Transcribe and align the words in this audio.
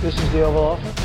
This 0.00 0.14
is 0.14 0.30
the 0.32 0.42
Oval 0.44 0.62
Office. 0.64 0.98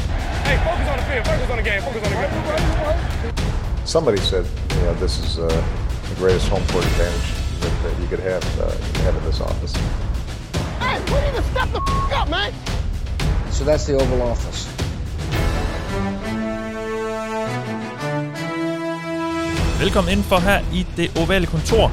Hey, 0.45 0.57
focus 0.63 0.87
on 0.87 0.97
the 0.97 1.03
field. 1.09 1.25
Focus 1.25 1.49
on 1.49 1.57
the 1.57 1.63
game. 1.63 1.81
Focus 1.81 2.03
on 2.03 2.11
the 2.11 3.33
game. 3.33 3.85
Somebody 3.85 4.17
said, 4.17 4.45
you 4.75 4.81
know, 4.85 4.93
this 4.95 5.17
is 5.19 5.39
uh, 5.39 5.47
the 6.09 6.15
greatest 6.15 6.47
home 6.49 6.63
court 6.67 6.85
advantage 6.85 7.27
that, 7.61 7.73
that 7.83 7.99
you 8.01 8.07
could 8.07 8.19
have, 8.19 8.43
uh, 8.59 8.65
you 8.85 8.91
could 8.93 9.01
have 9.07 9.15
in 9.17 9.23
this 9.25 9.41
office. 9.41 9.73
Hey, 10.79 10.99
we 11.11 11.19
need 11.25 11.35
to 11.35 11.43
step 11.51 11.69
the 11.71 11.81
f- 11.81 12.13
up, 12.21 12.29
man. 12.29 12.53
So 13.51 13.63
that's 13.65 13.85
the 13.85 13.95
Oval 13.95 14.21
Office. 14.21 14.67
Velkommen 19.79 20.11
indenfor 20.11 20.39
her 20.39 20.59
i 20.73 20.85
det 20.97 21.17
ovale 21.17 21.45
kontor. 21.45 21.91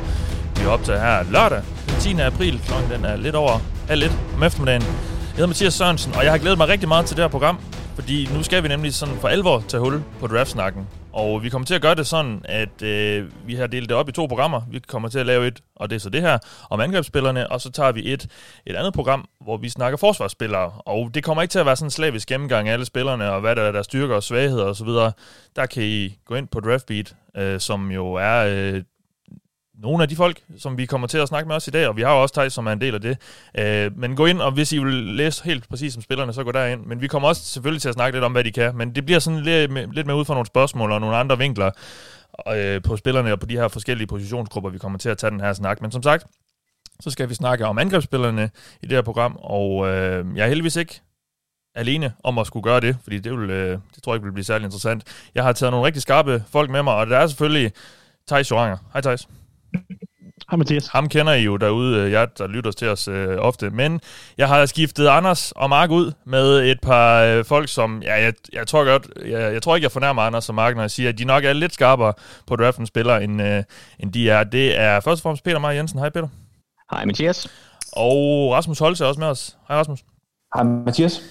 Vi 0.57 0.63
er 0.65 0.69
optaget 0.69 1.01
her 1.01 1.23
lørdag 1.33 1.63
den 1.87 1.97
10. 2.01 2.21
april. 2.21 2.61
Klokken 2.67 2.91
den 2.91 3.05
er 3.05 3.17
lidt 3.17 3.35
over 3.35 3.59
halv 3.89 4.01
lidt 4.01 4.13
om 4.37 4.43
eftermiddagen. 4.43 4.83
Jeg 5.31 5.37
hedder 5.37 5.47
Mathias 5.47 5.75
Sørensen, 5.75 6.15
og 6.15 6.25
jeg 6.25 6.33
har 6.33 6.39
glædet 6.39 6.59
mig 6.59 6.69
rigtig 6.69 6.89
meget 6.89 7.07
til 7.07 7.17
det 7.17 7.25
her 7.25 7.29
program. 7.29 7.61
Fordi 7.95 8.29
nu 8.35 8.43
skal 8.43 8.63
vi 8.63 8.69
nemlig 8.69 8.95
sådan 8.95 9.15
for 9.15 9.29
alvor 9.29 9.65
tage 9.69 9.81
hul 9.81 10.03
på 10.21 10.27
draftsnakken. 10.27 10.89
Og 11.13 11.43
vi 11.43 11.49
kommer 11.49 11.67
til 11.67 11.75
at 11.75 11.83
gøre 11.83 11.95
det 11.95 12.07
sådan, 12.07 12.41
at 12.45 12.83
øh, 12.83 13.31
vi 13.47 13.55
har 13.55 13.67
delt 13.67 13.89
det 13.89 13.97
op 13.97 14.09
i 14.09 14.13
to 14.13 14.27
programmer. 14.27 14.61
Vi 14.71 14.79
kommer 14.79 15.09
til 15.09 15.19
at 15.19 15.27
lave 15.27 15.47
et, 15.47 15.61
og 15.77 15.91
det 15.91 15.97
er 15.97 16.01
så 16.01 16.11
det 16.11 16.21
her, 16.21 16.39
om 16.71 16.81
angrebsspillerne, 16.81 17.53
og 17.53 17.61
så 17.61 17.71
tager 17.71 17.93
vi 17.93 18.13
et, 18.13 18.27
et 18.67 18.77
andet 18.77 18.95
program, 18.95 19.29
hvor 19.41 19.57
vi 19.57 19.69
snakker 19.69 19.97
forsvarsspillere. 19.97 20.71
Og 20.71 21.11
det 21.15 21.25
kommer 21.25 21.43
ikke 21.43 21.53
til 21.53 21.59
at 21.59 21.67
være 21.67 21.77
sådan 21.77 21.87
en 21.87 21.91
slavisk 21.91 22.29
gennemgang 22.29 22.69
af 22.69 22.73
alle 22.73 22.85
spillerne, 22.85 23.33
og 23.33 23.41
hvad 23.41 23.57
der 23.57 23.63
er 23.63 23.73
deres 23.73 23.87
styrker 23.87 24.15
og 24.15 24.23
svagheder 24.23 24.65
osv. 24.65 24.89
Der 25.57 25.67
kan 25.67 25.83
I 25.83 26.19
gå 26.27 26.35
ind 26.35 26.49
på 26.49 26.61
Draftbeat, 26.61 27.15
øh, 27.37 27.61
som 27.61 27.91
jo 27.91 28.15
er 28.15 28.45
øh, 28.49 28.83
nogle 29.83 30.03
af 30.03 30.09
de 30.09 30.17
folk, 30.17 30.41
som 30.59 30.79
vi 30.79 30.87
kommer 30.87 31.07
til 31.07 31.19
at 31.19 31.29
snakke 31.29 31.49
med 31.49 31.57
os 31.57 31.69
i 31.69 31.71
dag, 31.71 31.89
og 31.89 31.97
vi 31.97 32.03
har 32.03 32.13
jo 32.13 32.23
også 32.23 32.35
Thijs, 32.35 32.53
som 32.53 32.67
er 32.67 32.73
en 32.73 32.81
del 32.81 32.95
af 32.95 33.01
det. 33.01 33.19
Øh, 33.59 33.99
men 33.99 34.17
gå 34.17 34.27
ind, 34.27 34.41
og 34.41 34.53
hvis 34.53 34.73
I 34.73 34.79
vil 34.79 34.95
læse 34.95 35.45
helt 35.45 35.69
præcis 35.69 35.93
som 35.93 36.03
spillerne, 36.03 36.33
så 36.33 36.45
gå 36.45 36.53
derind. 36.53 36.87
Men 36.87 37.01
vi 37.01 37.09
kommer 37.09 37.29
også 37.29 37.45
selvfølgelig 37.45 37.83
til 37.83 37.89
at 37.89 37.95
snakke 37.95 38.17
lidt 38.17 38.25
om, 38.25 38.33
hvad 38.33 38.45
de 38.45 38.53
kan. 38.53 38.77
Men 38.77 38.95
det 38.95 39.05
bliver 39.05 39.19
sådan 39.19 39.41
lidt, 39.41 39.95
lidt 39.95 40.07
mere 40.07 40.17
ud 40.17 40.25
fra 40.25 40.35
nogle 40.35 40.47
spørgsmål 40.47 40.93
og 40.93 41.01
nogle 41.01 41.17
andre 41.17 41.39
vinkler 41.39 41.71
øh, 42.55 42.83
på 42.83 42.97
spillerne 42.97 43.33
og 43.33 43.41
på 43.41 43.47
de 43.47 43.57
her 43.57 43.69
forskellige 43.69 44.07
positionsgrupper, 44.07 44.71
vi 44.71 44.79
kommer 44.79 44.99
til 44.99 45.09
at 45.09 45.19
tage 45.19 45.31
den 45.31 45.41
her 45.41 45.53
snak. 45.53 45.83
Men 45.83 45.93
som 45.93 46.03
sagt, 46.03 46.27
så 47.01 47.11
skal 47.11 47.29
vi 47.29 47.35
snakke 47.35 47.67
om 47.67 47.79
angrebsspillerne 47.79 48.51
i 48.83 48.87
det 48.87 48.93
her 48.93 49.03
program, 49.03 49.37
og 49.41 49.89
øh, 49.89 50.27
jeg 50.37 50.45
er 50.45 50.49
heldigvis 50.49 50.77
ikke 50.77 51.01
alene 51.75 52.13
om 52.25 52.39
at 52.39 52.47
skulle 52.47 52.65
gøre 52.65 52.81
det, 52.81 52.97
fordi 53.03 53.19
det, 53.19 53.33
vil, 53.39 53.51
øh, 53.51 53.79
det 53.95 54.03
tror 54.03 54.13
jeg 54.13 54.17
ikke 54.17 54.25
vil 54.25 54.33
blive 54.33 54.45
særlig 54.45 54.65
interessant. 54.65 55.31
Jeg 55.35 55.45
har 55.45 55.53
taget 55.53 55.73
nogle 55.73 55.87
rigtig 55.87 56.03
skarpe 56.03 56.45
folk 56.51 56.71
med 56.71 56.83
mig, 56.83 56.95
og 56.95 57.07
det 57.07 57.17
er 57.17 57.27
selvfølgelig 57.27 57.73
Thijs 58.29 58.51
Joranger. 58.51 58.77
Hej 58.93 59.01
Thijs. 59.01 59.40
Hej 60.51 60.57
Mathias. 60.57 60.89
Ham 60.89 61.09
kender 61.09 61.33
I 61.33 61.43
jo 61.43 61.57
derude, 61.57 61.99
øh, 61.99 62.13
jeg 62.13 62.29
der 62.39 62.47
lytter 62.47 62.71
til 62.71 62.89
os 62.89 63.09
øh, 63.09 63.37
ofte. 63.39 63.71
Men 63.71 64.01
jeg 64.39 64.49
har 64.49 64.67
skiftet 64.67 65.07
Anders 65.07 65.53
og 65.53 65.69
Mark 65.69 65.91
ud 65.91 66.13
med 66.27 66.71
et 66.71 66.81
par 66.81 67.23
øh, 67.23 67.45
folk, 67.45 67.69
som... 67.69 68.03
Ja, 68.03 68.23
jeg, 68.23 68.35
jeg, 68.53 68.67
tror 68.67 68.85
godt, 68.85 69.09
jeg, 69.27 69.53
jeg 69.53 69.63
tror 69.63 69.77
ikke, 69.77 69.85
jeg 69.85 69.93
fornærmer 69.93 70.23
Anders 70.23 70.49
og 70.49 70.55
Mark, 70.55 70.75
når 70.75 70.83
jeg 70.83 70.91
siger, 70.91 71.09
at 71.09 71.19
de 71.19 71.25
nok 71.25 71.45
er 71.45 71.53
lidt 71.53 71.75
skarpere 71.75 72.13
på 72.47 72.57
draftens 72.57 72.89
spillere, 72.89 73.25
end, 73.25 73.43
øh, 73.43 73.63
end 73.99 74.13
de 74.13 74.31
er. 74.31 74.45
Det 74.45 74.79
er 74.79 75.01
først 75.01 75.21
og 75.21 75.23
fremmest 75.23 75.45
Peter 75.45 75.59
Meier 75.59 75.73
Jensen. 75.73 75.99
Hej 75.99 76.11
Peter. 76.11 76.29
Hej 76.91 77.05
Mathias. 77.05 77.49
Og 77.93 78.53
Rasmus 78.53 78.79
Holse 78.79 79.05
er 79.05 79.09
også 79.09 79.21
med 79.21 79.29
os. 79.29 79.57
Hej 79.69 79.77
Rasmus. 79.77 80.05
Hej 80.55 80.65
Mathias. 80.65 81.23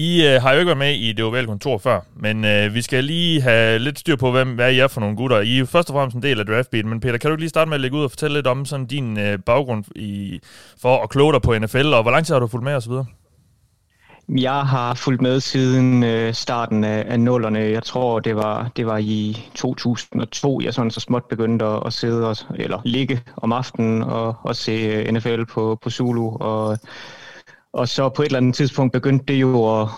I 0.00 0.26
øh, 0.26 0.42
har 0.42 0.52
jo 0.52 0.58
ikke 0.58 0.66
været 0.66 0.78
med 0.78 0.94
i 0.94 1.12
det 1.12 1.24
ovale 1.24 1.46
kontor 1.46 1.78
før, 1.78 2.00
men 2.16 2.44
øh, 2.44 2.74
vi 2.74 2.82
skal 2.82 3.04
lige 3.04 3.40
have 3.40 3.78
lidt 3.78 3.98
styr 3.98 4.16
på, 4.16 4.30
hvem, 4.30 4.54
hvad 4.54 4.72
I 4.72 4.78
er 4.78 4.88
for 4.88 5.00
nogle 5.00 5.16
gutter. 5.16 5.40
I 5.40 5.58
er 5.58 5.64
først 5.64 5.90
og 5.90 5.94
fremmest 5.94 6.16
en 6.16 6.22
del 6.22 6.40
af 6.40 6.46
Draftbeat, 6.46 6.84
men 6.84 7.00
Peter, 7.00 7.18
kan 7.18 7.30
du 7.30 7.36
lige 7.36 7.48
starte 7.48 7.68
med 7.68 7.74
at 7.74 7.80
lægge 7.80 7.96
ud 7.96 8.04
og 8.04 8.10
fortælle 8.10 8.36
lidt 8.38 8.46
om 8.46 8.64
sådan 8.64 8.86
din 8.86 9.18
øh, 9.18 9.38
baggrund 9.38 9.84
i, 9.96 10.40
for 10.82 11.02
at 11.02 11.10
kloge 11.10 11.32
dig 11.32 11.42
på 11.42 11.58
NFL, 11.58 11.86
og 11.86 12.02
hvor 12.02 12.10
lang 12.10 12.26
tid 12.26 12.34
har 12.34 12.40
du 12.40 12.46
fulgt 12.46 12.64
med 12.64 12.74
osv.? 12.74 12.92
Jeg 14.28 14.60
har 14.60 14.94
fulgt 14.94 15.22
med 15.22 15.40
siden 15.40 16.02
øh, 16.02 16.34
starten 16.34 16.84
af, 16.84 17.04
af 17.08 17.20
nullerne. 17.20 17.58
Jeg 17.58 17.82
tror, 17.82 18.20
det 18.20 18.36
var, 18.36 18.70
det 18.76 18.86
var 18.86 18.98
i 18.98 19.48
2002, 19.54 20.60
jeg 20.64 20.74
sådan 20.74 20.90
så 20.90 21.00
småt 21.00 21.24
begyndte 21.24 21.64
at, 21.64 21.82
at 21.86 21.92
sidde 21.92 22.28
og, 22.28 22.36
eller 22.54 22.80
ligge 22.84 23.20
om 23.36 23.52
aftenen 23.52 24.02
og, 24.02 24.36
og 24.42 24.56
se 24.56 24.72
øh, 24.72 25.12
NFL 25.12 25.44
på, 25.44 25.78
på 25.82 25.90
Zulu. 25.90 26.36
Og, 26.40 26.78
og 27.72 27.88
så 27.88 28.08
på 28.08 28.22
et 28.22 28.26
eller 28.26 28.36
andet 28.36 28.54
tidspunkt 28.54 28.92
begyndte 28.92 29.32
det 29.32 29.40
jo 29.40 29.80
at, 29.80 29.88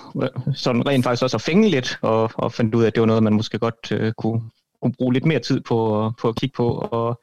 sådan 0.55 0.87
rent 0.87 1.05
faktisk 1.05 1.23
også 1.23 1.37
at 1.37 1.43
fænge 1.43 1.69
lidt, 1.69 1.99
og, 2.03 2.31
og 2.35 2.53
fandt 2.53 2.75
ud 2.75 2.83
af, 2.83 2.87
at 2.87 2.95
det 2.95 3.01
var 3.01 3.07
noget, 3.07 3.23
man 3.23 3.33
måske 3.33 3.59
godt 3.59 3.93
øh, 3.93 4.13
kunne, 4.13 4.43
kunne 4.83 4.93
bruge 4.93 5.13
lidt 5.13 5.27
mere 5.27 5.39
tid 5.39 5.61
på, 5.61 6.11
på 6.21 6.29
at 6.29 6.37
kigge 6.37 6.55
på. 6.57 6.89
Og 6.93 7.21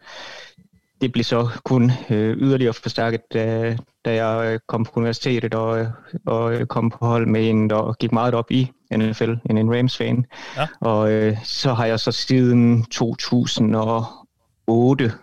det 1.02 1.12
blev 1.12 1.24
så 1.24 1.50
kun 1.66 1.92
øh, 2.10 2.38
yderligere 2.38 2.74
forstærket, 2.74 3.22
da, 3.34 3.78
da 4.06 4.26
jeg 4.26 4.60
kom 4.68 4.84
på 4.84 4.92
universitetet 4.96 5.54
og, 5.54 5.88
og 6.26 6.68
kom 6.68 6.90
på 6.90 7.06
hold 7.06 7.28
med 7.28 7.50
en, 7.50 7.70
der 7.70 7.94
gik 7.94 8.12
meget 8.12 8.34
op 8.34 8.52
i 8.52 8.72
NFL, 8.96 9.34
en, 9.50 9.58
en 9.58 9.76
Rams-fan. 9.76 10.26
Ja. 10.58 10.68
Og 10.80 11.12
øh, 11.12 11.38
så 11.44 11.74
har 11.74 11.86
jeg 11.86 12.00
så 12.00 12.12
siden 12.12 12.84
2008 12.84 15.14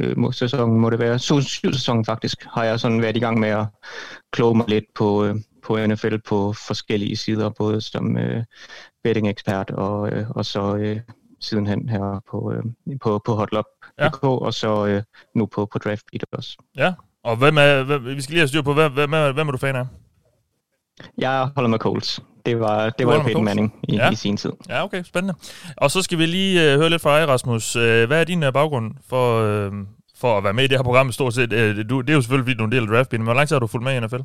øh, 0.00 0.32
sæsonen 0.32 0.80
må 0.80 0.90
det 0.90 0.98
være, 0.98 1.18
så 1.18 1.40
syv 1.40 1.72
sæsonen 1.72 2.04
faktisk, 2.04 2.46
har 2.54 2.64
jeg 2.64 2.80
sådan 2.80 3.02
været 3.02 3.16
i 3.16 3.20
gang 3.20 3.40
med 3.40 3.48
at 3.48 3.66
kloge 4.32 4.56
mig 4.56 4.68
lidt 4.68 4.84
på, 4.94 5.24
øh, 5.24 5.36
på 5.62 5.86
NFL 5.86 6.18
på 6.18 6.52
forskellige 6.52 7.16
sider, 7.16 7.50
både 7.50 7.80
som 7.80 8.18
øh, 8.18 8.44
betting-ekspert 9.04 9.70
og, 9.70 10.10
øh, 10.10 10.30
og 10.30 10.44
så 10.44 10.76
øh, 10.76 11.00
sidenhen 11.40 11.88
her 11.88 12.22
på, 12.30 12.52
øh, 12.52 12.62
på, 13.00 13.22
på 13.24 13.34
hotlop.dk 13.34 14.22
ja. 14.22 14.28
og 14.28 14.54
så 14.54 14.86
øh, 14.86 15.02
nu 15.34 15.46
på, 15.46 15.66
på 15.66 15.78
Draftbeat 15.78 16.24
også. 16.32 16.56
Ja, 16.76 16.94
og 17.24 17.36
hvem 17.36 17.56
er, 17.58 17.82
hvem, 17.82 18.04
vi 18.04 18.20
skal 18.20 18.32
lige 18.32 18.40
have 18.40 18.48
styr 18.48 18.62
på, 18.62 18.74
hvem, 18.74 18.92
hvem, 18.92 19.12
er, 19.12 19.32
hvem 19.32 19.48
er 19.48 19.52
du 19.52 19.58
fan 19.58 19.76
af? 19.76 19.86
Jeg 21.18 21.50
holder 21.54 21.70
med 21.70 21.78
Coles. 21.78 22.20
Det 22.46 22.60
var, 22.60 22.90
det 22.90 23.06
var 23.06 23.22
Peyton 23.22 23.44
Manning 23.44 23.74
i, 23.88 23.96
ja. 23.96 24.10
i 24.10 24.14
sin 24.14 24.36
tid. 24.36 24.52
Ja, 24.68 24.84
okay, 24.84 25.02
spændende. 25.02 25.34
Og 25.76 25.90
så 25.90 26.02
skal 26.02 26.18
vi 26.18 26.26
lige 26.26 26.74
uh, 26.74 26.80
høre 26.80 26.90
lidt 26.90 27.02
fra 27.02 27.20
dig, 27.20 27.28
Rasmus. 27.28 27.76
Uh, 27.76 27.82
hvad 27.82 28.20
er 28.20 28.24
din 28.24 28.42
uh, 28.42 28.52
baggrund 28.52 28.92
for, 29.08 29.42
uh, 29.66 29.72
for 30.16 30.38
at 30.38 30.44
være 30.44 30.52
med 30.52 30.64
i 30.64 30.66
det 30.66 30.78
her 30.78 30.82
program 30.82 31.12
stort 31.12 31.34
set? 31.34 31.52
Uh, 31.52 31.88
du, 31.90 32.00
det 32.00 32.10
er 32.10 32.14
jo 32.14 32.20
selvfølgelig, 32.20 32.44
fordi 32.44 32.56
du 32.56 32.62
er 32.62 32.66
en 32.66 32.72
del 32.72 32.82
af 32.82 32.88
draftbilen, 32.88 33.22
men 33.22 33.26
hvor 33.26 33.34
lang 33.34 33.48
tid 33.48 33.54
har 33.54 33.60
du 33.60 33.66
fulgt 33.66 33.84
med 33.84 33.96
i 33.96 34.00
NFL? 34.00 34.22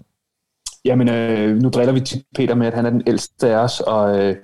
Jamen, 0.86 1.10
øh, 1.10 1.58
nu 1.62 1.70
driller 1.70 1.94
vi 1.94 2.00
til 2.00 2.24
Peter 2.36 2.56
med, 2.56 2.68
at 2.68 2.74
han 2.74 2.86
er 2.86 2.90
den 2.90 3.02
ældste 3.08 3.48
af 3.48 3.56
os, 3.56 3.80
og 3.80 4.20
øh, 4.20 4.36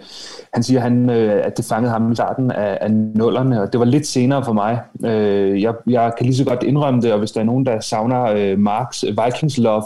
han 0.54 0.64
siger, 0.64 0.80
han, 0.80 1.10
øh, 1.10 1.46
at 1.46 1.58
det 1.58 1.66
fangede 1.66 1.92
ham 1.92 2.12
i 2.12 2.16
starten 2.16 2.52
af, 2.52 2.78
af 2.82 2.92
nullerne, 2.92 3.62
og 3.62 3.72
det 3.72 3.80
var 3.80 3.86
lidt 3.86 4.08
senere 4.08 4.46
for 4.46 4.54
mig. 4.54 4.80
Øh, 5.06 5.62
jeg, 5.62 5.74
jeg 5.88 6.12
kan 6.18 6.26
lige 6.26 6.36
så 6.36 6.46
godt 6.46 6.64
indrømme 6.64 7.02
det, 7.02 7.14
og 7.14 7.20
hvis 7.20 7.32
der 7.32 7.40
er 7.40 7.44
nogen, 7.44 7.66
der 7.66 7.80
savner 7.80 8.24
øh, 8.24 8.60
Marks 8.60 9.06
Vikings 9.26 9.58
love, 9.58 9.84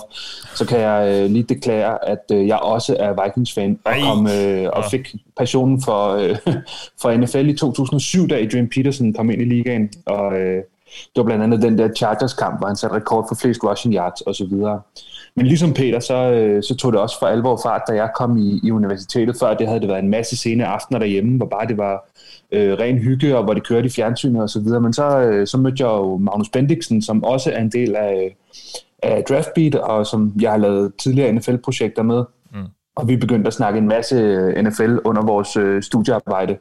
så 0.55 0.65
kan 0.67 0.79
jeg 0.79 1.23
øh, 1.23 1.31
lige 1.31 1.43
deklarere, 1.43 2.09
at 2.09 2.31
øh, 2.31 2.47
jeg 2.47 2.57
også 2.57 2.95
er 2.99 3.23
Vikings-fan, 3.23 3.79
og, 3.85 3.93
kom, 4.03 4.27
øh, 4.27 4.69
og 4.73 4.83
fik 4.91 5.15
passionen 5.37 5.81
for, 5.83 6.09
øh, 6.09 6.37
for 7.01 7.17
NFL 7.17 7.49
i 7.49 7.57
2007, 7.57 8.27
da 8.27 8.35
Adrian 8.35 8.69
Peterson 8.69 9.13
kom 9.13 9.29
ind 9.29 9.41
i 9.41 9.45
ligaen, 9.45 9.89
og 10.05 10.33
øh, 10.33 10.63
det 10.85 11.15
var 11.15 11.23
blandt 11.23 11.43
andet 11.43 11.61
den 11.61 11.77
der 11.77 11.89
Chargers-kamp, 11.97 12.59
hvor 12.59 12.67
han 12.67 12.75
satte 12.75 12.95
rekord 12.95 13.25
for 13.27 13.35
flest 13.35 13.63
rushing 13.63 13.95
yards 13.95 14.21
osv., 14.27 14.53
men 15.35 15.45
ligesom 15.45 15.73
Peter, 15.73 15.99
så, 15.99 16.31
øh, 16.31 16.63
så 16.63 16.75
tog 16.75 16.93
det 16.93 17.01
også 17.01 17.19
for 17.19 17.25
alvor 17.25 17.59
fart, 17.63 17.81
da 17.87 17.93
jeg 17.93 18.09
kom 18.15 18.37
i, 18.37 18.59
i 18.63 18.71
universitetet. 18.71 19.35
Før 19.39 19.53
det 19.53 19.67
havde 19.67 19.79
det 19.79 19.89
været 19.89 20.03
en 20.03 20.09
masse 20.09 20.37
sene 20.37 20.65
aftener 20.65 20.99
derhjemme, 20.99 21.37
hvor 21.37 21.45
bare 21.45 21.67
det 21.67 21.77
var 21.77 22.09
øh, 22.51 22.73
ren 22.73 22.97
hygge, 22.97 23.37
og 23.37 23.43
hvor 23.43 23.53
det 23.53 23.67
kørte 23.67 23.85
i 23.87 23.89
fjernsynet 23.89 24.41
og 24.41 24.49
så 24.49 24.59
videre. 24.59 24.81
Men 24.81 24.93
så, 24.93 25.19
øh, 25.19 25.47
så 25.47 25.57
mødte 25.57 25.83
jeg 25.83 25.89
jo 25.89 26.17
Magnus 26.17 26.49
Bendiksen, 26.49 27.01
som 27.01 27.23
også 27.23 27.51
er 27.51 27.61
en 27.61 27.71
del 27.71 27.95
af, 27.95 28.37
af 29.03 29.23
Draftbeat, 29.23 29.75
og 29.75 30.07
som 30.07 30.33
jeg 30.41 30.51
har 30.51 30.57
lavet 30.57 30.93
tidligere 30.97 31.33
NFL-projekter 31.33 32.03
med. 32.03 32.23
Mm. 32.53 32.65
Og 32.95 33.07
vi 33.07 33.17
begyndte 33.17 33.47
at 33.47 33.53
snakke 33.53 33.77
en 33.77 33.87
masse 33.87 34.15
NFL 34.61 34.97
under 35.05 35.21
vores 35.25 35.57
øh, 35.57 35.83
studiearbejde 35.83 36.57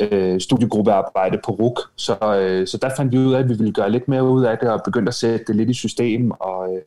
øh, 0.00 0.40
studiegruppearbejde 0.40 1.38
på 1.44 1.52
RUK. 1.52 1.80
Så, 1.96 2.36
øh, 2.40 2.66
så 2.66 2.78
der 2.82 2.90
fandt 2.96 3.12
vi 3.12 3.18
ud 3.18 3.34
af, 3.34 3.38
at 3.38 3.48
vi 3.48 3.54
ville 3.54 3.72
gøre 3.72 3.90
lidt 3.90 4.08
mere 4.08 4.24
ud 4.24 4.44
af 4.44 4.58
det, 4.58 4.70
og 4.70 4.80
begyndte 4.84 5.10
at 5.10 5.14
sætte 5.14 5.44
det 5.46 5.56
lidt 5.56 5.70
i 5.70 5.74
system, 5.74 6.30
og, 6.30 6.74
øh, 6.74 6.82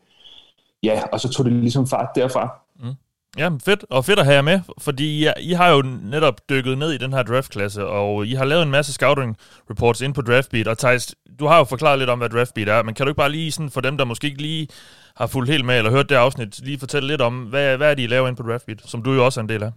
ja, 0.84 1.02
og 1.12 1.20
så 1.20 1.30
tog 1.30 1.46
det 1.46 1.54
ligesom 1.54 1.88
fart 1.88 2.10
derfra. 2.16 2.60
Mm. 2.80 2.94
Ja, 3.38 3.50
fedt. 3.66 3.86
Og 3.90 4.06
fedt 4.06 4.20
at 4.20 4.26
have 4.26 4.36
jer 4.36 4.42
med, 4.42 4.60
fordi 4.80 5.25
I, 5.25 5.30
I 5.40 5.54
har 5.54 5.69
jo 5.69 5.81
netop 6.01 6.50
dykket 6.50 6.78
ned 6.78 6.92
i 6.92 6.98
den 6.98 7.13
her 7.13 7.24
draftklasse, 7.24 7.86
og 7.86 8.25
I 8.28 8.34
har 8.34 8.46
lavet 8.46 8.63
en 8.63 8.72
masse 8.72 8.94
scouting 8.94 9.38
reports 9.69 10.01
ind 10.01 10.13
på 10.13 10.22
Draftbeat. 10.22 10.68
Og 10.68 10.78
Thijs, 10.78 11.16
du 11.40 11.48
har 11.48 11.57
jo 11.57 11.63
forklaret 11.63 12.00
lidt 12.00 12.10
om, 12.10 12.19
hvad 12.19 12.30
Draftbeat 12.30 12.69
er, 12.69 12.84
men 12.84 12.96
kan 12.96 13.06
du 13.06 13.10
ikke 13.10 13.18
bare 13.18 13.31
lige, 13.31 13.51
sådan 13.51 13.69
for 13.69 13.81
dem, 13.81 13.98
der 13.98 14.06
måske 14.06 14.28
ikke 14.28 14.42
lige 14.42 14.68
har 15.16 15.28
fulgt 15.28 15.51
helt 15.51 15.66
med, 15.66 15.78
eller 15.78 15.92
hørt 15.92 16.10
det 16.10 16.16
afsnit, 16.16 16.60
lige 16.60 16.80
fortælle 16.80 17.07
lidt 17.07 17.22
om, 17.22 17.40
hvad, 17.44 17.78
hvad 17.78 17.92
er 17.92 17.96
det, 17.96 18.04
I 18.04 18.07
laver 18.07 18.28
ind 18.28 18.38
på 18.38 18.44
Draftbeat, 18.44 18.81
som 18.86 19.04
du 19.04 19.13
jo 19.13 19.25
også 19.25 19.40
er 19.40 19.44
en 19.44 19.50
del 19.50 19.63
af? 19.63 19.72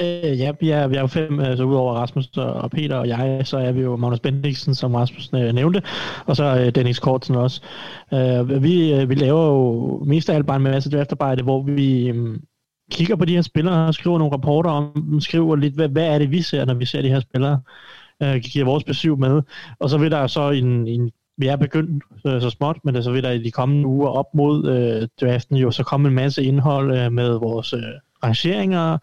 Øh, 0.00 0.40
ja, 0.40 0.52
vi 0.60 0.70
er, 0.70 0.86
vi 0.86 0.96
er 0.96 1.00
jo 1.00 1.06
fem, 1.06 1.40
altså 1.40 1.64
udover 1.64 1.94
Rasmus 1.94 2.28
og 2.36 2.70
Peter 2.70 2.96
og 2.96 3.08
jeg, 3.08 3.46
så 3.46 3.58
er 3.58 3.72
vi 3.72 3.80
jo 3.80 3.96
Magnus 3.96 4.20
Bendiksen, 4.20 4.74
som 4.74 4.94
Rasmus 4.94 5.30
øh, 5.34 5.52
nævnte, 5.52 5.82
og 6.26 6.36
så 6.36 6.44
øh, 6.44 6.74
Dennis 6.74 6.98
Kortsen 6.98 7.34
også. 7.34 7.60
Øh, 8.14 8.62
vi, 8.62 8.94
øh, 8.94 9.08
vi 9.08 9.14
laver 9.14 9.46
jo 9.46 10.04
mest 10.04 10.30
af 10.30 10.34
alt 10.34 10.46
bare 10.46 10.56
en 10.56 10.62
masse 10.62 10.90
draftarbejde, 10.90 11.42
hvor 11.42 11.62
vi 11.62 12.08
øh, 12.08 12.38
kigger 12.90 13.16
på 13.16 13.24
de 13.24 13.34
her 13.34 13.42
spillere, 13.42 13.92
skriver 13.92 14.18
nogle 14.18 14.34
rapporter 14.34 14.70
om 14.70 14.92
dem, 15.10 15.20
skriver 15.20 15.56
lidt, 15.56 15.74
hvad, 15.74 15.88
hvad 15.88 16.06
er 16.14 16.18
det, 16.18 16.30
vi 16.30 16.42
ser, 16.42 16.64
når 16.64 16.74
vi 16.74 16.84
ser 16.84 17.02
de 17.02 17.08
her 17.08 17.20
spillere, 17.20 17.60
øh, 18.22 18.36
giver 18.36 18.64
vores 18.64 18.84
besøg 18.84 19.18
med, 19.18 19.42
og 19.78 19.90
så 19.90 19.98
vil 19.98 20.10
der 20.10 20.26
så 20.26 20.50
en, 20.50 20.86
en 20.86 21.10
vi 21.38 21.46
er 21.46 21.56
begyndt 21.56 22.04
øh, 22.26 22.40
så 22.40 22.50
småt, 22.50 22.76
men 22.84 23.02
så 23.02 23.10
vil 23.12 23.22
der 23.22 23.30
i 23.30 23.42
de 23.42 23.50
kommende 23.50 23.86
uger 23.86 24.08
op 24.08 24.34
mod 24.34 24.66
øh, 24.66 25.08
draften 25.20 25.56
jo 25.56 25.70
så 25.70 25.82
komme 25.82 26.08
en 26.08 26.14
masse 26.14 26.44
indhold 26.44 26.98
øh, 26.98 27.12
med 27.12 27.30
vores 27.30 27.72
øh, 27.72 27.80
rangeringer, 28.26 28.98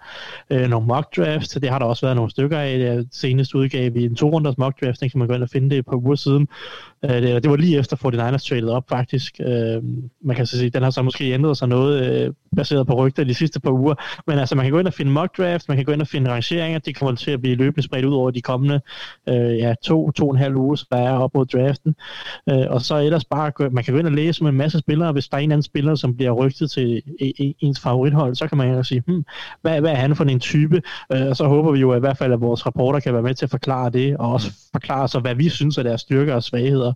øh, 0.50 0.70
nogle 0.70 0.88
mock 0.88 1.18
drafts, 1.18 1.50
det 1.50 1.70
har 1.70 1.80
der 1.80 1.86
også 1.86 2.06
været 2.06 2.16
nogle 2.16 2.32
stykker 2.32 2.60
af. 2.60 2.80
Det 2.80 3.08
seneste 3.12 3.58
udgave 3.58 4.00
i 4.00 4.06
en 4.06 4.16
to 4.16 4.30
runders 4.30 4.58
mock 4.58 4.82
draft, 4.82 5.00
den 5.00 5.10
kan 5.10 5.20
man 5.20 5.28
gå 5.28 5.34
ind 5.34 5.44
og 5.44 5.50
finde 5.50 5.70
det 5.70 5.78
et 5.78 5.86
par 5.86 5.96
uger 5.96 6.16
siden. 6.16 6.48
Øh, 7.06 7.10
det, 7.10 7.44
det 7.44 7.52
var 7.52 7.58
lige 7.58 7.78
efter 7.78 7.98
49ers 7.98 8.48
traded 8.50 8.70
op 8.70 8.90
faktisk. 8.90 9.40
Øh, 9.40 9.84
man 10.22 10.36
kan 10.36 10.46
så 10.46 10.58
sige, 10.58 10.70
den 10.70 10.84
har 10.84 10.90
så 10.90 11.02
måske 11.02 11.34
ændret 11.34 11.58
sig 11.58 11.68
noget, 11.68 12.26
øh, 12.26 12.34
baseret 12.56 12.88
på 12.88 12.94
rygter 12.94 13.24
de 13.24 13.34
sidste 13.34 13.60
par 13.60 13.72
uger. 13.72 13.96
Men 14.28 14.40
altså, 14.40 14.56
man 14.56 14.66
kan 14.66 14.72
gå 14.72 14.80
ind 14.80 14.88
og 14.88 14.94
finde 14.94 15.12
mock 15.12 15.38
drafts, 15.38 15.68
man 15.68 15.78
kan 15.78 15.86
gå 15.86 15.92
ind 15.92 16.02
og 16.02 16.08
finde 16.08 16.32
rangeringer, 16.32 16.80
de 16.80 16.94
kommer 16.94 17.16
til 17.16 17.32
at 17.32 17.42
blive 17.42 17.56
løbende 17.56 17.84
spredt 17.84 18.06
ud 18.06 18.14
over 18.14 18.32
de 18.32 18.42
kommende 18.42 18.82
øh, 19.30 19.58
ja, 19.58 19.74
to, 19.84 20.12
to 20.12 20.28
og 20.28 20.34
en 20.34 20.40
halv 20.40 20.56
uge, 20.56 20.78
der 20.92 20.98
er 20.98 21.18
op 21.18 21.34
mod 21.34 21.46
draften. 21.46 21.96
Øh, 22.50 22.66
og 22.70 22.82
så 22.82 22.98
ellers 22.98 23.26
bare, 23.26 23.70
man 23.70 23.84
kan 23.84 23.94
gå 23.94 24.00
ind 24.00 24.08
og 24.08 24.14
læse 24.14 24.44
med 24.44 24.52
en 24.52 24.58
masse 24.58 24.80
spillere, 24.80 25.12
hvis 25.12 25.28
der 25.28 25.38
er 25.38 25.42
en 25.42 25.52
anden 25.52 25.64
spiller, 25.64 25.96
som 25.96 26.16
bliver 26.16 26.32
rygtet 26.32 26.72
til 26.72 27.02
e, 27.20 27.26
e, 27.44 27.54
ens 27.60 27.80
favorithold, 27.80 28.36
så 28.36 28.48
kan 28.48 28.58
man 28.58 28.74
jo 28.74 28.84
sige, 28.84 29.04
hmm, 29.08 29.26
hvad, 29.62 29.80
hvad 29.82 29.92
er 29.92 29.96
han 29.96 30.16
for 30.16 30.24
en 30.24 30.40
type? 30.40 30.82
Øh, 31.14 31.28
og 31.28 31.36
så 31.36 31.48
håber 31.48 31.72
vi 31.72 31.80
jo 31.80 31.96
i 31.96 32.00
hvert 32.00 32.18
fald, 32.18 32.34
at 32.34 32.42
vores 32.42 32.66
rapporter 32.66 33.00
kan 33.00 33.14
være 33.14 33.22
med 33.22 33.34
til 33.36 33.46
at 33.46 33.50
forklare 33.50 33.90
det, 33.90 34.18
og 34.18 34.32
også 34.34 34.52
forklare 34.72 35.08
så, 35.08 35.20
hvad 35.20 35.36
vi 35.36 35.50
synes 35.50 35.78
er 35.78 35.84
deres 35.84 36.02
styrker 36.02 36.36
og 36.36 36.44
svagheder. 36.44 36.94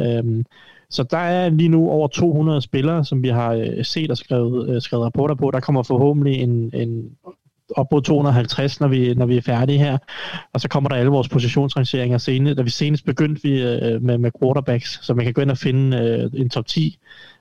Øhm, 0.00 0.44
så 0.94 1.02
der 1.02 1.18
er 1.18 1.48
lige 1.48 1.68
nu 1.68 1.90
over 1.90 2.08
200 2.08 2.60
spillere, 2.60 3.04
som 3.04 3.22
vi 3.22 3.28
har 3.28 3.52
øh, 3.52 3.84
set 3.84 4.10
og 4.10 4.16
skrevet, 4.16 4.68
øh, 4.68 4.82
skrevet 4.82 5.04
rapporter 5.04 5.34
på. 5.34 5.50
Der 5.50 5.60
kommer 5.60 5.82
forhåbentlig 5.82 6.34
en, 6.34 6.70
en 6.74 7.10
op 7.76 7.92
mod 7.92 8.02
250, 8.02 8.80
når 8.80 8.88
vi, 8.88 9.14
når 9.14 9.26
vi 9.26 9.36
er 9.36 9.42
færdige 9.42 9.78
her. 9.78 9.98
Og 10.52 10.60
så 10.60 10.68
kommer 10.68 10.88
der 10.88 10.96
alle 10.96 11.10
vores 11.10 11.28
positionsrangeringer 11.28 12.18
senere. 12.18 12.54
Da 12.54 12.62
vi 12.62 12.70
senest 12.70 13.04
begyndte 13.04 13.42
vi 13.42 13.62
øh, 13.62 14.02
med, 14.02 14.18
med 14.18 14.30
quarterbacks, 14.42 14.98
så 15.02 15.14
man 15.14 15.24
kan 15.24 15.34
gå 15.34 15.42
ind 15.42 15.50
og 15.50 15.58
finde 15.58 15.98
øh, 15.98 16.40
en 16.40 16.50
top 16.50 16.66
10 16.66 16.98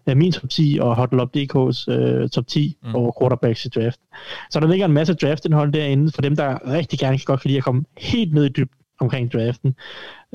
øh, 0.09 0.17
min 0.17 0.31
top 0.31 0.49
10 0.49 0.77
og 0.81 0.95
HotLop.dk's 0.95 1.91
øh, 1.91 2.29
top 2.29 2.47
10 2.47 2.77
mm. 2.83 2.95
over 2.95 3.11
quarterbacks 3.21 3.65
i 3.65 3.69
draft. 3.69 3.99
Så 4.49 4.59
der 4.59 4.67
ligger 4.67 4.85
en 4.85 4.93
masse 4.93 5.13
draftindhold 5.13 5.71
derinde 5.71 6.11
for 6.11 6.21
dem, 6.21 6.35
der 6.35 6.71
rigtig 6.71 6.99
gerne 6.99 7.17
kan 7.17 7.25
godt 7.25 7.41
kan 7.41 7.49
lide 7.49 7.57
at 7.57 7.63
komme 7.63 7.83
helt 7.97 8.33
ned 8.33 8.45
i 8.45 8.49
dybden 8.49 8.82
omkring 9.03 9.33
draften. 9.33 9.75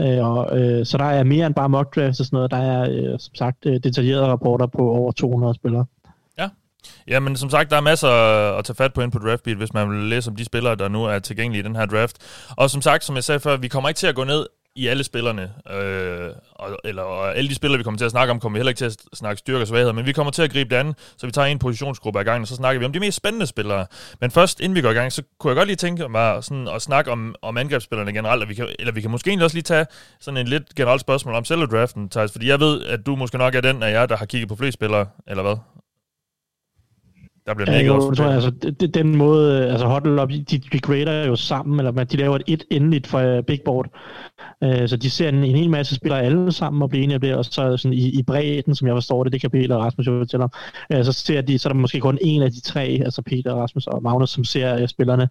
Øh, 0.00 0.26
og, 0.26 0.58
øh, 0.58 0.86
så 0.86 0.98
der 0.98 1.04
er 1.04 1.24
mere 1.24 1.46
end 1.46 1.54
bare 1.54 1.68
mock 1.68 1.94
drafts 1.96 2.20
og 2.20 2.26
sådan 2.26 2.36
noget. 2.36 2.50
Der 2.50 2.56
er 2.56 2.90
øh, 2.90 3.18
som 3.18 3.34
sagt 3.34 3.66
øh, 3.66 3.80
detaljerede 3.84 4.26
rapporter 4.26 4.66
på 4.66 4.90
over 4.90 5.12
200 5.12 5.54
spillere. 5.54 5.84
Ja. 6.38 6.48
Ja, 7.08 7.20
men 7.20 7.36
som 7.36 7.50
sagt, 7.50 7.70
der 7.70 7.76
er 7.76 7.80
masser 7.80 8.08
at 8.58 8.64
tage 8.64 8.76
fat 8.76 8.92
på 8.92 9.00
ind 9.00 9.12
på 9.12 9.18
DraftBeat, 9.18 9.56
hvis 9.56 9.74
man 9.74 9.90
vil 9.90 9.98
læse 9.98 10.30
om 10.30 10.36
de 10.36 10.44
spillere, 10.44 10.74
der 10.74 10.88
nu 10.88 11.04
er 11.04 11.18
tilgængelige 11.18 11.60
i 11.60 11.66
den 11.66 11.76
her 11.76 11.86
draft. 11.86 12.16
Og 12.56 12.70
som 12.70 12.82
sagt, 12.82 13.04
som 13.04 13.14
jeg 13.14 13.24
sagde 13.24 13.40
før, 13.40 13.56
vi 13.56 13.68
kommer 13.68 13.88
ikke 13.88 13.98
til 13.98 14.06
at 14.06 14.14
gå 14.14 14.24
ned 14.24 14.46
i 14.78 14.86
alle 14.86 15.04
spillerne, 15.04 15.50
øh, 15.70 16.30
og, 16.52 16.78
eller 16.84 17.02
og 17.02 17.36
alle 17.36 17.50
de 17.50 17.54
spillere, 17.54 17.78
vi 17.78 17.84
kommer 17.84 17.98
til 17.98 18.04
at 18.04 18.10
snakke 18.10 18.30
om, 18.30 18.40
kommer 18.40 18.56
vi 18.56 18.58
heller 18.58 18.70
ikke 18.70 18.78
til 18.78 18.84
at 18.84 18.96
snakke 19.14 19.38
styrke 19.38 19.60
og 19.60 19.68
svagheder, 19.68 19.92
men 19.92 20.06
vi 20.06 20.12
kommer 20.12 20.30
til 20.30 20.42
at 20.42 20.52
gribe 20.52 20.70
det 20.70 20.76
andet, 20.76 20.96
så 21.16 21.26
vi 21.26 21.32
tager 21.32 21.46
en 21.46 21.58
positionsgruppe 21.58 22.20
ad 22.20 22.24
gangen, 22.24 22.42
og 22.42 22.48
så 22.48 22.54
snakker 22.54 22.78
vi 22.78 22.84
om 22.84 22.92
de 22.92 23.00
mest 23.00 23.16
spændende 23.16 23.46
spillere. 23.46 23.86
Men 24.20 24.30
først, 24.30 24.60
inden 24.60 24.76
vi 24.76 24.80
går 24.80 24.90
i 24.90 24.94
gang, 24.94 25.12
så 25.12 25.22
kunne 25.38 25.50
jeg 25.50 25.56
godt 25.56 25.66
lige 25.66 25.76
tænke 25.76 26.08
mig 26.08 26.44
sådan 26.44 26.68
at 26.68 26.82
snakke 26.82 27.10
om, 27.10 27.34
om 27.42 27.56
angrebsspillerne 27.56 28.12
generelt, 28.12 28.42
og 28.42 28.48
vi 28.48 28.54
kan, 28.54 28.68
eller 28.78 28.92
vi 28.92 29.00
kan 29.00 29.10
måske 29.10 29.28
egentlig 29.28 29.44
også 29.44 29.56
lige 29.56 29.62
tage 29.62 29.86
sådan 30.20 30.40
en 30.40 30.48
lidt 30.48 30.74
generelt 30.74 31.00
spørgsmål 31.00 31.34
om 31.34 31.44
selve 31.44 31.66
draften, 31.66 32.08
Thijs, 32.08 32.32
fordi 32.32 32.48
jeg 32.48 32.60
ved, 32.60 32.84
at 32.84 33.06
du 33.06 33.16
måske 33.16 33.38
nok 33.38 33.54
er 33.54 33.60
den 33.60 33.82
af 33.82 33.92
jer, 33.92 34.06
der 34.06 34.16
har 34.16 34.26
kigget 34.26 34.48
på 34.48 34.56
flere 34.56 34.72
spillere, 34.72 35.06
eller 35.26 35.42
hvad? 35.42 35.56
Der 37.48 37.54
bliver 37.54 37.72
ja, 37.72 37.86
jo, 37.86 38.14
tror 38.14 38.24
jeg, 38.24 38.34
altså, 38.34 38.50
det, 38.50 38.94
den 38.94 39.16
måde, 39.16 39.68
altså 39.68 39.86
Huddle 39.86 40.22
Up, 40.22 40.30
de, 40.30 40.58
de 40.72 40.78
grader 40.78 41.26
jo 41.26 41.36
sammen, 41.36 41.78
eller 41.78 42.04
de 42.04 42.16
laver 42.16 42.36
et, 42.36 42.42
et 42.46 42.64
endeligt 42.70 43.06
for 43.06 43.36
uh, 43.36 43.44
Big 43.44 43.60
Board. 43.64 43.86
Uh, 44.64 44.86
så 44.86 44.96
de 44.96 45.10
ser 45.10 45.28
en, 45.28 45.44
en 45.44 45.56
hel 45.56 45.70
masse 45.70 45.94
spillere 45.94 46.22
alle 46.22 46.52
sammen 46.52 46.82
og 46.82 46.90
bliver 46.90 47.04
enige 47.04 47.14
af 47.14 47.20
det, 47.20 47.34
og 47.34 47.44
så 47.44 47.76
sådan 47.76 47.92
i, 47.92 48.18
i 48.18 48.22
bredden, 48.22 48.74
som 48.74 48.88
jeg 48.88 48.96
forstår 48.96 49.24
det, 49.24 49.32
det 49.32 49.40
kan 49.40 49.50
Peter 49.50 49.74
og 49.74 49.84
Rasmus 49.84 50.06
jo 50.06 50.18
fortælle 50.20 50.44
om, 50.44 50.50
uh, 50.94 51.04
så 51.04 51.12
ser 51.12 51.40
de, 51.40 51.58
så 51.58 51.68
er 51.68 51.72
der 51.72 51.80
måske 51.80 52.00
kun 52.00 52.18
en 52.20 52.42
af 52.42 52.50
de 52.50 52.60
tre, 52.60 53.00
altså 53.04 53.22
Peter, 53.22 53.54
Rasmus 53.54 53.86
og 53.86 54.02
Magnus, 54.02 54.30
som 54.30 54.44
ser 54.44 54.82
uh, 54.82 54.88
spillerne. 54.88 55.28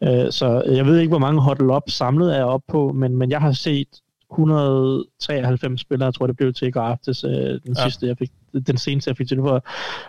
Mm. 0.00 0.08
Uh, 0.08 0.30
så 0.30 0.62
jeg 0.66 0.86
ved 0.86 0.98
ikke, 0.98 1.10
hvor 1.10 1.18
mange 1.18 1.42
Huddle 1.42 1.76
Up 1.76 1.82
samlet 1.88 2.38
er 2.38 2.44
op 2.44 2.62
på, 2.68 2.92
men, 2.92 3.16
men 3.16 3.30
jeg 3.30 3.40
har 3.40 3.52
set 3.52 3.88
193 4.32 5.80
spillere, 5.80 6.12
tror 6.12 6.24
jeg 6.24 6.28
det 6.28 6.36
blev 6.36 6.52
til 6.52 6.68
i 6.68 6.70
går 6.70 6.80
aftes, 6.80 7.24
øh, 7.24 7.30
den 7.30 7.60
ja. 7.76 7.82
sidste, 7.82 8.06
jeg 8.06 8.16
fik, 8.18 8.30
den 8.66 8.78
seneste, 8.78 9.08
jeg 9.08 9.16
fik 9.16 9.28
til 9.28 9.38
for. 9.38 9.64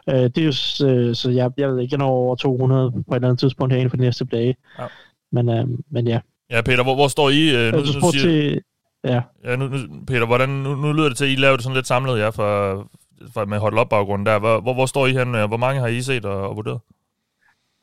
Øh, 0.09 0.15
det 0.15 0.37
er 0.37 0.43
jo, 0.43 0.87
øh, 0.87 1.15
så 1.15 1.31
jeg, 1.31 1.51
jeg 1.57 1.69
ved 1.69 1.79
ikke, 1.79 1.93
jeg 1.93 1.97
når 1.97 2.09
over 2.09 2.35
200 2.35 2.91
på 2.91 2.97
et 2.97 3.03
eller 3.15 3.27
andet 3.27 3.39
tidspunkt 3.39 3.73
herinde 3.73 3.89
for 3.89 3.97
de 3.97 4.03
næste 4.03 4.25
dage. 4.25 4.55
Ja. 4.79 4.85
Men, 5.31 5.49
øh, 5.49 5.67
men 5.91 6.07
ja. 6.07 6.19
Ja, 6.49 6.61
Peter, 6.61 6.83
hvor, 6.83 6.95
hvor 6.95 7.07
står 7.07 7.29
I? 7.29 7.55
Øh, 7.55 7.73
nu, 7.73 7.79
nu, 7.79 7.85
siger, 7.85 8.11
til, 8.11 8.61
ja. 9.03 9.21
ja 9.43 9.55
nu, 9.55 9.67
nu, 9.67 9.77
Peter, 10.07 10.25
hvordan, 10.25 10.49
nu, 10.49 10.75
nu 10.75 10.93
lyder 10.93 11.07
det 11.07 11.17
til, 11.17 11.25
at 11.25 11.31
I 11.31 11.35
laver 11.35 11.55
det 11.55 11.63
sådan 11.63 11.75
lidt 11.75 11.87
samlet, 11.87 12.19
ja, 12.19 12.29
for, 12.29 12.91
for 13.33 13.45
med 13.45 13.57
hold 13.57 13.77
op 13.77 13.89
baggrunden 13.89 14.25
der. 14.25 14.39
Hvor, 14.39 14.61
hvor, 14.61 14.73
hvor 14.73 14.85
står 14.85 15.07
I 15.07 15.13
hen? 15.13 15.29
Hvor 15.31 15.57
mange 15.57 15.81
har 15.81 15.87
I 15.87 16.01
set 16.01 16.25
og, 16.25 16.49
og 16.49 16.55
vurderet? 16.55 16.79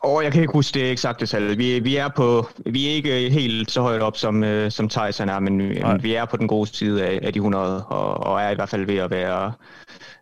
Og 0.03 0.25
jeg 0.25 0.33
kan 0.33 0.43
ikke 0.43 0.53
huske 0.53 0.75
det 0.75 0.91
eksakte 0.91 1.27
tal. 1.27 1.59
Vi, 1.59 1.79
vi, 1.79 1.97
er 1.97 2.09
på, 2.17 2.47
vi 2.67 2.89
er 2.89 2.93
ikke 2.93 3.31
helt 3.31 3.71
så 3.71 3.83
højt 3.83 4.03
op, 4.03 4.17
som, 4.17 4.43
uh, 4.43 4.69
som 4.69 4.89
Tyson 4.89 5.29
er, 5.29 5.39
men, 5.41 5.57
men 5.57 6.03
vi 6.03 6.15
er 6.15 6.25
på 6.25 6.37
den 6.37 6.49
gode 6.49 6.67
side 6.67 7.07
af, 7.07 7.21
af 7.23 7.33
de 7.33 7.39
100, 7.39 7.87
og, 7.87 8.15
og 8.15 8.41
er 8.41 8.51
i 8.51 8.55
hvert 8.55 8.69
fald 8.69 8.87
ved 8.87 8.97
at 8.97 9.11
være, 9.11 9.53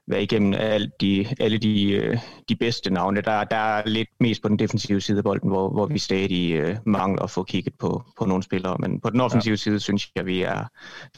være 0.07 0.23
igennem 0.23 0.55
alle 0.59 0.91
de, 1.01 1.27
alle 1.41 1.59
de, 1.59 2.03
uh, 2.13 2.19
de 2.49 2.57
bedste 2.57 2.93
navne. 2.93 3.21
Der, 3.21 3.45
der 3.45 3.57
er 3.57 3.83
lidt 3.87 4.09
mest 4.21 4.43
på 4.43 4.49
den 4.49 4.59
defensive 4.59 5.01
side 5.01 5.19
af 5.19 5.25
bolden, 5.25 5.51
hvor, 5.51 5.71
hvor 5.71 5.87
vi 5.87 5.99
stadig 5.99 6.63
uh, 6.63 6.77
mangler 6.87 7.23
at 7.23 7.31
få 7.31 7.43
kigget 7.43 7.75
på, 7.79 8.03
på 8.19 8.25
nogle 8.25 8.43
spillere. 8.43 8.77
Men 8.79 9.01
på 9.01 9.11
den 9.11 9.21
offensive 9.21 9.53
ja. 9.53 9.57
side 9.57 9.81
synes 9.81 10.11
jeg, 10.17 10.27
vi 10.27 10.43
er, 10.43 10.65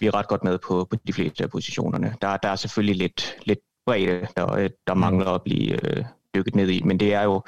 vi 0.01 0.07
er 0.07 0.15
ret 0.15 0.29
godt 0.29 0.45
med 0.45 0.59
på, 0.59 0.87
på 0.91 0.97
de 1.07 1.13
fleste 1.13 1.45
af 1.45 1.51
positionerne. 1.51 2.15
Der, 2.23 2.37
der 2.37 2.49
er 2.49 2.57
selvfølgelig 2.57 2.97
lidt, 2.97 3.37
lidt 3.45 3.59
bredde, 3.87 4.27
der, 4.37 4.69
der 4.87 4.95
mm. 4.95 5.01
mangler 5.01 5.31
at 5.31 5.43
blive 5.43 5.73
uh, 5.73 6.05
dykket 6.35 6.55
ned 6.55 6.69
i, 6.69 6.83
men 6.83 7.01
det 7.01 7.15
er 7.15 7.23
jo 7.23 7.43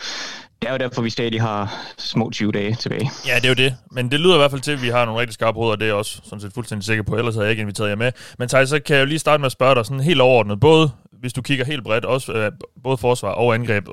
det 0.63 0.69
er 0.69 0.73
jo 0.73 0.79
derfor, 0.79 1.03
vi 1.03 1.11
stadig 1.11 1.43
har 1.43 1.75
små 1.99 2.31
20 2.31 2.53
dage 2.53 2.75
tilbage. 2.75 3.11
Ja, 3.27 3.35
det 3.37 3.45
er 3.45 3.49
jo 3.49 3.55
det. 3.55 3.77
Men 3.91 4.11
det 4.11 4.21
lyder 4.21 4.35
i 4.35 4.39
hvert 4.39 4.51
fald 4.51 4.61
til, 4.61 4.73
at 4.73 4.83
vi 4.83 4.89
har 4.89 5.05
nogle 5.05 5.21
rigtig 5.21 5.35
skarpe 5.35 5.57
hoveder, 5.57 5.73
og 5.73 5.79
det 5.79 5.85
er 5.85 5.89
jeg 5.89 5.97
også 5.97 6.21
sådan 6.25 6.41
set 6.41 6.53
fuldstændig 6.53 6.85
sikker 6.85 7.03
på. 7.03 7.17
Ellers 7.17 7.35
havde 7.35 7.47
jeg 7.47 7.51
ikke 7.51 7.61
inviteret 7.61 7.89
jer 7.89 7.97
med. 7.97 8.13
Men 8.39 8.49
Thijs, 8.49 8.69
så 8.69 8.81
kan 8.81 8.97
jeg 8.97 9.01
jo 9.01 9.07
lige 9.07 9.19
starte 9.19 9.41
med 9.41 9.47
at 9.47 9.53
spørge 9.53 9.75
dig 9.75 9.87
sådan 9.87 10.01
helt 10.01 10.21
overordnet. 10.21 10.61
Både 10.61 10.91
hvis 11.13 11.33
du 11.33 11.43
kigger 11.43 11.65
helt 11.65 11.85
bredt, 11.85 12.05
også 12.05 12.33
øh, 12.33 12.53
både 12.83 12.97
forsvar 12.97 13.29
og 13.29 13.55
angreb. 13.55 13.89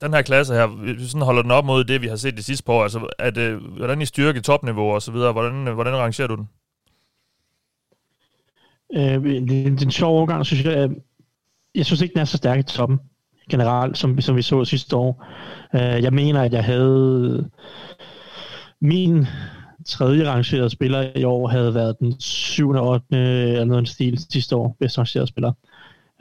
Den 0.00 0.14
her 0.14 0.22
klasse 0.22 0.54
her, 0.54 0.66
hvis 0.66 0.98
vi 0.98 1.04
sådan 1.04 1.22
holder 1.22 1.42
den 1.42 1.50
op 1.50 1.64
mod 1.64 1.84
det, 1.84 2.02
vi 2.02 2.06
har 2.06 2.16
set 2.16 2.36
det 2.36 2.44
sidste 2.44 2.64
par 2.64 2.72
år, 2.72 2.82
altså 2.82 3.08
er 3.18 3.30
det, 3.30 3.58
hvordan 3.58 4.02
I 4.02 4.06
styrke 4.06 4.40
topniveau 4.40 4.94
og 4.94 5.02
så 5.02 5.12
videre, 5.12 5.32
hvordan, 5.32 5.74
hvordan 5.74 5.96
rangerer 5.96 6.28
du 6.28 6.34
den? 6.34 6.48
Øh, 8.96 9.22
det, 9.22 9.48
det 9.48 9.82
er 9.82 9.86
en 9.86 9.90
sjov 9.90 10.16
overgang, 10.16 10.46
synes 10.46 10.64
jeg. 10.64 10.90
Jeg 11.74 11.86
synes 11.86 12.00
ikke, 12.00 12.12
den 12.12 12.20
er 12.20 12.24
så 12.24 12.36
stærk 12.36 12.58
i 12.58 12.62
toppen 12.62 12.98
generelt, 13.50 13.98
som, 13.98 14.20
som 14.20 14.36
vi 14.36 14.42
så 14.42 14.64
sidste 14.64 14.96
år. 14.96 15.26
Øh, 15.74 16.02
jeg 16.02 16.12
mener, 16.12 16.42
at 16.42 16.52
jeg 16.52 16.64
havde 16.64 17.50
min 18.80 19.26
tredje 19.86 20.30
rangerede 20.30 20.70
spiller 20.70 21.06
i 21.16 21.24
år 21.24 21.48
havde 21.48 21.74
været 21.74 21.98
den 21.98 22.20
7. 22.20 22.70
og 22.70 22.88
8. 22.88 23.04
eller 23.16 23.64
noget 23.64 23.88
stil 23.88 24.24
sidste 24.30 24.56
år, 24.56 24.76
bedst 24.80 24.98
rangerede 24.98 25.26
spiller. 25.26 25.52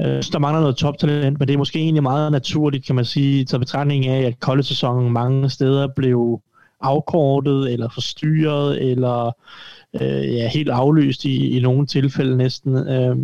Øh, 0.01 0.24
så 0.24 0.29
der 0.33 0.39
mangler 0.39 0.62
noget 0.62 0.75
toptalent, 0.75 1.39
men 1.39 1.48
det 1.48 1.53
er 1.53 1.57
måske 1.57 1.79
egentlig 1.79 2.03
meget 2.03 2.31
naturligt, 2.31 2.86
kan 2.86 2.95
man 2.95 3.05
sige, 3.05 3.45
til 3.45 3.59
betragtning 3.59 4.07
af, 4.07 4.21
at 4.21 4.33
college-sæsonen 4.39 5.13
mange 5.13 5.50
steder 5.50 5.88
blev 5.95 6.41
afkortet, 6.81 7.74
eller 7.74 7.89
forstyrret, 7.89 8.91
eller 8.91 9.36
øh, 10.01 10.33
ja, 10.33 10.48
helt 10.48 10.69
aflyst 10.69 11.25
i, 11.25 11.57
i 11.57 11.62
nogle 11.62 11.88
tilfælde 11.88 12.38
næsten. 12.38 12.88
Øh, 12.88 13.17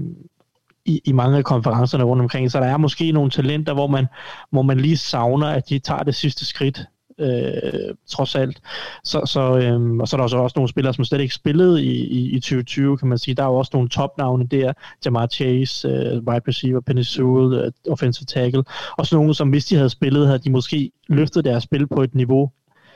i, 0.89 1.01
i 1.05 1.12
mange 1.12 1.38
af 1.38 1.43
konferencerne 1.43 2.03
rundt 2.03 2.22
omkring. 2.22 2.51
Så 2.51 2.60
der 2.60 2.65
er 2.65 2.77
måske 2.77 3.12
nogle 3.12 3.31
talenter, 3.31 3.74
hvor 3.74 3.88
man, 3.88 4.05
hvor 4.51 4.62
man 4.62 4.79
lige 4.79 4.98
savner, 4.98 5.48
at 5.48 5.69
de 5.69 5.79
tager 5.79 6.03
det 6.03 6.15
sidste 6.15 6.46
skridt, 6.46 6.86
øh, 7.19 7.96
trods 8.08 8.36
alt. 8.36 8.62
Så, 9.03 9.22
så, 9.25 9.58
øh, 9.58 9.98
og 10.00 10.08
så 10.08 10.15
er 10.15 10.17
der 10.17 10.24
også, 10.24 10.38
også 10.38 10.53
nogle 10.55 10.69
spillere, 10.69 10.93
som 10.93 11.05
slet 11.05 11.22
ikke 11.22 11.34
spillede 11.34 11.84
i, 11.84 11.91
i, 11.91 12.29
i 12.36 12.39
2020, 12.39 12.98
kan 12.98 13.08
man 13.08 13.17
sige. 13.17 13.36
Der 13.36 13.43
er 13.43 13.48
jo 13.48 13.55
også 13.55 13.72
nogle 13.74 13.89
topnavne 13.89 14.48
der. 14.48 14.74
Jamar 15.05 15.27
Chase, 15.27 15.88
øh, 15.88 16.13
wide 16.13 16.41
receiver, 16.48 16.81
Penny 16.81 17.01
Sewell, 17.01 17.53
øh, 17.53 17.72
offensive 17.89 18.25
tackle. 18.25 18.63
Og 18.98 19.05
så 19.05 19.15
nogle, 19.15 19.36
som 19.36 19.50
hvis 19.50 19.65
de 19.65 19.75
havde 19.75 19.89
spillet, 19.89 20.27
havde 20.27 20.39
de 20.39 20.51
måske 20.51 20.91
løftet 21.08 21.46
deres 21.46 21.63
spil 21.63 21.88
på 21.88 22.01
et 22.03 22.15
niveau, 22.15 22.51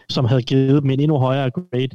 som 0.10 0.26
havde 0.26 0.42
givet 0.42 0.84
dem 0.84 0.90
en 0.90 1.00
endnu 1.00 1.18
højere 1.18 1.52
grade, 1.52 1.90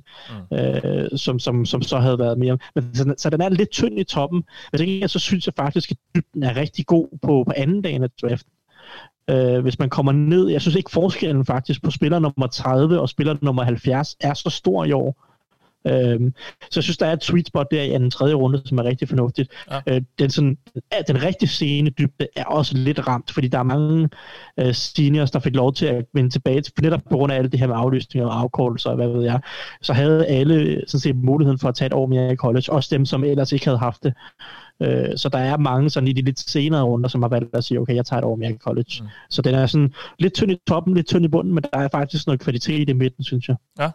mm. 0.51 0.57
øh, 0.57 1.19
som, 1.19 1.39
som, 1.39 1.65
som 1.65 1.83
så 1.83 1.99
havde 1.99 2.19
været 2.19 2.39
mere. 2.39 2.59
Men, 2.75 2.95
så, 2.95 3.15
så 3.19 3.31
den 3.31 3.41
er 3.41 3.49
lidt 3.49 3.71
tynd 3.71 3.99
i 3.99 4.05
toppen. 4.05 4.43
Men 4.73 4.81
det, 4.81 5.11
så 5.11 5.19
synes 5.19 5.47
jeg 5.47 5.55
faktisk, 5.57 5.91
at 5.91 5.97
dybden 6.15 6.43
er 6.43 6.57
rigtig 6.57 6.87
god 6.87 7.19
på, 7.23 7.45
på 7.47 7.53
anden 7.57 7.83
dagen 7.83 8.03
af 8.03 8.11
draften. 8.23 8.53
Øh, 9.31 9.61
hvis 9.61 9.79
man 9.79 9.91
kommer 9.91 10.13
ned, 10.13 10.49
jeg 10.49 10.61
synes 10.61 10.77
ikke 10.77 10.91
forskellen 10.91 11.45
faktisk 11.45 11.83
på 11.83 11.91
spiller 11.91 12.19
nummer 12.19 12.47
30 12.47 13.01
og 13.01 13.09
spiller 13.09 13.37
nummer 13.43 13.63
70 13.63 14.17
er 14.21 14.35
så 14.35 14.51
stor 14.51 14.85
i 14.85 14.93
år. 14.93 15.28
Øhm, 15.87 16.35
så 16.61 16.81
jeg 16.81 16.85
synes, 16.85 16.99
der 16.99 17.07
er 17.07 17.13
et 17.13 17.25
sweet 17.25 17.47
spot 17.47 17.67
der 17.71 17.83
i 17.83 17.89
den 17.89 18.11
tredje 18.11 18.35
runde, 18.35 18.63
som 18.65 18.79
er 18.79 18.85
rigtig 18.85 19.09
fornuftigt. 19.09 19.53
Ja. 19.71 19.81
Øh, 19.87 20.03
den, 20.19 20.31
sådan, 20.31 20.59
den 21.09 21.23
rigtige 21.23 21.49
scene 21.49 21.91
dybde 21.91 22.27
er 22.37 22.45
også 22.45 22.77
lidt 22.77 23.09
ramt, 23.09 23.31
fordi 23.31 23.49
der 23.49 23.59
er 23.59 23.63
mange 23.63 24.09
øh, 24.61 24.75
seniors, 24.75 25.31
der 25.31 25.39
fik 25.39 25.55
lov 25.55 25.75
til 25.75 25.87
at 25.87 26.05
vende 26.15 26.31
tilbage, 26.31 26.63
for 26.77 26.83
netop 26.83 27.01
på 27.11 27.17
grund 27.17 27.33
af 27.33 27.37
alt 27.37 27.53
det 27.53 27.61
her 27.61 27.67
med 27.67 27.77
aflysninger 27.79 28.29
og 28.29 28.41
afkortelser 28.41 28.91
og 28.91 28.97
hvad 28.97 29.09
ved 29.09 29.25
jeg, 29.25 29.41
så 29.83 29.93
havde 29.93 30.27
alle 30.27 30.83
sådan 30.87 31.01
set 31.01 31.17
muligheden 31.17 31.59
for 31.59 31.69
at 31.69 31.75
tage 31.75 31.87
et 31.87 31.93
år 31.93 32.07
mere 32.07 32.33
i 32.33 32.37
college, 32.37 32.73
også 32.73 32.89
dem, 32.93 33.07
som 33.07 33.25
ellers 33.25 33.53
ikke 33.53 33.67
havde 33.67 33.79
haft 33.79 34.03
det. 34.03 34.13
Øh, 34.83 35.17
så 35.17 35.29
der 35.29 35.39
er 35.39 35.57
mange 35.57 35.91
sådan 35.91 36.09
i 36.09 36.13
de 36.13 36.23
lidt 36.23 36.51
senere 36.51 36.83
runder, 36.83 37.09
som 37.09 37.23
har 37.23 37.29
valgt 37.29 37.55
at 37.55 37.65
sige, 37.65 37.81
okay, 37.81 37.95
jeg 37.95 38.07
tager 38.07 38.19
et 38.19 38.25
år 38.25 38.37
mere 38.37 38.51
i 38.51 38.57
college. 38.57 39.03
Mm. 39.03 39.09
Så 39.31 39.43
den 39.43 39.55
er 39.55 39.67
sådan 39.67 39.95
lidt 40.19 40.35
tynd 40.35 40.53
i 40.53 40.57
toppen, 40.69 40.95
lidt 40.95 41.07
tynd 41.07 41.25
i 41.25 41.29
bunden, 41.29 41.55
men 41.55 41.63
der 41.73 41.79
er 41.79 41.89
faktisk 41.89 42.27
noget 42.27 42.41
kvalitet 42.41 42.89
i 42.89 42.93
midten, 42.93 43.25
synes 43.25 43.49
jeg. 43.49 43.57
Ja, 43.79 43.91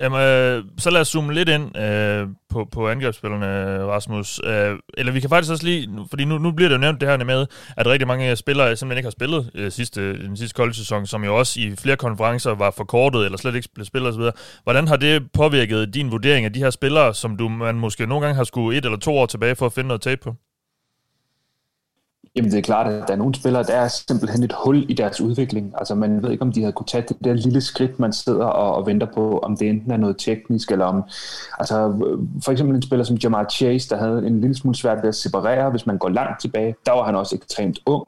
Jamen, 0.00 0.20
øh, 0.20 0.64
så 0.78 0.90
lad 0.90 1.00
os 1.00 1.08
zoome 1.08 1.34
lidt 1.34 1.48
ind 1.48 1.78
øh, 1.78 2.28
på, 2.50 2.68
på 2.72 2.88
angrebsspillerne, 2.88 3.46
Rasmus. 3.84 4.40
Øh, 4.44 4.78
eller 4.98 5.12
vi 5.12 5.20
kan 5.20 5.30
faktisk 5.30 5.52
også 5.52 5.64
lige, 5.64 5.88
fordi 6.10 6.24
nu, 6.24 6.38
nu 6.38 6.52
bliver 6.52 6.68
det 6.68 6.76
jo 6.76 6.80
nævnt 6.80 7.00
det 7.00 7.08
her 7.08 7.24
med, 7.24 7.46
at 7.76 7.86
rigtig 7.86 8.08
mange 8.08 8.36
spillere 8.36 8.76
simpelthen 8.76 8.98
ikke 8.98 9.06
har 9.06 9.10
spillet 9.10 9.50
øh, 9.54 9.72
sidste, 9.72 10.26
den 10.26 10.36
sidste 10.36 10.56
college-sæson, 10.56 11.06
som 11.06 11.24
jo 11.24 11.36
også 11.36 11.60
i 11.60 11.76
flere 11.76 11.96
konferencer 11.96 12.50
var 12.54 12.70
forkortet, 12.70 13.24
eller 13.24 13.38
slet 13.38 13.54
ikke 13.54 13.68
blev 13.74 13.84
spillet 13.84 14.14
osv. 14.14 14.22
Hvordan 14.62 14.88
har 14.88 14.96
det 14.96 15.32
påvirket 15.32 15.94
din 15.94 16.10
vurdering 16.10 16.44
af 16.44 16.52
de 16.52 16.60
her 16.60 16.70
spillere, 16.70 17.14
som 17.14 17.36
du 17.36 17.48
man 17.48 17.74
måske 17.74 18.06
nogle 18.06 18.26
gange 18.26 18.36
har 18.36 18.44
skulle 18.44 18.78
et 18.78 18.84
eller 18.84 18.98
to 18.98 19.18
år 19.18 19.26
tilbage 19.26 19.56
for 19.56 19.66
at 19.66 19.72
finde 19.72 19.88
noget 19.88 20.00
tape 20.02 20.20
på? 20.24 20.34
Jamen 22.36 22.50
det 22.50 22.58
er 22.58 22.62
klart, 22.62 22.92
at 22.92 23.04
der 23.08 23.14
er 23.14 23.18
nogle 23.18 23.34
spillere, 23.34 23.62
der 23.62 23.74
er 23.74 23.88
simpelthen 23.88 24.42
et 24.42 24.54
hul 24.64 24.90
i 24.90 24.94
deres 24.94 25.20
udvikling. 25.20 25.72
Altså 25.78 25.94
man 25.94 26.22
ved 26.22 26.30
ikke, 26.30 26.42
om 26.42 26.52
de 26.52 26.60
havde 26.60 26.72
kunne 26.72 26.86
tage 26.86 27.04
det 27.08 27.16
der 27.24 27.32
lille 27.32 27.60
skridt, 27.60 27.98
man 27.98 28.12
sidder 28.12 28.44
og, 28.44 28.74
og 28.74 28.86
venter 28.86 29.06
på, 29.14 29.38
om 29.38 29.56
det 29.56 29.68
enten 29.68 29.90
er 29.90 29.96
noget 29.96 30.16
teknisk, 30.18 30.70
eller 30.72 30.84
om... 30.84 31.02
Altså 31.58 31.94
for 32.44 32.52
eksempel 32.52 32.76
en 32.76 32.82
spiller 32.82 33.04
som 33.04 33.16
Jamar 33.16 33.46
Chase, 33.52 33.88
der 33.88 33.96
havde 33.96 34.26
en 34.26 34.40
lille 34.40 34.56
smule 34.56 34.76
svært 34.76 34.98
ved 35.02 35.08
at 35.08 35.14
separere, 35.14 35.70
hvis 35.70 35.86
man 35.86 35.98
går 35.98 36.08
langt 36.08 36.40
tilbage. 36.40 36.74
Der 36.86 36.92
var 36.92 37.04
han 37.04 37.14
også 37.14 37.36
ekstremt 37.36 37.78
ung, 37.86 38.04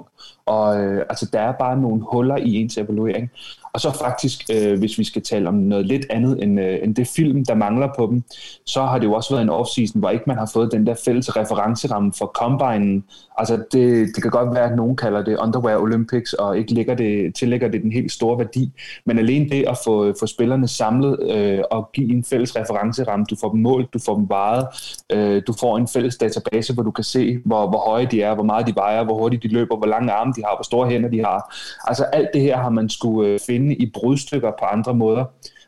og 0.47 0.81
øh, 0.81 1.05
altså 1.09 1.29
der 1.33 1.41
er 1.41 1.53
bare 1.53 1.77
nogle 1.77 2.03
huller 2.13 2.37
i 2.37 2.55
ens 2.55 2.79
evaluering. 2.79 3.31
Og 3.73 3.81
så 3.81 3.91
faktisk, 3.91 4.45
øh, 4.55 4.79
hvis 4.79 4.99
vi 4.99 5.05
skal 5.05 5.23
tale 5.23 5.49
om 5.49 5.55
noget 5.55 5.87
lidt 5.87 6.07
andet 6.11 6.43
end, 6.43 6.61
øh, 6.61 6.79
end 6.83 6.95
det 6.95 7.09
film, 7.09 7.45
der 7.45 7.55
mangler 7.55 7.89
på 7.97 8.07
dem, 8.07 8.23
så 8.67 8.83
har 8.83 8.99
det 8.99 9.07
jo 9.07 9.13
også 9.13 9.35
været 9.35 9.43
en 9.43 9.51
offseason, 9.51 10.01
hvor 10.01 10.11
ikke 10.11 10.25
man 10.27 10.39
har 10.39 10.51
fået 10.53 10.73
den 10.73 10.87
der 10.87 10.95
fælles 11.05 11.37
referenceramme 11.37 12.13
for 12.19 12.27
Combine. 12.27 13.03
Altså 13.39 13.57
det, 13.73 14.09
det 14.15 14.23
kan 14.23 14.31
godt 14.31 14.55
være, 14.55 14.71
at 14.71 14.77
nogen 14.77 14.97
kalder 14.97 15.25
det 15.25 15.37
Underwear 15.37 15.77
Olympics, 15.77 16.33
og 16.33 16.59
ikke 16.59 16.75
lægger 16.75 16.95
det, 16.95 17.35
tillægger 17.35 17.69
det 17.69 17.83
den 17.83 17.93
helt 17.93 18.13
store 18.13 18.39
værdi. 18.39 18.73
Men 19.05 19.19
alene 19.19 19.49
det 19.49 19.65
at 19.69 19.79
få, 19.85 20.15
få 20.21 20.27
spillerne 20.27 20.69
samlet 20.69 21.31
øh, 21.31 21.61
og 21.71 21.91
give 21.93 22.11
en 22.11 22.25
fælles 22.25 22.57
referenceramme, 22.57 23.27
du 23.31 23.37
får 23.41 23.51
dem 23.51 23.61
målt, 23.61 23.95
du 23.95 23.99
får 23.99 24.15
dem 24.15 24.29
varet, 24.29 24.67
øh, 25.13 25.43
du 25.47 25.53
får 25.61 25.79
en 25.79 25.89
fælles 25.89 26.17
database, 26.17 26.75
hvor 26.75 26.83
du 26.83 26.91
kan 26.91 27.05
se, 27.05 27.39
hvor, 27.45 27.69
hvor 27.69 27.79
høje 27.79 28.07
de 28.07 28.23
er, 28.23 28.35
hvor 28.35 28.45
meget 28.45 28.67
de 28.67 28.75
vejer, 28.75 29.05
hvor 29.05 29.19
hurtigt 29.19 29.43
de 29.43 29.49
løber, 29.49 29.77
hvor 29.77 29.87
lange 29.87 30.13
arme 30.13 30.33
de 30.37 30.43
har, 30.45 30.57
hvor 30.57 30.65
store 30.65 30.89
hænder 30.89 31.09
de 31.09 31.25
har. 31.25 31.57
Altså 31.87 32.05
alt 32.05 32.29
det 32.35 32.43
her 32.43 32.57
har 32.57 32.71
man 32.71 32.89
skulle 32.89 33.31
øh, 33.31 33.39
finde 33.47 33.58
i 33.59 33.91
brudstykker 33.95 34.51
på 34.59 34.65
andre 34.65 34.95
måder. 34.95 35.25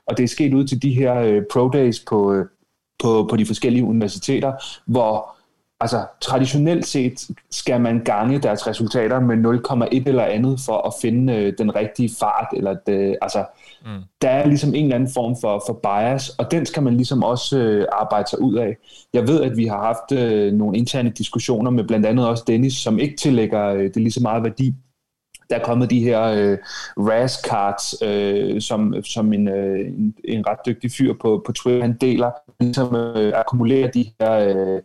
Og 0.07 0.17
det 0.17 0.25
er 0.25 0.29
sket 0.29 0.55
ud 0.55 0.65
til 0.65 0.83
de 0.83 0.95
her 0.95 1.15
øh, 1.15 1.43
pro 1.53 1.69
days 1.69 2.01
på, 2.09 2.33
øh, 2.33 2.47
på, 3.03 3.27
på 3.31 3.37
de 3.37 3.47
forskellige 3.47 3.85
universiteter, 3.85 4.53
hvor 4.87 5.37
altså 5.81 6.07
traditionelt 6.21 6.87
set 6.87 7.29
skal 7.51 7.81
man 7.81 8.05
gange 8.05 8.39
deres 8.39 8.67
resultater 8.67 9.21
med 9.21 9.37
0,1 10.03 10.09
eller 10.09 10.25
andet 10.25 10.61
for 10.61 10.87
at 10.87 10.95
finde 11.03 11.35
øh, 11.35 11.53
den 11.59 11.75
rigtige 11.77 12.11
fart, 12.21 12.47
eller 12.57 12.75
det, 12.87 13.17
altså 13.23 13.45
mm. 13.85 14.03
der 14.23 14.29
er 14.29 14.47
ligesom 14.47 14.75
en 14.75 14.85
eller 14.85 14.95
anden 14.95 15.13
form 15.15 15.37
for, 15.41 15.63
for 15.67 15.73
bias, 15.73 16.29
og 16.29 16.51
den 16.51 16.67
skal 16.67 16.83
man 16.83 16.97
ligesom 16.97 17.23
også 17.23 17.59
øh, 17.59 17.87
arbejde 17.93 18.31
sig 18.31 18.41
ud 18.41 18.55
af. 18.55 18.77
Jeg 19.15 19.29
ved, 19.29 19.43
at 19.43 19.57
vi 19.57 19.67
har 19.67 19.83
haft 19.83 20.13
øh, 20.13 20.53
nogle 20.53 20.79
interne 20.79 21.11
diskussioner 21.11 21.71
med 21.71 21.85
blandt 21.85 22.07
andet 22.07 22.29
også 22.29 22.45
Dennis, 22.47 22.75
som 22.75 22.99
ikke 22.99 23.17
tillægger 23.17 23.67
øh, 23.67 23.83
det 23.83 23.97
lige 23.97 24.13
så 24.13 24.23
meget 24.23 24.43
værdi 24.43 24.75
der 25.51 25.57
er 25.57 25.65
kommet 25.65 25.91
de 25.91 26.01
her 26.01 26.23
øh, 26.23 26.59
RAS 26.97 27.33
cards, 27.33 27.95
øh, 28.03 28.61
som, 28.61 28.95
som 29.05 29.33
en, 29.33 29.49
øh, 29.49 29.81
en, 29.81 30.15
en 30.25 30.47
ret 30.47 30.59
dygtig 30.67 30.93
fyr 30.93 31.13
på, 31.13 31.43
på 31.47 31.53
Twitter, 31.53 31.83
han 31.83 31.97
deler, 32.01 32.31
ligesom 32.61 32.95
øh, 32.97 33.33
akkumulerer 33.37 33.91
de 33.91 34.07
her, 34.21 34.33
øh, 34.33 34.83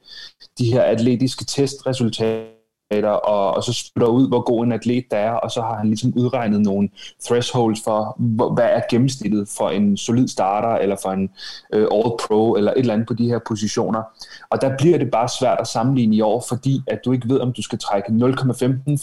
de 0.58 0.74
her 0.74 0.82
atletiske 0.82 1.46
testresultater 1.46 2.55
og, 2.92 3.54
og 3.54 3.64
så 3.64 3.74
spytter 3.74 4.08
ud, 4.08 4.28
hvor 4.28 4.42
god 4.42 4.66
en 4.66 4.72
atlet 4.72 5.06
der 5.12 5.18
er, 5.18 5.32
og 5.32 5.52
så 5.52 5.62
har 5.62 5.78
han 5.78 5.88
ligesom 5.88 6.14
udregnet 6.16 6.62
nogle 6.62 6.90
thresholds 7.26 7.84
for, 7.84 8.18
hvad 8.54 8.66
er 8.66 8.82
gennemsnittet 8.90 9.48
for 9.58 9.70
en 9.70 9.98
solid 9.98 10.28
starter, 10.28 10.76
eller 10.76 10.96
for 11.02 11.10
en 11.10 11.30
øh, 11.74 11.88
all-pro, 11.92 12.56
eller 12.56 12.72
et 12.72 12.80
eller 12.80 12.94
andet 12.94 13.08
på 13.08 13.14
de 13.14 13.28
her 13.28 13.40
positioner. 13.48 14.02
Og 14.50 14.62
der 14.62 14.78
bliver 14.78 14.98
det 14.98 15.12
bare 15.12 15.30
svært 15.40 15.58
at 15.60 15.68
sammenligne 15.68 16.16
i 16.16 16.22
år, 16.22 16.46
fordi 16.50 16.82
at 16.88 17.00
du 17.06 17.12
ikke 17.12 17.30
ved, 17.30 17.40
om 17.40 17.54
du 17.54 17.62
skal 17.62 17.80
trække 17.80 18.10
0,15 18.10 18.16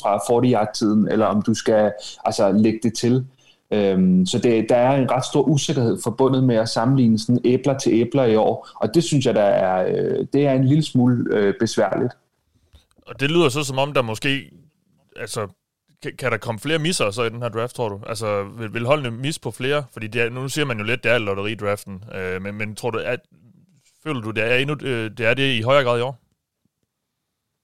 fra 0.02 0.18
40-yard-tiden, 0.18 1.08
eller 1.08 1.26
om 1.26 1.42
du 1.42 1.54
skal 1.54 1.92
altså, 2.24 2.52
lægge 2.52 2.78
det 2.82 2.94
til. 2.94 3.26
Øhm, 3.72 4.26
så 4.26 4.38
det, 4.38 4.66
der 4.68 4.76
er 4.76 4.96
en 4.96 5.10
ret 5.10 5.24
stor 5.24 5.42
usikkerhed 5.42 5.98
forbundet 6.02 6.44
med 6.44 6.56
at 6.56 6.68
sammenligne 6.68 7.18
sådan 7.18 7.38
æbler 7.44 7.78
til 7.78 7.92
æbler 7.92 8.24
i 8.24 8.36
år, 8.36 8.68
og 8.76 8.94
det 8.94 9.04
synes 9.04 9.26
jeg, 9.26 9.34
der 9.34 9.42
er, 9.42 9.86
øh, 9.88 10.26
det 10.32 10.46
er 10.46 10.52
en 10.52 10.64
lille 10.64 10.82
smule 10.82 11.36
øh, 11.36 11.54
besværligt. 11.60 12.12
Og 13.06 13.20
det 13.20 13.30
lyder 13.30 13.48
så 13.48 13.64
som 13.64 13.78
om, 13.78 13.92
der 13.92 14.02
måske... 14.02 14.50
Altså, 15.16 15.48
kan, 16.02 16.12
kan 16.18 16.32
der 16.32 16.38
komme 16.38 16.58
flere 16.58 16.78
misser 16.78 17.10
så 17.10 17.22
i 17.22 17.30
den 17.30 17.42
her 17.42 17.48
draft, 17.48 17.76
tror 17.76 17.88
du? 17.88 18.00
Altså, 18.06 18.44
vil, 18.58 18.74
vil 18.74 18.86
holdene 18.86 19.10
mis 19.10 19.38
på 19.38 19.50
flere? 19.50 19.84
Fordi 19.92 20.06
det 20.06 20.22
er, 20.22 20.30
nu 20.30 20.48
siger 20.48 20.64
man 20.64 20.78
jo 20.78 20.84
lidt, 20.84 21.04
det 21.04 21.12
er 21.12 21.18
lotteri-draften. 21.18 22.04
Øh, 22.14 22.42
men, 22.42 22.54
men 22.54 22.74
tror 22.76 22.90
du, 22.90 22.98
at, 22.98 23.20
føler 24.02 24.20
du, 24.20 24.30
det 24.30 24.52
er, 24.52 24.56
endnu, 24.56 24.76
øh, 24.82 25.10
det 25.18 25.26
er 25.26 25.34
det 25.34 25.58
i 25.58 25.62
højere 25.62 25.84
grad 25.84 25.98
i 25.98 26.02
år? 26.02 26.18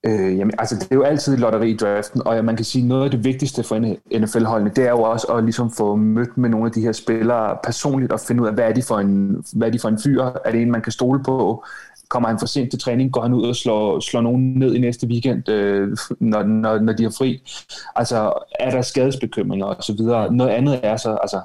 Øh, 0.07 0.39
jamen, 0.39 0.55
altså, 0.59 0.75
det 0.75 0.89
er 0.91 0.95
jo 0.95 1.03
altid 1.03 1.37
lotteri 1.37 1.71
i 1.71 1.77
draften, 1.77 2.27
og 2.27 2.35
ja, 2.35 2.43
man 2.43 2.57
kan 2.57 2.65
sige, 2.65 2.87
noget 2.87 3.05
af 3.05 3.11
det 3.11 3.25
vigtigste 3.25 3.63
for 3.63 3.79
NFL-holdene, 4.19 4.71
det 4.71 4.85
er 4.85 4.91
jo 4.91 5.03
også 5.03 5.27
at 5.27 5.45
ligesom 5.45 5.71
få 5.71 5.97
mødt 5.97 6.37
med 6.37 6.49
nogle 6.49 6.67
af 6.67 6.73
de 6.73 6.81
her 6.81 6.93
spillere 6.93 7.59
personligt 7.65 8.13
og 8.13 8.21
finde 8.21 8.43
ud 8.43 8.49
af, 8.49 8.55
hvad 8.55 8.65
er 8.65 8.73
de 8.73 8.83
for 8.83 8.99
en, 8.99 9.45
hvad 9.53 9.69
er 9.69 9.73
de 9.73 9.79
for 9.79 9.89
en 9.89 9.99
fyr? 10.05 10.23
Er 10.23 10.53
det 10.53 10.63
en, 10.63 10.71
man 10.71 10.83
kan 10.83 10.93
stole 10.93 11.23
på? 11.23 11.65
Kommer 12.09 12.29
han 12.29 12.39
for 12.39 12.47
sent 12.47 12.71
til 12.71 12.81
træning? 12.81 13.13
Går 13.13 13.23
han 13.23 13.35
ud 13.35 13.45
og 13.45 13.57
slår, 13.57 14.01
slår 14.01 14.21
nogen 14.21 14.55
ned 14.55 14.75
i 14.75 14.79
næste 14.79 15.07
weekend, 15.07 15.49
øh, 15.49 15.97
når, 16.21 16.43
når, 16.43 16.79
når 16.79 16.93
de 16.93 17.05
er 17.05 17.15
fri? 17.19 17.43
Altså, 17.97 18.33
er 18.61 18.71
der 18.71 18.83
skadesbekymringer 18.83 19.67
og 19.67 19.85
så 19.85 19.93
videre? 19.93 20.33
Noget 20.35 20.51
andet 20.51 20.81
er 20.83 20.97
så, 20.97 21.15
altså, 21.15 21.41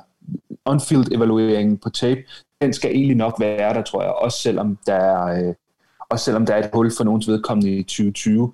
on-field 0.65 1.77
på 1.77 1.89
tape, 1.89 2.21
den 2.61 2.73
skal 2.73 2.91
egentlig 2.91 3.17
nok 3.17 3.39
være 3.39 3.73
der, 3.73 3.81
tror 3.81 4.01
jeg, 4.01 4.11
også 4.11 4.37
selvom 4.37 4.77
der 4.85 4.93
er, 4.93 5.47
øh, 5.47 5.53
også 6.09 6.25
selvom 6.25 6.45
der 6.45 6.53
er 6.53 6.59
et 6.59 6.69
hul 6.73 6.91
for 6.97 7.03
nogens 7.03 7.27
vedkommende 7.27 7.71
i 7.71 7.83
2020 7.83 8.53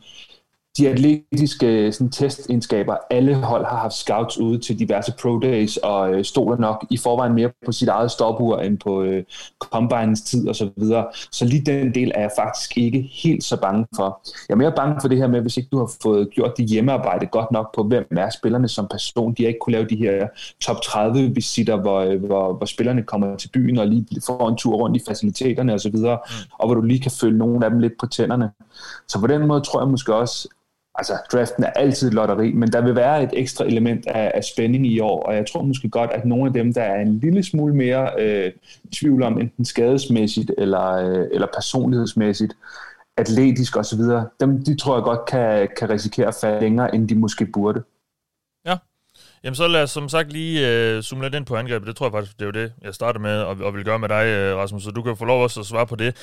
de 0.77 0.89
atletiske 0.89 1.91
sådan, 1.91 2.11
testegenskaber, 2.11 2.95
alle 3.09 3.35
hold 3.35 3.65
har 3.65 3.77
haft 3.77 3.93
scouts 3.93 4.38
ude 4.38 4.59
til 4.59 4.79
diverse 4.79 5.13
pro 5.21 5.39
days, 5.39 5.77
og 5.77 6.13
øh, 6.13 6.25
stoler 6.25 6.57
nok 6.57 6.85
i 6.89 6.97
forvejen 6.97 7.33
mere 7.33 7.51
på 7.65 7.71
sit 7.71 7.88
eget 7.88 8.11
stopur 8.11 8.59
end 8.59 8.77
på 8.77 9.03
øh, 9.03 9.23
combines 9.59 10.21
tid 10.21 10.47
og 10.47 10.55
så 10.55 10.69
videre. 10.77 11.07
Så 11.31 11.45
lige 11.45 11.65
den 11.65 11.93
del 11.93 12.11
er 12.15 12.21
jeg 12.21 12.31
faktisk 12.39 12.77
ikke 12.77 13.09
helt 13.23 13.43
så 13.43 13.61
bange 13.61 13.85
for. 13.95 14.21
Jeg 14.49 14.53
er 14.53 14.57
mere 14.57 14.73
bange 14.75 15.01
for 15.01 15.07
det 15.07 15.17
her 15.17 15.27
med, 15.27 15.41
hvis 15.41 15.57
ikke 15.57 15.69
du 15.71 15.77
har 15.77 15.91
fået 16.03 16.29
gjort 16.31 16.57
dit 16.57 16.69
hjemmearbejde 16.69 17.25
godt 17.25 17.51
nok 17.51 17.75
på, 17.75 17.83
hvem 17.83 18.07
er 18.11 18.29
spillerne 18.29 18.67
som 18.67 18.88
person. 18.91 19.33
De 19.33 19.43
har 19.43 19.47
ikke 19.47 19.59
kunne 19.59 19.73
lave 19.73 19.85
de 19.85 19.95
her 19.95 20.27
top 20.61 20.81
30 20.81 21.35
visitter, 21.35 21.75
hvor, 21.75 21.99
øh, 21.99 22.23
hvor, 22.23 22.53
hvor 22.53 22.65
spillerne 22.65 23.03
kommer 23.03 23.35
til 23.35 23.49
byen 23.53 23.77
og 23.77 23.88
lige 23.88 24.21
får 24.27 24.49
en 24.49 24.57
tur 24.57 24.75
rundt 24.75 24.97
i 24.97 25.03
faciliteterne 25.07 25.73
og 25.73 25.79
så 25.79 25.89
videre, 25.89 26.19
mm. 26.25 26.51
og 26.59 26.67
hvor 26.67 26.75
du 26.75 26.81
lige 26.81 26.99
kan 26.99 27.11
følge 27.11 27.38
nogle 27.38 27.65
af 27.65 27.71
dem 27.71 27.79
lidt 27.79 27.93
på 27.99 28.07
tænderne. 28.07 28.49
Så 29.07 29.19
på 29.19 29.27
den 29.27 29.48
måde 29.48 29.62
tror 29.62 29.81
jeg 29.81 29.89
måske 29.89 30.15
også, 30.15 30.48
altså 30.95 31.13
draften 31.31 31.63
er 31.63 31.69
altid 31.69 32.12
lotteri, 32.12 32.51
men 32.51 32.71
der 32.71 32.81
vil 32.81 32.95
være 32.95 33.24
et 33.24 33.29
ekstra 33.33 33.65
element 33.65 34.07
af, 34.07 34.31
af 34.36 34.43
spænding 34.43 34.88
i 34.88 35.00
år, 35.00 35.24
og 35.24 35.36
jeg 35.36 35.45
tror 35.53 35.62
måske 35.62 35.89
godt, 35.89 36.12
at 36.12 36.25
nogle 36.25 36.48
af 36.48 36.53
dem, 36.53 36.74
der 36.74 36.81
er 36.81 37.01
en 37.01 37.19
lille 37.19 37.43
smule 37.43 37.75
mere 37.75 38.09
øh, 38.19 38.51
tvivl 38.93 39.24
om, 39.24 39.39
enten 39.39 39.65
skadesmæssigt 39.65 40.51
eller, 40.57 40.91
øh, 40.91 41.27
eller 41.31 41.48
personlighedsmæssigt, 41.53 42.53
atletisk 43.17 43.77
osv., 43.77 44.01
dem 44.39 44.63
de 44.63 44.77
tror 44.77 44.95
jeg 44.95 45.03
godt 45.03 45.25
kan, 45.25 45.67
kan 45.77 45.89
risikere 45.89 46.27
at 46.27 46.38
falde 46.41 46.59
længere, 46.59 46.95
end 46.95 47.09
de 47.09 47.15
måske 47.15 47.45
burde. 47.45 47.83
Ja, 49.43 49.48
Jamen 49.48 49.55
så 49.55 49.67
lad 49.67 49.84
os 49.84 49.91
som 49.91 50.10
sagt 50.10 50.31
lige 50.31 50.69
øh, 50.69 51.01
zoome 51.01 51.24
lidt 51.24 51.36
ind 51.36 51.46
på 51.46 51.55
angrebet. 51.55 51.88
Det 51.88 51.96
tror 51.96 52.05
jeg 52.05 52.13
faktisk, 52.13 52.39
det 52.39 52.41
er 52.41 52.46
jo 52.46 52.63
det, 52.63 52.74
jeg 52.81 52.93
starter 52.93 53.19
med 53.19 53.41
og, 53.41 53.58
og 53.62 53.74
vil 53.74 53.86
gøre 53.86 54.00
med 54.00 54.10
dig, 54.10 54.25
øh, 54.25 54.58
Rasmus, 54.58 54.84
så 54.84 54.91
du 54.91 55.01
kan 55.01 55.17
få 55.17 55.25
lov 55.25 55.43
også 55.43 55.60
at 55.60 55.65
svare 55.65 55.88
på 55.88 55.96
det 55.96 56.15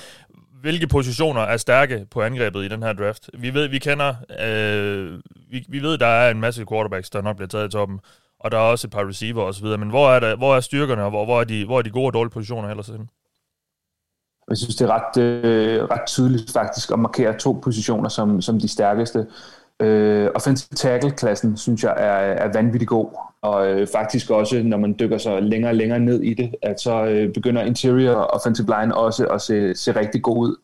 hvilke 0.67 0.87
positioner 0.87 1.41
er 1.41 1.57
stærke 1.57 2.07
på 2.11 2.23
angrebet 2.23 2.65
i 2.65 2.69
den 2.69 2.83
her 2.83 2.93
draft? 2.93 3.31
Vi 3.35 3.55
ved, 3.55 3.69
vi 3.69 3.79
kender, 3.79 4.15
øh, 4.41 5.21
vi, 5.51 5.67
vi 5.69 5.83
ved, 5.83 5.99
der 5.99 6.07
er 6.07 6.31
en 6.31 6.41
masse 6.41 6.65
quarterbacks, 6.69 7.11
der 7.11 7.23
nok 7.23 7.37
bliver 7.37 7.49
taget 7.49 7.69
i 7.69 7.71
toppen, 7.71 8.01
og 8.41 8.51
der 8.51 8.59
er 8.59 8.63
også 8.63 8.87
et 8.87 8.91
par 8.91 9.09
receiver 9.09 9.43
og 9.43 9.55
så 9.55 9.63
videre, 9.63 9.79
men 9.79 9.89
hvor 9.89 10.11
er, 10.11 10.21
der, 10.21 10.37
hvor 10.37 10.57
er 10.57 10.61
styrkerne, 10.61 11.05
og 11.05 11.11
hvor, 11.11 11.25
hvor, 11.25 11.41
er 11.41 11.45
de, 11.45 11.65
hvor 11.65 11.79
er 11.79 11.83
de 11.83 11.91
gode 11.91 12.07
og 12.07 12.15
dårlige 12.15 12.33
positioner 12.33 12.69
ellers? 12.69 12.91
Jeg 14.49 14.57
synes, 14.57 14.77
det 14.77 14.91
er 14.91 14.93
ret, 15.01 15.23
øh, 15.23 15.85
ret 15.85 16.07
tydeligt 16.07 16.53
faktisk 16.53 16.91
at 16.91 16.99
markere 16.99 17.39
to 17.39 17.53
positioner 17.53 18.09
som, 18.09 18.43
som 18.43 18.61
de 18.61 18.69
stærkeste. 18.69 19.27
Øh, 19.83 20.31
offensive 20.35 20.77
tackle-klassen, 20.77 21.57
synes 21.57 21.85
jeg, 21.85 21.95
er, 21.97 22.45
er 22.47 22.53
vanvittigt 22.53 22.89
god. 22.89 23.07
Og 23.43 23.69
øh, 23.69 23.87
faktisk 23.93 24.31
også, 24.31 24.63
når 24.63 24.77
man 24.77 24.97
dykker 25.01 25.19
så 25.19 25.41
længere 25.41 25.71
og 25.71 25.75
længere 25.75 25.99
ned 26.01 26.23
i 26.23 26.35
det, 26.35 26.55
at 26.63 26.81
så 26.81 27.05
øh, 27.05 27.33
begynder 27.33 27.63
interior 27.63 28.15
offensive 28.15 28.67
line 28.67 28.95
også 28.95 29.27
at 29.27 29.41
se, 29.43 29.75
se 29.75 29.93
rigtig 29.93 30.23
god 30.23 30.39
ud. 30.39 30.57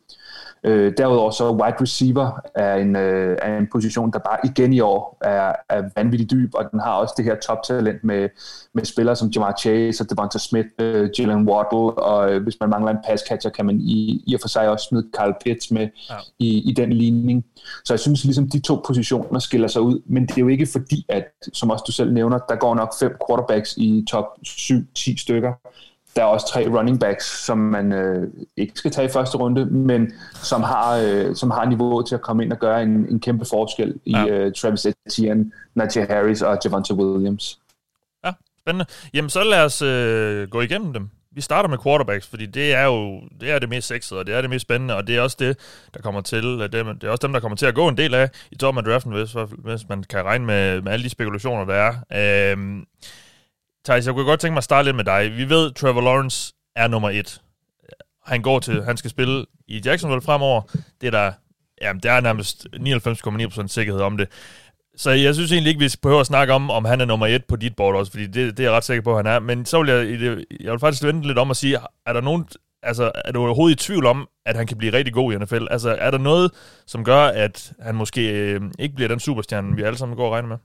Øh, 0.64 0.92
derudover 0.96 1.30
så 1.30 1.50
wide 1.50 1.76
receiver 1.80 2.40
er 2.54 2.74
en, 2.74 2.96
øh, 2.96 3.38
er 3.42 3.58
en 3.58 3.68
position, 3.72 4.12
der 4.12 4.18
bare 4.18 4.38
igen 4.44 4.72
i 4.72 4.80
år 4.80 5.18
er, 5.20 5.52
er 5.68 5.82
vanvittigt 5.96 6.30
dyb, 6.30 6.54
og 6.54 6.64
den 6.70 6.80
har 6.80 6.92
også 6.92 7.14
det 7.16 7.24
her 7.24 7.34
toptalent 7.34 8.04
med, 8.04 8.28
med 8.74 8.84
spillere 8.84 9.16
som 9.16 9.28
Jamar 9.28 9.54
Chase 9.60 10.04
og 10.04 10.10
Devonta 10.10 10.38
Smith, 10.38 10.68
øh, 10.78 11.10
Jalen 11.18 11.48
Waddle, 11.48 12.02
og 12.02 12.32
øh, 12.32 12.42
hvis 12.42 12.56
man 12.60 12.70
mangler 12.70 12.90
en 12.90 12.98
pass 13.06 13.24
catcher, 13.28 13.50
kan 13.50 13.66
man 13.66 13.80
i, 13.80 14.24
i 14.26 14.34
og 14.34 14.40
for 14.40 14.48
sig 14.48 14.68
også 14.68 14.86
smide 14.88 15.08
Carl 15.16 15.34
Pitts 15.44 15.70
med 15.70 15.88
ja. 16.10 16.14
i, 16.38 16.70
i 16.70 16.72
den 16.72 16.92
ligning. 16.92 17.44
Så 17.84 17.92
jeg 17.94 18.00
synes 18.00 18.24
ligesom, 18.24 18.50
de 18.50 18.60
to 18.60 18.82
positioner 18.86 19.38
skiller 19.38 19.68
sig 19.68 19.82
ud, 19.82 20.02
men 20.06 20.26
det 20.26 20.36
er 20.36 20.40
jo 20.40 20.48
ikke 20.48 20.66
fordi, 20.72 21.06
at, 21.08 21.24
som 21.52 21.70
også 21.70 21.84
du 21.86 21.92
selv 21.92 22.12
nævner, 22.12 22.38
der 22.48 22.56
går 22.56 22.74
nok 22.74 22.92
fem 22.98 23.16
quarterbacks 23.28 23.76
i 23.76 24.04
top 24.10 24.26
7-10 24.46 25.22
stykker 25.22 25.52
der 26.16 26.22
er 26.22 26.26
også 26.26 26.46
tre 26.46 26.68
running 26.68 27.00
backs, 27.00 27.44
som 27.44 27.58
man 27.58 27.92
øh, 27.92 28.28
ikke 28.56 28.72
skal 28.76 28.90
tage 28.90 29.08
i 29.08 29.10
første 29.10 29.36
runde, 29.36 29.66
men 29.66 30.12
som 30.34 30.62
har, 30.62 30.96
øh, 30.96 31.36
som 31.36 31.50
har 31.50 31.64
niveau 31.64 32.02
til 32.02 32.14
at 32.14 32.20
komme 32.20 32.44
ind 32.44 32.52
og 32.52 32.58
gøre 32.58 32.82
en, 32.82 33.06
en 33.08 33.20
kæmpe 33.20 33.44
forskel 33.44 33.94
i 34.04 34.12
ja. 34.12 34.26
øh, 34.26 34.52
Travis 34.52 34.86
Etienne, 35.06 35.52
Najee 35.74 36.06
Harris 36.06 36.42
og 36.42 36.58
Javante 36.64 36.94
Williams. 36.94 37.58
Ja, 38.24 38.32
spændende. 38.62 38.86
Jamen 39.14 39.30
så 39.30 39.44
lad 39.44 39.64
os 39.64 39.82
øh, 39.82 40.48
gå 40.48 40.60
igennem 40.60 40.92
dem. 40.92 41.10
Vi 41.34 41.40
starter 41.40 41.68
med 41.68 41.78
quarterbacks, 41.78 42.26
fordi 42.26 42.46
det 42.46 42.74
er 42.74 42.84
jo 42.84 43.20
det, 43.40 43.50
er 43.50 43.58
det 43.58 43.68
mest 43.68 43.88
sexede, 43.88 44.20
og 44.20 44.26
det 44.26 44.34
er 44.34 44.40
det 44.40 44.50
mest 44.50 44.62
spændende, 44.62 44.96
og 44.96 45.06
det 45.06 45.16
er 45.16 45.20
også 45.20 45.36
det, 45.40 45.58
der 45.94 46.00
kommer 46.00 46.20
til, 46.20 46.42
det 46.42 46.74
er, 46.74 46.92
det 46.92 47.04
er 47.04 47.10
også 47.10 47.26
dem, 47.26 47.32
der 47.32 47.40
kommer 47.40 47.56
til 47.56 47.66
at 47.66 47.74
gå 47.74 47.88
en 47.88 47.96
del 47.96 48.14
af 48.14 48.30
i 48.50 48.56
toppen 48.56 48.78
af 48.78 48.90
draften, 48.90 49.12
hvis, 49.12 49.36
hvis 49.58 49.88
man 49.88 50.02
kan 50.02 50.24
regne 50.24 50.44
med, 50.44 50.80
med 50.80 50.92
alle 50.92 51.04
de 51.04 51.08
spekulationer, 51.08 51.64
der 51.64 51.74
er. 51.74 52.52
Øh, 52.52 52.82
Thijs, 53.84 54.06
jeg 54.06 54.14
kunne 54.14 54.24
godt 54.24 54.40
tænke 54.40 54.52
mig 54.52 54.58
at 54.58 54.64
starte 54.64 54.84
lidt 54.84 54.96
med 54.96 55.04
dig. 55.04 55.36
Vi 55.36 55.48
ved, 55.48 55.72
Trevor 55.72 56.00
Lawrence 56.00 56.54
er 56.76 56.88
nummer 56.88 57.10
et. 57.10 57.40
Han 58.24 58.42
går 58.42 58.58
til, 58.58 58.84
han 58.84 58.96
skal 58.96 59.10
spille 59.10 59.46
i 59.68 59.82
Jacksonville 59.84 60.22
fremover. 60.22 60.62
Det 61.00 61.06
er 61.06 61.10
der, 61.10 61.32
jamen, 61.82 62.02
der 62.02 62.12
er 62.12 62.20
nærmest 62.20 62.66
99,9% 62.76 63.66
sikkerhed 63.66 64.00
om 64.00 64.16
det. 64.16 64.28
Så 64.96 65.10
jeg 65.10 65.34
synes 65.34 65.52
egentlig 65.52 65.70
ikke, 65.70 65.84
vi 65.84 65.90
behøver 66.02 66.20
at 66.20 66.26
snakke 66.26 66.52
om, 66.52 66.70
om 66.70 66.84
han 66.84 67.00
er 67.00 67.04
nummer 67.04 67.26
et 67.26 67.44
på 67.44 67.56
dit 67.56 67.76
board 67.76 67.96
også, 67.96 68.12
fordi 68.12 68.26
det, 68.26 68.56
det 68.56 68.60
er 68.60 68.68
jeg 68.68 68.72
ret 68.72 68.84
sikker 68.84 69.02
på, 69.02 69.10
at 69.10 69.16
han 69.16 69.26
er. 69.26 69.38
Men 69.38 69.66
så 69.66 69.82
vil 69.82 69.90
jeg, 69.90 70.20
jeg 70.60 70.72
vil 70.72 70.80
faktisk 70.80 71.04
vente 71.04 71.26
lidt 71.26 71.38
om 71.38 71.50
at 71.50 71.56
sige, 71.56 71.78
er 72.06 72.12
der 72.12 72.20
nogen, 72.20 72.46
altså, 72.82 73.12
er 73.24 73.32
du 73.32 73.44
overhovedet 73.44 73.82
i 73.82 73.86
tvivl 73.86 74.06
om, 74.06 74.28
at 74.46 74.56
han 74.56 74.66
kan 74.66 74.78
blive 74.78 74.92
rigtig 74.92 75.14
god 75.14 75.32
i 75.32 75.38
NFL? 75.38 75.66
Altså, 75.70 75.96
er 76.00 76.10
der 76.10 76.18
noget, 76.18 76.50
som 76.86 77.04
gør, 77.04 77.24
at 77.24 77.72
han 77.80 77.94
måske 77.94 78.30
øh, 78.30 78.60
ikke 78.78 78.94
bliver 78.94 79.08
den 79.08 79.20
superstjerne, 79.20 79.76
vi 79.76 79.82
alle 79.82 79.98
sammen 79.98 80.16
går 80.16 80.26
og 80.26 80.32
regner 80.32 80.48
med? 80.48 80.56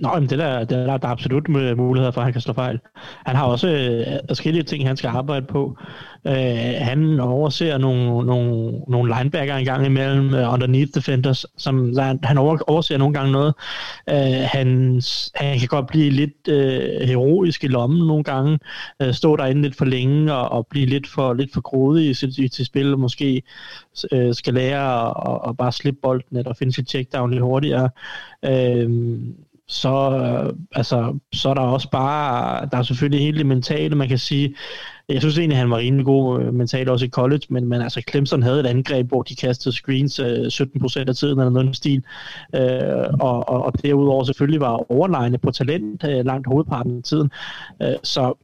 Nå, 0.00 0.10
men 0.14 0.28
det 0.28 0.38
der, 0.38 0.58
det 0.58 0.70
der, 0.70 0.96
der 0.96 1.08
er 1.08 1.12
absolut 1.12 1.48
muligheder 1.48 2.10
for, 2.10 2.20
at 2.20 2.24
han 2.24 2.32
kan 2.32 2.42
slå 2.42 2.52
fejl. 2.52 2.80
Han 3.26 3.36
har 3.36 3.44
også 3.44 3.68
øh, 3.68 4.18
forskellige 4.28 4.62
ting, 4.62 4.86
han 4.86 4.96
skal 4.96 5.08
arbejde 5.08 5.46
på. 5.46 5.78
Øh, 6.26 6.74
han 6.78 7.20
overser 7.20 7.78
nogle, 7.78 8.26
nogle, 8.26 8.72
nogle 8.88 9.14
linebacker 9.16 9.56
en 9.56 9.64
gang 9.64 9.86
imellem, 9.86 10.26
uh, 10.26 10.52
underneath 10.52 10.90
defenders, 10.94 11.46
som 11.56 11.98
han, 11.98 12.18
han 12.22 12.38
overser 12.38 12.98
nogle 12.98 13.14
gange 13.14 13.32
noget. 13.32 13.54
Øh, 14.10 14.48
han, 14.52 15.02
han 15.34 15.58
kan 15.58 15.68
godt 15.68 15.86
blive 15.86 16.10
lidt 16.10 16.48
øh, 16.48 17.08
heroisk 17.08 17.64
i 17.64 17.66
lommen 17.66 18.06
nogle 18.06 18.24
gange, 18.24 18.58
øh, 19.02 19.14
stå 19.14 19.36
derinde 19.36 19.62
lidt 19.62 19.76
for 19.76 19.84
længe 19.84 20.34
og, 20.34 20.48
og 20.48 20.66
blive 20.66 20.86
lidt 20.86 21.08
for, 21.08 21.32
lidt 21.32 21.52
for 21.52 21.60
grådig 21.60 22.10
i 22.10 22.14
sit, 22.14 22.52
til 22.52 22.66
spil, 22.66 22.92
og 22.92 23.00
måske 23.00 23.42
øh, 24.12 24.34
skal 24.34 24.54
lære 24.54 25.08
at, 25.30 25.48
at 25.48 25.56
bare 25.56 25.72
slippe 25.72 26.00
bolden 26.02 26.36
eller 26.36 26.54
finde 26.54 26.72
sit 26.72 26.88
checkdown 26.88 27.30
lidt 27.30 27.42
hurtigere. 27.42 27.90
Øh, 28.44 29.18
så, 29.68 30.10
øh, 30.10 30.56
altså, 30.72 31.18
så 31.32 31.48
er 31.48 31.54
der 31.54 31.60
også 31.60 31.90
bare, 31.90 32.68
der 32.72 32.78
er 32.78 32.82
selvfølgelig 32.82 33.24
hele 33.24 33.38
det 33.38 33.46
mentale, 33.46 33.96
man 33.96 34.08
kan 34.08 34.18
sige, 34.18 34.54
jeg 35.08 35.20
synes 35.20 35.38
egentlig, 35.38 35.58
han 35.58 35.70
var 35.70 35.76
rimelig 35.76 36.06
god 36.06 36.42
øh, 36.42 36.54
mentalt 36.54 36.88
også 36.88 37.06
i 37.06 37.08
college, 37.08 37.42
men, 37.48 37.68
men 37.68 37.82
altså 37.82 38.02
Clemson 38.10 38.42
havde 38.42 38.60
et 38.60 38.66
angreb, 38.66 39.08
hvor 39.08 39.22
de 39.22 39.34
kastede 39.36 39.74
screens 39.74 40.18
øh, 40.18 40.46
17% 40.46 41.04
af 41.08 41.16
tiden 41.16 41.38
eller 41.38 41.50
noget 41.50 41.76
stil, 41.76 42.02
øh, 42.54 43.06
og, 43.20 43.48
og, 43.48 43.64
og 43.64 43.72
derudover 43.82 44.24
selvfølgelig 44.24 44.60
var 44.60 44.92
overlegne 44.92 45.38
på 45.38 45.50
talent 45.50 46.04
øh, 46.04 46.24
langt 46.24 46.46
hovedparten 46.46 46.96
af 46.96 47.02
tiden. 47.02 47.30
Øh, 47.82 47.94
så 48.02 48.34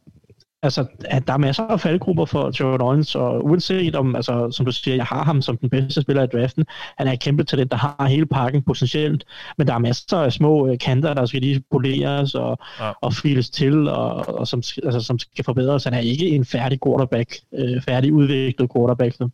altså, 0.65 0.87
at 1.05 1.27
der 1.27 1.33
er 1.33 1.39
masser 1.39 1.63
af 1.63 1.81
faldgrupper 1.81 2.25
for 2.25 2.51
Trevor 2.51 2.79
Lawrence, 2.79 3.19
og 3.19 3.45
uanset 3.45 3.97
om, 3.97 4.17
altså, 4.17 4.51
som 4.51 4.67
du 4.67 4.73
siger, 4.73 4.95
jeg 4.95 5.05
har 5.05 5.25
ham 5.25 5.43
som 5.43 5.57
den 5.57 5.71
bedste 5.71 6.03
spiller 6.03 6.23
i 6.23 6.27
draften, 6.27 6.65
han 6.99 7.07
er 7.07 7.13
et 7.13 7.21
kæmpe 7.21 7.45
talent, 7.45 7.71
der 7.71 7.77
har 7.77 8.07
hele 8.09 8.27
pakken 8.27 8.63
potentielt, 8.63 9.25
men 9.59 9.67
der 9.67 9.75
er 9.75 9.79
masser 9.79 10.19
af 10.19 10.33
små 10.33 10.69
øh, 10.69 10.79
kanter, 10.79 11.15
der 11.15 11.27
skal 11.27 11.41
lige 11.41 11.63
poleres 11.71 12.35
og, 12.35 12.59
ja. 12.81 12.91
og 13.01 13.15
files 13.15 13.51
til, 13.51 13.89
og, 13.89 14.39
og 14.39 14.49
som, 14.49 14.63
altså, 14.85 15.01
som 15.01 15.19
skal 15.19 15.45
forbedres. 15.45 15.85
Han 15.85 15.95
er 15.95 15.99
ikke 15.99 16.29
en 16.29 16.45
færdig 16.45 16.79
quarterback, 16.87 17.35
øh, 17.55 17.83
færdig 17.83 18.13
udviklet 18.13 18.71
quarterback 18.77 19.17
som, 19.17 19.33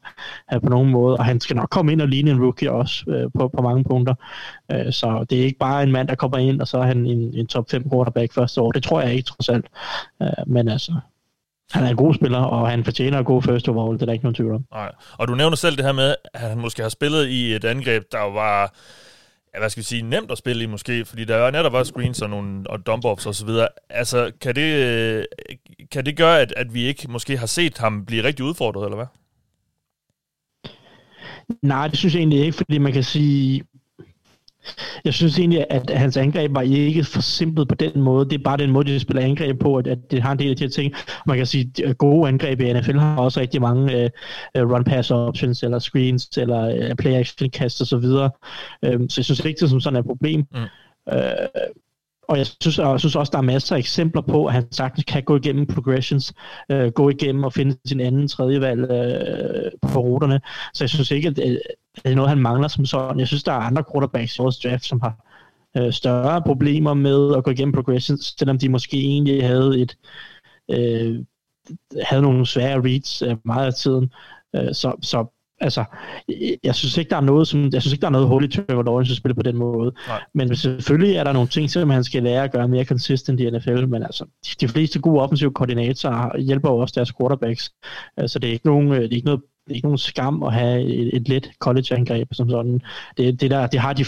øh, 0.54 0.60
på 0.60 0.68
nogen 0.68 0.90
måde, 0.90 1.16
og 1.16 1.24
han 1.24 1.40
skal 1.40 1.56
nok 1.56 1.68
komme 1.70 1.92
ind 1.92 2.00
og 2.00 2.08
ligne 2.08 2.30
en 2.30 2.42
rookie 2.42 2.72
også 2.72 3.04
øh, 3.08 3.30
på, 3.38 3.48
på 3.48 3.62
mange 3.62 3.84
punkter. 3.84 4.14
Øh, 4.72 4.92
så 4.92 5.26
det 5.30 5.40
er 5.40 5.44
ikke 5.44 5.58
bare 5.58 5.82
en 5.82 5.92
mand, 5.92 6.08
der 6.08 6.14
kommer 6.14 6.38
ind, 6.38 6.60
og 6.60 6.68
så 6.68 6.78
er 6.78 6.86
han 6.86 7.06
en, 7.06 7.34
en 7.34 7.46
top 7.46 7.70
5 7.70 7.90
quarterback 7.90 8.32
første 8.32 8.60
år. 8.60 8.72
Det 8.72 8.82
tror 8.82 9.00
jeg 9.00 9.14
ikke, 9.14 9.26
trods 9.26 9.48
alt. 9.48 9.66
Øh, 10.22 10.28
men 10.46 10.68
altså, 10.68 10.92
han 11.70 11.84
er 11.84 11.90
en 11.90 11.96
god 11.96 12.14
spiller, 12.14 12.38
og 12.38 12.70
han 12.70 12.84
fortjener 12.84 13.18
at 13.18 13.24
gå 13.24 13.40
first 13.40 13.68
overall, 13.68 13.94
det 13.94 14.02
er 14.02 14.06
der 14.06 14.12
ikke 14.12 14.24
nogen 14.24 14.34
tvivl 14.34 14.54
om. 14.54 14.64
Nej. 14.72 14.92
Og 15.18 15.28
du 15.28 15.34
nævner 15.34 15.56
selv 15.56 15.76
det 15.76 15.84
her 15.84 15.92
med, 15.92 16.14
at 16.34 16.40
han 16.40 16.58
måske 16.58 16.82
har 16.82 16.88
spillet 16.88 17.28
i 17.28 17.54
et 17.54 17.64
angreb, 17.64 18.02
der 18.12 18.32
var 18.32 18.74
ja, 19.54 19.58
hvad 19.58 19.70
skal 19.70 19.80
vi 19.80 19.84
sige, 19.84 20.02
nemt 20.02 20.30
at 20.30 20.38
spille 20.38 20.64
i 20.64 20.66
måske, 20.66 21.04
fordi 21.04 21.24
der 21.24 21.36
er 21.36 21.50
netop 21.50 21.72
var 21.72 21.82
screens 21.82 22.22
og, 22.22 22.30
nogle, 22.30 22.70
og 22.70 22.78
dump-offs 22.88 23.26
og 23.26 23.34
så 23.34 23.46
videre. 23.46 23.68
Altså, 23.90 24.32
kan 24.40 24.54
det, 24.54 25.26
kan 25.92 26.06
det 26.06 26.16
gøre, 26.16 26.40
at, 26.40 26.52
at 26.56 26.74
vi 26.74 26.82
ikke 26.82 27.10
måske 27.10 27.36
har 27.36 27.46
set 27.46 27.78
ham 27.78 28.04
blive 28.04 28.22
rigtig 28.22 28.44
udfordret, 28.44 28.84
eller 28.84 28.96
hvad? 28.96 29.06
Nej, 31.62 31.88
det 31.88 31.98
synes 31.98 32.14
jeg 32.14 32.20
egentlig 32.20 32.40
ikke, 32.40 32.56
fordi 32.56 32.78
man 32.78 32.92
kan 32.92 33.04
sige, 33.04 33.62
jeg 35.04 35.14
synes 35.14 35.38
egentlig, 35.38 35.66
at 35.70 35.90
hans 35.90 36.16
angreb 36.16 36.54
var 36.54 36.62
ikke 36.62 37.04
for 37.04 37.20
simpelt 37.20 37.68
på 37.68 37.74
den 37.74 38.00
måde. 38.00 38.24
Det 38.24 38.34
er 38.38 38.42
bare 38.44 38.56
den 38.56 38.70
måde, 38.70 38.92
de 38.92 39.00
spiller 39.00 39.22
angreb 39.22 39.60
på, 39.60 39.76
at, 39.76 39.98
det 40.10 40.22
har 40.22 40.32
en 40.32 40.38
del 40.38 40.50
af 40.50 40.56
de 40.56 40.64
her 40.64 40.70
ting. 40.70 40.94
Man 41.26 41.36
kan 41.36 41.46
sige, 41.46 41.72
at 41.84 41.98
gode 41.98 42.28
angreb 42.28 42.60
i 42.60 42.72
NFL 42.72 42.98
har 42.98 43.16
også 43.16 43.40
rigtig 43.40 43.60
mange 43.60 44.10
uh, 44.58 44.62
run-pass 44.62 45.10
options, 45.10 45.62
eller 45.62 45.78
screens, 45.78 46.28
eller 46.36 46.88
uh, 46.90 46.96
play-action 46.98 47.50
kast 47.50 47.82
osv. 47.82 48.02
Så, 48.02 48.28
um, 48.94 49.08
så 49.08 49.14
jeg 49.20 49.24
synes 49.24 49.44
ikke, 49.44 49.58
det 49.58 49.62
er 49.62 49.68
som 49.68 49.80
sådan 49.80 49.98
et 49.98 50.06
problem. 50.06 50.44
Mm. 50.52 50.60
Uh, 51.12 51.20
og 52.30 52.38
jeg 52.38 52.46
synes, 52.46 52.78
og 52.78 52.90
jeg 52.90 53.00
synes 53.00 53.16
også, 53.16 53.30
der 53.30 53.38
er 53.38 53.42
masser 53.42 53.74
af 53.74 53.78
eksempler 53.78 54.22
på, 54.22 54.46
at 54.46 54.52
han 54.52 54.72
sagtens 54.72 55.04
kan 55.04 55.22
gå 55.22 55.36
igennem 55.36 55.66
progressions, 55.66 56.32
øh, 56.70 56.92
gå 56.92 57.08
igennem 57.10 57.44
og 57.44 57.52
finde 57.52 57.76
sin 57.84 58.00
anden 58.00 58.28
tredje 58.28 58.60
valg 58.60 58.80
øh, 58.80 59.72
på 59.92 60.00
ruterne. 60.00 60.40
Så 60.74 60.84
jeg 60.84 60.90
synes 60.90 61.10
ikke, 61.10 61.28
at 61.28 61.38
det, 61.96 62.12
er 62.12 62.14
noget, 62.14 62.28
han 62.28 62.38
mangler 62.38 62.68
som 62.68 62.86
sådan. 62.86 63.18
Jeg 63.18 63.28
synes, 63.28 63.42
der 63.42 63.52
er 63.52 63.56
andre 63.56 63.84
quarterbacks 63.92 64.36
i 64.36 64.42
vores 64.42 64.58
draft, 64.58 64.84
som 64.84 65.00
har 65.00 65.14
øh, 65.76 65.92
større 65.92 66.42
problemer 66.42 66.94
med 66.94 67.36
at 67.36 67.44
gå 67.44 67.50
igennem 67.50 67.74
progressions, 67.74 68.34
selvom 68.38 68.58
de 68.58 68.68
måske 68.68 68.96
egentlig 68.96 69.46
havde 69.46 69.80
et 69.80 69.96
øh, 70.70 71.24
havde 72.02 72.22
nogle 72.22 72.46
svære 72.46 72.80
reads 72.80 73.22
øh, 73.22 73.36
meget 73.44 73.66
af 73.66 73.74
tiden. 73.74 74.12
Øh, 74.56 74.74
så, 74.74 74.96
så 75.02 75.26
altså, 75.60 75.84
jeg, 76.28 76.56
jeg 76.64 76.74
synes 76.74 76.96
ikke, 76.98 77.10
der 77.10 77.16
er 77.16 77.20
noget, 77.20 77.48
som, 77.48 77.70
jeg 77.72 77.82
synes 77.82 77.92
ikke, 77.92 78.00
der 78.00 78.06
er 78.06 78.12
noget 78.12 78.28
hul 78.28 78.44
i 78.44 78.48
Trevor 78.48 78.82
Lawrence 78.82 79.12
at 79.12 79.16
spille 79.16 79.34
på 79.34 79.42
den 79.42 79.56
måde. 79.56 79.92
Nej. 80.08 80.22
Men 80.34 80.56
selvfølgelig 80.56 81.16
er 81.16 81.24
der 81.24 81.32
nogle 81.32 81.48
ting, 81.48 81.70
som 81.70 81.90
han 81.90 82.04
skal 82.04 82.22
lære 82.22 82.44
at 82.44 82.52
gøre 82.52 82.68
mere 82.68 82.84
consistent 82.84 83.40
i 83.40 83.50
NFL, 83.50 83.86
men 83.86 84.02
altså, 84.02 84.24
de, 84.24 84.66
de 84.66 84.68
fleste 84.68 85.00
gode 85.00 85.20
offensive 85.20 85.52
koordinatorer 85.52 86.38
hjælper 86.38 86.70
jo 86.70 86.78
også 86.78 86.92
deres 86.96 87.12
quarterbacks. 87.20 87.72
Så 88.26 88.38
det 88.38 88.48
er 88.48 88.52
ikke, 88.52 88.66
nogen, 88.66 88.90
det 88.90 89.04
er 89.04 89.16
ikke 89.16 89.26
noget 89.26 89.40
det 89.40 89.59
ikke 89.70 89.86
nogen 89.86 89.98
skam 89.98 90.42
at 90.42 90.52
have 90.52 90.82
et, 90.82 91.16
et 91.16 91.28
let 91.28 91.50
college-angreb 91.58 92.28
som 92.32 92.50
sådan. 92.50 92.80
Det, 93.16 93.40
det, 93.40 93.50
der, 93.50 93.66
det 93.66 93.80
har 93.80 93.92
de, 93.92 94.04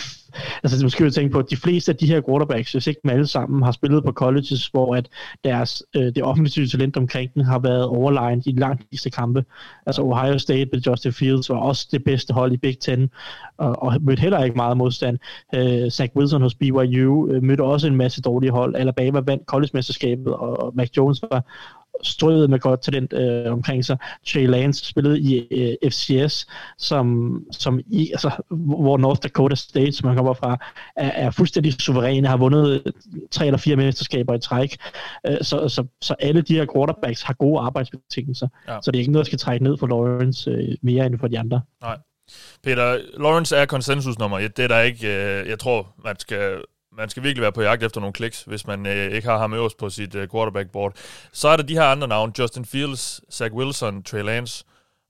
altså 0.62 0.84
måske 0.84 1.04
jo 1.04 1.10
tænke 1.10 1.32
på, 1.32 1.38
at 1.38 1.50
de 1.50 1.56
fleste 1.56 1.92
af 1.92 1.96
de 1.96 2.06
her 2.06 2.20
quarterbacks, 2.28 2.72
hvis 2.72 2.86
ikke 2.86 3.00
dem 3.02 3.10
alle 3.10 3.26
sammen, 3.26 3.62
har 3.62 3.72
spillet 3.72 4.04
på 4.04 4.12
colleges, 4.12 4.66
hvor 4.66 4.96
at 4.96 5.08
deres, 5.44 5.82
øh, 5.96 6.02
det 6.02 6.22
offensive 6.22 6.66
talent 6.66 6.96
omkring 6.96 7.34
den 7.34 7.44
har 7.44 7.58
været 7.58 7.84
overlegnet 7.84 8.46
i 8.46 8.52
langt 8.52 8.82
fleste 8.88 9.10
kampe. 9.10 9.44
Altså 9.86 10.02
Ohio 10.02 10.38
State 10.38 10.68
med 10.72 10.80
Justin 10.80 11.12
Fields 11.12 11.50
var 11.50 11.56
også 11.56 11.88
det 11.92 12.04
bedste 12.04 12.34
hold 12.34 12.52
i 12.52 12.56
Big 12.56 12.78
Ten, 12.78 13.10
og, 13.58 13.82
og 13.82 14.02
mødte 14.02 14.20
heller 14.20 14.44
ikke 14.44 14.56
meget 14.56 14.76
modstand. 14.76 15.18
Øh, 15.54 15.90
Zach 15.90 16.16
Wilson 16.16 16.42
hos 16.42 16.54
BYU 16.54 17.28
øh, 17.28 17.42
mødte 17.42 17.62
også 17.62 17.86
en 17.86 17.96
masse 17.96 18.22
dårlige 18.22 18.50
hold. 18.50 18.76
Alabama 18.76 19.20
vandt 19.20 19.42
college-mesterskabet, 19.46 20.34
og 20.34 20.72
Mac 20.76 20.88
Jones 20.96 21.22
var 21.30 21.44
strøget 22.02 22.50
med 22.50 22.58
godt 22.58 22.82
talent 22.82 23.12
øh, 23.12 23.52
omkring 23.52 23.84
sig. 23.84 23.96
Trey 24.26 24.46
Lance 24.46 24.86
spillede 24.86 25.20
i 25.20 25.46
øh, 25.50 25.90
FCS, 25.90 26.46
som, 26.78 27.38
som 27.50 27.80
i, 27.86 28.10
altså, 28.10 28.30
hvor 28.50 28.98
North 28.98 29.22
Dakota 29.22 29.54
State, 29.54 29.92
som 29.92 30.08
han 30.08 30.16
kommer 30.16 30.34
fra, 30.34 30.56
er, 30.96 31.10
er 31.10 31.30
fuldstændig 31.30 31.72
suveræne, 31.72 32.28
har 32.28 32.36
vundet 32.36 32.92
tre 33.30 33.46
eller 33.46 33.58
fire 33.58 33.76
mesterskaber 33.76 34.34
i 34.34 34.40
træk. 34.40 34.76
Øh, 35.26 35.36
så, 35.42 35.68
så, 35.68 35.84
så 36.00 36.14
alle 36.20 36.42
de 36.42 36.54
her 36.54 36.66
quarterbacks 36.74 37.22
har 37.22 37.34
gode 37.34 37.60
arbejdsbetingelser. 37.60 38.48
Ja. 38.68 38.78
Så 38.82 38.90
det 38.90 38.98
er 38.98 39.00
ikke 39.00 39.12
noget, 39.12 39.24
der 39.24 39.28
skal 39.28 39.38
trække 39.38 39.64
ned 39.64 39.78
for 39.78 39.86
Lawrence 39.86 40.50
øh, 40.50 40.76
mere 40.82 41.06
end 41.06 41.18
for 41.18 41.28
de 41.28 41.38
andre. 41.38 41.60
Nej. 41.82 41.98
Peter, 42.62 42.98
Lawrence 43.18 43.56
er 43.56 43.66
konsensusnummer 43.66 44.38
et. 44.38 44.56
Det 44.56 44.64
er 44.64 44.68
der 44.68 44.80
ikke, 44.80 45.06
øh, 45.06 45.48
jeg 45.48 45.58
tror, 45.58 45.94
man 46.04 46.18
skal, 46.18 46.60
man 46.96 47.08
skal 47.08 47.22
virkelig 47.22 47.42
være 47.42 47.52
på 47.52 47.62
jagt 47.62 47.82
efter 47.82 48.00
nogle 48.00 48.12
kliks, 48.12 48.42
hvis 48.42 48.66
man 48.66 48.86
øh, 48.86 49.12
ikke 49.12 49.28
har 49.28 49.38
ham 49.38 49.54
øverst 49.54 49.76
på 49.78 49.90
sit 49.90 50.14
øh, 50.14 50.28
quarterback-board. 50.34 50.92
Så 51.32 51.48
er 51.48 51.56
der 51.56 51.62
de 51.62 51.74
her 51.74 51.84
andre 51.84 52.08
navne, 52.08 52.32
Justin 52.38 52.64
Fields, 52.64 53.20
Zach 53.32 53.54
Wilson, 53.54 54.02
Trey 54.02 54.22
Lance, 54.22 54.64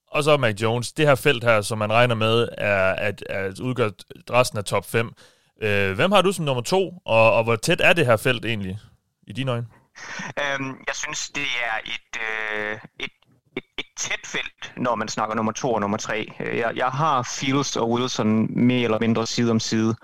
og 0.07 0.25
så 0.25 0.37
Mac 0.37 0.63
Jones. 0.63 0.93
Det 0.93 1.07
her 1.07 1.15
felt 1.15 1.45
her, 1.45 1.61
som 1.61 1.79
man 1.79 1.93
regner 1.93 2.15
med, 2.15 2.49
er 2.59 2.93
at, 2.93 3.23
at 3.31 3.61
udgør 3.61 3.91
resten 4.31 4.59
af 4.59 4.65
top 4.65 4.91
5. 4.91 5.13
Øh, 5.63 5.93
hvem 5.93 6.13
har 6.13 6.23
du 6.23 6.33
som 6.33 6.45
nummer 6.45 6.63
to, 6.63 7.03
og, 7.05 7.35
og 7.35 7.45
hvor 7.45 7.57
tæt 7.57 7.81
er 7.81 7.93
det 7.93 8.07
her 8.07 8.17
felt 8.17 8.45
egentlig, 8.45 8.79
i 9.27 9.33
dine 9.33 9.51
øjne? 9.51 9.67
Øhm, 10.41 10.85
jeg 10.87 10.95
synes, 10.95 11.29
det 11.29 11.43
er 11.43 11.79
et, 11.85 12.21
øh, 12.21 12.73
et, 12.73 13.05
et 13.05 13.11
tæt 14.03 14.27
felt, 14.27 14.73
når 14.77 14.95
man 14.95 15.09
snakker 15.09 15.35
nummer 15.35 15.53
to 15.53 15.73
og 15.73 15.81
nummer 15.81 15.97
tre. 15.97 16.27
Øh, 16.41 16.59
jeg, 16.59 16.73
jeg 16.77 16.87
har 16.87 17.23
Fields 17.23 17.77
og 17.77 17.91
Wilson 17.91 18.49
mere 18.51 18.85
eller 18.85 19.01
mindre 19.01 19.27
side 19.27 19.51
om 19.51 19.61
side. 19.61 19.95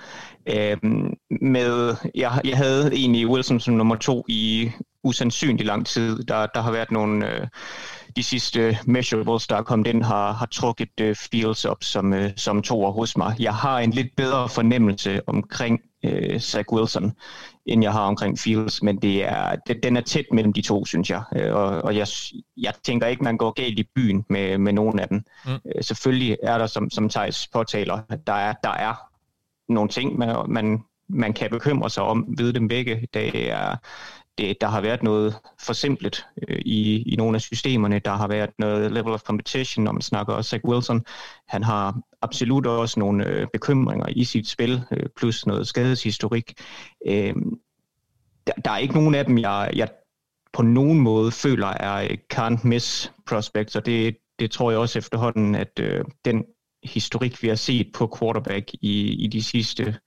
Øhm, 0.47 1.15
med, 1.41 1.97
jeg, 2.15 2.41
jeg 2.45 2.57
havde 2.57 2.91
egentlig 2.93 3.29
Wilson 3.29 3.61
som 3.61 3.75
nummer 3.75 3.97
to 3.97 4.25
i 4.29 4.71
usandsynlig 5.05 5.67
lang 5.67 5.87
tid. 5.87 6.23
Der, 6.23 6.47
der 6.47 6.61
har 6.61 6.71
været 6.71 6.91
nogle... 6.91 7.33
Øh, 7.33 7.47
de 8.17 8.23
sidste 8.23 8.79
measurables, 8.87 9.47
der 9.47 9.57
er 9.57 9.63
kommet 9.63 9.87
ind, 9.87 10.03
har, 10.03 10.33
har 10.33 10.47
trukket 10.47 11.01
uh, 11.01 11.15
Fields 11.15 11.65
op 11.65 11.85
som, 11.85 12.13
uh, 12.13 12.25
som 12.37 12.63
toer 12.63 12.91
hos 12.91 13.17
mig. 13.17 13.37
Jeg 13.39 13.55
har 13.55 13.79
en 13.79 13.91
lidt 13.91 14.17
bedre 14.17 14.49
fornemmelse 14.49 15.21
omkring 15.29 15.81
uh, 16.07 16.39
Zach 16.39 16.73
Wilson, 16.73 17.13
end 17.69 17.83
jeg 17.83 17.93
har 17.93 18.01
omkring 18.01 18.39
Fields, 18.39 18.83
men 18.83 18.97
det 18.97 19.25
er, 19.25 19.57
det, 19.67 19.83
den 19.83 19.97
er 19.97 20.01
tæt 20.01 20.25
mellem 20.33 20.53
de 20.53 20.63
to, 20.63 20.85
synes 20.85 21.11
jeg. 21.11 21.23
Uh, 21.37 21.55
og 21.55 21.83
og 21.83 21.97
jeg, 21.97 22.07
jeg 22.57 22.73
tænker 22.85 23.07
ikke, 23.07 23.25
man 23.25 23.37
går 23.37 23.51
galt 23.51 23.79
i 23.79 23.89
byen 23.95 24.25
med, 24.29 24.59
med 24.59 24.73
nogen 24.73 24.99
af 24.99 25.09
dem. 25.09 25.25
Mm. 25.45 25.53
Uh, 25.53 25.59
selvfølgelig 25.81 26.37
er 26.43 26.59
der, 26.59 26.67
som, 26.67 26.91
som 26.91 27.09
Thijs 27.09 27.49
påtaler, 27.53 28.01
der 28.27 28.33
er, 28.33 28.55
der 28.65 28.71
er 28.71 28.95
nogle 29.73 29.89
ting, 29.89 30.19
man, 30.19 30.37
man, 30.49 30.83
man 31.09 31.33
kan 31.33 31.51
bekymre 31.51 31.91
sig 31.91 32.03
om 32.03 32.35
ved 32.39 32.53
dem 32.53 32.69
begge. 32.69 33.07
Det 33.15 33.51
er 33.51 33.77
det, 34.39 34.61
der 34.61 34.67
har 34.67 34.81
været 34.81 35.03
noget 35.03 35.37
forsimplet 35.61 36.27
øh, 36.49 36.59
i, 36.65 37.03
i 37.03 37.17
nogle 37.17 37.35
af 37.35 37.41
systemerne. 37.41 37.99
Der 37.99 38.11
har 38.11 38.29
været 38.29 38.51
noget 38.59 38.93
level 38.93 39.13
of 39.13 39.21
competition, 39.21 39.85
når 39.85 39.93
man 39.93 40.03
snakker 40.03 40.33
også 40.33 40.51
Zach 40.51 40.65
Wilson. 40.65 41.05
Han 41.49 41.63
har 41.63 42.01
absolut 42.23 42.67
også 42.67 43.01
nogle 43.01 43.27
øh, 43.27 43.47
bekymringer 43.53 44.07
i 44.09 44.25
sit 44.25 44.49
spil, 44.49 44.83
øh, 44.91 45.07
plus 45.17 45.47
noget 45.47 45.67
skadeshistorik. 45.67 46.55
Øh, 47.07 47.35
der, 48.47 48.53
der 48.65 48.71
er 48.71 48.79
ikke 48.79 48.95
nogen 48.95 49.15
af 49.15 49.25
dem, 49.25 49.39
jeg, 49.39 49.71
jeg 49.75 49.89
på 50.53 50.63
nogen 50.63 51.01
måde 51.01 51.33
føler 51.33 51.67
er 51.67 52.03
øh, 52.03 52.19
can't 52.35 52.67
miss 52.69 53.13
prospects, 53.27 53.77
og 53.77 53.87
det, 53.87 54.17
det 54.39 54.51
tror 54.51 54.71
jeg 54.71 54.81
også 54.81 54.99
efterhånden, 54.99 55.55
at 55.55 55.81
øh, 55.81 56.05
den 56.25 56.45
historik, 56.85 57.43
vi 57.43 57.49
har 57.49 57.55
set 57.55 57.91
på 57.95 58.17
quarterback 58.19 58.71
i, 58.75 59.25
i 59.25 59.27
de 59.27 59.43
sidste 59.43 59.99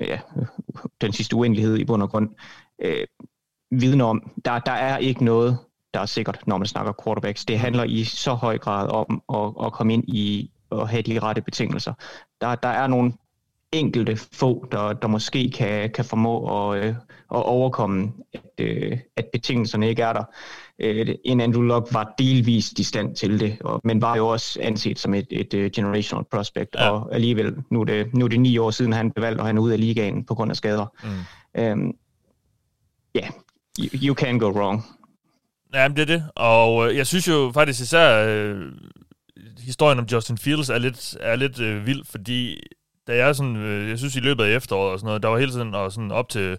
ja, 0.00 0.20
den 1.00 1.12
sidste 1.12 1.36
uendelighed 1.36 1.76
i 1.76 1.84
bund 1.84 2.02
og 2.02 2.10
grund, 2.10 2.30
øh, 2.82 3.06
vidne 3.72 4.04
om, 4.04 4.30
der, 4.44 4.58
der 4.58 4.72
er 4.72 4.98
ikke 4.98 5.24
noget, 5.24 5.58
der 5.94 6.00
er 6.00 6.06
sikkert, 6.06 6.38
når 6.46 6.58
man 6.58 6.66
snakker 6.66 6.92
quarterbacks. 7.04 7.44
Det 7.44 7.58
handler 7.58 7.84
i 7.84 8.04
så 8.04 8.34
høj 8.34 8.58
grad 8.58 8.88
om 8.88 9.22
at, 9.34 9.66
at 9.66 9.72
komme 9.72 9.92
ind 9.92 10.04
i 10.08 10.50
og 10.70 10.88
have 10.88 11.02
de 11.02 11.18
rette 11.18 11.42
betingelser. 11.42 11.92
Der, 12.40 12.54
der 12.54 12.68
er 12.68 12.86
nogle 12.86 13.12
enkelte 13.72 14.16
få, 14.16 14.66
der, 14.72 14.92
der 14.92 15.08
måske 15.08 15.50
kan, 15.50 15.90
kan 15.90 16.04
formå 16.04 16.70
at, 16.70 16.84
øh, 16.84 16.88
at 16.88 16.96
overkomme, 17.30 18.12
at, 18.34 18.40
øh, 18.60 18.98
at 19.16 19.26
betingelserne 19.32 19.88
ikke 19.88 20.02
er 20.02 20.12
der. 20.12 20.24
Øh, 20.78 21.14
en 21.24 21.40
Andrew 21.40 21.62
Luck 21.62 21.94
var 21.94 22.14
delvist 22.18 22.78
i 22.78 22.82
stand 22.82 23.16
til 23.16 23.40
det, 23.40 23.56
og, 23.60 23.80
men 23.84 24.00
var 24.00 24.16
jo 24.16 24.28
også 24.28 24.58
anset 24.62 24.98
som 24.98 25.14
et, 25.14 25.26
et, 25.30 25.72
generational 25.72 26.24
prospect, 26.30 26.76
ja. 26.78 26.90
og 26.90 27.14
alligevel, 27.14 27.56
nu 27.70 27.80
er, 27.80 27.84
det, 27.84 28.14
nu 28.14 28.24
er 28.24 28.28
det 28.28 28.40
ni 28.40 28.58
år 28.58 28.70
siden, 28.70 28.92
han 28.92 29.10
bevalgte, 29.10 29.40
og 29.40 29.46
han 29.46 29.58
er 29.58 29.62
ude 29.62 29.72
af 29.72 29.80
ligaen 29.80 30.24
på 30.24 30.34
grund 30.34 30.50
af 30.50 30.56
skader. 30.56 30.86
Mm. 31.04 31.62
Øhm, 31.62 31.92
ja, 33.14 33.28
you, 33.78 33.88
you 34.02 34.14
can 34.14 34.38
go 34.38 34.50
wrong. 34.50 34.84
Ja, 35.74 35.88
det 35.88 35.98
er 35.98 36.04
det. 36.04 36.24
Og 36.34 36.88
øh, 36.88 36.96
jeg 36.96 37.06
synes 37.06 37.28
jo 37.28 37.50
faktisk 37.54 37.80
især, 37.80 38.26
øh, 38.28 38.72
historien 39.58 39.98
om 39.98 40.04
Justin 40.04 40.38
Fields 40.38 40.70
er 40.70 40.78
lidt, 40.78 41.16
er 41.20 41.36
lidt 41.36 41.60
øh, 41.60 41.86
vild, 41.86 42.04
fordi 42.10 42.60
da 43.06 43.16
jeg 43.16 43.36
sådan, 43.36 43.56
øh, 43.56 43.90
jeg 43.90 43.98
synes 43.98 44.16
i 44.16 44.20
løbet 44.20 44.44
af 44.44 44.56
efteråret 44.56 44.92
og 44.92 44.98
sådan 44.98 45.06
noget, 45.06 45.22
der 45.22 45.28
var 45.28 45.38
hele 45.38 45.52
tiden 45.52 45.74
og 45.74 45.92
sådan 45.92 46.10
op 46.10 46.28
til, 46.28 46.58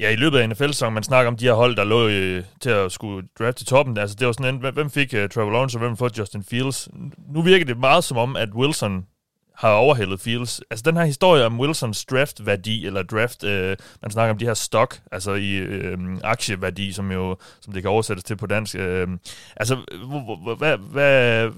ja, 0.00 0.10
i 0.10 0.16
løbet 0.16 0.38
af 0.38 0.48
NFL-sæsonen, 0.48 0.94
man 0.94 1.02
snakker 1.02 1.30
om 1.30 1.36
de 1.36 1.44
her 1.44 1.52
hold, 1.52 1.76
der 1.76 1.84
lå 1.84 2.08
øh, 2.08 2.44
til 2.60 2.70
at 2.70 2.92
skulle 2.92 3.28
drafte 3.38 3.60
til 3.60 3.66
toppen. 3.66 3.98
Altså, 3.98 4.16
det 4.16 4.26
var 4.26 4.32
sådan 4.32 4.72
hvem 4.74 4.90
fik 4.90 5.14
øh, 5.14 5.28
Trevor 5.28 5.50
Lawrence, 5.50 5.78
og 5.78 5.80
hvem 5.80 5.96
fik 5.96 6.18
Justin 6.18 6.44
Fields? 6.44 6.88
Nu 7.34 7.42
virker 7.42 7.66
det 7.66 7.78
meget 7.78 8.04
som 8.04 8.16
om, 8.16 8.36
at 8.36 8.48
Wilson 8.54 9.06
har 9.54 9.72
overhældet 9.72 10.20
Fields. 10.20 10.60
Altså 10.70 10.82
den 10.82 10.96
her 10.96 11.04
historie 11.04 11.44
om 11.44 11.60
Wilsons 11.60 12.04
draft-værdi, 12.04 12.86
eller 12.86 13.02
draft, 13.02 13.44
øh, 13.44 13.76
man 14.02 14.10
snakker 14.10 14.32
om 14.32 14.38
de 14.38 14.44
her 14.44 14.54
stock, 14.54 15.00
altså 15.12 15.34
i 15.34 15.52
øh, 15.52 15.98
aktieværdi, 16.24 16.92
som 16.92 17.12
jo 17.12 17.36
som 17.60 17.72
det 17.72 17.82
kan 17.82 17.90
oversættes 17.90 18.24
til 18.24 18.36
på 18.36 18.46
dansk. 18.46 18.74
Øh, 18.74 19.08
altså, 19.56 19.76
hvad, 20.58 20.76
hvad, 20.78 21.48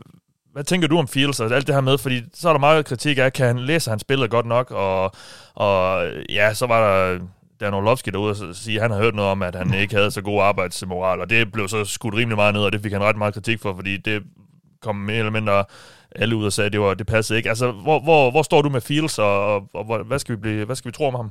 hvad 0.53 0.65
tænker 0.65 0.89
du 0.89 0.99
om 0.99 1.09
Fields 1.09 1.41
og 1.41 1.53
alt 1.53 1.67
det 1.67 1.75
her 1.75 1.83
med? 1.83 1.99
Fordi 1.99 2.23
så 2.35 2.49
er 2.49 2.53
der 2.53 2.61
meget 2.61 2.87
kritik 2.87 3.19
af, 3.19 3.33
kan 3.33 3.47
han 3.47 3.59
læse, 3.59 3.91
han 3.91 3.99
spillet 3.99 4.31
godt 4.31 4.47
nok, 4.47 4.71
og, 4.71 5.13
og 5.55 6.07
ja, 6.29 6.55
så 6.55 6.67
var 6.67 6.81
der 6.81 7.19
Dan 7.61 7.75
Orlovski 7.75 8.11
derude 8.11 8.31
og 8.31 8.57
sige, 8.57 8.77
at 8.77 8.83
han 8.83 8.91
har 8.91 8.99
hørt 8.99 9.15
noget 9.15 9.31
om, 9.31 9.43
at 9.43 9.55
han 9.55 9.75
ikke 9.75 9.95
havde 9.95 10.11
så 10.11 10.23
god 10.23 10.43
arbejdsmoral, 10.43 11.21
og 11.21 11.31
det 11.31 11.53
blev 11.53 11.69
så 11.69 11.85
skudt 11.85 12.15
rimelig 12.15 12.37
meget 12.37 12.55
ned, 12.55 12.63
og 12.63 12.73
det 12.73 12.83
fik 12.83 12.93
han 12.93 13.03
ret 13.03 13.17
meget 13.17 13.35
kritik 13.35 13.61
for, 13.61 13.75
fordi 13.75 13.97
det 13.97 14.23
kom 14.83 14.97
mere 14.97 15.19
eller 15.19 15.33
mindre 15.33 15.65
alle 16.15 16.37
ud 16.37 16.45
og 16.45 16.53
sagde, 16.53 16.67
at 16.67 16.73
det, 16.73 16.81
var, 16.81 16.95
det 16.95 17.07
passede 17.07 17.37
ikke. 17.37 17.49
Altså, 17.49 17.73
hvor, 17.73 18.01
hvor, 18.01 18.31
hvor 18.31 18.43
står 18.43 18.63
du 18.63 18.69
med 18.69 18.81
Fields, 18.81 19.19
og, 19.19 19.55
og, 19.55 19.69
og 19.75 20.05
hvad, 20.05 20.19
skal 20.19 20.37
vi 20.37 20.41
blive, 20.41 20.65
hvad 20.65 20.77
skal 20.77 20.89
vi 20.89 20.97
tro 20.97 21.07
om 21.07 21.15
ham? 21.15 21.31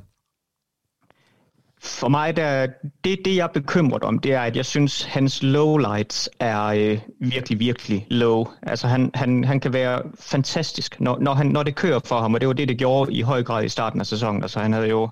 For 1.82 2.08
mig, 2.08 2.36
der, 2.36 2.66
det, 3.04 3.18
det 3.24 3.36
jeg 3.36 3.42
er 3.42 3.46
bekymret 3.46 4.04
om, 4.04 4.18
det 4.18 4.32
er, 4.32 4.40
at 4.40 4.56
jeg 4.56 4.66
synes, 4.66 5.02
hans 5.02 5.42
lowlights 5.42 6.30
er 6.40 6.64
øh, 6.64 6.98
virkelig, 7.20 7.60
virkelig 7.60 8.06
low. 8.10 8.44
Altså 8.62 8.86
han, 8.86 9.10
han, 9.14 9.44
han 9.44 9.60
kan 9.60 9.72
være 9.72 10.02
fantastisk, 10.20 11.00
når, 11.00 11.18
når, 11.18 11.34
han, 11.34 11.46
når 11.46 11.62
det 11.62 11.74
kører 11.74 12.00
for 12.04 12.20
ham, 12.20 12.34
og 12.34 12.40
det 12.40 12.46
var 12.46 12.52
det, 12.52 12.68
det 12.68 12.78
gjorde 12.78 13.12
i 13.12 13.20
høj 13.20 13.42
grad 13.42 13.64
i 13.64 13.68
starten 13.68 14.00
af 14.00 14.06
sæsonen. 14.06 14.42
Altså 14.42 14.60
han 14.60 14.72
havde 14.72 14.88
jo 14.88 15.10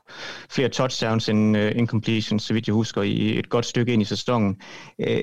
flere 0.51 0.69
touchdowns 0.69 1.29
end 1.29 1.57
uh, 1.57 1.71
incompletions, 1.77 2.43
så 2.43 2.55
vidt 2.55 2.67
jeg 2.67 2.75
husker, 2.75 3.03
i 3.03 3.39
et 3.39 3.49
godt 3.49 3.67
stykke 3.67 3.93
ind 3.93 4.03
i 4.03 4.05
sæsonen. 4.05 4.57
Uh, 4.99 5.23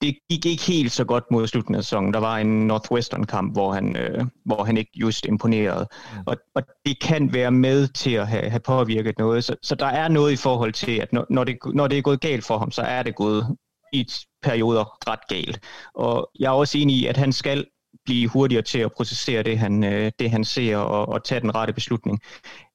det 0.00 0.18
gik 0.30 0.46
ikke 0.46 0.62
helt 0.62 0.92
så 0.92 1.04
godt 1.04 1.24
mod 1.30 1.46
slutningen 1.46 1.78
af 1.78 1.84
sæsonen. 1.84 2.14
Der 2.14 2.20
var 2.20 2.38
en 2.38 2.66
Northwestern-kamp, 2.66 3.52
hvor 3.52 3.72
han, 3.72 3.96
øh, 3.96 4.24
hvor 4.44 4.64
han 4.64 4.76
ikke 4.76 4.90
just 4.94 5.26
imponerede. 5.26 5.86
Mm. 6.12 6.22
Og, 6.26 6.36
og 6.54 6.62
det 6.86 7.00
kan 7.00 7.32
være 7.32 7.50
med 7.50 7.88
til 7.88 8.10
at 8.10 8.28
have, 8.28 8.50
have 8.50 8.60
påvirket 8.60 9.18
noget. 9.18 9.44
Så, 9.44 9.56
så 9.62 9.74
der 9.74 9.86
er 9.86 10.08
noget 10.08 10.32
i 10.32 10.36
forhold 10.36 10.72
til, 10.72 10.92
at 10.92 11.12
når, 11.12 11.26
når, 11.30 11.44
det, 11.44 11.56
når 11.74 11.86
det 11.86 11.98
er 11.98 12.02
gået 12.02 12.20
galt 12.20 12.44
for 12.44 12.58
ham, 12.58 12.70
så 12.70 12.82
er 12.82 13.02
det 13.02 13.14
gået 13.14 13.56
i 13.92 14.06
perioder 14.42 15.10
ret 15.10 15.28
galt. 15.28 15.60
Og 15.94 16.30
jeg 16.38 16.46
er 16.46 16.56
også 16.56 16.78
enig 16.78 16.96
i, 16.96 17.06
at 17.06 17.16
han 17.16 17.32
skal 17.32 17.66
blive 18.04 18.28
hurtigere 18.28 18.62
til 18.62 18.78
at 18.78 18.92
processere 18.92 19.42
det, 19.42 19.58
han, 19.58 19.84
øh, 19.84 20.12
det, 20.18 20.30
han 20.30 20.44
ser, 20.44 20.76
og, 20.76 21.08
og 21.08 21.24
tage 21.24 21.40
den 21.40 21.54
rette 21.54 21.72
beslutning. 21.72 22.20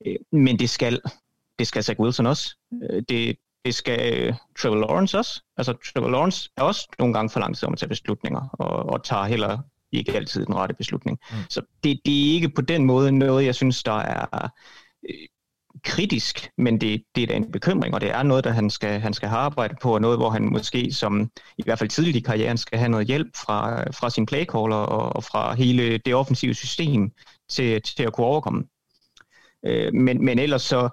Øh, 0.06 0.16
men 0.32 0.60
det 0.60 0.70
skal, 0.70 1.02
det 1.60 1.68
skal 1.68 1.84
Zach 1.84 2.00
Wilson 2.00 2.26
også. 2.26 2.58
Øh, 2.90 3.04
det, 3.10 3.36
det 3.66 3.76
skal 3.76 4.30
uh, 4.30 4.36
Trevor 4.60 4.76
Lawrence 4.76 5.18
også. 5.18 5.42
Altså, 5.58 5.74
Trevor 5.94 6.10
Lawrence 6.10 6.50
er 6.58 6.62
også 6.62 6.88
nogle 7.00 7.14
gange 7.14 7.30
for 7.30 7.40
langsom 7.40 7.74
at 7.74 7.80
tage 7.80 7.90
beslutninger, 7.90 8.50
og, 8.54 8.90
og 8.90 9.04
tager 9.04 9.24
heller 9.24 9.58
ikke 9.92 10.16
altid 10.16 10.46
den 10.46 10.56
rette 10.56 10.76
beslutning. 10.76 11.20
Mm. 11.32 11.38
Så 11.50 11.62
det, 11.84 12.00
det 12.06 12.30
er 12.30 12.34
ikke 12.34 12.50
på 12.50 12.62
den 12.62 12.86
måde 12.86 13.12
noget, 13.12 13.46
jeg 13.46 13.56
synes, 13.56 13.84
der 13.84 13.98
er 14.00 14.50
øh, 15.10 15.28
kritisk, 15.84 16.50
men 16.58 16.82
det, 16.82 17.04
det 17.16 17.24
er 17.24 17.28
da 17.28 17.34
en 17.34 17.52
bekymring, 17.52 17.94
og 17.94 18.02
det 18.02 18.12
er 18.12 18.24
noget, 18.24 18.44
der 18.44 18.52
han 18.52 18.70
skal, 18.70 19.00
han 19.00 19.14
skal 19.14 19.30
have 19.30 19.40
arbejdet 19.40 19.78
på, 19.82 19.94
og 19.94 20.02
noget, 20.02 20.18
hvor 20.18 20.30
han 20.30 20.52
måske 20.52 20.94
som 20.94 21.32
i 21.58 21.64
hvert 21.64 21.80
fald 21.80 21.90
tidligt 21.90 22.18
i 22.18 22.20
karrieren 22.20 22.58
skal 22.58 22.80
have 22.80 22.90
noget 22.90 23.08
hjælp 23.08 23.36
fra, 23.36 23.84
fra 23.92 24.10
sin 24.10 24.26
playcaller 24.26 24.76
og, 24.76 25.16
og 25.16 25.24
fra 25.24 25.54
hele 25.54 25.98
det 25.98 26.16
offensive 26.16 26.54
system 26.54 27.12
til, 27.50 27.82
til 27.82 28.04
at 28.04 28.14
kunne 28.14 28.28
overkomme. 28.28 28.64
Øh, 29.66 29.94
men, 29.94 30.26
men 30.26 30.40
ellers 30.40 30.62
så, 30.62 30.90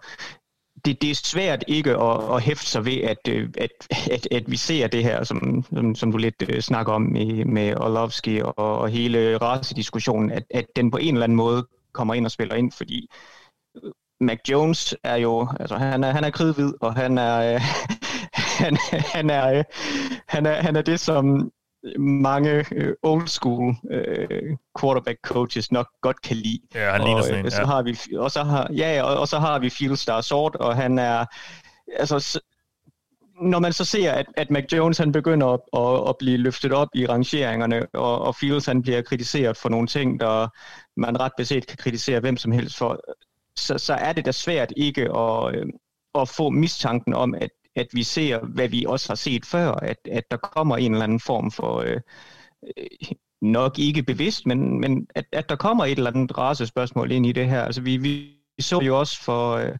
det, 0.84 1.02
det 1.02 1.10
er 1.10 1.14
svært 1.14 1.64
ikke 1.66 1.90
at, 1.90 2.34
at 2.34 2.42
hæfte 2.42 2.66
sig 2.66 2.84
ved, 2.84 2.96
at, 2.96 3.28
øh, 3.28 3.48
at, 3.58 3.70
at, 4.10 4.28
at 4.30 4.50
vi 4.50 4.56
ser 4.56 4.86
det 4.86 5.02
her, 5.02 5.24
som, 5.24 5.64
som, 5.74 5.94
som 5.94 6.12
du 6.12 6.18
lidt 6.18 6.42
øh, 6.48 6.60
snakker 6.60 6.92
om 6.92 7.02
med, 7.02 7.44
med 7.44 7.76
Orlovski 7.76 8.40
og, 8.40 8.58
og 8.58 8.88
hele 8.88 9.36
racediskussionen, 9.36 10.30
at, 10.30 10.42
at 10.50 10.66
den 10.76 10.90
på 10.90 10.96
en 10.96 11.14
eller 11.14 11.24
anden 11.24 11.36
måde 11.36 11.66
kommer 11.92 12.14
ind 12.14 12.24
og 12.24 12.30
spiller 12.30 12.54
ind, 12.54 12.72
fordi 12.72 13.08
øh, 13.84 13.92
Mac 14.20 14.38
Jones 14.50 14.96
er 15.04 15.16
jo, 15.16 15.48
altså 15.60 15.76
han 15.76 16.04
er, 16.04 16.10
han 16.10 16.24
er 16.24 16.30
kridhvid, 16.30 16.72
og 16.80 16.94
han 16.94 17.18
er, 17.18 17.58
han, 18.62 18.76
han, 18.90 19.30
er, 19.30 19.62
han, 20.26 20.46
er, 20.46 20.62
han 20.62 20.76
er 20.76 20.82
det, 20.82 21.00
som 21.00 21.50
mange 21.98 22.64
øh, 22.72 22.94
old 23.02 23.28
school 23.28 23.74
øh, 23.90 24.56
quarterback 24.80 25.18
coaches 25.22 25.72
nok 25.72 25.88
godt 26.00 26.22
kan 26.22 26.36
lide. 26.36 26.60
Ja, 26.74 26.90
han 26.90 27.00
ligner 27.00 27.18
og, 27.18 27.24
sådan 27.24 27.38
en, 27.38 27.46
øh, 27.46 27.52
så 27.52 27.60
ja. 27.60 27.66
har 27.66 27.82
vi, 27.82 27.96
og 28.16 28.30
så 28.30 28.42
har, 28.42 28.70
ja, 28.76 29.02
og, 29.02 29.20
og 29.20 29.28
så 29.28 29.38
har 29.38 29.58
vi 29.58 29.70
Fields, 29.70 30.04
der 30.06 30.14
er 30.14 30.20
sort, 30.20 30.56
og 30.56 30.76
han 30.76 30.98
er, 30.98 31.24
altså, 31.96 32.40
når 33.40 33.58
man 33.58 33.72
så 33.72 33.84
ser, 33.84 34.12
at, 34.12 34.26
at 34.36 34.50
Mac 34.50 34.64
Jones 34.72 34.98
han 34.98 35.12
begynder 35.12 35.46
at, 35.46 35.60
at, 35.76 36.08
at 36.08 36.16
blive 36.18 36.36
løftet 36.36 36.72
op 36.72 36.88
i 36.94 37.06
rangeringerne, 37.06 37.86
og, 37.94 38.18
og 38.18 38.34
Fields 38.34 38.66
han 38.66 38.82
bliver 38.82 39.02
kritiseret 39.02 39.56
for 39.56 39.68
nogle 39.68 39.86
ting, 39.86 40.20
der 40.20 40.48
man 40.96 41.20
ret 41.20 41.32
beset 41.36 41.66
kan 41.66 41.76
kritisere 41.76 42.20
hvem 42.20 42.36
som 42.36 42.52
helst 42.52 42.76
for, 42.76 43.00
så, 43.56 43.78
så 43.78 43.94
er 43.94 44.12
det 44.12 44.26
da 44.26 44.32
svært 44.32 44.72
ikke 44.76 45.02
at, 45.16 45.54
øh, 45.54 45.66
at 46.14 46.28
få 46.28 46.50
mistanken 46.50 47.14
om, 47.14 47.34
at, 47.34 47.50
at 47.76 47.86
vi 47.92 48.02
ser, 48.02 48.38
hvad 48.38 48.68
vi 48.68 48.84
også 48.88 49.08
har 49.08 49.14
set 49.14 49.46
før, 49.46 49.70
at, 49.70 49.96
at 50.10 50.24
der 50.30 50.36
kommer 50.36 50.76
en 50.76 50.92
eller 50.92 51.04
anden 51.04 51.20
form 51.20 51.50
for, 51.50 51.78
øh, 51.78 52.00
øh 52.76 52.86
nok 53.42 53.78
ikke 53.78 54.02
bevidst, 54.02 54.46
men, 54.46 54.80
men 54.80 55.06
at, 55.14 55.24
at 55.32 55.48
der 55.48 55.56
kommer 55.56 55.84
et 55.84 55.98
eller 55.98 56.10
andet 56.10 56.38
racespørgsmål 56.38 57.12
ind 57.12 57.26
i 57.26 57.32
det 57.32 57.48
her. 57.48 57.62
Altså 57.62 57.80
vi, 57.80 57.96
vi 57.96 58.36
så 58.60 58.80
jo 58.80 58.98
også 58.98 59.22
for... 59.22 59.54
Øh, 59.54 59.72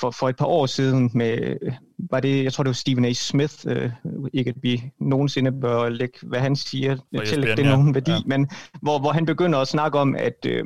for, 0.00 0.10
for 0.10 0.28
et 0.28 0.36
par 0.36 0.46
år 0.46 0.66
siden 0.66 1.10
med, 1.14 1.56
var 2.10 2.20
det, 2.20 2.44
jeg 2.44 2.52
tror 2.52 2.64
det 2.64 2.68
var 2.68 2.74
Stephen 2.74 3.04
A. 3.04 3.12
Smith, 3.12 3.54
øh, 3.66 3.90
ikke 4.32 4.48
at 4.48 4.56
vi 4.62 4.82
nogensinde 5.00 5.60
bør 5.60 5.88
lægge, 5.88 6.18
hvad 6.22 6.40
han 6.40 6.56
siger, 6.56 6.96
til 7.26 7.42
det 7.42 7.58
er 7.58 7.76
nogen 7.76 7.94
værdi, 7.94 8.10
ja. 8.10 8.18
men 8.26 8.48
hvor, 8.82 8.98
hvor 8.98 9.12
han 9.12 9.26
begynder 9.26 9.58
at 9.58 9.68
snakke 9.68 9.98
om, 9.98 10.16
at 10.16 10.46
øh, 10.46 10.64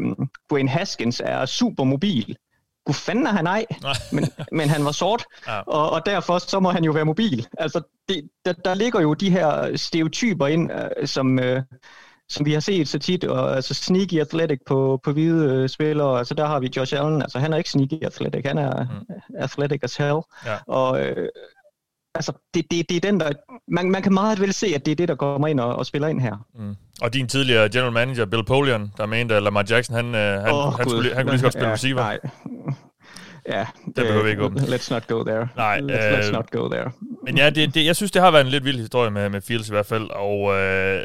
Dwayne 0.50 0.68
Haskins 0.68 1.22
er 1.24 1.46
super 1.46 1.84
mobil. 1.84 2.36
Gud 2.90 2.94
fanden 2.94 3.26
er 3.26 3.30
han 3.30 3.46
ej, 3.46 3.66
men, 4.12 4.24
men 4.52 4.68
han 4.68 4.84
var 4.84 4.92
sort, 4.92 5.24
ja. 5.46 5.60
og, 5.60 5.90
og 5.90 6.06
derfor 6.06 6.38
så 6.38 6.60
må 6.60 6.70
han 6.70 6.84
jo 6.84 6.92
være 6.92 7.04
mobil. 7.04 7.46
Altså, 7.58 7.82
det, 8.08 8.28
der, 8.44 8.52
der 8.52 8.74
ligger 8.74 9.00
jo 9.00 9.14
de 9.14 9.30
her 9.30 9.76
stereotyper 9.76 10.46
ind, 10.46 10.70
øh, 10.72 11.06
som... 11.06 11.38
Øh, 11.38 11.62
som 12.28 12.46
vi 12.46 12.52
har 12.52 12.60
set 12.60 12.88
så 12.88 12.98
tit, 12.98 13.24
og 13.24 13.56
altså 13.56 13.74
sneaky 13.74 14.20
athletic 14.20 14.58
på, 14.66 15.00
på 15.04 15.12
hvide 15.12 15.54
øh, 15.54 15.68
spillere, 15.68 16.18
altså 16.18 16.34
der 16.34 16.46
har 16.46 16.60
vi 16.60 16.70
Josh 16.76 16.96
Allen, 16.96 17.22
altså 17.22 17.38
han 17.38 17.52
er 17.52 17.56
ikke 17.56 17.70
sneaky 17.70 18.04
athletic, 18.04 18.42
han 18.44 18.58
er 18.58 18.84
mm. 18.84 19.14
athletic 19.38 19.80
as 19.82 19.96
hell, 19.96 20.20
ja. 20.46 20.56
og 20.66 21.00
øh, 21.00 21.28
altså 22.14 22.32
det, 22.54 22.64
det, 22.70 22.88
det 22.88 22.96
er 22.96 23.00
den 23.00 23.20
der, 23.20 23.32
man, 23.68 23.90
man 23.90 24.02
kan 24.02 24.14
meget 24.14 24.40
vel 24.40 24.52
se, 24.52 24.66
at 24.74 24.86
det 24.86 24.92
er 24.92 24.96
det, 24.96 25.08
der 25.08 25.14
kommer 25.14 25.48
ind 25.48 25.60
og, 25.60 25.76
og 25.76 25.86
spiller 25.86 26.08
ind 26.08 26.20
her. 26.20 26.46
Mm. 26.54 26.76
Og 27.02 27.14
din 27.14 27.28
tidligere 27.28 27.68
general 27.68 27.92
manager, 27.92 28.26
Bill 28.26 28.44
Polian, 28.44 28.92
der 28.96 29.06
mente, 29.06 29.34
at 29.34 29.42
Lamar 29.42 29.66
Jackson, 29.70 29.96
han, 29.96 30.14
øh, 30.14 30.42
han, 30.42 30.52
oh, 30.52 30.72
han, 30.72 30.88
skulle, 30.88 31.14
han 31.14 31.24
kunne 31.24 31.30
lige 31.30 31.38
så 31.38 31.44
godt 31.44 31.52
spille 31.52 31.68
ja, 31.68 31.74
receiver. 31.74 32.00
Nej. 32.00 32.18
Ja, 33.48 33.66
det, 33.86 33.94
behøver 33.94 34.22
vi 34.22 34.30
ikke 34.30 34.42
åbne. 34.42 34.60
Let's 34.60 34.92
not 34.94 35.06
go 35.06 35.24
there. 35.24 35.48
Nej, 35.56 35.78
let's, 35.78 36.04
øh, 36.04 36.18
let's 36.18 36.32
not 36.32 36.50
go 36.50 36.68
there. 36.68 36.90
Men 37.24 37.36
ja, 37.36 37.50
det, 37.50 37.74
det, 37.74 37.86
jeg 37.86 37.96
synes, 37.96 38.10
det 38.10 38.22
har 38.22 38.30
været 38.30 38.44
en 38.44 38.50
lidt 38.50 38.64
vild 38.64 38.78
historie 38.78 39.10
med, 39.10 39.28
med 39.28 39.40
Fields 39.40 39.68
i 39.68 39.72
hvert 39.72 39.86
fald, 39.86 40.10
og 40.10 40.54
øh, 40.54 41.02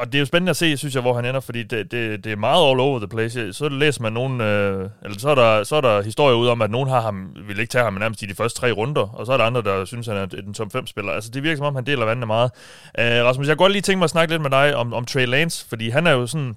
og 0.00 0.06
det 0.06 0.14
er 0.14 0.18
jo 0.18 0.26
spændende 0.26 0.50
at 0.50 0.56
se, 0.56 0.76
synes 0.76 0.94
jeg, 0.94 1.02
hvor 1.02 1.14
han 1.14 1.24
ender, 1.24 1.40
fordi 1.40 1.62
det, 1.62 1.92
det, 1.92 2.24
det 2.24 2.32
er 2.32 2.36
meget 2.36 2.70
all 2.70 2.80
over 2.80 2.98
the 2.98 3.08
place. 3.08 3.52
Så 3.52 3.68
læser 3.68 4.02
man 4.02 4.12
nogen, 4.12 4.40
øh, 4.40 4.90
eller 5.04 5.18
så 5.18 5.28
er, 5.30 5.34
der, 5.34 5.64
så 5.64 5.76
er 5.76 5.80
der 5.80 6.02
historier 6.02 6.36
ud 6.36 6.48
om, 6.48 6.62
at 6.62 6.70
nogen 6.70 6.88
har 6.88 7.00
ham, 7.00 7.36
vil 7.46 7.60
ikke 7.60 7.70
tage 7.70 7.84
ham 7.84 7.94
nærmest 7.94 8.22
i 8.22 8.26
de 8.26 8.34
første 8.34 8.60
tre 8.60 8.70
runder, 8.70 9.02
og 9.02 9.26
så 9.26 9.32
er 9.32 9.36
der 9.36 9.44
andre, 9.44 9.62
der 9.62 9.84
synes, 9.84 10.06
han 10.06 10.16
er 10.16 10.26
en 10.46 10.54
top 10.54 10.72
5 10.72 10.86
spiller. 10.86 11.12
Altså 11.12 11.30
det 11.30 11.42
virker 11.42 11.56
som 11.56 11.66
om, 11.66 11.74
han 11.74 11.86
deler 11.86 12.04
vandene 12.04 12.26
meget. 12.26 12.50
Øh, 12.98 13.24
Rasmus, 13.24 13.48
jeg 13.48 13.56
kunne 13.56 13.64
godt 13.64 13.72
lige 13.72 13.82
tænke 13.82 13.98
mig 13.98 14.04
at 14.04 14.10
snakke 14.10 14.32
lidt 14.32 14.42
med 14.42 14.50
dig 14.50 14.76
om, 14.76 14.92
om 14.94 15.04
Trey 15.04 15.26
Lance, 15.26 15.66
fordi 15.68 15.90
han 15.90 16.06
er 16.06 16.12
jo 16.12 16.26
sådan, 16.26 16.56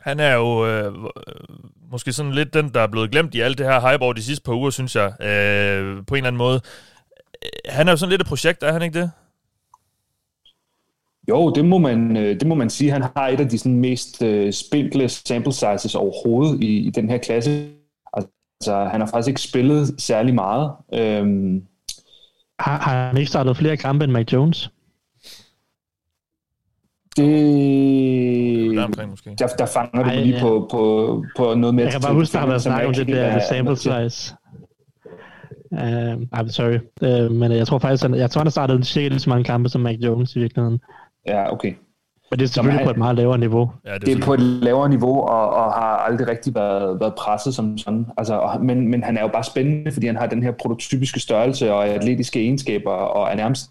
han 0.00 0.20
er 0.20 0.34
jo 0.34 0.66
øh, 0.66 0.86
øh 0.86 0.92
måske 1.92 2.12
sådan 2.12 2.32
lidt 2.32 2.54
den, 2.54 2.68
der 2.74 2.80
er 2.80 2.86
blevet 2.86 3.10
glemt 3.10 3.34
i 3.34 3.40
alt 3.40 3.58
det 3.58 3.66
her 3.66 3.90
hype 3.90 4.04
over 4.04 4.12
de 4.12 4.22
sidste 4.22 4.44
par 4.44 4.52
uger, 4.52 4.70
synes 4.70 4.96
jeg, 4.96 5.22
øh, 5.22 5.96
på 6.06 6.14
en 6.14 6.18
eller 6.18 6.26
anden 6.26 6.38
måde. 6.38 6.60
Øh, 7.44 7.72
han 7.72 7.88
er 7.88 7.92
jo 7.92 7.96
sådan 7.96 8.10
lidt 8.10 8.20
et 8.20 8.26
projekt, 8.26 8.62
er 8.62 8.72
han 8.72 8.82
ikke 8.82 9.00
det? 9.00 9.10
Jo, 11.28 11.50
det 11.50 11.64
må 11.64 11.78
man, 11.78 12.16
øh, 12.16 12.40
det 12.40 12.46
må 12.46 12.54
man 12.54 12.70
sige. 12.70 12.90
Han 12.90 13.02
har 13.02 13.28
et 13.28 13.40
af 13.40 13.48
de 13.48 13.58
sådan, 13.58 13.78
mest 13.78 14.22
uh, 14.22 14.50
spinkle 14.50 15.08
sample 15.08 15.52
sizes 15.52 15.94
overhovedet 15.94 16.62
i, 16.62 16.78
i 16.78 16.90
den 16.90 17.10
her 17.10 17.18
klasse. 17.18 17.68
Altså, 18.12 18.88
han 18.90 19.00
har 19.00 19.08
faktisk 19.08 19.28
ikke 19.28 19.40
spillet 19.40 19.94
særlig 19.98 20.34
meget. 20.34 20.70
Um, 21.22 21.62
har, 22.58 22.78
har 22.78 23.06
han 23.06 23.16
ikke 23.16 23.28
startet 23.28 23.56
flere 23.56 23.76
kampe 23.76 24.04
end 24.04 24.12
Mike 24.12 24.34
Jones? 24.34 24.70
Det... 27.16 28.76
Der, 28.76 29.06
måske. 29.06 29.34
der, 29.38 29.46
der 29.46 29.66
fanger 29.66 30.04
Ej, 30.04 30.14
du 30.14 30.20
lige 30.20 30.34
ja. 30.34 30.40
på, 30.40 30.68
på, 30.70 31.24
på 31.36 31.54
noget 31.54 31.74
mere... 31.74 31.84
Jeg 31.84 31.92
kan 31.92 32.02
bare 32.02 32.14
huske, 32.14 32.30
at 32.30 32.32
der 32.32 32.40
har 32.40 32.46
været 32.46 32.62
snakket 32.62 32.86
om 32.88 32.94
det 32.94 33.06
der 33.06 33.40
sample 33.48 33.76
size. 33.76 34.34
Uh, 35.70 36.38
I'm 36.38 36.48
sorry. 36.48 36.78
Uh, 37.02 37.32
men 37.32 37.52
jeg 37.52 37.66
tror 37.66 37.78
faktisk, 37.78 38.04
at 38.04 38.18
jeg 38.18 38.30
tror, 38.30 38.40
han 38.40 38.46
har 38.46 38.50
startet 38.50 38.86
cirka 38.86 39.08
lige 39.08 39.20
så 39.20 39.30
mange 39.30 39.44
kampe 39.44 39.68
som 39.68 39.80
Mac 39.80 39.96
Jones 40.00 40.36
i 40.36 40.38
virkeligheden. 40.38 40.80
Ja, 41.26 41.52
okay. 41.52 41.74
Men 42.32 42.38
det 42.38 42.44
er 42.44 42.48
selvfølgelig 42.48 42.80
er, 42.80 42.84
på 42.84 42.90
et 42.90 42.96
meget 42.96 43.16
lavere 43.16 43.38
niveau. 43.38 43.70
Ja, 43.86 43.94
det, 43.94 44.02
er, 44.02 44.04
det 44.04 44.22
er 44.22 44.26
på 44.26 44.34
et 44.34 44.40
lavere 44.40 44.88
niveau, 44.88 45.20
og, 45.20 45.50
og 45.50 45.72
har 45.72 45.96
aldrig 45.96 46.28
rigtig 46.28 46.54
været, 46.54 47.00
været 47.00 47.14
presset 47.14 47.54
som 47.54 47.78
sådan. 47.78 48.06
Altså, 48.18 48.34
og, 48.34 48.64
men, 48.64 48.88
men 48.88 49.02
han 49.02 49.16
er 49.16 49.22
jo 49.22 49.28
bare 49.28 49.44
spændende, 49.44 49.92
fordi 49.92 50.06
han 50.06 50.16
har 50.16 50.26
den 50.26 50.42
her 50.42 50.52
prototypiske 50.52 51.20
størrelse 51.20 51.72
og 51.72 51.86
atletiske 51.86 52.40
egenskaber, 52.40 52.90
og 52.90 53.30
er 53.30 53.36
nærmest 53.36 53.70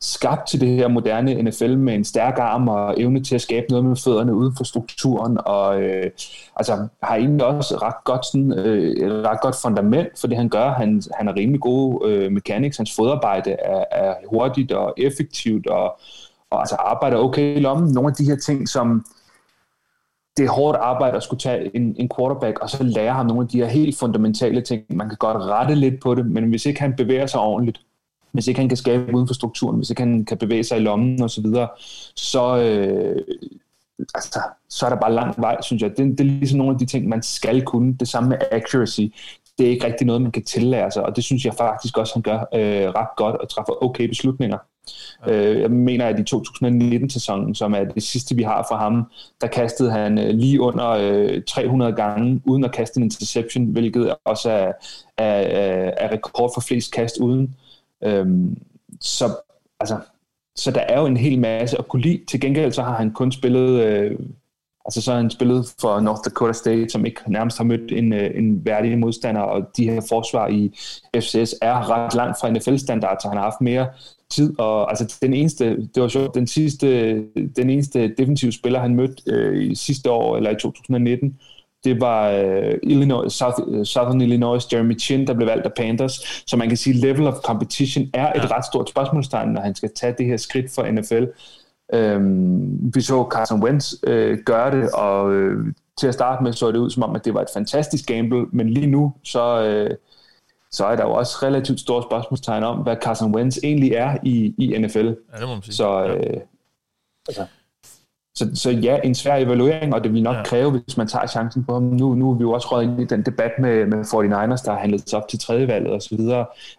skabt 0.00 0.48
til 0.48 0.60
det 0.60 0.68
her 0.68 0.88
moderne 0.88 1.42
NFL 1.42 1.76
med 1.76 1.94
en 1.94 2.04
stærk 2.04 2.38
arm 2.38 2.68
og 2.68 3.00
evne 3.00 3.24
til 3.24 3.34
at 3.34 3.40
skabe 3.40 3.66
noget 3.70 3.84
med 3.84 3.96
fødderne 3.96 4.34
uden 4.34 4.52
for 4.56 4.64
strukturen, 4.64 5.38
og 5.46 5.82
øh, 5.82 6.10
altså, 6.56 6.88
har 7.02 7.16
egentlig 7.16 7.46
også 7.46 7.76
ret 7.76 8.04
godt, 8.04 8.26
sådan, 8.26 8.52
øh, 8.52 9.24
ret 9.24 9.40
godt 9.40 9.56
fundament 9.62 10.08
for 10.20 10.26
det, 10.26 10.36
han 10.36 10.48
gør. 10.48 10.70
Han, 10.72 11.02
han 11.14 11.26
har 11.26 11.36
rimelig 11.36 11.60
gode 11.60 12.10
øh, 12.10 12.32
mechanics, 12.32 12.76
hans 12.76 12.94
fodarbejde 12.96 13.50
er, 13.50 13.84
er 13.92 14.14
hurtigt 14.30 14.72
og 14.72 14.94
effektivt, 14.96 15.66
og 15.66 16.00
og 16.50 16.60
altså 16.60 16.74
arbejder 16.74 17.16
okay 17.16 17.56
i 17.56 17.60
lommen. 17.60 17.92
Nogle 17.92 18.08
af 18.10 18.14
de 18.14 18.24
her 18.24 18.36
ting, 18.36 18.68
som 18.68 19.04
det 20.36 20.44
er 20.44 20.50
hårdt 20.50 20.78
arbejde 20.78 21.16
at 21.16 21.22
skulle 21.22 21.40
tage 21.40 21.76
en, 21.76 21.96
en 21.98 22.10
quarterback, 22.16 22.58
og 22.58 22.70
så 22.70 22.82
lære 22.82 23.12
ham 23.12 23.26
nogle 23.26 23.42
af 23.42 23.48
de 23.48 23.58
her 23.58 23.66
helt 23.66 23.98
fundamentale 23.98 24.60
ting. 24.60 24.82
Man 24.88 25.08
kan 25.08 25.18
godt 25.18 25.36
rette 25.36 25.74
lidt 25.74 26.02
på 26.02 26.14
det, 26.14 26.26
men 26.26 26.44
hvis 26.44 26.66
ikke 26.66 26.80
han 26.80 26.94
bevæger 26.96 27.26
sig 27.26 27.40
ordentligt, 27.40 27.80
hvis 28.32 28.48
ikke 28.48 28.60
han 28.60 28.68
kan 28.68 28.76
skabe 28.76 29.14
uden 29.14 29.26
for 29.26 29.34
strukturen, 29.34 29.76
hvis 29.76 29.90
ikke 29.90 30.02
han 30.02 30.24
kan 30.24 30.38
bevæge 30.38 30.64
sig 30.64 30.78
i 30.78 30.80
lommen 30.80 31.22
osv., 31.22 31.28
så, 31.28 31.42
videre, 31.42 31.68
så, 32.16 32.56
øh, 32.56 33.16
altså, 34.14 34.40
så 34.68 34.86
er 34.86 34.90
der 34.90 35.00
bare 35.00 35.12
lang 35.12 35.34
vej, 35.38 35.62
synes 35.62 35.82
jeg. 35.82 35.90
Det, 35.90 36.18
det 36.18 36.20
er 36.20 36.24
ligesom 36.24 36.58
nogle 36.58 36.72
af 36.72 36.78
de 36.78 36.86
ting, 36.86 37.08
man 37.08 37.22
skal 37.22 37.64
kunne. 37.64 37.96
Det 38.00 38.08
samme 38.08 38.28
med 38.28 38.38
accuracy. 38.52 39.00
Det 39.58 39.66
er 39.66 39.70
ikke 39.70 39.86
rigtig 39.86 40.06
noget, 40.06 40.22
man 40.22 40.32
kan 40.32 40.44
tillære 40.44 40.90
sig, 40.90 41.02
og 41.02 41.16
det 41.16 41.24
synes 41.24 41.44
jeg 41.44 41.54
faktisk 41.54 41.98
også, 41.98 42.14
han 42.14 42.22
gør 42.22 42.38
øh, 42.54 42.88
ret 42.88 43.16
godt 43.16 43.36
og 43.36 43.48
træffer 43.48 43.84
okay 43.84 44.08
beslutninger. 44.08 44.58
Øh, 45.28 45.60
jeg 45.60 45.70
mener, 45.70 46.06
at 46.06 46.18
i 46.18 46.36
2019-sæsonen, 46.36 47.54
som 47.54 47.74
er 47.74 47.84
det 47.84 48.02
sidste, 48.02 48.36
vi 48.36 48.42
har 48.42 48.66
fra 48.68 48.78
ham, 48.78 49.04
der 49.40 49.46
kastede 49.46 49.90
han 49.90 50.18
øh, 50.18 50.30
lige 50.30 50.60
under 50.60 50.88
øh, 50.90 51.42
300 51.48 51.92
gange 51.92 52.42
uden 52.44 52.64
at 52.64 52.72
kaste 52.72 52.98
en 52.98 53.04
interception, 53.04 53.64
hvilket 53.64 54.14
også 54.24 54.50
er, 54.50 54.72
er, 55.18 55.40
er 55.96 56.12
rekord 56.12 56.50
for 56.54 56.60
flest 56.60 56.92
kast 56.92 57.18
uden. 57.18 57.54
Øhm, 58.04 58.62
så, 59.00 59.24
altså, 59.80 59.98
så 60.56 60.70
der 60.70 60.80
er 60.80 61.00
jo 61.00 61.06
en 61.06 61.16
hel 61.16 61.38
masse 61.38 61.78
at 61.78 61.88
kunne 61.88 62.02
lide. 62.02 62.24
Til 62.28 62.40
gengæld 62.40 62.72
så 62.72 62.82
har 62.82 62.96
han 62.96 63.10
kun 63.10 63.32
spillet 63.32 63.82
øh, 63.84 64.18
Altså 64.84 65.02
så 65.02 65.10
har 65.10 65.20
han 65.20 65.30
spillet 65.30 65.74
for 65.80 66.00
North 66.00 66.20
Dakota 66.24 66.52
State, 66.52 66.88
som 66.88 67.06
ikke 67.06 67.20
nærmest 67.26 67.58
har 67.58 67.64
mødt 67.64 67.92
en, 67.92 68.12
øh, 68.12 68.30
en 68.34 68.64
værdig 68.64 68.98
modstander, 68.98 69.40
og 69.40 69.62
de 69.76 69.90
her 69.90 70.00
forsvar 70.08 70.48
i 70.48 70.78
FCS 71.16 71.54
er 71.62 71.90
ret 71.90 72.14
langt 72.14 72.40
fra 72.40 72.50
NFL-standard, 72.50 73.16
så 73.22 73.28
han 73.28 73.36
har 73.36 73.44
haft 73.44 73.60
mere 73.60 73.86
tid, 74.30 74.60
og 74.60 74.90
altså 74.90 75.18
den 75.22 75.34
eneste, 75.34 75.76
det 75.94 76.02
var 76.02 76.08
sjovt, 76.08 76.34
den 76.34 76.46
sidste, 76.46 77.14
den 77.56 77.70
eneste 77.70 78.14
defensive 78.18 78.52
spiller, 78.52 78.80
han 78.80 78.94
mødte 78.94 79.22
øh, 79.26 79.70
i 79.70 79.74
sidste 79.74 80.10
år, 80.10 80.36
eller 80.36 80.50
i 80.50 80.56
2019, 80.60 81.38
det 81.84 82.00
var 82.00 82.30
øh, 82.30 82.74
Illinois, 82.82 83.32
South, 83.32 83.58
øh, 83.68 83.84
Southern 83.84 84.20
Illinois 84.20 84.72
Jeremy 84.72 85.00
Chin, 85.00 85.26
der 85.26 85.34
blev 85.34 85.48
valgt 85.48 85.66
af 85.66 85.72
Panthers. 85.76 86.44
Så 86.46 86.56
man 86.56 86.68
kan 86.68 86.76
sige, 86.76 86.96
level 87.00 87.26
of 87.26 87.34
competition 87.34 88.10
er 88.14 88.32
et 88.32 88.42
ja. 88.42 88.56
ret 88.56 88.64
stort 88.64 88.88
spørgsmålstegn, 88.88 89.48
når 89.48 89.60
han 89.60 89.74
skal 89.74 89.90
tage 89.96 90.14
det 90.18 90.26
her 90.26 90.36
skridt 90.36 90.74
for 90.74 90.90
NFL. 90.90 91.24
Øhm, 91.92 92.94
vi 92.94 93.00
så 93.00 93.28
Carson 93.32 93.62
Wentz 93.62 93.94
øh, 94.02 94.38
gøre 94.38 94.70
det, 94.70 94.90
og 94.90 95.32
øh, 95.32 95.74
til 95.98 96.06
at 96.06 96.14
starte 96.14 96.42
med 96.42 96.52
så 96.52 96.72
det 96.72 96.78
ud 96.78 96.90
som 96.90 97.02
om, 97.02 97.16
at 97.16 97.24
det 97.24 97.34
var 97.34 97.40
et 97.40 97.48
fantastisk 97.54 98.06
gamble, 98.06 98.46
men 98.52 98.70
lige 98.70 98.86
nu 98.86 99.14
så, 99.24 99.62
øh, 99.62 99.96
så 100.70 100.86
er 100.86 100.96
der 100.96 101.04
jo 101.04 101.12
også 101.12 101.38
relativt 101.42 101.80
store 101.80 102.02
spørgsmålstegn 102.02 102.64
om, 102.64 102.78
hvad 102.78 102.96
Carson 103.02 103.34
Wentz 103.34 103.58
egentlig 103.64 103.92
er 103.92 104.16
i, 104.22 104.54
i 104.58 104.78
NFL. 104.78 104.98
Ja, 104.98 105.38
det 105.38 105.46
må 105.46 105.54
man 105.54 105.62
sige. 105.62 105.74
Så, 105.74 106.04
øh, 106.04 106.40
altså, 107.28 107.46
så, 108.40 108.50
så 108.54 108.70
ja, 108.70 108.98
en 109.04 109.14
svær 109.14 109.36
evaluering, 109.36 109.94
og 109.94 110.04
det 110.04 110.12
vil 110.12 110.22
nok 110.22 110.36
ja. 110.36 110.42
kræve, 110.42 110.70
hvis 110.70 110.96
man 110.96 111.08
tager 111.08 111.26
chancen 111.26 111.64
på 111.64 111.72
ham. 111.72 111.82
Nu, 111.82 112.14
nu 112.14 112.30
er 112.30 112.34
vi 112.34 112.42
jo 112.42 112.52
også 112.52 112.68
røget 112.70 112.90
ind 112.90 113.00
i 113.00 113.04
den 113.04 113.22
debat 113.22 113.52
med, 113.58 113.86
med 113.86 113.98
49ers, 113.98 114.64
der 114.64 114.70
har 114.70 114.78
handlet 114.78 115.10
sig 115.10 115.18
op 115.18 115.28
til 115.28 115.38
tredje 115.38 115.68
valget 115.68 115.92
osv. 115.92 116.18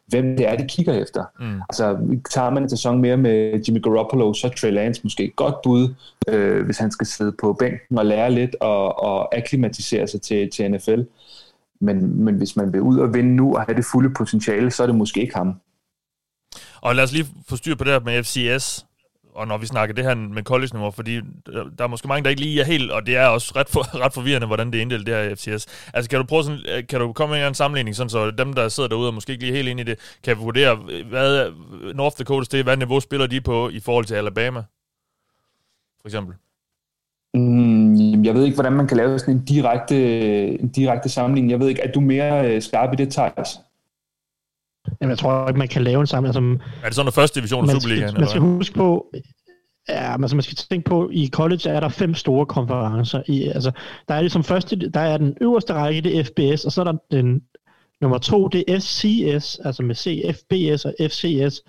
Hvem 0.07 0.37
det 0.37 0.47
er, 0.49 0.55
de 0.55 0.67
kigger 0.67 0.93
efter. 0.93 1.23
Mm. 1.39 1.61
Altså, 1.69 1.97
tager 2.29 2.49
man 2.49 2.63
en 2.63 2.69
sæson 2.69 3.01
mere 3.01 3.17
med 3.17 3.63
Jimmy 3.67 3.83
Garoppolo, 3.83 4.33
så 4.33 4.47
er 4.47 4.51
Trey 4.51 4.71
Lance 4.71 5.01
måske 5.03 5.23
et 5.23 5.35
godt 5.35 5.55
bud, 5.63 5.93
øh, 6.27 6.65
hvis 6.65 6.77
han 6.77 6.91
skal 6.91 7.07
sidde 7.07 7.35
på 7.41 7.53
bænken 7.53 7.97
og 7.97 8.05
lære 8.05 8.31
lidt 8.31 8.55
og, 8.59 9.03
og 9.03 9.37
akklimatisere 9.37 10.07
sig 10.07 10.21
til, 10.21 10.49
til 10.49 10.71
NFL. 10.71 11.01
Men, 11.81 12.23
men 12.23 12.35
hvis 12.35 12.55
man 12.55 12.73
vil 12.73 12.81
ud 12.81 12.99
og 12.99 13.13
vinde 13.13 13.35
nu 13.35 13.55
og 13.55 13.61
have 13.61 13.75
det 13.75 13.85
fulde 13.91 14.13
potentiale, 14.13 14.71
så 14.71 14.83
er 14.83 14.87
det 14.87 14.95
måske 14.95 15.21
ikke 15.21 15.35
ham. 15.35 15.55
Og 16.81 16.95
lad 16.95 17.03
os 17.03 17.13
lige 17.13 17.27
få 17.49 17.55
styr 17.55 17.75
på 17.75 17.83
det 17.83 17.93
her 17.93 17.99
med 17.99 18.23
FCS 18.23 18.85
og 19.35 19.47
når 19.47 19.57
vi 19.57 19.65
snakker 19.65 19.95
det 19.95 20.03
her 20.03 20.15
med 20.15 20.43
college-niveau, 20.43 20.91
fordi 20.91 21.15
der, 21.77 21.83
er 21.83 21.87
måske 21.87 22.07
mange, 22.07 22.23
der 22.23 22.29
ikke 22.29 22.41
lige 22.41 22.61
er 22.61 22.65
helt, 22.65 22.91
og 22.91 23.05
det 23.05 23.17
er 23.17 23.25
også 23.25 23.53
ret, 23.55 23.69
for, 23.69 23.95
ret 24.05 24.13
forvirrende, 24.13 24.47
hvordan 24.47 24.67
det 24.71 24.77
er 24.77 24.81
inddelt, 24.81 25.07
det 25.07 25.15
her 25.15 25.35
FCS. 25.35 25.67
Altså, 25.93 26.09
kan 26.09 26.19
du 26.19 26.25
prøve 26.25 26.43
sådan, 26.43 26.59
øh, 26.69 26.87
kan 26.87 26.99
du 26.99 27.13
komme 27.13 27.35
med 27.35 27.47
en 27.47 27.53
sammenligning, 27.53 27.95
sådan, 27.95 28.09
så 28.09 28.31
dem, 28.31 28.53
der 28.53 28.69
sidder 28.69 28.89
derude 28.89 29.07
og 29.07 29.13
måske 29.13 29.31
ikke 29.31 29.43
lige 29.43 29.55
helt 29.55 29.67
ind 29.67 29.79
i 29.79 29.83
det, 29.83 29.99
kan 30.23 30.37
vurdere, 30.37 30.75
hvad 31.09 31.51
North 31.95 32.19
Dakota 32.19 32.45
State, 32.45 32.63
hvad 32.63 32.77
niveau 32.77 32.99
spiller 32.99 33.27
de 33.27 33.41
på 33.41 33.69
i 33.69 33.79
forhold 33.79 34.05
til 34.05 34.15
Alabama, 34.15 34.63
for 36.01 36.07
eksempel? 36.07 36.35
Mm, 37.33 38.23
jeg 38.23 38.33
ved 38.33 38.43
ikke, 38.43 38.55
hvordan 38.55 38.73
man 38.73 38.87
kan 38.87 38.97
lave 38.97 39.19
sådan 39.19 39.33
en 39.33 39.45
direkte, 39.45 39.95
en 40.59 40.69
direkte 40.69 41.09
sammenligning. 41.09 41.51
Jeg 41.51 41.59
ved 41.59 41.67
ikke, 41.69 41.81
er 41.81 41.91
du 41.91 41.99
mere 41.99 42.55
øh, 42.55 42.61
skarp 42.61 42.93
i 42.93 42.95
det, 42.95 43.11
Thijs? 43.11 43.59
Jamen, 45.01 45.09
jeg 45.09 45.17
tror 45.17 45.47
ikke, 45.47 45.59
man 45.59 45.67
kan 45.67 45.83
lave 45.83 46.01
en 46.01 46.07
sammenligning. 46.07 46.61
Altså, 46.61 46.79
er 46.83 46.85
det 46.85 46.95
sådan 46.95 47.07
en 47.07 47.13
første 47.13 47.39
division 47.39 47.69
af 47.69 47.81
Superligaen? 47.81 48.13
Man 48.13 48.27
skal 48.27 48.41
huske 48.41 48.75
på, 48.75 49.05
Ja, 49.89 50.21
altså 50.21 50.35
man 50.35 50.43
skal 50.43 50.55
tænke 50.55 50.89
på, 50.89 51.09
i 51.13 51.29
college 51.33 51.69
er 51.69 51.79
der 51.79 51.89
fem 51.89 52.13
store 52.13 52.45
konferencer. 52.45 53.21
I, 53.27 53.43
altså, 53.43 53.71
der 54.07 54.13
er 54.15 54.21
ligesom 54.21 54.43
første, 54.43 54.75
der 54.75 54.99
er 54.99 55.17
den 55.17 55.37
øverste 55.41 55.73
række, 55.73 56.01
det 56.01 56.19
er 56.19 56.23
FBS, 56.23 56.65
og 56.65 56.71
så 56.71 56.81
er 56.81 56.85
der 56.85 56.93
den 57.11 57.41
nummer 58.01 58.17
to, 58.17 58.47
det 58.47 58.63
er 58.67 58.79
FCS, 58.79 59.59
altså 59.65 59.83
med 59.83 59.95
C, 59.95 60.35
FBS 60.35 60.85
og 60.85 60.93
FCS, 61.01 61.61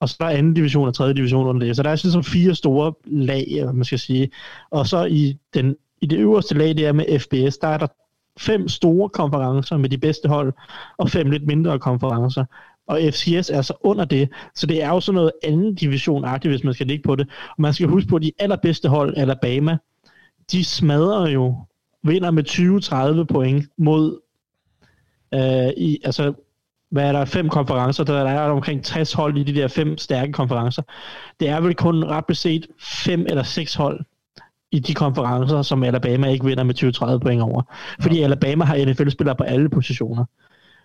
og 0.00 0.08
så 0.08 0.16
er 0.20 0.24
der 0.24 0.36
anden 0.38 0.54
division 0.54 0.88
og 0.88 0.94
tredje 0.94 1.14
division 1.14 1.46
under 1.46 1.66
det. 1.66 1.76
Så 1.76 1.82
der 1.82 1.90
er 1.90 2.00
ligesom 2.02 2.24
fire 2.24 2.54
store 2.54 2.92
lag, 3.06 3.74
man 3.74 3.84
skal 3.84 3.98
sige. 3.98 4.30
Og 4.70 4.86
så 4.86 5.04
i, 5.04 5.36
den, 5.54 5.76
i 6.00 6.06
det 6.06 6.18
øverste 6.18 6.54
lag, 6.54 6.68
det 6.68 6.86
er 6.86 6.92
med 6.92 7.18
FBS, 7.18 7.58
der 7.58 7.68
er 7.68 7.78
der 7.78 7.86
fem 8.38 8.68
store 8.68 9.08
konferencer 9.08 9.76
med 9.76 9.88
de 9.88 9.98
bedste 9.98 10.28
hold, 10.28 10.52
og 10.98 11.10
fem 11.10 11.30
lidt 11.30 11.46
mindre 11.46 11.78
konferencer. 11.78 12.44
Og 12.88 13.00
FCS 13.10 13.50
er 13.50 13.62
så 13.62 13.74
under 13.80 14.04
det, 14.04 14.28
så 14.54 14.66
det 14.66 14.82
er 14.82 14.88
jo 14.88 15.00
sådan 15.00 15.14
noget 15.14 15.32
anden 15.42 15.74
division 15.74 16.24
hvis 16.42 16.64
man 16.64 16.74
skal 16.74 16.86
ligge 16.86 17.02
på 17.02 17.16
det. 17.16 17.28
Og 17.48 17.62
man 17.62 17.74
skal 17.74 17.88
huske 17.88 18.08
på, 18.08 18.16
at 18.16 18.22
de 18.22 18.32
allerbedste 18.38 18.88
hold, 18.88 19.16
Alabama, 19.16 19.76
de 20.52 20.64
smadrer 20.64 21.28
jo, 21.28 21.56
vinder 22.02 22.30
med 22.30 22.48
20-30 23.20 23.24
point 23.24 23.66
mod, 23.78 24.20
øh, 25.34 25.68
i, 25.76 25.98
altså, 26.04 26.32
hvad 26.90 27.04
er 27.04 27.12
der, 27.12 27.24
fem 27.24 27.48
konferencer, 27.48 28.04
der 28.04 28.14
er 28.14 28.50
omkring 28.50 28.84
60 28.84 29.12
hold 29.12 29.38
i 29.38 29.42
de 29.42 29.54
der 29.54 29.68
fem 29.68 29.98
stærke 29.98 30.32
konferencer. 30.32 30.82
Det 31.40 31.48
er 31.48 31.60
vel 31.60 31.74
kun 31.74 32.04
ret 32.04 32.26
beset 32.26 32.66
fem 32.80 33.26
eller 33.28 33.42
seks 33.42 33.74
hold, 33.74 34.04
i 34.72 34.78
de 34.78 34.94
konferencer, 34.94 35.62
som 35.62 35.82
Alabama 35.82 36.28
ikke 36.28 36.44
vinder 36.44 36.64
med 36.64 37.14
20-30 37.14 37.18
point 37.18 37.42
over. 37.42 37.62
Fordi 38.00 38.18
ja. 38.18 38.24
Alabama 38.24 38.64
har 38.64 38.86
NFL-spillere 38.86 39.36
på 39.36 39.44
alle 39.44 39.68
positioner. 39.68 40.24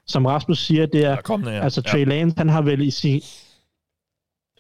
Som 0.08 0.26
Rasmus 0.26 0.60
siger, 0.60 0.86
det 0.86 1.06
er, 1.06 1.22
kommende, 1.22 1.52
ja. 1.52 1.64
altså 1.64 1.82
Trey 1.82 2.00
ja. 2.00 2.06
Lance, 2.06 2.38
han 2.38 2.50
har 2.50 2.62
vel 2.62 2.82
i 2.82 2.92
sin, 2.92 3.22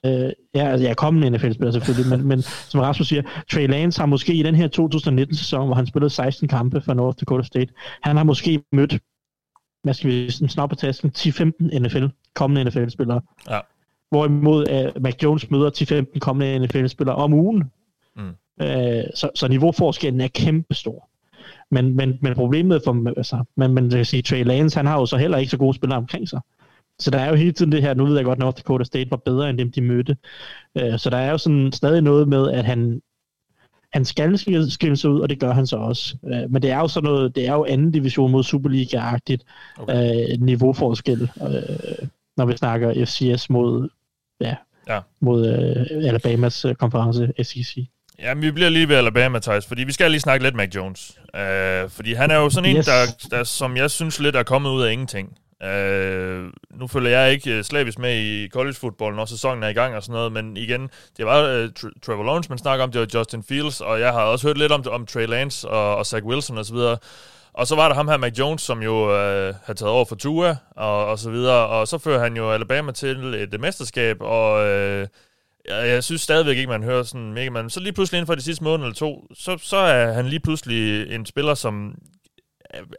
Øh, 0.06 0.32
ja, 0.56 0.68
altså 0.68 0.84
jeg 0.84 0.90
er 0.90 0.94
kommende 0.94 1.30
NFL-spiller 1.30 1.72
selvfølgelig, 1.72 2.18
men, 2.18 2.28
men 2.28 2.42
som 2.42 2.80
Rasmus 2.80 3.08
siger, 3.08 3.22
Trey 3.52 3.68
Lance 3.68 4.00
har 4.00 4.06
måske 4.06 4.34
i 4.34 4.44
den 4.44 4.56
her 4.56 4.68
2019-sæson, 4.68 5.66
hvor 5.66 5.76
han 5.76 5.86
spillede 5.86 6.10
16 6.10 6.48
kampe 6.48 6.82
for 6.82 6.94
North 6.94 7.20
Dakota 7.20 7.44
State, 7.44 7.74
han 8.04 8.18
har 8.18 8.24
måske 8.24 8.64
mødt, 8.72 9.00
hvad 9.84 9.94
skal 9.94 10.10
vi 10.10 10.32
snart 10.32 10.70
på 10.70 10.76
tasken, 10.76 11.12
10-15 11.18 11.80
NFL, 11.80 12.06
kommende 12.36 12.64
NFL-spillere. 12.64 13.22
Ja. 13.50 13.60
Hvorimod 14.10 14.92
uh, 14.96 15.02
Mac 15.04 15.16
Jones 15.24 15.52
møder 15.52 16.06
10-15 16.16 16.20
kommende 16.20 16.60
NFL-spillere 16.60 17.16
om 17.16 17.34
ugen. 17.34 17.72
Mm. 18.16 18.30
Øh, 18.62 19.04
så, 19.16 19.30
så 19.36 19.48
niveauforskellen 19.48 20.22
er 20.22 20.28
kæmpestor. 20.28 21.10
Men, 21.74 21.96
men, 21.96 22.18
men 22.22 22.36
problemet 22.36 22.82
for, 22.86 23.18
altså, 23.18 23.44
men, 23.58 23.74
men 23.74 23.84
jeg 23.84 23.92
kan 23.92 24.06
sige, 24.06 24.22
Trey 24.22 24.44
Lance, 24.44 24.78
han 24.78 24.86
har 24.86 25.00
jo 25.00 25.06
så 25.06 25.18
heller 25.18 25.38
ikke 25.38 25.52
så 25.52 25.58
gode 25.58 25.74
spillere 25.74 25.98
omkring 25.98 26.30
sig. 26.30 26.42
Så 27.00 27.12
der 27.12 27.20
er 27.20 27.30
jo 27.30 27.36
hele 27.36 27.52
tiden 27.52 27.72
det 27.72 27.82
her, 27.82 27.94
nu 27.94 28.06
ved 28.06 28.16
jeg 28.16 28.26
godt, 28.26 28.36
at 28.36 28.40
North 28.40 28.58
Dakota 28.58 28.84
State 28.84 29.12
var 29.12 29.18
bedre 29.18 29.50
end 29.50 29.58
dem, 29.58 29.72
de 29.72 29.82
mødte. 29.82 30.18
Øh, 30.78 31.00
så 31.00 31.10
der 31.10 31.18
er 31.18 31.32
jo 31.32 31.38
sådan 31.38 31.72
stadig 31.72 32.02
noget 32.02 32.28
med, 32.28 32.52
at 32.52 32.66
han, 32.66 33.02
han 33.94 34.06
skal 34.06 34.38
skille 34.70 34.98
sig 34.98 35.10
ud, 35.10 35.20
og 35.20 35.30
det 35.30 35.40
gør 35.40 35.54
han 35.54 35.68
så 35.68 35.78
også. 35.78 36.18
Øh, 36.26 36.52
men 36.52 36.62
det 36.62 36.72
er 36.72 36.80
jo 36.80 36.88
sådan 36.88 37.10
noget, 37.10 37.36
det 37.36 37.48
er 37.48 37.54
jo 37.54 37.66
anden 37.66 37.92
division 37.92 38.32
mod 38.32 38.44
Superliga-agtigt 38.44 39.44
okay. 39.78 40.32
øh, 40.32 40.42
niveauforskel, 40.42 41.32
når 42.38 42.46
vi 42.46 42.58
snakker 42.58 43.06
FCS 43.06 43.50
mod, 43.50 43.90
ja, 44.42 44.56
ja. 44.88 45.00
mod 45.20 45.48
Alabamas 45.92 46.66
konference 46.80 47.34
SEC. 47.44 47.88
Ja, 48.24 48.34
vi 48.34 48.52
bliver 48.52 48.70
lige 48.70 48.90
ved 48.90 48.96
Alabama, 48.96 49.40
Thijs, 49.40 49.66
fordi 49.66 49.84
vi 49.84 49.92
skal 49.92 50.12
lige 50.12 50.22
snakke 50.22 50.46
lidt 50.46 50.56
Mac 50.56 50.70
Jones. 50.76 51.12
Uh, 51.34 51.90
fordi 51.90 52.14
han 52.14 52.32
er 52.32 52.36
jo 52.36 52.50
sådan 52.50 52.70
en, 52.70 52.78
yes. 52.78 52.86
der, 52.86 53.28
der, 53.32 53.44
som 53.44 53.78
jeg 53.78 53.92
synes 53.92 54.20
lidt 54.20 54.36
er 54.36 54.44
kommet 54.44 54.70
ud 54.70 54.84
af 54.84 54.92
ingenting. 54.92 55.38
Uh, 55.64 56.50
nu 56.80 56.88
følger 56.88 57.20
jeg 57.20 57.32
ikke 57.32 57.58
uh, 57.58 57.64
slavisk 57.64 58.00
med 58.00 58.18
i 58.18 58.50
college 58.50 58.74
football, 58.74 59.16
når 59.16 59.26
sæsonen 59.26 59.64
er 59.64 59.68
i 59.68 59.74
gang 59.74 59.96
og 59.96 60.04
sådan 60.04 60.14
noget, 60.14 60.32
men 60.32 60.58
igen, 60.58 60.90
det 61.18 61.26
var 61.26 61.44
uh, 61.44 61.70
Tra- 61.80 62.00
Trevor 62.06 62.24
Lawrence, 62.24 62.50
man 62.50 62.58
snakker 62.58 62.84
om, 62.84 62.92
det 62.92 63.02
var 63.02 63.20
Justin 63.20 63.44
Fields, 63.44 63.82
og 63.82 64.00
jeg 64.00 64.12
har 64.12 64.22
også 64.22 64.48
hørt 64.48 64.58
lidt 64.58 64.72
om, 64.72 64.84
om 64.92 65.06
Trey 65.06 65.26
Lance 65.28 65.70
og, 65.70 65.96
og 65.96 66.06
Zach 66.06 66.26
Wilson 66.26 66.58
og 66.58 66.66
så 66.66 66.74
videre. 66.74 66.98
Og 67.54 67.68
så 67.68 67.76
var 67.76 67.88
der 67.88 67.96
ham 67.96 68.08
her, 68.08 68.18
Mac 68.18 68.40
Jones, 68.40 68.62
som 68.62 68.84
jo 68.84 69.04
uh, 69.04 69.56
havde 69.66 69.80
taget 69.80 69.92
over 69.92 70.06
for 70.06 70.16
Tua 70.16 70.56
og, 70.76 71.06
og 71.06 71.20
så 71.20 71.30
videre, 71.30 71.68
og 71.68 71.88
så 71.88 71.98
fører 71.98 72.20
han 72.20 72.38
jo 72.38 72.52
Alabama 72.52 72.92
til 72.92 73.34
et 73.34 73.60
mesterskab, 73.60 74.18
og 74.20 74.54
uh, 74.54 75.08
jeg, 75.70 75.88
jeg 75.90 76.04
synes 76.04 76.22
stadigvæk 76.22 76.58
ikke, 76.58 76.70
man 76.70 76.84
hører 76.84 77.04
sådan 77.04 77.34
mega 77.34 77.50
man. 77.50 77.70
Så 77.70 77.80
lige 77.80 77.94
pludselig 77.94 78.18
inden 78.18 78.28
for 78.28 78.36
de 78.36 78.42
sidste 78.42 78.64
måned 78.64 78.86
eller 78.86 78.96
to, 78.96 79.28
så, 79.34 79.58
så 79.58 79.78
er 79.78 80.14
han 80.14 80.26
lige 80.26 80.40
pludselig 80.40 81.12
en 81.16 81.26
spiller, 81.26 81.54
som 81.54 81.96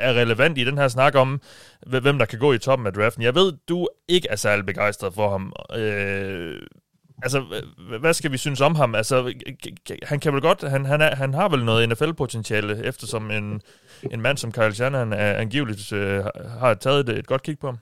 er 0.01 0.13
relevant 0.13 0.59
i 0.59 0.65
den 0.65 0.79
her 0.79 0.89
snak 0.89 1.15
om, 1.15 1.41
hvem 1.87 2.19
der 2.19 2.25
kan 2.25 2.39
gå 2.39 2.53
i 2.53 2.59
toppen 2.59 2.87
af 2.87 2.93
draften. 2.93 3.23
Jeg 3.23 3.35
ved, 3.35 3.53
du 3.69 3.89
ikke 4.09 4.29
er 4.31 4.37
særlig 4.37 4.67
begejstret 4.67 5.15
for 5.15 5.31
ham. 5.31 5.53
Øh, 5.77 6.63
altså, 7.23 7.63
hvad 8.01 8.15
skal 8.15 8.33
vi 8.33 8.37
synes 8.37 8.61
om 8.61 8.75
ham? 8.75 8.95
Altså, 8.95 9.35
han 10.03 10.21
kan 10.21 10.33
vel 10.33 10.41
godt, 10.41 10.71
han, 10.71 10.85
han, 10.85 11.01
er, 11.01 11.15
han 11.15 11.35
har 11.35 11.49
vel 11.49 11.65
noget 11.65 11.89
NFL-potentiale, 11.89 12.85
eftersom 12.85 13.31
en, 13.31 13.61
en 14.11 14.21
mand 14.21 14.39
som 14.39 14.53
Kyle 14.53 14.75
Shanahan 14.75 15.13
er 15.13 15.33
angiveligt 15.35 15.93
øh, 15.93 16.25
har 16.59 16.75
taget 16.75 17.09
et, 17.09 17.19
et 17.19 17.27
godt 17.27 17.43
kig 17.43 17.59
på 17.59 17.67
ham. 17.67 17.79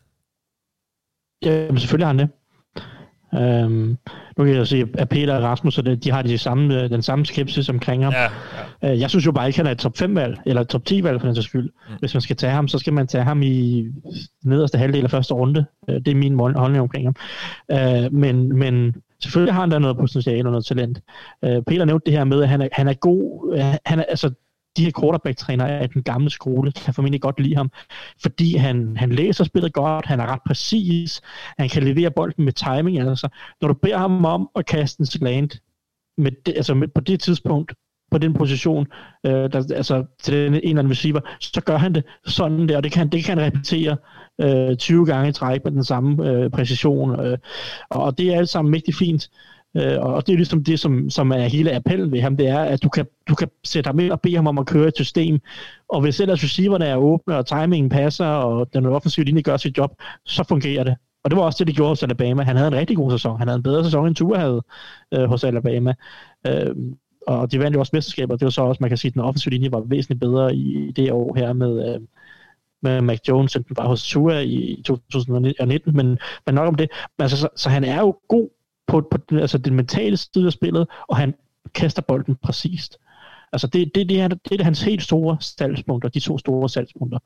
Ja, 1.43 1.67
selvfølgelig 1.77 2.07
har 2.07 2.13
han 2.13 2.19
det. 2.19 2.29
Øhm, 3.35 3.99
nu 4.37 4.45
kan 4.45 4.55
jeg 4.55 4.67
se, 4.67 4.85
at 4.95 5.09
Peter 5.09 5.37
og 5.37 5.43
Rasmus, 5.43 5.81
de 6.05 6.11
har 6.11 6.23
de 6.23 6.39
samme, 6.39 6.89
den 6.89 7.03
samme 7.03 7.27
skepsis 7.27 7.69
omkring 7.69 8.05
ham. 8.05 8.13
Ja, 8.13 8.29
ja. 8.83 8.93
Øh, 8.93 9.01
jeg 9.01 9.11
synes 9.11 9.27
jo 9.27 9.33
bare 9.33 9.47
ikke, 9.47 9.59
han 9.59 9.67
er 9.67 9.71
et 9.71 9.79
top 9.79 9.95
5-valg, 10.03 10.39
eller 10.47 10.65
top 10.65 10.83
10-valg 10.91 11.21
for 11.21 11.27
den 11.27 11.35
sags 11.35 11.47
skyld. 11.47 11.71
Mm. 11.89 11.95
Hvis 12.01 12.15
man 12.15 12.21
skal 12.21 12.37
tage 12.37 12.53
ham, 12.53 12.69
så 12.69 12.79
skal 12.79 12.93
man 12.93 13.07
tage 13.07 13.25
ham 13.25 13.43
i 13.43 13.87
nederste 14.45 14.79
halvdel 14.79 15.05
af 15.05 15.11
første 15.11 15.35
runde. 15.35 15.65
Øh, 15.89 15.95
det 15.95 16.09
er 16.09 16.15
min 16.15 16.39
holdning 16.39 16.81
omkring 16.81 17.07
ham. 17.07 17.17
Øh, 17.71 18.13
men, 18.13 18.59
men 18.59 18.95
selvfølgelig 19.23 19.55
har 19.55 19.61
han 19.61 19.71
da 19.71 19.79
noget 19.79 19.97
potentiale 19.97 20.49
og 20.49 20.53
noget 20.53 20.65
talent. 20.65 21.01
Peter 21.43 21.85
nævnte 21.85 22.07
det 22.07 22.19
her 22.19 22.25
med, 22.25 22.43
at 22.43 22.49
han 22.49 22.63
er, 22.63 22.69
han 22.73 22.89
er 22.89 22.95
god. 22.95 23.59
Han 23.87 23.99
er, 23.99 24.05
altså, 24.09 24.31
de 24.77 24.85
her 24.85 24.93
quarterback-trænere 25.01 25.71
af 25.71 25.91
den 25.91 26.03
gamle 26.03 26.31
skole 26.31 26.73
kan 26.73 26.95
formentlig 26.95 27.21
godt 27.21 27.41
lide 27.41 27.57
ham, 27.57 27.71
fordi 28.23 28.57
han, 28.57 28.97
han 28.97 29.13
læser 29.13 29.45
spillet 29.45 29.73
godt, 29.73 30.07
han 30.07 30.21
er 30.21 30.27
ret 30.27 30.43
præcis, 30.47 31.21
han 31.59 31.69
kan 31.69 31.83
levere 31.83 32.11
bolden 32.11 32.45
med 32.45 32.53
timing. 32.53 32.99
Altså, 32.99 33.29
når 33.61 33.69
du 33.69 33.75
beder 33.75 33.99
ham 33.99 34.25
om 34.25 34.49
at 34.57 34.67
kaste 34.67 35.01
en 35.01 35.07
slant 35.07 35.63
med 36.19 36.33
det, 36.47 36.57
altså 36.57 36.75
med, 36.75 36.89
på 36.89 37.01
det 37.01 37.21
tidspunkt, 37.21 37.73
på 38.11 38.19
den 38.19 38.35
position, 38.35 38.87
øh, 39.27 39.33
der, 39.33 39.75
altså 39.77 40.05
til 40.23 40.35
den, 40.35 40.55
en 40.55 40.61
eller 40.63 40.79
anden 40.79 40.91
receiver, 40.91 41.21
så 41.41 41.61
gør 41.61 41.77
han 41.77 41.95
det 41.95 42.05
sådan 42.27 42.69
der, 42.69 42.77
og 42.77 42.85
det 42.85 42.93
kan, 42.93 43.09
det 43.09 43.25
kan 43.25 43.39
han 43.39 43.47
repetere 43.47 43.97
øh, 44.41 44.77
20 44.77 45.07
gange 45.07 45.29
i 45.29 45.33
træk 45.33 45.65
med 45.65 45.73
den 45.73 45.85
samme 45.85 46.31
øh, 46.31 46.51
præcision, 46.51 47.21
øh, 47.21 47.39
og 47.91 48.19
det 48.19 48.35
er 48.35 48.39
alt 48.39 48.49
sammen 48.49 48.71
mægtig 48.71 48.95
fint. 48.95 49.31
Øh, 49.77 49.99
og 50.01 50.27
det 50.27 50.33
er 50.33 50.37
ligesom 50.37 50.65
det, 50.65 50.81
som, 50.81 51.11
som 51.11 51.31
er 51.31 51.43
hele 51.43 51.75
appellen 51.75 52.13
ved 52.13 52.21
ham, 52.21 52.37
det 52.37 52.49
er, 52.49 52.59
at 52.59 52.83
du 52.83 52.89
kan, 52.89 53.07
du 53.29 53.35
kan 53.35 53.49
sætte 53.65 53.89
ham 53.89 53.99
ind 53.99 54.13
og 54.13 54.21
bede 54.21 54.37
ham 54.37 54.47
om 54.47 54.59
at 54.59 54.67
køre 54.67 54.89
et 54.89 54.95
system, 54.97 55.41
og 55.89 56.01
hvis 56.01 56.21
ellers 56.21 56.45
receiverne 56.45 56.85
er 56.85 56.97
åbne, 56.97 57.37
og 57.37 57.47
timingen 57.47 57.89
passer, 57.89 58.27
og 58.27 58.69
den 58.75 58.87
offensive 58.87 59.25
linje 59.25 59.43
gør 59.43 59.57
sit 59.57 59.79
job, 59.79 59.91
så 60.27 60.45
fungerer 60.49 60.85
det. 60.85 60.97
Og 61.25 61.31
det 61.31 61.37
var 61.37 61.45
også 61.45 61.59
det, 61.59 61.67
de 61.67 61.73
gjorde 61.73 61.89
hos 61.89 62.03
Alabama. 62.03 62.43
Han 62.43 62.57
havde 62.57 62.69
en 62.69 62.75
rigtig 62.75 62.97
god 62.97 63.11
sæson. 63.11 63.39
Han 63.39 63.49
havde 63.49 63.57
en 63.57 63.63
bedre 63.63 63.85
sæson, 63.85 64.07
end 64.07 64.15
Tua 64.15 64.39
havde 64.39 64.63
øh, 65.15 65.25
hos 65.25 65.45
Alabama. 65.45 65.95
Øh, 66.47 66.77
og 67.27 67.53
de 67.53 67.59
vandt 67.59 67.75
jo 67.75 67.81
også 67.81 67.91
mesterskaber. 67.93 68.37
Det 68.37 68.45
var 68.45 68.51
så 68.51 68.63
også, 68.63 68.79
man 68.81 68.91
kan 68.91 68.97
sige, 68.97 69.09
at 69.09 69.15
den 69.15 69.23
offensive 69.23 69.51
linje 69.51 69.73
var 69.73 69.81
væsentligt 69.81 70.21
bedre 70.21 70.55
i 70.55 70.93
det 70.97 71.13
år 71.13 71.35
her 71.37 71.53
med, 71.53 71.95
øh, 71.95 72.01
med 72.83 73.01
Mac 73.01 73.19
Jones, 73.29 73.57
end 73.57 73.65
den 73.65 73.77
var 73.77 73.89
hos 73.89 74.09
Tua 74.09 74.39
i 74.41 74.83
2019. 74.87 75.97
Men, 75.97 76.19
men 76.47 76.55
nok 76.55 76.69
om 76.69 76.75
det. 76.75 76.91
Men 77.19 77.23
altså, 77.23 77.37
så, 77.37 77.49
så 77.57 77.69
han 77.69 77.85
er 77.85 78.01
jo 78.01 78.19
god 78.29 78.49
på, 78.87 79.09
på 79.11 79.37
altså 79.37 79.59
den 79.59 79.75
mentale 79.75 80.17
side 80.17 80.47
af 80.47 80.53
spillet, 80.53 80.87
og 81.09 81.17
han 81.17 81.35
kaster 81.75 82.03
bolden 82.03 82.37
præcist. 82.43 82.99
Altså 83.53 83.67
det, 83.67 83.95
det, 83.95 84.09
det, 84.09 84.21
er, 84.21 84.29
det 84.29 84.61
er 84.61 84.65
hans 84.65 84.83
helt 84.83 85.03
store 85.03 85.37
salgspunkter, 85.41 86.09
de 86.09 86.21
to 86.21 86.39
store 86.39 86.69
salgspunkter. 86.69 87.19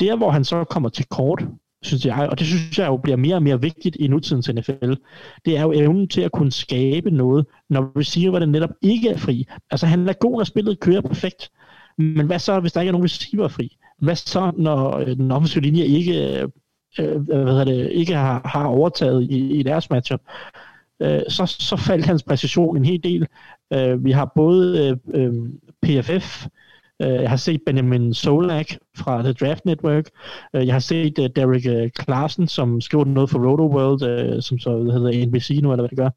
Der, 0.00 0.16
hvor 0.16 0.30
han 0.30 0.44
så 0.44 0.64
kommer 0.64 0.88
til 0.88 1.06
kort, 1.06 1.44
synes 1.82 2.06
jeg, 2.06 2.28
og 2.30 2.38
det 2.38 2.46
synes 2.46 2.78
jeg 2.78 2.86
jo 2.86 2.96
bliver 2.96 3.16
mere 3.16 3.34
og 3.34 3.42
mere 3.42 3.60
vigtigt 3.60 3.96
i 3.96 4.08
nutidens 4.08 4.48
NFL, 4.48 4.94
det 5.44 5.56
er 5.56 5.62
jo 5.62 5.72
evnen 5.72 6.08
til 6.08 6.20
at 6.20 6.32
kunne 6.32 6.52
skabe 6.52 7.10
noget, 7.10 7.46
når 7.68 7.98
receiveren 7.98 8.50
netop 8.50 8.70
ikke 8.82 9.08
er 9.08 9.16
fri. 9.16 9.46
Altså 9.70 9.86
han 9.86 10.08
er 10.08 10.12
god, 10.12 10.36
når 10.36 10.44
spillet 10.44 10.80
kører 10.80 11.00
perfekt, 11.00 11.50
men 11.98 12.26
hvad 12.26 12.38
så, 12.38 12.60
hvis 12.60 12.72
der 12.72 12.80
ikke 12.80 12.88
er 12.88 12.92
nogen 12.92 13.04
receiver 13.04 13.48
fri? 13.48 13.76
Hvad 13.98 14.16
så, 14.16 14.52
når 14.56 14.96
øh, 14.96 15.16
den 15.16 15.30
offensive 15.30 15.62
linje 15.62 15.84
ikke, 15.84 16.40
øh, 16.40 16.48
øh, 16.98 17.20
hvad 17.20 17.66
det, 17.66 17.90
ikke 17.90 18.14
har, 18.14 18.42
har 18.44 18.64
overtaget 18.64 19.22
i, 19.22 19.58
i 19.58 19.62
deres 19.62 19.90
matchup? 19.90 20.20
øh, 21.02 21.20
så, 21.28 21.46
så 21.46 21.76
faldt 21.76 22.06
hans 22.06 22.22
præcision 22.22 22.76
en 22.76 22.84
hel 22.84 23.04
del. 23.04 23.26
Øh, 23.72 24.04
vi 24.04 24.10
har 24.10 24.32
både 24.34 24.98
øh, 25.14 25.22
øh, 25.22 25.32
PFF, 25.82 26.46
øh, 27.02 27.08
jeg 27.08 27.30
har 27.30 27.36
set 27.36 27.60
Benjamin 27.66 28.14
Solak 28.14 28.66
fra 28.96 29.22
The 29.22 29.32
Draft 29.32 29.64
Network. 29.64 30.10
Øh, 30.56 30.66
jeg 30.66 30.74
har 30.74 30.80
set 30.80 31.18
øh, 31.18 31.30
Derek 31.36 31.66
øh, 31.66 31.82
uh, 31.82 31.88
Clarsen, 32.04 32.48
som 32.48 32.80
skriver 32.80 33.04
noget 33.04 33.30
for 33.30 33.50
Roto 33.50 33.66
World, 33.76 34.02
øh, 34.02 34.42
som 34.42 34.58
så 34.58 34.70
hedder 34.78 35.26
NBC 35.26 35.60
nu, 35.62 35.72
eller 35.72 35.82
hvad 35.82 35.88
det 35.88 35.98
gør. 35.98 36.10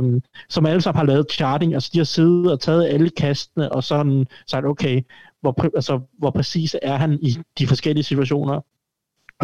øh, 0.00 0.20
som 0.48 0.66
alle 0.66 0.80
sammen 0.80 0.98
har 0.98 1.06
lavet 1.06 1.32
charting. 1.32 1.74
Altså, 1.74 1.90
de 1.92 1.98
har 1.98 2.04
siddet 2.04 2.52
og 2.52 2.60
taget 2.60 2.88
alle 2.88 3.10
kastene, 3.10 3.72
og 3.72 3.84
sådan 3.84 4.26
sagt, 4.46 4.66
okay, 4.66 5.02
hvor, 5.40 5.76
altså, 5.76 6.00
hvor 6.18 6.30
præcis 6.30 6.76
er 6.82 6.96
han 6.96 7.18
i 7.22 7.36
de 7.58 7.66
forskellige 7.66 8.04
situationer. 8.04 8.60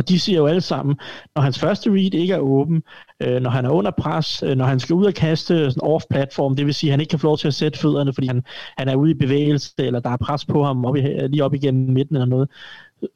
Og 0.01 0.09
de 0.09 0.21
siger 0.21 0.39
jo 0.39 0.47
alle 0.47 0.61
sammen, 0.61 0.97
når 1.35 1.43
hans 1.43 1.59
første 1.59 1.91
read 1.91 2.15
ikke 2.15 2.35
er 2.35 2.39
åben, 2.39 2.83
øh, 3.23 3.43
når 3.43 3.51
han 3.51 3.65
er 3.65 3.71
under 3.71 3.91
pres, 3.91 4.43
øh, 4.43 4.57
når 4.57 4.65
han 4.65 4.81
skal 4.81 4.95
ud 4.95 5.05
og 5.05 5.15
kaste 5.15 5.73
off-platform, 5.83 6.57
det 6.57 6.67
vil 6.67 6.75
sige, 6.75 6.91
at 6.91 6.93
han 6.93 7.01
ikke 7.01 7.11
kan 7.11 7.19
få 7.19 7.27
lov 7.27 7.39
til 7.39 7.49
at 7.49 7.55
sætte 7.55 7.79
fødderne, 7.79 8.13
fordi 8.13 8.27
han, 8.27 8.45
han 8.79 8.89
er 8.89 8.95
ude 8.95 9.11
i 9.11 9.15
bevægelse, 9.15 9.73
eller 9.79 10.01
der 10.01 10.11
er 10.11 10.17
pres 10.17 10.45
på 10.45 10.65
ham 10.65 10.85
op 10.85 10.97
i, 10.97 11.01
lige 11.01 11.45
op 11.45 11.55
igennem 11.55 11.93
midten 11.95 12.17
eller 12.17 12.27
noget, 12.27 12.49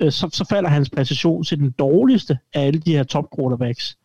øh, 0.00 0.12
så, 0.12 0.28
så 0.32 0.46
falder 0.50 0.70
hans 0.70 0.90
præcision 0.90 1.44
til 1.44 1.58
den 1.58 1.70
dårligste 1.70 2.38
af 2.54 2.66
alle 2.66 2.80
de 2.80 2.96
her 2.96 3.02
top 3.02 3.24
quarterbacks. 3.36 3.96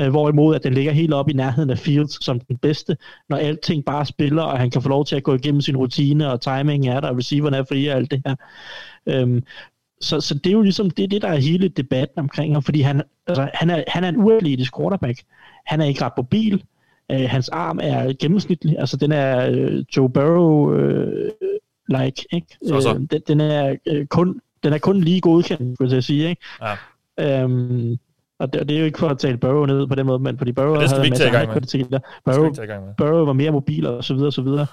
Øh, 0.00 0.10
hvorimod 0.10 0.54
at 0.54 0.64
den 0.64 0.74
ligger 0.74 0.92
helt 0.92 1.14
op 1.14 1.28
i 1.28 1.32
nærheden 1.32 1.70
af 1.70 1.78
Fields 1.78 2.24
som 2.24 2.40
den 2.40 2.56
bedste, 2.56 2.96
når 3.28 3.36
alting 3.36 3.84
bare 3.84 4.06
spiller, 4.06 4.42
og 4.42 4.58
han 4.58 4.70
kan 4.70 4.82
få 4.82 4.88
lov 4.88 5.04
til 5.04 5.16
at 5.16 5.22
gå 5.22 5.34
igennem 5.34 5.60
sin 5.60 5.76
rutine, 5.76 6.32
og 6.32 6.40
timing 6.40 6.88
er 6.88 7.00
der, 7.00 7.08
og 7.08 7.16
receiveren 7.16 7.54
er 7.54 7.64
fri 7.64 7.86
og 7.86 7.96
alt 7.96 8.10
det 8.10 8.22
her. 8.26 8.36
Øhm, 9.06 9.42
så, 10.00 10.20
så 10.20 10.34
det 10.34 10.46
er 10.46 10.52
jo 10.52 10.62
ligesom 10.62 10.90
det, 10.90 11.10
det, 11.10 11.22
der 11.22 11.28
er 11.28 11.36
hele 11.36 11.68
debatten 11.68 12.18
omkring 12.18 12.54
ham, 12.54 12.62
fordi 12.62 12.80
han, 12.80 13.02
altså, 13.26 13.50
han, 13.54 13.70
er, 13.70 13.84
han 13.88 14.04
er 14.04 14.08
en 14.08 14.16
uatletisk 14.16 14.76
quarterback. 14.76 15.22
Han 15.66 15.80
er 15.80 15.84
ikke 15.84 16.04
ret 16.04 16.12
mobil. 16.16 16.64
Øh, 17.12 17.30
hans 17.30 17.48
arm 17.48 17.78
er 17.82 18.12
gennemsnitlig. 18.20 18.78
Altså, 18.78 18.96
den 18.96 19.12
er 19.12 19.50
øh, 19.50 19.84
Joe 19.96 20.08
Burrow-like. 20.08 22.24
Øh, 22.32 22.32
ikke? 22.32 22.56
Så, 22.66 22.80
så. 22.80 22.94
Øh, 22.94 23.00
den, 23.10 23.20
den, 23.28 23.40
er, 23.40 23.76
øh, 23.86 24.06
kun, 24.06 24.40
den 24.64 24.72
er 24.72 24.78
kun 24.78 25.00
lige 25.00 25.20
godkendt, 25.20 25.80
vil 25.80 25.90
jeg 25.90 26.04
sige. 26.04 26.28
Ikke? 26.28 26.42
Ja. 26.62 26.76
Øhm, 27.42 27.98
og 28.38 28.52
det, 28.52 28.60
og 28.60 28.68
det 28.68 28.76
er 28.76 28.80
jo 28.80 28.84
ikke 28.84 28.98
for 28.98 29.08
at 29.08 29.18
tale 29.18 29.36
Burrow 29.36 29.66
ned 29.66 29.86
på 29.86 29.94
den 29.94 30.06
måde, 30.06 30.18
men 30.18 30.38
fordi 30.38 30.52
Burrow 30.52 30.80
det 30.80 30.90
havde 30.90 31.04
en 31.04 31.10
masse 31.10 31.28
andre 31.28 31.52
kvaliteter. 31.52 31.98
Burrow, 32.24 32.52
Burrow 32.98 33.24
var 33.24 33.32
mere 33.32 33.50
mobil 33.50 33.86
og 33.86 34.04
så 34.04 34.14
videre 34.14 34.26
og 34.26 34.32
så 34.32 34.42
videre. 34.42 34.66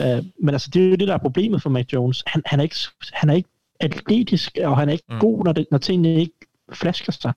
uh, 0.00 0.24
men 0.44 0.54
altså, 0.54 0.70
det 0.74 0.84
er 0.84 0.90
jo 0.90 0.96
det, 0.96 1.08
der 1.08 1.14
er 1.14 1.18
problemet 1.18 1.62
for 1.62 1.70
Mac 1.70 1.86
Jones. 1.92 2.22
Han, 2.26 2.42
han, 2.46 2.58
er, 2.58 2.62
ikke, 2.62 2.76
han 3.12 3.30
er 3.30 3.34
ikke 3.34 3.48
atletisk, 3.80 4.58
og 4.64 4.78
han 4.78 4.88
er 4.88 4.92
ikke 4.92 5.04
mm. 5.08 5.18
god, 5.18 5.44
når, 5.44 5.52
det, 5.52 5.66
når 5.70 5.78
tingene 5.78 6.14
ikke 6.14 6.34
flasker 6.72 7.12
sig. 7.12 7.32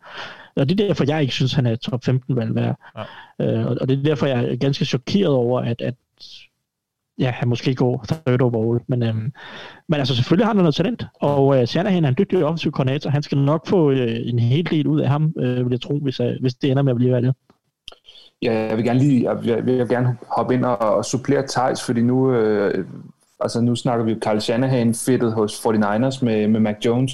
Og 0.55 0.69
det 0.69 0.81
er 0.81 0.87
derfor, 0.87 1.03
jeg 1.07 1.21
ikke 1.21 1.33
synes, 1.33 1.53
han 1.53 1.65
er 1.65 1.75
top 1.75 2.03
15 2.03 2.35
valg 2.35 2.55
værd. 2.55 2.79
Ja. 3.39 3.63
Uh, 3.63 3.77
og 3.81 3.89
det 3.89 3.99
er 3.99 4.03
derfor, 4.03 4.25
jeg 4.25 4.43
er 4.43 4.55
ganske 4.55 4.85
chokeret 4.85 5.33
over, 5.33 5.61
at, 5.61 5.81
at 5.81 5.95
ja, 7.19 7.31
han 7.31 7.47
måske 7.47 7.75
går 7.75 8.05
third 8.07 8.41
overall, 8.41 8.83
men, 8.87 9.03
øhm, 9.03 9.33
men 9.87 9.99
altså 9.99 10.15
selvfølgelig 10.15 10.45
har 10.45 10.53
han 10.53 10.57
noget 10.57 10.75
talent, 10.75 11.05
og 11.21 11.61
øh, 11.61 11.67
Shanahan 11.67 12.05
er 12.05 12.09
en 12.09 12.15
dygtig 12.17 12.45
offensiv 12.45 12.71
koordinator, 12.71 13.09
han 13.09 13.23
skal 13.23 13.37
nok 13.37 13.67
få 13.67 13.91
øh, 13.91 14.19
en 14.23 14.39
hel 14.39 14.71
del 14.71 14.87
ud 14.87 15.01
af 15.01 15.09
ham, 15.09 15.33
øh, 15.37 15.65
vil 15.65 15.71
jeg 15.71 15.81
tro, 15.81 15.99
hvis, 15.99 16.19
øh, 16.19 16.31
hvis 16.41 16.53
det 16.53 16.71
ender 16.71 16.83
med 16.83 16.91
at 16.91 16.97
blive 16.97 17.11
valget. 17.11 17.35
Ja, 18.41 18.53
jeg 18.53 18.77
vil 18.77 18.85
gerne 18.85 18.99
lige, 18.99 19.23
jeg 19.23 19.41
vil, 19.41 19.49
jeg 19.49 19.65
vil 19.65 19.89
gerne 19.89 20.17
hoppe 20.37 20.53
ind 20.53 20.65
og, 20.65 20.77
og 20.77 21.05
supplere 21.05 21.47
Thijs, 21.47 21.85
fordi 21.85 22.01
nu, 22.01 22.33
øh, 22.33 22.85
altså 23.43 23.61
nu 23.61 23.75
snakker 23.75 24.05
vi 24.05 24.11
jo 24.11 24.17
Carl 24.21 24.39
Shanahan 24.39 24.93
fedtet 24.93 25.33
hos 25.33 25.53
49ers 25.53 26.25
med, 26.25 26.47
med 26.47 26.59
Mac 26.59 26.75
Jones, 26.85 27.11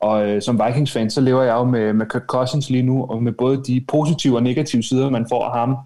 og 0.00 0.28
øh, 0.28 0.42
som 0.42 0.60
Vikings-fan, 0.66 1.10
så 1.10 1.20
lever 1.20 1.42
jeg 1.42 1.54
jo 1.54 1.64
med, 1.64 1.92
med 1.92 2.06
Kirk 2.06 2.26
Cousins 2.26 2.70
lige 2.70 2.82
nu, 2.82 3.04
og 3.04 3.22
med 3.22 3.32
både 3.32 3.62
de 3.64 3.84
positive 3.88 4.36
og 4.36 4.42
negative 4.42 4.82
sider, 4.82 5.10
man 5.10 5.26
får 5.28 5.44
af 5.44 5.58
ham. 5.58 5.76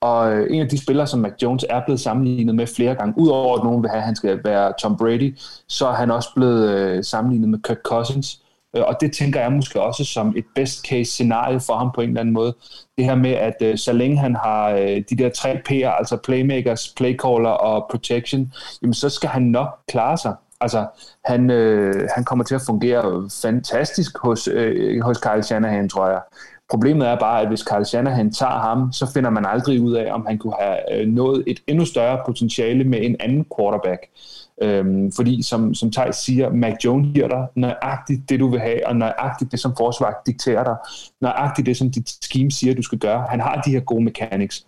Og 0.00 0.32
øh, 0.32 0.46
en 0.50 0.62
af 0.62 0.68
de 0.68 0.82
spillere, 0.82 1.06
som 1.06 1.20
Mac 1.20 1.32
Jones 1.42 1.64
er 1.70 1.80
blevet 1.86 2.00
sammenlignet 2.00 2.54
med 2.54 2.66
flere 2.66 2.94
gange, 2.94 3.14
udover 3.16 3.58
at 3.58 3.64
nogen 3.64 3.82
vil 3.82 3.90
have, 3.90 3.98
at 3.98 4.04
han 4.04 4.16
skal 4.16 4.40
være 4.44 4.72
Tom 4.80 4.96
Brady, 4.96 5.36
så 5.68 5.86
er 5.86 5.94
han 5.94 6.10
også 6.10 6.28
blevet 6.36 6.70
øh, 6.70 7.04
sammenlignet 7.04 7.48
med 7.48 7.58
Kirk 7.58 7.82
Cousins. 7.84 8.40
Øh, 8.76 8.82
og 8.86 8.96
det 9.00 9.12
tænker 9.12 9.40
jeg 9.40 9.52
måske 9.52 9.82
også 9.82 10.04
som 10.04 10.34
et 10.36 10.44
best 10.54 10.86
case 10.86 11.10
scenarie 11.10 11.60
for 11.60 11.74
ham 11.74 11.90
på 11.94 12.00
en 12.00 12.08
eller 12.08 12.20
anden 12.20 12.34
måde. 12.34 12.54
Det 12.98 13.04
her 13.04 13.14
med, 13.14 13.30
at 13.30 13.56
øh, 13.62 13.78
så 13.78 13.92
længe 13.92 14.18
han 14.18 14.36
har 14.36 14.70
øh, 14.70 15.02
de 15.10 15.16
der 15.16 15.28
tre 15.28 15.60
P'er, 15.68 15.98
altså 15.98 16.16
playmakers, 16.24 16.94
playcaller 16.96 17.50
og 17.50 17.86
protection, 17.90 18.52
jamen 18.82 18.94
så 18.94 19.08
skal 19.08 19.28
han 19.28 19.42
nok 19.42 19.68
klare 19.88 20.18
sig. 20.18 20.34
Altså, 20.60 20.86
han, 21.24 21.50
øh, 21.50 22.08
han 22.14 22.24
kommer 22.24 22.44
til 22.44 22.54
at 22.54 22.60
fungere 22.66 23.30
fantastisk 23.42 24.18
hos, 24.18 24.48
øh, 24.48 25.02
hos 25.02 25.18
Kyle 25.18 25.42
Shanahan, 25.42 25.88
tror 25.88 26.08
jeg. 26.08 26.20
Problemet 26.70 27.08
er 27.08 27.18
bare, 27.18 27.40
at 27.42 27.48
hvis 27.48 27.60
Carl 27.60 27.84
Shanahan 27.84 28.32
tager 28.32 28.58
ham, 28.58 28.92
så 28.92 29.12
finder 29.14 29.30
man 29.30 29.46
aldrig 29.46 29.80
ud 29.80 29.92
af, 29.92 30.12
om 30.12 30.26
han 30.26 30.38
kunne 30.38 30.54
have 30.60 31.00
øh, 31.00 31.08
nået 31.08 31.44
et 31.46 31.60
endnu 31.66 31.84
større 31.84 32.22
potentiale 32.26 32.84
med 32.84 32.98
en 33.02 33.16
anden 33.20 33.46
quarterback. 33.56 34.00
Øhm, 34.62 35.12
fordi 35.12 35.42
som, 35.42 35.74
som 35.74 35.92
Thijs 35.92 36.16
siger, 36.16 36.50
Mac 36.50 36.74
Jones 36.84 37.14
giver 37.14 37.28
dig 37.28 37.46
nøjagtigt 37.54 38.28
det, 38.28 38.40
du 38.40 38.48
vil 38.48 38.60
have, 38.60 38.86
og 38.86 38.96
nøjagtigt 38.96 39.52
det, 39.52 39.60
som 39.60 39.74
forsvar 39.76 40.22
dikterer 40.26 40.64
dig, 40.64 40.76
nøjagtigt 41.20 41.66
det, 41.66 41.76
som 41.76 41.90
dit 41.90 42.08
scheme 42.08 42.50
siger, 42.50 42.74
du 42.74 42.82
skal 42.82 42.98
gøre. 42.98 43.26
Han 43.28 43.40
har 43.40 43.62
de 43.62 43.70
her 43.70 43.80
gode 43.80 44.04
mechanics. 44.04 44.66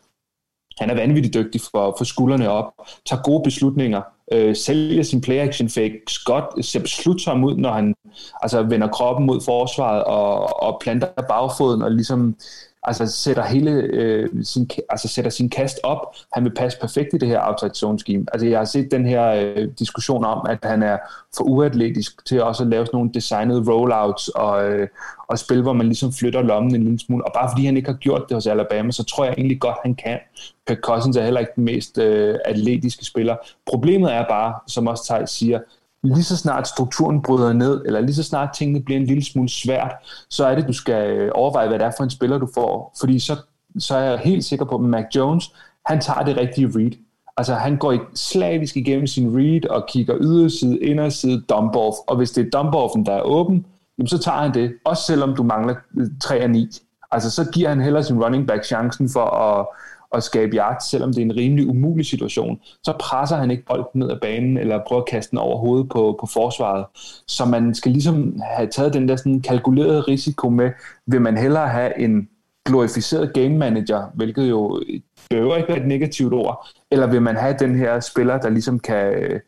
Han 0.79 0.91
er 0.91 0.95
vanvittigt 0.95 1.35
dygtig 1.35 1.61
for, 1.61 1.95
for 1.99 2.05
skuldrene 2.05 2.51
op, 2.51 2.73
tager 3.07 3.23
gode 3.23 3.43
beslutninger, 3.45 4.03
øh, 4.33 4.57
sælger 4.57 5.03
sin 5.03 5.21
play-action 5.21 5.69
fakes 5.69 6.19
godt, 6.19 6.65
ser 6.65 6.81
beslutsom 6.81 7.45
ud, 7.45 7.57
når 7.57 7.73
han 7.73 7.95
altså, 8.43 8.63
vender 8.63 8.89
kroppen 8.89 9.27
mod 9.27 9.41
forsvaret 9.41 10.05
og, 10.05 10.63
og 10.63 10.81
planter 10.81 11.07
bagfoden 11.29 11.83
og 11.83 11.91
ligesom 11.91 12.37
altså 12.83 13.07
sætter 13.07 13.45
hele 13.45 13.71
øh, 13.71 14.29
sin, 14.43 14.71
altså 14.89 15.09
sætter 15.09 15.31
sin 15.31 15.51
kast 15.51 15.81
op. 15.83 16.17
Han 16.33 16.45
vil 16.45 16.55
passe 16.55 16.79
perfekt 16.81 17.15
i 17.15 17.19
det 17.19 17.29
her 17.29 17.41
outside 17.49 17.75
zone 17.75 17.99
scheme. 17.99 18.27
Altså 18.33 18.47
jeg 18.47 18.59
har 18.59 18.65
set 18.65 18.91
den 18.91 19.07
her 19.07 19.27
øh, 19.31 19.69
diskussion 19.79 20.25
om, 20.25 20.47
at 20.49 20.59
han 20.63 20.83
er 20.83 20.99
for 21.37 21.45
uatletisk 21.45 22.27
til 22.27 22.43
også 22.43 22.63
at 22.63 22.69
lave 22.69 22.87
sådan 22.87 22.97
nogle 22.97 23.11
designede 23.15 23.73
rollouts 23.73 24.29
og, 24.29 24.71
øh, 24.71 24.89
og 25.29 25.39
spil, 25.39 25.63
hvor 25.63 25.73
man 25.73 25.87
ligesom 25.87 26.13
flytter 26.13 26.43
lommen 26.43 26.75
en 26.75 26.83
lille 26.83 26.99
smule. 26.99 27.25
Og 27.25 27.33
bare 27.35 27.51
fordi 27.53 27.67
han 27.67 27.77
ikke 27.77 27.91
har 27.91 27.99
gjort 27.99 28.25
det 28.29 28.35
hos 28.35 28.47
Alabama, 28.47 28.93
så 28.93 29.05
tror 29.05 29.25
jeg 29.25 29.35
egentlig 29.39 29.61
godt, 29.61 29.77
han 29.83 29.95
kan. 29.95 30.19
Kirk 30.67 30.81
Cousins 30.81 31.17
er 31.17 31.23
heller 31.23 31.41
ikke 31.41 31.53
den 31.57 31.65
mest 31.65 31.99
øh, 31.99 32.39
atletiske 32.45 33.05
spiller. 33.05 33.37
Problemet 33.67 34.15
er 34.15 34.25
bare, 34.29 34.55
som 34.67 34.87
også 34.87 35.05
Thijs 35.05 35.31
siger, 35.31 35.61
lige 36.03 36.25
så 36.25 36.37
snart 36.37 36.69
strukturen 36.69 37.23
bryder 37.23 37.53
ned, 37.53 37.83
eller 37.87 38.01
lige 38.01 38.15
så 38.15 38.23
snart 38.23 38.49
tingene 38.55 38.81
bliver 38.81 39.01
en 39.01 39.07
lille 39.07 39.25
smule 39.25 39.49
svært, 39.49 39.93
så 40.31 40.47
er 40.47 40.55
det, 40.55 40.69
du 40.69 40.73
skal 40.73 41.11
øh, 41.11 41.31
overveje, 41.35 41.69
hvad 41.69 41.79
det 41.79 41.87
er 41.87 41.93
for 41.97 42.05
en 42.05 42.11
spiller, 42.11 42.39
du 42.39 42.49
får. 42.55 42.97
Fordi 43.01 43.19
så, 43.19 43.37
så 43.79 43.97
er 43.97 44.11
jeg 44.11 44.19
helt 44.19 44.45
sikker 44.45 44.65
på, 44.65 44.75
at 44.75 44.81
Mac 44.81 45.05
Jones, 45.17 45.55
han 45.87 46.01
tager 46.01 46.23
det 46.23 46.37
rigtige 46.37 46.67
read. 46.67 46.93
Altså 47.37 47.55
han 47.55 47.77
går 47.77 48.11
slavisk 48.15 48.77
igennem 48.77 49.07
sin 49.07 49.37
read 49.37 49.67
og 49.71 49.87
kigger 49.89 50.17
yderside, 50.21 50.79
inderside, 50.79 51.41
dump 51.41 51.77
off. 51.77 51.97
Og 52.07 52.17
hvis 52.17 52.31
det 52.31 52.47
er 52.47 52.51
dump 52.51 52.75
offen, 52.75 53.07
der 53.07 53.13
er 53.13 53.23
åben, 53.23 53.67
jamen 53.99 54.09
så 54.09 54.19
tager 54.19 54.39
han 54.39 54.55
det. 54.55 54.73
Også 54.85 55.03
selvom 55.03 55.37
du 55.37 55.43
mangler 55.43 55.75
øh, 55.97 56.07
3 56.23 56.37
af 56.37 56.51
9. 56.51 56.69
Altså 57.13 57.31
så 57.31 57.51
giver 57.51 57.69
han 57.69 57.81
heller 57.81 58.03
sin 58.03 58.25
running 58.25 58.47
back 58.47 58.65
chancen 58.65 59.09
for 59.09 59.25
at, 59.25 59.67
at 60.15 60.23
skabe 60.23 60.57
yards, 60.57 60.91
selvom 60.91 61.13
det 61.13 61.21
er 61.21 61.25
en 61.25 61.37
rimelig 61.37 61.69
umulig 61.69 62.07
situation, 62.07 62.61
så 62.83 62.93
presser 63.01 63.37
han 63.37 63.51
ikke 63.51 63.65
bolden 63.65 64.01
ned 64.01 64.11
ad 64.11 64.19
banen, 64.23 64.59
eller 64.59 64.81
prøver 64.87 65.03
at 65.03 65.09
kaste 65.09 65.31
den 65.31 65.39
over 65.39 65.59
hovedet 65.59 65.89
på, 65.89 66.17
på 66.21 66.27
forsvaret. 66.27 66.85
Så 67.27 67.45
man 67.45 67.75
skal 67.75 67.93
ligesom 67.93 68.41
have 68.43 68.69
taget 68.69 68.95
den 68.95 69.09
der 69.09 69.17
sådan 69.17 69.41
kalkulerede 69.41 70.01
risiko 70.01 70.49
med, 70.49 70.71
vil 71.07 71.21
man 71.21 71.39
hellere 71.39 71.69
have 71.69 72.01
en 72.01 72.29
glorificeret 72.67 73.33
game 73.33 73.59
manager, 73.59 74.11
hvilket 74.15 74.51
jo 74.51 74.83
behøver 75.31 75.57
ikke 75.57 75.69
være 75.69 75.81
et 75.81 75.87
negativt 75.87 76.33
ord, 76.33 76.69
eller 76.91 77.07
vil 77.07 77.23
man 77.23 77.37
have 77.37 77.57
den 77.59 77.77
her 77.77 78.01
spiller, 78.01 78.39
der 78.39 78.49
ligesom 78.49 78.79
kan, 78.79 79.41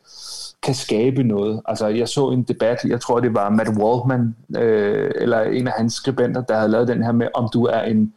kan 0.63 0.75
skabe 0.75 1.23
noget. 1.23 1.61
Altså, 1.65 1.87
jeg 1.87 2.09
så 2.09 2.31
en 2.31 2.43
debat, 2.43 2.79
jeg 2.85 3.01
tror, 3.01 3.21
det 3.21 3.35
var 3.35 3.51
Matt 3.51 3.69
Waldman, 3.69 4.37
øh, 4.57 5.11
eller 5.15 5.41
en 5.41 5.67
af 5.67 5.73
hans 5.77 5.95
skribenter, 5.95 6.41
der 6.43 6.57
havde 6.57 6.71
lavet 6.71 6.89
den 6.89 7.03
her 7.03 7.13
med, 7.13 7.29
om 7.35 7.49
du 7.53 7.65
er 7.65 7.83
en 7.83 8.13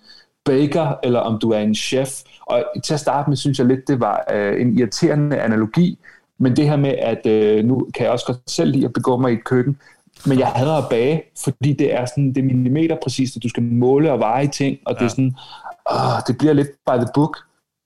baker, 0.46 0.94
eller 1.04 1.20
om 1.20 1.40
du 1.40 1.52
er 1.52 1.60
en 1.60 1.76
chef. 1.76 2.10
Og 2.46 2.64
til 2.84 2.94
at 2.94 3.00
starte 3.00 3.30
med, 3.30 3.38
synes 3.38 3.60
jeg 3.60 3.68
lidt, 3.68 3.88
det 3.88 4.00
var 4.00 4.24
øh, 4.34 4.62
en 4.62 4.80
irriterende 4.80 5.40
analogi, 5.40 6.00
men 6.38 6.56
det 6.56 6.70
her 6.70 6.76
med, 6.76 6.96
at 6.98 7.26
øh, 7.26 7.66
nu 7.66 7.88
kan 7.94 8.04
jeg 8.04 8.12
også 8.12 8.26
godt 8.26 8.52
selv 8.52 8.72
lide 8.72 8.86
at 8.86 8.94
begå 8.94 9.18
mig 9.18 9.32
i 9.32 9.36
et 9.36 9.44
køkken, 9.44 9.78
men 10.26 10.40
jeg 10.40 10.48
hader 10.48 10.74
at 10.74 10.90
bage, 10.90 11.24
fordi 11.44 11.74
det 11.74 11.94
er 11.94 12.06
sådan, 12.06 12.28
det 12.28 12.38
er 12.38 12.44
millimeter 12.44 12.98
præcist, 13.04 13.36
at 13.36 13.44
du 13.44 13.50
skal 13.50 13.64
måle 13.64 14.12
og 14.12 14.20
veje 14.20 14.48
ting, 14.48 14.78
og 14.86 14.94
ja. 14.94 15.00
det 15.00 15.06
er 15.06 15.10
sådan, 15.10 15.36
åh, 15.92 16.20
det 16.28 16.38
bliver 16.38 16.54
lidt 16.54 16.68
by 16.68 16.92
the 16.92 17.08
book. 17.14 17.38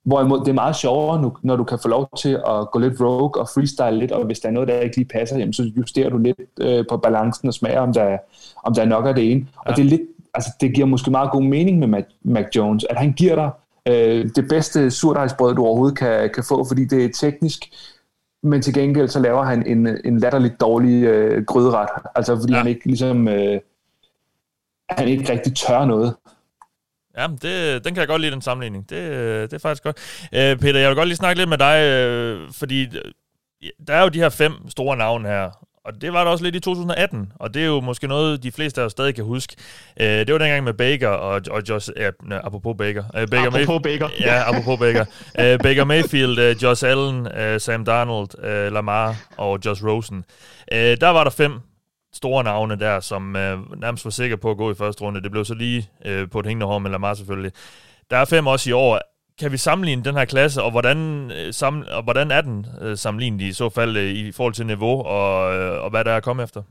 Hvorimod 0.06 0.40
det 0.40 0.48
er 0.48 0.54
meget 0.54 0.76
sjovere, 0.76 1.22
nu, 1.22 1.34
når 1.42 1.56
du 1.56 1.64
kan 1.64 1.80
få 1.82 1.88
lov 1.88 2.10
til 2.18 2.40
at 2.48 2.72
gå 2.72 2.80
lidt 2.80 3.02
rogue 3.02 3.42
og 3.42 3.50
freestyle 3.54 4.00
lidt, 4.00 4.12
og 4.12 4.26
hvis 4.26 4.40
der 4.40 4.50
er 4.50 4.54
noget, 4.54 4.70
der 4.70 4.80
ikke 4.80 4.96
lige 4.96 5.08
passer, 5.08 5.38
jamen, 5.38 5.54
så 5.54 5.64
justerer 5.78 6.10
du 6.10 6.18
lidt 6.18 6.40
øh, 6.62 6.86
på 6.90 6.98
balancen 6.98 7.48
og 7.48 7.54
smager, 7.54 7.80
om 7.80 7.94
der, 7.94 8.18
om 8.64 8.74
der 8.74 8.82
er 8.82 8.86
nok 8.86 9.06
af 9.06 9.16
det 9.16 9.32
ene. 9.32 9.48
Ja. 9.66 9.72
Og 9.72 9.78
det 9.78 9.82
er 9.82 9.90
lidt 9.90 10.02
altså, 10.34 10.52
det 10.62 10.74
giver 10.74 10.88
måske 10.88 11.12
meget 11.12 11.32
god 11.32 11.42
mening 11.42 11.80
med 11.80 11.88
Mac, 11.88 12.04
Mac 12.24 12.46
Jones, 12.56 12.86
at 12.90 12.98
han 12.98 13.14
giver 13.14 13.36
dig 13.36 13.50
øh, 13.90 14.30
det 14.36 14.48
bedste 14.50 14.92
surdejsbrød, 14.92 15.56
du 15.56 15.66
overhovedet 15.66 15.98
kan, 15.98 16.30
kan 16.34 16.44
få, 16.44 16.66
fordi 16.68 16.86
det 16.86 17.06
er 17.06 17.10
teknisk, 17.14 17.70
men 18.44 18.62
til 18.62 18.74
gengæld 18.74 19.08
så 19.08 19.20
laver 19.20 19.44
han 19.44 19.68
en, 19.68 19.88
en 20.06 20.20
latterligt 20.20 20.62
dårlig 20.62 21.04
øh, 21.04 21.46
gryderet, 21.46 21.90
altså 22.16 22.36
fordi 22.36 22.54
ja. 22.54 22.58
han 22.58 22.68
ikke 22.68 22.86
ligesom, 22.86 23.28
øh, 23.28 23.60
han 24.90 25.08
ikke 25.08 25.32
rigtig 25.32 25.56
tør 25.56 25.86
noget. 25.86 26.16
Ja, 27.18 27.28
det, 27.42 27.86
den 27.86 27.94
kan 27.94 28.00
jeg 28.00 28.08
godt 28.08 28.22
lide, 28.22 28.32
den 28.32 28.42
sammenligning. 28.42 28.90
Det, 28.90 29.00
det 29.52 29.54
er 29.54 29.60
faktisk 29.60 29.84
godt. 29.84 29.98
Øh, 30.34 30.58
Peter, 30.58 30.80
jeg 30.80 30.90
vil 30.90 30.96
godt 30.96 31.08
lige 31.08 31.16
snakke 31.16 31.40
lidt 31.40 31.50
med 31.50 31.58
dig, 31.58 31.84
øh, 31.84 32.52
fordi 32.52 32.84
øh, 32.84 33.12
der 33.88 33.94
er 33.94 34.04
jo 34.04 34.10
de 34.10 34.20
her 34.20 34.30
fem 34.30 34.54
store 34.70 34.98
navne 34.98 35.28
her, 35.28 35.50
og 35.86 36.02
det 36.02 36.14
var 36.14 36.24
der 36.24 36.32
også 36.32 36.44
lidt 36.44 36.56
i 36.56 36.60
2018, 36.60 37.32
og 37.36 37.54
det 37.54 37.62
er 37.62 37.66
jo 37.66 37.80
måske 37.80 38.08
noget, 38.08 38.44
de 38.44 38.52
fleste 38.52 38.82
af 38.82 38.86
os 38.86 38.92
stadig 38.92 39.16
kan 39.16 39.24
huske. 39.24 39.56
Øh, 40.02 40.08
det 40.08 40.34
var 40.34 40.38
dengang 40.38 40.64
med 40.64 40.74
Baker 40.74 41.08
og, 41.08 41.42
og 41.52 41.62
Josh... 41.70 41.90
Ja, 41.98 42.10
nej, 42.24 42.42
apropos 42.44 42.76
Baker. 42.78 43.04
Uh, 43.04 43.10
Baker 43.30 43.48
apropos 43.48 43.70
Mayf- 43.70 43.82
Baker. 43.82 44.10
Ja, 44.26 44.50
apropos 44.50 44.80
Baker. 44.80 45.06
Uh, 45.40 45.60
Baker 45.64 45.84
Mayfield, 45.84 46.40
uh, 46.56 46.64
Josh 46.64 46.86
Allen, 46.86 47.20
uh, 47.28 47.62
Sam 47.62 47.86
Darnold, 47.86 48.30
uh, 48.38 48.74
Lamar 48.74 49.16
og 49.38 49.60
Josh 49.66 49.86
Rosen. 49.86 50.18
Uh, 50.72 50.78
der 50.78 51.08
var 51.10 51.24
der 51.24 51.32
fem 51.32 51.54
store 52.14 52.44
navne 52.44 52.76
der, 52.80 53.00
som 53.00 53.28
uh, 53.28 53.80
nærmest 53.82 54.06
var 54.06 54.12
sikre 54.12 54.38
på 54.38 54.52
at 54.52 54.58
gå 54.58 54.72
i 54.72 54.76
første 54.76 55.02
runde. 55.02 55.22
Det 55.24 55.32
blev 55.32 55.46
så 55.46 55.54
lige 55.54 55.90
uh, 56.06 56.30
på 56.32 56.40
et 56.40 56.46
hængende 56.46 56.66
hår 56.66 56.80
med 56.80 56.92
Lamar 56.92 57.14
selvfølgelig. 57.14 57.52
Der 58.12 58.18
er 58.18 58.26
fem 58.26 58.48
også 58.48 58.70
i 58.70 58.74
år 58.74 59.00
kan 59.40 59.52
vi 59.52 59.58
sammenligne 59.58 60.04
den 60.04 60.16
her 60.16 60.26
klasse, 60.26 60.64
og 60.64 60.72
hvordan, 60.72 61.32
øh, 61.32 61.54
sammen, 61.54 61.90
og 61.90 62.04
hvordan 62.04 62.32
er 62.32 62.42
den 62.42 62.66
øh, 62.82 62.98
sammenlignet 62.98 63.42
i 63.42 63.54
så 63.54 63.70
fald 63.70 63.98
øh, 63.98 64.12
i 64.12 64.32
forhold 64.32 64.54
til 64.54 64.66
niveau, 64.66 65.02
og, 65.02 65.56
øh, 65.56 65.84
og 65.84 65.90
hvad 65.90 66.04
der 66.04 66.12
er 66.12 66.20
kommet 66.20 66.44
efter? 66.44 66.62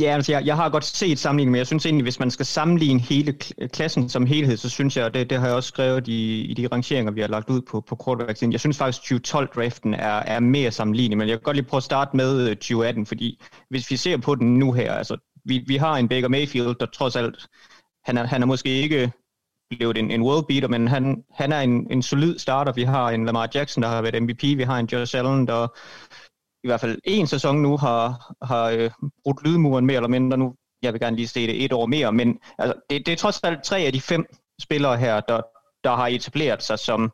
Ja, 0.00 0.14
altså 0.14 0.32
jeg, 0.32 0.46
jeg 0.46 0.56
har 0.56 0.68
godt 0.68 0.84
set 0.84 1.18
sammenligning, 1.18 1.50
men 1.50 1.58
jeg 1.58 1.66
synes 1.66 1.86
egentlig, 1.86 2.02
hvis 2.02 2.20
man 2.20 2.30
skal 2.30 2.46
sammenligne 2.46 3.00
hele 3.00 3.32
klassen 3.72 4.08
som 4.08 4.26
helhed, 4.26 4.56
så 4.56 4.68
synes 4.68 4.96
jeg, 4.96 5.04
og 5.04 5.14
det, 5.14 5.30
det 5.30 5.38
har 5.38 5.46
jeg 5.46 5.56
også 5.56 5.68
skrevet 5.68 6.08
i, 6.08 6.42
i 6.42 6.54
de 6.54 6.66
rangeringer, 6.66 7.12
vi 7.12 7.20
har 7.20 7.28
lagt 7.28 7.50
ud 7.50 7.60
på, 7.60 7.80
på 7.80 7.98
quarterbacks, 8.04 8.42
jeg 8.42 8.60
synes 8.60 8.78
faktisk, 8.78 9.12
at 9.12 9.36
2012-draften 9.36 9.94
er, 9.94 10.18
er 10.18 10.40
mere 10.40 10.70
sammenlignelig, 10.70 11.18
men 11.18 11.28
jeg 11.28 11.36
kan 11.36 11.42
godt 11.42 11.56
lige 11.56 11.66
prøve 11.66 11.78
at 11.78 11.84
starte 11.84 12.16
med 12.16 12.48
øh, 12.48 12.56
2018, 12.56 13.06
fordi 13.06 13.42
hvis 13.70 13.90
vi 13.90 13.96
ser 13.96 14.16
på 14.16 14.34
den 14.34 14.58
nu 14.58 14.72
her, 14.72 14.92
altså 14.92 15.16
vi, 15.44 15.64
vi 15.66 15.76
har 15.76 15.94
en 15.94 16.08
Baker 16.08 16.28
Mayfield, 16.28 16.74
der 16.80 16.86
trods 16.86 17.16
alt, 17.16 17.46
han 18.04 18.18
er, 18.18 18.24
han 18.24 18.42
er 18.42 18.46
måske 18.46 18.68
ikke 18.68 19.12
blevet 19.70 19.98
en, 19.98 20.10
en 20.10 20.22
world 20.22 20.46
beater, 20.46 20.68
men 20.68 20.88
han, 20.88 21.24
han 21.30 21.52
er 21.52 21.60
en, 21.60 21.86
en 21.90 22.02
solid 22.02 22.38
starter. 22.38 22.72
Vi 22.72 22.82
har 22.82 23.10
en 23.10 23.26
Lamar 23.26 23.48
Jackson, 23.54 23.82
der 23.82 23.88
har 23.88 24.02
været 24.02 24.22
MVP. 24.22 24.42
Vi 24.42 24.62
har 24.62 24.78
en 24.78 24.86
Josh 24.86 25.18
Allen, 25.18 25.46
der 25.46 25.68
i 26.64 26.68
hvert 26.68 26.80
fald 26.80 26.98
en 27.04 27.26
sæson 27.26 27.62
nu 27.62 27.76
har, 27.76 28.34
har 28.42 28.64
øh, 28.64 28.90
brudt 29.24 29.44
lydmuren 29.44 29.86
mere 29.86 29.96
eller 29.96 30.08
mindre. 30.08 30.36
Nu, 30.36 30.54
jeg 30.82 30.92
vil 30.92 31.00
gerne 31.00 31.16
lige 31.16 31.28
se 31.28 31.46
det 31.46 31.64
et 31.64 31.72
år 31.72 31.86
mere, 31.86 32.12
men 32.12 32.38
altså, 32.58 32.74
det, 32.90 33.06
det 33.06 33.12
er 33.12 33.16
trods 33.16 33.40
alt 33.42 33.62
tre 33.62 33.78
af 33.78 33.92
de 33.92 34.00
fem 34.00 34.26
spillere 34.60 34.96
her, 34.96 35.20
der, 35.20 35.40
der 35.84 35.96
har 35.96 36.06
etableret 36.06 36.62
sig 36.62 36.78
som 36.78 37.12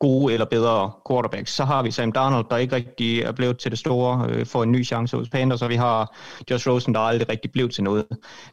gode 0.00 0.32
eller 0.32 0.46
bedre 0.46 0.92
quarterbacks. 1.08 1.52
Så 1.52 1.64
har 1.64 1.82
vi 1.82 1.90
Sam 1.90 2.12
Darnold, 2.12 2.46
der 2.50 2.56
ikke 2.56 2.76
rigtig 2.76 3.20
er 3.20 3.32
blevet 3.32 3.58
til 3.58 3.70
det 3.70 3.78
store, 3.78 4.26
øh, 4.30 4.46
for 4.46 4.62
en 4.62 4.72
ny 4.72 4.84
chance 4.84 5.16
hos 5.16 5.28
Panthers, 5.28 5.62
og 5.62 5.68
vi 5.68 5.76
har 5.76 6.16
Josh 6.50 6.68
Rosen, 6.68 6.94
der 6.94 7.00
aldrig 7.00 7.28
rigtig 7.28 7.52
blev 7.52 7.68
til 7.68 7.84
noget. 7.84 8.06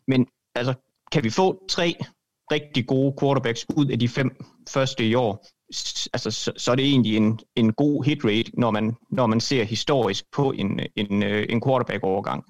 Men 0.07 0.28
altså, 0.55 0.74
kan 1.11 1.24
vi 1.24 1.30
få 1.30 1.65
tre 1.69 1.95
rigtig 2.51 2.87
gode 2.87 3.15
quarterbacks 3.21 3.65
ud 3.75 3.85
af 3.85 3.99
de 3.99 4.09
fem 4.09 4.43
første 4.69 5.07
i 5.07 5.15
år, 5.15 5.45
altså, 6.13 6.31
så, 6.31 6.51
så 6.57 6.71
er 6.71 6.75
det 6.75 6.85
egentlig 6.85 7.17
en, 7.17 7.39
en 7.55 7.73
god 7.73 8.03
hit 8.03 8.25
rate, 8.25 8.51
når 8.53 8.71
man, 8.71 8.95
når 9.09 9.27
man 9.27 9.39
ser 9.39 9.63
historisk 9.63 10.25
på 10.31 10.51
en, 10.51 10.79
en, 10.95 11.23
øh, 11.23 11.45
en 11.49 11.61
quarterback-overgang. 11.65 12.43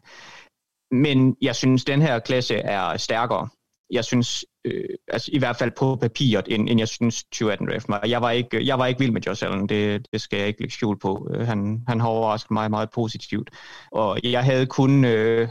Men 0.92 1.36
jeg 1.42 1.56
synes, 1.56 1.86
den 1.86 2.02
her 2.02 2.20
klasse 2.20 2.56
er 2.56 2.98
stærkere. 2.98 3.50
Jeg 3.92 4.06
synes, 4.06 4.46
øh, 4.66 4.90
altså 5.08 5.30
i 5.34 5.40
hvert 5.40 5.56
fald 5.56 5.72
på 5.78 5.96
papiret, 5.96 6.46
end, 6.48 6.70
end 6.70 6.80
jeg 6.80 6.88
synes 6.88 7.24
2018 7.24 7.68
draft 7.68 7.90
mig. 7.90 8.00
Jeg 8.08 8.22
var 8.22 8.32
ikke, 8.32 8.66
jeg 8.66 8.80
var 8.80 8.86
ikke 8.88 9.00
vild 9.00 9.12
med 9.12 9.22
Josh 9.22 9.46
Allen, 9.46 9.70
det, 9.70 10.08
det 10.14 10.22
skal 10.22 10.40
jeg 10.40 10.48
ikke 10.48 10.62
lægge 10.62 10.74
skjul 10.74 11.00
på. 11.00 11.30
Øh, 11.34 11.48
han, 11.48 11.84
han 11.88 12.00
har 12.00 12.08
overrasket 12.08 12.52
mig 12.52 12.70
meget 12.70 12.90
positivt. 12.94 13.50
Og 13.92 14.20
jeg 14.24 14.44
havde 14.44 14.66
kun, 14.66 15.06
øh, 15.06 15.48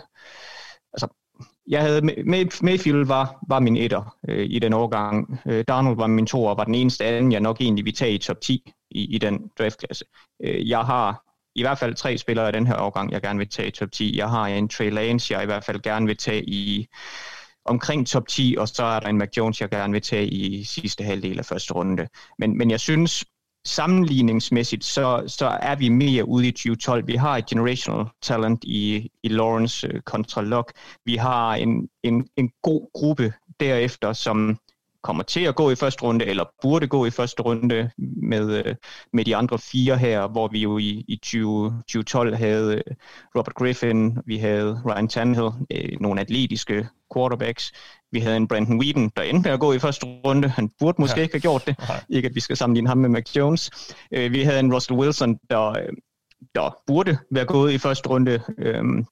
jeg 1.69 1.83
havde, 1.83 2.03
Mayfield 2.63 3.07
var, 3.07 3.45
var 3.49 3.61
min 3.61 3.77
etter 3.77 4.17
øh, 4.29 4.47
i 4.51 4.59
den 4.59 4.73
årgang. 4.73 5.41
Øh, 5.47 5.65
Darnold 5.69 5.97
var 5.97 6.07
min 6.07 6.27
toer, 6.27 6.51
og 6.51 6.57
var 6.57 6.65
den 6.65 6.75
eneste 6.75 7.05
anden, 7.05 7.33
jeg 7.33 7.41
nok 7.41 7.61
egentlig 7.61 7.85
ville 7.85 7.97
tage 7.97 8.15
i 8.15 8.19
top 8.19 8.41
10 8.41 8.73
i, 8.91 9.15
i 9.15 9.19
den 9.19 9.51
draftklasse. 9.59 10.05
Øh, 10.45 10.69
jeg 10.69 10.81
har 10.81 11.25
i 11.55 11.63
hvert 11.63 11.79
fald 11.79 11.95
tre 11.95 12.19
spillere 12.19 12.49
i 12.49 12.53
den 12.53 12.67
her 12.67 12.81
årgang, 12.81 13.13
jeg 13.13 13.23
gerne 13.23 13.39
vil 13.39 13.49
tage 13.49 13.69
i 13.69 13.71
top 13.71 13.93
10. 13.93 14.17
Jeg 14.17 14.31
har 14.31 14.47
en 14.47 14.69
Trey 14.69 14.91
Lance, 14.91 15.35
jeg 15.35 15.43
i 15.43 15.47
hvert 15.47 15.65
fald 15.65 15.81
gerne 15.83 16.07
vil 16.07 16.17
tage 16.17 16.45
i 16.45 16.87
omkring 17.65 18.07
top 18.07 18.29
10, 18.29 18.57
og 18.59 18.69
så 18.69 18.85
er 18.85 19.01
der 19.01 19.09
en 19.09 19.19
Mac 19.19 19.29
Jones, 19.37 19.61
jeg 19.61 19.71
gerne 19.71 19.93
vil 19.93 20.03
tage 20.03 20.27
i 20.27 20.65
sidste 20.65 21.05
halvdel 21.05 21.39
af 21.39 21.45
første 21.45 21.75
runde. 21.75 22.09
Men, 22.39 22.59
men 22.59 22.71
jeg 22.71 22.81
synes, 22.81 23.25
sammenligningsmæssigt, 23.65 24.85
så, 24.85 25.25
så 25.27 25.47
er 25.47 25.75
vi 25.75 25.89
mere 25.89 26.29
ude 26.29 26.49
i 26.49 26.51
2012. 26.51 27.07
Vi 27.07 27.15
har 27.17 27.37
et 27.37 27.47
generational 27.47 28.07
talent 28.23 28.65
i, 28.65 29.11
i 29.23 29.29
Lawrence 29.29 29.95
uh, 29.95 30.01
kontra 30.01 30.43
Locke. 30.43 30.73
Vi 31.05 31.17
har 31.17 31.55
en, 31.55 31.89
en, 32.03 32.29
en 32.37 32.51
god 32.63 32.91
gruppe 32.95 33.33
derefter, 33.61 34.13
som 34.13 34.59
kommer 35.03 35.23
til 35.23 35.41
at 35.41 35.55
gå 35.55 35.71
i 35.71 35.75
første 35.75 36.03
runde, 36.03 36.25
eller 36.25 36.45
burde 36.63 36.87
gå 36.87 37.07
i 37.07 37.11
første 37.11 37.43
runde 37.43 37.91
med, 38.23 38.65
øh, 38.67 38.75
med 39.13 39.25
de 39.25 39.37
andre 39.37 39.59
fire 39.59 39.99
her, 39.99 40.29
hvor 40.29 40.49
vi 40.49 40.59
jo 40.59 40.79
i, 40.79 41.05
i 41.09 41.17
20, 41.23 41.71
2012 41.71 42.35
havde 42.35 42.75
øh, 42.75 42.95
Robert 43.37 43.55
Griffin, 43.55 44.19
vi 44.27 44.37
havde 44.37 44.83
Ryan 44.87 45.09
Tannehill, 45.09 45.51
øh, 45.71 46.01
nogle 46.01 46.21
atletiske 46.21 46.89
quarterbacks. 47.15 47.73
Vi 48.13 48.21
havde 48.21 48.37
en 48.37 48.49
Brandon 48.49 48.79
Whedon, 48.81 49.11
der 49.17 49.23
endte 49.23 49.49
med 49.49 49.53
at 49.53 49.61
gå 49.61 49.73
i 49.73 49.79
første 49.79 50.07
runde. 50.07 50.49
Han 50.49 50.71
burde 50.79 51.01
måske 51.01 51.17
ja. 51.17 51.23
ikke 51.23 51.35
have 51.35 51.41
gjort 51.41 51.67
det. 51.67 51.79
Nej. 51.79 52.05
Ikke 52.09 52.29
at 52.29 52.35
vi 52.35 52.41
skal 52.41 52.57
sammenligne 52.57 52.89
ham 52.89 52.99
med 52.99 53.09
Mac 53.09 53.37
Jones. 53.37 53.71
Øh, 54.13 54.33
vi 54.33 54.43
havde 54.43 54.61
en 54.61 54.75
Russell 54.75 54.99
Wilson, 54.99 55.39
der, 55.51 55.69
øh, 55.69 55.89
der 56.55 56.77
burde 56.87 57.19
være 57.31 57.45
gået 57.45 57.73
i 57.73 57.79
første 57.79 58.09
runde. 58.09 58.41
Øhm, 58.59 59.07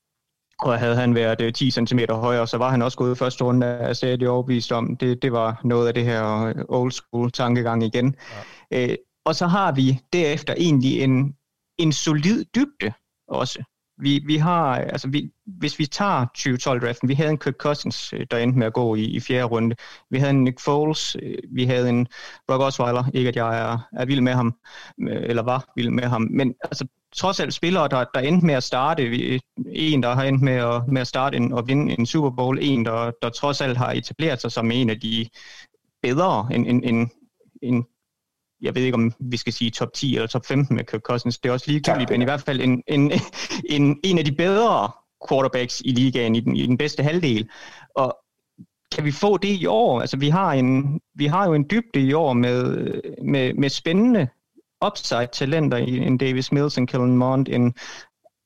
og 0.63 0.79
havde 0.79 0.97
han 0.97 1.15
været 1.15 1.55
10 1.55 1.71
cm 1.71 1.99
højere, 2.11 2.47
så 2.47 2.59
var 2.59 2.71
han 2.71 2.83
også 2.83 2.99
gået 2.99 3.13
i 3.13 3.19
første 3.19 3.45
runde 3.45 3.67
af 3.67 3.97
stadig 3.97 4.29
overbevist 4.29 4.73
om. 4.73 4.97
Det, 4.97 5.23
det 5.23 5.33
var 5.33 5.61
noget 5.65 5.89
af 5.89 5.95
det 5.95 6.05
her 6.05 6.53
old 6.69 6.93
school 6.93 7.31
tankegang 7.31 7.83
igen. 7.83 8.17
Ja. 8.71 8.89
Øh, 8.89 8.97
og 9.25 9.35
så 9.35 9.47
har 9.47 9.73
vi 9.73 10.01
derefter 10.13 10.55
egentlig 10.59 11.03
en, 11.03 11.35
en 11.79 11.93
solid 11.93 12.45
dybde 12.45 12.93
også. 13.29 13.63
Vi, 14.01 14.23
vi 14.27 14.37
har, 14.37 14.75
altså 14.75 15.09
vi, 15.09 15.31
hvis 15.47 15.79
vi 15.79 15.87
tager 15.87 16.27
2012-draften, 16.39 17.09
vi 17.09 17.15
havde 17.15 17.31
en 17.31 17.39
Kirk 17.39 17.55
Cousins, 17.55 18.13
øh, 18.13 18.27
der 18.31 18.39
endte 18.39 18.59
med 18.59 18.67
at 18.67 18.73
gå 18.73 18.95
i, 18.95 19.05
i 19.05 19.21
fjerde 19.21 19.45
runde. 19.45 19.77
Vi 20.11 20.19
havde 20.19 20.31
en 20.31 20.45
Nick 20.45 20.61
Foles, 20.61 21.17
øh, 21.23 21.39
vi 21.51 21.65
havde 21.65 21.89
en 21.89 22.07
Brock 22.47 22.63
Osweiler, 22.63 23.05
ikke 23.15 23.29
at 23.29 23.37
jeg 23.37 23.73
er, 23.73 23.79
er 23.93 24.05
vild 24.05 24.21
med 24.21 24.33
ham, 24.33 24.55
øh, 25.01 25.23
eller 25.23 25.43
var 25.43 25.73
vild 25.77 25.91
med 25.91 26.05
ham, 26.05 26.29
men 26.31 26.55
altså 26.63 26.87
trods 27.17 27.41
alt 27.41 27.55
spillere, 27.55 27.89
der, 27.89 28.05
der 28.15 28.21
endte 28.21 28.47
med 28.47 28.55
at 28.55 28.63
starte, 28.63 29.03
en, 29.67 30.03
der 30.03 30.15
har 30.15 30.25
endt 30.25 30.43
med 30.43 30.53
at, 30.53 30.89
med 30.89 31.01
at 31.01 31.07
starte 31.07 31.37
en, 31.37 31.53
og 31.53 31.69
vinde 31.69 31.99
en 31.99 32.07
Super 32.07 32.31
Bowl, 32.31 32.59
en, 32.63 32.85
der, 32.85 33.11
der 33.23 33.29
trods 33.29 33.61
alt 33.61 33.77
har 33.77 33.93
etableret 33.93 34.41
sig 34.41 34.53
som 34.53 34.71
en 34.71 34.91
af 34.91 35.01
de 35.01 35.29
bedre, 36.03 36.49
en, 36.53 36.67
en, 36.67 36.85
en, 36.85 37.11
en 37.63 37.87
jeg 38.63 38.75
ved 38.75 38.83
ikke, 38.83 38.95
om 38.95 39.13
vi 39.21 39.37
skal 39.37 39.53
sige 39.53 39.71
top 39.71 39.93
10 39.93 40.15
eller 40.15 40.27
top 40.27 40.47
15 40.47 40.77
med 40.77 40.85
Kirk 40.85 41.01
Cousins. 41.01 41.39
Det 41.39 41.49
er 41.49 41.53
også 41.53 41.71
ligegyldigt, 41.71 42.11
men 42.11 42.23
i 42.23 42.25
hvert 42.25 42.41
fald 42.43 42.61
en, 42.61 42.83
en, 42.87 43.13
en, 43.65 44.01
en 44.05 44.19
af 44.19 44.25
de 44.25 44.33
bedre 44.33 44.91
quarterbacks 45.29 45.83
i 45.85 45.91
ligaen, 45.91 46.35
i 46.35 46.41
den, 46.41 46.57
i 46.57 46.67
den 46.67 46.79
bedste 46.79 47.03
halvdel. 47.03 47.49
Og 47.95 48.17
kan 48.93 49.05
vi 49.05 49.13
få 49.13 49.37
det 49.37 49.49
i 49.49 49.67
år? 49.67 50.01
Altså, 50.01 50.17
vi 50.17 50.29
har, 50.29 50.53
en, 50.53 51.01
vi 51.15 51.27
har 51.27 51.47
jo 51.47 51.55
en 51.55 51.67
dybde 51.71 52.01
i 52.01 52.13
år 52.13 52.33
med, 52.33 52.93
med, 53.25 53.55
med 53.55 53.69
spændende 53.69 54.29
upside-talenter 54.85 55.77
i 55.77 55.97
en 55.97 56.19
Davis 56.19 56.53
Mills, 56.53 56.79
en 56.79 56.87
Kellen 56.87 57.17
Mond, 57.17 57.47
en 57.49 57.75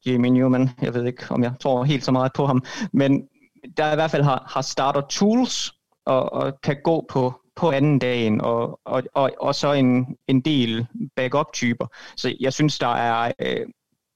Jamie 0.07 0.31
Newman. 0.31 0.71
Jeg 0.83 0.95
ved 0.95 1.07
ikke, 1.07 1.25
om 1.31 1.43
jeg 1.43 1.53
tror 1.61 1.85
helt 1.85 2.05
så 2.05 2.13
meget 2.13 2.33
på 2.33 2.47
ham. 2.47 2.63
Men 2.93 3.29
der 3.77 3.93
i 3.93 3.95
hvert 3.95 4.11
fald 4.11 4.23
har, 4.23 4.45
har 4.55 4.63
starter 4.63 5.01
tools 5.01 5.75
og, 6.07 6.33
og 6.33 6.61
kan 6.63 6.77
gå 6.85 7.07
på, 7.11 7.35
på 7.57 7.71
anden 7.71 7.99
dagen, 7.99 8.41
og, 8.41 8.81
og, 8.85 9.03
og, 9.15 9.31
og 9.41 9.55
så 9.55 9.73
en, 9.73 10.17
en 10.29 10.41
del 10.41 10.87
backup-typer. 11.17 11.87
Så 12.17 12.37
jeg 12.41 12.53
synes, 12.53 12.79
der 12.79 12.95
er, 12.95 13.33
øh, 13.39 13.67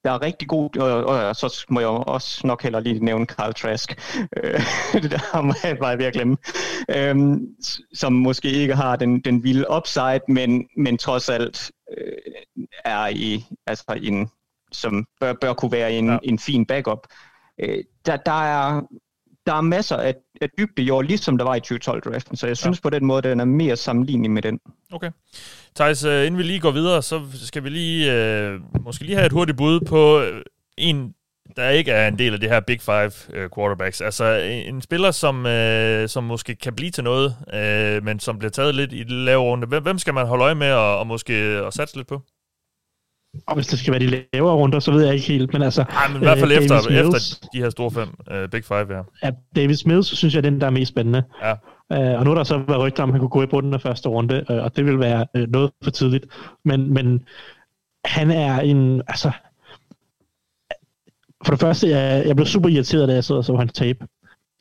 der 0.05 0.11
er 0.11 0.23
rigtig 0.23 0.49
god, 0.49 0.77
og, 0.77 1.05
og 1.05 1.37
så 1.37 1.67
må 1.69 1.81
jeg 1.81 1.89
også 1.89 2.47
nok 2.47 2.63
heller 2.63 2.81
lige 2.81 3.05
nævne 3.05 3.27
Carl 3.27 3.55
Trask, 3.55 4.17
øh, 4.37 4.61
der 5.13 5.43
må 5.43 5.55
jeg 5.65 5.79
bare 5.79 5.99
ved 5.99 6.05
at 6.05 6.13
glemme, 6.13 6.37
øhm, 6.97 7.47
som 7.95 8.13
måske 8.13 8.51
ikke 8.51 8.75
har 8.75 8.97
den, 8.97 9.21
den 9.21 9.43
vilde 9.43 9.67
upside, 9.77 10.21
men, 10.29 10.69
men 10.77 10.99
trods 10.99 11.29
alt 11.29 11.71
øh, 11.99 12.33
er 12.85 13.07
i, 13.07 13.45
altså 13.67 13.99
en, 14.03 14.31
som 14.73 15.07
bør, 15.21 15.33
bør 15.41 15.53
kunne 15.53 15.73
være 15.73 15.93
en, 15.93 16.09
ja. 16.09 16.19
en 16.23 16.39
fin 16.39 16.67
backup. 16.67 17.07
Øh, 17.61 17.85
der, 18.07 18.17
der 18.17 18.43
er 18.43 18.83
der 19.49 19.55
er 19.55 19.61
masser 19.61 19.97
af, 19.97 20.15
af 20.41 20.49
dybde 20.59 20.83
i 20.83 20.91
år, 20.91 21.03
ligesom 21.03 21.39
der 21.39 21.45
var 21.45 21.55
i 21.55 21.61
2012-draften, 21.65 22.37
så 22.37 22.47
jeg 22.47 22.57
synes 22.57 22.79
ja. 22.79 22.83
på 22.83 22.91
den 22.91 23.05
måde, 23.05 23.23
den 23.23 23.41
er 23.41 23.45
mere 23.45 23.77
sammenlignelig 23.77 24.31
med 24.31 24.43
den. 24.43 24.61
Okay. 24.93 25.11
Thijs, 25.77 26.05
uh, 26.05 26.13
inden 26.13 26.39
vi 26.39 26.43
lige 26.43 26.61
går 26.61 26.71
videre, 26.71 27.03
så 27.03 27.21
skal 27.35 27.65
vi 27.65 27.69
lige 27.69 28.55
uh, 28.55 28.85
måske 28.85 29.05
lige 29.05 29.17
have 29.17 29.27
et 29.27 29.33
hurtigt 29.33 29.59
bud 29.59 29.81
på 29.81 30.19
uh, 30.19 30.25
en, 30.79 31.15
der 31.57 31.69
ikke 31.69 31.91
er 31.91 32.09
en 32.09 32.19
del 32.19 32.35
af 32.35 32.41
det 32.41 32.49
her 32.49 32.61
Big 32.61 32.81
Five 32.81 33.13
uh, 33.29 33.51
quarterbacks. 33.57 34.01
Altså 34.01 34.25
en 34.67 34.83
spiller, 34.83 35.11
som, 35.11 35.37
uh, 35.47 36.09
som 36.09 36.25
måske 36.25 36.55
kan 36.55 36.75
blive 36.75 36.91
til 36.91 37.05
noget, 37.05 37.37
uh, 37.53 38.05
men 38.05 38.21
som 38.21 38.39
bliver 38.39 38.51
taget 38.51 38.75
lidt 38.75 38.93
i 38.93 39.03
det 39.03 39.11
lave 39.11 39.43
runde. 39.43 39.67
Hvem, 39.67 39.83
hvem 39.83 39.99
skal 39.99 40.15
man 40.15 40.27
holde 40.27 40.45
øje 40.45 40.55
med 40.55 40.73
og, 40.73 40.99
og 40.99 41.07
måske 41.07 41.33
at 41.35 41.75
satse 41.75 41.97
lidt 41.97 42.09
på? 42.09 42.23
Og 43.47 43.55
hvis 43.55 43.67
det 43.67 43.79
skal 43.79 43.93
være 43.93 44.01
de 44.01 44.25
lavere 44.33 44.55
runder, 44.55 44.79
så 44.81 44.93
ved 44.93 45.05
jeg 45.05 45.15
ikke 45.15 45.27
helt, 45.27 45.53
men 45.53 45.63
altså... 45.63 45.85
Nej, 45.93 46.09
men 46.09 46.17
i 46.17 46.25
hvert 46.25 46.39
fald 46.39 46.53
efter, 46.53 46.77
efter 46.79 47.49
de 47.53 47.59
her 47.59 47.71
store 47.71 47.91
fem, 47.91 48.09
uh, 48.31 48.51
Big 48.51 48.65
Five, 48.65 48.97
ja. 48.97 49.03
Ja, 49.23 49.31
David 49.57 49.77
Mills, 49.87 50.17
synes 50.17 50.35
jeg, 50.35 50.39
er 50.39 50.51
den, 50.51 50.61
der 50.61 50.67
er 50.67 50.71
mest 50.71 50.89
spændende. 50.89 51.23
Ja. 51.43 51.53
Uh, 52.13 52.19
og 52.19 52.25
nu 52.25 52.31
er 52.31 52.35
der 52.35 52.45
så 52.45 52.59
været 52.59 52.81
rygter 52.81 53.03
om, 53.03 53.09
at 53.09 53.13
han 53.13 53.21
kunne 53.21 53.29
gå 53.29 53.43
i 53.43 53.47
bunden 53.47 53.75
af 53.75 53.81
første 53.81 54.09
runde, 54.09 54.45
uh, 54.51 54.57
og 54.57 54.77
det 54.77 54.85
vil 54.87 54.99
være 54.99 55.27
uh, 55.39 55.43
noget 55.49 55.71
for 55.85 55.91
tidligt. 55.91 56.27
Men, 56.65 56.95
men 56.95 57.21
han 58.05 58.31
er 58.31 58.61
en, 58.61 59.03
altså, 59.09 59.31
for 61.45 61.53
det 61.53 61.61
første, 61.61 61.89
jeg, 61.89 62.27
jeg 62.27 62.37
blev 62.37 62.47
super 62.47 62.69
irriteret, 62.69 63.09
da 63.09 63.15
jeg 63.15 63.25
sad 63.25 63.37
og 63.37 63.45
så 63.45 63.57
hans 63.57 63.73
tape. 63.73 64.07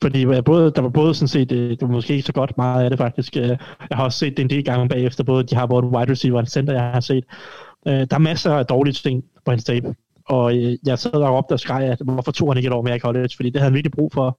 Fordi 0.02 0.26
jeg 0.26 0.44
både, 0.44 0.72
der 0.76 0.82
var 0.82 0.88
både 0.88 1.14
sådan 1.14 1.28
set, 1.28 1.50
det 1.50 1.78
var 1.80 1.88
måske 1.88 2.12
ikke 2.12 2.26
så 2.26 2.32
godt 2.32 2.56
meget 2.56 2.84
af 2.84 2.90
det 2.90 2.98
faktisk. 2.98 3.36
Jeg 3.36 3.58
har 3.92 4.04
også 4.04 4.18
set 4.18 4.36
det 4.36 4.42
en 4.42 4.50
del 4.50 4.64
gange 4.64 4.88
bagefter, 4.88 5.24
både 5.24 5.44
de 5.44 5.54
har 5.54 5.66
både 5.66 5.86
wide 5.86 6.10
receiver 6.10 6.36
og 6.36 6.40
en 6.40 6.46
center, 6.46 6.72
jeg 6.72 6.82
har 6.82 7.00
set. 7.00 7.24
Øh, 7.86 8.06
der 8.10 8.14
er 8.14 8.18
masser 8.18 8.54
af 8.54 8.66
dårlige 8.66 8.94
ting 8.94 9.24
på 9.44 9.50
hans 9.50 9.64
tape. 9.64 9.94
Og 10.24 10.56
øh, 10.56 10.76
jeg 10.86 10.98
sad 10.98 11.12
og 11.12 11.34
råbte 11.34 11.52
og 11.52 11.60
skreg, 11.60 11.84
at 11.84 11.98
hvorfor 12.04 12.32
tog 12.32 12.50
han 12.50 12.56
ikke 12.56 12.66
et 12.66 12.72
år 12.72 12.82
mere 12.82 12.96
i 12.96 13.00
college? 13.00 13.30
Fordi 13.36 13.50
det 13.50 13.60
havde 13.60 13.70
han 13.70 13.74
virkelig 13.74 13.92
brug 13.92 14.12
for. 14.12 14.38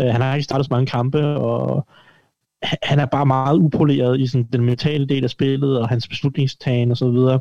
Øh, 0.00 0.06
han 0.06 0.20
har 0.20 0.34
ikke 0.34 0.44
startet 0.44 0.66
så 0.66 0.72
mange 0.72 0.86
kampe, 0.86 1.26
og 1.26 1.86
han 2.82 2.98
er 2.98 3.06
bare 3.06 3.26
meget 3.26 3.58
upoleret 3.58 4.20
i 4.20 4.26
sådan 4.26 4.48
den 4.52 4.64
mentale 4.64 5.06
del 5.06 5.24
af 5.24 5.30
spillet, 5.30 5.80
og 5.80 5.88
hans 5.88 6.08
beslutningstagen 6.08 6.90
og 6.90 6.96
så 6.96 7.10
videre. 7.10 7.40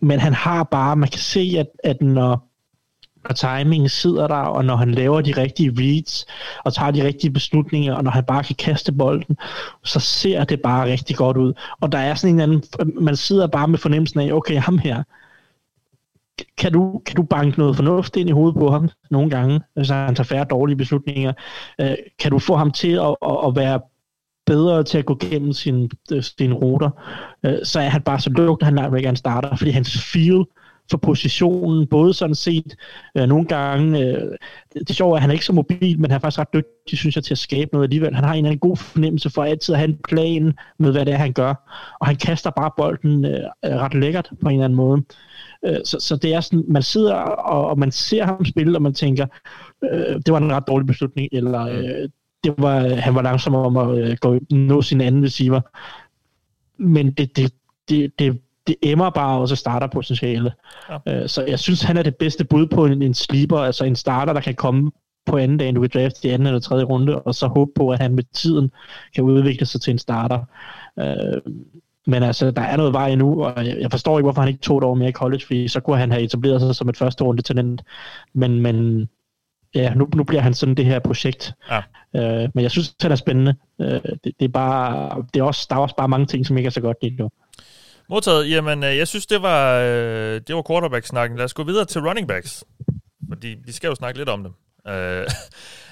Men 0.00 0.18
han 0.18 0.32
har 0.32 0.64
bare, 0.64 0.96
man 0.96 1.08
kan 1.08 1.20
se, 1.20 1.54
at, 1.58 1.66
at 1.84 2.02
når, 2.02 2.51
når 3.28 3.34
timingen 3.34 3.88
sidder 3.88 4.26
der, 4.28 4.34
og 4.34 4.64
når 4.64 4.76
han 4.76 4.92
laver 4.92 5.20
de 5.20 5.32
rigtige 5.36 5.74
reads, 5.78 6.26
og 6.64 6.74
tager 6.74 6.90
de 6.90 7.04
rigtige 7.04 7.30
beslutninger, 7.30 7.94
og 7.94 8.04
når 8.04 8.10
han 8.10 8.24
bare 8.24 8.44
kan 8.44 8.56
kaste 8.56 8.92
bolden, 8.92 9.36
så 9.84 10.00
ser 10.00 10.44
det 10.44 10.62
bare 10.62 10.92
rigtig 10.92 11.16
godt 11.16 11.36
ud. 11.36 11.52
Og 11.80 11.92
der 11.92 11.98
er 11.98 12.14
sådan 12.14 12.34
en 12.34 12.40
anden, 12.40 12.62
man 13.00 13.16
sidder 13.16 13.46
bare 13.46 13.68
med 13.68 13.78
fornemmelsen 13.78 14.20
af, 14.20 14.32
okay, 14.32 14.58
ham 14.58 14.78
her, 14.78 15.02
kan 16.56 16.72
du, 16.72 17.02
kan 17.06 17.16
du 17.16 17.22
banke 17.22 17.58
noget 17.58 17.76
fornuft 17.76 18.16
ind 18.16 18.28
i 18.28 18.32
hovedet 18.32 18.58
på 18.58 18.70
ham 18.70 18.88
nogle 19.10 19.30
gange, 19.30 19.60
så 19.82 19.94
han 19.94 20.14
tager 20.14 20.24
færre 20.24 20.44
dårlige 20.44 20.76
beslutninger? 20.76 21.32
Øh, 21.80 21.94
kan 22.18 22.30
du 22.30 22.38
få 22.38 22.56
ham 22.56 22.70
til 22.70 22.92
at, 22.92 23.16
at, 23.26 23.36
at 23.46 23.56
være 23.56 23.80
bedre 24.46 24.84
til 24.84 24.98
at 24.98 25.06
gå 25.06 25.18
gennem 25.20 25.52
sine, 25.52 25.88
øh, 26.12 26.22
sin 26.22 26.54
ruter, 26.54 26.90
øh, 27.46 27.58
så 27.64 27.80
er 27.80 27.88
han 27.88 28.02
bare 28.02 28.20
så 28.20 28.30
lukket, 28.30 28.64
han 28.64 28.78
er 28.78 28.94
ikke 28.96 29.08
en 29.08 29.16
starter, 29.16 29.56
fordi 29.56 29.70
hans 29.70 30.12
feel 30.12 30.44
for 30.92 30.98
positionen, 30.98 31.86
både 31.86 32.14
sådan 32.14 32.34
set 32.34 32.76
øh, 33.16 33.26
nogle 33.26 33.46
gange, 33.46 34.00
øh, 34.00 34.32
det, 34.88 34.96
sjove 34.96 35.12
er, 35.12 35.16
at 35.16 35.20
han 35.20 35.30
er 35.30 35.32
ikke 35.32 35.44
så 35.44 35.52
mobil, 35.52 36.00
men 36.00 36.10
han 36.10 36.16
er 36.16 36.20
faktisk 36.20 36.38
ret 36.38 36.54
dygtig, 36.54 36.98
synes 36.98 37.16
jeg, 37.16 37.24
til 37.24 37.34
at 37.34 37.38
skabe 37.38 37.70
noget 37.72 37.86
alligevel. 37.86 38.14
Han 38.14 38.24
har 38.24 38.32
en 38.32 38.38
eller 38.38 38.50
anden 38.50 38.58
god 38.58 38.76
fornemmelse 38.76 39.30
for 39.30 39.42
altid 39.42 39.74
at 39.74 39.78
have 39.78 39.88
en 39.88 39.98
plan 40.08 40.54
med, 40.78 40.92
hvad 40.92 41.06
det 41.06 41.14
er, 41.14 41.18
han 41.18 41.32
gør, 41.32 41.54
og 42.00 42.06
han 42.06 42.16
kaster 42.16 42.50
bare 42.50 42.70
bolden 42.76 43.24
øh, 43.24 43.40
ret 43.64 43.94
lækkert 43.94 44.30
på 44.42 44.48
en 44.48 44.54
eller 44.54 44.64
anden 44.64 44.76
måde. 44.76 45.02
Øh, 45.66 45.76
så, 45.84 45.96
så 46.00 46.16
det 46.16 46.34
er 46.34 46.40
sådan, 46.40 46.64
man 46.68 46.82
sidder 46.82 47.14
og, 47.14 47.66
og 47.66 47.78
man 47.78 47.92
ser 47.92 48.24
ham 48.24 48.44
spille, 48.44 48.78
og 48.78 48.82
man 48.82 48.94
tænker, 48.94 49.26
øh, 49.92 50.16
det 50.26 50.32
var 50.32 50.38
en 50.38 50.52
ret 50.52 50.66
dårlig 50.66 50.86
beslutning, 50.86 51.28
eller 51.32 51.62
øh, 51.62 52.08
det 52.44 52.54
var, 52.58 52.88
han 52.88 53.14
var 53.14 53.22
langsom 53.22 53.54
om 53.54 53.76
at 53.76 53.98
øh, 53.98 54.16
gå, 54.20 54.38
nå 54.50 54.82
sin 54.82 55.00
anden 55.00 55.24
receiver. 55.24 55.60
Men 56.78 57.10
det, 57.10 57.36
det, 57.36 57.52
det, 57.88 58.12
det, 58.18 58.40
det 58.66 58.76
emmer 58.82 59.10
bare 59.10 59.40
også 59.40 59.56
starter 59.56 59.86
potentiale. 59.86 60.52
Ja. 61.06 61.22
Øh, 61.22 61.28
så 61.28 61.44
jeg 61.44 61.58
synes, 61.58 61.82
han 61.82 61.96
er 61.96 62.02
det 62.02 62.16
bedste 62.16 62.44
bud 62.44 62.66
på 62.66 62.86
en, 62.86 63.02
en 63.02 63.14
sleeper, 63.14 63.58
altså 63.58 63.84
en 63.84 63.96
starter, 63.96 64.32
der 64.32 64.40
kan 64.40 64.54
komme 64.54 64.90
på 65.26 65.36
anden 65.36 65.58
dag, 65.58 65.74
du 65.74 65.80
kan 65.80 65.90
drafte 65.94 66.28
i 66.28 66.30
anden 66.30 66.46
eller 66.46 66.60
tredje 66.60 66.84
runde, 66.84 67.22
og 67.22 67.34
så 67.34 67.46
håbe 67.46 67.70
på, 67.74 67.90
at 67.90 68.00
han 68.00 68.14
med 68.14 68.24
tiden 68.34 68.70
kan 69.14 69.24
udvikle 69.24 69.66
sig 69.66 69.80
til 69.80 69.90
en 69.90 69.98
starter. 69.98 70.44
Øh, 70.98 71.52
men 72.06 72.22
altså, 72.22 72.50
der 72.50 72.62
er 72.62 72.76
noget 72.76 72.92
vej 72.92 73.08
endnu, 73.08 73.44
og 73.44 73.66
jeg 73.66 73.90
forstår 73.90 74.18
ikke, 74.18 74.24
hvorfor 74.24 74.40
han 74.40 74.48
ikke 74.48 74.60
tog 74.60 74.78
et 74.78 74.84
år 74.84 74.94
mere 74.94 75.08
i 75.08 75.12
college, 75.12 75.46
fordi 75.46 75.68
så 75.68 75.80
kunne 75.80 75.98
han 75.98 76.10
have 76.10 76.22
etableret 76.22 76.60
sig 76.60 76.74
som 76.74 76.88
et 76.88 76.96
første 76.96 77.24
runde 77.24 77.42
talent. 77.42 77.82
Men, 78.34 78.60
men 78.60 79.08
ja, 79.74 79.94
nu, 79.94 80.08
nu 80.14 80.24
bliver 80.24 80.42
han 80.42 80.54
sådan 80.54 80.74
det 80.74 80.84
her 80.84 80.98
projekt. 80.98 81.54
Ja. 81.70 81.82
Øh, 82.16 82.48
men 82.54 82.62
jeg 82.62 82.70
synes, 82.70 82.94
det 82.94 83.10
er 83.12 83.16
spændende. 83.16 83.54
Øh, 83.80 84.00
det, 84.02 84.24
det, 84.24 84.44
er 84.44 84.48
bare, 84.48 85.24
det 85.34 85.40
er 85.40 85.44
også, 85.44 85.66
der 85.70 85.76
er 85.76 85.80
også 85.80 85.96
bare 85.96 86.08
mange 86.08 86.26
ting, 86.26 86.46
som 86.46 86.56
ikke 86.56 86.66
er 86.66 86.70
så 86.70 86.80
godt 86.80 86.96
lige 87.02 87.16
nu. 87.16 87.30
Modtaget. 88.08 88.50
Jamen, 88.50 88.84
øh, 88.84 88.96
jeg 88.96 89.08
synes, 89.08 89.26
det 89.26 89.42
var, 89.42 89.78
øh, 89.78 90.40
det 90.46 90.56
var 90.56 90.62
quarterback-snakken. 90.70 91.38
Lad 91.38 91.44
os 91.44 91.54
gå 91.54 91.62
videre 91.62 91.84
til 91.84 92.00
running 92.00 92.28
backs. 92.28 92.64
Fordi 93.28 93.56
vi 93.64 93.72
skal 93.72 93.88
jo 93.88 93.94
snakke 93.94 94.18
lidt 94.18 94.28
om 94.28 94.42
dem. 94.42 94.52
Uh, 94.84 94.92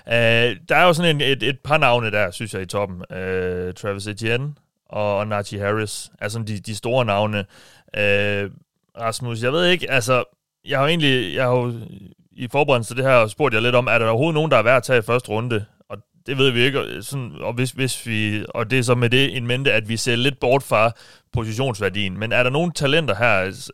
uh, 0.06 0.56
der 0.68 0.76
er 0.76 0.84
jo 0.84 0.92
sådan 0.92 1.16
en, 1.16 1.20
et, 1.20 1.42
et 1.42 1.58
par 1.64 1.78
navne 1.78 2.10
der, 2.10 2.30
synes 2.30 2.54
jeg, 2.54 2.62
i 2.62 2.66
toppen. 2.66 2.96
Uh, 2.96 3.74
Travis 3.74 4.06
Etienne 4.06 4.54
og, 4.88 5.18
og 5.18 5.26
Najee 5.26 5.60
Harris 5.60 6.10
er 6.18 6.28
sådan 6.28 6.46
de, 6.46 6.60
de 6.60 6.76
store 6.76 7.04
navne. 7.04 7.38
Uh, 7.96 8.50
Rasmus, 9.00 9.42
jeg 9.42 9.52
ved 9.52 9.66
ikke, 9.66 9.90
altså, 9.90 10.24
jeg 10.64 10.78
har 10.78 10.84
jo 10.84 10.88
egentlig, 10.88 11.34
jeg 11.34 11.44
har 11.44 11.50
jo 11.50 11.72
i 12.32 12.48
forberedelse 12.48 12.90
til 12.90 12.96
det 12.96 13.10
her 13.10 13.26
spurgt 13.26 13.54
jeg 13.54 13.62
lidt 13.62 13.74
om, 13.74 13.86
er 13.86 13.98
der 13.98 14.08
overhovedet 14.08 14.34
nogen, 14.34 14.50
der 14.50 14.56
er 14.56 14.62
værd 14.62 14.76
at 14.76 14.82
tage 14.82 14.98
i 14.98 15.02
første 15.02 15.28
runde? 15.28 15.64
Det 16.26 16.38
ved 16.38 16.50
vi 16.50 16.60
ikke. 16.60 17.02
Sådan, 17.02 17.32
og, 17.40 17.52
hvis, 17.52 17.70
hvis 17.70 18.06
vi, 18.06 18.44
og 18.48 18.70
det 18.70 18.78
er 18.78 18.82
så 18.82 18.94
med 18.94 19.10
det 19.10 19.36
en 19.36 19.46
mente, 19.46 19.72
at 19.72 19.88
vi 19.88 19.96
ser 19.96 20.16
lidt 20.16 20.40
bort 20.40 20.62
fra 20.62 20.92
positionsværdien. 21.32 22.18
Men 22.18 22.32
er 22.32 22.42
der 22.42 22.50
nogle 22.50 22.72
talenter 22.72 23.14
her, 23.14 23.26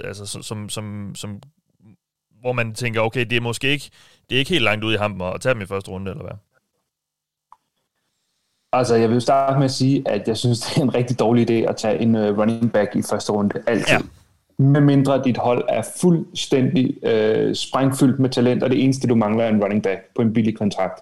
altså, 0.05 0.39
som, 0.43 0.69
som, 0.69 1.15
som, 1.15 1.41
hvor 2.41 2.53
man 2.53 2.75
tænker, 2.75 3.01
okay, 3.01 3.25
det 3.25 3.37
er 3.37 3.41
måske 3.41 3.69
ikke, 3.69 3.91
det 4.29 4.35
er 4.35 4.39
ikke 4.39 4.51
helt 4.51 4.65
langt 4.65 4.85
ud 4.85 4.95
i 4.95 4.97
hampen 4.97 5.23
at 5.35 5.41
tage 5.41 5.55
dem 5.55 5.63
i 5.63 5.67
første 5.67 5.91
runde, 5.91 6.11
eller 6.11 6.25
hvad? 6.25 6.37
Altså, 8.73 8.95
jeg 8.95 9.11
vil 9.11 9.21
starte 9.21 9.59
med 9.59 9.65
at 9.65 9.71
sige, 9.71 10.03
at 10.07 10.29
jeg 10.29 10.37
synes, 10.37 10.61
det 10.67 10.79
er 10.79 10.83
en 10.83 10.95
rigtig 10.95 11.19
dårlig 11.19 11.51
idé 11.51 11.69
at 11.69 11.77
tage 11.77 11.99
en 11.99 12.15
uh, 12.15 12.39
running 12.39 12.73
back 12.73 12.97
i 12.97 13.03
første 13.03 13.33
runde. 13.33 13.63
Altid. 13.67 13.87
Ja. 13.89 13.99
Med 14.59 14.81
mindre 14.81 15.23
dit 15.25 15.37
hold 15.37 15.65
er 15.69 15.83
fuldstændig 16.01 16.97
uh, 17.03 17.55
sprængfyldt 17.55 18.19
med 18.19 18.31
talent, 18.31 18.63
og 18.63 18.71
det 18.71 18.85
eneste, 18.85 19.09
du 19.09 19.15
mangler, 19.15 19.45
er 19.45 19.49
en 19.49 19.63
running 19.63 19.83
back 19.83 20.01
på 20.15 20.23
en 20.23 20.33
billig 20.33 20.59
kontrakt. 20.59 21.01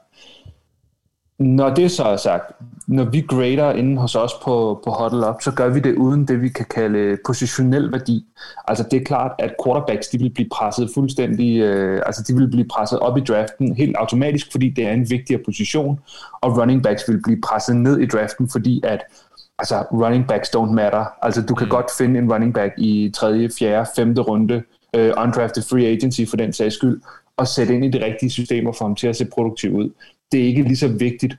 Når 1.38 1.74
det 1.74 1.90
så 1.90 2.04
er 2.04 2.16
sagt, 2.16 2.52
når 2.86 3.04
vi 3.04 3.20
grader 3.20 3.72
inden 3.72 3.96
hos 3.96 4.14
os 4.14 4.32
på, 4.42 4.80
på 4.84 4.90
Huddle 4.90 5.28
Up, 5.28 5.42
så 5.42 5.50
gør 5.50 5.68
vi 5.68 5.80
det 5.80 5.94
uden 5.94 6.28
det, 6.28 6.42
vi 6.42 6.48
kan 6.48 6.66
kalde 6.74 7.18
positionel 7.26 7.92
værdi. 7.92 8.26
Altså 8.68 8.84
det 8.90 9.00
er 9.00 9.04
klart, 9.04 9.32
at 9.38 9.54
quarterbacks 9.64 10.08
de 10.08 10.18
vil 10.18 10.30
blive 10.30 10.48
presset 10.48 10.90
fuldstændig, 10.94 11.58
øh, 11.58 12.02
altså 12.06 12.24
de 12.28 12.34
vil 12.34 12.50
blive 12.50 12.64
presset 12.64 12.98
op 12.98 13.18
i 13.18 13.20
draften 13.20 13.76
helt 13.76 13.96
automatisk, 13.96 14.52
fordi 14.52 14.68
det 14.68 14.86
er 14.86 14.92
en 14.92 15.10
vigtigere 15.10 15.42
position, 15.44 16.00
og 16.40 16.58
running 16.58 16.82
backs 16.82 17.08
vil 17.08 17.22
blive 17.22 17.40
presset 17.40 17.76
ned 17.76 17.98
i 17.98 18.06
draften, 18.06 18.48
fordi 18.52 18.80
at 18.84 19.02
altså 19.58 19.84
running 19.92 20.26
backs 20.28 20.48
don't 20.56 20.72
matter. 20.72 21.04
Altså 21.22 21.42
du 21.42 21.54
kan 21.54 21.66
mm. 21.66 21.70
godt 21.70 21.86
finde 21.98 22.18
en 22.18 22.32
running 22.32 22.54
back 22.54 22.74
i 22.78 23.12
tredje, 23.14 23.48
fjerde, 23.58 23.90
femte 23.96 24.20
runde, 24.20 24.62
uh, 24.96 25.10
undrafted 25.24 25.62
free 25.62 25.86
agency 25.86 26.20
for 26.28 26.36
den 26.36 26.52
sags 26.52 26.74
skyld, 26.74 27.00
og 27.36 27.48
sætte 27.48 27.74
ind 27.74 27.84
i 27.84 27.88
de 27.88 28.04
rigtige 28.04 28.30
systemer 28.30 28.72
for 28.72 28.84
ham 28.84 28.96
til 28.96 29.06
at 29.06 29.16
se 29.16 29.24
produktiv 29.24 29.74
ud 29.74 29.90
det 30.34 30.42
er 30.42 30.46
ikke 30.46 30.62
lige 30.62 30.76
så 30.76 30.88
vigtigt. 30.88 31.36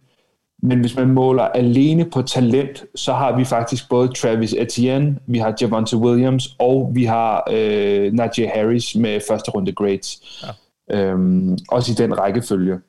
Men 0.63 0.79
hvis 0.79 0.95
man 0.95 1.09
måler 1.09 1.43
alene 1.43 2.05
på 2.05 2.21
talent, 2.21 2.85
så 2.95 3.13
har 3.13 3.37
vi 3.37 3.45
faktisk 3.45 3.89
både 3.89 4.07
Travis 4.07 4.53
Etienne, 4.53 5.19
vi 5.27 5.37
har 5.37 5.55
Javonte 5.61 5.97
Williams, 5.97 6.55
og 6.59 6.91
vi 6.93 7.05
har 7.05 7.43
øh, 7.51 8.13
Najee 8.13 8.51
Harris 8.55 8.95
med 8.95 9.19
første 9.27 9.51
runde 9.51 9.71
grades. 9.71 10.43
Ja. 10.89 10.97
Øhm, 10.97 11.57
også 11.69 11.91
i 11.91 11.95
den 11.95 12.19
rækkefølge. 12.19 12.79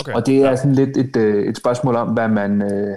Okay. 0.00 0.12
Og 0.12 0.26
det 0.26 0.38
er 0.38 0.48
ja. 0.48 0.56
sådan 0.56 0.74
lidt 0.74 0.96
et, 0.96 1.16
øh, 1.16 1.48
et 1.48 1.56
spørgsmål 1.56 1.96
om, 1.96 2.08
hvad 2.08 2.28
man, 2.28 2.62
øh, 2.62 2.96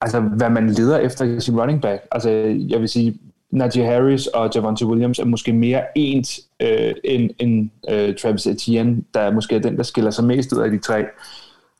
altså, 0.00 0.20
hvad 0.20 0.50
man 0.50 0.70
leder 0.70 0.98
efter 0.98 1.24
i 1.24 1.40
sin 1.40 1.60
running 1.60 1.82
back. 1.82 2.02
Altså, 2.12 2.30
jeg 2.68 2.80
vil 2.80 2.88
sige, 2.88 3.18
Najee 3.50 3.84
Harris 3.84 4.26
og 4.26 4.50
Javonte 4.54 4.86
Williams 4.86 5.18
er 5.18 5.24
måske 5.24 5.52
mere 5.52 5.82
ens 5.94 6.40
øh, 6.60 6.94
end, 7.04 7.30
end 7.38 7.70
øh, 7.90 8.14
Travis 8.16 8.46
Etienne, 8.46 9.02
der 9.14 9.20
er 9.20 9.32
måske 9.32 9.58
den, 9.58 9.76
der 9.76 9.82
skiller 9.82 10.10
sig 10.10 10.24
mest 10.24 10.52
ud 10.52 10.58
af 10.58 10.70
de 10.70 10.78
tre. 10.78 11.04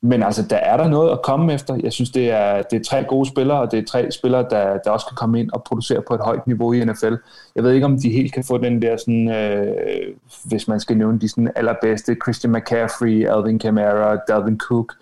Men 0.03 0.23
altså, 0.23 0.43
der 0.51 0.57
er 0.57 0.77
der 0.77 0.89
noget 0.89 1.11
at 1.11 1.23
komme 1.23 1.55
efter. 1.55 1.79
Jeg 1.83 1.93
synes, 1.93 2.11
det 2.11 2.31
er, 2.31 2.63
det 2.63 2.81
er 2.81 2.85
tre 2.85 3.05
gode 3.05 3.29
spillere, 3.29 3.61
og 3.61 3.73
det 3.73 3.79
er 3.79 3.85
tre 3.85 4.11
spillere, 4.11 4.47
der, 4.51 4.79
der 4.85 4.91
også 4.91 5.07
kan 5.07 5.17
komme 5.17 5.41
ind 5.41 5.51
og 5.51 5.63
producere 5.65 6.03
på 6.09 6.15
et 6.15 6.21
højt 6.21 6.47
niveau 6.47 6.73
i 6.73 6.85
NFL. 6.85 7.15
Jeg 7.57 7.65
ved 7.65 7.73
ikke, 7.73 7.87
om 7.87 7.99
de 8.01 8.11
helt 8.11 8.33
kan 8.33 8.45
få 8.45 8.59
den 8.59 8.83
der, 8.83 8.97
sådan, 8.97 9.31
øh, 9.31 10.15
hvis 10.45 10.69
man 10.69 10.81
skal 10.81 10.97
nævne 10.97 11.21
de 11.21 11.29
sådan 11.29 11.51
allerbedste, 11.57 12.17
Christian 12.23 12.53
McCaffrey, 12.53 13.27
Alvin 13.27 13.59
Kamara, 13.59 14.17
Dalvin 14.29 14.59
Cook, 14.59 14.93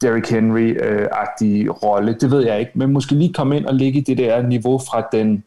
Derrick 0.00 0.30
Henry-agtige 0.30 1.64
øh, 1.64 1.70
rolle. 1.70 2.16
Det 2.20 2.30
ved 2.30 2.44
jeg 2.44 2.60
ikke, 2.60 2.72
men 2.74 2.92
måske 2.92 3.14
lige 3.14 3.32
komme 3.32 3.56
ind 3.56 3.66
og 3.66 3.74
ligge 3.74 3.98
i 3.98 4.02
det 4.02 4.18
der 4.18 4.42
niveau 4.42 4.78
fra 4.78 5.08
den 5.12 5.44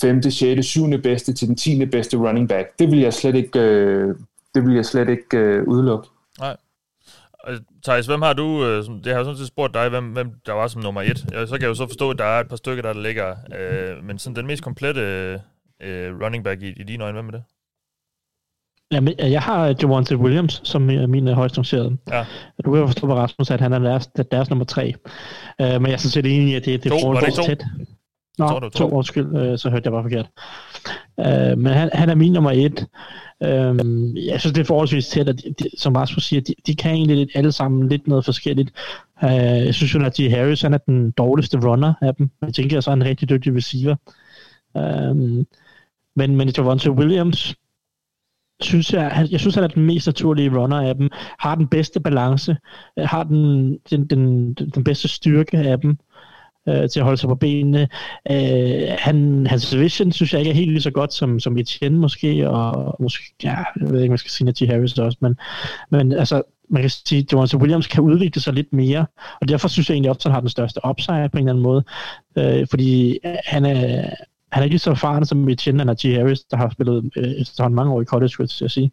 5., 0.00 0.22
6., 0.22 0.66
7. 0.66 1.02
bedste 1.02 1.32
til 1.32 1.48
den 1.48 1.56
10. 1.56 1.86
bedste 1.86 2.16
running 2.16 2.48
back. 2.48 2.78
Det 2.78 2.90
vil 2.90 2.98
jeg 2.98 3.14
slet 3.14 3.34
ikke, 3.34 3.58
øh, 3.58 4.14
det 4.54 4.66
vil 4.66 4.74
jeg 4.74 4.86
slet 4.86 5.08
ikke 5.08 5.36
øh, 5.36 5.68
udelukke. 5.68 6.08
Nej. 6.40 6.56
Thijs, 7.84 8.06
hvem 8.06 8.22
har 8.22 8.32
du, 8.32 8.64
øh, 8.64 8.84
det 8.84 9.06
har 9.06 9.14
jeg 9.14 9.24
sådan 9.24 9.36
set 9.36 9.46
spurgt 9.46 9.74
dig, 9.74 9.88
hvem, 9.88 10.04
hvem 10.04 10.30
der 10.46 10.52
var 10.52 10.68
som 10.68 10.82
nummer 10.82 11.02
et. 11.02 11.18
Så 11.18 11.50
kan 11.52 11.62
jeg 11.62 11.68
jo 11.68 11.74
så 11.74 11.86
forstå, 11.86 12.10
at 12.10 12.18
der 12.18 12.24
er 12.24 12.40
et 12.40 12.48
par 12.48 12.56
stykker, 12.56 12.82
der, 12.82 12.92
der 12.92 13.00
ligger, 13.00 13.36
øh, 13.58 14.04
men 14.04 14.18
sådan 14.18 14.36
den 14.36 14.46
mest 14.46 14.62
komplette 14.62 15.00
øh, 15.82 16.20
running 16.22 16.44
back 16.44 16.62
i, 16.62 16.68
i 16.68 16.82
dine 16.82 17.04
øjne, 17.04 17.14
hvem 17.14 17.26
er 17.26 17.30
det? 17.30 17.42
Jamen, 18.92 19.14
jeg 19.18 19.42
har 19.42 19.74
Javonte 19.82 20.16
Williams 20.16 20.60
som 20.64 20.82
min 20.82 21.28
højst 21.28 21.58
rangerede. 21.58 21.96
Ja. 22.10 22.24
Du 22.64 22.70
kan 22.70 22.80
jo 22.80 22.86
forstå 22.86 23.06
på 23.06 23.14
Rasmus, 23.14 23.50
at 23.50 23.60
han 23.60 23.72
er 23.72 23.78
deres, 23.78 24.06
deres 24.06 24.50
nummer 24.50 24.64
tre. 24.64 24.92
Uh, 25.62 25.66
men 25.66 25.86
jeg 25.86 25.92
er 25.92 25.96
sådan 25.96 26.10
set 26.10 26.26
enig 26.26 26.48
i, 26.48 26.54
at 26.54 26.64
det, 26.64 26.84
det 26.84 26.92
er 26.92 27.00
forholdsvis 27.00 27.46
tæt. 27.46 27.64
Nå, 28.38 28.60
to, 28.60 28.68
to. 28.68 28.90
undskyld, 28.90 29.36
øh, 29.36 29.58
så 29.58 29.70
hørte 29.70 29.82
jeg 29.84 29.92
bare 29.92 30.02
forkert. 30.02 30.28
Uh, 31.18 31.58
men 31.58 31.72
han, 31.72 31.90
han 31.92 32.10
er 32.10 32.14
min 32.14 32.32
nummer 32.32 32.50
et. 32.50 32.86
Um, 33.40 34.16
jeg 34.16 34.40
synes, 34.40 34.54
det 34.54 34.60
er 34.60 34.64
forholdsvis 34.64 35.08
tæt, 35.08 35.28
at 35.28 35.44
de, 35.44 35.54
de, 35.64 35.70
som 35.78 35.96
Rasmus 35.96 36.24
siger, 36.24 36.40
de, 36.40 36.54
de 36.66 36.76
kan 36.76 36.90
egentlig 36.90 37.16
lidt, 37.16 37.30
alle 37.34 37.52
sammen 37.52 37.88
lidt 37.88 38.08
noget 38.08 38.24
forskelligt. 38.24 38.70
Uh, 39.22 39.30
jeg 39.30 39.74
synes 39.74 39.94
jo, 39.94 40.04
at 40.04 40.14
G. 40.20 40.30
Harris 40.30 40.62
han 40.62 40.74
er 40.74 40.78
den 40.78 41.10
dårligste 41.10 41.58
runner 41.58 41.94
af 42.02 42.14
dem. 42.14 42.30
Jeg 42.42 42.54
tænker, 42.54 42.78
at 42.78 42.84
så 42.84 42.90
er 42.90 42.94
en 42.94 43.04
rigtig 43.04 43.28
dygtig 43.28 43.56
receiver. 43.56 43.96
Um, 44.74 45.46
men, 46.16 46.36
men 46.36 46.48
Javonte 46.48 46.90
Williams, 46.90 47.54
synes 48.60 48.92
jeg, 48.92 49.28
jeg 49.30 49.40
synes, 49.40 49.54
han 49.54 49.64
er 49.64 49.68
den 49.68 49.86
mest 49.86 50.06
naturlige 50.06 50.58
runner 50.58 50.80
af 50.88 50.94
dem, 50.94 51.10
har 51.38 51.54
den 51.54 51.68
bedste 51.68 52.00
balance, 52.00 52.56
har 52.98 53.24
den, 53.24 53.78
den, 53.90 54.06
den, 54.06 54.54
den 54.54 54.84
bedste 54.84 55.08
styrke 55.08 55.58
af 55.58 55.80
dem 55.80 55.98
øh, 56.68 56.88
til 56.88 57.00
at 57.00 57.04
holde 57.04 57.18
sig 57.18 57.28
på 57.28 57.34
benene. 57.34 57.88
Øh, 58.30 58.88
han, 58.98 59.46
hans 59.46 59.78
vision 59.78 60.12
synes 60.12 60.32
jeg 60.32 60.40
ikke 60.40 60.50
er 60.50 60.54
helt 60.54 60.70
lige 60.70 60.82
så 60.82 60.90
godt 60.90 61.14
som, 61.14 61.40
som 61.40 61.58
Etienne 61.58 61.98
måske, 61.98 62.50
og 62.50 62.96
måske, 63.00 63.24
ja, 63.42 63.56
jeg 63.80 63.90
ved 63.90 64.00
ikke, 64.00 64.10
man 64.10 64.18
skal 64.18 64.30
sige 64.30 64.44
Najee 64.44 64.68
Harris 64.68 64.98
også, 64.98 65.18
men, 65.20 65.36
men 65.90 66.12
altså, 66.12 66.42
man 66.70 66.82
kan 66.82 66.90
sige, 66.90 67.18
at 67.18 67.32
Jonathan 67.32 67.60
Williams 67.60 67.86
kan 67.86 68.02
udvikle 68.02 68.42
sig 68.42 68.54
lidt 68.54 68.72
mere, 68.72 69.06
og 69.40 69.48
derfor 69.48 69.68
synes 69.68 69.88
jeg 69.88 69.94
egentlig 69.94 70.10
også, 70.10 70.18
at 70.18 70.24
han 70.24 70.32
har 70.32 70.40
den 70.40 70.48
største 70.48 70.80
upside 70.88 71.28
på 71.32 71.38
en 71.38 71.48
eller 71.48 71.52
anden 71.52 71.62
måde, 71.62 71.84
øh, 72.38 72.66
fordi 72.70 73.18
han 73.44 73.64
er, 73.64 74.10
han 74.52 74.62
er 74.62 74.64
ikke 74.64 74.78
så 74.78 74.90
erfaren 74.90 75.26
som 75.26 75.48
Etienne 75.48 75.94
G. 75.94 76.14
Harris, 76.14 76.40
der 76.40 76.56
har 76.56 76.70
spillet 76.70 77.10
øh, 77.16 77.24
efterhånden 77.24 77.76
mange 77.76 77.92
år 77.92 78.02
i 78.02 78.04
college, 78.04 78.32
vil 78.38 78.50
jeg 78.60 78.70
sige. 78.70 78.90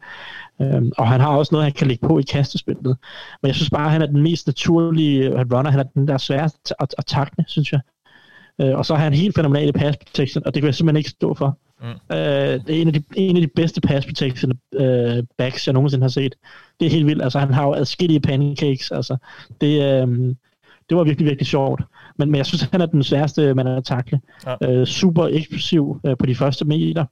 Øhm, 0.61 0.91
og 0.97 1.07
han 1.07 1.19
har 1.19 1.27
også 1.27 1.49
noget, 1.55 1.65
han 1.65 1.73
kan 1.73 1.87
lægge 1.87 2.07
på 2.07 2.19
i 2.19 2.21
kastespillet. 2.21 2.97
Men 3.41 3.47
jeg 3.47 3.55
synes 3.55 3.69
bare, 3.69 3.85
at 3.85 3.91
han 3.91 4.01
er 4.01 4.05
den 4.05 4.21
mest 4.21 4.47
naturlige 4.47 5.29
runner. 5.29 5.71
Han 5.71 5.79
er 5.79 5.83
den 5.83 6.07
der 6.07 6.17
sværeste 6.17 6.81
at, 6.81 6.95
at 6.97 7.05
takle, 7.05 7.45
synes 7.47 7.71
jeg. 7.71 7.79
Øh, 8.61 8.77
og 8.77 8.85
så 8.85 8.95
har 8.95 9.03
han 9.03 9.13
helt 9.13 9.35
fænomenal 9.35 9.69
i 9.69 9.71
pass 9.71 9.97
protection, 9.97 10.43
og 10.45 10.53
det 10.53 10.61
kan 10.61 10.67
jeg 10.67 10.75
simpelthen 10.75 10.97
ikke 10.97 11.09
stå 11.09 11.33
for. 11.33 11.57
Mm. 11.81 12.15
Øh, 12.15 12.59
det 12.67 12.77
er 12.77 12.81
en 12.81 12.87
af 12.87 12.93
de, 12.93 13.03
en 13.15 13.35
af 13.35 13.41
de 13.41 13.47
bedste 13.47 13.81
pass 13.81 14.05
protection 14.05 14.51
øh, 14.73 15.23
backs, 15.37 15.67
jeg 15.67 15.73
nogensinde 15.73 16.03
har 16.03 16.09
set. 16.09 16.35
Det 16.79 16.85
er 16.85 16.89
helt 16.91 17.07
vildt. 17.07 17.23
Altså, 17.23 17.39
han 17.39 17.53
har 17.53 17.63
jo 17.63 17.73
adskillige 17.73 18.19
pancakes. 18.19 18.91
Altså, 18.91 19.17
det, 19.61 19.83
øh, 19.83 20.35
det 20.89 20.97
var 20.97 21.03
virkelig, 21.03 21.25
virkelig 21.25 21.47
sjovt. 21.47 21.81
Men, 22.17 22.31
men 22.31 22.37
jeg 22.37 22.45
synes, 22.45 22.61
han 22.71 22.81
er 22.81 22.85
den 22.85 23.03
sværeste 23.03 23.53
man 23.53 23.67
at 23.67 23.85
takle. 23.85 24.21
Ja. 24.45 24.71
Øh, 24.71 24.85
super 24.85 25.27
eksplosiv 25.31 25.99
øh, 26.05 26.17
på 26.17 26.25
de 26.25 26.35
første 26.35 26.65
meter. 26.65 27.05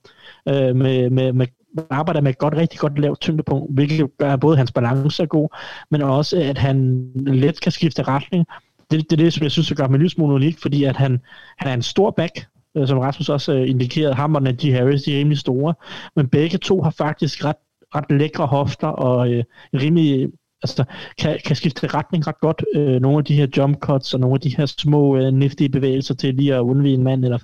Øh, 0.49 0.76
med, 0.76 1.10
med, 1.10 1.34
med 1.34 1.47
arbejder 1.89 2.22
med 2.22 2.32
et 2.32 2.38
godt, 2.38 2.56
rigtig 2.56 2.80
godt 2.80 2.99
lavt 2.99 3.20
tyngdepunkt, 3.20 3.74
hvilket 3.74 4.18
gør, 4.18 4.34
at 4.34 4.39
både 4.39 4.58
hans 4.58 4.72
balance 4.72 5.24
er 5.24 5.28
god, 5.28 5.49
men 5.91 6.02
også, 6.02 6.38
at 6.38 6.58
han 6.58 7.08
let 7.16 7.62
kan 7.62 7.72
skifte 7.72 8.04
retning. 8.04 8.45
Det, 8.91 9.10
det 9.10 9.20
er 9.20 9.24
det, 9.24 9.34
som 9.34 9.43
jeg 9.43 9.52
synes, 9.52 9.74
gør 9.74 9.84
ham 9.84 9.93
en 9.93 9.99
lille 9.99 10.10
smule 10.10 10.34
unik, 10.34 10.62
fordi 10.62 10.84
at 10.84 10.95
han, 10.95 11.20
han 11.58 11.70
er 11.70 11.74
en 11.74 11.82
stor 11.82 12.12
back, 12.12 12.47
øh, 12.78 12.88
som 12.88 12.97
Rasmus 12.97 13.30
også 13.30 13.54
øh, 13.54 13.70
indikerede, 13.70 14.14
ham 14.14 14.36
og 14.36 14.43
Najee 14.43 14.74
Harris, 14.74 15.04
de 15.04 15.14
er 15.14 15.20
rimelig 15.20 15.38
store, 15.38 15.74
men 16.16 16.28
begge 16.28 16.58
to 16.58 16.82
har 16.82 16.91
faktisk 16.97 17.45
ret, 17.45 17.56
ret 17.95 18.12
lækre 18.12 18.45
hofter 18.45 18.88
og 18.88 19.32
øh, 19.32 19.43
rimelig 19.74 20.30
altså, 20.64 20.84
kan, 21.18 21.39
kan 21.45 21.55
skifte 21.55 21.88
retning 21.88 22.28
ret 22.28 22.39
godt. 22.39 22.66
Øh, 22.76 23.01
nogle 23.01 23.18
af 23.18 23.26
de 23.26 23.36
her 23.36 23.47
jump 23.57 23.80
cuts 23.80 24.14
og 24.14 24.20
nogle 24.20 24.34
af 24.34 24.41
de 24.41 24.55
her 24.57 24.66
små 24.66 25.18
øh, 25.18 25.34
niftige 25.34 25.70
bevægelser 25.70 26.16
til 26.16 26.36
lige 26.36 26.55
at 26.55 26.59
undvige 26.59 26.93
en 26.93 27.03
mand, 27.03 27.26
eller, 27.26 27.39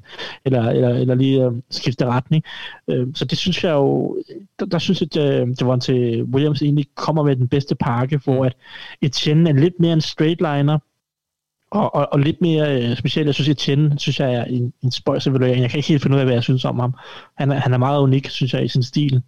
eller, 0.46 0.70
eller, 0.70 0.90
eller 0.90 1.16
lige 1.16 1.46
øh, 1.46 1.52
skifte 1.70 2.06
retning. 2.06 2.44
Øh, 2.88 3.08
så 3.16 3.26
det 3.26 3.38
synes 3.38 3.64
jeg 3.64 3.72
jo, 3.72 4.18
der, 4.60 4.66
der 4.66 4.80
synes 4.80 5.02
jeg, 5.02 5.24
at 5.24 5.42
øh, 5.42 5.48
det 5.48 5.68
var 5.68 5.78
til 5.78 6.24
Williams 6.24 6.62
egentlig 6.62 6.86
kommer 6.96 7.24
med 7.24 7.36
den 7.36 7.48
bedste 7.48 7.76
pakke, 7.76 8.20
hvor 8.24 8.46
at 8.46 8.56
Etienne 9.02 9.50
er 9.50 9.54
lidt 9.54 9.80
mere 9.80 9.94
en 9.94 10.02
straight 10.02 10.42
liner, 10.42 10.80
og, 11.72 11.96
og, 11.96 12.08
og 12.12 12.20
lidt 12.20 12.42
mere 12.42 12.84
øh, 12.84 12.98
specielt, 12.98 13.28
jeg 13.28 13.36
synes 13.36 13.50
Etienne, 13.50 14.00
synes 14.00 14.20
jeg 14.20 14.34
er 14.34 14.44
en, 14.44 14.74
en 14.84 14.92
spøjsevaluering. 14.92 15.62
Jeg 15.62 15.70
kan 15.70 15.78
ikke 15.78 15.90
helt 15.90 16.02
finde 16.02 16.16
ud 16.16 16.20
af, 16.20 16.26
hvad 16.26 16.36
jeg 16.36 16.44
synes 16.44 16.66
om 16.66 16.80
ham. 16.80 16.94
Han 17.38 17.52
er, 17.52 17.56
han 17.56 17.74
er 17.74 17.78
meget 17.78 18.02
unik, 18.02 18.30
synes 18.30 18.54
jeg, 18.54 18.66
i 18.66 18.68
sin 18.68 18.84
stil. 18.84 19.22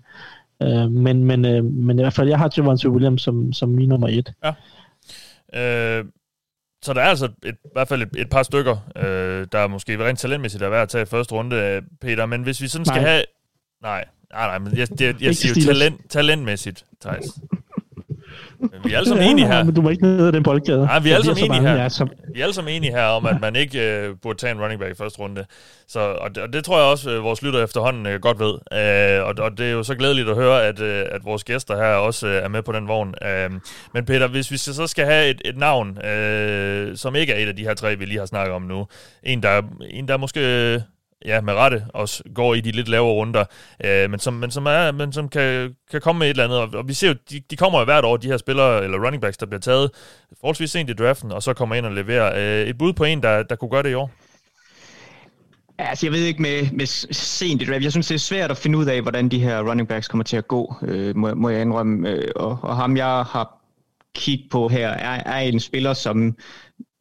Øh, 0.62 0.92
men, 0.92 1.24
men, 1.24 1.46
øh, 1.46 1.64
men 1.64 2.00
i 2.00 2.02
hvert 2.02 2.14
fald, 2.14 2.28
jeg 2.28 2.38
har 2.38 2.52
Javante 2.58 2.90
Williams 2.90 3.22
som, 3.22 3.54
som 3.54 3.70
min 3.70 3.90
nummer 3.90 4.08
et. 4.08 4.34
Ja. 4.44 4.54
Øh, 5.54 6.06
så 6.82 6.94
der 6.94 7.02
er 7.02 7.06
altså 7.06 7.26
et, 7.26 7.56
i 7.66 7.70
hvert 7.74 7.88
fald 7.88 8.02
et, 8.02 8.10
et 8.18 8.30
par 8.30 8.44
stykker, 8.44 8.78
øh, 8.96 9.48
der 9.52 9.60
er 9.60 9.68
måske 9.68 10.06
rent 10.06 10.20
talentmæssigt 10.20 10.64
er 10.64 10.70
værd 10.70 10.82
at 10.82 10.90
tage 10.90 11.02
i 11.02 11.06
første 11.06 11.36
runde, 11.36 11.82
Peter. 12.02 12.26
Men 12.26 12.44
hvis 12.44 12.62
vi 12.62 12.68
sådan 12.68 12.86
skal 12.86 13.02
nej. 13.02 13.10
have... 13.10 13.24
Nej, 13.82 14.06
nej, 14.34 14.48
nej, 14.48 14.60
men 14.60 14.78
jeg, 14.78 14.88
jeg, 15.02 15.22
jeg 15.22 15.36
siger 15.36 15.54
jo 15.62 15.74
talent, 15.74 16.10
talentmæssigt, 16.10 16.86
Thijs. 17.02 17.40
Vi 18.84 18.94
er 18.94 18.98
alle 18.98 19.10
sammen 19.10 19.28
enige 19.28 19.48
her. 19.48 19.64
men 19.64 19.76
du 19.76 19.82
må 19.82 19.90
ikke 19.90 20.04
ned 20.04 20.28
ad 20.28 20.32
den 20.32 20.44
boldgade. 20.44 20.86
Nej, 20.86 21.00
vi 21.00 21.10
er 21.10 21.16
alle 21.16 21.26
sammen 21.26 21.62
enige 21.62 21.78
her. 21.78 21.90
Som... 21.90 22.10
Vi 22.34 22.40
er 22.40 22.44
alle 22.44 22.54
sammen 22.54 22.74
enige 22.74 22.92
her 22.92 23.04
om, 23.06 23.26
at 23.26 23.42
man 23.42 23.56
ikke 23.56 24.08
uh, 24.10 24.16
burde 24.22 24.40
tage 24.40 24.52
en 24.52 24.62
running 24.62 24.80
back 24.80 24.92
i 24.92 24.98
første 24.98 25.20
runde. 25.20 25.46
Så, 25.88 26.00
og, 26.00 26.36
det, 26.36 26.44
og 26.44 26.54
det 26.54 26.64
tror 26.66 26.78
jeg 26.78 26.88
også, 26.88 27.18
uh, 27.18 27.24
vores 27.24 27.42
lytter 27.42 27.64
efterhånden 27.64 28.06
uh, 28.06 28.22
godt 28.22 28.40
ved. 28.40 28.54
Uh, 28.54 29.28
og, 29.28 29.46
og 29.46 29.58
det 29.58 29.66
er 29.66 29.72
jo 29.72 29.84
så 29.84 29.96
glædeligt 29.96 30.30
at 30.30 30.36
høre, 30.36 30.66
at, 30.66 30.80
uh, 30.80 31.16
at 31.16 31.26
vores 31.26 31.44
gæster 31.44 31.76
her 31.76 31.94
også 31.94 32.28
uh, 32.28 32.34
er 32.34 32.48
med 32.48 32.62
på 32.62 32.72
den 32.72 32.88
vogn. 32.88 33.14
Uh, 33.22 33.54
men 33.94 34.06
Peter, 34.06 34.28
hvis 34.28 34.52
vi 34.52 34.58
så 34.58 34.88
skal 34.88 35.06
have 35.06 35.30
et, 35.30 35.42
et 35.46 35.58
navn, 35.58 35.90
uh, 35.90 36.96
som 36.96 37.16
ikke 37.16 37.34
er 37.34 37.44
et 37.44 37.48
af 37.48 37.56
de 37.56 37.64
her 37.64 37.74
tre, 37.74 37.96
vi 37.96 38.06
lige 38.06 38.20
har 38.20 38.26
snakket 38.26 38.56
om 38.56 38.62
nu. 38.62 38.88
En, 39.24 39.44
der, 39.44 39.62
en, 39.90 40.08
der 40.08 40.18
måske 40.18 40.84
ja, 41.26 41.42
med 41.42 41.54
rette 41.54 41.86
også 41.94 42.24
går 42.36 42.54
i 42.54 42.62
de 42.62 42.72
lidt 42.72 42.88
lavere 42.88 43.14
runder, 43.14 43.46
øh, 43.86 44.10
men 44.10 44.20
som, 44.20 44.34
men 44.34 44.52
som, 44.52 44.66
er, 44.66 44.92
men 44.92 45.14
som 45.14 45.30
kan, 45.30 45.76
kan 45.92 46.02
komme 46.02 46.20
med 46.20 46.28
et 46.28 46.30
eller 46.30 46.44
andet. 46.44 46.60
Og, 46.60 46.70
og 46.74 46.88
vi 46.88 46.94
ser 46.94 47.08
jo, 47.08 47.16
de, 47.30 47.42
de 47.52 47.56
kommer 47.56 47.80
jo 47.80 47.86
hvert 47.86 48.06
år, 48.06 48.18
de 48.18 48.28
her 48.28 48.38
spillere, 48.38 48.84
eller 48.84 49.06
running 49.06 49.22
backs, 49.22 49.38
der 49.38 49.46
bliver 49.46 49.62
taget 49.62 49.92
forholdsvis 50.40 50.72
sent 50.72 50.90
i 50.90 50.94
draften, 50.94 51.32
og 51.32 51.44
så 51.44 51.54
kommer 51.54 51.76
ind 51.76 51.86
og 51.86 51.92
leverer. 51.92 52.62
Øh, 52.62 52.68
et 52.68 52.78
bud 52.78 52.94
på 52.94 53.04
en, 53.04 53.24
der, 53.24 53.44
der 53.44 53.56
kunne 53.56 53.72
gøre 53.72 53.84
det 53.84 53.92
i 53.92 53.94
år? 53.94 54.12
Altså, 55.78 56.06
jeg 56.06 56.14
ved 56.14 56.24
ikke 56.24 56.42
med, 56.42 56.72
med 56.72 56.86
sent 57.14 57.62
i 57.62 57.66
draft. 57.66 57.84
Jeg 57.84 57.92
synes, 57.92 58.08
det 58.08 58.16
er 58.16 58.20
svært 58.20 58.52
at 58.52 58.58
finde 58.58 58.78
ud 58.78 58.86
af, 58.86 59.02
hvordan 59.02 59.30
de 59.30 59.40
her 59.40 59.70
running 59.70 59.88
backs 59.88 60.08
kommer 60.08 60.24
til 60.24 60.38
at 60.38 60.48
gå, 60.48 60.76
øh, 60.82 61.16
må, 61.16 61.34
må 61.34 61.50
jeg 61.50 61.62
indrømme. 61.62 62.10
Øh, 62.10 62.32
og, 62.36 62.60
og 62.62 62.76
ham, 62.76 62.98
jeg 62.98 63.24
har 63.24 63.60
kigget 64.16 64.50
på 64.52 64.68
her, 64.68 64.90
er, 64.90 65.24
er 65.26 65.40
en 65.40 65.60
spiller, 65.60 65.94
som 65.94 66.36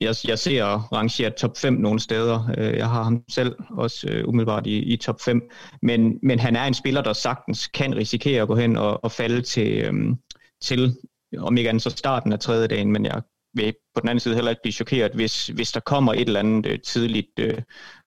jeg, 0.00 0.14
jeg 0.28 0.38
ser 0.38 0.64
rangeret 0.92 1.34
top 1.34 1.56
5 1.56 1.72
nogle 1.72 2.00
steder. 2.00 2.50
Øh, 2.58 2.76
jeg 2.76 2.88
har 2.88 3.02
ham 3.02 3.22
selv 3.28 3.56
også 3.70 4.08
øh, 4.08 4.28
umiddelbart 4.28 4.66
i, 4.66 4.78
i 4.78 4.96
top 4.96 5.20
5. 5.20 5.50
Men, 5.82 6.18
men 6.22 6.38
han 6.38 6.56
er 6.56 6.64
en 6.64 6.74
spiller, 6.74 7.02
der 7.02 7.12
sagtens 7.12 7.66
kan 7.66 7.96
risikere 7.96 8.42
at 8.42 8.48
gå 8.48 8.56
hen 8.56 8.76
og, 8.76 9.04
og 9.04 9.12
falde 9.12 9.42
til, 9.42 9.84
øhm, 9.84 10.16
til, 10.62 10.96
om 11.38 11.56
ikke 11.56 11.68
andet 11.68 11.82
så 11.82 11.90
starten 11.90 12.32
af 12.32 12.38
tredje 12.40 12.66
dagen, 12.66 12.92
men 12.92 13.04
jeg 13.04 13.22
vil 13.54 13.74
på 13.94 14.00
den 14.00 14.08
anden 14.08 14.20
side 14.20 14.34
heller 14.34 14.50
ikke 14.50 14.62
blive 14.62 14.72
chokeret, 14.72 15.12
hvis, 15.12 15.46
hvis 15.46 15.72
der 15.72 15.80
kommer 15.80 16.12
et 16.12 16.20
eller 16.20 16.40
andet 16.40 16.66
øh, 16.66 16.78
tidligt 16.80 17.38
øh, 17.38 17.62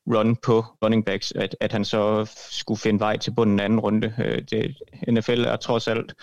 run 0.08 0.36
på 0.36 0.66
running 0.84 1.06
backs, 1.06 1.32
at, 1.32 1.56
at 1.60 1.72
han 1.72 1.86
så 1.86 2.32
skulle 2.52 2.80
finde 2.80 3.00
vej 3.00 3.18
til 3.18 3.34
bunden 3.36 3.60
anden 3.60 3.80
runde. 3.80 4.14
Øh, 4.20 4.42
det, 4.52 4.78
NFL 5.08 5.44
er 5.46 5.56
trods 5.56 5.88
alt 5.88 6.14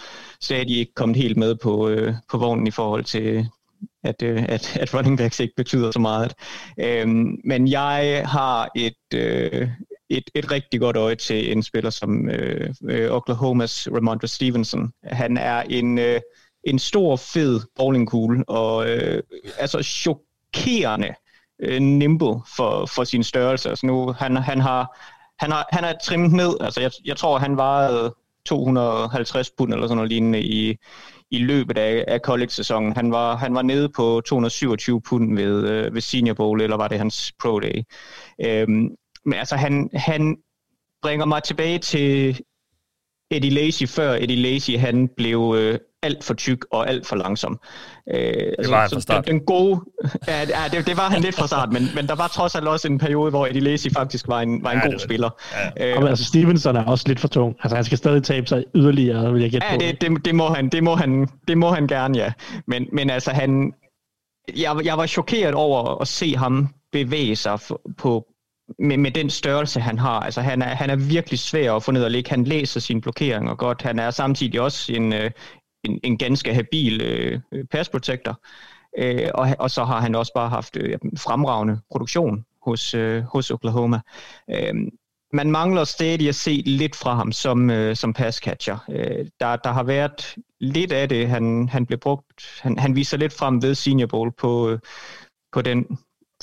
stadig 0.40 0.78
ikke 0.78 0.94
kommet 0.94 1.16
helt 1.16 1.36
med 1.36 1.54
på, 1.54 1.88
øh, 1.88 2.14
på 2.30 2.38
vognen 2.38 2.66
i 2.66 2.70
forhold 2.70 3.04
til, 3.04 3.48
at, 4.04 4.22
øh, 4.22 4.44
at, 4.48 4.76
at 4.82 4.94
running 4.94 5.18
backs 5.18 5.40
ikke 5.40 5.54
betyder 5.56 5.90
så 5.90 5.98
meget. 5.98 6.34
Øhm, 6.80 7.36
men 7.44 7.68
jeg 7.68 8.22
har 8.26 8.68
et, 8.76 9.14
øh, 9.14 9.68
et, 10.08 10.30
et 10.34 10.50
rigtig 10.50 10.80
godt 10.80 10.96
øje 10.96 11.14
til 11.14 11.52
en 11.52 11.62
spiller 11.62 11.90
som 11.90 12.30
øh, 12.30 12.74
øh, 12.88 13.10
Oklahomas 13.10 13.88
Ramondre 13.92 14.28
Stevenson. 14.28 14.92
Han 15.02 15.36
er 15.36 15.62
en, 15.62 15.98
øh, 15.98 16.20
en 16.64 16.78
stor, 16.78 17.16
fed 17.16 17.60
bowlingkugle, 17.76 18.44
og 18.48 18.90
øh, 18.90 19.22
altså 19.58 19.82
chokerende 19.82 21.14
øh, 21.62 21.80
nimble 21.82 22.40
for, 22.56 22.86
for 22.86 23.04
sin 23.04 23.24
størrelse. 23.24 23.68
Altså 23.68 23.86
nu, 23.86 24.12
han, 24.12 24.36
han 24.36 24.60
har 24.60 24.98
han 25.38 25.50
har, 25.50 25.68
han 25.72 25.84
er 25.84 25.92
trimmet 26.04 26.32
ned. 26.32 26.56
Altså 26.60 26.80
jeg, 26.80 26.90
jeg 27.04 27.16
tror, 27.16 27.38
han 27.38 27.56
vejede 27.56 28.14
250 28.46 29.50
pund 29.58 29.72
eller 29.72 29.86
sådan 29.86 29.96
noget 29.96 30.08
lignende 30.08 30.42
i, 30.42 30.76
i 31.30 31.38
løbet 31.38 31.78
af, 31.78 32.04
af 32.08 32.20
college-sæsonen. 32.20 32.92
Han 32.96 33.12
var, 33.12 33.36
han 33.36 33.54
var 33.54 33.62
nede 33.62 33.88
på 33.88 34.20
227 34.26 35.00
pund 35.00 35.36
ved, 35.36 35.68
øh, 35.68 35.94
ved 35.94 36.00
Senior 36.00 36.34
Bowl, 36.34 36.60
eller 36.60 36.76
var 36.76 36.88
det 36.88 36.98
hans 36.98 37.32
Pro 37.42 37.60
Day. 37.60 37.82
Øhm, 38.44 38.88
men 39.24 39.34
altså, 39.34 39.56
han, 39.56 39.90
han 39.94 40.36
bringer 41.02 41.26
mig 41.26 41.42
tilbage 41.42 41.78
til 41.78 42.40
Eddie 43.30 43.50
Lacy, 43.50 43.84
før 43.84 44.12
Eddie 44.12 44.36
Lacy 44.36 44.70
han 44.70 45.08
blev 45.16 45.54
øh, 45.58 45.78
alt 46.02 46.24
for 46.24 46.34
tyk 46.34 46.64
og 46.70 46.88
alt 46.88 47.06
for 47.06 47.16
langsom. 47.16 47.60
Øh, 48.14 48.16
det 48.16 48.54
altså, 48.58 48.72
var 48.72 48.80
han 48.80 48.90
fra 48.92 49.00
start. 49.00 49.26
Den, 49.26 49.34
den 49.34 49.44
gode, 49.44 49.80
ja, 50.28 50.38
ja 50.38 50.78
det, 50.78 50.86
det 50.86 50.96
var 50.96 51.10
han 51.10 51.22
lidt 51.22 51.34
fra 51.34 51.46
start, 51.46 51.72
men, 51.72 51.82
men 51.94 52.06
der 52.06 52.14
var 52.14 52.28
trods 52.28 52.54
alt 52.54 52.68
også 52.68 52.88
en 52.88 52.98
periode, 52.98 53.30
hvor 53.30 53.46
Eddie 53.46 53.60
Lacy 53.60 53.88
faktisk 53.92 54.28
var 54.28 54.40
en, 54.40 54.64
var 54.64 54.70
en 54.70 54.78
ja, 54.78 54.86
god 54.86 54.92
det, 54.92 55.00
spiller. 55.00 55.30
Ja. 55.76 55.98
Øh, 55.98 56.10
altså 56.10 56.24
Stevenson 56.24 56.76
er 56.76 56.84
også 56.84 57.04
lidt 57.08 57.20
for 57.20 57.28
tung. 57.28 57.56
Altså 57.62 57.76
han 57.76 57.84
skal 57.84 57.98
stadig 57.98 58.22
tabe 58.22 58.46
sig 58.46 58.64
yderligere, 58.74 59.32
vil 59.32 59.42
jeg 59.42 59.50
gætte 59.50 59.66
ja, 59.66 59.74
på. 59.74 59.80
Det, 59.80 60.00
det, 60.00 60.24
det, 60.24 60.34
må 60.34 60.48
han, 60.48 60.68
det, 60.68 60.84
må 60.84 60.94
han, 60.94 61.28
det 61.48 61.58
må 61.58 61.70
han 61.70 61.86
gerne, 61.86 62.18
ja. 62.18 62.32
Men, 62.66 62.86
men 62.92 63.10
altså 63.10 63.30
han, 63.30 63.72
jeg, 64.56 64.76
jeg 64.84 64.98
var 64.98 65.06
chokeret 65.06 65.54
over 65.54 66.00
at 66.00 66.08
se 66.08 66.36
ham 66.36 66.68
bevæge 66.92 67.36
sig 67.36 67.58
på, 67.98 68.26
med, 68.78 68.96
med 68.96 69.10
den 69.10 69.30
størrelse, 69.30 69.80
han 69.80 69.98
har. 69.98 70.20
Altså, 70.20 70.40
han 70.40 70.62
er, 70.62 70.66
han 70.66 70.90
er 70.90 70.96
virkelig 70.96 71.38
svær 71.38 71.72
at 71.72 71.82
få 71.82 71.92
ned 71.92 72.04
og 72.04 72.10
ligge. 72.10 72.30
Han 72.30 72.44
læser 72.44 72.80
sine 72.80 73.00
blokeringer 73.00 73.54
godt. 73.54 73.82
Han 73.82 73.98
er 73.98 74.10
samtidig 74.10 74.60
også 74.60 74.92
en, 74.92 75.12
øh, 75.12 75.30
en, 75.84 76.00
en 76.04 76.18
ganske 76.18 76.54
habil 76.54 77.02
øh, 77.02 77.64
pass. 77.70 77.90
Øh, 78.98 79.28
og, 79.34 79.48
og 79.58 79.70
så 79.70 79.84
har 79.84 80.00
han 80.00 80.14
også 80.14 80.32
bare 80.34 80.48
haft 80.48 80.76
øh, 80.76 80.98
fremragende 81.16 81.80
produktion 81.90 82.44
hos, 82.62 82.94
øh, 82.94 83.22
hos 83.22 83.50
Oklahoma. 83.50 84.00
Øh, 84.50 84.74
man 85.32 85.50
mangler 85.50 85.84
stadig 85.84 86.28
at 86.28 86.34
se 86.34 86.62
lidt 86.66 86.96
fra 86.96 87.14
ham 87.14 87.32
som, 87.32 87.70
øh, 87.70 87.96
som 87.96 88.12
passcatcher. 88.12 88.78
Øh, 88.90 89.26
der, 89.40 89.56
der 89.56 89.72
har 89.72 89.82
været 89.82 90.34
lidt 90.60 90.92
af 90.92 91.08
det, 91.08 91.28
han, 91.28 91.68
han 91.68 91.86
blev 91.86 91.98
brugt, 91.98 92.60
han, 92.60 92.78
han 92.78 92.96
viser 92.96 93.16
lidt 93.16 93.32
frem 93.32 93.62
ved 93.62 93.74
Senior 93.74 94.06
Bowl 94.06 94.32
på, 94.32 94.70
øh, 94.70 94.78
på 95.52 95.62
den 95.62 95.98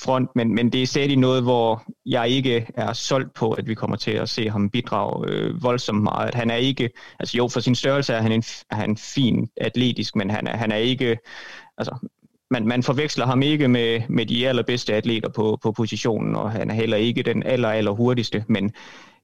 front, 0.06 0.30
men, 0.36 0.56
men 0.56 0.72
det 0.72 0.82
er 0.82 0.88
stadig 0.88 1.18
noget, 1.18 1.43
hvor 1.43 1.84
jeg 2.06 2.30
ikke 2.30 2.68
er 2.76 2.93
solgt 2.93 3.34
på, 3.34 3.51
at 3.51 3.68
vi 3.68 3.74
kommer 3.76 3.97
til 3.97 4.12
at 4.12 4.30
se 4.30 4.49
ham 4.49 4.70
bidrage 4.70 5.30
øh, 5.30 5.64
voldsomt 5.64 6.03
meget. 6.03 6.36
Han 6.36 6.51
er 6.51 6.56
ikke, 6.56 6.89
altså 7.20 7.38
jo, 7.38 7.47
for 7.47 7.60
sin 7.60 7.76
størrelse 7.76 8.14
er 8.14 8.22
han 8.22 8.32
en, 8.32 8.43
er 8.72 8.76
han 8.76 8.97
fin 8.97 9.49
atletisk, 9.58 10.16
men 10.16 10.30
han 10.30 10.47
er, 10.47 10.58
han 10.58 10.72
er 10.72 10.76
ikke, 10.76 11.18
altså 11.78 12.10
man, 12.51 12.68
man 12.68 12.84
forveksler 12.84 13.26
ham 13.26 13.41
ikke 13.41 13.68
med, 13.68 14.01
med 14.10 14.26
de 14.26 14.47
allerbedste 14.47 14.93
atleter 14.93 15.30
på, 15.30 15.58
på 15.64 15.72
positionen, 15.72 16.36
og 16.36 16.51
han 16.51 16.70
er 16.70 16.76
heller 16.76 16.97
ikke 16.97 17.24
den 17.24 17.43
aller, 17.43 17.70
aller 17.70 17.91
hurtigste, 17.91 18.45
men, 18.47 18.74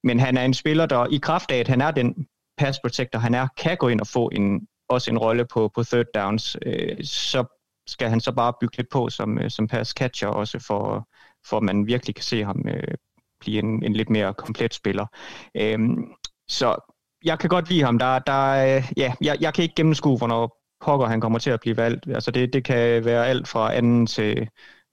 men 0.03 0.19
han 0.19 0.37
er 0.37 0.45
en 0.45 0.53
spiller, 0.53 0.85
der 0.85 1.07
i 1.11 1.19
kraft 1.21 1.51
af, 1.51 1.57
at 1.57 1.67
han 1.67 1.81
er 1.81 1.91
den 1.91 2.27
pass 2.57 2.79
protector, 2.79 3.19
han 3.19 3.33
er, 3.33 3.47
kan 3.57 3.77
gå 3.77 3.87
ind 3.87 4.01
og 4.01 4.07
få 4.07 4.29
en, 4.33 4.67
også 4.89 5.11
en 5.11 5.17
rolle 5.17 5.45
på, 5.45 5.71
på 5.75 5.83
third 5.83 6.05
downs, 6.15 6.57
øh, 6.65 7.03
så 7.03 7.60
skal 7.91 8.09
han 8.09 8.19
så 8.21 8.31
bare 8.31 8.53
bygge 8.61 8.77
lidt 8.77 8.89
på 8.91 9.09
som, 9.09 9.39
øh, 9.39 9.49
som 9.49 9.67
pass 9.67 9.91
catcher 9.91 10.27
også, 10.27 10.59
for, 10.59 11.07
for 11.49 11.57
at 11.57 11.63
man 11.63 11.87
virkelig 11.87 12.15
kan 12.15 12.23
se 12.23 12.43
ham 12.43 12.65
øh, 12.67 12.93
blive 13.39 13.59
en, 13.59 13.83
en 13.83 13.93
lidt 13.93 14.09
mere 14.09 14.33
komplet 14.33 14.73
spiller. 14.73 15.05
Øh, 15.55 15.79
så 16.47 16.75
jeg 17.23 17.39
kan 17.39 17.49
godt 17.49 17.69
lide 17.69 17.83
ham. 17.83 17.99
Der, 17.99 18.19
der, 18.19 18.75
øh, 18.77 18.83
ja, 18.97 19.13
jeg, 19.21 19.37
jeg 19.41 19.53
kan 19.53 19.63
ikke 19.63 19.75
gennemskue, 19.75 20.17
hvornår 20.17 20.61
pokker 20.81 21.05
han 21.07 21.21
kommer 21.21 21.39
til 21.39 21.49
at 21.49 21.59
blive 21.59 21.77
valgt. 21.77 22.07
Altså 22.07 22.31
det, 22.31 22.53
det 22.53 22.63
kan 22.63 23.05
være 23.05 23.27
alt 23.27 23.47
fra 23.47 23.75
anden 23.75 24.07
til 24.07 24.49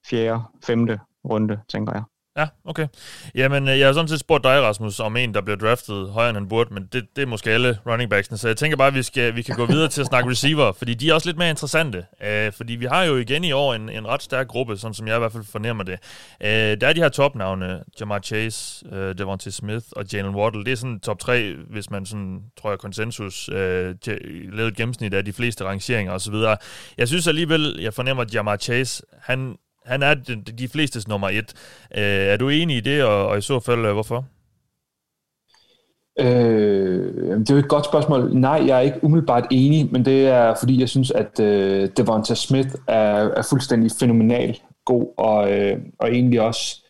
fjerde, 0.09 0.41
femte 0.65 0.99
runde, 1.25 1.61
tænker 1.69 1.93
jeg. 1.93 2.03
Ja, 2.37 2.47
okay. 2.65 2.87
Jamen, 3.35 3.67
øh, 3.67 3.79
jeg 3.79 3.87
har 3.87 3.93
sådan 3.93 4.07
set 4.07 4.19
spurgt 4.19 4.43
dig, 4.43 4.61
Rasmus, 4.61 4.99
om 4.99 5.17
en, 5.17 5.33
der 5.33 5.41
bliver 5.41 5.57
draftet 5.57 6.09
højere 6.09 6.29
end 6.29 6.37
han 6.37 6.47
burde, 6.47 6.73
men 6.73 6.87
det, 6.93 7.07
det 7.15 7.21
er 7.21 7.25
måske 7.25 7.51
alle 7.51 7.79
running 7.87 8.09
backsene, 8.09 8.37
så 8.37 8.47
jeg 8.47 8.57
tænker 8.57 8.77
bare, 8.77 8.87
at 8.87 8.93
vi, 8.93 9.03
skal, 9.03 9.35
vi 9.35 9.41
kan 9.41 9.55
gå 9.55 9.65
videre 9.65 9.87
til 9.87 10.01
at 10.01 10.07
snakke 10.07 10.29
receiver, 10.29 10.71
fordi 10.71 10.93
de 10.93 11.09
er 11.09 11.13
også 11.13 11.27
lidt 11.27 11.37
mere 11.37 11.49
interessante. 11.49 12.05
Uh, 12.21 12.53
fordi 12.53 12.75
vi 12.75 12.85
har 12.85 13.03
jo 13.03 13.17
igen 13.17 13.43
i 13.43 13.51
år 13.51 13.73
en, 13.73 13.89
en 13.89 14.07
ret 14.07 14.23
stærk 14.23 14.47
gruppe, 14.47 14.77
sådan 14.77 14.93
som 14.93 15.07
jeg 15.07 15.15
i 15.15 15.19
hvert 15.19 15.31
fald 15.31 15.43
fornemmer 15.43 15.83
det. 15.83 15.99
Uh, 16.41 16.47
der 16.81 16.87
er 16.87 16.93
de 16.93 17.01
her 17.01 17.09
topnavne, 17.09 17.83
Jamar 17.99 18.19
Chase, 18.19 18.85
uh, 18.91 18.97
Devontae 18.97 19.51
Smith 19.51 19.85
og 19.91 20.05
Jalen 20.13 20.35
Waddle. 20.35 20.65
Det 20.65 20.71
er 20.71 20.75
sådan 20.75 20.99
top 20.99 21.19
3, 21.19 21.53
hvis 21.69 21.89
man 21.89 22.05
sådan, 22.05 22.39
tror 22.61 22.69
jeg, 22.69 22.79
konsensus 22.79 23.49
uh, 23.49 23.55
lavet 24.53 24.75
gennemsnit 24.75 25.13
af 25.13 25.25
de 25.25 25.33
fleste 25.33 25.63
rangeringer 25.63 26.13
osv. 26.13 26.35
Jeg 26.97 27.07
synes 27.07 27.27
alligevel, 27.27 27.79
jeg 27.81 27.93
fornemmer, 27.93 28.23
at 28.23 28.33
Jamar 28.33 28.57
Chase, 28.57 29.03
han 29.21 29.55
han 29.89 30.03
er 30.03 30.13
de, 30.13 30.35
de 30.35 30.67
flestes 30.67 31.07
nummer 31.07 31.29
et. 31.29 31.53
Øh, 31.97 32.03
er 32.03 32.37
du 32.37 32.49
enig 32.49 32.77
i 32.77 32.79
det, 32.79 33.03
og, 33.03 33.27
og 33.27 33.37
i 33.37 33.41
så 33.41 33.59
fald, 33.59 33.85
øh, 33.85 33.93
hvorfor? 33.93 34.25
Øh, 36.19 37.39
det 37.39 37.49
er 37.49 37.53
jo 37.53 37.59
et 37.59 37.67
godt 37.67 37.85
spørgsmål. 37.85 38.35
Nej, 38.35 38.63
jeg 38.67 38.77
er 38.77 38.81
ikke 38.81 39.03
umiddelbart 39.03 39.47
enig, 39.51 39.91
men 39.91 40.05
det 40.05 40.27
er 40.27 40.55
fordi, 40.59 40.79
jeg 40.79 40.89
synes, 40.89 41.11
at 41.11 41.39
øh, 41.39 41.89
Devonta 41.97 42.35
Smith 42.35 42.69
er, 42.87 43.29
er 43.37 43.41
fuldstændig 43.49 43.91
fænomenal 43.99 44.59
god, 44.85 45.13
og, 45.17 45.51
øh, 45.51 45.77
og 45.99 46.11
egentlig 46.11 46.41
også 46.41 46.88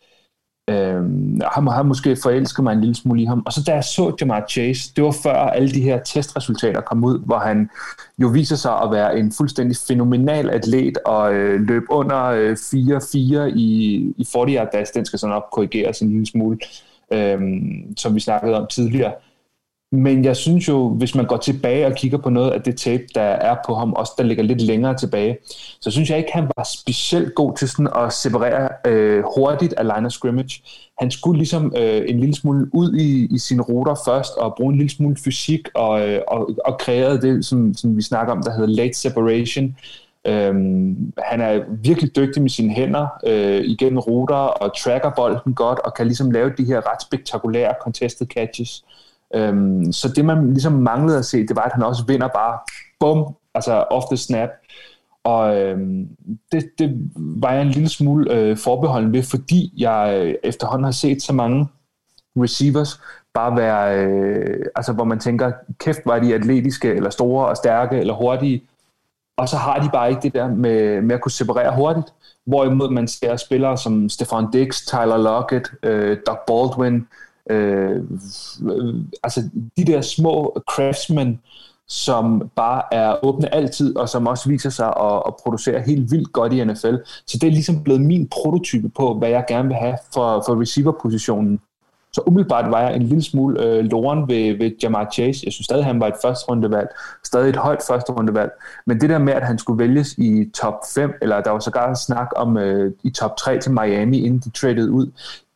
Øh, 0.70 1.02
han 1.42 1.66
har 1.66 1.82
måske 1.82 2.16
forelsket 2.22 2.64
mig 2.64 2.72
en 2.72 2.80
lille 2.80 2.94
smule 2.94 3.22
i 3.22 3.24
ham. 3.24 3.42
Og 3.46 3.52
så 3.52 3.62
da 3.66 3.74
jeg 3.74 3.84
så 3.84 4.16
Jamar 4.20 4.44
Chase, 4.50 4.92
det 4.96 5.04
var 5.04 5.14
før 5.22 5.32
alle 5.32 5.70
de 5.70 5.80
her 5.80 6.02
testresultater 6.02 6.80
kom 6.80 7.04
ud, 7.04 7.18
hvor 7.18 7.38
han 7.38 7.70
jo 8.18 8.28
viser 8.28 8.56
sig 8.56 8.72
at 8.82 8.90
være 8.90 9.18
en 9.18 9.32
fuldstændig 9.32 9.76
fænomenal 9.88 10.50
atlet 10.50 10.98
og 10.98 11.34
øh, 11.34 11.60
løb 11.60 11.82
under 11.90 12.24
øh, 12.24 12.52
4-4 12.52 13.14
i, 13.56 13.96
i 14.18 14.24
40 14.32 14.48
yard 14.48 14.68
dash. 14.72 14.94
Den 14.94 15.04
skal 15.04 15.18
sådan 15.18 15.36
op 15.36 15.50
korrigeres 15.52 16.00
en 16.00 16.10
lille 16.10 16.26
smule, 16.26 16.58
øh, 17.10 17.40
som 17.96 18.14
vi 18.14 18.20
snakkede 18.20 18.60
om 18.60 18.66
tidligere. 18.70 19.12
Men 19.92 20.24
jeg 20.24 20.36
synes 20.36 20.68
jo, 20.68 20.88
hvis 20.88 21.14
man 21.14 21.26
går 21.26 21.36
tilbage 21.36 21.86
og 21.86 21.94
kigger 21.94 22.18
på 22.18 22.30
noget 22.30 22.50
af 22.50 22.62
det 22.62 22.76
tape, 22.76 23.04
der 23.14 23.20
er 23.20 23.56
på 23.66 23.74
ham, 23.74 23.92
også 23.92 24.12
der 24.18 24.24
ligger 24.24 24.44
lidt 24.44 24.60
længere 24.60 24.96
tilbage, 24.96 25.38
så 25.80 25.90
synes 25.90 26.10
jeg 26.10 26.18
ikke, 26.18 26.32
han 26.32 26.50
var 26.56 26.64
specielt 26.64 27.34
god 27.34 27.56
til 27.56 27.68
sådan 27.68 27.88
at 27.96 28.12
separere 28.12 28.68
øh, 28.86 29.24
hurtigt 29.36 29.72
af 29.72 29.84
line 29.84 30.06
of 30.06 30.12
scrimmage. 30.12 30.62
Han 30.98 31.10
skulle 31.10 31.38
ligesom 31.38 31.72
øh, 31.76 32.02
en 32.08 32.20
lille 32.20 32.34
smule 32.34 32.74
ud 32.74 32.94
i, 32.94 33.34
i 33.34 33.38
sine 33.38 33.62
ruter 33.62 33.94
først, 34.04 34.36
og 34.36 34.54
bruge 34.56 34.72
en 34.72 34.78
lille 34.78 34.90
smule 34.90 35.16
fysik, 35.24 35.68
og, 35.74 36.08
øh, 36.08 36.20
og, 36.28 36.50
og 36.64 36.78
kreere 36.78 37.20
det, 37.20 37.44
som, 37.44 37.74
som 37.74 37.96
vi 37.96 38.02
snakker 38.02 38.32
om, 38.32 38.42
der 38.42 38.52
hedder 38.52 38.66
late 38.66 38.98
separation. 38.98 39.76
Øhm, 40.26 41.12
han 41.18 41.40
er 41.40 41.60
virkelig 41.82 42.16
dygtig 42.16 42.42
med 42.42 42.50
sine 42.50 42.72
hænder 42.72 43.06
øh, 43.26 43.64
igennem 43.64 43.98
ruter, 43.98 44.34
og 44.34 44.78
tracker 44.78 45.10
bolden 45.16 45.54
godt, 45.54 45.78
og 45.78 45.94
kan 45.94 46.06
ligesom 46.06 46.30
lave 46.30 46.52
de 46.58 46.64
her 46.64 46.92
ret 46.92 47.02
spektakulære 47.02 47.74
contested 47.82 48.26
catches. 48.26 48.84
Øhm, 49.34 49.92
så 49.92 50.08
det, 50.08 50.24
man 50.24 50.50
ligesom 50.50 50.72
manglede 50.72 51.18
at 51.18 51.24
se, 51.24 51.46
det 51.46 51.56
var, 51.56 51.62
at 51.62 51.72
han 51.72 51.82
også 51.82 52.04
vinder 52.06 52.28
bare, 52.28 52.58
bum, 53.00 53.34
altså 53.54 53.72
off 53.72 54.06
the 54.06 54.16
snap. 54.16 54.48
Og 55.24 55.56
øhm, 55.56 56.08
det, 56.52 56.70
det 56.78 57.10
var 57.16 57.52
jeg 57.52 57.62
en 57.62 57.68
lille 57.68 57.88
smule 57.88 58.34
øh, 58.34 58.56
forbeholden 58.56 59.12
ved, 59.12 59.22
fordi 59.22 59.72
jeg 59.78 60.20
øh, 60.22 60.34
efterhånden 60.42 60.84
har 60.84 60.92
set 60.92 61.22
så 61.22 61.32
mange 61.32 61.68
receivers 62.36 63.00
bare 63.34 63.56
være, 63.56 64.06
øh, 64.06 64.66
altså 64.76 64.92
hvor 64.92 65.04
man 65.04 65.20
tænker, 65.20 65.52
kæft 65.78 66.00
var 66.06 66.18
de 66.18 66.34
atletiske, 66.34 66.94
eller 66.94 67.10
store 67.10 67.46
og 67.46 67.56
stærke, 67.56 67.96
eller 67.96 68.14
hurtige, 68.14 68.62
og 69.36 69.48
så 69.48 69.56
har 69.56 69.82
de 69.82 69.88
bare 69.92 70.10
ikke 70.10 70.22
det 70.22 70.34
der 70.34 70.48
med, 70.48 71.02
med 71.02 71.14
at 71.14 71.20
kunne 71.20 71.32
separere 71.32 71.76
hurtigt. 71.76 72.06
Hvorimod 72.46 72.90
man 72.90 73.08
ser 73.08 73.36
spillere 73.36 73.78
som 73.78 74.08
Stefan 74.08 74.50
Dix, 74.52 74.86
Tyler 74.86 75.16
Lockett, 75.16 75.70
øh, 75.82 76.18
Doug 76.26 76.38
Baldwin, 76.46 76.94
Øh, 76.94 77.02
Øh, 77.50 78.02
altså 79.22 79.48
de 79.76 79.84
der 79.84 80.00
små 80.00 80.62
craftsmen, 80.70 81.40
som 81.88 82.50
bare 82.56 82.82
er 82.94 83.24
åbne 83.24 83.54
altid, 83.54 83.96
og 83.96 84.08
som 84.08 84.26
også 84.26 84.48
viser 84.48 84.70
sig 84.70 84.86
at, 84.86 85.22
at 85.26 85.34
producere 85.42 85.80
helt 85.80 86.10
vildt 86.10 86.32
godt 86.32 86.52
i 86.52 86.64
NFL. 86.64 86.94
Så 87.26 87.38
det 87.40 87.44
er 87.44 87.50
ligesom 87.50 87.82
blevet 87.82 88.00
min 88.00 88.28
prototype 88.28 88.88
på, 88.88 89.14
hvad 89.14 89.28
jeg 89.28 89.44
gerne 89.48 89.68
vil 89.68 89.76
have 89.76 89.96
for, 90.14 90.42
for 90.46 90.60
receiver-positionen. 90.60 91.60
Så 92.12 92.22
umiddelbart 92.26 92.70
var 92.70 92.80
jeg 92.80 92.96
en 92.96 93.02
lille 93.02 93.22
smule 93.22 93.64
øh, 93.64 93.84
loren 93.84 94.28
ved, 94.28 94.58
ved 94.58 94.70
Jamar 94.82 95.08
Chase. 95.12 95.40
Jeg 95.44 95.52
synes 95.52 95.64
stadig, 95.64 95.84
han 95.84 96.00
var 96.00 96.06
et 96.06 96.14
første 96.22 96.46
rundevalg. 96.48 96.88
Stadig 97.24 97.48
et 97.48 97.56
højt 97.56 97.82
første 97.88 98.12
rundevalg. 98.12 98.50
Men 98.86 99.00
det 99.00 99.10
der 99.10 99.18
med, 99.18 99.32
at 99.32 99.46
han 99.46 99.58
skulle 99.58 99.78
vælges 99.78 100.14
i 100.18 100.50
top 100.54 100.74
5, 100.94 101.12
eller 101.22 101.40
der 101.40 101.50
var 101.50 101.58
sågar 101.58 101.94
snak 101.94 102.28
om 102.36 102.58
øh, 102.58 102.92
i 103.04 103.10
top 103.10 103.36
3 103.36 103.58
til 103.58 103.72
Miami, 103.72 104.18
inden 104.18 104.40
de 104.40 104.50
traded 104.50 104.88
ud, 104.88 105.10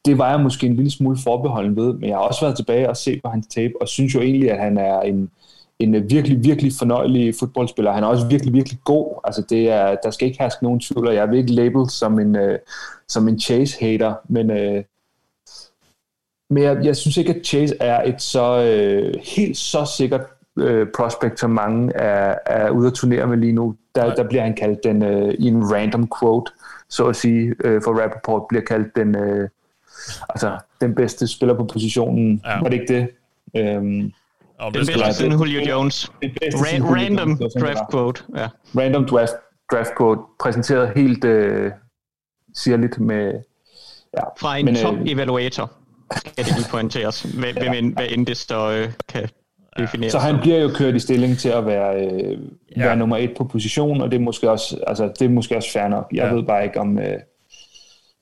det 0.05 0.19
var 0.19 0.31
jeg 0.31 0.41
måske 0.41 0.67
en 0.67 0.77
lille 0.77 0.91
smule 0.91 1.19
forbeholden 1.25 1.77
ved, 1.77 1.95
men 1.95 2.09
jeg 2.09 2.17
har 2.17 2.23
også 2.23 2.41
været 2.41 2.57
tilbage 2.57 2.89
og 2.89 2.97
set 2.97 3.21
på 3.25 3.29
hans 3.31 3.47
tape, 3.47 3.73
og 3.81 3.89
synes 3.89 4.15
jo 4.15 4.21
egentlig, 4.21 4.51
at 4.51 4.59
han 4.59 4.79
er 4.79 5.01
en, 5.01 5.31
en 5.79 6.11
virkelig, 6.11 6.45
virkelig 6.45 6.73
fornøjelig 6.79 7.35
fodboldspiller. 7.41 7.93
Han 7.93 8.05
er 8.05 8.09
også 8.09 8.27
virkelig, 8.27 8.55
virkelig 8.55 8.79
god. 8.85 9.21
Altså 9.25 9.43
det 9.51 9.71
er, 9.71 9.97
der 10.03 10.11
skal 10.11 10.29
ikke 10.29 10.43
herske 10.43 10.65
nogen 10.65 10.81
tvivl, 10.81 11.09
og 11.09 11.15
jeg 11.15 11.31
vil 11.31 11.39
ikke 11.39 11.53
label 11.53 11.91
som 11.91 12.19
en, 12.19 12.37
uh, 12.37 12.55
som 13.09 13.29
en 13.29 13.41
Chase-hater, 13.41 14.15
men, 14.29 14.51
uh, 14.51 14.83
men 16.51 16.63
jeg, 16.63 16.85
jeg 16.85 16.97
synes 16.97 17.17
ikke, 17.17 17.35
at 17.35 17.47
Chase 17.47 17.77
er 17.81 18.03
et 18.09 18.23
så 18.23 18.57
uh, 18.57 19.21
helt 19.37 19.57
så 19.57 19.93
sikkert 19.97 20.27
uh, 20.57 20.87
prospect, 20.97 21.41
som 21.41 21.51
mange 21.51 21.97
er, 21.97 22.35
er 22.47 22.71
ude 22.71 22.87
at 22.87 22.95
turnere 22.95 23.27
med 23.27 23.37
lige 23.37 23.53
nu. 23.53 23.75
Der, 23.95 24.15
der 24.15 24.29
bliver 24.29 24.43
han 24.43 24.55
kaldt 24.55 24.85
den, 24.85 25.03
uh, 25.03 25.31
i 25.35 25.47
en 25.49 25.73
random 25.73 26.11
quote, 26.21 26.53
så 26.89 27.07
at 27.07 27.17
sige, 27.17 27.49
uh, 27.49 27.83
for 27.85 28.03
Rappaport, 28.03 28.43
bliver 28.49 28.65
kaldt 28.65 28.97
den... 28.97 29.17
Uh, 29.17 29.49
altså, 30.29 30.59
den 30.81 30.95
bedste 30.95 31.27
spiller 31.27 31.55
på 31.55 31.65
positionen. 31.65 32.43
Ja. 32.45 32.59
Var 32.59 32.69
det 32.69 32.81
ikke 32.81 32.95
det? 32.95 33.09
Øhm, 33.57 34.13
oh, 34.61 34.73
den 34.73 34.87
bedste 34.87 35.13
siden 35.13 35.33
Julio 35.33 35.61
Jones. 35.71 36.13
Ra- 36.25 36.95
random 36.95 37.31
Jones, 37.31 37.55
draft 37.61 37.91
quote. 37.91 38.23
Ja. 38.37 38.49
Random 38.77 39.05
draft, 39.07 39.33
draft 39.73 39.91
quote, 39.99 40.21
præsenteret 40.41 40.93
helt 40.97 41.25
øh, 41.25 41.73
sirligt 42.55 43.01
med... 43.01 43.33
Ja. 44.17 44.23
Fra 44.39 44.57
en 44.57 44.65
men, 44.65 44.75
top 44.75 44.95
øh, 44.95 45.01
evaluator, 45.07 45.73
skal 46.17 46.45
det 46.45 46.57
lige 46.57 46.71
pointeres, 46.71 47.23
hvem, 47.23 47.55
hvem, 47.57 47.89
hvad 47.89 48.07
end 48.11 48.27
det 48.27 48.37
står, 48.37 48.67
øh, 48.67 48.89
kan 49.09 49.29
definere. 49.79 50.11
Så 50.11 50.19
han 50.19 50.39
bliver 50.41 50.59
jo 50.59 50.69
kørt 50.75 50.95
i 50.95 50.99
stilling 50.99 51.39
til 51.39 51.49
at 51.49 51.67
være, 51.67 52.07
øh, 52.07 52.39
ja. 52.77 52.85
være 52.85 52.97
nummer 52.97 53.17
et 53.17 53.35
på 53.37 53.45
position, 53.45 54.01
og 54.01 54.11
det 54.11 54.17
er 54.17 54.21
måske 54.21 54.51
også, 54.51 54.85
altså, 54.87 55.13
det 55.19 55.25
er 55.25 55.29
måske 55.29 55.57
også 55.57 55.73
fair 55.73 55.89
nok. 55.89 56.09
Jeg 56.13 56.25
ja. 56.25 56.35
ved 56.35 56.43
bare 56.43 56.65
ikke, 56.65 56.81
om, 56.81 56.99
øh, 56.99 57.19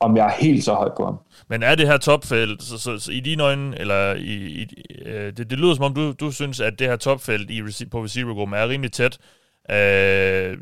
om 0.02 0.16
jeg 0.16 0.26
er 0.26 0.30
helt 0.30 0.64
så 0.64 0.74
høj 0.74 0.90
på 0.96 1.04
ham. 1.04 1.18
Men 1.48 1.62
er 1.62 1.74
det 1.74 1.86
her 1.86 1.96
topfelt, 1.96 2.62
så, 2.62 2.78
så, 2.78 2.98
så 2.98 3.12
i 3.12 3.20
dine 3.20 3.42
øjne, 3.42 3.78
eller 3.78 4.14
i, 4.14 4.34
i, 4.62 4.66
øh, 5.04 5.36
det, 5.36 5.50
det 5.50 5.58
lyder 5.58 5.74
som 5.74 5.84
om, 5.84 5.94
du, 5.94 6.12
du 6.12 6.30
synes, 6.30 6.60
at 6.60 6.78
det 6.78 6.86
her 6.86 6.96
topfelt 6.96 7.50
i, 7.50 7.86
på 7.90 8.04
receivergruppen 8.04 8.58
er 8.58 8.68
rimelig 8.68 8.92
tæt. 8.92 9.18
Øh, 9.70 10.58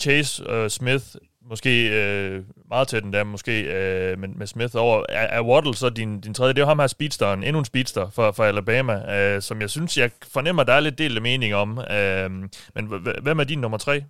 Chase 0.00 0.46
og 0.46 0.64
uh, 0.64 0.68
Smith, 0.68 1.04
måske 1.48 1.88
øh, 1.88 2.42
meget 2.68 2.88
tæt 2.88 3.04
endda, 3.04 3.24
måske 3.24 3.62
øh, 3.62 4.18
med, 4.18 4.28
med 4.28 4.46
Smith 4.46 4.76
over. 4.76 5.04
Er, 5.08 5.26
er 5.26 5.42
Waddle 5.42 5.74
så 5.74 5.90
din, 5.90 6.20
din 6.20 6.34
tredje? 6.34 6.52
Det 6.52 6.58
er 6.58 6.62
jo 6.62 6.68
ham 6.68 6.78
her 6.78 6.86
speedsteren, 6.86 7.44
endnu 7.44 7.58
en 7.58 7.64
speedster 7.64 8.10
for, 8.10 8.32
for 8.32 8.44
Alabama, 8.44 9.18
øh, 9.18 9.42
som 9.42 9.60
jeg 9.60 9.70
synes, 9.70 9.98
jeg 9.98 10.10
fornemmer, 10.32 10.62
der 10.62 10.72
er 10.72 10.80
lidt 10.80 10.98
delt 10.98 11.22
mening 11.22 11.54
om. 11.54 11.78
Øh, 11.78 12.30
men 12.74 12.86
hvem 13.22 13.40
er 13.40 13.44
din 13.44 13.58
nummer 13.58 13.78
tre? 13.78 14.04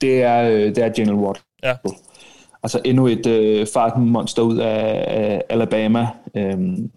Det 0.00 0.22
er, 0.22 0.50
øh, 0.50 0.60
det 0.60 0.78
er 0.78 0.92
General 0.96 1.14
Watt. 1.14 1.42
Ja 1.62 1.76
altså 2.62 2.80
endnu 2.84 3.06
et 3.06 3.26
øh, 3.26 3.66
fartmonster 3.74 4.42
ud 4.42 4.58
af, 4.58 5.04
af 5.08 5.42
Alabama. 5.48 6.08
Øhm, 6.36 6.90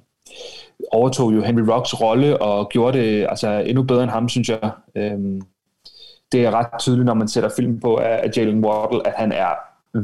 overtog 0.92 1.36
jo 1.36 1.42
Henry 1.42 1.70
Rocks 1.70 2.02
rolle 2.02 2.42
og 2.42 2.70
gjorde 2.70 2.98
det 2.98 3.28
altså, 3.30 3.50
endnu 3.50 3.84
bedre 3.84 4.04
end 4.04 4.12
ham, 4.12 4.30
synes 4.30 4.50
jeg. 4.50 4.72
Øhm, 4.96 5.42
det 6.32 6.46
er 6.46 6.52
ret 6.52 6.80
tydeligt, 6.80 7.06
når 7.06 7.14
man 7.14 7.28
sætter 7.28 7.50
film 7.56 7.80
på 7.80 7.96
af, 7.96 8.32
Jalen 8.38 8.66
Waddle, 8.66 9.08
at 9.08 9.14
han 9.18 9.32
er 9.32 9.50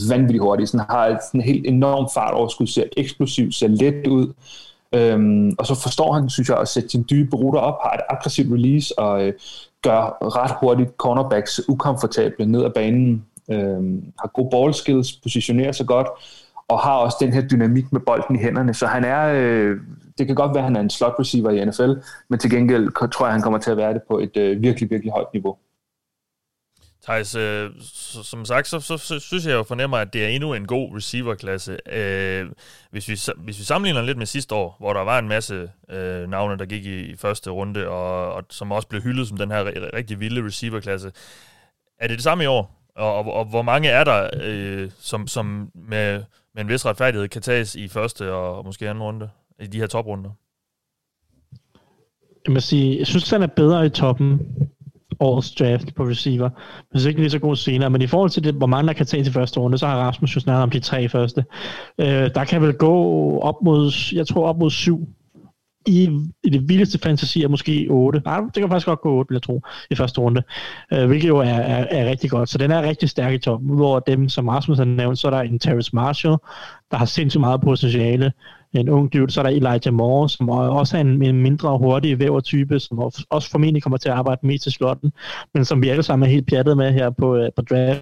vanvittigt 0.10 0.42
hurtig. 0.42 0.68
Sådan 0.68 0.86
har 0.90 1.06
et 1.06 1.20
sådan 1.24 1.42
helt 1.42 1.68
enormt 1.68 2.14
fartoverskud, 2.14 2.68
ser 2.68 2.84
eksplosivt, 2.98 3.56
ser 3.56 3.68
let 3.68 4.08
ud. 4.08 4.34
Øhm, 4.96 5.56
og 5.60 5.66
så 5.66 5.76
forstår 5.76 6.14
han, 6.14 6.30
synes 6.30 6.50
jeg, 6.50 6.58
at 6.58 6.68
sætte 6.68 6.90
sine 6.90 7.04
dybe 7.04 7.36
ruter 7.36 7.60
op, 7.60 7.78
har 7.84 7.92
et 7.92 8.02
aggressivt 8.10 8.54
release 8.54 9.00
og 9.00 9.28
øh, 9.28 9.34
gør 9.82 10.18
ret 10.22 10.56
hurtigt 10.60 10.90
cornerbacks 10.98 11.70
ukomfortable 11.70 12.46
ned 12.46 12.66
ad 12.66 12.70
banen. 12.70 13.26
Øhm, 13.52 14.14
har 14.20 14.32
gode 14.34 14.50
ball 14.52 14.74
skills, 14.74 15.14
positionerer 15.24 15.72
sig 15.72 15.88
godt, 15.88 16.08
og 16.68 16.80
har 16.80 16.94
også 16.94 17.18
den 17.20 17.34
her 17.34 17.48
dynamik 17.48 17.94
med 17.94 18.02
bolden 18.02 18.36
i 18.36 18.40
hænderne. 18.40 18.74
Så 18.74 18.88
han 18.88 19.04
er, 19.04 19.34
øh, 19.36 19.78
det 20.18 20.28
kan 20.28 20.36
godt 20.36 20.54
være, 20.54 20.64
at 20.64 20.64
han 20.64 20.76
er 20.76 20.80
en 20.80 20.90
slot 20.90 21.16
receiver 21.20 21.52
i 21.52 21.66
NFL, 21.66 21.92
men 22.30 22.40
til 22.40 22.50
gengæld 22.50 23.12
tror 23.12 23.26
jeg, 23.26 23.34
han 23.34 23.42
kommer 23.42 23.60
til 23.60 23.72
at 23.72 23.78
være 23.78 23.94
det 23.94 24.02
på 24.08 24.20
et 24.20 24.38
øh, 24.38 24.62
virkelig, 24.62 24.90
virkelig 24.90 25.12
højt 25.12 25.28
niveau. 25.34 25.58
Thijs, 27.04 27.36
øh, 27.36 27.72
som 28.24 28.46
sagt, 28.46 28.68
så, 28.68 28.80
så, 28.80 28.98
så 28.98 29.20
synes 29.20 29.46
jeg 29.46 29.54
jo 29.54 29.64
fornemmer, 29.64 29.98
at 29.98 30.14
det 30.14 30.24
er 30.24 30.28
endnu 30.28 30.54
en 30.54 30.68
god 30.68 30.96
receiver-klasse. 30.96 31.78
Øh, 31.92 32.46
hvis, 32.92 33.10
vi, 33.10 33.20
hvis 33.38 33.60
vi 33.60 33.64
sammenligner 33.64 34.02
lidt 34.02 34.18
med 34.18 34.26
sidste 34.26 34.56
år, 34.56 34.76
hvor 34.80 34.94
der 34.94 35.02
var 35.02 35.20
en 35.20 35.28
masse 35.28 35.70
øh, 35.90 36.30
navne, 36.30 36.58
der 36.58 36.66
gik 36.66 36.86
i, 36.86 37.00
i 37.00 37.16
første 37.16 37.50
runde, 37.50 37.88
og, 37.88 38.34
og 38.34 38.44
som 38.50 38.72
også 38.72 38.88
blev 38.88 39.02
hyldet 39.02 39.28
som 39.28 39.38
den 39.38 39.52
her 39.52 39.64
rigtig 39.94 40.20
vilde 40.20 40.46
receiver-klasse, 40.46 41.12
er 42.00 42.08
det 42.08 42.18
det 42.18 42.24
samme 42.24 42.44
i 42.44 42.48
år? 42.48 42.77
Og, 42.98 43.16
og, 43.16 43.34
og 43.34 43.46
hvor 43.46 43.62
mange 43.62 43.90
er 43.90 44.04
der, 44.04 44.30
øh, 44.44 44.90
som, 45.00 45.28
som 45.28 45.72
med, 45.74 46.24
med 46.56 46.64
en 46.64 46.70
vis 46.70 46.86
retfærdighed 46.86 47.28
kan 47.28 47.42
tages 47.42 47.76
i 47.76 47.88
første 47.88 48.34
og, 48.34 48.66
måske 48.66 48.90
anden 48.90 49.04
runde, 49.04 49.30
i 49.60 49.68
de 49.68 49.78
her 49.78 49.88
toprunder? 49.88 50.30
Jeg 52.46 52.54
må 52.54 52.60
sige, 52.60 52.98
jeg 52.98 53.08
synes, 53.08 53.30
han 53.30 53.44
er 53.44 53.48
bedre 53.48 53.86
i 53.86 53.90
toppen 53.90 54.40
årets 55.20 55.56
draft 55.56 55.96
på 55.96 56.04
receiver. 56.04 56.50
Men 56.92 57.02
så 57.02 57.10
ikke 57.10 57.22
lige 57.22 57.30
så 57.30 57.40
god 57.40 57.56
senere. 57.56 57.90
Men 57.90 58.02
i 58.02 58.08
forhold 58.08 58.30
til 58.30 58.44
det, 58.44 58.54
hvor 58.54 58.68
mange 58.68 58.88
der 58.88 58.94
kan 58.94 59.06
tage 59.06 59.24
til 59.24 59.34
første 59.34 59.60
runde, 59.60 59.78
så 59.78 59.88
har 59.88 59.98
Rasmus 59.98 60.36
jo 60.36 60.40
snakket 60.40 60.64
om 60.64 60.70
de 60.70 60.80
tre 60.80 61.10
første. 61.10 61.46
Øh, 62.00 62.08
der 62.08 62.46
kan 62.46 62.62
vel 62.62 62.74
gå 62.74 62.94
op 63.40 63.62
mod, 63.64 63.92
jeg 64.14 64.28
tror 64.28 64.48
op 64.48 64.58
mod 64.58 64.72
syv 64.72 65.08
i, 65.88 66.10
i 66.44 66.50
det 66.50 66.70
vildeste 66.70 67.00
fantasi 67.00 67.44
er 67.44 67.48
måske 67.48 67.88
8. 67.90 68.22
Nej, 68.26 68.40
det 68.40 68.54
kan 68.54 68.70
faktisk 68.70 68.88
godt 68.88 69.02
gå 69.02 69.20
8, 69.20 69.30
vil 69.30 69.36
jeg 69.36 69.42
tro, 69.42 69.62
i 69.92 69.96
første 69.96 70.22
runde. 70.22 70.44
Øh, 70.94 71.08
hvilket 71.08 71.28
jo 71.28 71.38
er, 71.38 71.44
er, 71.44 71.88
er 71.92 72.10
rigtig 72.10 72.30
godt. 72.30 72.50
Så 72.50 72.58
den 72.58 72.72
er 72.72 72.82
rigtig 72.82 73.10
stærk 73.10 73.34
i 73.34 73.38
toppen. 73.38 73.72
Udover 73.72 74.00
dem, 74.00 74.30
som 74.30 74.48
Rasmus 74.48 74.78
har 74.78 74.86
nævnt, 74.86 75.20
så 75.20 75.28
er 75.28 75.32
der 75.32 75.42
en 75.42 75.60
Terrence 75.60 75.92
Marshall, 75.94 76.38
der 76.92 76.98
har 76.98 77.06
sindssygt 77.06 77.42
meget 77.42 77.62
potentiale 77.62 78.32
en 78.74 78.90
ung 78.90 79.14
dude. 79.14 79.32
Så 79.32 79.42
er 79.42 79.44
der 79.44 79.50
Elijah 79.50 79.94
Moore, 79.94 80.30
som 80.30 80.50
også 80.50 80.98
er 80.98 81.02
en, 81.02 81.24
en 81.24 81.42
mindre 81.42 81.78
hurtig 81.78 82.20
vævertype, 82.20 82.80
som 82.80 83.00
også 83.30 83.50
formentlig 83.52 83.84
kommer 83.84 83.98
til 83.98 84.10
at 84.10 84.16
arbejde 84.16 84.48
mest 84.48 84.64
til 84.64 84.72
slotten, 84.72 85.12
men 85.54 85.66
som 85.66 85.82
vi 85.82 85.90
alle 85.90 86.04
sammen 86.04 86.28
er 86.28 86.32
helt 86.32 86.48
pjattet 86.48 86.78
med 86.78 86.92
her 86.92 87.10
på, 87.10 87.36
øh, 87.36 87.50
på 87.56 87.62
draft 87.62 88.02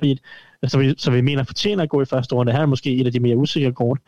så 0.67 0.79
øh, 0.79 0.87
vi, 0.87 0.93
så 0.97 1.11
vi 1.11 1.21
mener 1.21 1.43
fortjener 1.43 1.83
at 1.83 1.89
gå 1.89 2.01
i 2.01 2.05
første 2.05 2.35
runde. 2.35 2.51
Han 2.51 2.61
er 2.61 2.65
måske 2.65 2.95
et 2.95 3.05
af 3.05 3.11
de 3.11 3.19
mere 3.19 3.37
usikre 3.37 3.71
kort. 3.71 3.99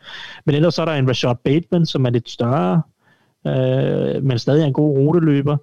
Men 0.46 0.54
ellers 0.54 0.74
så 0.74 0.82
er 0.82 0.86
der 0.86 0.92
en 0.92 1.08
Rashad 1.08 1.34
Bateman, 1.44 1.86
som 1.86 2.04
er 2.04 2.10
lidt 2.10 2.30
større, 2.30 2.82
øh, 3.46 4.24
men 4.24 4.38
stadig 4.38 4.62
er 4.62 4.66
en 4.66 4.72
god 4.72 4.98
ruteløber. 4.98 5.56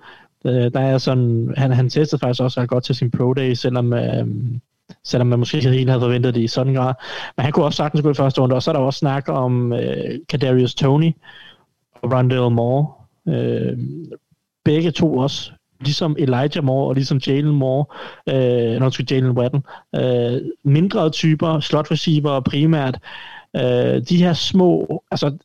Øh, 0.46 0.72
der 0.74 0.80
er 0.80 0.98
sådan, 0.98 1.54
han, 1.58 1.72
han 1.72 1.90
testede 1.90 2.20
faktisk 2.20 2.44
også 2.44 2.62
ret 2.62 2.70
godt 2.70 2.84
til 2.84 2.96
sin 2.96 3.12
pro 3.12 3.34
day, 3.34 3.54
selvom 3.54 3.94
øh, 3.94 4.28
selvom 5.04 5.28
man 5.28 5.40
måske 5.40 5.58
ikke 5.58 5.70
helt 5.70 5.90
havde 5.90 6.02
forventet 6.02 6.36
det 6.36 6.42
i 6.42 6.48
sådan 6.48 6.74
grad. 6.74 6.94
Men 7.38 7.44
han 7.44 7.52
kunne 7.52 7.66
også 7.66 7.78
sagtens 7.78 8.02
gå 8.02 8.10
i 8.10 8.14
første 8.14 8.42
runde, 8.42 8.56
og 8.56 8.64
så 8.64 8.72
er 8.72 8.74
der 8.76 8.80
også 8.80 8.98
snak 8.98 9.30
om 9.30 9.74
øh, 9.74 10.20
Kadarius 10.30 10.76
Tony 10.76 11.12
og 12.02 12.14
Rondell 12.14 12.52
Moore. 12.52 12.88
Øh, 13.28 13.78
begge 14.66 14.92
to 14.92 15.18
også, 15.18 15.52
ligesom 15.80 16.16
Elijah 16.20 16.64
Moore 16.64 16.88
og 16.88 16.96
ligesom 16.96 17.18
Jalen 17.28 17.56
Moore, 17.56 17.86
øh, 18.30 18.80
når 18.80 18.90
skulle 18.90 19.16
Jalen 19.16 19.32
Waddle, 19.32 19.62
øh, 19.96 20.42
mindre 20.64 21.10
typer, 21.10 21.60
slot 21.60 21.92
receiver 21.92 22.40
primært, 22.40 23.00
øh, 23.56 24.02
de 24.10 24.18
her 24.18 24.34
små, 24.34 25.04
altså 25.12 25.38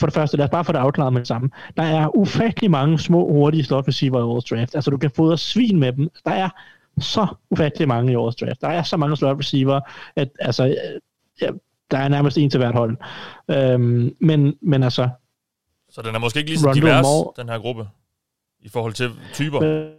for 0.00 0.06
det 0.06 0.14
første, 0.14 0.36
lad 0.36 0.44
os 0.44 0.50
bare 0.50 0.64
få 0.64 0.72
det 0.72 0.78
afklaret 0.78 1.12
med 1.12 1.20
det 1.20 1.28
samme. 1.28 1.50
Der 1.76 1.82
er 1.82 2.16
ufattelig 2.16 2.70
mange 2.70 2.98
små, 2.98 3.32
hurtige 3.32 3.64
slot 3.64 3.88
receiver 3.88 4.18
i 4.18 4.22
vores 4.22 4.44
draft. 4.44 4.74
Altså, 4.74 4.90
du 4.90 4.96
kan 4.96 5.10
fodre 5.16 5.38
svin 5.38 5.78
med 5.78 5.92
dem. 5.92 6.10
Der 6.24 6.30
er 6.30 6.48
så 7.00 7.26
ufattelig 7.50 7.88
mange 7.88 8.12
i 8.12 8.14
årets 8.14 8.36
draft. 8.36 8.60
Der 8.60 8.68
er 8.68 8.82
så 8.82 8.96
mange 8.96 9.16
slot 9.16 9.38
receiver, 9.38 9.80
at 10.16 10.28
altså, 10.40 10.76
ja, 11.40 11.48
der 11.90 11.98
er 11.98 12.08
nærmest 12.08 12.38
en 12.38 12.50
til 12.50 12.58
hvert 12.58 12.74
hold. 12.74 12.96
Øhm, 13.50 14.16
men, 14.20 14.54
men 14.62 14.82
altså... 14.82 15.08
Så 15.90 16.02
den 16.02 16.14
er 16.14 16.18
måske 16.18 16.38
ikke 16.38 16.50
lige 16.50 16.58
så 16.58 16.72
divers, 16.74 17.02
Moore, 17.02 17.32
den 17.36 17.48
her 17.48 17.58
gruppe, 17.58 17.88
i 18.60 18.68
forhold 18.68 18.92
til 18.92 19.10
typer? 19.32 19.62
Øh, 19.62 19.90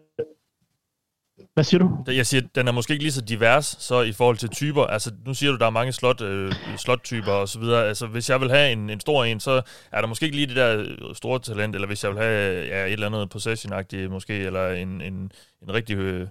hvad 1.53 1.63
siger 1.63 1.79
du? 1.79 2.11
Jeg 2.11 2.25
siger, 2.25 2.41
den 2.55 2.67
er 2.67 2.71
måske 2.71 2.93
ikke 2.93 3.03
lige 3.03 3.11
så 3.11 3.21
divers, 3.21 3.75
så 3.79 4.01
i 4.01 4.11
forhold 4.11 4.37
til 4.37 4.49
typer. 4.49 4.83
Altså, 4.83 5.11
nu 5.25 5.33
siger 5.33 5.51
du, 5.51 5.57
der 5.57 5.65
er 5.65 5.69
mange 5.69 5.91
slot, 5.91 6.21
øh, 6.21 6.53
slot-typer 6.77 7.31
og 7.31 7.49
så 7.49 7.59
videre. 7.59 7.87
Altså, 7.87 8.07
hvis 8.07 8.29
jeg 8.29 8.41
vil 8.41 8.49
have 8.49 8.71
en, 8.71 8.89
en 8.89 8.99
stor 8.99 9.23
en, 9.23 9.39
så 9.39 9.61
er 9.91 10.01
der 10.01 10.07
måske 10.07 10.25
ikke 10.25 10.35
lige 10.35 10.47
det 10.47 10.55
der 10.55 10.85
store 11.13 11.39
talent, 11.39 11.75
eller 11.75 11.87
hvis 11.87 12.03
jeg 12.03 12.11
vil 12.11 12.19
have 12.19 12.65
ja, 12.65 12.85
et 12.85 12.93
eller 12.93 13.07
andet 13.07 13.29
possession 13.29 13.73
måske, 14.09 14.33
eller 14.33 14.69
en, 14.69 15.01
en, 15.01 15.31
en 15.61 15.73
rigtig... 15.73 15.97
Øh, 15.97 16.27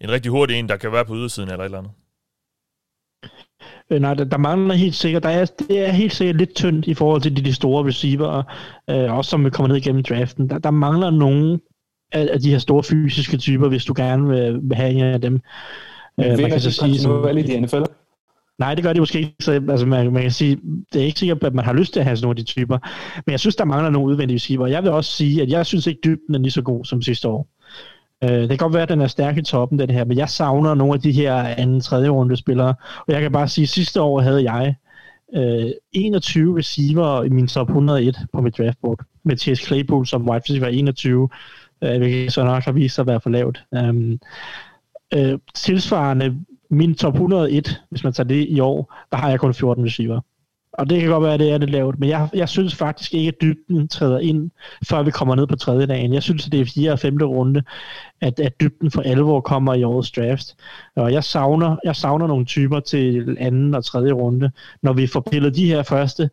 en 0.00 0.10
rigtig 0.10 0.30
hurtig 0.30 0.58
en, 0.58 0.68
der 0.68 0.76
kan 0.76 0.92
være 0.92 1.04
på 1.04 1.14
ydersiden 1.14 1.50
eller 1.50 1.60
et 1.60 1.64
eller 1.64 1.78
andet? 1.78 1.92
Øh, 3.90 4.00
nej, 4.00 4.14
der, 4.14 4.24
der 4.24 4.36
mangler 4.36 4.74
helt 4.74 4.94
sikkert, 4.94 5.22
der 5.22 5.28
er, 5.28 5.44
det 5.44 5.78
er 5.88 5.92
helt 5.92 6.12
sikkert 6.12 6.36
lidt 6.36 6.54
tyndt 6.54 6.86
i 6.86 6.94
forhold 6.94 7.22
til 7.22 7.36
de, 7.36 7.42
de 7.44 7.54
store 7.54 7.86
receiver, 7.86 8.42
øh, 8.90 9.16
også 9.16 9.30
som 9.30 9.44
vi 9.44 9.50
kommer 9.50 9.68
ned 9.68 9.76
igennem 9.76 10.02
draften. 10.02 10.50
Der, 10.50 10.58
der 10.58 10.70
mangler 10.70 11.10
nogen 11.10 11.60
af, 12.12 12.28
af 12.32 12.40
de 12.40 12.50
her 12.50 12.58
store 12.58 12.82
fysiske 12.82 13.36
typer, 13.36 13.68
hvis 13.68 13.84
du 13.84 13.94
gerne 13.96 14.28
vil, 14.28 14.60
vil 14.62 14.76
have 14.76 14.90
en 14.90 15.04
af 15.04 15.20
dem. 15.20 15.40
Men 16.16 16.26
øh, 16.26 16.38
man 16.38 16.50
kan 16.50 16.60
så 16.60 16.70
sige, 16.70 16.98
som, 16.98 17.38
i 17.38 17.60
NFL? 17.60 17.82
Nej, 18.58 18.74
det 18.74 18.84
gør 18.84 18.92
de 18.92 19.00
måske 19.00 19.18
ikke. 19.18 19.34
Så, 19.40 19.52
altså, 19.52 19.86
man, 19.86 20.12
man 20.12 20.22
kan 20.22 20.30
sige, 20.30 20.58
det 20.92 21.00
er 21.00 21.06
ikke 21.06 21.18
sikkert, 21.18 21.44
at 21.44 21.54
man 21.54 21.64
har 21.64 21.72
lyst 21.72 21.92
til 21.92 22.00
at 22.00 22.06
have 22.06 22.16
sådan 22.16 22.24
nogle 22.24 22.32
af 22.32 22.36
de 22.36 22.52
typer. 22.52 22.78
Men 23.26 23.30
jeg 23.30 23.40
synes, 23.40 23.56
der 23.56 23.64
mangler 23.64 23.90
nogle 23.90 24.08
udvendige 24.08 24.34
receiver. 24.34 24.66
Jeg 24.66 24.82
vil 24.82 24.90
også 24.90 25.12
sige, 25.12 25.42
at 25.42 25.48
jeg 25.48 25.66
synes 25.66 25.86
ikke, 25.86 26.00
dybden 26.04 26.34
er 26.34 26.38
lige 26.38 26.50
så 26.50 26.62
god 26.62 26.84
som 26.84 27.02
sidste 27.02 27.28
år. 27.28 27.48
Øh, 28.24 28.30
det 28.30 28.48
kan 28.48 28.58
godt 28.58 28.72
være, 28.72 28.82
at 28.82 28.88
den 28.88 29.00
er 29.00 29.06
stærk 29.06 29.36
i 29.36 29.42
toppen, 29.42 29.78
den 29.78 29.90
her, 29.90 30.04
men 30.04 30.18
jeg 30.18 30.28
savner 30.28 30.74
nogle 30.74 30.94
af 30.94 31.00
de 31.00 31.12
her 31.12 31.34
anden, 31.34 31.80
tredje 31.80 32.08
runde 32.08 32.36
spillere. 32.36 32.74
Og 33.06 33.12
jeg 33.12 33.22
kan 33.22 33.32
bare 33.32 33.48
sige, 33.48 33.62
at 33.62 33.68
sidste 33.68 34.00
år 34.00 34.20
havde 34.20 34.52
jeg 34.52 34.74
øh, 35.34 35.70
21 35.92 36.58
receiver 36.58 37.22
i 37.22 37.28
min 37.28 37.46
top 37.46 37.68
101 37.68 38.16
på 38.32 38.40
mit 38.40 38.58
draftboard. 38.58 39.00
Med 39.24 39.36
Chase 39.36 39.66
Claypool 39.66 40.06
som 40.06 40.28
wide 40.28 40.42
receiver 40.48 40.66
21, 40.66 41.28
øh, 41.82 41.98
hvilket 41.98 42.32
så 42.32 42.44
nok 42.44 42.64
har 42.64 42.72
vist 42.72 42.94
sig 42.94 43.02
at 43.02 43.06
være 43.06 43.20
for 43.20 43.30
lavt. 43.30 43.64
Øhm, 43.74 44.20
øh, 45.14 45.38
tilsvarende 45.54 46.36
min 46.70 46.94
top 46.94 47.14
101, 47.14 47.82
hvis 47.90 48.04
man 48.04 48.12
tager 48.12 48.28
det 48.28 48.48
i 48.48 48.60
år, 48.60 48.94
der 49.10 49.16
har 49.16 49.30
jeg 49.30 49.40
kun 49.40 49.54
14 49.54 49.84
receiver. 49.84 50.20
Og 50.72 50.90
det 50.90 51.00
kan 51.00 51.10
godt 51.10 51.22
være, 51.22 51.34
at 51.34 51.40
det 51.40 51.50
er 51.50 51.58
lidt 51.58 51.70
lavt, 51.70 51.98
men 51.98 52.08
jeg, 52.08 52.28
jeg 52.34 52.48
synes 52.48 52.74
faktisk 52.74 53.14
ikke, 53.14 53.28
at 53.28 53.40
dybden 53.40 53.88
træder 53.88 54.18
ind, 54.18 54.50
før 54.88 55.02
vi 55.02 55.10
kommer 55.10 55.34
ned 55.34 55.46
på 55.46 55.56
tredje 55.56 55.86
dagen. 55.86 56.14
Jeg 56.14 56.22
synes, 56.22 56.46
at 56.46 56.52
det 56.52 56.60
er 56.60 56.64
fjerde 56.64 56.92
og 56.92 56.98
femte 56.98 57.24
runde, 57.24 57.62
at, 58.20 58.40
at 58.40 58.60
dybden 58.60 58.90
for 58.90 59.02
alvor 59.02 59.40
kommer 59.40 59.74
i 59.74 59.82
årets 59.82 60.10
draft. 60.10 60.56
Og 60.96 61.12
jeg 61.12 61.24
savner, 61.24 61.76
jeg 61.84 61.96
savner 61.96 62.26
nogle 62.26 62.44
typer 62.44 62.80
til 62.80 63.36
anden 63.40 63.74
og 63.74 63.84
tredje 63.84 64.12
runde. 64.12 64.50
Når 64.82 64.92
vi 64.92 65.06
får 65.06 65.20
pillet 65.20 65.56
de 65.56 65.66
her 65.66 65.82
første 65.82 66.30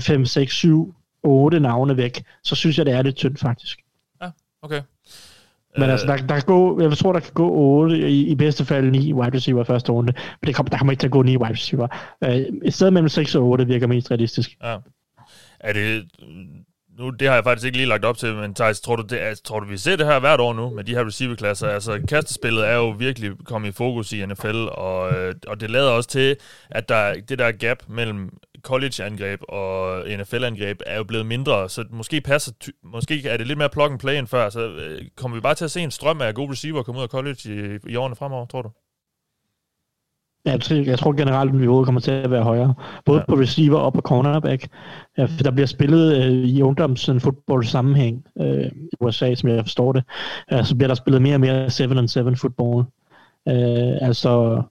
5, 0.00 0.24
6, 0.24 0.54
7, 0.54 0.94
8 1.22 1.60
navne 1.60 1.96
væk, 1.96 2.22
så 2.44 2.54
synes 2.54 2.78
jeg, 2.78 2.86
det 2.86 2.94
er 2.94 3.02
lidt 3.02 3.16
tyndt 3.16 3.40
faktisk. 3.40 3.83
Okay. 4.64 4.80
Men 5.78 5.90
altså, 5.90 6.06
der, 6.06 6.16
der 6.16 6.34
kan 6.34 6.42
gå, 6.46 6.80
jeg 6.80 6.98
tror, 6.98 7.12
der 7.12 7.20
kan 7.20 7.32
gå 7.34 7.50
8, 7.50 7.98
i, 7.98 8.26
i 8.26 8.34
bedste 8.34 8.64
fald 8.64 8.90
9 8.90 9.12
wide 9.12 9.36
receiver 9.36 9.64
første 9.64 9.92
runde. 9.92 10.12
Men 10.40 10.46
det 10.46 10.54
kommer, 10.54 10.70
der 10.70 10.78
kommer 10.78 10.92
ikke 10.92 11.00
til 11.00 11.06
at 11.06 11.12
gå 11.12 11.22
9 11.22 11.36
wide 11.36 11.52
receiver. 11.52 11.88
Uh, 12.20 12.30
et 12.64 12.74
sted 12.74 12.90
mellem 12.90 13.08
6 13.08 13.34
og 13.34 13.44
8 13.44 13.66
virker 13.66 13.86
mest 13.86 14.10
realistisk. 14.10 14.56
Ja. 14.62 14.76
Er 15.60 15.72
det, 15.72 16.04
nu, 16.98 17.10
det 17.10 17.28
har 17.28 17.34
jeg 17.34 17.44
faktisk 17.44 17.66
ikke 17.66 17.78
lige 17.78 17.88
lagt 17.88 18.04
op 18.04 18.18
til, 18.18 18.34
men 18.34 18.54
Thijs, 18.54 18.80
tror 18.80 18.96
du, 18.96 19.02
det 19.02 19.40
tror 19.44 19.60
du, 19.60 19.66
vi 19.66 19.76
ser 19.76 19.96
det 19.96 20.06
her 20.06 20.20
hvert 20.20 20.40
år 20.40 20.52
nu 20.52 20.70
med 20.70 20.84
de 20.84 20.94
her 20.94 21.06
receiver-klasser? 21.06 21.68
Altså, 21.68 22.00
kastespillet 22.08 22.68
er 22.68 22.74
jo 22.74 22.90
virkelig 22.90 23.30
kommet 23.44 23.68
i 23.68 23.72
fokus 23.72 24.12
i 24.12 24.26
NFL, 24.26 24.66
og, 24.72 25.12
øh, 25.12 25.34
og 25.46 25.60
det 25.60 25.70
lader 25.70 25.90
også 25.90 26.08
til, 26.08 26.36
at 26.70 26.88
der, 26.88 27.14
det 27.28 27.38
der 27.38 27.52
gap 27.52 27.78
mellem 27.88 28.30
college-angreb 28.64 29.40
og 29.48 30.02
NFL-angreb 30.18 30.80
er 30.86 30.96
jo 30.96 31.04
blevet 31.04 31.26
mindre, 31.26 31.68
så 31.68 31.84
måske 31.90 32.20
passer, 32.20 32.52
måske 32.82 33.28
er 33.28 33.36
det 33.36 33.46
lidt 33.46 33.58
mere 33.58 33.68
plug 33.68 33.90
and 33.90 33.98
play 33.98 34.18
end 34.18 34.26
før, 34.26 34.50
så 34.50 34.60
øh, 34.60 35.02
kommer 35.16 35.36
vi 35.36 35.40
bare 35.40 35.54
til 35.54 35.64
at 35.64 35.70
se 35.70 35.80
en 35.80 35.90
strøm 35.90 36.20
af 36.20 36.34
gode 36.34 36.50
receiver 36.50 36.82
komme 36.82 36.98
ud 36.98 37.02
af 37.02 37.08
college 37.08 37.40
i, 37.44 37.78
i 37.92 37.96
årene 37.96 38.16
fremover, 38.16 38.46
tror 38.46 38.62
du? 38.62 38.70
Ja, 40.46 40.58
jeg 40.70 40.98
tror 40.98 41.12
generelt, 41.12 41.50
at 41.50 41.56
niveauet 41.56 41.84
kommer 41.84 42.00
til 42.00 42.10
at 42.10 42.30
være 42.30 42.42
højere. 42.42 42.74
Både 43.04 43.18
ja. 43.18 43.24
på 43.28 43.34
receiver 43.34 43.78
og 43.78 43.92
på 43.92 44.00
cornerback. 44.00 44.68
Ja, 45.18 45.24
for 45.24 45.42
der 45.42 45.50
bliver 45.50 45.66
spillet 45.66 46.16
øh, 46.16 46.32
i 46.32 46.62
ungdoms 46.62 47.10
fodbold 47.18 47.64
sammenhæng 47.64 48.24
øh, 48.40 48.66
i 48.66 48.88
USA, 49.00 49.34
som 49.34 49.48
jeg 49.48 49.64
forstår 49.64 49.92
det. 49.92 50.04
Ja, 50.50 50.62
så 50.62 50.76
bliver 50.76 50.88
der 50.88 50.94
spillet 50.94 51.22
mere 51.22 51.34
og 51.34 51.40
mere 51.40 51.66
7-on-7 51.66 52.34
fodbold. 52.34 52.84
Øh, 53.48 54.08
altså, 54.08 54.62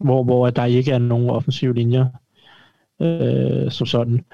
hvor, 0.00 0.24
hvor 0.24 0.50
der 0.50 0.64
ikke 0.64 0.92
er 0.92 0.98
nogen 0.98 1.30
offensive 1.30 1.74
linjer 1.74 2.06
øh, 3.00 3.70
som 3.70 3.86
sådan. 3.86 4.24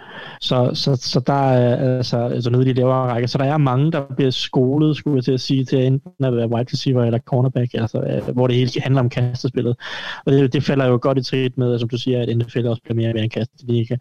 Så, 0.40 0.70
så, 0.74 0.96
så 0.96 1.20
der 1.26 1.50
er 1.50 1.96
altså, 1.96 2.18
altså 2.18 2.50
nede 2.50 2.62
i 2.62 2.66
de 2.66 2.72
lavere 2.72 3.12
række, 3.12 3.28
Så 3.28 3.38
der 3.38 3.44
er 3.44 3.56
mange, 3.56 3.92
der 3.92 4.02
bliver 4.16 4.30
skolet, 4.30 4.96
skulle 4.96 5.16
jeg 5.16 5.24
til 5.24 5.32
at 5.32 5.40
sige, 5.40 5.64
til 5.64 5.86
enten 5.86 6.24
at 6.24 6.36
være 6.36 6.50
wide 6.50 6.68
receiver 6.72 7.04
eller 7.04 7.18
cornerback, 7.18 7.74
altså, 7.74 8.00
øh, 8.00 8.34
hvor 8.34 8.46
det 8.46 8.56
hele 8.56 8.70
handler 8.82 9.00
om 9.00 9.09
kastespillet. 9.09 9.76
Og 10.26 10.32
det, 10.32 10.52
det 10.52 10.62
falder 10.62 10.86
jo 10.86 10.98
godt 11.02 11.18
i 11.18 11.22
trit 11.22 11.59
med, 11.59 11.78
som 11.78 11.88
du 11.88 11.98
siger, 11.98 12.22
at 12.22 12.36
NFL 12.36 12.66
også 12.66 12.82
bliver 12.82 12.96
mere 12.96 13.09
og 13.09 13.14
mere 13.14 13.24
en 13.24 13.30
kasteliga. 13.30 13.96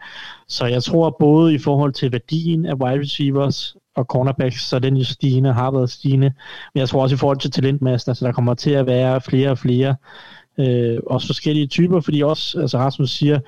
Så 0.48 0.66
jeg 0.66 0.84
tror 0.84 1.16
både 1.20 1.54
i 1.54 1.58
forhold 1.58 1.94
til 1.94 2.12
værdien 2.12 2.66
af 2.66 2.74
wide 2.74 3.00
receivers 3.00 3.76
og 3.96 4.06
cornerbacks, 4.06 4.62
så 4.62 4.80
den 4.80 4.98
jo 4.98 5.04
stigende, 5.04 5.54
har 5.54 5.72
været 5.72 5.90
stigende. 5.90 6.34
Men 6.74 6.80
jeg 6.80 6.90
tror 6.90 7.02
også 7.02 7.16
i 7.16 7.18
forhold 7.18 7.40
til 7.40 7.52
talentmassen, 7.52 8.10
altså 8.10 8.26
der 8.26 8.32
kommer 8.32 8.54
til 8.54 8.72
at 8.72 8.88
være 8.88 9.22
flere 9.22 9.50
og 9.50 9.58
flere, 9.58 9.96
øh, 10.60 11.00
også 11.08 11.28
forskellige 11.28 11.68
typer, 11.68 12.00
fordi 12.00 12.24
også, 12.24 12.62
altså 12.62 12.78
Rasmus 12.78 13.10
siger, 13.10 13.40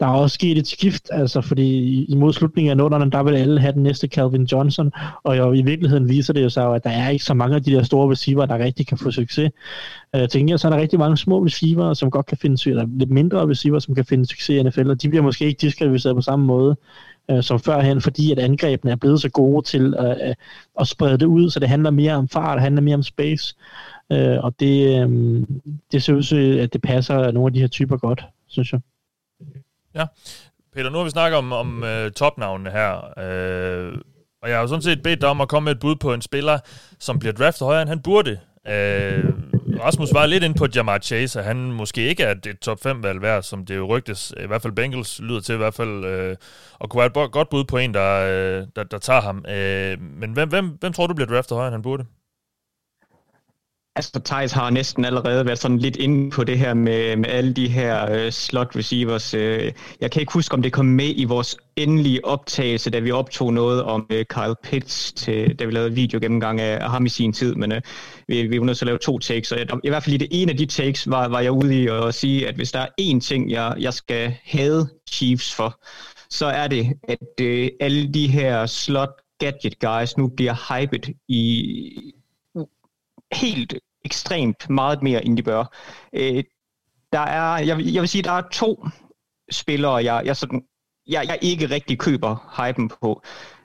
der 0.00 0.06
er 0.06 0.10
også 0.10 0.34
sket 0.34 0.58
et 0.58 0.66
skift, 0.66 1.08
altså 1.12 1.40
fordi 1.40 2.04
imod 2.04 2.32
slutningen 2.32 2.70
af 2.70 2.76
nullerne, 2.76 3.10
der 3.10 3.22
vil 3.22 3.34
alle 3.34 3.60
have 3.60 3.72
den 3.72 3.82
næste 3.82 4.08
Calvin 4.08 4.44
Johnson, 4.44 4.92
og 5.22 5.38
jo, 5.38 5.52
i 5.52 5.62
virkeligheden 5.62 6.08
viser 6.08 6.32
det 6.32 6.42
jo 6.42 6.48
sig, 6.48 6.74
at 6.74 6.84
der 6.84 6.90
er 6.90 7.08
ikke 7.08 7.24
så 7.24 7.34
mange 7.34 7.56
af 7.56 7.62
de 7.62 7.72
der 7.72 7.82
store 7.82 8.10
receiver, 8.10 8.46
der 8.46 8.58
rigtig 8.58 8.86
kan 8.86 8.98
få 8.98 9.10
succes. 9.10 9.50
Øh, 10.14 10.20
jeg 10.20 10.30
tænker, 10.30 10.56
så 10.56 10.68
er 10.68 10.72
der 10.72 10.80
rigtig 10.80 10.98
mange 10.98 11.16
små 11.16 11.44
receiver, 11.44 11.94
som 11.94 12.10
godt 12.10 12.26
kan 12.26 12.38
finde 12.38 12.70
eller 12.70 12.86
lidt 12.98 13.10
mindre 13.10 13.48
receiver, 13.48 13.78
som 13.78 13.94
kan 13.94 14.04
finde 14.04 14.26
succes 14.26 14.48
i 14.48 14.62
NFL, 14.62 14.90
og 14.90 15.02
de 15.02 15.08
bliver 15.08 15.22
måske 15.22 15.46
ikke 15.46 15.60
diskrimineret 15.60 16.16
på 16.16 16.20
samme 16.20 16.46
måde 16.46 16.76
øh, 17.30 17.42
som 17.42 17.60
førhen, 17.60 18.00
fordi 18.00 18.32
at 18.32 18.38
angrebene 18.38 18.90
er 18.90 18.96
blevet 18.96 19.20
så 19.20 19.28
gode 19.28 19.66
til 19.66 19.94
at, 19.98 20.34
at 20.80 20.88
sprede 20.88 21.18
det 21.18 21.26
ud, 21.26 21.50
så 21.50 21.60
det 21.60 21.68
handler 21.68 21.90
mere 21.90 22.12
om 22.12 22.28
fart, 22.28 22.56
det 22.56 22.62
handler 22.62 22.82
mere 22.82 22.94
om 22.94 23.02
space, 23.02 23.54
øh, 24.12 24.38
og 24.44 24.54
det, 24.60 25.00
øh, 25.00 25.42
det 25.92 26.02
ser 26.02 26.14
ud 26.14 26.22
til, 26.22 26.58
at 26.58 26.72
det 26.72 26.82
passer 26.82 27.30
nogle 27.30 27.48
af 27.48 27.52
de 27.52 27.60
her 27.60 27.68
typer 27.68 27.96
godt, 27.96 28.24
synes 28.46 28.72
jeg. 28.72 28.80
Ja. 29.94 30.06
Peter, 30.74 30.90
nu 30.90 30.98
har 30.98 31.04
vi 31.04 31.10
snakket 31.10 31.38
om, 31.38 31.52
om 31.52 31.84
øh, 31.84 32.12
topnavnene 32.12 32.70
her, 32.70 33.18
Øh, 33.18 33.98
og 34.42 34.48
jeg 34.48 34.56
har 34.56 34.62
jo 34.62 34.68
sådan 34.68 34.82
set 34.82 35.02
bedt 35.02 35.20
dig 35.20 35.28
om 35.28 35.40
at 35.40 35.48
komme 35.48 35.64
med 35.64 35.72
et 35.72 35.80
bud 35.80 35.96
på 35.96 36.14
en 36.14 36.22
spiller, 36.22 36.58
som 36.98 37.18
bliver 37.18 37.32
draftet 37.32 37.66
højere, 37.66 37.82
end 37.82 37.88
han 37.88 38.02
burde. 38.02 38.30
Øh, 38.68 39.24
Rasmus 39.80 40.14
var 40.14 40.26
lidt 40.26 40.44
ind 40.44 40.54
på 40.54 40.66
Jamar 40.74 40.98
Chase, 40.98 41.38
og 41.38 41.44
han 41.44 41.56
måske 41.56 42.08
ikke 42.08 42.22
er 42.22 42.30
et 42.30 42.58
top 42.58 42.86
5-valg 42.86 43.22
værd, 43.22 43.42
som 43.42 43.66
det 43.66 43.76
jo 43.76 43.86
rygtes, 43.86 44.34
i 44.44 44.46
hvert 44.46 44.62
fald 44.62 44.72
Bengals 44.72 45.20
lyder 45.20 45.40
til 45.40 45.54
i 45.54 45.58
hvert 45.58 45.74
fald, 45.74 46.04
øh, 46.04 46.36
og 46.78 46.90
kunne 46.90 46.98
være 46.98 47.24
et 47.24 47.32
godt 47.32 47.48
bud 47.48 47.64
på 47.64 47.76
en, 47.76 47.94
der, 47.94 48.14
øh, 48.14 48.66
der, 48.76 48.84
der 48.84 48.98
tager 48.98 49.20
ham. 49.20 49.44
Øh, 49.48 50.00
men 50.00 50.32
hvem, 50.32 50.48
hvem, 50.48 50.66
hvem 50.80 50.92
tror 50.92 51.06
du 51.06 51.14
bliver 51.14 51.28
draftet 51.28 51.56
højere, 51.56 51.68
end 51.68 51.74
han 51.74 51.82
burde? 51.82 52.04
Altså, 53.98 54.20
Thijs 54.24 54.52
har 54.52 54.70
næsten 54.70 55.04
allerede 55.04 55.46
været 55.46 55.58
sådan 55.58 55.78
lidt 55.78 55.96
inde 55.96 56.30
på 56.30 56.44
det 56.44 56.58
her 56.58 56.74
med, 56.74 57.16
med 57.16 57.28
alle 57.28 57.52
de 57.52 57.68
her 57.68 58.12
øh, 58.12 58.32
slot 58.32 58.76
receivers. 58.76 59.34
Øh, 59.34 59.72
jeg 60.00 60.10
kan 60.10 60.20
ikke 60.20 60.32
huske, 60.32 60.54
om 60.54 60.62
det 60.62 60.72
kom 60.72 60.86
med 60.86 61.12
i 61.16 61.24
vores 61.24 61.56
endelige 61.76 62.24
optagelse, 62.24 62.90
da 62.90 62.98
vi 62.98 63.10
optog 63.10 63.52
noget 63.52 63.82
om 63.82 64.06
øh, 64.10 64.24
Kyle 64.24 64.54
Pitts, 64.62 65.12
til, 65.12 65.58
da 65.58 65.64
vi 65.64 65.72
lavede 65.72 65.94
video 65.94 66.18
gennemgang 66.22 66.60
af, 66.60 66.84
af 66.84 66.90
ham 66.90 67.06
i 67.06 67.08
sin 67.08 67.32
tid, 67.32 67.54
men 67.54 67.72
øh, 67.72 67.80
vi, 68.28 68.42
vi 68.42 68.58
var 68.58 68.64
nødt 68.64 68.78
til 68.78 68.84
at 68.84 68.86
lave 68.86 68.98
to 68.98 69.18
takes, 69.18 69.52
og 69.52 69.80
i 69.84 69.88
hvert 69.88 70.02
fald 70.02 70.14
i 70.14 70.18
det 70.18 70.28
ene 70.30 70.52
af 70.52 70.58
de 70.58 70.66
takes 70.66 71.10
var, 71.10 71.28
var 71.28 71.40
jeg 71.40 71.52
ude 71.52 71.82
i 71.82 71.88
at 71.88 72.14
sige, 72.14 72.48
at 72.48 72.54
hvis 72.54 72.72
der 72.72 72.80
er 72.80 72.88
én 73.00 73.20
ting, 73.20 73.50
jeg, 73.50 73.74
jeg 73.78 73.94
skal 73.94 74.34
have 74.44 74.88
Chiefs 75.10 75.54
for, 75.54 75.80
så 76.30 76.46
er 76.46 76.68
det, 76.68 76.92
at 77.08 77.40
øh, 77.40 77.68
alle 77.80 78.12
de 78.14 78.28
her 78.28 78.66
slot 78.66 79.12
gadget 79.38 79.78
guys 79.78 80.16
nu 80.16 80.28
bliver 80.28 80.54
hyped 80.68 81.14
i 81.28 82.14
helt 83.32 83.74
ekstremt 84.08 84.70
meget 84.70 85.02
mere, 85.02 85.24
end 85.24 85.36
de 85.36 85.42
bør. 85.42 85.64
Øh, 86.12 86.44
der 87.12 87.20
er, 87.20 87.58
jeg, 87.58 87.80
jeg 87.94 88.00
vil 88.00 88.08
sige, 88.08 88.22
der 88.22 88.32
er 88.32 88.42
to 88.52 88.86
spillere, 89.50 89.94
jeg, 89.94 90.22
jeg, 90.24 90.36
sådan, 90.36 90.62
jeg, 91.08 91.24
jeg 91.26 91.38
ikke 91.42 91.70
rigtig 91.70 91.98
køber 91.98 92.54
hypen 92.56 92.88
på. 92.88 93.22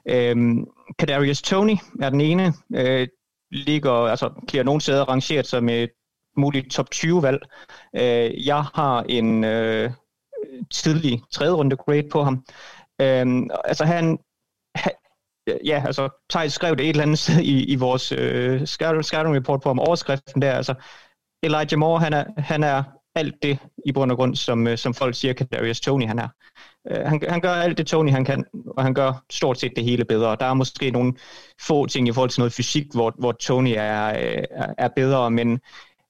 Øhm, 0.10 0.66
Kadarius 1.00 1.42
Tony 1.42 1.76
er 2.02 2.10
den 2.10 2.22
ene. 2.22 2.54
Øh, 2.76 3.08
ligger, 3.52 3.92
altså, 3.92 4.30
bliver 4.48 4.64
nogen 4.64 4.82
steder 4.82 5.10
rangeret 5.10 5.48
som 5.48 5.70
et 5.70 5.90
muligt 6.38 6.72
top 6.72 6.88
20-valg. 6.96 7.40
Øh, 7.96 8.48
jeg 8.48 8.64
har 8.76 9.04
en 9.10 9.44
øh, 9.44 9.92
tidlig 10.72 11.22
tredje 11.32 11.54
runde 11.54 11.76
grade 11.76 12.10
på 12.12 12.24
ham. 12.24 12.46
Øhm, 13.02 13.50
altså 13.66 13.86
han, 13.86 14.20
ja, 15.66 15.84
altså, 15.86 16.10
Thijs 16.30 16.54
skrev 16.54 16.76
det 16.76 16.84
et 16.84 16.90
eller 16.90 17.04
andet 17.04 17.20
sted 17.20 17.40
i, 17.40 17.64
i 17.64 17.76
vores 17.76 18.12
øh, 18.12 18.66
scouting 18.66 19.36
report 19.36 19.62
på 19.62 19.70
om 19.70 19.80
overskriften 19.80 20.42
der, 20.42 20.52
altså, 20.54 20.74
Elijah 21.44 21.80
Moore, 21.80 22.00
han 22.00 22.14
er, 22.14 22.26
han 22.38 22.64
er 22.64 22.84
alt 23.16 23.36
det 23.44 23.58
i 23.86 23.92
bund 23.92 24.12
og 24.12 24.18
grund, 24.18 24.36
som, 24.36 24.68
øh, 24.68 24.78
som 24.78 24.94
folk 24.94 25.16
siger, 25.16 25.34
Darius 25.34 25.80
Tony 25.80 26.08
han 26.08 26.20
er. 26.20 26.28
Øh, 26.92 27.06
han, 27.06 27.22
han 27.30 27.42
gør 27.42 27.54
alt 27.54 27.78
det, 27.78 27.88
Tony 27.88 28.12
han 28.12 28.26
kan, 28.26 28.46
og 28.78 28.84
han 28.84 28.94
gør 28.94 29.24
stort 29.30 29.60
set 29.60 29.74
det 29.76 29.84
hele 29.84 30.06
bedre. 30.06 30.38
Der 30.40 30.46
er 30.46 30.54
måske 30.54 30.92
nogle 30.92 31.14
få 31.62 31.86
ting 31.86 32.08
i 32.08 32.12
forhold 32.12 32.30
til 32.30 32.40
noget 32.40 32.54
fysik, 32.54 32.86
hvor, 32.94 33.14
hvor 33.20 33.32
Tony 33.32 33.74
er, 33.78 34.08
er, 34.08 34.74
er 34.78 34.88
bedre, 34.96 35.32
men 35.32 35.60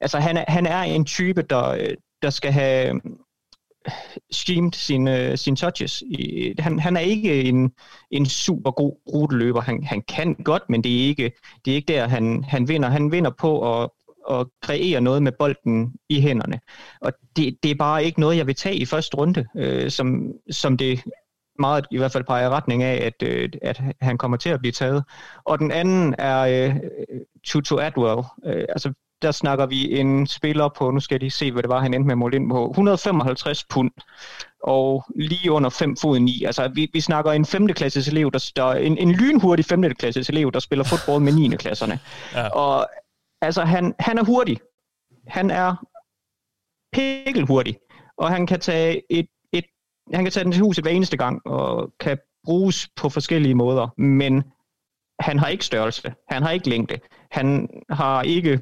altså, 0.02 0.20
han, 0.20 0.38
er, 0.38 0.46
han 0.48 0.66
er 0.66 0.82
en 0.82 1.06
type, 1.06 1.42
der, 1.42 1.70
øh, 1.70 1.94
der 2.22 2.30
skal 2.30 2.52
have 2.52 3.02
schemed 4.32 4.72
sine, 4.74 5.38
sine 5.38 5.56
touches. 5.56 6.04
Han, 6.60 6.80
han 6.80 6.96
er 6.96 7.02
ikke 7.02 7.44
en, 7.44 7.72
en 8.12 8.26
super 8.26 8.72
god 8.72 8.98
ruteløber. 9.14 9.62
Han, 9.62 9.84
han 9.84 10.02
kan 10.02 10.34
godt, 10.34 10.64
men 10.70 10.84
det 10.84 10.92
er 10.92 11.08
ikke, 11.08 11.32
det 11.66 11.72
er 11.72 11.76
ikke 11.76 11.94
der, 11.94 12.08
han, 12.08 12.44
han 12.44 12.68
vinder. 12.68 12.90
Han 12.90 13.12
vinder 13.12 13.32
på 13.40 13.82
at, 13.82 13.90
at 14.30 14.48
kreere 14.62 15.02
noget 15.02 15.24
med 15.24 15.32
bolden 15.40 15.94
i 16.10 16.22
hænderne. 16.22 16.60
Og 17.02 17.14
det, 17.36 17.58
det 17.64 17.72
er 17.72 17.76
bare 17.76 18.04
ikke 18.04 18.20
noget, 18.20 18.38
jeg 18.38 18.48
vil 18.48 18.56
tage 18.56 18.76
i 18.76 18.86
første 18.86 19.18
runde, 19.18 19.46
øh, 19.58 19.92
som, 19.92 20.34
som 20.52 20.78
det 20.78 21.04
meget 21.60 21.86
i 21.92 21.98
hvert 21.98 22.12
fald 22.12 22.24
peger 22.24 22.50
retning 22.50 22.84
af, 22.84 23.06
at, 23.06 23.28
øh, 23.28 23.50
at 23.62 23.82
han 24.02 24.18
kommer 24.18 24.38
til 24.38 24.50
at 24.50 24.60
blive 24.60 24.72
taget. 24.72 25.04
Og 25.46 25.60
den 25.60 25.72
anden 25.72 26.16
er 26.18 26.40
øh, 26.40 26.76
Tutu 27.44 27.80
Adwell. 27.80 28.22
Øh, 28.46 28.66
altså, 28.70 28.94
der 29.24 29.32
snakker 29.32 29.66
vi 29.66 30.00
en 30.00 30.28
spiller 30.28 30.70
på, 30.78 30.92
nu 30.92 31.00
skal 31.00 31.16
jeg 31.16 31.20
lige 31.20 31.32
se, 31.32 31.52
hvad 31.52 31.64
det 31.64 31.70
var, 31.70 31.80
han 31.80 31.94
endte 31.94 32.08
med 32.08 32.14
at 32.14 32.18
måle 32.18 32.36
ind 32.36 32.50
på, 32.50 32.70
155 32.70 33.64
pund 33.64 33.92
og 34.64 35.06
lige 35.16 35.52
under 35.52 35.70
5 35.70 35.98
fod 35.98 36.20
9. 36.20 36.44
Altså, 36.44 36.68
vi, 36.68 36.90
vi 36.94 37.02
snakker 37.02 37.32
en 37.32 37.46
5. 37.46 37.68
klasses 37.68 38.08
elev, 38.08 38.32
der, 38.32 38.52
der 38.56 38.74
en, 38.74 38.98
en 38.98 39.12
lynhurtig 39.12 39.66
5. 39.66 39.84
klasses 39.84 40.30
elev, 40.30 40.52
der 40.52 40.60
spiller 40.60 40.86
fodbold 40.86 41.24
med 41.24 41.34
9. 41.34 41.56
klasserne. 41.56 42.00
Ja. 42.34 42.48
Og 42.48 42.88
altså, 43.42 43.64
han, 43.64 43.96
han 44.00 44.18
er 44.18 44.24
hurtig. 44.24 44.60
Han 45.28 45.52
er 45.52 45.86
pikkelhurtig. 46.94 47.78
Og 48.18 48.30
han 48.30 48.48
kan 48.48 48.60
tage 48.60 49.02
et, 49.10 49.28
et 49.54 49.66
han 50.14 50.24
kan 50.24 50.32
tage 50.32 50.44
den 50.44 50.52
til 50.52 50.62
huset 50.62 50.84
hver 50.84 50.92
eneste 50.92 51.18
gang, 51.18 51.42
og 51.46 51.94
kan 52.00 52.18
bruges 52.46 52.90
på 52.96 53.10
forskellige 53.10 53.56
måder. 53.56 53.88
Men 53.98 54.44
han 55.20 55.40
har 55.40 55.48
ikke 55.48 55.66
størrelse. 55.66 56.14
Han 56.30 56.44
har 56.44 56.52
ikke 56.52 56.70
længde. 56.70 57.00
Han 57.32 57.70
har 57.90 58.22
ikke 58.22 58.62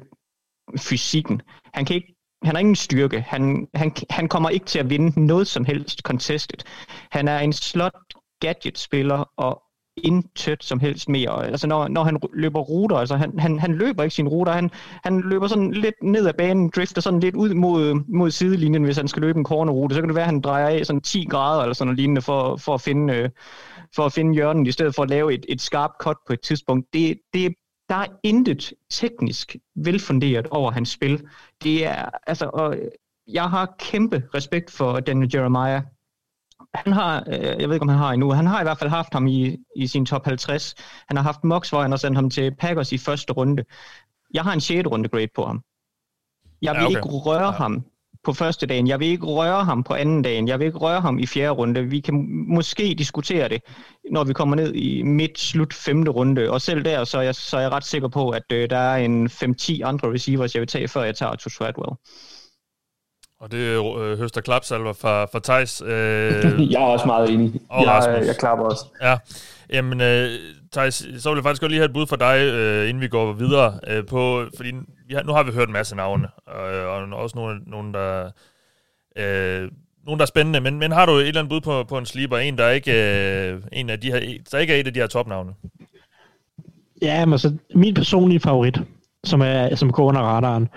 fysikken. 0.78 1.42
Han 1.74 1.84
kan 1.84 1.96
ikke 1.96 2.14
han 2.44 2.54
har 2.54 2.60
ingen 2.60 2.76
styrke. 2.76 3.20
Han, 3.20 3.68
han, 3.74 3.92
han 4.10 4.28
kommer 4.28 4.48
ikke 4.48 4.66
til 4.66 4.78
at 4.78 4.90
vinde 4.90 5.26
noget 5.26 5.46
som 5.46 5.64
helst 5.64 6.00
contestet. 6.00 6.64
Han 7.10 7.28
er 7.28 7.38
en 7.38 7.52
slot 7.52 7.92
gadget-spiller, 8.40 9.30
og 9.36 9.62
intet 9.96 10.64
som 10.64 10.80
helst 10.80 11.08
mere. 11.08 11.46
Altså 11.46 11.66
når, 11.66 11.88
når 11.88 12.04
han 12.04 12.18
løber 12.32 12.60
ruter, 12.60 12.96
altså 12.96 13.16
han, 13.16 13.38
han, 13.38 13.58
han 13.58 13.74
løber 13.74 14.02
ikke 14.02 14.14
sine 14.14 14.28
ruter, 14.28 14.52
han, 14.52 14.70
han 15.04 15.20
løber 15.20 15.46
sådan 15.46 15.72
lidt 15.72 15.94
ned 16.02 16.26
ad 16.26 16.32
banen, 16.38 16.70
drifter 16.76 17.00
sådan 17.00 17.20
lidt 17.20 17.34
ud 17.34 17.54
mod, 17.54 18.04
mod 18.08 18.30
sidelinjen, 18.30 18.84
hvis 18.84 18.96
han 18.96 19.08
skal 19.08 19.22
løbe 19.22 19.38
en 19.38 19.44
cornerrute. 19.44 19.94
Så 19.94 20.00
kan 20.00 20.08
det 20.08 20.14
være, 20.14 20.24
at 20.24 20.30
han 20.30 20.40
drejer 20.40 20.66
af 20.66 20.86
sådan 20.86 21.00
10 21.00 21.24
grader 21.30 21.62
eller 21.62 21.74
sådan 21.74 21.86
noget 21.86 21.98
lignende 21.98 22.22
for, 22.22 22.56
for, 22.56 22.74
at 22.74 22.80
finde, 22.80 23.14
øh, 23.14 23.30
for 23.96 24.06
at 24.06 24.12
finde 24.12 24.34
hjørnen, 24.34 24.66
i 24.66 24.72
stedet 24.72 24.94
for 24.94 25.02
at 25.02 25.10
lave 25.10 25.34
et, 25.34 25.46
et 25.48 25.60
skarpt 25.60 25.94
cut 26.00 26.16
på 26.26 26.32
et 26.32 26.40
tidspunkt. 26.40 26.86
Det, 26.92 27.18
det, 27.32 27.54
der 27.92 27.98
er 27.98 28.06
intet 28.22 28.72
teknisk 28.90 29.56
velfunderet 29.74 30.46
over 30.46 30.70
hans 30.70 30.88
spil. 30.88 31.28
Det 31.62 31.86
er, 31.86 32.08
altså, 32.26 32.50
og 32.52 32.76
jeg 33.26 33.50
har 33.50 33.74
kæmpe 33.78 34.28
respekt 34.34 34.70
for 34.70 35.00
Daniel 35.00 35.30
Jeremiah. 35.34 35.82
Han 36.74 36.92
har, 36.92 37.24
øh, 37.26 37.60
jeg 37.60 37.68
ved 37.68 37.74
ikke 37.74 37.82
om 37.82 37.88
han 37.88 37.98
har 37.98 38.12
endnu, 38.12 38.30
han 38.30 38.46
har 38.46 38.60
i 38.60 38.64
hvert 38.64 38.78
fald 38.78 38.90
haft 38.90 39.12
ham 39.12 39.26
i, 39.26 39.56
i 39.76 39.86
sin 39.86 40.06
top 40.06 40.24
50. 40.24 40.74
Han 41.08 41.16
har 41.16 41.24
haft 41.24 41.44
Mox, 41.44 41.70
hvor 41.70 41.82
han 41.82 41.90
har 41.90 41.98
sendt 41.98 42.16
ham 42.16 42.30
til 42.30 42.54
Packers 42.54 42.92
i 42.92 42.98
første 42.98 43.32
runde. 43.32 43.64
Jeg 44.34 44.42
har 44.42 44.52
en 44.52 44.60
6. 44.60 44.86
runde 44.86 45.08
grade 45.08 45.28
på 45.34 45.44
ham. 45.44 45.62
Jeg 46.62 46.74
vil 46.74 46.80
ja, 46.80 46.86
okay. 46.86 46.96
ikke 46.96 47.08
røre 47.08 47.44
ja. 47.44 47.50
ham 47.50 47.84
på 48.24 48.32
første 48.32 48.66
dagen. 48.66 48.88
Jeg 48.88 49.00
vil 49.00 49.08
ikke 49.08 49.26
røre 49.26 49.64
ham 49.64 49.84
på 49.84 49.94
anden 49.94 50.22
dagen. 50.22 50.48
Jeg 50.48 50.58
vil 50.58 50.66
ikke 50.66 50.78
røre 50.78 51.00
ham 51.00 51.18
i 51.18 51.26
fjerde 51.26 51.50
runde. 51.50 51.84
Vi 51.84 52.00
kan 52.00 52.26
måske 52.48 52.94
diskutere 52.98 53.48
det, 53.48 53.62
når 54.10 54.24
vi 54.24 54.32
kommer 54.32 54.56
ned 54.56 54.74
i 54.74 55.02
midt, 55.02 55.38
slut 55.38 55.74
femte 55.74 56.10
runde. 56.10 56.50
Og 56.50 56.60
selv 56.60 56.84
der, 56.84 57.04
så 57.04 57.18
er 57.18 57.22
jeg, 57.22 57.34
så 57.34 57.56
er 57.56 57.60
jeg 57.60 57.72
ret 57.72 57.84
sikker 57.84 58.08
på, 58.08 58.30
at 58.30 58.52
øh, 58.52 58.70
der 58.70 58.76
er 58.76 58.96
en 58.96 59.26
5-10 59.26 59.82
andre 59.84 60.12
receivers, 60.12 60.54
jeg 60.54 60.60
vil 60.60 60.68
tage, 60.68 60.88
før 60.88 61.02
jeg 61.02 61.16
tager 61.16 61.34
to 61.34 61.50
Stradwell. 61.50 61.96
Og 63.40 63.52
det 63.52 63.58
øh, 63.58 64.18
høster 64.18 64.40
klapsalver 64.40 64.92
fra, 64.92 65.24
fra 65.24 65.40
Thijs. 65.44 65.82
Øh, 65.82 65.90
jeg 66.72 66.82
er 66.82 66.86
også 66.86 67.06
meget 67.06 67.30
enig. 67.30 67.60
Og 67.68 67.84
jeg, 67.84 68.22
jeg 68.26 68.36
klapper 68.36 68.64
også. 68.64 68.84
Ja. 69.02 69.18
Jamen, 69.70 70.00
øh, 70.00 70.30
Thijs, 70.72 70.94
så 71.18 71.30
vil 71.30 71.36
jeg 71.36 71.44
faktisk 71.44 71.60
godt 71.60 71.72
lige 71.72 71.80
have 71.80 71.86
et 71.86 71.92
bud 71.92 72.06
fra 72.06 72.16
dig, 72.16 72.52
øh, 72.52 72.88
inden 72.88 73.00
vi 73.00 73.08
går 73.08 73.32
videre 73.32 73.80
øh, 73.88 74.06
på, 74.06 74.44
fordi 74.56 74.72
vi 75.08 75.14
har, 75.14 75.22
nu 75.22 75.32
har 75.32 75.42
vi 75.42 75.52
hørt 75.52 75.68
en 75.68 75.72
masse 75.72 75.96
navne, 75.96 76.28
øh, 76.48 76.86
og, 76.86 77.02
og 77.02 77.16
også 77.16 77.38
nogle, 77.38 77.60
nogle 77.66 77.92
der... 77.92 78.30
Øh, 79.16 79.70
nogen, 80.06 80.18
der 80.18 80.24
er 80.24 80.26
spændende, 80.26 80.60
men, 80.60 80.78
men 80.78 80.92
har 80.92 81.06
du 81.06 81.12
et 81.12 81.28
eller 81.28 81.40
andet 81.40 81.50
bud 81.50 81.60
på, 81.60 81.84
på 81.84 81.98
en 81.98 82.06
sleeper, 82.06 82.36
en, 82.36 82.58
der 82.58 82.68
ikke, 82.68 82.92
øh, 83.52 83.62
en 83.72 83.90
af 83.90 84.00
de 84.00 84.12
her, 84.12 84.20
der 84.52 84.58
ikke 84.58 84.74
er 84.74 84.80
et 84.80 84.86
af 84.86 84.94
de 84.94 85.00
her 85.00 85.06
topnavne? 85.06 85.52
Ja, 87.02 87.24
men 87.24 87.32
altså, 87.32 87.56
min 87.74 87.94
personlige 87.94 88.40
favorit, 88.40 88.80
som, 89.24 89.40
er, 89.40 89.74
som 89.74 89.92
går 89.92 90.04
under 90.04 90.20
radaren, 90.20 90.68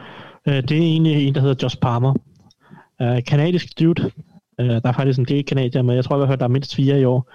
øh, 0.48 0.54
det 0.54 0.72
er 0.72 0.82
egentlig 0.82 1.28
en, 1.28 1.36
der 1.36 1.42
hedder 1.42 1.56
Josh 1.64 1.78
Palmer. 1.78 2.14
Øh, 3.02 3.24
kanadisk 3.28 3.80
dude. 3.80 4.12
Øh, 4.60 4.68
der 4.68 4.82
er 4.84 4.92
faktisk 4.92 5.20
en 5.20 5.26
del 5.26 5.46
kanadier 5.46 5.82
med. 5.82 5.96
Jeg 5.96 6.06
tror, 6.06 6.16
jeg 6.16 6.22
har 6.22 6.28
hørt, 6.28 6.40
der 6.40 6.46
er 6.46 6.50
mindst 6.50 6.76
fire 6.76 7.02
i 7.02 7.06
år 7.06 7.32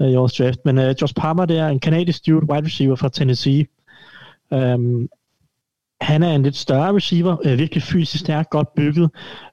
øh, 0.00 0.08
i 0.08 0.16
årets 0.16 0.36
draft. 0.36 0.58
Men 0.64 0.78
øh, 0.78 0.94
Josh 1.00 1.14
Palmer, 1.14 1.44
det 1.44 1.58
er 1.58 1.68
en 1.68 1.80
kanadisk 1.80 2.26
dude, 2.26 2.50
wide 2.50 2.66
receiver 2.66 2.96
fra 2.96 3.08
Tennessee. 3.08 3.66
Um, 4.50 5.08
han 6.00 6.22
er 6.22 6.34
en 6.34 6.42
lidt 6.42 6.56
større 6.56 6.94
receiver, 6.94 7.36
øh, 7.44 7.58
virkelig 7.58 7.82
fysisk 7.82 8.24
stærk, 8.24 8.50
godt 8.50 8.74
bygget, 8.74 9.10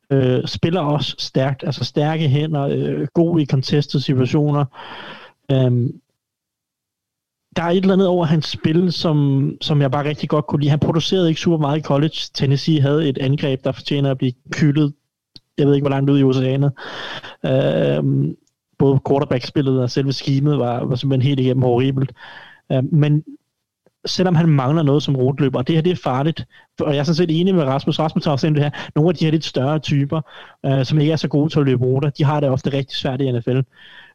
øh, 0.10 0.48
spiller 0.48 0.82
også 0.82 1.16
stærkt, 1.20 1.64
altså 1.64 1.84
stærke 1.84 2.28
hænder, 2.28 2.62
øh, 2.62 3.08
god 3.14 3.40
i 3.40 3.46
contested 3.46 4.00
situationer. 4.00 4.66
Um, 5.54 5.92
der 7.56 7.64
er 7.64 7.70
et 7.70 7.78
eller 7.78 7.94
andet 7.94 8.08
over 8.08 8.26
hans 8.26 8.46
spil, 8.46 8.92
som, 8.92 9.50
som 9.62 9.82
jeg 9.82 9.92
bare 9.92 10.10
rigtig 10.10 10.30
godt 10.30 10.48
kunne 10.48 10.60
lide. 10.60 10.70
Han 10.70 10.80
producerede 10.80 11.30
ikke 11.30 11.42
super 11.42 11.58
meget 11.58 11.80
i 11.80 11.82
college. 11.82 12.16
Tennessee 12.34 12.82
havde 12.82 13.10
et 13.10 13.18
angreb, 13.18 13.64
der 13.64 13.72
fortjener 13.72 14.12
at 14.12 14.18
blive 14.18 14.34
kyldet, 14.52 14.94
jeg 15.58 15.68
ved 15.68 15.76
ikke, 15.76 15.84
hvor 15.84 15.90
langt 15.90 16.10
ud 16.10 16.20
i 16.20 16.24
oceanet. 16.24 16.72
Um, 17.44 17.50
øhm, 17.52 18.36
både 18.84 19.00
quarterback-spillet 19.08 19.82
og 19.82 19.90
selve 19.90 20.14
schemet 20.14 20.60
var, 20.60 20.86
var 20.86 20.96
simpelthen 20.96 21.28
helt 21.28 21.40
igennem 21.40 21.64
horribelt. 21.64 22.12
Øh, 22.72 22.84
men 22.94 23.24
selvom 24.06 24.36
han 24.36 24.50
mangler 24.50 24.84
noget 24.84 25.04
som 25.04 25.16
rotløber, 25.16 25.60
og 25.60 25.68
det 25.68 25.76
her 25.76 25.82
det 25.82 25.92
er 25.92 26.02
farligt, 26.04 26.46
og 26.80 26.94
jeg 26.94 27.00
er 27.00 27.04
sådan 27.04 27.16
set 27.16 27.40
enig 27.40 27.56
med 27.56 27.64
Rasmus, 27.64 28.00
Rasmus 28.00 28.24
tager 28.24 28.34
også 28.34 28.50
det 28.50 28.60
her, 28.60 28.70
nogle 28.96 29.10
af 29.10 29.16
de 29.16 29.26
her 29.26 29.32
lidt 29.32 29.46
større 29.46 29.80
typer, 29.80 30.22
øh, 30.66 30.86
som 30.86 31.00
ikke 31.00 31.12
er 31.12 31.16
så 31.16 31.28
gode 31.28 31.50
til 31.50 31.60
at 31.60 31.66
løbe 31.66 31.86
ruter, 31.86 32.10
de 32.10 32.24
har 32.24 32.40
det 32.40 32.50
ofte 32.50 32.74
rigtig 32.74 32.98
svært 32.98 33.22
i 33.22 33.32
NFL, 33.32 33.60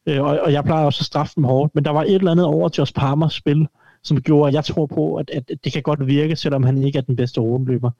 Øh, 0.08 0.22
og, 0.22 0.38
og 0.42 0.52
jeg 0.52 0.64
plejer 0.64 0.84
også 0.84 1.00
at 1.02 1.06
straffe 1.06 1.32
dem 1.36 1.44
hårdt, 1.44 1.74
men 1.74 1.84
der 1.84 1.90
var 1.90 2.02
et 2.02 2.14
eller 2.14 2.30
andet 2.30 2.46
over 2.46 2.68
Josh 2.78 2.92
Palmers 2.94 3.34
spil, 3.34 3.66
som 4.02 4.20
gjorde, 4.22 4.48
at 4.48 4.54
jeg 4.54 4.64
tror 4.64 4.86
på, 4.86 5.14
at, 5.14 5.30
at 5.30 5.50
det 5.64 5.72
kan 5.72 5.82
godt 5.82 6.06
virke, 6.06 6.36
selvom 6.36 6.62
han 6.62 6.82
ikke 6.82 6.98
er 6.98 7.02
den 7.02 7.16
bedste 7.16 7.40
ruteløber. 7.40 7.90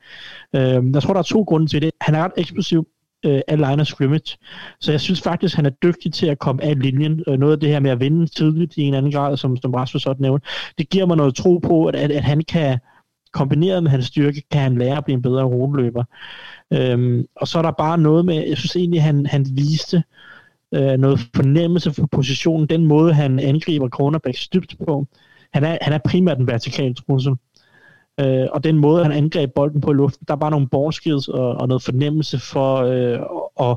Øh, 0.55 0.95
jeg 0.95 1.03
tror, 1.03 1.13
der 1.13 1.19
er 1.19 1.23
to 1.23 1.43
grunde 1.43 1.67
til 1.67 1.83
det. 1.83 1.91
Han 2.01 2.15
er 2.15 2.25
ret 2.25 2.33
eksplosiv, 2.37 2.89
øh, 3.27 3.41
af 3.49 3.57
line 3.57 3.81
of 3.81 3.87
scrimmage. 3.87 4.39
Så 4.81 4.91
jeg 4.91 5.01
synes 5.01 5.21
faktisk, 5.21 5.57
han 5.57 5.67
er 5.67 5.71
dygtig 5.71 6.13
til 6.13 6.27
at 6.27 6.39
komme 6.39 6.65
af 6.65 6.83
linjen. 6.83 7.25
Øh, 7.29 7.39
noget 7.39 7.53
af 7.53 7.61
det 7.61 7.69
her 7.69 7.81
med 7.81 7.91
at 7.91 8.01
vinde 8.01 8.27
tidligt 8.27 8.77
i 8.77 8.83
en 8.83 8.95
anden 8.95 9.13
grad, 9.13 9.37
som, 9.37 9.57
som 9.57 9.75
Rasmus 9.75 10.07
også 10.07 10.23
nævnte, 10.23 10.47
det 10.79 10.89
giver 10.91 11.07
mig 11.07 11.17
noget 11.17 11.35
tro 11.35 11.59
på, 11.59 11.87
at, 11.87 11.95
at, 11.95 12.11
at 12.11 12.25
han 12.25 12.41
kan, 12.41 12.79
kombineret 13.33 13.83
med 13.83 13.91
hans 13.91 14.07
styrke, 14.07 14.43
kan 14.51 14.61
han 14.61 14.79
lære 14.79 14.97
at 14.97 15.05
blive 15.05 15.17
en 15.17 15.23
bedre 15.23 15.45
ruteløber. 15.45 16.05
Øhm, 16.73 17.27
og 17.37 17.49
så 17.49 17.59
er 17.59 17.63
der 17.63 17.71
bare 17.71 17.99
noget 17.99 18.25
med, 18.25 18.49
jeg 18.49 18.59
synes 18.59 18.77
egentlig, 18.77 19.03
han, 19.03 19.27
han 19.27 19.47
viste 19.53 20.03
øh, 20.75 20.99
noget 20.99 21.21
fornemmelse 21.37 21.93
for 21.93 22.09
positionen, 22.13 22.67
den 22.67 22.87
måde, 22.87 23.15
han 23.15 23.39
angriber 23.39 23.89
cornerbacks 23.89 24.49
dybt 24.49 24.77
på. 24.87 25.07
Han 25.53 25.65
er, 25.65 25.79
han 25.81 25.93
er 25.93 25.99
primært 25.99 26.39
en 26.39 26.47
vertikal 26.47 26.95
trussel. 26.95 27.33
Øh, 28.21 28.47
og 28.53 28.65
den 28.65 28.79
måde, 28.79 29.03
han 29.03 29.13
angreb 29.13 29.53
bolden 29.55 29.81
på 29.81 29.91
i 29.91 29.95
luften, 29.95 30.25
der 30.29 30.35
var 30.35 30.39
bare 30.39 30.51
nogle 30.51 30.69
ballskills 30.69 31.29
og, 31.29 31.55
og 31.55 31.69
noget 31.69 31.83
fornemmelse 31.83 32.39
for 32.39 32.77
øh, 32.77 33.21
at, 33.61 33.77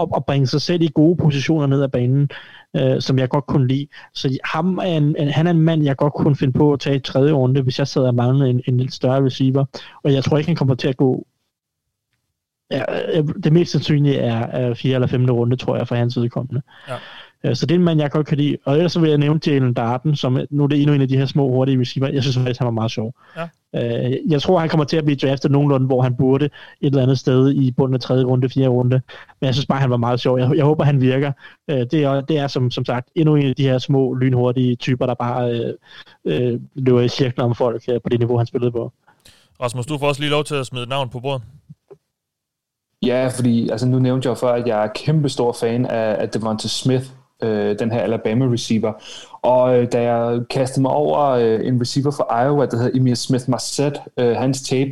at, 0.00 0.08
at 0.16 0.24
bringe 0.24 0.46
sig 0.46 0.60
selv 0.60 0.82
i 0.82 0.90
gode 0.94 1.16
positioner 1.16 1.66
ned 1.66 1.82
ad 1.82 1.88
banen, 1.88 2.30
øh, 2.76 3.00
som 3.00 3.18
jeg 3.18 3.28
godt 3.28 3.46
kunne 3.46 3.68
lide. 3.68 3.86
Så 4.14 4.38
ham 4.44 4.78
er 4.78 4.82
en, 4.82 5.16
en, 5.18 5.28
han 5.28 5.46
er 5.46 5.50
en 5.50 5.60
mand, 5.60 5.84
jeg 5.84 5.96
godt 5.96 6.14
kunne 6.14 6.36
finde 6.36 6.52
på 6.52 6.72
at 6.72 6.80
tage 6.80 6.96
i 6.96 7.00
tredje 7.00 7.32
runde, 7.32 7.62
hvis 7.62 7.78
jeg 7.78 7.88
sad 7.88 8.02
og 8.02 8.14
manglede 8.14 8.50
en, 8.50 8.62
en 8.68 8.80
lidt 8.80 8.94
større 8.94 9.24
receiver. 9.24 9.64
Og 10.02 10.12
jeg 10.12 10.24
tror 10.24 10.38
ikke, 10.38 10.48
han 10.48 10.56
kommer 10.56 10.74
til 10.74 10.88
at 10.88 10.96
gå 10.96 11.26
Ja, 12.70 12.82
øh, 13.18 13.24
det 13.44 13.52
mest 13.52 13.72
sandsynlige 13.72 14.18
er, 14.18 14.46
er 14.46 14.74
4. 14.74 14.94
eller 14.94 15.06
5. 15.06 15.24
runde, 15.30 15.56
tror 15.56 15.76
jeg, 15.76 15.88
for 15.88 15.94
hans 15.94 16.16
udkommende. 16.16 16.62
Ja. 16.88 16.94
Øh, 17.44 17.56
så 17.56 17.66
det 17.66 17.74
er 17.74 17.78
en 17.78 17.84
mand, 17.84 18.00
jeg 18.00 18.10
godt 18.10 18.26
kan 18.26 18.38
lide. 18.38 18.56
Og 18.64 18.76
ellers 18.76 18.92
så 18.92 19.00
vil 19.00 19.08
jeg 19.08 19.18
nævne 19.18 19.40
Jalen 19.46 19.74
Darden, 19.74 20.16
som 20.16 20.38
nu 20.50 20.62
er 20.62 20.66
det 20.66 20.80
endnu 20.80 20.94
en 20.94 21.00
af 21.00 21.08
de 21.08 21.16
her 21.16 21.26
små 21.26 21.48
hurtige 21.48 21.80
receiver. 21.80 22.08
Jeg 22.08 22.22
synes 22.22 22.36
faktisk, 22.36 22.60
han 22.60 22.64
var 22.64 22.70
meget 22.70 22.90
sjov. 22.90 23.14
Ja. 23.36 23.48
Øh, 23.74 24.16
jeg 24.28 24.42
tror, 24.42 24.58
han 24.58 24.68
kommer 24.68 24.84
til 24.84 24.96
at 24.96 25.04
blive 25.04 25.16
draftet 25.16 25.50
nogenlunde, 25.50 25.86
hvor 25.86 26.02
han 26.02 26.16
burde 26.16 26.44
et 26.44 26.52
eller 26.80 27.02
andet 27.02 27.18
sted 27.18 27.50
i 27.50 27.70
bunden 27.70 27.94
af 27.94 28.00
tredje 28.00 28.24
runde, 28.24 28.48
fjerde 28.48 28.68
runde. 28.68 29.00
Men 29.40 29.46
jeg 29.46 29.54
synes 29.54 29.66
bare, 29.66 29.80
han 29.80 29.90
var 29.90 29.96
meget 29.96 30.20
sjov. 30.20 30.38
Jeg, 30.38 30.56
jeg 30.56 30.64
håber, 30.64 30.84
han 30.84 31.00
virker. 31.00 31.32
Øh, 31.68 31.76
det, 31.76 31.94
er, 31.94 32.20
det 32.20 32.38
er 32.38 32.46
som, 32.46 32.70
som 32.70 32.84
sagt 32.84 33.08
endnu 33.14 33.36
en 33.36 33.46
af 33.46 33.54
de 33.56 33.62
her 33.62 33.78
små, 33.78 34.14
lynhurtige 34.14 34.76
typer, 34.76 35.06
der 35.06 35.14
bare 35.14 35.50
øh, 35.50 35.74
øh, 36.24 36.60
løber 36.74 37.00
i 37.00 37.08
cirkler 37.08 37.44
om 37.44 37.54
folk 37.54 37.82
øh, 37.88 38.00
på 38.00 38.08
det 38.08 38.18
niveau, 38.18 38.36
han 38.36 38.46
spillede 38.46 38.72
på. 38.72 38.92
Rasmus, 39.62 39.86
du 39.86 39.98
får 39.98 40.06
også 40.06 40.20
lige 40.20 40.30
lov 40.30 40.44
til 40.44 40.54
at 40.54 40.66
smide 40.66 40.82
et 40.82 40.88
navn 40.88 41.08
på 41.08 41.20
bordet. 41.20 41.42
Ja, 43.02 43.28
fordi 43.28 43.68
altså, 43.68 43.86
nu 43.86 43.98
nævnte 43.98 44.28
jeg 44.28 44.38
før, 44.38 44.52
at 44.52 44.66
jeg 44.66 44.84
er 44.84 44.88
kæmpe 44.94 45.28
stor 45.28 45.52
fan 45.60 45.86
af, 45.86 46.16
af 46.22 46.28
Devonta 46.28 46.68
Smith, 46.68 47.04
øh, 47.42 47.78
den 47.78 47.90
her 47.90 48.00
Alabama 48.00 48.44
receiver. 48.44 48.92
Og 49.42 49.78
øh, 49.78 49.92
da 49.92 50.02
jeg 50.02 50.40
kastede 50.50 50.82
mig 50.82 50.90
over 50.90 51.28
øh, 51.28 51.66
en 51.66 51.80
receiver 51.80 52.10
fra 52.10 52.44
Iowa, 52.44 52.66
der 52.66 52.76
hedder 52.76 52.98
Emil 52.98 53.16
Smith 53.16 53.50
Marset, 53.50 54.00
øh, 54.16 54.36
hans 54.36 54.62
tape, 54.62 54.90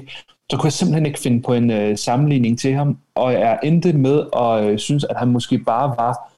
så 0.50 0.56
kunne 0.56 0.66
jeg 0.66 0.72
simpelthen 0.72 1.06
ikke 1.06 1.18
finde 1.18 1.42
på 1.42 1.52
en 1.52 1.70
øh, 1.70 1.98
sammenligning 1.98 2.58
til 2.58 2.74
ham, 2.74 2.98
og 3.14 3.32
jeg 3.32 3.58
endte 3.62 3.92
med 3.92 4.22
at 4.36 4.64
øh, 4.64 4.78
synes, 4.78 5.04
at 5.04 5.16
han 5.16 5.28
måske 5.28 5.58
bare 5.58 5.94
var 5.98 6.32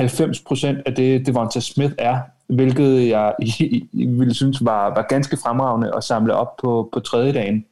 90% 0.00 0.82
af 0.86 0.94
det, 0.94 1.26
Devonta 1.26 1.60
Smith 1.60 1.94
er, 1.98 2.18
hvilket 2.46 3.08
jeg 3.08 3.34
i, 3.42 3.88
i, 3.92 4.06
ville 4.06 4.34
synes 4.34 4.64
var, 4.64 4.94
var 4.94 5.06
ganske 5.08 5.36
fremragende 5.36 5.96
at 5.96 6.04
samle 6.04 6.34
op 6.34 6.56
på, 6.56 6.88
på 6.92 7.00
tredje 7.00 7.32
dagen. 7.32 7.64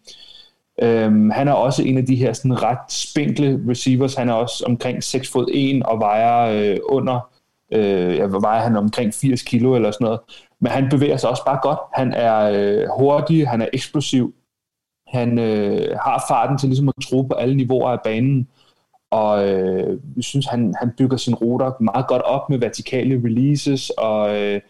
Øhm, 0.82 1.30
han 1.30 1.48
er 1.48 1.52
også 1.52 1.82
en 1.82 1.98
af 1.98 2.06
de 2.06 2.16
her 2.16 2.32
sådan 2.32 2.62
ret 2.62 2.92
spinkle 2.92 3.60
receivers. 3.68 4.14
Han 4.14 4.28
er 4.28 4.32
også 4.32 4.64
omkring 4.66 5.04
6 5.04 5.30
fod 5.30 5.46
1 5.52 5.82
og 5.82 5.98
vejer 5.98 6.70
øh, 6.72 6.76
under 6.84 7.30
Øh, 7.72 8.42
vejer 8.42 8.62
han 8.62 8.76
omkring 8.76 9.14
80 9.14 9.42
kilo 9.42 9.74
eller 9.74 9.90
sådan 9.90 10.04
noget. 10.04 10.20
Men 10.60 10.72
han 10.72 10.88
bevæger 10.90 11.16
sig 11.16 11.30
også 11.30 11.44
bare 11.44 11.58
godt. 11.62 11.78
Han 11.94 12.12
er 12.12 12.50
øh, 12.54 12.86
hurtig, 12.98 13.48
han 13.48 13.62
er 13.62 13.68
eksplosiv. 13.72 14.34
Han 15.08 15.38
øh, 15.38 15.96
har 16.02 16.24
farten 16.28 16.58
til 16.58 16.68
ligesom 16.68 16.88
at 16.88 16.94
tro 17.08 17.22
på 17.22 17.34
alle 17.34 17.56
niveauer 17.56 17.90
af 17.90 17.98
banen. 18.04 18.48
Og 19.10 19.48
øh, 19.48 19.98
jeg 20.16 20.24
synes, 20.24 20.46
han, 20.46 20.74
han 20.78 20.92
bygger 20.98 21.16
sin 21.16 21.34
ruter 21.34 21.82
meget 21.82 22.06
godt 22.06 22.22
op 22.22 22.50
med 22.50 22.58
vertikale 22.58 23.20
releases, 23.24 23.90
og 23.90 24.36
øh, 24.36 24.60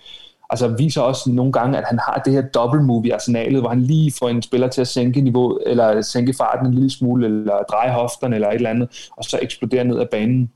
altså 0.50 0.68
viser 0.68 1.00
også 1.00 1.30
nogle 1.30 1.52
gange, 1.52 1.78
at 1.78 1.84
han 1.86 1.98
har 1.98 2.22
det 2.24 2.32
her 2.32 2.42
double 2.42 2.82
move 2.82 3.06
i 3.06 3.10
arsenalet, 3.10 3.60
hvor 3.60 3.68
han 3.68 3.82
lige 3.82 4.12
får 4.18 4.28
en 4.28 4.42
spiller 4.42 4.68
til 4.68 4.80
at 4.80 4.88
sænke 4.88 5.20
niveau, 5.20 5.58
eller 5.66 6.02
sænke 6.02 6.34
farten 6.38 6.66
en 6.66 6.74
lille 6.74 6.90
smule, 6.90 7.26
eller 7.26 7.62
dreje 7.62 7.92
hofterne, 7.92 8.34
eller 8.34 8.48
et 8.48 8.54
eller 8.54 8.70
andet, 8.70 9.08
og 9.16 9.24
så 9.24 9.38
eksplodere 9.42 9.84
ned 9.84 10.00
ad 10.00 10.06
banen 10.10 10.50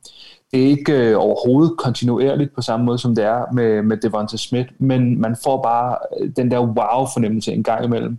det 0.53 0.63
er 0.63 0.67
ikke 0.67 0.93
øh, 0.93 1.19
overhovedet 1.19 1.77
kontinuerligt 1.79 2.55
på 2.55 2.63
samme 2.63 2.87
måde, 2.87 2.99
som 2.99 3.15
det 3.15 3.25
er 3.25 3.53
med, 3.53 3.83
med 3.83 3.97
Devonta 3.97 4.37
Smith, 4.37 4.69
men 4.79 5.21
man 5.21 5.37
får 5.45 5.63
bare 5.63 5.97
øh, 6.21 6.31
den 6.37 6.51
der 6.51 6.61
wow-fornemmelse 6.61 7.53
en 7.53 7.63
gang 7.63 7.85
imellem. 7.85 8.19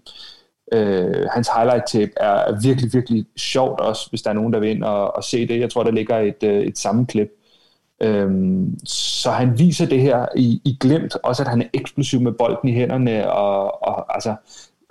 Øh, 0.71 1.27
hans 1.31 1.49
highlight 1.55 1.83
tape 1.87 2.11
er 2.17 2.61
virkelig, 2.61 2.93
virkelig 2.93 3.25
sjovt 3.37 3.79
også, 3.79 4.09
hvis 4.09 4.21
der 4.21 4.29
er 4.29 4.33
nogen, 4.33 4.53
der 4.53 4.59
vil 4.59 4.69
ind 4.69 4.83
og, 4.83 5.15
og 5.15 5.23
se 5.23 5.47
det. 5.47 5.59
Jeg 5.59 5.71
tror, 5.71 5.83
der 5.83 5.91
ligger 5.91 6.17
et, 6.17 6.43
øh, 6.43 6.61
et 6.63 6.77
sammenklip. 6.77 7.29
Øhm, 8.01 8.79
så 8.85 9.31
han 9.31 9.59
viser 9.59 9.85
det 9.85 10.01
her 10.01 10.25
i, 10.35 10.61
i 10.65 10.77
glemt, 10.79 11.15
også 11.23 11.43
at 11.43 11.49
han 11.49 11.61
er 11.61 11.65
eksplosiv 11.73 12.21
med 12.21 12.31
bolden 12.31 12.69
i 12.69 12.73
hænderne, 12.73 13.31
og, 13.31 13.83
og 13.83 14.15
altså, 14.15 14.35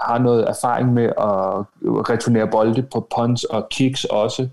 har 0.01 0.19
noget 0.19 0.49
erfaring 0.49 0.93
med 0.93 1.05
at 1.05 1.67
returnere 2.11 2.49
bolde 2.49 2.83
på 2.83 3.09
punts 3.17 3.45
og 3.45 3.69
kicks 3.69 4.05
også. 4.05 4.49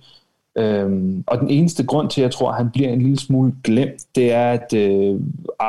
Øhm, 0.60 1.23
og 1.27 1.40
den 1.40 1.49
eneste 1.49 1.86
grund 1.86 2.10
til, 2.10 2.22
at 2.22 2.23
jeg 2.23 2.31
tror, 2.31 2.49
at 2.49 2.57
han 2.57 2.69
bliver 2.69 2.90
en 2.90 3.02
lille 3.02 3.19
smule 3.19 3.56
glemt, 3.64 4.15
det 4.15 4.31
er, 4.31 4.52
at 4.52 4.73
øh, 4.73 5.19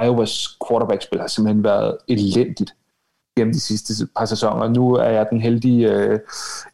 Iowas 0.05 0.59
quarterback-spil 0.69 1.21
har 1.21 1.27
simpelthen 1.27 1.65
været 1.65 1.97
elendigt 2.09 2.75
gennem 3.37 3.53
de 3.53 3.61
sidste 3.61 4.07
par 4.19 4.25
sæsoner. 4.25 4.69
Nu 4.69 4.95
er 4.95 5.09
jeg 5.09 5.27
den 5.31 5.41
heldige 5.41 5.93
øh, 5.93 6.19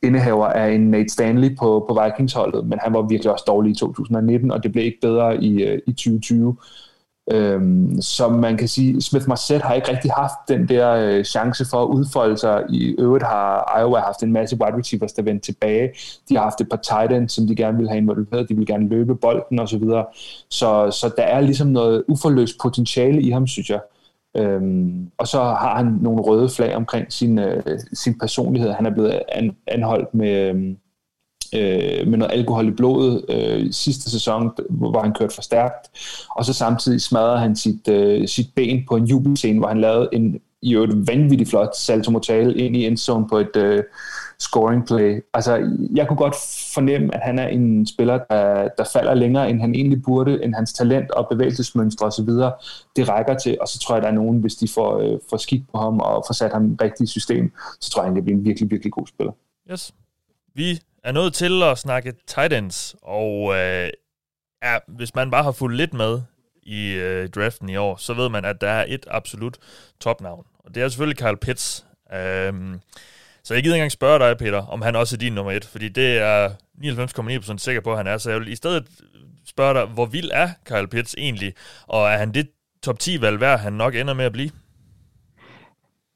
indehaver 0.03 0.47
af 0.47 0.71
en 0.73 0.91
Nate 0.91 1.09
Stanley 1.09 1.57
på, 1.57 1.85
på 1.89 2.01
Vikings-holdet, 2.03 2.67
men 2.67 2.79
han 2.83 2.95
var 2.95 3.03
virkelig 3.03 3.33
også 3.33 3.45
dårlig 3.47 3.71
i 3.71 3.75
2019, 3.75 4.51
og 4.51 4.63
det 4.63 4.73
blev 4.73 4.85
ikke 4.85 5.01
bedre 5.01 5.45
i, 5.45 5.63
øh, 5.63 5.79
i 5.87 5.93
2020. 5.93 6.57
Øhm, 7.31 8.03
som 8.03 8.33
man 8.33 8.57
kan 8.57 8.69
sige, 8.69 9.03
Smith 9.03 9.29
Marset 9.29 9.63
har 9.63 9.75
ikke 9.75 9.91
rigtig 9.91 10.11
haft 10.11 10.35
den 10.49 10.69
der 10.69 10.91
øh, 10.93 11.25
chance 11.25 11.65
for 11.71 11.83
at 11.83 11.89
udfolde 11.89 12.37
sig. 12.37 12.65
I 12.71 12.95
øvrigt 12.99 13.25
har 13.25 13.79
Iowa 13.81 14.01
haft 14.01 14.23
en 14.23 14.33
masse 14.33 14.57
wide 14.57 14.79
receivers, 14.79 15.13
der 15.13 15.23
vendte 15.23 15.47
tilbage. 15.47 15.91
De 16.29 16.37
har 16.37 16.43
haft 16.43 16.61
et 16.61 16.69
par 16.69 16.77
tight 16.77 17.13
ends, 17.13 17.33
som 17.33 17.47
de 17.47 17.57
gerne 17.57 17.79
vil 17.79 17.89
have 17.89 17.99
involveret. 17.99 18.49
De 18.49 18.57
vil 18.57 18.67
gerne 18.67 18.89
løbe 18.89 19.15
bolden 19.15 19.59
osv. 19.59 19.81
Så, 19.81 20.05
så, 20.51 20.91
så 21.01 21.15
der 21.17 21.23
er 21.23 21.41
ligesom 21.41 21.69
noget 21.69 22.05
uforløst 22.09 22.55
potentiale 22.63 23.23
i 23.23 23.31
ham, 23.31 23.47
synes 23.47 23.71
jeg. 23.71 23.81
Øhm, 24.37 25.11
og 25.19 25.29
så 25.29 25.39
har 25.39 25.77
han 25.77 25.99
nogle 26.01 26.23
røde 26.23 26.49
flag 26.49 26.77
omkring 26.77 27.13
sin, 27.13 27.39
øh, 27.39 27.63
sin 27.93 28.19
personlighed. 28.19 28.73
Han 28.73 28.87
er 28.87 28.91
blevet 28.91 29.23
an, 29.29 29.57
anholdt 29.67 30.15
med... 30.15 30.55
Øh, 30.55 30.75
øh, 31.57 32.09
med 32.09 32.19
noget 32.19 32.33
alkohol 32.33 32.69
i 32.69 32.71
blodet 32.71 33.25
øh, 33.29 33.73
sidste 33.73 34.11
sæson, 34.11 34.51
hvor 34.71 35.03
han 35.03 35.15
kørte 35.15 35.35
for 35.35 35.43
stærkt. 35.43 35.91
Og 36.31 36.45
så 36.45 36.53
samtidig 36.53 37.01
smadrede 37.01 37.39
han 37.39 37.57
sit, 37.57 37.89
øh, 37.89 38.29
sit 38.29 38.47
ben 38.55 38.85
på 38.89 38.97
en 38.97 39.05
jubelscene, 39.05 39.59
hvor 39.59 39.69
han 39.69 39.81
lavede 39.81 40.09
en 40.13 40.41
i 40.63 40.75
et 40.75 41.07
vanvittigt 41.09 41.51
flot 41.51 41.77
salto 41.77 42.11
mortale 42.11 42.55
ind 42.59 42.77
i 42.77 42.87
endzone 42.87 43.29
på 43.29 43.39
et 43.39 43.57
øh, 43.57 43.85
scoring 44.39 44.87
play. 44.87 45.25
Altså, 45.35 45.79
jeg 45.95 46.09
kunne 46.09 46.17
godt 46.17 46.35
fornemme, 46.75 47.15
at 47.15 47.21
han 47.21 47.39
er 47.39 47.49
en 47.49 47.87
spiller, 47.87 48.19
der, 48.31 48.69
der 48.79 48.85
falder 48.93 49.15
længere, 49.15 49.51
end 49.51 49.61
han 49.61 49.75
egentlig 49.75 50.03
burde, 50.03 50.45
end 50.45 50.55
hans 50.55 50.73
talent 50.73 51.11
og 51.11 51.27
bevægelsesmønstre 51.31 52.07
osv. 52.07 52.29
Det 52.97 53.09
rækker 53.09 53.35
til, 53.35 53.57
og 53.61 53.69
så 53.69 53.79
tror 53.79 53.95
jeg, 53.95 54.03
der 54.03 54.09
er 54.09 54.13
nogen, 54.13 54.41
hvis 54.41 54.55
de 54.55 54.69
får, 54.69 54.99
øh, 54.99 55.19
får 55.31 55.37
skik 55.37 55.63
på 55.73 55.79
ham 55.79 56.01
og 56.01 56.25
får 56.27 56.35
sat 56.35 56.53
ham 56.53 56.73
i 56.73 56.77
rigtigt 56.83 57.11
system, 57.11 57.53
så 57.81 57.91
tror 57.91 58.03
jeg, 58.03 58.13
han 58.13 58.23
bliver 58.23 58.39
en 58.39 58.45
virkelig, 58.45 58.71
virkelig 58.71 58.93
god 58.93 59.07
spiller. 59.07 59.33
Yes. 59.73 59.95
Vi 60.55 60.81
er 61.07 61.13
nødt 61.13 61.35
til 61.35 61.63
at 61.63 61.79
snakke 61.79 62.15
tight 62.27 62.53
ends, 62.53 62.97
og 63.03 63.55
øh, 63.55 63.91
ja, 64.63 64.79
hvis 64.89 65.15
man 65.15 65.31
bare 65.31 65.43
har 65.43 65.53
fulgt 65.53 65.77
lidt 65.77 65.95
med 65.95 66.21
i 66.63 66.93
øh, 66.93 67.29
draften 67.29 67.69
i 67.69 67.77
år, 67.77 67.97
så 67.97 68.15
ved 68.15 68.29
man, 68.29 68.45
at 68.45 68.61
der 68.61 68.69
er 68.69 68.85
et 68.89 69.07
absolut 69.11 69.59
topnavn. 70.01 70.45
Og 70.59 70.75
det 70.75 70.83
er 70.83 70.89
selvfølgelig 70.89 71.19
Kyle 71.19 71.37
Pitts. 71.37 71.87
Øhm, 72.15 72.81
så 73.43 73.55
jeg 73.55 73.63
gider 73.63 73.75
ikke 73.75 73.81
engang 73.81 73.93
spørge 73.93 74.19
dig, 74.19 74.39
Peter, 74.39 74.67
om 74.67 74.83
han 74.83 74.97
også 74.97 75.17
er 75.17 75.19
din 75.19 75.33
nummer 75.33 75.53
et, 75.53 75.65
fordi 75.65 75.89
det 75.89 76.19
er 76.19 76.51
99,9% 76.85 77.59
sikker 77.59 77.81
på, 77.81 77.91
at 77.91 77.97
han 77.97 78.07
er. 78.07 78.19
Så 78.19 78.31
jeg 78.31 78.41
vil 78.41 78.49
i 78.49 78.57
stedet 78.57 78.87
spørge 79.47 79.75
dig, 79.75 79.85
hvor 79.85 80.07
vild 80.07 80.31
er 80.33 80.51
Kyle 80.65 80.89
Pitts 80.89 81.15
egentlig, 81.19 81.55
og 81.87 82.09
er 82.09 82.17
han 82.17 82.35
det 82.35 82.51
top 82.83 82.97
10-valg 83.03 83.41
værd, 83.41 83.59
han 83.59 83.73
nok 83.73 83.95
ender 83.95 84.15
med 84.15 84.25
at 84.25 84.33
blive? 84.33 84.51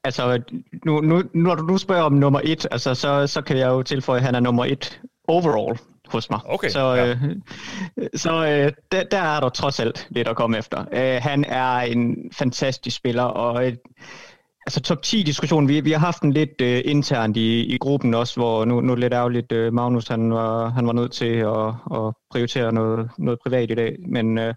Altså, 0.05 0.43
nu, 0.85 1.01
nu, 1.01 1.23
når 1.35 1.55
du 1.55 1.63
nu 1.63 1.79
spørger 1.79 2.03
om 2.03 2.13
nummer 2.13 2.41
et, 2.45 2.67
altså, 2.71 2.95
så, 2.95 3.27
så 3.27 3.43
kan 3.43 3.59
jeg 3.59 3.69
jo 3.69 3.83
tilføje, 3.83 4.19
at 4.19 4.25
han 4.25 4.35
er 4.35 4.41
nummer 4.41 4.65
et 4.65 5.01
overall 5.29 5.79
hos 6.07 6.31
mig. 6.31 6.41
Okay, 6.45 6.69
så 6.69 6.95
ja. 6.95 7.09
øh, 7.09 7.37
så 8.15 8.47
øh, 8.47 8.73
der, 8.93 9.03
der 9.11 9.19
er 9.19 9.41
der 9.41 9.49
trods 9.49 9.81
alt 9.81 10.07
lidt 10.11 10.29
at 10.29 10.37
komme 10.37 10.59
efter. 10.59 10.85
Øh, 10.93 11.23
han 11.23 11.45
er 11.45 11.77
en 11.77 12.17
fantastisk 12.33 12.97
spiller, 12.97 13.23
og 13.23 13.67
øh, 13.67 13.73
altså 14.67 14.81
top 14.81 14.99
10-diskussion, 15.07 15.69
vi, 15.69 15.81
vi 15.81 15.93
har 15.93 15.99
haft 15.99 16.23
den 16.23 16.33
lidt 16.33 16.61
øh, 16.61 16.83
internt 16.85 17.37
i, 17.37 17.75
i 17.75 17.79
gruppen 17.79 18.15
også, 18.15 18.41
hvor 18.41 18.65
nu, 18.65 18.81
nu 18.81 18.93
er 18.93 18.97
lidt 18.97 19.13
ærgerligt, 19.13 19.53
øh, 19.53 19.73
Magnus 19.73 20.09
han 20.09 20.33
var, 20.33 20.69
han 20.69 20.87
var 20.87 20.93
nødt 20.93 21.13
til 21.13 21.35
at, 21.35 21.67
at 21.99 22.15
prioritere 22.31 22.73
noget, 22.73 23.11
noget 23.19 23.39
privat 23.43 23.71
i 23.71 23.75
dag, 23.75 23.97
men 24.09 24.39
øh, 24.39 24.55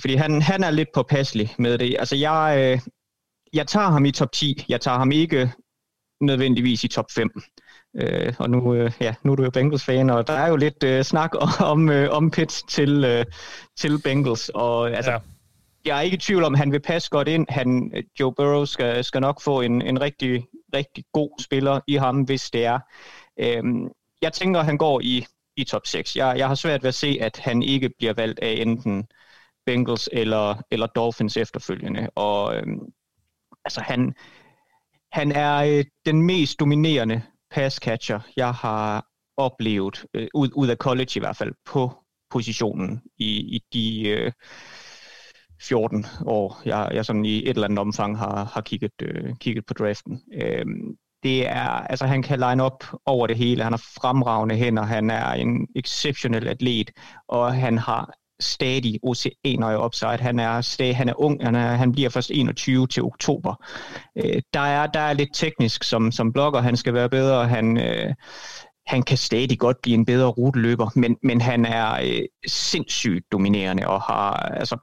fordi 0.00 0.14
han, 0.14 0.42
han 0.42 0.62
er 0.62 0.70
lidt 0.70 0.88
påpasselig 0.94 1.54
med 1.58 1.78
det. 1.78 1.96
Altså 1.98 2.16
jeg, 2.16 2.56
øh, 2.58 2.80
jeg 3.54 3.66
tager 3.66 3.90
ham 3.90 4.04
i 4.04 4.10
top 4.10 4.32
10, 4.32 4.64
jeg 4.68 4.80
tager 4.80 4.98
ham 4.98 5.12
ikke 5.12 5.52
nødvendigvis 6.20 6.84
i 6.84 6.88
top 6.88 7.06
5. 7.14 7.30
Øh, 7.96 8.34
og 8.38 8.50
nu, 8.50 8.74
øh, 8.74 8.92
ja, 9.00 9.14
nu 9.22 9.32
er 9.32 9.36
du 9.36 9.44
jo 9.44 9.50
Bengals-fan, 9.50 10.10
og 10.10 10.26
der 10.26 10.32
er 10.32 10.48
jo 10.48 10.56
lidt 10.56 10.84
øh, 10.84 11.04
snak 11.04 11.30
om, 11.72 11.90
øh, 11.90 12.10
om 12.10 12.30
Pitts 12.30 12.62
til, 12.62 13.04
øh, 13.04 13.24
til 13.76 14.00
Bengals. 14.04 14.48
Og 14.48 14.90
altså, 14.90 15.10
ja. 15.12 15.18
jeg 15.84 15.96
er 15.96 16.00
ikke 16.00 16.14
i 16.14 16.20
tvivl 16.20 16.44
om, 16.44 16.54
at 16.54 16.58
han 16.58 16.72
vil 16.72 16.80
passe 16.80 17.10
godt 17.10 17.28
ind. 17.28 17.46
Han, 17.48 17.92
Joe 18.20 18.34
Burrow 18.34 18.64
skal, 18.64 19.04
skal 19.04 19.20
nok 19.20 19.42
få 19.42 19.60
en, 19.60 19.82
en 19.82 20.00
rigtig, 20.00 20.46
rigtig 20.74 21.04
god 21.12 21.42
spiller 21.42 21.80
i 21.86 21.94
ham, 21.94 22.20
hvis 22.20 22.50
det 22.50 22.64
er. 22.64 22.78
Øh, 23.40 23.62
jeg 24.22 24.32
tænker, 24.32 24.60
at 24.60 24.66
han 24.66 24.78
går 24.78 25.00
i, 25.00 25.26
i 25.56 25.64
top 25.64 25.86
6. 25.86 26.16
Jeg, 26.16 26.38
jeg 26.38 26.48
har 26.48 26.54
svært 26.54 26.82
ved 26.82 26.88
at 26.88 26.94
se, 26.94 27.18
at 27.20 27.38
han 27.38 27.62
ikke 27.62 27.90
bliver 27.98 28.12
valgt 28.12 28.40
af 28.40 28.54
enten 28.58 29.06
Bengals 29.66 30.08
eller, 30.12 30.62
eller 30.70 30.86
Dolphins 30.86 31.36
efterfølgende. 31.36 32.10
Og 32.14 32.56
øh, 32.56 32.66
altså, 33.64 33.80
han, 33.80 34.14
han 35.12 35.32
er 35.32 35.56
øh, 35.56 35.84
den 36.06 36.22
mest 36.22 36.60
dominerende 36.60 37.22
pass 37.50 37.76
catcher, 37.76 38.20
jeg 38.36 38.52
har 38.52 39.06
oplevet, 39.36 40.06
øh, 40.14 40.28
ud, 40.34 40.50
ud 40.54 40.68
af 40.68 40.76
college 40.76 41.10
i 41.16 41.18
hvert 41.18 41.36
fald, 41.36 41.52
på 41.64 41.92
positionen 42.30 43.02
i, 43.18 43.56
i 43.56 43.60
de 43.72 44.08
øh, 44.08 44.32
14 45.62 46.06
år, 46.26 46.62
jeg, 46.64 46.90
jeg 46.94 47.04
sådan 47.04 47.24
i 47.24 47.36
et 47.38 47.48
eller 47.48 47.64
andet 47.64 47.78
omfang 47.78 48.18
har, 48.18 48.44
har 48.44 48.60
kigget, 48.60 48.92
øh, 49.02 49.36
kigget 49.40 49.66
på 49.66 49.74
draften. 49.74 50.22
Øh, 50.32 50.66
det 51.22 51.48
er, 51.48 51.68
altså 51.68 52.06
han 52.06 52.22
kan 52.22 52.38
line 52.40 52.62
op 52.62 52.84
over 53.06 53.26
det 53.26 53.36
hele, 53.36 53.62
han 53.62 53.72
har 53.72 53.82
fremragende 54.00 54.54
hænder, 54.54 54.82
han 54.82 55.10
er 55.10 55.32
en 55.32 55.68
exceptionel 55.76 56.48
atlet, 56.48 56.90
og 57.28 57.54
han 57.54 57.78
har 57.78 58.14
stadig 58.40 59.00
oceaner 59.02 59.70
i 59.70 59.76
upside. 59.76 60.18
Han 60.20 60.38
er, 60.38 60.60
stadig, 60.60 60.96
han 60.96 61.08
er 61.08 61.20
ung, 61.20 61.44
han, 61.44 61.54
er, 61.54 61.74
han 61.74 61.92
bliver 61.92 62.08
først 62.08 62.30
21 62.30 62.86
til 62.86 63.02
oktober. 63.02 63.54
Øh, 64.16 64.42
der, 64.54 64.60
er, 64.60 64.86
der 64.86 65.00
er 65.00 65.12
lidt 65.12 65.30
teknisk 65.34 65.82
som, 65.84 66.12
som 66.12 66.32
blogger, 66.32 66.60
han 66.60 66.76
skal 66.76 66.94
være 66.94 67.08
bedre, 67.08 67.48
han, 67.48 67.78
øh, 67.78 68.14
han 68.86 69.02
kan 69.02 69.18
stadig 69.18 69.58
godt 69.58 69.82
blive 69.82 69.94
en 69.94 70.04
bedre 70.04 70.28
ruteløber, 70.28 70.90
men, 70.94 71.16
men 71.22 71.40
han 71.40 71.64
er 71.64 71.92
øh, 72.02 72.22
sindssygt 72.46 73.32
dominerende 73.32 73.86
og 73.86 74.00
har, 74.02 74.32
altså, 74.32 74.76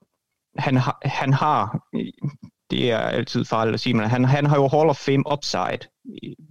han 0.58 0.78
har, 0.78 0.98
han 1.06 1.34
har, 1.34 1.80
det 2.72 2.92
er 2.92 2.98
altid 2.98 3.46
farligt 3.46 3.74
at 3.74 3.80
sige, 3.80 3.94
men 3.94 4.10
han, 4.10 4.26
han 4.26 4.46
har 4.46 4.56
jo 4.56 4.68
Hall 4.68 4.90
of 4.90 4.98
Fame 4.98 5.24
upside, 5.34 5.80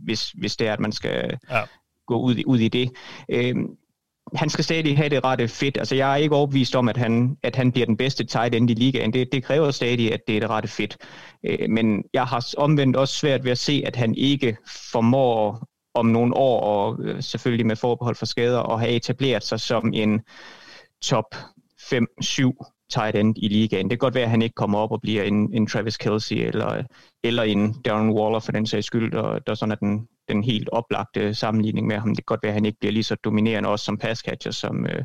hvis, 0.05 0.31
hvis 0.31 0.57
det 0.57 0.69
er, 0.69 0.73
at 0.73 0.81
man 0.81 0.93
skal 0.93 1.39
ja. 1.51 1.63
gå 2.07 2.21
ud, 2.21 2.43
ud 2.47 2.59
i 2.59 2.69
det. 2.69 2.91
Øh, 3.29 3.55
han 4.35 4.51
skal 4.51 4.65
stadig 4.65 4.97
have 4.97 5.09
det 5.09 5.24
rette 5.24 5.48
fedt. 5.48 5.78
Altså, 5.78 5.94
jeg 5.94 6.12
er 6.12 6.16
ikke 6.16 6.35
overbevist 6.35 6.77
om, 6.77 6.89
at 6.89 6.97
han, 6.97 7.36
at 7.43 7.57
han 7.57 7.73
bliver 7.73 7.86
den 7.86 7.97
bedste 7.97 8.24
tight 8.24 8.55
end 8.55 8.70
i 8.70 8.74
ligaen. 8.74 9.12
Det, 9.12 9.32
det 9.32 9.44
kræver 9.44 9.70
stadig, 9.70 10.12
at 10.12 10.20
det 10.27 10.36
er 10.36 10.40
det 10.40 10.51
rette 10.51 10.69
fedt. 10.69 10.97
Øh, 11.44 11.70
men 11.70 12.05
jeg 12.15 12.24
har 12.24 12.55
omvendt 12.57 12.97
også 12.97 13.15
svært 13.15 13.44
ved 13.44 13.51
at 13.51 13.59
se, 13.59 13.82
at 13.86 13.97
han 13.97 14.15
ikke 14.15 14.57
formår 14.93 15.66
om 15.94 16.07
nogle 16.07 16.36
år, 16.36 16.61
og 16.61 16.98
øh, 17.02 17.23
selvfølgelig 17.23 17.66
med 17.66 17.77
forbehold 17.77 18.16
for 18.16 18.27
skader, 18.27 18.73
at 18.73 18.81
have 18.81 18.93
etableret 18.93 19.43
sig 19.43 19.61
som 19.61 19.90
en 19.94 20.20
top 21.02 21.35
5-7 21.81 22.86
tight 22.90 23.16
end 23.16 23.35
i 23.39 23.48
ligaen. 23.48 23.85
Det 23.85 23.90
kan 23.90 23.98
godt 23.98 24.15
være, 24.15 24.24
at 24.24 24.31
han 24.31 24.43
ikke 24.43 24.55
kommer 24.55 24.78
op 24.78 24.93
og 24.93 25.01
bliver 25.01 25.23
en, 25.23 25.55
en 25.55 25.66
Travis 25.66 25.97
Kelsey 25.97 26.36
eller, 26.36 26.82
eller 27.24 27.43
en 27.43 27.73
Darren 27.73 28.11
Waller 28.11 28.40
for 28.40 28.52
den 28.52 28.66
sags 28.66 28.86
skyld, 28.86 29.12
der, 29.12 29.39
der 29.39 29.55
sådan 29.55 29.73
er 29.73 29.77
den, 29.77 30.09
den 30.31 30.44
helt 30.44 30.69
oplagte 30.73 31.35
sammenligning 31.35 31.86
med 31.86 31.97
ham. 31.98 32.09
Det 32.09 32.16
kan 32.16 32.24
godt 32.27 32.43
være, 32.43 32.51
at 32.51 32.55
han 32.55 32.65
ikke 32.65 32.78
bliver 32.78 32.93
lige 32.93 33.02
så 33.02 33.15
dominerende 33.15 33.69
også 33.69 33.85
som 33.85 33.98
passcatcher, 33.98 34.52
som, 34.52 34.86
øh, 34.86 35.05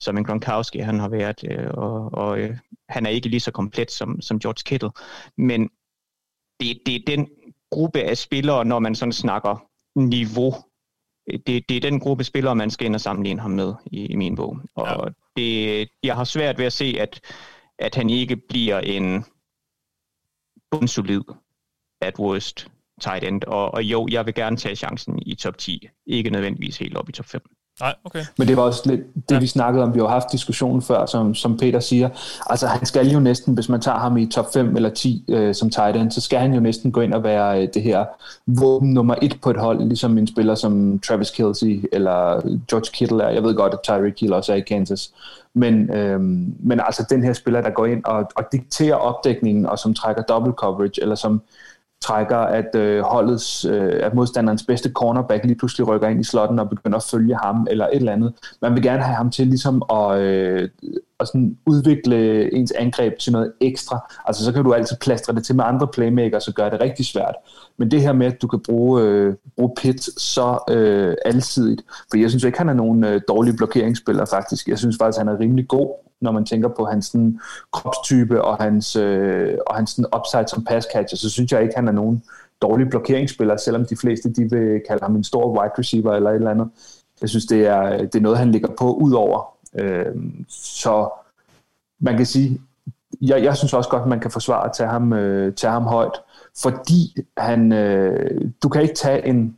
som 0.00 0.16
en 0.16 0.24
Gronkowski 0.24 0.78
han 0.78 0.98
har 1.00 1.08
været, 1.08 1.44
øh, 1.50 1.70
og, 1.70 2.14
og 2.14 2.38
øh, 2.38 2.58
han 2.88 3.06
er 3.06 3.10
ikke 3.10 3.28
lige 3.28 3.40
så 3.40 3.50
komplet 3.50 3.90
som, 3.90 4.20
som 4.20 4.38
George 4.38 4.62
Kittle. 4.66 4.90
Men 5.36 5.70
det, 6.60 6.78
det 6.86 6.94
er 6.94 7.02
den 7.06 7.28
gruppe 7.70 8.00
af 8.00 8.18
spillere, 8.18 8.64
når 8.64 8.78
man 8.78 8.94
sådan 8.94 9.12
snakker 9.12 9.64
niveau, 9.96 10.54
det, 11.46 11.68
det 11.68 11.76
er 11.76 11.80
den 11.80 12.00
gruppe 12.00 12.24
spillere, 12.24 12.56
man 12.56 12.70
skal 12.70 12.86
ind 12.86 12.94
og 12.94 13.00
sammenligne 13.00 13.40
ham 13.40 13.50
med 13.50 13.74
i, 13.86 14.06
i 14.06 14.16
min 14.16 14.36
bog. 14.36 14.58
Og 14.74 14.86
ja. 14.86 15.12
det, 15.36 15.88
jeg 16.02 16.16
har 16.16 16.24
svært 16.24 16.58
ved 16.58 16.66
at 16.66 16.72
se, 16.72 16.96
at, 17.00 17.20
at 17.78 17.94
han 17.94 18.10
ikke 18.10 18.36
bliver 18.36 18.78
en 18.78 19.24
bundsolid 20.70 21.22
at 22.00 22.18
worst 22.18 22.68
tight 23.02 23.24
end. 23.24 23.44
Og, 23.46 23.74
og 23.74 23.82
jo, 23.82 24.08
jeg 24.10 24.26
vil 24.26 24.34
gerne 24.34 24.56
tage 24.56 24.76
chancen 24.76 25.18
i 25.26 25.34
top 25.34 25.58
10. 25.58 25.88
Ikke 26.06 26.30
nødvendigvis 26.30 26.76
helt 26.76 26.96
op 26.96 27.08
i 27.08 27.12
top 27.12 27.26
5. 27.26 27.42
Nej, 27.80 27.94
okay. 28.04 28.24
Men 28.38 28.48
det 28.48 28.56
var 28.56 28.62
også 28.62 28.82
lidt 28.90 29.00
det, 29.28 29.34
ja. 29.34 29.38
vi 29.38 29.46
snakkede 29.46 29.84
om. 29.84 29.94
Vi 29.94 30.00
har 30.00 30.06
haft 30.06 30.32
diskussionen 30.32 30.82
før, 30.82 31.06
som, 31.06 31.34
som 31.34 31.56
Peter 31.56 31.80
siger. 31.80 32.08
Altså, 32.50 32.66
han 32.66 32.86
skal 32.86 33.08
jo 33.08 33.20
næsten, 33.20 33.54
hvis 33.54 33.68
man 33.68 33.80
tager 33.80 33.98
ham 33.98 34.16
i 34.16 34.26
top 34.26 34.52
5 34.52 34.76
eller 34.76 34.90
10 34.90 35.24
øh, 35.28 35.54
som 35.54 35.70
tight 35.70 35.96
end, 35.96 36.10
så 36.10 36.20
skal 36.20 36.38
han 36.38 36.54
jo 36.54 36.60
næsten 36.60 36.92
gå 36.92 37.00
ind 37.00 37.14
og 37.14 37.22
være 37.22 37.62
øh, 37.62 37.68
det 37.74 37.82
her 37.82 38.04
våben 38.46 38.94
nummer 38.94 39.14
et 39.22 39.38
på 39.42 39.50
et 39.50 39.56
hold, 39.56 39.88
ligesom 39.88 40.18
en 40.18 40.26
spiller 40.26 40.54
som 40.54 40.98
Travis 40.98 41.30
Kelsey 41.30 41.84
eller 41.92 42.40
George 42.70 42.90
Kittle 42.92 43.22
er. 43.22 43.28
Jeg 43.28 43.42
ved 43.42 43.54
godt, 43.54 43.72
at 43.72 43.80
Tyreek 43.82 44.20
Hill 44.20 44.32
også 44.32 44.52
er 44.52 44.56
i 44.56 44.60
Kansas. 44.60 45.12
Men, 45.54 45.90
øh, 45.90 46.20
men 46.60 46.80
altså 46.80 47.06
den 47.10 47.24
her 47.24 47.32
spiller, 47.32 47.60
der 47.60 47.70
går 47.70 47.86
ind 47.86 48.04
og, 48.04 48.30
og 48.36 48.44
dikterer 48.52 48.94
opdækningen, 48.94 49.66
og 49.66 49.78
som 49.78 49.94
trækker 49.94 50.22
double 50.22 50.52
coverage, 50.52 51.02
eller 51.02 51.14
som 51.14 51.42
trækker, 52.02 52.36
at 52.36 52.74
øh, 52.74 53.02
holdets, 53.02 53.64
øh, 53.64 53.92
at 54.02 54.14
modstanderens 54.14 54.62
bedste 54.62 54.90
cornerback 54.90 55.44
lige 55.44 55.58
pludselig 55.58 55.88
rykker 55.88 56.08
ind 56.08 56.20
i 56.20 56.24
slotten 56.24 56.58
og 56.58 56.68
begynder 56.70 56.96
at 56.96 57.08
følge 57.10 57.36
ham, 57.42 57.66
eller 57.70 57.86
et 57.86 57.96
eller 57.96 58.12
andet. 58.12 58.32
Man 58.62 58.74
vil 58.74 58.82
gerne 58.82 59.02
have 59.02 59.16
ham 59.16 59.30
til 59.30 59.46
ligesom 59.46 59.82
at, 59.92 60.18
øh, 60.18 60.68
og 61.22 61.26
sådan 61.26 61.56
udvikle 61.66 62.54
ens 62.54 62.72
angreb 62.72 63.18
til 63.18 63.32
noget 63.32 63.52
ekstra. 63.60 64.12
Altså 64.26 64.44
så 64.44 64.52
kan 64.52 64.64
du 64.64 64.72
altid 64.72 64.96
plastre 65.00 65.34
det 65.34 65.44
til 65.44 65.56
med 65.56 65.64
andre 65.64 65.86
playmakers 65.86 66.48
og 66.48 66.54
gøre 66.54 66.70
det 66.70 66.80
rigtig 66.80 67.06
svært. 67.06 67.34
Men 67.76 67.90
det 67.90 68.02
her 68.02 68.12
med, 68.12 68.26
at 68.26 68.42
du 68.42 68.46
kan 68.46 68.60
bruge, 68.60 69.02
øh, 69.02 69.34
bruge 69.56 69.72
Pitt 69.76 70.20
så 70.20 70.58
øh, 70.70 71.14
alsidigt, 71.24 71.82
for 72.10 72.18
jeg 72.18 72.30
synes 72.30 72.44
ikke, 72.44 72.58
han 72.58 72.68
er 72.68 72.74
nogen 72.74 73.04
øh, 73.04 73.20
dårlig 73.28 73.56
blokeringsspiller 73.56 74.24
faktisk. 74.24 74.68
Jeg 74.68 74.78
synes 74.78 74.96
faktisk, 75.00 75.18
han 75.18 75.28
er 75.28 75.40
rimelig 75.40 75.68
god 75.68 75.94
når 76.22 76.32
man 76.32 76.44
tænker 76.44 76.68
på 76.68 76.84
hans 76.84 77.06
sådan, 77.06 77.40
kropstype 77.72 78.42
og 78.42 78.56
hans, 78.56 78.96
øh, 78.96 79.58
og 79.66 79.76
hans 79.76 79.90
sådan, 79.90 80.06
upside 80.16 80.48
som 80.48 80.64
pass 80.64 80.88
catcher, 80.94 81.16
så 81.16 81.30
synes 81.30 81.52
jeg 81.52 81.62
ikke, 81.62 81.74
han 81.76 81.88
er 81.88 81.92
nogen 81.92 82.22
dårlig 82.62 82.90
blokeringsspiller, 82.90 83.56
selvom 83.56 83.84
de 83.86 83.96
fleste 83.96 84.32
de 84.32 84.50
vil 84.50 84.82
kalde 84.88 85.02
ham 85.02 85.16
en 85.16 85.24
stor 85.24 85.60
wide 85.60 85.72
receiver 85.78 86.12
eller 86.12 86.30
et 86.30 86.34
eller 86.34 86.50
andet. 86.50 86.68
Jeg 87.20 87.28
synes, 87.28 87.46
det 87.46 87.66
er, 87.66 87.98
det 87.98 88.14
er 88.14 88.20
noget, 88.20 88.38
han 88.38 88.52
ligger 88.52 88.68
på 88.78 88.94
ud 88.94 89.12
over. 89.12 89.51
Øh, 89.78 90.14
så 90.48 91.10
man 92.00 92.16
kan 92.16 92.26
sige, 92.26 92.60
jeg, 93.20 93.42
jeg 93.42 93.56
synes 93.56 93.72
også 93.74 93.90
godt, 93.90 94.02
at 94.02 94.08
man 94.08 94.20
kan 94.20 94.30
forsvare 94.30 94.64
at 94.64 94.72
tage 94.72 94.90
ham, 94.90 95.12
øh, 95.12 95.54
tage 95.54 95.72
ham 95.72 95.82
højt, 95.82 96.20
fordi 96.62 97.16
han, 97.36 97.72
øh, 97.72 98.50
du 98.62 98.68
kan 98.68 98.82
ikke 98.82 98.94
tage 98.94 99.26
en, 99.26 99.56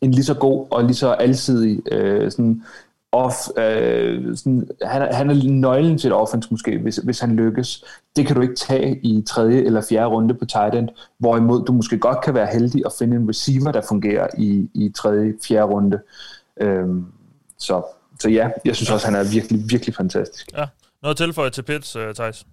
en 0.00 0.10
lige 0.10 0.24
så 0.24 0.34
god 0.34 0.66
og 0.70 0.84
lige 0.84 0.96
så 0.96 1.12
alsidig 1.12 1.92
øh, 1.92 2.30
sådan 2.30 2.62
off, 3.12 3.36
øh, 3.56 4.36
sådan, 4.36 4.68
han, 4.82 5.02
er, 5.02 5.14
han 5.14 5.30
er 5.30 5.50
nøglen 5.50 5.98
til 5.98 6.08
et 6.08 6.14
offense 6.14 6.48
måske, 6.50 6.78
hvis, 6.78 6.96
hvis 6.96 7.20
han 7.20 7.36
lykkes. 7.36 7.84
Det 8.16 8.26
kan 8.26 8.36
du 8.36 8.42
ikke 8.42 8.54
tage 8.54 9.00
i 9.02 9.22
tredje 9.22 9.60
eller 9.62 9.80
fjerde 9.88 10.06
runde 10.06 10.34
på 10.34 10.44
tight 10.44 10.74
end, 10.74 10.88
hvorimod 11.18 11.64
du 11.64 11.72
måske 11.72 11.98
godt 11.98 12.20
kan 12.24 12.34
være 12.34 12.48
heldig 12.52 12.82
at 12.86 12.92
finde 12.98 13.16
en 13.16 13.28
receiver, 13.28 13.72
der 13.72 13.80
fungerer 13.88 14.26
i, 14.38 14.70
i 14.74 14.92
tredje, 14.96 15.34
fjerde 15.48 15.72
runde. 15.72 16.00
Øhm, 16.60 17.06
så, 17.58 17.82
så 18.20 18.28
ja, 18.28 18.48
jeg 18.64 18.76
synes 18.76 18.90
også, 18.90 19.06
han 19.06 19.14
er 19.14 19.30
virkelig, 19.32 19.60
virkelig 19.70 19.94
fantastisk. 19.94 20.46
Ja. 20.56 20.66
Noget 21.02 21.16
tilføje 21.16 21.50
til 21.50 21.62
Pitts, 21.62 21.96
uh, 21.96 22.14
Thijs? 22.14 22.46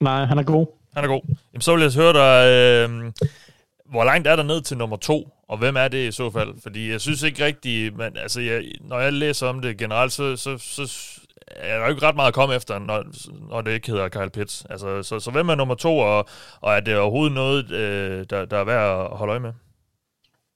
Nej, 0.00 0.24
han 0.24 0.38
er 0.38 0.42
god. 0.42 0.66
Han 0.94 1.04
er 1.04 1.08
god. 1.08 1.20
Jamen, 1.52 1.60
så 1.60 1.74
vil 1.74 1.82
jeg 1.82 1.92
høre 1.92 2.12
dig, 2.12 2.50
øh, 2.50 3.12
hvor 3.90 4.04
langt 4.04 4.28
er 4.28 4.36
der 4.36 4.42
ned 4.42 4.62
til 4.62 4.76
nummer 4.76 4.96
to, 4.96 5.28
og 5.48 5.58
hvem 5.58 5.76
er 5.76 5.88
det 5.88 6.08
i 6.08 6.12
så 6.12 6.30
fald? 6.30 6.54
Fordi 6.62 6.90
jeg 6.90 7.00
synes 7.00 7.22
ikke 7.22 7.44
rigtigt, 7.44 7.96
men 7.96 8.16
altså, 8.16 8.40
jeg, 8.40 8.62
når 8.80 9.00
jeg 9.00 9.12
læser 9.12 9.46
om 9.46 9.60
det 9.60 9.78
generelt, 9.78 10.12
så, 10.12 10.36
så, 10.36 10.58
så 10.58 10.82
er 11.46 11.78
der 11.78 11.84
jo 11.84 11.90
ikke 11.90 12.06
ret 12.06 12.16
meget 12.16 12.28
at 12.28 12.34
komme 12.34 12.54
efter, 12.54 12.78
når, 12.78 13.04
når 13.48 13.60
det 13.60 13.72
ikke 13.72 13.90
hedder 13.90 14.08
Kyle 14.08 14.30
Pitts. 14.30 14.66
Altså, 14.70 15.02
så, 15.02 15.20
så 15.20 15.30
hvem 15.30 15.48
er 15.48 15.54
nummer 15.54 15.74
to, 15.74 15.98
og, 15.98 16.26
og 16.60 16.74
er 16.74 16.80
det 16.80 16.98
overhovedet 16.98 17.34
noget, 17.34 17.70
øh, 17.70 18.26
der, 18.30 18.44
der 18.44 18.58
er 18.58 18.64
værd 18.64 19.00
at 19.00 19.16
holde 19.16 19.30
øje 19.30 19.40
med? 19.40 19.52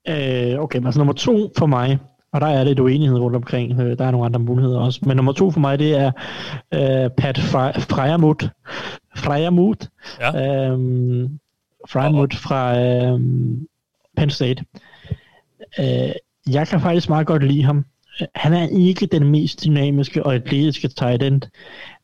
Øh, 0.08 0.60
okay, 0.60 0.78
men 0.78 0.86
altså 0.86 0.98
nummer 1.00 1.12
to 1.14 1.52
for 1.58 1.66
mig, 1.66 1.98
og 2.36 2.40
der 2.40 2.46
er 2.46 2.64
lidt 2.64 2.80
uenighed 2.80 3.18
rundt 3.18 3.36
omkring. 3.36 3.80
Øh, 3.80 3.98
der 3.98 4.04
er 4.04 4.10
nogle 4.10 4.26
andre 4.26 4.40
muligheder 4.40 4.78
også. 4.78 5.00
Men 5.02 5.16
nummer 5.16 5.32
to 5.32 5.50
for 5.50 5.60
mig, 5.60 5.78
det 5.78 5.98
er 5.98 6.12
øh, 6.74 7.10
Pat 7.10 7.38
Freiermuth. 7.38 8.48
Freiermuth. 9.16 9.86
Ja. 10.20 10.70
Øhm, 10.70 11.38
Freiermuth 11.88 12.36
fra 12.36 12.80
øhm, 12.80 13.66
Penn 14.16 14.30
State. 14.30 14.64
Øh, 15.78 16.12
jeg 16.50 16.68
kan 16.68 16.80
faktisk 16.80 17.08
meget 17.08 17.26
godt 17.26 17.44
lide 17.44 17.62
ham. 17.62 17.84
Han 18.34 18.52
er 18.52 18.68
ikke 18.68 19.06
den 19.06 19.30
mest 19.30 19.64
dynamiske 19.64 20.26
og 20.26 20.34
atletiske 20.34 20.88
tight 20.88 21.22
end, 21.22 21.42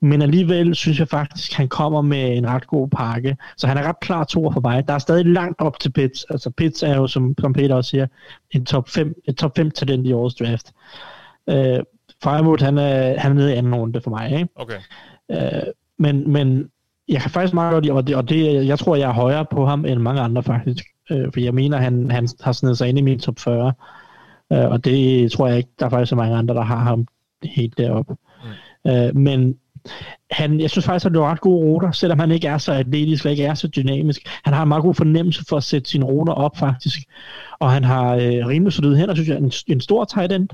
men 0.01 0.23
alligevel 0.23 0.75
synes 0.75 0.99
jeg 0.99 1.09
faktisk, 1.09 1.53
at 1.53 1.57
han 1.57 1.69
kommer 1.69 2.03
med 2.03 2.37
en 2.37 2.47
ret 2.47 2.67
god 2.67 2.89
pakke. 2.89 3.37
Så 3.57 3.67
han 3.67 3.79
er 3.79 3.83
ret 3.83 4.01
klar 4.01 4.25
to 4.25 4.53
for 4.53 4.61
mig. 4.61 4.89
Der 4.89 4.95
er 4.95 4.99
stadig 4.99 5.27
langt 5.27 5.61
op 5.61 5.81
til 5.81 5.93
Pitts. 5.93 6.27
Altså 6.31 6.51
Pitts 6.51 6.83
er 6.83 6.97
jo, 6.97 7.07
som, 7.07 7.35
som 7.41 7.53
Peter 7.53 7.75
også 7.75 7.91
siger, 7.91 8.07
en 8.51 8.65
top 8.65 8.89
5, 8.89 9.15
et 9.29 9.37
top 9.37 9.57
5 9.57 9.71
talent 9.71 10.07
i 10.07 10.13
årets 10.13 10.35
draft. 10.35 10.73
Øh, 11.49 11.81
Firewood, 12.23 12.63
han 12.63 12.79
er, 12.79 13.19
han 13.19 13.31
er 13.31 13.35
nede 13.35 13.55
i 13.55 13.57
anden 13.57 13.75
runde 13.75 14.01
for 14.01 14.11
mig. 14.11 14.33
Ikke? 14.33 14.49
Okay. 14.57 14.79
Øh, 15.31 15.63
men, 15.99 16.33
men 16.33 16.71
jeg 17.09 17.21
kan 17.21 17.31
faktisk 17.31 17.55
meget 17.55 17.73
godt 17.73 17.85
lide, 17.85 17.95
og 17.95 18.07
det, 18.07 18.17
og 18.17 18.29
det, 18.29 18.67
jeg 18.67 18.79
tror, 18.79 18.97
jeg 18.97 19.09
er 19.09 19.15
højere 19.15 19.47
på 19.53 19.67
ham 19.67 19.85
end 19.85 20.01
mange 20.01 20.21
andre 20.21 20.43
faktisk. 20.43 20.85
Øh, 21.11 21.33
for 21.33 21.41
jeg 21.41 21.55
mener, 21.55 21.79
han, 21.79 22.11
han 22.11 22.29
har 22.41 22.53
snedet 22.53 22.79
sig 22.79 22.89
ind 22.89 22.99
i 22.99 23.03
min 23.03 23.19
top 23.19 23.39
40. 23.39 23.73
Øh, 24.53 24.69
og 24.71 24.85
det 24.85 25.33
tror 25.33 25.49
jeg 25.49 25.57
ikke, 25.57 25.71
der 25.79 25.87
er 25.87 25.91
faktisk 25.91 26.11
så 26.11 26.17
mange 26.17 26.37
andre, 26.37 26.55
der 26.55 26.63
har 26.63 26.79
ham 26.79 27.07
helt 27.45 27.79
deroppe. 27.79 28.17
Mm. 28.85 28.91
Øh, 28.91 29.17
men 29.17 29.57
han, 30.31 30.61
jeg 30.61 30.71
synes 30.71 30.85
faktisk, 30.85 31.07
at 31.07 31.13
det 31.13 31.19
er 31.19 31.31
ret 31.31 31.41
gode 31.41 31.65
ruter, 31.65 31.93
selvom 31.93 32.19
han 32.19 32.31
ikke 32.31 32.49
er 32.49 32.59
så 32.59 32.73
atletisk 32.73 33.25
og 33.25 33.31
ikke 33.31 33.45
er 33.45 33.55
så 33.55 33.69
dynamisk. 33.69 34.29
Han 34.45 34.55
har 34.55 34.63
en 34.63 34.69
meget 34.69 34.83
god 34.83 34.95
fornemmelse 34.95 35.45
for 35.49 35.57
at 35.57 35.65
sætte 35.65 35.91
sine 35.91 36.05
ruter 36.05 36.33
op, 36.33 36.57
faktisk. 36.57 36.99
Og 37.61 37.71
han 37.71 37.85
har 37.85 38.15
øh, 38.15 38.47
rimelig 38.47 38.73
solide 38.73 38.97
hænder, 38.97 39.15
synes 39.15 39.29
jeg, 39.29 39.39
en, 39.39 39.53
en 39.69 39.81
stor 39.81 40.05
tight 40.05 40.33
end. 40.33 40.49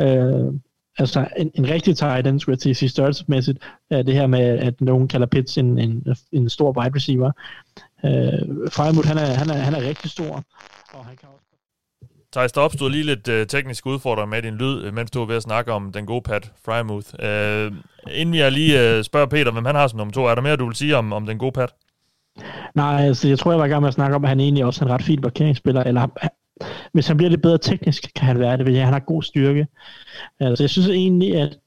Øh, 0.00 0.60
altså 0.98 1.28
en, 1.36 1.50
en 1.54 1.68
rigtig 1.70 1.96
tight 1.96 2.26
end, 2.26 2.40
skulle 2.40 2.54
jeg 2.54 2.60
til 2.60 2.70
at 2.70 2.76
sige 2.76 2.88
størrelsesmæssigt. 2.88 3.58
Øh, 3.92 4.06
det 4.06 4.14
her 4.14 4.26
med, 4.26 4.40
at 4.40 4.80
nogen 4.80 5.08
kalder 5.08 5.26
Pitts 5.26 5.58
en, 5.58 5.78
en, 5.78 6.06
en 6.32 6.48
stor 6.48 6.80
wide 6.80 6.94
receiver. 6.96 7.32
Øh, 8.04 8.70
Frymut, 8.70 9.04
han 9.04 9.18
er, 9.18 9.26
han, 9.26 9.50
er, 9.50 9.54
han 9.54 9.74
er 9.74 9.88
rigtig 9.88 10.10
stor, 10.10 10.44
og 10.92 11.04
han 11.04 11.16
kan 11.16 11.28
også 11.34 11.45
Thijs, 12.32 12.52
der 12.52 12.60
opstod 12.60 12.90
lige 12.90 13.04
lidt 13.04 13.28
øh, 13.28 13.46
teknisk 13.46 13.86
udfordring 13.86 14.28
med 14.28 14.42
din 14.42 14.54
lyd, 14.54 14.82
øh, 14.84 14.94
mens 14.94 15.10
du 15.10 15.18
var 15.18 15.26
ved 15.26 15.36
at 15.36 15.42
snakke 15.42 15.72
om 15.72 15.92
den 15.92 16.06
gode 16.06 16.22
Pat 16.22 16.52
Frymouth. 16.64 17.08
Øh, 17.20 17.72
inden 18.12 18.34
jeg 18.34 18.52
lige 18.52 18.96
øh, 18.96 19.04
spørger 19.04 19.26
Peter, 19.26 19.52
hvem 19.52 19.64
han 19.64 19.74
har 19.74 19.86
som 19.88 19.96
nummer 19.96 20.12
to, 20.12 20.24
er 20.24 20.34
der 20.34 20.42
mere, 20.42 20.56
du 20.56 20.66
vil 20.66 20.76
sige 20.76 20.96
om, 20.96 21.12
om 21.12 21.26
den 21.26 21.38
gode 21.38 21.52
Pat? 21.52 21.74
Nej, 22.74 23.06
altså, 23.06 23.28
jeg 23.28 23.38
tror, 23.38 23.50
jeg 23.50 23.58
var 23.58 23.64
i 23.64 23.68
gang 23.68 23.80
med 23.80 23.88
at 23.88 23.94
snakke 23.94 24.16
om, 24.16 24.24
at 24.24 24.28
han 24.28 24.40
egentlig 24.40 24.64
også 24.64 24.84
er 24.84 24.88
en 24.88 24.94
ret 24.94 25.02
fin 25.02 25.20
parkeringsspiller, 25.20 25.82
eller 25.82 26.08
hvis 26.92 27.06
han 27.06 27.16
bliver 27.16 27.30
lidt 27.30 27.42
bedre 27.42 27.58
teknisk, 27.58 28.10
kan 28.16 28.26
han 28.26 28.38
være 28.38 28.56
det, 28.56 28.66
fordi 28.66 28.76
han 28.76 28.92
har 28.92 29.00
god 29.00 29.22
styrke. 29.22 29.66
Altså, 30.40 30.62
jeg 30.64 30.70
synes 30.70 30.88
egentlig, 30.88 31.36
at 31.36 31.58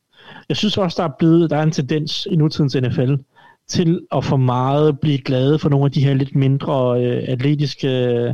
jeg 0.50 0.58
synes 0.58 0.78
også, 0.78 1.02
der 1.02 1.10
er 1.10 1.14
blevet, 1.20 1.50
der 1.50 1.58
er 1.58 1.64
en 1.64 1.72
tendens 1.72 2.28
i 2.32 2.36
nutidens 2.36 2.76
NFL, 2.76 3.16
til 3.68 4.02
at 4.12 4.26
for 4.26 4.38
meget 4.38 5.00
blive 5.00 5.18
glade 5.18 5.60
for 5.60 5.70
nogle 5.70 5.86
af 5.86 5.92
de 5.92 6.04
her 6.04 6.14
lidt 6.14 6.36
mindre 6.36 7.04
øh, 7.04 7.24
atletiske 7.28 7.88
øh, 7.88 8.34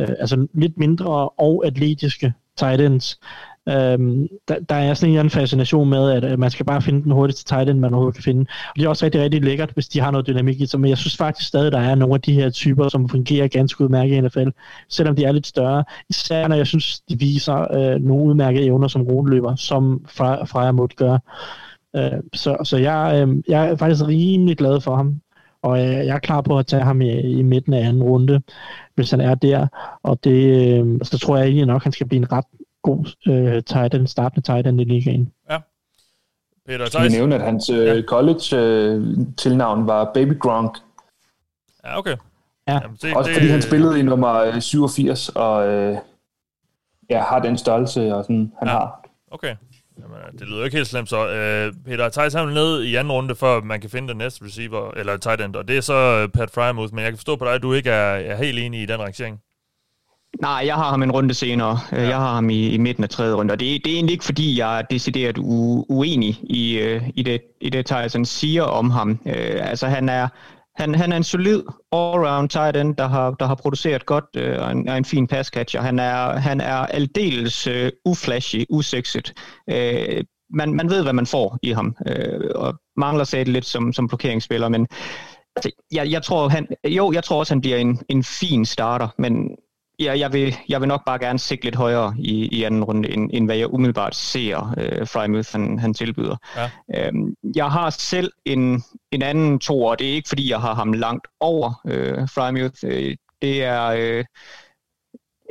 Øh, 0.00 0.08
altså 0.20 0.46
lidt 0.54 0.78
mindre 0.78 1.28
og 1.28 1.66
atletiske 1.66 2.32
tight 2.56 2.80
ends. 2.80 3.18
Øhm, 3.68 4.28
der, 4.48 4.58
der 4.68 4.74
er 4.74 4.94
sådan 4.94 5.12
en 5.12 5.18
anden 5.18 5.30
fascination 5.30 5.90
med, 5.90 6.10
at, 6.10 6.24
at 6.24 6.38
man 6.38 6.50
skal 6.50 6.66
bare 6.66 6.82
finde 6.82 7.02
den 7.02 7.12
hurtigste 7.12 7.44
tight 7.44 7.70
end, 7.70 7.78
man 7.78 7.94
overhovedet 7.94 8.14
kan 8.14 8.24
finde. 8.24 8.40
Og 8.40 8.76
det 8.76 8.84
er 8.84 8.88
også 8.88 9.04
rigtig, 9.04 9.20
rigtig 9.20 9.44
lækkert, 9.44 9.70
hvis 9.70 9.88
de 9.88 10.00
har 10.00 10.10
noget 10.10 10.26
dynamik 10.26 10.60
i 10.60 10.66
sig. 10.66 10.80
Men 10.80 10.90
jeg 10.90 10.98
synes 10.98 11.16
faktisk 11.16 11.48
stadig, 11.48 11.72
der 11.72 11.80
er 11.80 11.94
nogle 11.94 12.14
af 12.14 12.20
de 12.20 12.32
her 12.32 12.50
typer, 12.50 12.88
som 12.88 13.08
fungerer 13.08 13.48
ganske 13.48 13.84
udmærket 13.84 14.14
i 14.14 14.20
NFL, 14.20 14.48
selvom 14.88 15.16
de 15.16 15.24
er 15.24 15.32
lidt 15.32 15.46
større. 15.46 15.84
Især 16.08 16.48
når 16.48 16.56
jeg 16.56 16.66
synes, 16.66 17.00
de 17.00 17.18
viser 17.18 17.74
øh, 17.74 18.00
nogle 18.00 18.24
udmærkede 18.24 18.64
evner 18.64 18.88
som 18.88 19.02
runeløber, 19.02 19.54
som 19.56 20.04
Freja 20.08 20.72
Mutt 20.72 20.96
gør. 20.96 21.18
Øh, 21.96 22.20
så 22.34 22.56
så 22.64 22.76
jeg, 22.76 23.28
øh, 23.28 23.36
jeg 23.48 23.68
er 23.68 23.76
faktisk 23.76 24.08
rimelig 24.08 24.56
glad 24.56 24.80
for 24.80 24.96
ham 24.96 25.20
og 25.62 25.80
jeg 25.80 26.06
er 26.06 26.18
klar 26.18 26.40
på 26.40 26.58
at 26.58 26.66
tage 26.66 26.82
ham 26.82 27.00
i, 27.00 27.20
i 27.20 27.42
midten 27.42 27.74
af 27.74 27.86
anden 27.88 28.02
runde, 28.02 28.42
hvis 28.94 29.10
han 29.10 29.20
er 29.20 29.34
der, 29.34 29.66
og 30.02 30.24
det, 30.24 30.78
øh, 30.80 31.00
så 31.02 31.18
tror 31.18 31.36
jeg 31.36 31.44
egentlig 31.46 31.66
nok, 31.66 31.76
at 31.76 31.84
han 31.84 31.92
skal 31.92 32.08
blive 32.08 32.18
en 32.18 32.32
ret 32.32 32.44
god 32.82 33.06
øh, 33.28 33.62
tight 33.62 33.94
end, 33.94 34.06
startende 34.06 34.46
tight 34.46 34.66
end 34.66 34.80
i 34.80 34.84
ligaen. 34.84 35.32
Ja. 35.50 35.58
Peter 36.66 36.86
Skal 36.86 37.02
vi 37.02 37.08
nævne, 37.08 37.34
at 37.34 37.40
hans 37.40 37.70
øh, 37.70 37.86
ja. 37.86 38.02
college-tilnavn 38.02 39.80
øh, 39.80 39.86
var 39.86 40.10
Baby 40.14 40.38
Gronk. 40.38 40.78
Ja, 41.84 41.98
okay. 41.98 42.16
Ja. 42.68 42.72
Jamen, 42.72 42.96
det, 43.02 43.16
Også 43.16 43.28
det, 43.28 43.36
fordi 43.36 43.48
han 43.48 43.62
spillede 43.62 44.00
i 44.00 44.02
nummer 44.02 44.60
87, 44.60 45.28
og 45.28 45.68
øh, 45.68 45.96
ja, 47.10 47.22
har 47.22 47.38
den 47.38 47.58
størrelse, 47.58 48.14
og 48.14 48.24
sådan, 48.24 48.52
han 48.58 48.68
ja. 48.68 48.72
har. 48.74 49.04
Okay. 49.30 49.56
Jamen, 50.02 50.38
det 50.38 50.48
lyder 50.48 50.64
ikke 50.64 50.76
helt 50.76 50.88
slemt 50.88 51.08
så. 51.08 51.20
Uh, 51.20 51.84
Peter 51.84 52.08
Thijs 52.08 52.34
han 52.34 52.48
ned 52.48 52.82
i 52.82 52.94
anden 52.94 53.12
runde, 53.12 53.34
før 53.34 53.60
man 53.60 53.80
kan 53.80 53.90
finde 53.90 54.08
den 54.08 54.16
næste 54.16 54.44
receiver, 54.44 54.90
eller 54.96 55.16
tight 55.16 55.40
end, 55.40 55.56
og 55.56 55.68
det 55.68 55.76
er 55.76 55.80
så 55.80 56.28
Pat 56.34 56.50
Frymouth, 56.50 56.94
men 56.94 57.02
jeg 57.02 57.10
kan 57.10 57.18
forstå 57.18 57.36
på 57.36 57.44
dig, 57.44 57.54
at 57.54 57.62
du 57.62 57.72
ikke 57.72 57.90
er, 57.90 58.14
er 58.14 58.36
helt 58.36 58.58
enig 58.58 58.82
i 58.82 58.86
den 58.86 59.00
rangering. 59.00 59.40
Nej, 60.40 60.62
jeg 60.66 60.74
har 60.74 60.90
ham 60.90 61.02
en 61.02 61.12
runde 61.12 61.34
senere. 61.34 61.78
Ja. 61.92 62.02
Jeg 62.02 62.16
har 62.16 62.34
ham 62.34 62.50
i, 62.50 62.68
i 62.68 62.78
midten 62.78 63.04
af 63.04 63.10
tredje 63.10 63.34
runde, 63.34 63.52
og 63.52 63.60
det, 63.60 63.84
det 63.84 63.92
er 63.92 63.94
egentlig 63.94 64.12
ikke, 64.12 64.24
fordi 64.24 64.58
jeg 64.58 64.78
er 64.78 64.82
decideret 64.82 65.38
u, 65.38 65.84
uenig 65.88 66.40
i, 66.42 66.96
uh, 66.96 67.08
i 67.14 67.22
det, 67.22 67.40
i 67.60 67.70
det 67.70 67.86
Tyson 67.86 68.24
siger 68.24 68.62
om 68.62 68.90
ham. 68.90 69.10
Uh, 69.10 69.32
altså, 69.70 69.86
han 69.86 70.08
er, 70.08 70.28
han, 70.76 70.94
han 70.94 71.12
er 71.12 71.16
en 71.16 71.24
solid 71.24 71.62
all-round 71.92 72.48
tight 72.48 72.76
end, 72.76 72.96
der 72.96 73.08
har, 73.08 73.30
der 73.30 73.46
har 73.46 73.54
produceret 73.54 74.06
godt 74.06 74.24
øh, 74.36 74.62
og, 74.62 74.72
en, 74.72 74.88
og 74.88 74.96
en 74.96 75.04
fin 75.04 75.26
pass 75.26 75.48
catcher. 75.48 75.80
Han 75.80 75.98
er, 75.98 76.38
han 76.38 76.60
er 76.60 76.74
aldeles 76.74 77.66
øh, 77.66 77.92
uflashy, 78.04 78.64
usexet. 78.70 79.32
Øh, 79.70 80.24
man, 80.50 80.74
man 80.74 80.90
ved, 80.90 81.02
hvad 81.02 81.12
man 81.12 81.26
får 81.26 81.58
i 81.62 81.72
ham, 81.72 81.96
øh, 82.06 82.50
og 82.54 82.74
mangler 82.96 83.24
sig 83.24 83.48
lidt 83.48 83.66
som, 83.66 83.92
som 83.92 84.08
blokeringsspiller, 84.08 84.68
men 84.68 84.86
altså, 85.56 85.70
jeg, 85.92 86.10
jeg 86.10 86.22
tror, 86.22 86.48
han, 86.48 86.66
jo, 86.88 87.12
jeg 87.12 87.24
tror 87.24 87.38
også, 87.38 87.54
han 87.54 87.60
bliver 87.60 87.76
en, 87.76 87.98
en 88.08 88.24
fin 88.24 88.64
starter, 88.64 89.08
men 89.18 89.56
Ja, 90.00 90.18
jeg 90.18 90.32
vil, 90.32 90.56
jeg 90.68 90.80
vil 90.80 90.88
nok 90.88 91.04
bare 91.06 91.18
gerne 91.18 91.38
sigte 91.38 91.64
lidt 91.64 91.74
højere 91.74 92.14
i, 92.18 92.48
i 92.58 92.62
anden 92.62 92.84
runde, 92.84 93.10
end, 93.10 93.30
end 93.32 93.46
hvad 93.46 93.56
jeg 93.56 93.74
umiddelbart 93.74 94.14
ser 94.14 94.74
øh, 94.78 95.06
Frymouth 95.06 95.52
han, 95.52 95.78
han 95.78 95.94
tilbyder. 95.94 96.36
Ja. 96.56 96.70
Øhm, 97.06 97.34
jeg 97.56 97.70
har 97.70 97.90
selv 97.90 98.32
en, 98.44 98.82
en 99.10 99.22
anden 99.22 99.58
to, 99.58 99.82
og 99.82 99.98
det 99.98 100.10
er 100.10 100.14
ikke 100.14 100.28
fordi, 100.28 100.50
jeg 100.50 100.60
har 100.60 100.74
ham 100.74 100.92
langt 100.92 101.26
over 101.40 101.80
øh, 101.86 102.28
Frymouth. 102.28 102.78
Øh, 102.84 103.16
det 103.42 103.64
er 103.64 103.84
øh, 103.86 104.24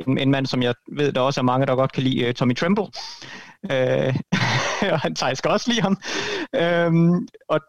en, 0.06 0.18
en 0.18 0.30
mand, 0.30 0.46
som 0.46 0.62
jeg 0.62 0.74
ved, 0.92 1.12
der 1.12 1.20
også 1.20 1.40
er 1.40 1.44
mange, 1.44 1.66
der 1.66 1.74
godt 1.74 1.92
kan 1.92 2.02
lide, 2.02 2.24
øh, 2.24 2.34
Tommy 2.34 2.56
Tremble. 2.56 2.86
Øh, 3.70 4.14
og 4.92 5.00
han 5.00 5.14
tager 5.14 5.34
skal 5.34 5.50
også 5.50 5.70
lide 5.70 5.82
ham. 5.82 5.96
Øh, 6.54 7.20
og 7.48 7.60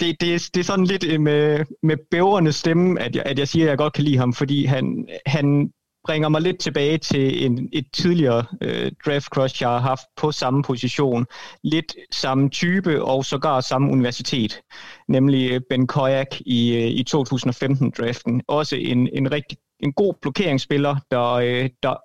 det, 0.00 0.20
det, 0.20 0.50
det 0.54 0.60
er 0.60 0.64
sådan 0.64 0.86
lidt 0.86 1.20
med, 1.20 1.64
med 1.82 1.96
bævrende 2.10 2.52
stemme, 2.52 3.00
at 3.00 3.16
jeg, 3.16 3.22
at 3.26 3.38
jeg 3.38 3.48
siger, 3.48 3.64
at 3.66 3.70
jeg 3.70 3.78
godt 3.78 3.92
kan 3.92 4.04
lide 4.04 4.18
ham, 4.18 4.32
fordi 4.32 4.64
han, 4.64 5.08
han 5.26 5.72
bringer 6.04 6.28
mig 6.28 6.40
lidt 6.40 6.58
tilbage 6.58 6.98
til 6.98 7.46
en, 7.46 7.68
et 7.72 7.86
tidligere 7.92 8.44
øh, 8.60 8.92
draft 9.06 9.26
crush, 9.26 9.62
jeg 9.62 9.70
har 9.70 9.78
haft 9.78 10.06
på 10.16 10.32
samme 10.32 10.62
position. 10.62 11.26
Lidt 11.64 11.94
samme 12.10 12.50
type 12.50 13.04
og 13.04 13.24
sågar 13.24 13.60
samme 13.60 13.92
universitet, 13.92 14.62
nemlig 15.08 15.50
øh, 15.50 15.60
Ben 15.70 15.86
Koyak 15.86 16.40
i, 16.40 16.76
øh, 16.76 16.88
i 16.88 17.04
2015-draften. 17.10 18.42
Også 18.48 18.76
en, 18.76 19.08
en 19.12 19.32
rigtig 19.32 19.58
en 19.82 19.92
god 19.92 20.14
blokeringsspiller, 20.22 20.96
der, 21.10 21.32
øh, 21.32 21.70
der 21.82 21.96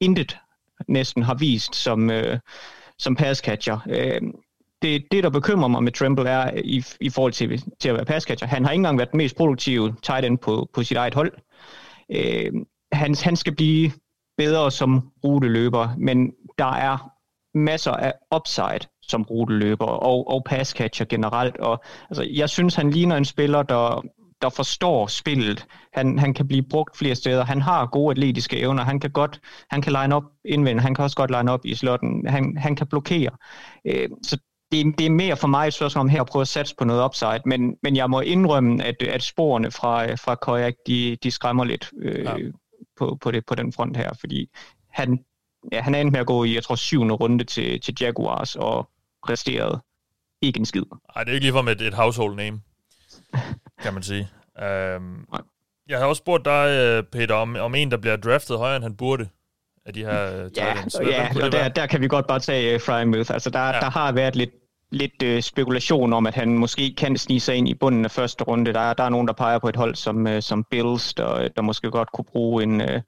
intet 0.00 0.38
næsten 0.88 1.22
har 1.22 1.34
vist 1.34 1.76
som, 1.76 2.10
øh, 2.10 2.38
som 2.98 3.16
passcatcher. 3.16 3.78
Øh, 3.88 4.20
det, 4.82 5.04
det, 5.10 5.24
der 5.24 5.30
bekymrer 5.30 5.68
mig 5.68 5.82
med 5.82 5.92
Tremble, 5.92 6.28
er 6.28 6.60
i, 6.64 6.84
i 7.00 7.10
forhold 7.10 7.32
til, 7.32 7.62
til 7.80 7.88
at 7.88 7.94
være 7.94 8.04
passcatcher. 8.04 8.48
Han 8.48 8.64
har 8.64 8.72
ikke 8.72 8.78
engang 8.78 8.98
været 8.98 9.10
den 9.10 9.18
mest 9.18 9.36
produktive 9.36 9.94
tight 10.02 10.24
end 10.24 10.38
på, 10.38 10.68
på 10.74 10.82
sit 10.82 10.96
eget 10.96 11.14
hold. 11.14 11.32
Øh, 12.10 12.52
han, 12.96 13.14
han 13.22 13.36
skal 13.36 13.54
blive 13.54 13.90
bedre 14.38 14.70
som 14.70 15.10
ruteløber, 15.24 15.88
men 15.98 16.32
der 16.58 16.72
er 16.72 17.10
masser 17.54 17.92
af 17.92 18.12
upside 18.36 18.88
som 19.02 19.22
ruteløber 19.22 19.86
og, 19.86 20.28
og 20.28 20.42
passcatcher 20.46 21.06
generelt. 21.06 21.56
Og, 21.56 21.84
altså, 22.10 22.22
jeg 22.34 22.50
synes, 22.50 22.74
han 22.74 22.90
ligner 22.90 23.16
en 23.16 23.24
spiller, 23.24 23.62
der, 23.62 24.02
der 24.42 24.48
forstår 24.48 25.06
spillet. 25.06 25.66
Han, 25.92 26.18
han 26.18 26.34
kan 26.34 26.48
blive 26.48 26.62
brugt 26.62 26.96
flere 26.96 27.14
steder. 27.14 27.44
Han 27.44 27.62
har 27.62 27.86
gode 27.86 28.10
atletiske 28.10 28.58
evner. 28.58 28.84
Han 28.84 29.00
kan 29.00 29.10
godt 29.10 29.40
han 29.70 29.82
kan 29.82 29.92
line 29.92 30.14
op 30.14 30.24
indvendt. 30.44 30.82
Han 30.82 30.94
kan 30.94 31.04
også 31.04 31.16
godt 31.16 31.30
line 31.30 31.52
op 31.52 31.64
i 31.64 31.74
slotten. 31.74 32.26
Han, 32.26 32.56
han 32.56 32.76
kan 32.76 32.86
blokere. 32.86 33.30
Øh, 33.86 34.08
så 34.22 34.38
det, 34.72 34.98
det 34.98 35.06
er 35.06 35.10
mere 35.10 35.36
for 35.36 35.48
mig 35.48 35.66
et 35.66 35.74
spørgsmål 35.74 36.00
om 36.00 36.08
her 36.08 36.20
at 36.20 36.26
prøve 36.26 36.40
at 36.40 36.48
satse 36.48 36.74
på 36.78 36.84
noget 36.84 37.04
upside, 37.04 37.40
men, 37.46 37.76
men 37.82 37.96
jeg 37.96 38.10
må 38.10 38.20
indrømme, 38.20 38.84
at, 38.84 39.02
at 39.02 39.22
sporene 39.22 39.70
fra, 39.70 40.14
fra 40.14 40.34
Kojak, 40.34 40.74
de, 40.86 41.16
de 41.22 41.30
skræmmer 41.30 41.64
lidt 41.64 41.90
øh, 42.02 42.24
ja 42.24 42.34
på, 42.98 43.18
på, 43.20 43.30
det, 43.30 43.46
på 43.46 43.54
den 43.54 43.72
front 43.72 43.96
her, 43.96 44.10
fordi 44.20 44.50
han, 44.90 45.24
ja, 45.72 45.80
han 45.80 45.94
er 45.94 46.00
endt 46.00 46.12
med 46.12 46.20
at 46.20 46.26
gå 46.26 46.44
i, 46.44 46.54
jeg 46.54 46.62
tror, 46.62 46.74
syvende 46.74 47.14
runde 47.14 47.44
til, 47.44 47.80
til 47.80 47.94
Jaguars, 48.00 48.56
og 48.56 48.90
resterede 49.28 49.80
ikke 50.42 50.58
en 50.58 50.66
skid. 50.66 50.82
Nej, 51.14 51.24
det 51.24 51.30
er 51.30 51.34
ikke 51.34 51.44
ligefrem 51.44 51.68
et, 51.68 51.80
et 51.80 51.94
household 51.94 52.34
name, 52.36 52.60
kan 53.82 53.94
man 53.94 54.02
sige. 54.02 54.28
Um, 54.96 55.26
jeg 55.88 55.98
har 55.98 56.06
også 56.06 56.20
spurgt 56.20 56.44
dig, 56.44 56.68
øh, 56.68 57.02
Peter, 57.02 57.34
om, 57.34 57.56
om 57.56 57.74
en, 57.74 57.90
der 57.90 57.96
bliver 57.96 58.16
draftet 58.16 58.58
højere, 58.58 58.76
end 58.76 58.84
han 58.84 58.96
burde 58.96 59.28
af 59.86 59.92
de 59.92 60.04
her 60.04 60.44
uh, 60.44 60.56
Ja, 60.56 60.76
ja 61.06 61.44
og 61.44 61.52
der, 61.52 61.68
der 61.68 61.86
kan 61.86 62.00
vi 62.00 62.08
godt 62.08 62.26
bare 62.26 62.40
tage 62.40 62.74
uh, 62.74 62.80
Frymouth. 62.80 63.32
Altså, 63.32 63.50
der, 63.50 63.66
ja. 63.66 63.72
der 63.72 63.90
har 63.90 64.12
været 64.12 64.36
lidt, 64.36 64.50
lidt 64.92 65.22
øh, 65.24 65.42
spekulation 65.42 66.12
om, 66.12 66.26
at 66.26 66.34
han 66.34 66.58
måske 66.58 66.94
kan 66.94 67.16
snige 67.16 67.40
sig 67.40 67.56
ind 67.56 67.68
i 67.68 67.74
bunden 67.74 68.04
af 68.04 68.10
første 68.10 68.44
runde. 68.44 68.72
Der, 68.72 68.94
der 68.94 69.04
er 69.04 69.08
nogen, 69.08 69.28
der 69.28 69.34
peger 69.34 69.58
på 69.58 69.68
et 69.68 69.76
hold 69.76 69.94
som, 69.94 70.26
øh, 70.26 70.42
som 70.42 70.64
Bills, 70.70 71.14
der, 71.14 71.48
der 71.48 71.62
måske 71.62 71.90
godt 71.90 72.12
kunne 72.12 72.24
bruge 72.24 72.62
en, 72.62 72.80
øh, 72.80 73.00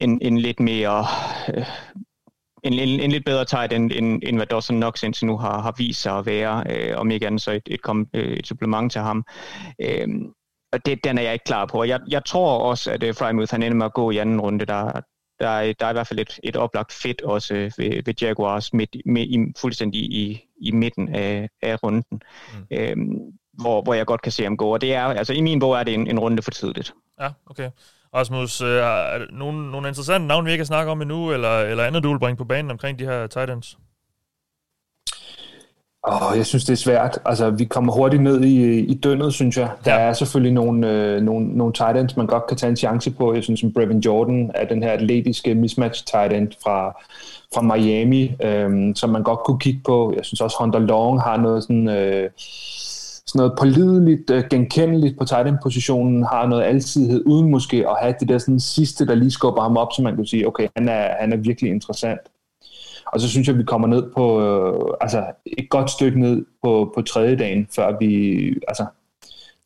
en, 0.00 0.18
en 0.22 0.38
lidt 0.38 0.60
mere... 0.60 1.06
Øh, 1.54 1.66
en, 2.64 2.72
en, 2.72 3.00
en 3.00 3.10
lidt 3.12 3.24
bedre 3.24 3.44
tight 3.44 3.72
end, 3.72 3.92
end, 3.92 4.22
end 4.26 4.36
hvad 4.36 4.46
Dawson 4.46 4.76
Knox 4.76 5.02
indtil 5.02 5.26
nu 5.26 5.36
har, 5.36 5.60
har 5.60 5.74
vist 5.78 6.02
sig 6.02 6.18
at 6.18 6.26
være, 6.26 6.64
øh, 6.70 6.98
om 6.98 7.10
ikke 7.10 7.26
andet 7.26 7.42
så 7.42 7.50
et, 7.52 7.62
et, 7.66 7.82
kom, 7.82 8.06
øh, 8.14 8.32
et 8.32 8.46
supplement 8.46 8.92
til 8.92 9.00
ham. 9.00 9.24
Øh, 9.80 10.08
og 10.72 10.86
det, 10.86 11.04
den 11.04 11.18
er 11.18 11.22
jeg 11.22 11.32
ikke 11.32 11.44
klar 11.44 11.66
på. 11.66 11.84
Jeg, 11.84 12.00
jeg 12.08 12.24
tror 12.24 12.58
også, 12.58 12.90
at 12.90 13.02
øh, 13.02 13.14
Frymouth 13.14 13.50
han 13.50 13.62
ender 13.62 13.76
med 13.76 13.86
at 13.86 13.94
gå 13.94 14.10
i 14.10 14.16
anden 14.16 14.40
runde. 14.40 14.64
Der, 14.64 15.00
der, 15.42 15.48
er, 15.48 15.72
der 15.80 15.86
er 15.86 15.90
i 15.90 15.92
hvert 15.92 16.06
fald 16.06 16.20
et, 16.20 16.40
et 16.42 16.56
oplagt 16.56 16.92
fedt 16.92 17.22
også 17.22 17.54
ved, 17.54 18.02
ved 18.04 18.14
Jaguars 18.20 18.72
midt, 18.72 18.96
midt, 19.06 19.30
i, 19.30 19.38
fuldstændig 19.60 20.00
i, 20.00 20.40
i 20.60 20.70
midten 20.70 21.14
af, 21.14 21.48
af 21.62 21.82
runden, 21.82 22.04
mm. 22.10 22.66
øhm, 22.70 23.18
hvor, 23.52 23.82
hvor 23.82 23.94
jeg 23.94 24.06
godt 24.06 24.22
kan 24.22 24.32
se 24.32 24.42
ham 24.42 24.56
gå. 24.56 24.72
Og 24.72 24.80
det 24.80 24.94
er, 24.94 25.04
altså 25.04 25.32
i 25.32 25.40
min 25.40 25.60
bog 25.60 25.74
er 25.74 25.82
det 25.82 25.94
en, 25.94 26.06
en 26.06 26.18
runde 26.18 26.42
for 26.42 26.50
tidligt. 26.50 26.92
Ja, 27.20 27.28
okay. 27.46 27.70
Rasmus, 28.14 28.60
øh, 28.60 28.68
er 28.68 29.18
der 29.18 29.26
nogle, 29.30 29.70
nogle 29.70 29.88
interessante 29.88 30.26
navne, 30.26 30.44
vi 30.44 30.50
ikke 30.50 30.60
kan 30.60 30.66
snakke 30.66 30.90
om 30.90 31.02
endnu, 31.02 31.32
eller, 31.32 31.60
eller 31.60 31.84
andet, 31.84 32.02
du 32.02 32.10
vil 32.10 32.18
bringe 32.18 32.36
på 32.36 32.44
banen 32.44 32.70
omkring 32.70 32.98
de 32.98 33.04
her 33.04 33.26
Titans? 33.26 33.78
Oh, 36.04 36.36
jeg 36.36 36.46
synes, 36.46 36.64
det 36.64 36.72
er 36.72 36.76
svært. 36.76 37.18
Altså, 37.24 37.50
vi 37.50 37.64
kommer 37.64 37.92
hurtigt 37.92 38.22
ned 38.22 38.44
i, 38.44 38.78
i 38.78 38.94
dønnet, 38.94 39.34
synes 39.34 39.56
jeg. 39.56 39.70
Der 39.84 39.94
ja. 39.94 40.00
er 40.00 40.12
selvfølgelig 40.12 40.52
nogle, 40.52 40.90
øh, 40.90 41.22
nogle, 41.22 41.46
nogle 41.46 41.72
tight 41.72 41.96
ends, 41.96 42.16
man 42.16 42.26
godt 42.26 42.46
kan 42.46 42.56
tage 42.56 42.70
en 42.70 42.76
chance 42.76 43.10
på. 43.10 43.34
Jeg 43.34 43.42
synes, 43.42 43.60
som 43.60 43.72
Brevin 43.72 43.98
Jordan 43.98 44.50
er 44.54 44.66
den 44.66 44.82
her 44.82 44.90
atletiske 44.90 45.54
mismatch 45.54 46.06
tight 46.06 46.32
end 46.32 46.48
fra, 46.62 47.02
fra 47.54 47.62
Miami, 47.62 48.34
øh, 48.42 48.94
som 48.94 49.10
man 49.10 49.22
godt 49.22 49.38
kunne 49.44 49.58
kigge 49.58 49.80
på. 49.84 50.12
Jeg 50.16 50.24
synes 50.24 50.40
også, 50.40 50.56
Hunter 50.60 50.78
Long 50.78 51.20
har 51.20 51.36
noget 51.36 51.62
sådan... 51.62 51.88
Øh, 51.88 52.30
sådan 53.26 53.38
noget 53.38 53.58
pålideligt, 53.58 54.30
øh, 54.30 54.44
genkendeligt 54.50 55.18
på 55.18 55.24
tight 55.24 55.48
end-positionen, 55.48 56.22
har 56.22 56.46
noget 56.46 56.62
alsidighed, 56.62 57.22
uden 57.26 57.50
måske 57.50 57.88
at 57.88 57.96
have 58.00 58.14
det 58.20 58.28
der 58.28 58.38
sådan 58.38 58.60
sidste, 58.60 59.06
der 59.06 59.14
lige 59.14 59.30
skubber 59.30 59.62
ham 59.62 59.76
op, 59.76 59.88
så 59.92 60.02
man 60.02 60.16
kan 60.16 60.26
sige, 60.26 60.48
okay, 60.48 60.68
han 60.76 60.88
er, 60.88 61.08
han 61.20 61.32
er 61.32 61.36
virkelig 61.36 61.70
interessant. 61.70 62.20
Og 63.12 63.20
så 63.20 63.28
synes 63.28 63.46
jeg, 63.46 63.54
at 63.54 63.58
vi 63.58 63.64
kommer 63.64 63.88
ned 63.88 64.10
på, 64.16 64.40
øh, 64.40 64.94
altså 65.00 65.24
et 65.46 65.70
godt 65.70 65.90
stykke 65.90 66.20
ned 66.20 66.44
på, 66.62 66.92
på 66.94 67.02
tredje 67.02 67.36
dagen, 67.36 67.66
før 67.74 67.96
vi 68.00 68.38
altså, 68.68 68.86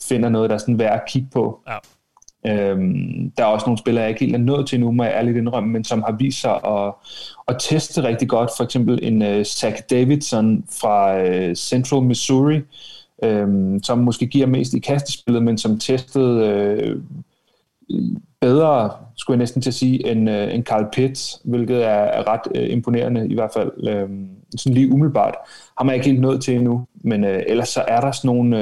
finder 0.02 0.28
noget, 0.28 0.50
der 0.50 0.54
er 0.54 0.60
sådan 0.60 0.78
værd 0.78 0.94
at 0.94 1.08
kigge 1.08 1.28
på. 1.32 1.60
Ja. 1.68 1.78
Øhm, 2.46 3.32
der 3.36 3.42
er 3.42 3.46
også 3.46 3.66
nogle 3.66 3.78
spillere, 3.78 4.02
jeg 4.02 4.10
ikke 4.10 4.24
helt 4.24 4.34
er 4.34 4.38
nået 4.38 4.68
til 4.68 4.80
nu, 4.80 4.92
må 4.92 5.04
jeg 5.04 5.12
ærligt 5.12 5.36
indrømme, 5.36 5.72
men 5.72 5.84
som 5.84 6.02
har 6.02 6.12
vist 6.12 6.40
sig 6.40 6.54
at, 6.66 6.92
at 7.48 7.56
teste 7.60 8.02
rigtig 8.02 8.28
godt. 8.28 8.50
For 8.56 8.64
eksempel 8.64 8.98
en 9.02 9.22
uh, 9.22 9.42
Zach 9.42 9.82
Davidson 9.90 10.64
fra 10.80 11.22
uh, 11.22 11.54
Central 11.54 12.02
Missouri, 12.02 12.60
øhm, 13.22 13.82
som 13.82 13.98
måske 13.98 14.26
giver 14.26 14.46
mest 14.46 14.74
i 14.74 14.78
kastespillet, 14.78 15.42
men 15.42 15.58
som 15.58 15.78
testede 15.78 17.00
uh, 17.90 17.96
bedre, 18.40 18.90
skulle 19.16 19.34
jeg 19.34 19.38
næsten 19.38 19.62
til 19.62 19.70
at 19.70 19.74
sige, 19.74 20.10
end, 20.10 20.30
uh, 20.30 20.54
end 20.54 20.64
Carl 20.64 20.86
Pitts, 20.92 21.40
hvilket 21.44 21.84
er, 21.84 21.88
er 21.88 22.28
ret 22.28 22.40
uh, 22.54 22.72
imponerende 22.72 23.28
i 23.28 23.34
hvert 23.34 23.50
fald, 23.54 23.70
uh, 23.76 24.10
sådan 24.56 24.74
lige 24.74 24.92
umiddelbart. 24.92 25.34
Har 25.78 25.84
man 25.84 25.94
ikke 25.94 26.06
helt 26.06 26.20
nået 26.20 26.42
til 26.42 26.54
endnu, 26.54 26.86
men 26.94 27.24
uh, 27.24 27.30
ellers 27.46 27.68
så 27.68 27.84
er 27.88 28.00
der 28.00 28.12
sådan 28.12 28.28
nogle 28.28 28.56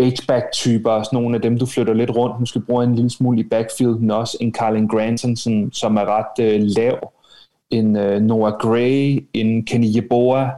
uh, 0.00 0.06
H-back-typer, 0.06 1.02
sådan 1.02 1.16
nogle 1.16 1.36
af 1.36 1.42
dem, 1.42 1.58
du 1.58 1.66
flytter 1.66 1.94
lidt 1.94 2.16
rundt, 2.16 2.40
måske 2.40 2.60
bruger 2.60 2.82
en 2.82 2.94
lille 2.94 3.10
smule 3.10 3.40
i 3.40 3.48
backfielden 3.48 4.10
også, 4.10 4.36
en 4.40 4.54
Carlin 4.54 4.88
Granson, 4.88 5.36
som, 5.36 5.72
som 5.72 5.96
er 5.96 6.04
ret 6.04 6.54
uh, 6.54 6.66
lav, 6.76 7.12
en 7.70 7.96
uh, 7.96 8.22
Noah 8.22 8.52
Gray, 8.52 9.28
en 9.32 9.64
Kenny 9.64 9.96
Yeboah, 9.96 10.48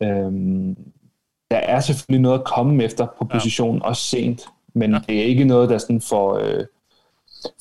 um, 0.00 0.76
der 1.50 1.56
er 1.56 1.80
selvfølgelig 1.80 2.22
noget 2.22 2.38
at 2.38 2.44
komme 2.44 2.84
efter 2.84 3.06
på 3.18 3.24
positionen, 3.24 3.80
ja. 3.82 3.88
også 3.88 4.02
sent, 4.02 4.42
men 4.74 4.92
ja. 4.92 4.98
det 5.08 5.18
er 5.18 5.24
ikke 5.24 5.44
noget, 5.44 5.70
der 5.70 5.78
sådan 5.78 6.00
får, 6.00 6.38
øh, 6.38 6.64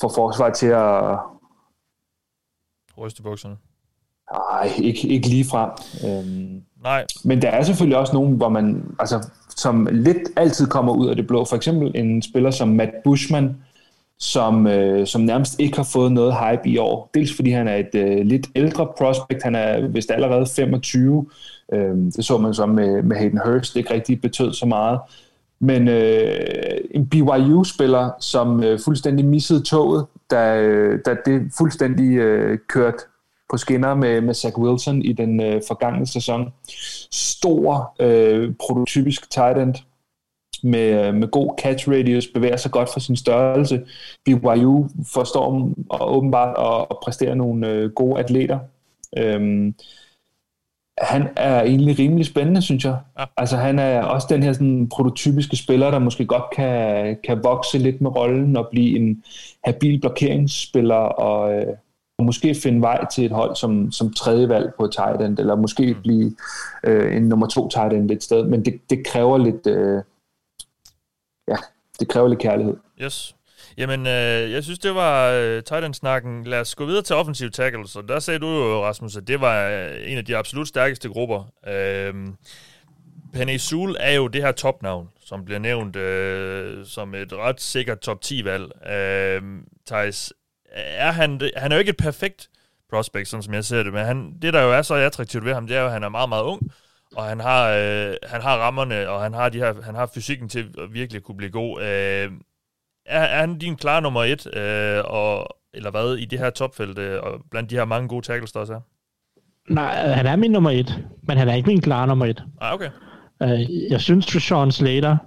får 0.01 0.11
forsvaret 0.15 0.53
til 0.53 0.67
at... 0.67 1.17
Ryste 2.97 3.23
bukserne? 3.23 3.57
Nej, 4.33 4.71
ikke, 4.77 5.07
ikke 5.07 5.27
lige 5.27 5.45
frem. 5.45 5.69
Øhm, 6.07 6.63
Nej. 6.83 7.05
Men 7.23 7.41
der 7.41 7.49
er 7.49 7.63
selvfølgelig 7.63 7.97
også 7.97 8.13
nogen, 8.13 8.35
hvor 8.35 8.49
man, 8.49 8.95
altså, 8.99 9.27
som 9.57 9.87
lidt 9.91 10.17
altid 10.35 10.67
kommer 10.67 10.93
ud 10.93 11.07
af 11.07 11.15
det 11.15 11.27
blå. 11.27 11.45
For 11.45 11.55
eksempel 11.55 11.91
en 11.95 12.21
spiller 12.21 12.51
som 12.51 12.67
Matt 12.67 12.91
Bushman, 13.03 13.55
som, 14.19 14.67
øh, 14.67 15.07
som 15.07 15.21
nærmest 15.21 15.59
ikke 15.59 15.77
har 15.77 15.89
fået 15.93 16.11
noget 16.11 16.35
hype 16.39 16.69
i 16.69 16.77
år. 16.77 17.09
Dels 17.13 17.35
fordi 17.35 17.51
han 17.51 17.67
er 17.67 17.75
et 17.75 17.95
øh, 17.95 18.25
lidt 18.25 18.47
ældre 18.55 18.87
prospect, 18.97 19.43
han 19.43 19.55
er 19.55 19.87
vist 19.87 20.11
allerede 20.11 20.45
25. 20.55 21.25
Øh, 21.73 21.95
det 21.95 22.25
så 22.25 22.37
man 22.37 22.53
så 22.53 22.65
med, 22.65 23.01
med 23.01 23.17
Hayden 23.17 23.41
Hurst, 23.45 23.73
det 23.73 23.79
ikke 23.79 23.93
rigtig 23.93 24.21
betød 24.21 24.53
så 24.53 24.65
meget. 24.65 24.99
Men 25.63 25.87
øh, 25.87 26.77
en 26.91 27.07
BYU-spiller, 27.07 28.09
som 28.19 28.63
øh, 28.63 28.79
fuldstændig 28.85 29.25
missede 29.25 29.63
toget, 29.63 30.05
da, 30.31 30.61
øh, 30.61 30.99
da 31.05 31.15
det 31.25 31.51
fuldstændig 31.57 32.17
øh, 32.17 32.57
kørte 32.67 32.97
på 33.51 33.57
skinner 33.57 33.95
med, 33.95 34.21
med 34.21 34.33
Zach 34.33 34.57
Wilson 34.57 35.01
i 35.01 35.13
den 35.13 35.41
øh, 35.41 35.61
forgangne 35.67 36.07
sæson. 36.07 36.53
Stor, 37.11 37.95
øh, 37.99 38.53
prototypisk 38.59 39.31
tight 39.31 39.57
end 39.57 39.75
med, 40.63 41.07
øh, 41.07 41.13
med 41.13 41.27
god 41.27 41.53
catch 41.61 41.89
radius, 41.89 42.27
bevæger 42.27 42.57
sig 42.57 42.71
godt 42.71 42.89
for 42.93 42.99
sin 42.99 43.15
størrelse. 43.15 43.81
BYU 44.25 44.87
forstår 45.13 45.71
og 45.89 46.17
åbenbart 46.17 46.55
at, 46.59 46.87
at 46.91 46.97
præstere 47.03 47.35
nogle 47.35 47.69
øh, 47.69 47.89
gode 47.89 48.19
atleter. 48.19 48.59
Øhm, 49.17 49.75
han 50.97 51.29
er 51.35 51.61
egentlig 51.61 51.99
rimelig 51.99 52.25
spændende, 52.25 52.61
synes 52.61 52.85
jeg. 52.85 52.97
Ja. 53.19 53.25
Altså 53.37 53.57
han 53.57 53.79
er 53.79 54.03
også 54.03 54.27
den 54.29 54.43
her 54.43 54.53
sådan, 54.53 54.89
prototypiske 54.89 55.55
spiller, 55.55 55.91
der 55.91 55.99
måske 55.99 56.25
godt 56.25 56.43
kan, 56.55 57.17
kan 57.23 57.43
vokse 57.43 57.77
lidt 57.77 58.01
med 58.01 58.15
rollen 58.15 58.57
og 58.57 58.67
blive 58.71 58.97
en 58.97 59.23
habil 59.63 59.99
blokeringsspiller 59.99 60.95
og, 60.95 61.53
øh, 61.53 61.73
og 62.17 62.25
måske 62.25 62.55
finde 62.55 62.81
vej 62.81 63.05
til 63.11 63.25
et 63.25 63.31
hold 63.31 63.55
som, 63.55 63.91
som 63.91 64.13
tredje 64.13 64.49
valg 64.49 64.71
på 64.77 64.87
tight 64.87 65.21
end, 65.21 65.39
eller 65.39 65.55
måske 65.55 65.93
mm. 65.93 66.01
blive 66.01 66.35
øh, 66.83 67.17
en 67.17 67.23
nummer 67.23 67.47
to 67.47 67.69
tight 67.69 67.93
end 67.93 68.11
et 68.11 68.23
sted. 68.23 68.43
Men 68.45 68.65
det, 68.65 68.81
det 68.89 69.05
kræver 69.05 69.37
lidt... 69.37 69.67
Øh, 69.67 70.03
ja, 71.47 71.55
det 71.99 72.07
kræver 72.07 72.27
lidt 72.27 72.39
kærlighed. 72.39 72.77
Yes. 73.01 73.35
Jamen, 73.77 74.07
øh, 74.07 74.51
jeg 74.51 74.63
synes, 74.63 74.79
det 74.79 74.95
var 74.95 75.31
øh, 75.31 75.63
Titan-snakken. 75.63 76.43
Lad 76.43 76.59
os 76.59 76.75
gå 76.75 76.85
videre 76.85 77.01
til 77.01 77.15
offensive 77.15 77.49
tackles. 77.49 77.95
Og 77.95 78.07
der 78.07 78.19
sagde 78.19 78.39
du 78.39 78.47
jo, 78.47 78.83
Rasmus, 78.85 79.17
at 79.17 79.27
det 79.27 79.41
var 79.41 79.69
øh, 79.69 80.11
en 80.11 80.17
af 80.17 80.25
de 80.25 80.37
absolut 80.37 80.67
stærkeste 80.67 81.09
grupper. 81.09 81.43
Øh, 81.67 82.13
Penny 83.33 83.57
Sul 83.57 83.95
er 83.99 84.11
jo 84.11 84.27
det 84.27 84.41
her 84.41 84.51
topnavn, 84.51 85.09
som 85.25 85.45
bliver 85.45 85.59
nævnt 85.59 85.95
øh, 85.95 86.85
som 86.85 87.15
et 87.15 87.33
ret 87.33 87.61
sikkert 87.61 87.99
top 87.99 88.17
10-valg. 88.25 88.87
Øh, 88.89 89.41
Thijs, 89.87 90.33
er 90.75 91.11
han, 91.11 91.41
han 91.57 91.71
er 91.71 91.75
jo 91.75 91.79
ikke 91.79 91.89
et 91.89 91.97
perfekt 91.97 92.49
prospect, 92.89 93.27
sådan 93.27 93.43
som 93.43 93.53
jeg 93.53 93.65
ser 93.65 93.83
det, 93.83 93.93
men 93.93 94.05
han, 94.05 94.33
det, 94.41 94.53
der 94.53 94.61
jo 94.61 94.71
er 94.71 94.81
så 94.81 94.93
attraktivt 94.93 95.45
ved 95.45 95.53
ham, 95.53 95.67
det 95.67 95.77
er 95.77 95.81
jo, 95.81 95.85
at 95.85 95.93
han 95.93 96.03
er 96.03 96.09
meget, 96.09 96.29
meget 96.29 96.43
ung, 96.43 96.71
og 97.15 97.23
han 97.23 97.39
har, 97.39 97.69
øh, 97.69 98.15
han 98.23 98.41
har 98.41 98.57
rammerne, 98.57 99.09
og 99.09 99.21
han 99.21 99.33
har, 99.33 99.49
de 99.49 99.57
her, 99.57 99.81
han 99.81 99.95
har 99.95 100.05
fysikken 100.13 100.49
til 100.49 100.59
at 100.59 100.93
virkelig 100.93 101.23
kunne 101.23 101.37
blive 101.37 101.51
god. 101.51 101.81
Øh, 101.81 102.31
er, 103.05 103.19
er 103.19 103.39
han 103.39 103.57
din 103.57 103.75
klar 103.75 103.99
nummer 103.99 104.23
et, 104.23 104.57
øh, 104.57 105.03
og, 105.05 105.47
eller 105.73 105.91
hvad, 105.91 106.15
i 106.17 106.25
det 106.25 106.39
her 106.39 106.49
topfelt, 106.49 106.97
øh, 106.97 107.19
og 107.23 107.41
blandt 107.51 107.69
de 107.69 107.75
her 107.75 107.85
mange 107.85 108.07
gode 108.07 108.25
tackles, 108.25 108.51
der 108.51 108.59
også 108.59 108.73
er? 108.73 108.79
Nej, 109.69 110.07
han 110.07 110.25
er 110.25 110.35
min 110.35 110.51
nummer 110.51 110.69
et, 110.69 111.03
men 111.23 111.37
han 111.37 111.49
er 111.49 111.53
ikke 111.53 111.67
min 111.67 111.81
klar 111.81 112.05
nummer 112.05 112.25
et. 112.25 112.43
Ah, 112.61 112.73
okay. 112.73 112.89
Øh, 113.43 113.91
jeg 113.91 114.01
synes, 114.01 114.35
Rashawn 114.35 114.71
Slater 114.71 115.17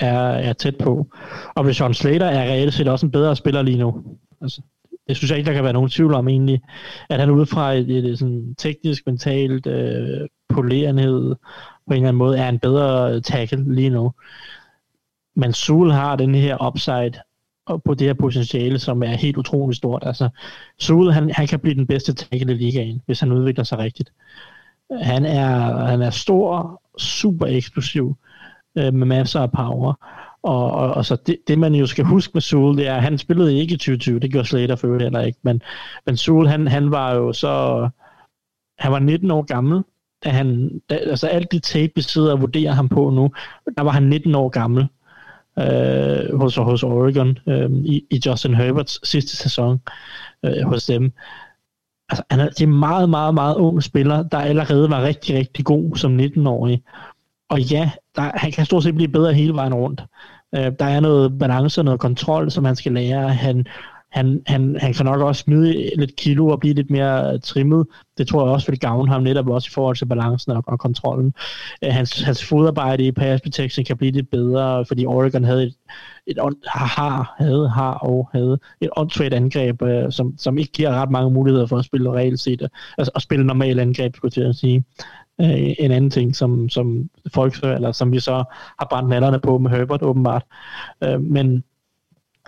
er, 0.00 0.20
er 0.20 0.52
tæt 0.52 0.76
på. 0.76 1.06
Og 1.54 1.66
Rashawn 1.66 1.94
Slater 1.94 2.26
er 2.26 2.52
reelt 2.52 2.74
set 2.74 2.88
også 2.88 3.06
en 3.06 3.12
bedre 3.12 3.36
spiller 3.36 3.62
lige 3.62 3.78
nu. 3.78 4.04
Altså, 4.42 4.60
det 5.08 5.16
synes 5.16 5.30
jeg 5.30 5.38
ikke, 5.38 5.48
der 5.48 5.54
kan 5.54 5.64
være 5.64 5.72
nogen 5.72 5.90
tvivl 5.90 6.14
om 6.14 6.28
egentlig, 6.28 6.62
at 7.10 7.20
han 7.20 7.30
ud 7.30 7.46
fra 7.46 7.72
et, 7.72 7.90
et, 7.90 8.04
et 8.04 8.18
sådan 8.18 8.54
teknisk, 8.58 9.06
mentalt 9.06 9.66
øh, 9.66 10.28
polerenhed 10.48 11.34
på 11.86 11.92
en 11.92 11.96
eller 11.96 12.08
anden 12.08 12.18
måde 12.18 12.38
er 12.38 12.48
en 12.48 12.58
bedre 12.58 13.20
tackle 13.20 13.74
lige 13.74 13.90
nu. 13.90 14.12
Men 15.36 15.52
Sul 15.52 15.90
har 15.90 16.16
den 16.16 16.34
her 16.34 16.66
upside 16.66 17.12
og 17.66 17.82
på 17.82 17.94
det 17.94 18.06
her 18.06 18.14
potentiale, 18.14 18.78
som 18.78 19.02
er 19.02 19.16
helt 19.16 19.36
utroligt 19.36 19.76
stort. 19.76 20.02
Altså, 20.06 20.28
Sule, 20.78 21.12
han, 21.12 21.30
han 21.30 21.46
kan 21.46 21.60
blive 21.60 21.74
den 21.74 21.86
bedste 21.86 22.14
tackle 22.14 22.52
i 22.52 22.56
ligaen, 22.56 23.02
hvis 23.06 23.20
han 23.20 23.32
udvikler 23.32 23.64
sig 23.64 23.78
rigtigt. 23.78 24.12
Han 25.02 25.24
er, 25.24 25.86
han 25.86 26.02
er 26.02 26.10
stor, 26.10 26.82
super 26.98 27.46
eksplosiv, 27.46 28.16
øh, 28.78 28.94
med 28.94 29.06
masser 29.06 29.40
af 29.40 29.52
power. 29.52 29.94
Og, 30.42 30.70
og, 30.70 30.94
og 30.94 31.04
så 31.04 31.16
det, 31.16 31.36
det, 31.48 31.58
man 31.58 31.74
jo 31.74 31.86
skal 31.86 32.04
huske 32.04 32.30
med 32.34 32.42
Sule, 32.42 32.76
det 32.76 32.86
er, 32.86 32.94
at 32.94 33.02
han 33.02 33.18
spillede 33.18 33.58
ikke 33.58 33.74
i 33.74 33.76
2020, 33.76 34.20
det 34.20 34.30
gjorde 34.30 34.48
Slater 34.48 34.76
for 34.76 34.98
heller 34.98 35.20
ikke, 35.20 35.38
men, 35.42 35.62
men 36.06 36.16
Sule, 36.16 36.48
han, 36.48 36.68
han 36.68 36.90
var 36.90 37.14
jo 37.14 37.32
så, 37.32 37.88
han 38.78 38.92
var 38.92 38.98
19 38.98 39.30
år 39.30 39.42
gammel, 39.42 39.82
da 40.24 40.30
han, 40.30 40.80
da, 40.90 40.94
altså 40.94 41.26
alt 41.26 41.52
det 41.52 41.62
tape, 41.62 41.92
vi 41.94 42.02
sidder 42.02 42.32
og 42.32 42.40
vurderer 42.40 42.72
ham 42.72 42.88
på 42.88 43.10
nu, 43.10 43.30
der 43.76 43.82
var 43.82 43.90
han 43.90 44.02
19 44.02 44.34
år 44.34 44.48
gammel 44.48 44.86
øh, 45.58 46.40
hos, 46.40 46.56
hos 46.56 46.82
Oregon 46.82 47.38
øh, 47.46 47.70
i, 47.70 48.04
i 48.10 48.20
Justin 48.26 48.54
Herberts 48.54 49.08
sidste 49.08 49.36
sæson 49.36 49.80
øh, 50.42 50.62
hos 50.62 50.86
dem. 50.86 51.12
Altså, 52.08 52.22
han 52.30 52.40
er, 52.40 52.48
det 52.48 52.62
er 52.62 52.66
meget, 52.66 53.10
meget, 53.10 53.34
meget 53.34 53.56
ung 53.56 53.82
spiller, 53.82 54.22
der 54.22 54.38
allerede 54.38 54.90
var 54.90 55.02
rigtig, 55.02 55.36
rigtig 55.36 55.64
god 55.64 55.96
som 55.96 56.18
19-årig. 56.20 56.82
Og 57.48 57.60
ja, 57.60 57.90
der, 58.16 58.30
han 58.34 58.52
kan 58.52 58.66
stort 58.66 58.82
set 58.82 58.94
blive 58.94 59.08
bedre 59.08 59.34
hele 59.34 59.54
vejen 59.54 59.74
rundt. 59.74 60.02
Øh, 60.54 60.72
der 60.78 60.84
er 60.84 61.00
noget 61.00 61.38
balance 61.38 61.80
og 61.80 61.84
noget 61.84 62.00
kontrol, 62.00 62.50
som 62.50 62.64
han 62.64 62.76
skal 62.76 62.92
lære. 62.92 63.28
Han, 63.28 63.66
han, 64.16 64.42
han, 64.46 64.76
han 64.80 64.94
kan 64.94 65.04
nok 65.04 65.20
også 65.20 65.42
smide 65.42 65.90
lidt 65.96 66.16
kilo 66.16 66.48
og 66.48 66.60
blive 66.60 66.74
lidt 66.74 66.90
mere 66.90 67.32
øh, 67.32 67.40
trimmet. 67.40 67.86
Det 68.18 68.28
tror 68.28 68.46
jeg 68.46 68.54
også 68.54 68.70
vil 68.70 68.80
gavne 68.80 69.12
ham 69.12 69.22
netop 69.22 69.48
også 69.48 69.68
i 69.70 69.74
forhold 69.74 69.96
til 69.96 70.06
balancen 70.06 70.52
og, 70.52 70.62
og 70.66 70.78
kontrollen. 70.78 71.34
Øh, 71.84 71.92
hans, 71.92 72.22
hans 72.22 72.44
fodarbejde 72.44 73.06
i 73.06 73.12
pass 73.12 73.42
protection 73.42 73.84
kan 73.84 73.96
blive 73.96 74.12
lidt 74.12 74.30
bedre, 74.30 74.84
fordi 74.84 75.06
Oregon 75.06 75.44
havde 75.44 75.62
et, 75.62 75.74
et 76.26 76.38
har, 76.66 77.34
havde, 77.38 77.68
har 77.68 77.92
og 77.92 78.28
havde 78.32 78.58
et 78.80 78.90
on 78.96 79.10
angreb, 79.32 79.82
øh, 79.82 80.12
som, 80.12 80.34
som 80.38 80.58
ikke 80.58 80.72
giver 80.72 80.90
ret 80.90 81.10
mange 81.10 81.30
muligheder 81.30 81.66
for 81.66 81.78
at 81.78 81.84
spille 81.84 82.12
reelt 82.12 82.40
set, 82.40 82.62
øh, 82.62 82.68
altså 82.98 83.12
at 83.14 83.22
spille 83.22 83.46
normal 83.46 83.78
angreb, 83.78 84.16
skulle 84.16 84.46
jeg 84.46 84.54
sige. 84.54 84.84
Øh, 85.40 85.74
en 85.78 85.90
anden 85.90 86.10
ting, 86.10 86.36
som, 86.36 86.68
som 86.68 87.10
folk, 87.34 87.54
eller 87.62 87.92
som 87.92 88.12
vi 88.12 88.20
så 88.20 88.44
har 88.78 88.86
brændt 88.90 89.08
nallerne 89.08 89.40
på 89.40 89.58
med 89.58 89.70
Herbert 89.70 90.02
åbenbart. 90.02 90.44
Øh, 91.04 91.20
men 91.20 91.64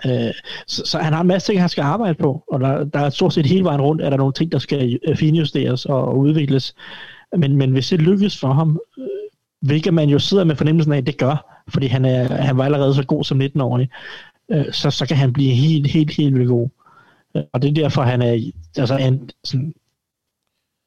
Øh, 0.07 0.35
så, 0.67 0.83
så 0.85 0.99
han 0.99 1.13
har 1.13 1.21
en 1.21 1.27
masse 1.27 1.49
ting, 1.53 1.61
han 1.61 1.69
skal 1.69 1.83
arbejde 1.83 2.15
på, 2.15 2.45
og 2.53 2.61
der, 2.61 2.85
der 2.85 2.99
er 3.01 3.11
stort 3.11 3.35
set 3.35 3.47
hele 3.47 3.65
vejen 3.65 3.81
rundt, 3.81 4.03
er 4.03 4.11
der 4.11 4.17
nogle 4.17 4.33
ting, 4.33 4.53
der 4.53 4.59
skal 4.59 4.99
øh, 5.09 5.17
finjusteres 5.17 5.87
og, 5.87 6.05
og 6.09 6.19
udvikles. 6.19 6.75
Men, 7.37 7.57
men 7.57 7.73
hvis 7.73 7.89
det 7.89 8.01
lykkes 8.01 8.41
for 8.41 8.53
ham, 8.53 8.81
øh, 8.99 9.07
hvilket 9.61 9.95
man 9.95 10.09
jo 10.09 10.19
sidder 10.19 10.45
med 10.45 10.57
fornemmelsen 10.57 10.93
af, 10.93 10.97
at 10.99 11.07
det 11.07 11.19
gør, 11.19 11.63
fordi 11.69 11.87
han, 11.87 12.05
er, 12.05 12.35
han 12.35 12.57
var 12.57 12.65
allerede 12.65 12.95
så 12.95 13.07
god 13.07 13.25
som 13.25 13.41
19-årig, 13.41 13.89
øh, 14.51 14.73
så, 14.73 14.91
så 14.91 15.07
kan 15.07 15.17
han 15.17 15.33
blive 15.33 15.55
helt, 15.55 15.87
helt, 15.87 16.11
helt 16.11 16.35
vildt 16.35 16.49
god. 16.49 16.69
Og 17.53 17.63
det 17.63 17.69
er 17.71 17.75
derfor, 17.75 18.03
han 18.03 18.23
er 18.23 18.51
altså, 18.79 18.97
an, 18.97 19.31
sådan, 19.45 19.75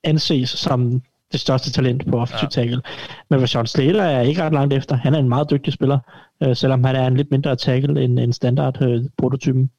anses 0.03 0.49
som 0.49 1.01
det 1.31 1.39
største 1.39 1.71
talent 1.71 2.07
på 2.07 2.19
offensiv 2.19 2.45
ja. 2.45 2.49
tackle. 2.49 2.81
Men 3.29 3.41
Rashawn 3.41 3.67
Slater 3.67 4.03
er 4.03 4.21
ikke 4.21 4.43
ret 4.43 4.53
langt 4.53 4.73
efter. 4.73 4.95
Han 4.95 5.13
er 5.13 5.19
en 5.19 5.29
meget 5.29 5.49
dygtig 5.49 5.73
spiller, 5.73 5.99
øh, 6.43 6.55
selvom 6.55 6.83
han 6.83 6.95
er 6.95 7.07
en 7.07 7.17
lidt 7.17 7.31
mindre 7.31 7.55
tackle 7.55 8.03
end, 8.03 8.19
end 8.19 8.33
standard 8.33 8.81
øh, 8.81 9.03
prototypen. 9.17 9.71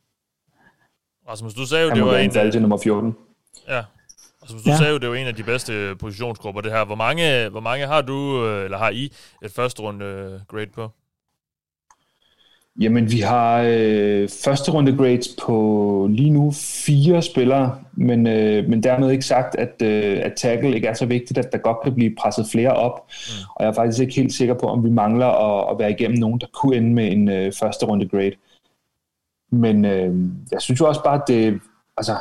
Rasmus, 1.29 1.55
du 1.55 1.67
sagde 1.67 1.85
jo, 1.85 1.95
det 1.95 2.05
var 2.05 2.17
en 2.17 2.37
af... 2.37 2.61
nummer 2.61 2.79
14. 2.83 3.17
Ja. 3.69 3.83
Rasmus, 4.43 4.63
du 4.63 4.71
ja. 4.71 4.77
sagde 4.77 4.93
jo, 4.93 4.99
det 4.99 5.09
var 5.09 5.15
en 5.15 5.27
af 5.27 5.35
de 5.35 5.43
bedste 5.43 5.97
positionsgrupper, 6.01 6.61
det 6.61 6.73
her. 6.73 6.85
Hvor 6.85 6.95
mange, 6.95 7.49
hvor 7.49 7.61
mange 7.61 7.87
har 7.87 8.03
du, 8.03 8.47
øh, 8.47 8.65
eller 8.65 8.79
har 8.79 8.91
I, 8.91 9.13
et 9.43 9.53
første 9.53 9.83
runde 9.83 10.05
øh, 10.05 10.41
grade 10.49 10.71
på? 10.75 10.91
Jamen, 12.81 13.13
vi 13.13 13.21
har 13.21 13.65
øh, 13.69 14.29
første 14.45 14.71
runde 14.71 14.97
grades 14.97 15.29
på 15.43 16.07
lige 16.11 16.31
nu 16.31 16.53
fire 16.87 17.23
spillere, 17.23 17.79
men, 17.93 18.27
øh, 18.27 18.69
men 18.69 18.83
dermed 18.83 19.11
ikke 19.11 19.25
sagt, 19.25 19.55
at, 19.55 19.83
øh, 19.83 20.21
at 20.23 20.33
tackle 20.37 20.75
ikke 20.75 20.89
er 20.89 20.95
så 20.95 21.07
vigtigt, 21.07 21.39
at 21.39 21.53
der 21.53 21.59
godt 21.59 21.77
kan 21.85 21.95
blive 21.95 22.15
presset 22.19 22.47
flere 22.53 22.73
op. 22.73 23.07
Mm. 23.09 23.45
Og 23.57 23.65
jeg 23.65 23.71
er 23.71 23.75
faktisk 23.75 24.01
ikke 24.01 24.15
helt 24.15 24.33
sikker 24.33 24.55
på, 24.55 24.67
om 24.67 24.85
vi 24.85 24.91
mangler 24.91 25.27
at, 25.27 25.71
at 25.71 25.79
være 25.79 25.91
igennem 25.91 26.19
nogen, 26.19 26.41
der 26.41 26.47
kunne 26.55 26.77
ende 26.77 26.95
med 26.95 27.13
en 27.13 27.29
øh, 27.29 27.53
første 27.53 27.87
runde 27.87 28.09
grade. 28.09 28.33
Men 29.53 29.85
øh, 29.85 30.15
jeg 30.53 30.61
synes 30.63 30.81
jo 30.81 30.89
også 30.89 31.03
bare, 31.03 31.15
at 31.15 31.29
det, 31.29 31.61
altså, 31.97 32.17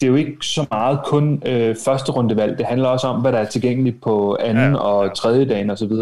det 0.00 0.06
er 0.06 0.10
jo 0.10 0.16
ikke 0.16 0.36
så 0.42 0.66
meget 0.70 1.00
kun 1.04 1.42
øh, 1.46 1.76
første 1.84 2.12
rundevalg. 2.12 2.58
Det 2.58 2.66
handler 2.66 2.88
også 2.88 3.06
om, 3.06 3.20
hvad 3.20 3.32
der 3.32 3.38
er 3.38 3.44
tilgængeligt 3.44 4.00
på 4.02 4.36
anden 4.40 4.72
ja. 4.72 4.78
og 4.78 5.16
tredje 5.16 5.44
dagen 5.44 5.70
osv., 5.70 5.92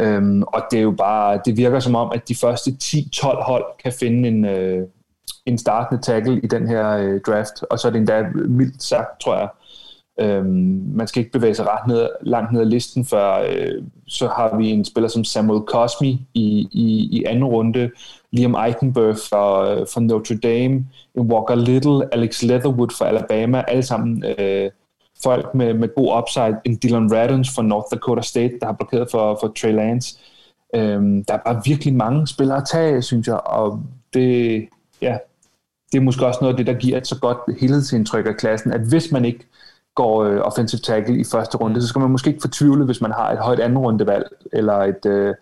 Øhm, 0.00 0.42
og 0.42 0.62
det 0.70 0.78
er 0.78 0.82
jo 0.82 0.94
bare, 0.98 1.40
det 1.44 1.56
virker 1.56 1.80
som 1.80 1.94
om, 1.94 2.12
at 2.14 2.28
de 2.28 2.36
første 2.36 2.70
10-12 2.82 3.42
hold 3.42 3.64
kan 3.82 3.92
finde 4.00 4.28
en, 4.28 4.44
øh, 4.44 4.86
en 5.46 5.58
startende 5.58 6.02
tackle 6.02 6.40
i 6.40 6.46
den 6.46 6.68
her 6.68 6.88
øh, 6.90 7.20
draft, 7.20 7.62
og 7.70 7.78
så 7.78 7.88
er 7.88 7.92
det 7.92 7.98
endda 7.98 8.26
mildt 8.48 8.82
sagt, 8.82 9.20
tror 9.20 9.36
jeg. 9.36 9.48
Øhm, 10.20 10.82
man 10.94 11.06
skal 11.06 11.20
ikke 11.20 11.32
bevæge 11.32 11.54
sig 11.54 11.66
ret 11.68 11.86
ned, 11.88 12.08
langt 12.22 12.52
ned 12.52 12.60
ad 12.60 12.66
listen, 12.66 13.04
før 13.04 13.46
øh, 13.48 13.82
så 14.06 14.28
har 14.28 14.56
vi 14.56 14.70
en 14.70 14.84
spiller 14.84 15.08
som 15.08 15.24
Samuel 15.24 15.62
Cosmi 15.66 16.26
i, 16.34 16.68
i, 16.72 17.08
i 17.12 17.24
anden 17.24 17.44
runde, 17.44 17.90
Liam 18.32 18.56
Eichenberg 18.66 19.16
fra, 19.16 19.70
øh, 19.70 19.86
fra 19.94 20.00
Notre 20.00 20.36
Dame, 20.36 20.86
en 21.14 21.32
Walker 21.32 21.54
Little, 21.54 22.14
Alex 22.14 22.42
Leatherwood 22.42 22.90
fra 22.98 23.08
Alabama, 23.08 23.64
alle 23.68 23.82
sammen 23.82 24.24
øh, 24.38 24.70
folk 25.22 25.54
med, 25.54 25.74
med 25.74 25.94
god 25.94 26.18
upside. 26.18 26.56
En 26.64 26.78
Dylan 26.82 27.12
Radons 27.12 27.54
fra 27.54 27.62
North 27.62 27.86
Dakota 27.90 28.22
State, 28.22 28.58
der 28.60 28.66
har 28.66 28.72
blokeret 28.72 29.08
for, 29.10 29.38
for 29.40 29.52
Trey 29.56 29.74
Lance. 29.74 30.18
Øhm, 30.74 31.24
der 31.24 31.34
er 31.34 31.38
bare 31.46 31.62
virkelig 31.64 31.94
mange 31.94 32.26
spillere 32.26 32.56
at 32.56 32.64
tage, 32.72 33.02
synes 33.02 33.26
jeg, 33.26 33.40
og 33.46 33.82
det, 34.14 34.68
ja, 35.02 35.18
det 35.92 35.98
er 35.98 36.02
måske 36.02 36.26
også 36.26 36.38
noget 36.40 36.52
af 36.52 36.56
det, 36.56 36.66
der 36.66 36.80
giver 36.80 36.96
et 36.98 37.06
så 37.06 37.20
godt 37.20 37.60
helhedsindtryk 37.60 38.26
af 38.26 38.36
klassen, 38.36 38.72
at 38.72 38.80
hvis 38.80 39.12
man 39.12 39.24
ikke 39.24 39.46
går 39.94 40.24
øh, 40.24 40.40
offensive 40.40 40.80
tackle 40.80 41.20
i 41.20 41.24
første 41.32 41.56
runde, 41.56 41.82
så 41.82 41.88
skal 41.88 42.00
man 42.00 42.10
måske 42.10 42.28
ikke 42.28 42.40
fortvivle, 42.40 42.84
hvis 42.84 43.00
man 43.00 43.10
har 43.10 43.32
et 43.32 43.38
højt 43.38 43.60
anden 43.60 43.78
rundevalg, 43.78 44.26
eller 44.52 44.74
et, 44.74 45.06
øh, 45.06 45.34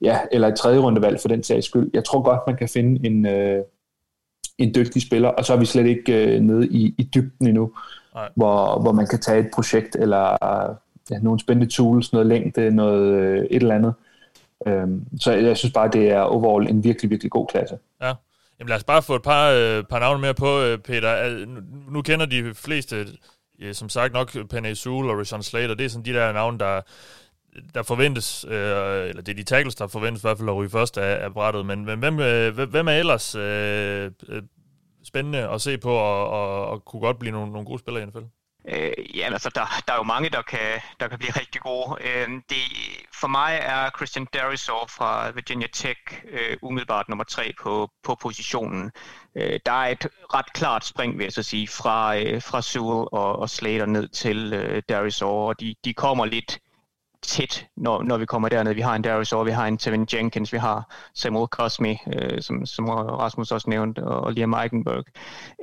ja, 0.00 0.18
eller 0.32 0.48
et 0.48 0.54
tredje 0.54 0.78
rundevalg 0.78 1.20
for 1.20 1.28
den 1.28 1.42
sags 1.42 1.66
skyld. 1.66 1.90
Jeg 1.94 2.04
tror 2.04 2.22
godt, 2.22 2.40
man 2.46 2.56
kan 2.56 2.68
finde 2.68 3.06
en, 3.06 3.26
øh, 3.26 3.62
en 4.58 4.74
dygtig 4.74 5.02
spiller, 5.02 5.28
og 5.28 5.44
så 5.44 5.52
er 5.52 5.56
vi 5.56 5.64
slet 5.64 5.86
ikke 5.86 6.34
øh, 6.34 6.40
nede 6.40 6.68
i, 6.68 6.94
i 6.98 7.02
dybden 7.14 7.46
endnu 7.46 7.72
hvor, 8.34 8.80
hvor 8.80 8.92
man 8.92 9.06
kan 9.06 9.20
tage 9.20 9.40
et 9.40 9.50
projekt, 9.54 9.96
eller 9.96 10.36
ja, 11.10 11.18
nogle 11.18 11.40
spændende 11.40 11.72
tools, 11.72 12.12
noget 12.12 12.26
længde, 12.26 12.70
noget 12.70 13.12
øh, 13.12 13.38
et 13.50 13.62
eller 13.62 13.74
andet. 13.74 13.94
Øhm, 14.66 15.04
så 15.20 15.32
jeg 15.32 15.56
synes 15.56 15.72
bare, 15.72 15.90
det 15.92 16.10
er 16.10 16.20
overall 16.20 16.68
en 16.68 16.84
virkelig, 16.84 17.10
virkelig 17.10 17.30
god 17.30 17.46
klasse. 17.46 17.78
Ja. 18.00 18.12
Jamen 18.58 18.68
lad 18.68 18.76
os 18.76 18.84
bare 18.84 19.02
få 19.02 19.14
et 19.14 19.22
par, 19.22 19.50
øh, 19.50 19.84
par 19.84 19.98
navne 19.98 20.20
mere 20.20 20.34
på, 20.34 20.60
øh, 20.60 20.78
Peter. 20.78 21.46
Nu, 21.46 21.60
nu 21.90 22.02
kender 22.02 22.26
de 22.26 22.54
fleste, 22.54 23.06
ja, 23.60 23.72
som 23.72 23.88
sagt 23.88 24.12
nok, 24.12 24.36
Penny 24.50 24.72
Sewell 24.72 25.10
og 25.10 25.18
Rashawn 25.18 25.42
Slater. 25.42 25.74
Det 25.74 25.84
er 25.84 25.88
sådan 25.88 26.04
de 26.04 26.12
der 26.12 26.32
navne, 26.32 26.58
der, 26.58 26.80
der 27.74 27.82
forventes, 27.82 28.44
øh, 28.48 28.52
eller 29.08 29.22
det 29.22 29.28
er 29.28 29.36
de 29.36 29.42
tackles, 29.42 29.74
der 29.74 29.86
forventes 29.86 30.22
i 30.22 30.26
hvert 30.26 30.38
fald 30.38 30.48
at 30.48 30.56
ryge 30.56 30.70
først 30.70 30.98
af, 30.98 31.24
af 31.24 31.32
brættet. 31.32 31.66
Men, 31.66 31.84
men 31.84 31.98
hvem, 31.98 32.20
øh, 32.20 32.58
hvem 32.70 32.88
er 32.88 32.92
ellers 32.92 33.34
øh, 33.34 34.10
spændende 35.12 35.48
at 35.48 35.60
se 35.60 35.78
på, 35.78 35.92
og, 35.94 36.28
og, 36.28 36.66
og 36.66 36.84
kunne 36.84 37.00
godt 37.00 37.18
blive 37.18 37.32
nogle, 37.32 37.52
nogle 37.52 37.66
gode 37.66 37.78
spillere 37.78 38.02
i 38.02 38.06
NFL? 38.06 38.26
Øh, 38.68 39.16
ja, 39.16 39.24
altså 39.32 39.50
der, 39.54 39.66
der 39.86 39.92
er 39.92 39.96
jo 39.96 40.02
mange, 40.02 40.30
der 40.30 40.42
kan, 40.42 40.80
der 41.00 41.08
kan 41.08 41.18
blive 41.18 41.32
rigtig 41.40 41.60
gode. 41.60 41.96
Øh, 42.00 42.28
det, 42.50 42.62
for 43.20 43.28
mig 43.28 43.58
er 43.62 43.90
Christian 43.96 44.26
Darisaw 44.34 44.86
fra 44.88 45.30
Virginia 45.30 45.66
Tech 45.72 46.00
øh, 46.28 46.56
umiddelbart 46.62 47.08
nummer 47.08 47.24
tre 47.24 47.52
på, 47.62 47.90
på 48.02 48.14
positionen. 48.14 48.90
Øh, 49.36 49.60
der 49.66 49.72
er 49.72 49.88
et 49.88 50.08
ret 50.34 50.52
klart 50.52 50.84
spring, 50.84 51.18
vil 51.18 51.24
jeg 51.24 51.32
så 51.32 51.42
sige, 51.42 51.68
fra, 51.68 52.18
øh, 52.18 52.42
fra 52.42 52.62
Sewell 52.62 53.08
og, 53.12 53.38
og 53.38 53.50
Slater 53.50 53.86
ned 53.86 54.08
til 54.08 54.52
øh, 54.52 54.82
Darisaw, 54.88 55.28
og 55.28 55.60
de, 55.60 55.74
de 55.84 55.94
kommer 55.94 56.24
lidt 56.24 56.58
tæt, 57.22 57.66
når, 57.76 58.02
når 58.02 58.16
vi 58.16 58.26
kommer 58.26 58.48
derned. 58.48 58.74
Vi 58.74 58.80
har 58.80 58.94
en 58.94 59.02
Darius 59.02 59.32
Orr, 59.32 59.44
vi 59.44 59.50
har 59.50 59.66
en 59.66 59.78
Tevin 59.78 60.06
Jenkins, 60.12 60.52
vi 60.52 60.58
har 60.58 60.94
Samuel 61.14 61.48
Cosme, 61.48 61.98
øh, 62.14 62.42
som, 62.42 62.66
som 62.66 62.88
Rasmus 62.88 63.50
også 63.50 63.70
nævnte, 63.70 64.04
og 64.04 64.32
Liam 64.32 64.54
Eikenberg. 64.54 65.04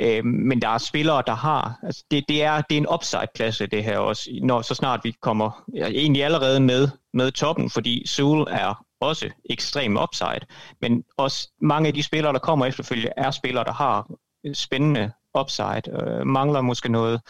Øh, 0.02 0.26
men 0.26 0.61
der 0.61 0.69
er 0.69 0.77
spillere, 0.77 1.23
der 1.27 1.36
har, 1.36 1.80
altså 1.84 2.03
det, 2.11 2.26
det, 2.30 2.44
er, 2.44 2.61
det 2.61 2.77
er 2.77 2.81
en 2.81 2.94
upside-klasse 2.94 3.68
det 3.68 3.84
her 3.84 3.98
også, 3.98 4.30
når 4.44 4.61
så 4.61 4.76
snart 4.76 4.99
vi 5.03 5.15
kommer 5.22 5.65
ja, 5.76 5.88
egentlig 5.88 6.23
allerede 6.23 6.60
med, 6.60 6.88
med 7.14 7.31
toppen, 7.31 7.69
fordi 7.69 8.07
Seoul 8.07 8.48
er 8.49 8.86
også 9.02 9.30
ekstrem 9.49 9.98
upside, 9.98 10.45
men 10.81 11.03
også 11.18 11.49
mange 11.61 11.88
af 11.88 11.94
de 11.94 12.03
spillere, 12.03 12.34
der 12.34 12.40
kommer 12.40 12.65
efterfølgende, 12.65 13.14
er 13.18 13.31
spillere, 13.31 13.64
der 13.64 13.73
har 13.73 14.10
spændende 14.53 15.11
upside, 15.40 15.81
øh, 16.02 16.27
mangler 16.27 16.61
måske 16.61 16.90
noget 16.90 17.22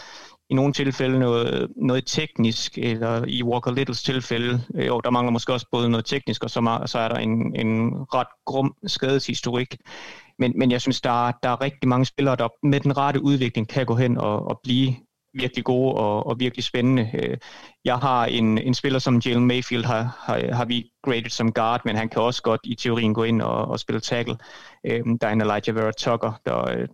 i 0.49 0.53
nogle 0.53 0.73
tilfælde 0.73 1.19
noget, 1.19 1.67
noget 1.75 2.03
teknisk, 2.07 2.77
eller 2.77 3.25
i 3.27 3.43
Walker 3.43 3.71
Littles 3.71 4.03
tilfælde, 4.03 4.61
øh, 4.75 4.87
jo, 4.87 4.99
der 4.99 5.09
mangler 5.09 5.31
måske 5.31 5.53
også 5.53 5.67
både 5.71 5.89
noget 5.89 6.05
teknisk, 6.05 6.43
og 6.43 6.49
så, 6.49 6.83
så 6.85 6.99
er 6.99 7.07
der 7.07 7.15
en, 7.15 7.55
en 7.55 7.93
ret 8.13 8.27
grum 8.45 8.75
skadeshistorik. 8.87 9.77
men, 10.39 10.53
men 10.55 10.71
jeg 10.71 10.81
synes, 10.81 11.01
der 11.01 11.31
der 11.43 11.49
er 11.49 11.61
rigtig 11.61 11.89
mange 11.89 12.05
spillere, 12.05 12.35
der 12.35 12.47
med 12.63 12.79
den 12.79 12.97
rette 12.97 13.23
udvikling 13.23 13.67
kan 13.67 13.85
gå 13.85 13.95
hen 13.95 14.17
og, 14.17 14.47
og 14.47 14.59
blive 14.63 14.95
virkelig 15.33 15.65
gode 15.65 15.95
og, 15.95 16.27
og 16.27 16.39
virkelig 16.39 16.63
spændende. 16.63 17.11
Øh, 17.13 17.37
jeg 17.85 17.97
har 17.97 18.25
en, 18.25 18.57
en 18.57 18.73
spiller 18.73 18.99
som 18.99 19.19
Jalen 19.19 19.45
Mayfield, 19.45 19.85
har, 19.85 20.17
har, 20.19 20.53
har 20.53 20.65
vi 20.65 20.91
graded 21.03 21.29
som 21.29 21.51
guard, 21.51 21.81
men 21.85 21.95
han 21.95 22.09
kan 22.09 22.21
også 22.21 22.41
godt 22.41 22.61
i 22.63 22.75
teorien 22.75 23.13
gå 23.13 23.23
ind 23.23 23.41
og, 23.41 23.65
og 23.67 23.79
spille 23.79 24.01
tackle. 24.01 24.37
Øh, 24.85 25.01
der 25.21 25.27
er 25.27 25.31
en 25.31 25.41
Elijah 25.41 25.75
Vera 25.75 25.91
Tucker, 25.91 26.33
der, 26.45 26.85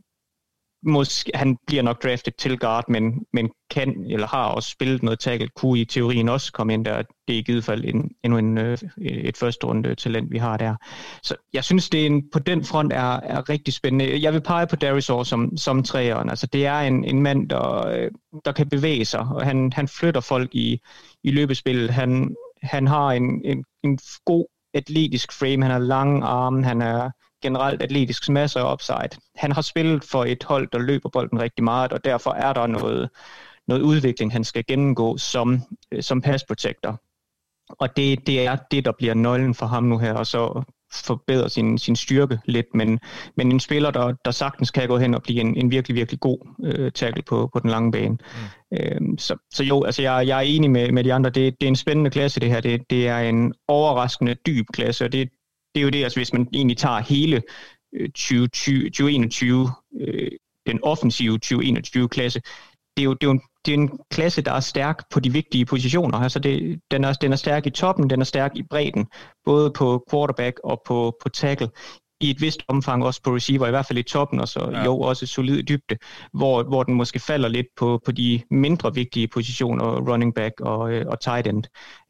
måske, 0.85 1.31
han 1.35 1.57
bliver 1.67 1.83
nok 1.83 2.03
draftet 2.03 2.35
til 2.35 2.59
guard, 2.59 2.85
men, 2.87 3.25
men 3.33 3.49
kan 3.69 4.05
eller 4.09 4.27
har 4.27 4.45
også 4.45 4.69
spillet 4.69 5.03
noget 5.03 5.19
tackle, 5.19 5.47
kunne 5.55 5.79
i 5.79 5.85
teorien 5.85 6.29
også 6.29 6.51
komme 6.51 6.73
ind 6.73 6.85
der. 6.85 7.03
Det 7.27 7.33
er 7.33 7.39
i 7.39 7.41
givet 7.41 7.63
fald 7.63 7.85
en, 7.85 8.11
endnu 8.23 8.37
en, 8.37 8.57
øh, 8.57 8.77
et 8.97 9.37
første 9.37 9.67
runde 9.67 9.95
talent, 9.95 10.31
vi 10.31 10.37
har 10.37 10.57
der. 10.57 10.75
Så 11.23 11.35
jeg 11.53 11.63
synes, 11.63 11.89
det 11.89 12.01
er 12.01 12.05
en, 12.05 12.29
på 12.33 12.39
den 12.39 12.63
front 12.63 12.93
er, 12.93 13.19
er 13.19 13.49
rigtig 13.49 13.73
spændende. 13.73 14.21
Jeg 14.21 14.33
vil 14.33 14.41
pege 14.41 14.67
på 14.67 14.75
Darius 14.75 15.09
Orr 15.09 15.23
som, 15.23 15.57
som 15.57 15.83
træeren. 15.83 16.29
Altså, 16.29 16.47
det 16.47 16.65
er 16.65 16.79
en, 16.79 17.03
en 17.03 17.21
mand, 17.21 17.49
der, 17.49 17.87
øh, 17.87 18.11
der 18.45 18.51
kan 18.51 18.69
bevæge 18.69 19.05
sig, 19.05 19.19
og 19.19 19.45
han, 19.45 19.73
han 19.73 19.87
flytter 19.87 20.21
folk 20.21 20.55
i, 20.55 20.79
i 21.23 21.31
løbespillet. 21.31 21.89
Han, 21.89 22.35
han 22.63 22.87
har 22.87 23.11
en, 23.11 23.41
en, 23.45 23.63
en 23.83 23.99
god 24.25 24.45
atletisk 24.73 25.31
frame, 25.31 25.63
han 25.63 25.71
har 25.71 25.79
lange 25.79 26.25
arme, 26.25 26.63
han 26.63 26.81
er 26.81 27.11
generelt 27.45 27.81
atletisk 27.81 28.29
masser 28.29 28.59
af 28.59 28.73
upside. 28.73 29.21
Han 29.35 29.51
har 29.51 29.61
spillet 29.61 30.03
for 30.03 30.25
et 30.25 30.43
hold, 30.43 30.67
der 30.71 30.79
løber 30.79 31.09
bolden 31.09 31.41
rigtig 31.41 31.63
meget, 31.63 31.93
og 31.93 32.05
derfor 32.05 32.31
er 32.31 32.53
der 32.53 32.67
noget, 32.67 33.09
noget 33.67 33.81
udvikling, 33.81 34.31
han 34.31 34.43
skal 34.43 34.63
gennemgå 34.67 35.17
som, 35.17 35.61
øh, 35.91 36.03
som 36.03 36.21
pass 36.21 36.43
protector. 36.43 37.01
Og 37.69 37.97
det, 37.97 38.27
det 38.27 38.45
er 38.45 38.55
det, 38.71 38.85
der 38.85 38.91
bliver 38.97 39.13
nøglen 39.13 39.53
for 39.53 39.65
ham 39.65 39.83
nu 39.83 39.97
her, 39.97 40.13
og 40.13 40.27
så 40.27 40.63
forbedre 40.93 41.49
sin, 41.49 41.77
sin 41.77 41.95
styrke 41.95 42.39
lidt, 42.45 42.65
men, 42.73 42.99
men 43.37 43.51
en 43.51 43.59
spiller, 43.59 43.91
der, 43.91 44.13
der 44.25 44.31
sagtens 44.31 44.71
kan 44.71 44.87
gå 44.87 44.97
hen 44.97 45.15
og 45.15 45.23
blive 45.23 45.41
en, 45.41 45.57
en 45.57 45.71
virkelig, 45.71 45.95
virkelig 45.95 46.19
god 46.19 46.37
øh, 46.63 46.91
tackle 46.91 47.23
på, 47.23 47.49
på 47.53 47.59
den 47.59 47.69
lange 47.69 47.91
bane. 47.91 48.17
Mm. 48.71 48.77
Øhm, 48.77 49.17
så, 49.17 49.35
så 49.53 49.63
jo, 49.63 49.83
altså 49.83 50.01
jeg, 50.01 50.27
jeg 50.27 50.37
er 50.37 50.41
enig 50.41 50.71
med, 50.71 50.91
med 50.91 51.03
de 51.03 51.13
andre, 51.13 51.29
det, 51.29 51.55
det 51.61 51.67
er 51.67 51.69
en 51.69 51.75
spændende 51.75 52.09
klasse 52.09 52.39
det 52.39 52.49
her, 52.49 52.61
det, 52.61 52.81
det 52.89 53.07
er 53.07 53.19
en 53.19 53.53
overraskende 53.67 54.33
dyb 54.33 54.65
klasse, 54.73 55.05
og 55.05 55.11
det, 55.11 55.29
det 55.75 55.81
er 55.81 55.83
jo 55.83 55.89
det, 55.89 56.03
altså 56.03 56.19
hvis 56.19 56.33
man 56.33 56.47
egentlig 56.53 56.77
tager 56.77 56.99
hele 56.99 57.41
øh, 57.93 58.09
2020, 58.09 58.89
2021, 58.89 59.71
øh, 60.01 60.31
den 60.67 60.79
offensive 60.83 61.39
2021-klasse, 61.45 62.41
det 62.97 63.03
er 63.03 63.05
jo, 63.05 63.13
det 63.13 63.23
er 63.23 63.27
jo 63.27 63.31
en, 63.31 63.41
det 63.65 63.73
er 63.73 63.77
en 63.77 63.99
klasse, 64.11 64.41
der 64.41 64.51
er 64.51 64.59
stærk 64.59 65.09
på 65.11 65.19
de 65.19 65.31
vigtige 65.33 65.65
positioner. 65.65 66.17
Altså 66.17 66.39
det, 66.39 66.79
den, 66.91 67.03
er, 67.03 67.13
den 67.13 67.31
er 67.31 67.35
stærk 67.35 67.67
i 67.67 67.69
toppen, 67.69 68.09
den 68.09 68.21
er 68.21 68.25
stærk 68.25 68.51
i 68.55 68.63
bredden, 68.69 69.05
både 69.45 69.71
på 69.71 70.05
quarterback 70.11 70.59
og 70.63 70.81
på, 70.85 71.17
på 71.23 71.29
tackle 71.29 71.69
i 72.19 72.29
et 72.29 72.41
vist 72.41 72.63
omfang 72.67 73.05
også 73.05 73.21
på 73.21 73.35
receiver, 73.35 73.67
i 73.67 73.69
hvert 73.69 73.85
fald 73.85 73.99
i 73.99 74.03
toppen, 74.03 74.39
og 74.39 74.47
så 74.47 74.69
ja. 74.71 74.83
jo 74.83 74.99
også 74.99 75.25
solid 75.27 75.63
dybde, 75.63 75.97
hvor, 76.33 76.63
hvor 76.63 76.83
den 76.83 76.93
måske 76.93 77.19
falder 77.19 77.49
lidt 77.49 77.67
på, 77.77 78.01
på 78.05 78.11
de 78.11 78.41
mindre 78.51 78.93
vigtige 78.93 79.27
positioner, 79.27 80.11
running 80.11 80.35
back 80.35 80.53
og, 80.59 80.91
øh, 80.91 81.05
og 81.07 81.19
tight 81.19 81.47
end. 81.47 81.63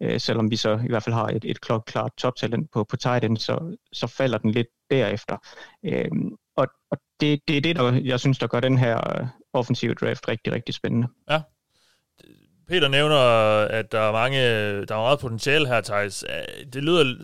Øh, 0.03 0.19
selvom 0.19 0.51
vi 0.51 0.55
så 0.55 0.79
i 0.85 0.87
hvert 0.87 1.03
fald 1.03 1.15
har 1.15 1.27
et, 1.27 1.45
et 1.45 1.61
klart 1.61 2.11
toptalent 2.17 2.71
på, 2.73 2.83
på 2.83 2.97
tight 2.97 3.23
end, 3.23 3.37
så, 3.37 3.77
så 3.93 4.07
falder 4.07 4.37
den 4.37 4.51
lidt 4.51 4.67
derefter. 4.89 5.37
Øh, 5.85 6.11
og 6.57 6.67
og 6.91 6.97
det, 7.19 7.39
det 7.47 7.57
er 7.57 7.61
det, 7.61 7.75
der, 7.75 7.91
jeg 8.03 8.19
synes, 8.19 8.39
der 8.39 8.47
gør 8.47 8.59
den 8.59 8.77
her 8.77 9.19
øh, 9.19 9.27
offensive 9.53 9.93
draft 9.93 10.27
rigtig, 10.27 10.53
rigtig 10.53 10.75
spændende. 10.75 11.07
Ja. 11.29 11.41
Peter 12.67 12.87
nævner, 12.87 13.17
at 13.65 13.91
der 13.91 13.99
er 13.99 14.11
mange, 14.11 14.37
der 14.85 14.95
er 14.95 15.01
meget 15.01 15.19
potentiale 15.19 15.67
her, 15.67 15.81
Thijs. 15.81 16.25
Det 16.73 16.83
lyder, 16.83 17.15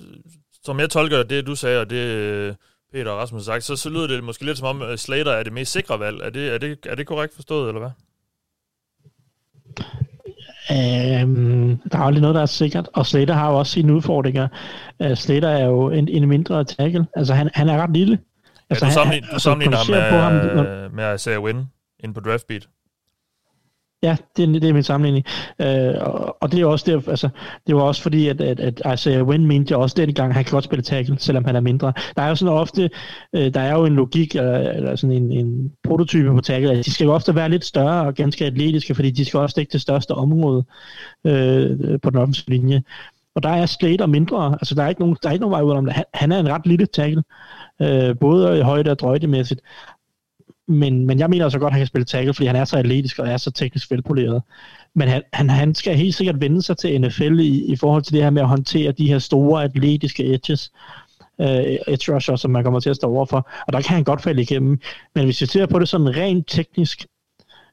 som 0.63 0.79
jeg 0.79 0.89
tolker 0.89 1.23
det, 1.23 1.47
du 1.47 1.55
sagde, 1.55 1.79
og 1.79 1.89
det 1.89 2.57
Peter 2.91 3.11
og 3.11 3.18
Rasmus 3.18 3.45
sagt, 3.45 3.63
så, 3.63 3.76
så 3.76 3.89
lyder 3.89 4.07
det 4.07 4.23
måske 4.23 4.45
lidt 4.45 4.57
som 4.57 4.68
om, 4.68 4.81
at 4.81 4.99
Slater 4.99 5.31
er 5.31 5.43
det 5.43 5.53
mest 5.53 5.72
sikre 5.72 5.99
valg. 5.99 6.22
Er 6.22 6.30
det, 6.30 6.53
er 6.53 6.57
det, 6.57 6.85
er 6.85 6.95
det 6.95 7.07
korrekt 7.07 7.35
forstået, 7.35 7.68
eller 7.68 7.80
hvad? 7.80 7.91
Um, 10.69 11.81
der 11.91 11.97
er 11.97 12.03
aldrig 12.03 12.22
noget, 12.22 12.35
der 12.35 12.41
er 12.41 12.45
sikkert, 12.45 12.89
og 12.93 13.05
Slater 13.05 13.34
har 13.34 13.51
jo 13.51 13.59
også 13.59 13.72
sine 13.72 13.93
udfordringer. 13.93 14.47
Uh, 14.99 15.13
Slater 15.13 15.49
er 15.49 15.65
jo 15.65 15.89
en, 15.89 16.07
en 16.07 16.30
mindre 16.30 16.63
tackle. 16.63 17.07
Altså, 17.15 17.34
han, 17.34 17.49
han 17.53 17.69
er 17.69 17.77
ret 17.77 17.93
lille. 17.93 18.19
Altså, 18.69 18.85
ja, 18.85 18.89
du 18.89 18.93
sammenligner, 18.93 19.27
han, 19.27 19.34
du 19.35 19.39
sammenligner 19.39 19.77
ham 19.77 19.88
med, 20.34 20.81
ham, 20.81 20.91
med 20.91 21.15
Isaiah 21.15 21.43
Wynn 21.43 21.65
ind 21.99 22.13
på 22.13 22.19
draftbeat. 22.19 22.68
Ja, 24.03 24.18
det, 24.38 24.61
det 24.61 24.69
er 24.69 24.73
min 24.73 24.84
sammenligning. 24.84 25.26
Øh, 25.60 25.94
og, 26.02 26.38
og 26.41 26.52
det 26.52 26.61
er 26.61 26.65
også 26.65 26.91
der, 26.91 27.10
altså, 27.10 27.30
det 27.68 27.76
var 27.76 27.82
også 27.82 28.02
fordi, 28.02 28.28
at, 28.28 28.41
at, 28.41 28.60
at 28.60 28.94
Isaiah 28.94 29.23
Wynn 29.23 29.45
mente 29.45 29.78
også 29.78 29.95
den 29.98 30.14
gang, 30.14 30.30
at 30.30 30.36
han 30.36 30.45
kan 30.45 30.52
godt 30.52 30.64
spille 30.64 30.84
tackle, 30.84 31.19
selvom 31.19 31.45
han 31.45 31.56
er 31.56 31.60
mindre. 31.60 31.94
Der 32.15 32.22
er 32.22 32.30
jo 32.30 32.36
sådan 32.36 32.53
ofte, 32.53 32.90
øh, 33.36 33.53
der 33.53 33.60
er 33.60 33.73
jo 33.73 33.86
en 33.86 33.95
logik, 33.95 34.36
eller, 34.36 34.57
eller 34.57 34.95
sådan 34.95 35.15
en, 35.15 35.32
en 35.32 35.72
prototype 35.84 36.30
på 36.30 36.41
tackle, 36.41 36.72
at 36.72 36.86
de 36.86 36.91
skal 36.91 37.06
jo 37.06 37.14
ofte 37.14 37.36
være 37.36 37.49
lidt 37.49 37.65
større 37.65 38.06
og 38.06 38.14
ganske 38.14 38.45
atletiske, 38.45 38.95
fordi 38.95 39.11
de 39.11 39.26
skal 39.26 39.40
også 39.40 39.53
dække 39.57 39.72
det 39.72 39.82
største 39.82 40.11
område 40.11 40.65
øh, 41.26 41.99
på 42.02 42.10
den 42.10 42.19
offentlige 42.19 42.60
linje. 42.60 42.84
Og 43.36 43.44
der 43.44 43.49
er 43.49 43.65
Slater 43.65 44.06
mindre, 44.06 44.52
altså 44.53 44.76
der 44.76 44.84
er 44.84 44.90
ikke 44.90 45.02
nogen, 45.02 45.18
der 45.23 45.30
er 45.30 45.34
ikke 45.34 45.41
nogen 45.41 45.53
vej 45.53 45.61
ud 45.61 45.72
om 45.72 45.86
det. 45.86 45.94
Han, 45.94 46.03
han 46.14 46.32
er 46.32 46.40
en 46.40 46.49
ret 46.49 46.68
lille 46.68 46.86
tackle, 46.86 47.23
øh, 47.82 48.15
både 48.19 48.60
i 48.60 48.61
højde 48.61 48.91
og 48.91 48.99
drøjdemæssigt 48.99 49.61
men, 50.72 51.06
men 51.06 51.19
jeg 51.19 51.30
mener 51.30 51.45
også 51.45 51.60
godt, 51.60 51.72
at 51.72 51.73
han 51.73 51.80
kan 51.80 51.88
spille 51.88 52.06
tackle, 52.06 52.34
fordi 52.34 52.48
han 52.48 52.56
er 52.56 52.65
så 52.65 52.77
atletisk 52.77 53.19
og 53.19 53.27
er 53.27 53.38
så 53.38 53.52
teknisk 53.52 53.91
velpoleret. 53.91 54.41
Men 54.95 55.07
han, 55.07 55.22
han, 55.34 55.49
han 55.49 55.76
skal 55.76 55.95
helt 55.95 56.15
sikkert 56.15 56.41
vende 56.41 56.61
sig 56.61 56.77
til 56.77 57.02
NFL 57.02 57.39
i, 57.39 57.65
i 57.65 57.76
forhold 57.76 58.03
til 58.03 58.14
det 58.14 58.23
her 58.23 58.30
med 58.30 58.41
at 58.41 58.48
håndtere 58.48 58.91
de 58.91 59.07
her 59.07 59.19
store 59.19 59.64
atletiske 59.64 60.34
edges, 60.34 60.72
øh, 61.41 61.77
edge 61.88 62.15
rusher, 62.15 62.35
som 62.35 62.52
man 62.52 62.64
kommer 62.64 62.80
til 62.80 62.89
at 62.89 62.95
stå 62.95 63.07
overfor. 63.07 63.49
Og 63.68 63.73
der 63.73 63.81
kan 63.81 63.95
han 63.95 64.03
godt 64.03 64.22
falde 64.22 64.41
igennem. 64.41 64.80
Men 65.15 65.23
hvis 65.23 65.41
vi 65.41 65.45
ser 65.45 65.65
på 65.65 65.80
det 65.80 65.89
sådan 65.89 66.18
rent 66.18 66.48
teknisk, 66.48 67.06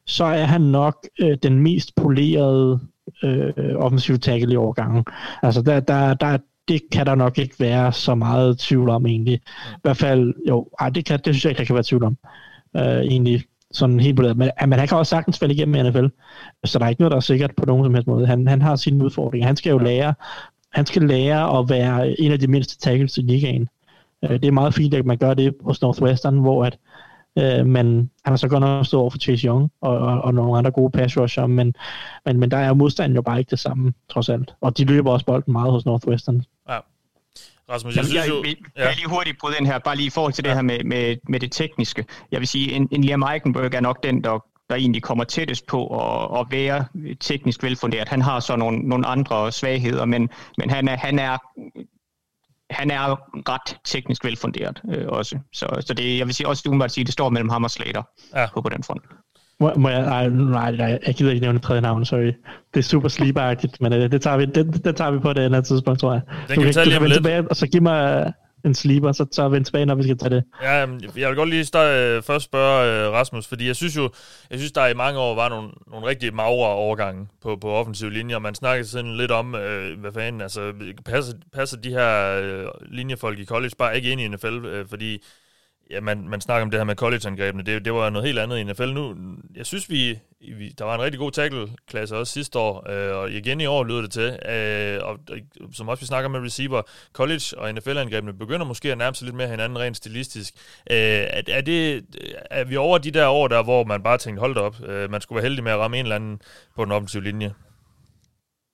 så 0.05 0.25
er 0.25 0.45
han 0.45 0.61
nok 0.61 1.07
øh, 1.19 1.37
den 1.43 1.59
mest 1.59 1.95
polerede 1.95 2.79
øh, 3.23 3.53
offensive 3.75 4.17
tackle 4.17 4.53
i 4.53 4.57
overgangen. 4.57 5.05
Altså 5.43 5.61
der, 5.61 5.79
der, 5.79 6.13
der, 6.13 6.37
det 6.67 6.81
kan 6.91 7.05
der 7.05 7.15
nok 7.15 7.37
ikke 7.37 7.55
være 7.59 7.93
så 7.93 8.15
meget 8.15 8.59
tvivl 8.59 8.89
om 8.89 9.05
egentlig. 9.05 9.33
I 9.33 9.81
hvert 9.81 9.97
fald, 9.97 10.33
jo, 10.47 10.69
ej, 10.79 10.89
det, 10.89 11.05
kan, 11.05 11.19
det 11.25 11.35
synes 11.35 11.45
jeg 11.45 11.51
ikke, 11.51 11.59
der 11.59 11.65
kan 11.65 11.75
være 11.75 11.83
tvivl 11.83 12.03
om 12.03 12.17
øh, 12.79 13.01
egentlig 13.01 13.43
sådan 13.71 13.99
helt 13.99 14.15
på 14.15 14.21
Men, 14.21 14.49
men 14.67 14.79
han 14.79 14.87
kan 14.87 14.97
også 14.97 15.09
sagtens 15.09 15.39
falde 15.39 15.53
igennem 15.53 15.75
i 15.75 15.89
NFL, 15.89 16.05
så 16.65 16.79
der 16.79 16.85
er 16.85 16.89
ikke 16.89 17.01
noget, 17.01 17.11
der 17.11 17.17
er 17.17 17.21
sikkert 17.21 17.51
på 17.57 17.65
nogen 17.65 17.85
som 17.85 17.93
helst 17.93 18.07
måde. 18.07 18.27
Han, 18.27 18.47
han 18.47 18.61
har 18.61 18.75
sine 18.75 19.05
udfordringer. 19.05 19.47
Han 19.47 19.55
skal 19.55 19.69
jo 19.69 19.77
lære, 19.77 20.13
han 20.73 20.85
skal 20.85 21.01
lære 21.01 21.59
at 21.59 21.69
være 21.69 22.21
en 22.21 22.31
af 22.31 22.39
de 22.39 22.47
mindste 22.47 22.77
tackles 22.77 23.17
i 23.17 23.21
ligaen. 23.21 23.69
Øh, 24.23 24.29
det 24.29 24.45
er 24.45 24.51
meget 24.51 24.73
fint, 24.73 24.93
at 24.93 25.05
man 25.05 25.17
gør 25.17 25.33
det 25.33 25.55
hos 25.61 25.81
Northwestern, 25.81 26.39
hvor 26.39 26.65
at, 26.65 26.77
øh, 27.37 27.65
man, 27.65 27.85
han 28.25 28.31
har 28.31 28.35
så 28.35 28.47
godt 28.47 28.61
nok 28.61 28.85
stået 28.85 29.01
over 29.01 29.09
for 29.09 29.17
Chase 29.17 29.47
Young 29.47 29.71
og, 29.81 29.97
og, 29.97 30.21
og 30.21 30.33
nogle 30.33 30.57
andre 30.57 30.71
gode 30.71 30.91
pass 30.91 31.17
rusher, 31.17 31.47
men, 31.47 31.75
men, 32.25 32.39
men 32.39 32.51
der 32.51 32.57
er 32.57 32.73
modstanden 32.73 33.15
jo 33.15 33.21
bare 33.21 33.39
ikke 33.39 33.49
det 33.49 33.59
samme, 33.59 33.93
trods 34.09 34.29
alt. 34.29 34.55
Og 34.61 34.77
de 34.77 34.85
løber 34.85 35.11
også 35.11 35.25
bolden 35.25 35.53
meget 35.53 35.71
hos 35.71 35.85
Northwestern. 35.85 36.43
Ja. 36.69 36.77
Rasmus, 37.69 37.95
jeg, 37.95 38.05
synes 38.05 38.27
jo... 38.27 38.43
Jeg, 38.43 38.55
jeg, 38.75 38.85
jeg 38.85 38.95
lige 38.95 39.07
hurtigt 39.09 39.37
bryde 39.39 39.55
ind 39.59 39.67
her, 39.67 39.79
bare 39.79 39.95
lige 39.95 40.07
i 40.07 40.09
forhold 40.09 40.33
til 40.33 40.43
ja. 40.45 40.49
det 40.49 40.57
her 40.57 40.61
med, 40.61 40.83
med, 40.83 41.15
med 41.29 41.39
det 41.39 41.51
tekniske. 41.51 42.05
Jeg 42.31 42.39
vil 42.39 42.47
sige, 42.47 42.71
en, 42.71 42.87
en 42.91 43.03
Liam 43.03 43.23
Eichenberg 43.23 43.73
er 43.73 43.79
nok 43.79 44.03
den, 44.03 44.23
der, 44.23 44.45
der 44.69 44.75
egentlig 44.75 45.03
kommer 45.03 45.23
tættest 45.23 45.67
på 45.67 45.87
at, 45.87 46.39
at 46.39 46.47
være 46.51 46.85
teknisk 47.19 47.63
velfunderet. 47.63 48.09
Han 48.09 48.21
har 48.21 48.39
så 48.39 48.55
nogle, 48.55 48.79
nogle 48.79 49.07
andre 49.07 49.51
svagheder, 49.51 50.05
men, 50.05 50.29
men 50.57 50.69
han, 50.69 50.87
er, 50.87 50.97
han 50.97 51.19
er 51.19 51.37
han 52.69 52.91
er 52.91 53.15
ret 53.49 53.77
teknisk 53.83 54.25
velfunderet 54.25 54.81
øh, 54.89 55.07
også. 55.07 55.39
Så, 55.53 55.83
så 55.87 55.93
det, 55.93 56.17
jeg 56.17 56.27
vil 56.27 56.35
sige, 56.35 56.47
også 56.47 56.63
umiddelbart 56.67 56.91
sige, 56.91 57.03
det 57.03 57.13
står 57.13 57.29
mellem 57.29 57.49
ham 57.49 57.63
og 57.63 57.71
Slater 57.71 58.03
ja. 58.35 58.47
på, 58.53 58.61
på 58.61 58.69
den 58.69 58.83
front. 58.83 59.03
Må, 59.59 59.73
må 59.75 59.89
jeg, 59.89 60.01
nej, 60.01 60.29
nej, 60.29 60.71
nej, 60.71 60.99
jeg 61.07 61.15
gider 61.15 61.31
ikke 61.31 61.41
nævne 61.41 61.59
tredje 61.59 61.81
navn, 61.81 62.05
sorry. 62.05 62.33
Det 62.73 62.79
er 62.79 62.81
super 62.81 63.07
sleeperagtigt, 63.07 63.81
men 63.81 63.91
det, 63.91 64.11
det, 64.11 64.21
tager 64.21 64.37
vi, 64.37 64.45
det, 64.45 64.85
det 64.85 64.95
tager 64.95 65.11
vi 65.11 65.19
på 65.19 65.33
det 65.33 65.41
andet 65.41 65.65
tidspunkt, 65.65 65.99
tror 65.99 66.13
jeg. 66.13 66.21
Den 66.27 66.55
du 66.55 66.61
kan, 66.61 66.63
kan 66.63 66.73
tage 66.73 66.99
lige 66.99 67.13
tilbage, 67.13 67.47
og 67.49 67.55
så 67.55 67.67
giv 67.67 67.81
mig 67.81 68.33
en 68.65 68.75
sleeper, 68.75 69.11
så 69.11 69.25
tager 69.25 69.49
vi 69.49 69.63
tilbage, 69.63 69.85
når 69.85 69.95
vi 69.95 70.03
skal 70.03 70.17
tage 70.17 70.35
det. 70.35 70.43
Ja, 70.61 70.85
jeg 71.17 71.29
vil 71.29 71.35
godt 71.35 71.49
lige 71.49 71.65
starte, 71.65 72.15
øh, 72.15 72.23
først 72.23 72.45
spørge 72.45 73.09
Rasmus, 73.09 73.47
fordi 73.47 73.67
jeg 73.67 73.75
synes 73.75 73.97
jo, 73.97 74.09
jeg 74.49 74.59
synes, 74.59 74.71
der 74.71 74.87
i 74.87 74.93
mange 74.93 75.19
år 75.19 75.35
var 75.35 75.49
nogle, 75.49 75.69
nogle 75.91 76.07
rigtig 76.07 76.33
magre 76.33 76.67
overgange 76.67 77.27
på, 77.41 77.57
på 77.61 77.69
offensive 77.69 78.13
linjer. 78.13 78.39
Man 78.39 78.55
snakkede 78.55 78.87
sådan 78.87 79.17
lidt 79.17 79.31
om, 79.31 79.53
uh, 79.53 79.99
hvad 79.99 80.11
fanden, 80.13 80.41
altså, 80.41 80.73
passer, 81.05 81.33
passer 81.53 81.77
de 81.77 81.89
her 81.89 82.39
uh, 82.39 82.91
linjefolk 82.91 83.39
i 83.39 83.45
college 83.45 83.73
bare 83.79 83.95
ikke 83.95 84.11
ind 84.11 84.21
i 84.21 84.27
NFL, 84.27 84.47
uh, 84.47 84.89
fordi 84.89 85.23
ja, 85.89 86.01
man, 86.01 86.27
man 86.27 86.41
snakker 86.41 86.63
om 86.63 86.71
det 86.71 86.79
her 86.79 86.85
med 86.85 86.95
collegeangrebene, 86.95 87.63
det, 87.63 87.85
det 87.85 87.93
var 87.93 88.09
noget 88.09 88.25
helt 88.25 88.39
andet 88.39 88.57
i 88.57 88.63
NFL. 88.63 88.89
Nu, 88.93 89.15
jeg 89.55 89.65
synes, 89.65 89.89
vi, 89.89 90.19
vi 90.57 90.69
der 90.69 90.85
var 90.85 90.95
en 90.95 91.01
rigtig 91.01 91.19
god 91.19 91.31
tackle-klasse 91.31 92.15
også 92.17 92.33
sidste 92.33 92.59
år, 92.59 92.89
øh, 92.91 93.17
og 93.17 93.31
igen 93.31 93.61
i 93.61 93.65
år 93.65 93.83
lyder 93.83 94.01
det 94.01 94.11
til, 94.11 94.39
øh, 94.49 94.99
og, 95.03 95.19
og 95.29 95.37
som 95.73 95.87
også 95.87 96.01
vi 96.01 96.05
snakker 96.05 96.29
med 96.29 96.39
receiver, 96.39 96.81
college- 97.13 97.57
og 97.57 97.73
NFL-angrebene 97.73 98.33
begynder 98.33 98.65
måske 98.65 98.91
at 98.91 98.97
nærme 98.97 99.15
sig 99.15 99.25
lidt 99.25 99.35
mere 99.35 99.47
hinanden 99.47 99.79
rent 99.79 99.97
stilistisk. 99.97 100.53
Øh, 100.91 100.97
er, 100.97 101.41
er, 101.47 101.61
det, 101.61 102.05
er 102.49 102.63
vi 102.63 102.75
over 102.77 102.97
de 102.97 103.11
der 103.11 103.27
år 103.27 103.47
der, 103.47 103.63
hvor 103.63 103.83
man 103.83 104.03
bare 104.03 104.17
tænkte, 104.17 104.39
hold 104.39 104.55
da 104.55 104.61
op, 104.61 104.75
øh, 104.85 105.11
man 105.11 105.21
skulle 105.21 105.37
være 105.37 105.45
heldig 105.45 105.63
med 105.63 105.71
at 105.71 105.77
ramme 105.77 105.97
en 105.99 106.05
eller 106.05 106.15
anden 106.15 106.41
på 106.75 106.85
den 106.85 106.91
offensive 106.91 107.23
linje? 107.23 107.53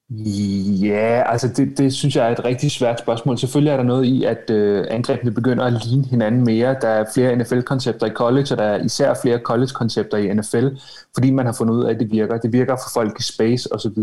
Ja, 0.09 1.23
altså 1.31 1.47
det, 1.47 1.77
det 1.77 1.93
synes 1.93 2.15
jeg 2.15 2.27
er 2.27 2.31
et 2.31 2.45
rigtig 2.45 2.71
svært 2.71 2.99
spørgsmål. 2.99 3.37
Selvfølgelig 3.37 3.71
er 3.71 3.77
der 3.77 3.83
noget 3.83 4.05
i, 4.05 4.23
at 4.23 4.49
øh, 4.49 4.85
angrebene 4.89 5.31
begynder 5.31 5.63
at 5.63 5.85
ligne 5.85 6.05
hinanden 6.05 6.45
mere. 6.45 6.75
Der 6.81 6.87
er 6.87 7.05
flere 7.13 7.35
NFL-koncepter 7.35 8.07
i 8.07 8.09
college, 8.09 8.47
og 8.51 8.57
der 8.57 8.63
er 8.63 8.83
især 8.83 9.13
flere 9.21 9.39
college-koncepter 9.39 10.17
i 10.17 10.33
NFL, 10.33 10.67
fordi 11.13 11.31
man 11.31 11.45
har 11.45 11.53
fundet 11.53 11.73
ud 11.73 11.83
af, 11.83 11.93
at 11.93 11.99
det 11.99 12.11
virker. 12.11 12.37
Det 12.37 12.53
virker 12.53 12.75
for 12.75 12.99
folk 12.99 13.19
i 13.19 13.23
space 13.23 13.73
osv. 13.73 13.97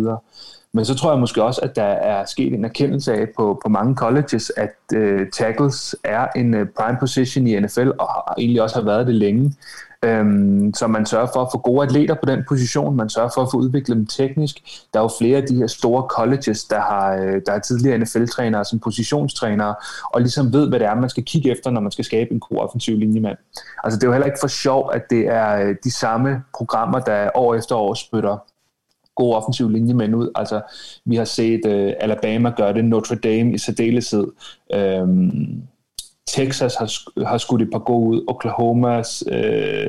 Men 0.72 0.84
så 0.84 0.94
tror 0.94 1.10
jeg 1.10 1.20
måske 1.20 1.42
også, 1.42 1.60
at 1.60 1.76
der 1.76 1.82
er 1.82 2.24
sket 2.24 2.54
en 2.54 2.64
erkendelse 2.64 3.14
af 3.14 3.28
på, 3.36 3.60
på 3.62 3.68
mange 3.68 3.96
colleges, 3.96 4.52
at 4.56 4.76
øh, 4.94 5.30
tackles 5.30 5.96
er 6.04 6.26
en 6.36 6.54
øh, 6.54 6.66
prime 6.78 6.98
position 7.00 7.46
i 7.46 7.60
NFL, 7.60 7.88
og 7.98 8.06
har, 8.06 8.34
egentlig 8.38 8.62
også 8.62 8.76
har 8.76 8.84
været 8.84 9.06
det 9.06 9.14
længe. 9.14 9.54
Øhm, 10.04 10.74
så 10.74 10.86
man 10.86 11.06
sørger 11.06 11.26
for 11.34 11.42
at 11.42 11.48
få 11.52 11.58
gode 11.58 11.82
atleter 11.82 12.14
på 12.14 12.26
den 12.26 12.44
position, 12.48 12.96
man 12.96 13.08
sørger 13.08 13.30
for 13.34 13.42
at 13.42 13.48
få 13.50 13.56
udviklet 13.56 13.96
dem 13.96 14.06
teknisk. 14.06 14.60
Der 14.92 14.98
er 15.00 15.04
jo 15.04 15.10
flere 15.18 15.36
af 15.36 15.46
de 15.46 15.56
her 15.56 15.66
store 15.66 16.06
colleges, 16.10 16.64
der 16.64 16.80
har, 16.80 17.14
øh, 17.14 17.42
der 17.46 17.52
er 17.52 17.58
tidligere 17.58 17.98
NFL-trænere 17.98 18.64
som 18.64 18.78
positionstrænere, 18.78 19.74
og 20.04 20.20
ligesom 20.20 20.52
ved, 20.52 20.68
hvad 20.68 20.78
det 20.78 20.86
er, 20.86 20.94
man 20.94 21.10
skal 21.10 21.24
kigge 21.24 21.50
efter, 21.50 21.70
når 21.70 21.80
man 21.80 21.92
skal 21.92 22.04
skabe 22.04 22.32
en 22.32 22.40
god 22.40 22.58
offensiv 22.58 22.96
linjemand. 22.96 23.36
Altså 23.84 23.98
det 23.98 24.04
er 24.04 24.08
jo 24.08 24.12
heller 24.12 24.26
ikke 24.26 24.38
for 24.40 24.48
sjov, 24.48 24.90
at 24.94 25.02
det 25.10 25.26
er 25.28 25.56
øh, 25.56 25.76
de 25.84 25.90
samme 25.90 26.42
programmer, 26.54 26.98
der 26.98 27.30
år 27.34 27.54
efter 27.54 27.74
år 27.76 27.94
spytter 27.94 28.38
gode 29.14 29.36
offensiv 29.36 29.70
linjemænd 29.70 30.14
ud. 30.14 30.30
Altså, 30.34 30.60
vi 31.04 31.16
har 31.16 31.24
set 31.24 31.60
uh, 31.66 31.92
Alabama 32.00 32.50
gøre 32.56 32.74
det, 32.74 32.84
Notre 32.84 33.16
Dame 33.16 33.54
i 33.54 33.58
særdeleshed. 33.58 34.26
Um, 35.02 35.62
Texas 36.32 36.74
har, 36.74 37.24
har 37.26 37.38
skudt 37.38 37.62
et 37.62 37.70
par 37.72 37.78
gode 37.78 38.08
ud, 38.08 38.24
Oklahomas, 38.28 39.24
øh, 39.28 39.86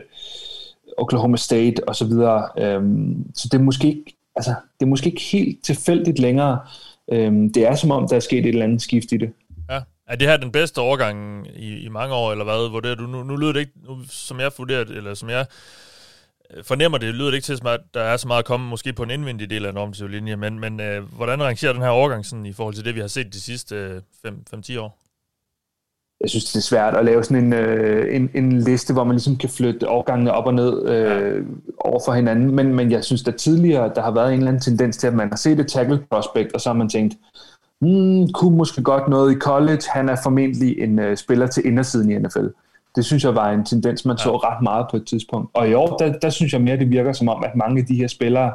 Oklahoma 0.98 1.38
State 1.38 1.88
og 1.88 1.96
så 1.96 2.06
videre. 2.06 2.50
Øhm, 2.58 3.26
så 3.36 3.50
det 3.52 3.58
er 3.58 3.64
måske 3.64 3.88
ikke, 3.88 4.16
altså, 4.36 4.56
det 4.80 4.86
er 4.86 4.90
måske 4.90 5.10
ikke 5.10 5.22
helt 5.22 5.64
tilfældigt 5.64 6.20
længere. 6.20 6.60
Øhm, 7.12 7.54
det 7.54 7.68
er 7.68 7.76
som 7.76 7.92
om, 7.92 8.08
der 8.08 8.16
er 8.16 8.20
sket 8.20 8.40
et 8.40 8.50
eller 8.50 8.64
andet 8.64 8.82
skift 8.82 9.12
i 9.12 9.18
det. 9.18 9.34
Ja. 9.70 9.80
Er 10.08 10.16
det 10.16 10.28
her 10.28 10.38
den 10.38 10.52
bedste 10.52 10.80
overgang 10.80 11.48
i, 11.56 11.78
i 11.78 11.90
mange 11.90 12.16
år, 12.16 12.32
eller 12.32 12.44
hvad? 12.44 12.72
Vurderer 12.72 12.96
du? 12.96 13.04
Nu, 13.04 13.24
nu 13.24 13.36
lyder 13.36 13.54
det 13.54 13.60
ikke, 13.60 13.72
nu, 13.88 13.98
som 14.10 14.40
jeg 14.40 14.52
vurderer, 14.58 14.82
eller 14.82 15.14
som 15.14 15.30
jeg 15.30 15.46
øh, 16.54 16.64
fornemmer 16.64 16.98
det, 16.98 17.14
lyder 17.14 17.30
det 17.30 17.36
ikke 17.36 17.46
til, 17.46 17.60
at 17.66 17.80
der 17.94 18.02
er 18.02 18.18
så 18.18 18.28
meget 18.28 18.40
at 18.40 18.46
komme 18.46 18.68
måske 18.68 18.94
på 18.94 19.04
en 19.04 19.12
indvendig 19.12 19.50
del 19.50 19.66
af 19.66 19.72
den 19.72 19.82
offensive 19.82 20.12
linje, 20.12 20.36
men, 20.36 20.60
men 20.60 20.80
øh, 20.80 21.04
hvordan 21.04 21.44
rangerer 21.44 21.74
den 21.74 21.82
her 21.82 21.90
overgang 21.90 22.26
sådan, 22.26 22.46
i 22.46 22.54
forhold 22.54 22.76
til 22.76 22.86
det, 22.86 22.96
vi 22.96 23.00
har 23.00 23.08
set 23.08 23.34
de 23.34 23.42
sidste 23.42 24.02
5-10 24.28 24.74
øh, 24.74 24.84
år? 24.84 25.03
Jeg 26.22 26.30
synes, 26.30 26.46
det 26.46 26.56
er 26.56 26.62
svært 26.62 26.98
at 26.98 27.06
lave 27.06 27.24
sådan 27.24 27.44
en, 27.44 27.54
øh, 27.54 28.16
en, 28.16 28.30
en 28.34 28.60
liste, 28.60 28.94
hvor 28.94 29.04
man 29.04 29.16
ligesom 29.16 29.36
kan 29.36 29.50
flytte 29.50 29.88
overgangene 29.88 30.34
op 30.34 30.46
og 30.46 30.54
ned 30.54 30.90
øh, 30.90 31.46
over 31.80 32.00
for 32.06 32.14
hinanden. 32.14 32.56
Men, 32.56 32.76
men 32.76 32.92
jeg 32.92 33.04
synes, 33.04 33.24
der 33.24 33.32
tidligere 33.32 33.92
der 33.96 34.02
har 34.02 34.12
været 34.12 34.34
en 34.34 34.40
eller 34.40 34.48
anden 34.48 34.62
tendens 34.62 34.98
til, 34.98 35.08
at 35.08 35.14
man 35.14 35.30
har 35.30 35.36
set 35.36 35.60
et 35.60 35.68
tackle 35.68 36.00
prospect, 36.12 36.54
og 36.54 36.62
så 36.62 36.70
har 36.70 36.74
man 36.78 36.90
tænkt, 36.90 37.16
hmm, 37.80 38.28
kunne 38.34 38.58
måske 38.58 38.84
godt 38.84 39.08
noget 39.08 39.36
i 39.36 39.40
college. 39.40 39.82
Han 39.90 40.10
er 40.10 40.16
formentlig 40.24 40.80
en 40.80 41.00
øh, 41.00 41.18
spiller 41.18 41.48
til 41.48 41.66
indersiden 41.66 42.12
i 42.12 42.18
NFL. 42.18 42.48
Det 42.96 43.06
synes 43.06 43.24
jeg 43.24 43.36
var 43.36 43.52
en 43.52 43.66
tendens, 43.66 44.06
man 44.06 44.18
ja. 44.18 44.24
så 44.24 44.36
ret 44.36 44.64
meget 44.64 44.86
på 44.92 44.98
et 44.98 45.08
tidspunkt. 45.08 45.50
Og 45.54 45.70
i 45.70 45.74
år, 45.74 45.98
der, 45.98 46.14
der 46.14 46.30
synes 46.30 46.54
jeg 46.54 46.62
mere, 46.62 46.78
det 46.78 46.90
virker 46.90 47.14
som 47.14 47.30
om, 47.30 47.44
at 47.44 47.56
mange 47.56 47.82
af 47.82 47.86
de 47.86 47.96
her 47.96 48.08
spillere, 48.08 48.54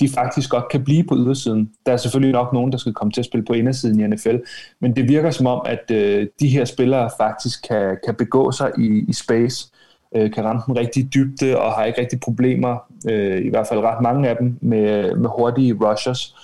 de 0.00 0.08
faktisk 0.08 0.50
godt 0.50 0.68
kan 0.68 0.84
blive 0.84 1.04
på 1.04 1.16
ydersiden. 1.16 1.70
Der 1.86 1.92
er 1.92 1.96
selvfølgelig 1.96 2.32
nok 2.32 2.52
nogen, 2.52 2.72
der 2.72 2.78
skal 2.78 2.92
komme 2.92 3.12
til 3.12 3.20
at 3.20 3.24
spille 3.24 3.44
på 3.44 3.52
indersiden 3.52 4.00
i 4.00 4.06
NFL, 4.06 4.36
men 4.80 4.96
det 4.96 5.08
virker 5.08 5.30
som 5.30 5.46
om, 5.46 5.62
at 5.66 5.90
øh, 5.90 6.26
de 6.40 6.48
her 6.48 6.64
spillere 6.64 7.10
faktisk 7.16 7.68
kan, 7.68 7.98
kan 8.04 8.14
begå 8.14 8.52
sig 8.52 8.72
i, 8.78 9.04
i 9.08 9.12
space, 9.12 9.72
øh, 10.16 10.32
kan 10.32 10.44
ramme 10.44 10.62
den 10.66 10.78
rigtig 10.78 11.14
dybde 11.14 11.58
og 11.58 11.72
har 11.72 11.84
ikke 11.84 12.00
rigtig 12.00 12.20
problemer, 12.20 12.78
øh, 13.10 13.44
i 13.44 13.48
hvert 13.48 13.66
fald 13.66 13.80
ret 13.80 14.02
mange 14.02 14.28
af 14.28 14.36
dem, 14.36 14.58
med, 14.60 15.16
med 15.16 15.30
hurtige 15.38 15.74
rushers. 15.74 16.36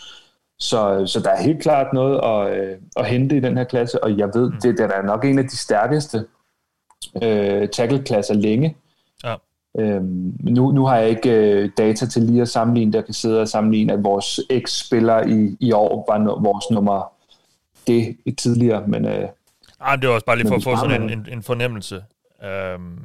Så, 0.59 1.07
så 1.07 1.21
der 1.21 1.31
er 1.31 1.43
helt 1.43 1.63
klart 1.63 1.93
noget 1.93 2.21
at, 2.25 2.59
øh, 2.59 2.77
at 2.97 3.07
hente 3.07 3.37
i 3.37 3.41
den 3.41 3.57
her 3.57 3.65
klasse, 3.65 4.05
og 4.05 4.19
jeg 4.19 4.31
ved, 4.35 4.51
mm. 4.51 4.61
det, 4.63 4.79
det 4.79 4.85
er 4.85 5.03
nok 5.03 5.25
en 5.25 5.39
af 5.39 5.45
de 5.45 5.57
stærkeste 5.57 6.25
øh, 7.23 7.69
tackle-klasser 7.69 8.35
længe. 8.35 8.77
Ja. 9.25 9.35
Øhm, 9.79 10.33
nu, 10.41 10.71
nu 10.71 10.87
har 10.87 10.97
jeg 10.97 11.09
ikke 11.09 11.31
øh, 11.31 11.71
data 11.79 12.07
til 12.07 12.23
lige 12.23 12.43
at 12.43 12.49
sammenligne, 12.49 12.93
der 12.93 13.01
kan 13.01 13.15
sidde 13.15 13.41
og 13.41 13.49
sammenligne, 13.49 13.93
at 13.93 14.05
vores 14.05 14.41
eks-spiller 14.51 15.27
i, 15.27 15.57
i 15.61 15.73
år 15.73 16.05
var 16.09 16.19
no, 16.19 16.35
vores 16.35 16.65
nummer 16.71 17.13
det 17.87 18.17
tidligere, 18.39 18.87
men... 18.87 19.05
Øh, 19.05 19.29
Ej, 19.81 19.97
det 19.97 20.09
var 20.09 20.15
også 20.15 20.27
bare 20.27 20.37
lige 20.37 20.49
for 20.49 20.55
at 20.55 20.63
få 20.63 20.77
sådan 20.77 21.03
en, 21.03 21.11
en, 21.11 21.27
en 21.33 21.43
fornemmelse. 21.43 21.95
Øhm, 22.45 22.99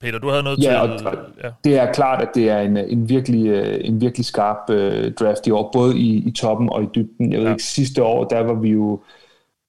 Peter, 0.00 0.18
du 0.18 0.30
havde 0.30 0.42
noget 0.42 0.58
ja, 0.58 0.86
til... 0.98 1.06
Og, 1.06 1.14
ja, 1.44 1.50
det 1.64 1.78
er 1.78 1.92
klart, 1.92 2.22
at 2.22 2.28
det 2.34 2.50
er 2.50 2.60
en, 2.60 2.76
en, 2.76 3.08
virkelig, 3.08 3.46
øh, 3.46 3.80
en 3.84 4.00
virkelig 4.00 4.26
skarp 4.26 4.70
øh, 4.70 5.12
draft 5.12 5.46
i 5.46 5.50
år, 5.50 5.70
både 5.72 5.98
i, 5.98 6.28
i 6.28 6.30
toppen 6.30 6.70
og 6.70 6.82
i 6.82 6.86
dybden. 6.94 7.32
Jeg 7.32 7.38
ved 7.38 7.46
ja. 7.46 7.52
ikke, 7.52 7.64
sidste 7.64 8.02
år, 8.02 8.24
der 8.24 8.40
var 8.40 8.54
vi 8.54 8.70
jo... 8.70 9.00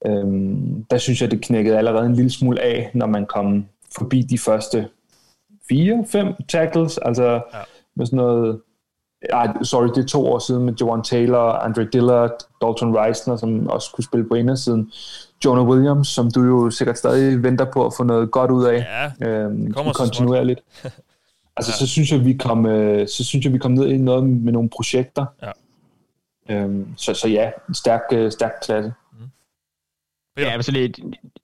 Øhm, 0.06 0.86
der 0.92 0.98
synes 0.98 1.22
jeg, 1.22 1.32
det 1.32 1.42
knækkede 1.42 1.78
allerede 1.78 2.06
en 2.06 2.16
lille 2.16 2.32
smule 2.32 2.62
af, 2.62 2.92
når 2.94 3.06
man 3.06 3.26
kom 3.26 3.66
forbi 3.98 4.22
de 4.22 4.38
første 4.38 4.88
fire, 5.70 6.06
fem 6.08 6.28
tackles, 6.50 6.98
altså 6.98 7.24
ja. 7.24 7.60
med 7.96 8.06
sådan 8.06 8.18
noget, 8.18 8.62
ej, 9.30 9.64
sorry, 9.64 9.88
det 9.88 9.98
er 9.98 10.08
to 10.08 10.28
år 10.28 10.40
siden 10.40 10.66
med 10.66 10.74
Joan 10.74 11.04
Taylor, 11.04 11.52
Andre 11.52 11.88
Dillard, 11.94 12.32
Dalton 12.62 12.98
Reisner, 12.98 13.38
som 13.38 13.68
også 13.68 13.92
kunne 13.94 14.04
spille 14.04 14.28
på 14.28 14.36
indersiden. 14.36 14.92
Jonah 15.46 15.68
Williams, 15.68 16.08
som 16.08 16.32
du 16.32 16.44
jo 16.44 16.70
sikkert 16.70 16.98
stadig 16.98 17.44
venter 17.44 17.66
på 17.74 17.86
at 17.86 17.94
få 17.98 18.04
noget 18.04 18.32
godt 18.32 18.52
ud 18.52 18.66
af. 18.66 18.86
Ja, 19.22 19.30
øhm, 19.30 19.74
kommer 19.74 19.94
kontinuerligt. 19.94 20.62
altså, 21.58 21.72
ja. 21.72 21.78
så 21.78 21.88
synes 21.88 22.12
jeg, 22.12 22.26
vi 22.26 22.34
kom, 22.34 22.66
øh, 22.66 23.08
så 23.08 23.24
synes 23.24 23.46
jeg, 23.46 23.54
vi 23.54 23.58
kom 23.58 23.72
ned 23.72 23.88
i 23.88 23.98
noget 23.98 24.24
med 24.24 24.54
nogle 24.54 24.70
projekter. 24.70 25.26
Ja. 25.42 25.52
Øhm, 26.50 26.88
så, 26.98 27.14
så 27.14 27.28
ja, 27.28 27.52
en 27.70 27.74
stærk, 27.74 28.02
øh, 28.12 28.32
stærk 28.32 28.54
klasse. 28.62 28.94
Ja, 30.38 30.50
altså 30.50 30.72
det, 30.72 31.00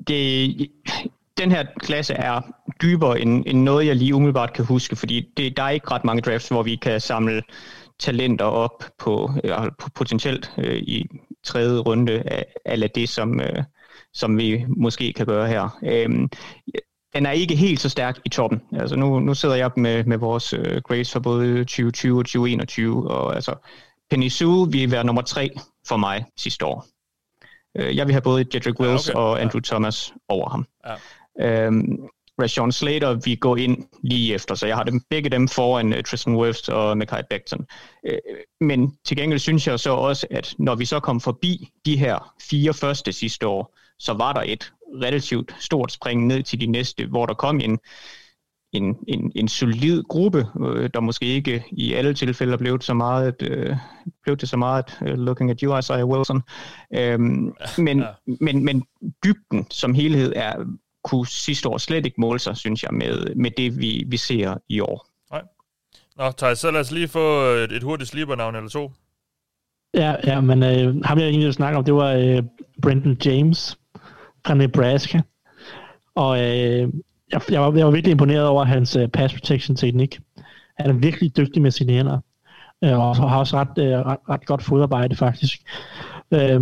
det, 0.08 0.72
den 1.38 1.52
her 1.52 1.66
klasse 1.80 2.14
er 2.14 2.42
dybere 2.82 3.20
end, 3.20 3.44
end 3.48 3.62
noget, 3.62 3.88
jeg 3.88 3.96
lige 3.96 4.16
umiddelbart 4.16 4.54
kan 4.54 4.66
huske, 4.66 4.96
fordi 4.96 5.30
det, 5.38 5.58
der 5.58 5.64
er 5.64 5.70
ikke 5.70 5.92
ret 5.92 6.06
mange 6.06 6.22
drafts, 6.22 6.50
hvor 6.50 6.64
vi 6.64 6.76
kan 6.76 7.02
samle 7.02 7.42
talenter 8.00 8.46
op 8.46 8.84
på, 9.00 9.32
øh, 9.44 9.52
på 9.80 9.90
potentielt 9.96 10.52
øh, 10.58 10.78
i 10.78 11.06
tredje 11.44 11.80
runde 11.80 12.24
af, 12.26 12.46
af 12.66 12.90
det, 12.90 13.10
som, 13.10 13.40
øh, 13.42 13.64
som 14.14 14.38
vi 14.38 14.66
måske 14.68 15.14
kan 15.14 15.26
gøre 15.26 15.48
her. 15.48 15.80
Øh, 15.84 16.10
den 17.16 17.26
er 17.26 17.32
ikke 17.32 17.56
helt 17.56 17.80
så 17.80 17.90
stærk 17.90 18.20
i 18.26 18.30
toppen. 18.30 18.62
Altså 18.74 18.96
nu, 18.96 19.20
nu 19.20 19.34
sidder 19.34 19.56
jeg 19.56 19.72
med, 19.78 20.04
med 20.04 20.18
vores 20.18 20.54
øh, 20.54 20.82
grades 20.82 21.12
for 21.12 21.20
både 21.20 21.60
2020 21.60 22.20
og 22.20 22.26
2021, 22.26 23.12
og 23.12 23.36
altså 23.36 23.56
Penny 24.10 24.30
Sue 24.30 24.72
vil 24.72 24.92
være 24.92 25.04
nummer 25.04 25.22
tre 25.22 25.50
for 25.88 25.98
mig 25.98 26.26
sidste 26.38 26.66
år. 26.66 26.93
Øh, 27.78 27.98
jeg 27.98 28.08
vil 28.08 28.14
have 28.14 28.22
både 28.22 28.46
Jedrick 28.54 28.80
Wills 28.80 29.10
ja, 29.10 29.14
okay. 29.14 29.22
og 29.22 29.42
Andrew 29.42 29.62
ja. 29.66 29.74
Thomas 29.74 30.14
over 30.28 30.50
ham. 30.50 30.66
Ja. 31.40 31.66
Øhm, 31.66 32.10
Rashawn 32.42 32.72
Slater, 32.72 33.20
vi 33.26 33.36
går 33.36 33.58
ind 33.58 33.78
lige 34.04 34.34
efter, 34.34 34.56
så 34.56 34.68
jeg 34.68 34.76
har 34.76 34.84
dem, 34.84 35.02
begge 35.10 35.30
dem 35.30 35.48
foran 35.48 35.94
uh, 35.94 36.00
Tristan 36.06 36.36
Wirfs 36.36 36.70
og 36.70 36.98
Mekai 36.98 37.22
Becton. 37.30 37.66
Øh, 38.06 38.18
men 38.62 38.98
til 39.06 39.18
gengæld 39.18 39.40
synes 39.40 39.68
jeg 39.68 39.80
så 39.80 39.94
også, 39.94 40.28
at 40.32 40.56
når 40.58 40.76
vi 40.76 40.86
så 40.86 41.00
kom 41.00 41.22
forbi 41.22 41.70
de 41.86 41.98
her 41.98 42.34
fire 42.50 42.74
første 42.74 43.14
sidste 43.14 43.48
år, 43.48 43.78
så 44.00 44.14
var 44.14 44.34
der 44.34 44.42
et 44.46 44.74
relativt 45.02 45.56
stort 45.60 45.92
spring 45.92 46.28
ned 46.28 46.44
til 46.44 46.62
de 46.62 46.66
næste, 46.66 47.06
hvor 47.06 47.26
der 47.26 47.34
kom 47.34 47.60
en, 47.60 47.80
en, 48.74 48.98
en, 49.08 49.32
en 49.36 49.48
solid 49.48 50.04
gruppe, 50.04 50.48
øh, 50.62 50.90
der 50.94 51.00
måske 51.00 51.26
ikke 51.26 51.64
i 51.72 51.94
alle 51.94 52.14
tilfælde 52.14 52.58
blev 52.58 52.82
så 52.82 52.94
meget, 52.94 53.36
øh, 53.42 53.76
blev 54.24 54.38
det 54.38 54.50
så 54.50 54.58
meget 54.58 54.98
uh, 55.02 55.08
looking 55.08 55.52
at 55.52 55.60
you, 55.60 55.78
Isaiah 55.78 56.06
Wilson. 56.06 56.42
Øhm, 56.96 57.54
men, 57.78 58.00
ja. 58.00 58.06
men, 58.42 58.66
men 58.66 58.84
dybden 59.24 59.68
som 59.70 59.94
helhed 59.94 60.34
er 60.36 60.54
kunne 61.04 61.28
sidste 61.28 61.70
år 61.70 61.78
slet 61.78 62.06
ikke 62.06 62.22
måle 62.22 62.40
sig, 62.40 62.58
synes 62.58 62.84
jeg, 62.84 62.94
med, 62.94 63.36
med 63.36 63.52
det, 63.58 63.80
vi, 63.80 64.04
vi 64.08 64.18
ser 64.18 64.58
i 64.70 64.80
år. 64.80 65.08
Nej. 65.32 65.42
Nå, 66.18 66.32
Thijs, 66.32 66.60
så 66.60 66.72
lad 66.72 66.80
os 66.80 66.92
lige 66.92 67.08
få 67.08 67.42
et, 67.42 67.72
et 67.72 67.84
hurtigt 67.84 68.10
slibernavn 68.10 68.56
eller 68.56 68.70
to. 68.70 68.92
Ja, 69.94 70.16
ja 70.24 70.42
men 70.42 70.64
øh, 70.64 71.04
ham 71.04 71.18
jeg 71.18 71.26
egentlig 71.26 71.40
ville 71.40 71.54
snakke 71.54 71.78
om, 71.78 71.84
det 71.84 71.94
var 71.94 72.12
øh, 72.12 72.44
Brendan 72.82 73.18
James 73.26 73.78
fra 74.46 74.54
Nebraska. 74.54 75.22
Og 76.16 76.42
øh, 76.42 76.90
jeg, 77.34 77.42
jeg, 77.52 77.62
var, 77.62 77.74
jeg 77.78 77.86
var 77.86 77.92
virkelig 77.92 78.12
imponeret 78.12 78.48
over 78.48 78.64
hans 78.64 78.96
uh, 78.96 79.08
pass 79.08 79.34
protection 79.34 79.76
teknik. 79.76 80.20
Han 80.78 80.90
er 80.90 80.94
virkelig 80.94 81.38
dygtig 81.38 81.62
med 81.62 81.72
sine 81.72 81.94
hænder. 81.94 82.20
Øh, 82.84 83.00
og 83.00 83.16
har 83.30 83.40
også 83.40 83.58
ret, 83.58 83.78
øh, 83.78 84.00
ret, 84.00 84.18
ret 84.30 84.46
godt 84.46 84.64
fodarbejde 84.64 85.16
faktisk. 85.16 85.62
Øh, 86.34 86.62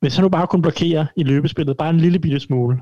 hvis 0.00 0.16
han 0.16 0.22
nu 0.22 0.28
bare 0.28 0.46
kunne 0.46 0.62
blokere 0.62 1.06
i 1.16 1.22
løbespillet, 1.22 1.76
bare 1.76 1.90
en 1.90 2.00
lille 2.00 2.18
bitte 2.18 2.40
smule, 2.40 2.80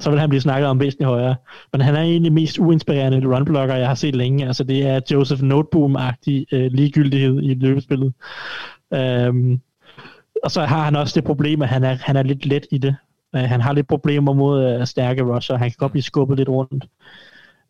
så 0.00 0.10
vil 0.10 0.20
han 0.20 0.28
blive 0.28 0.40
snakket 0.40 0.68
om 0.68 0.80
væsentligt 0.80 1.08
højere. 1.08 1.36
Men 1.72 1.80
han 1.80 1.94
er 1.94 2.00
egentlig 2.00 2.32
mest 2.32 2.58
uinspirerende 2.58 3.36
runblocker, 3.36 3.74
jeg 3.74 3.88
har 3.88 3.94
set 3.94 4.14
længe. 4.14 4.46
Altså 4.46 4.64
det 4.64 4.86
er 4.86 5.00
Joseph 5.10 5.42
Noteboom-agtig 5.42 6.44
øh, 6.52 6.72
ligegyldighed 6.72 7.42
i 7.42 7.54
løbespillet. 7.54 8.12
Um, 8.90 9.60
og 10.42 10.50
så 10.50 10.64
har 10.64 10.84
han 10.84 10.96
også 10.96 11.20
det 11.20 11.24
problem, 11.24 11.62
at 11.62 11.68
han 11.68 11.84
er, 11.84 11.96
han 12.00 12.16
er 12.16 12.22
lidt 12.22 12.46
let 12.46 12.66
i 12.70 12.78
det. 12.78 12.96
Øh, 13.36 13.42
han 13.42 13.60
har 13.60 13.72
lidt 13.72 13.88
problemer 13.88 14.32
mod 14.32 14.64
øh, 14.64 14.86
stærke 14.86 15.22
rusher. 15.22 15.56
Han 15.56 15.70
kan 15.70 15.76
godt 15.78 15.92
blive 15.92 16.02
skubbet 16.02 16.36
lidt 16.38 16.48
rundt. 16.48 16.84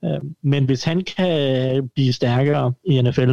Øh, 0.05 0.21
men 0.43 0.65
hvis 0.65 0.85
han 0.85 1.05
kan 1.17 1.89
blive 1.95 2.13
stærkere 2.13 2.73
i 2.85 3.03
NFL, 3.03 3.33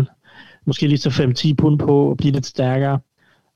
måske 0.66 0.88
lige 0.88 0.98
så 0.98 1.10
5-10 1.10 1.54
pund 1.54 1.80
på 1.80 2.10
og 2.10 2.18
blive 2.18 2.34
lidt 2.34 2.46
stærkere, 2.46 3.00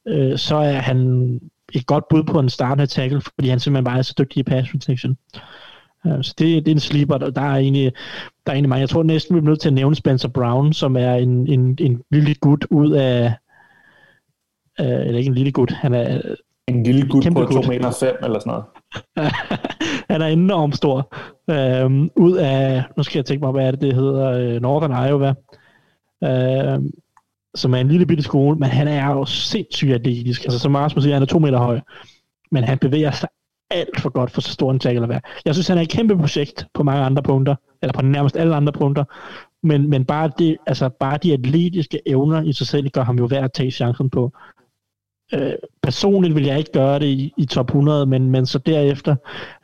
øh, 0.08 0.38
så 0.38 0.56
er 0.56 0.80
han 0.80 1.40
et 1.74 1.86
godt 1.86 2.08
bud 2.10 2.24
på 2.24 2.40
en 2.40 2.50
startende 2.50 2.88
tackle, 2.88 3.22
fordi 3.22 3.50
han 3.50 3.60
simpelthen 3.60 3.86
bare 3.86 3.98
er 3.98 4.02
så 4.02 4.14
dygtig 4.18 4.40
i 4.40 4.44
pass 4.44 4.72
protection. 4.72 5.18
Så 6.04 6.34
det, 6.38 6.66
det 6.66 6.72
er 6.72 6.76
en 6.76 6.80
sleeper, 6.80 7.16
og 7.16 7.36
der 7.36 7.42
er 7.42 7.56
egentlig, 7.56 7.94
der 8.46 8.52
er 8.52 8.54
egentlig 8.54 8.70
mange. 8.70 8.82
Jeg 8.82 8.90
tror 8.90 9.04
næsten, 9.04 9.36
vi 9.36 9.40
er 9.40 9.44
nødt 9.44 9.62
til 9.62 9.70
at 9.70 9.74
nævne 9.74 9.96
Spencer 9.96 10.28
Brown, 10.28 10.74
som 10.74 10.98
er 10.98 11.14
en, 11.14 11.48
en, 11.48 11.78
en 11.80 12.02
lille 12.12 12.36
gut 12.36 12.66
ud 12.70 12.92
af, 12.92 13.34
uh, 14.80 14.86
eller 14.86 15.18
ikke 15.18 15.28
en 15.28 15.36
lille 15.36 15.52
gut, 15.52 15.72
han 15.72 15.94
er 15.94 16.36
en 16.74 16.84
lille 16.84 17.10
gut 17.10 17.28
på 17.34 17.46
2 17.46 17.62
meter 17.62 17.92
5 18.00 18.16
eller 18.24 18.40
sådan 18.40 18.52
noget. 18.52 18.66
han 20.12 20.22
er 20.22 20.28
enormt 20.28 20.76
stor. 20.76 21.16
Uh, 21.48 22.08
ud 22.16 22.38
af, 22.40 22.84
nu 22.98 23.04
skal 23.04 23.20
jeg 23.20 23.26
tænke 23.26 23.46
mig, 23.46 23.52
hvad 23.52 23.68
er 23.68 23.72
det, 23.72 23.82
det 23.82 23.96
hedder, 23.96 24.56
uh, 24.56 24.62
Northern 24.62 25.10
Iowa. 25.10 25.34
Uh, 26.22 26.84
som 27.56 27.74
er 27.74 27.78
en 27.78 27.88
lille 27.88 28.06
bitte 28.06 28.24
skole, 28.24 28.58
men 28.58 28.70
han 28.70 28.88
er 28.88 29.12
jo 29.12 29.26
sindssygt 29.26 29.94
atletisk. 29.94 30.44
Altså 30.44 30.60
som 30.60 30.76
Rasmus 30.76 31.04
siger, 31.04 31.16
han 31.16 31.22
er 31.22 31.28
to 31.28 31.40
meter 31.40 31.58
høj, 31.58 31.80
men 32.52 32.64
han 32.64 32.78
bevæger 32.78 33.12
sig 33.12 33.30
alt 33.72 34.00
for 34.00 34.10
godt 34.10 34.32
for 34.32 34.42
så 34.42 34.52
stor 34.52 34.72
en 34.72 34.80
tackle 34.80 35.04
at 35.04 35.10
være. 35.10 35.22
Jeg 35.46 35.56
synes, 35.56 35.68
han 35.68 35.78
er 35.78 35.82
et 35.82 35.90
kæmpe 35.90 36.18
projekt 36.18 36.68
på 36.74 36.84
mange 36.84 37.04
andre 37.04 37.24
punkter, 37.24 37.56
eller 37.82 37.94
på 37.94 38.02
nærmest 38.02 38.38
alle 38.38 38.56
andre 38.56 38.74
punkter, 38.74 39.04
men, 39.64 39.90
men 39.90 40.06
bare, 40.06 40.32
det, 40.38 40.58
altså 40.68 40.90
bare 40.90 41.18
de 41.24 41.34
atletiske 41.34 42.02
evner 42.06 42.42
i 42.42 42.54
sig 42.54 42.68
selv 42.68 42.90
gør 42.90 43.04
ham 43.04 43.18
jo 43.18 43.26
værd 43.26 43.44
at 43.44 43.54
tage 43.54 43.72
chancen 43.72 44.10
på. 44.10 44.32
Øh, 45.34 45.54
personligt 45.82 46.36
vil 46.36 46.46
jeg 46.46 46.58
ikke 46.58 46.72
gøre 46.72 47.00
det 47.00 47.06
i, 47.06 47.34
i 47.38 47.46
top 47.46 47.68
100, 47.70 48.06
men, 48.06 48.30
men 48.30 48.46
så 48.46 48.58
derefter, 48.58 49.16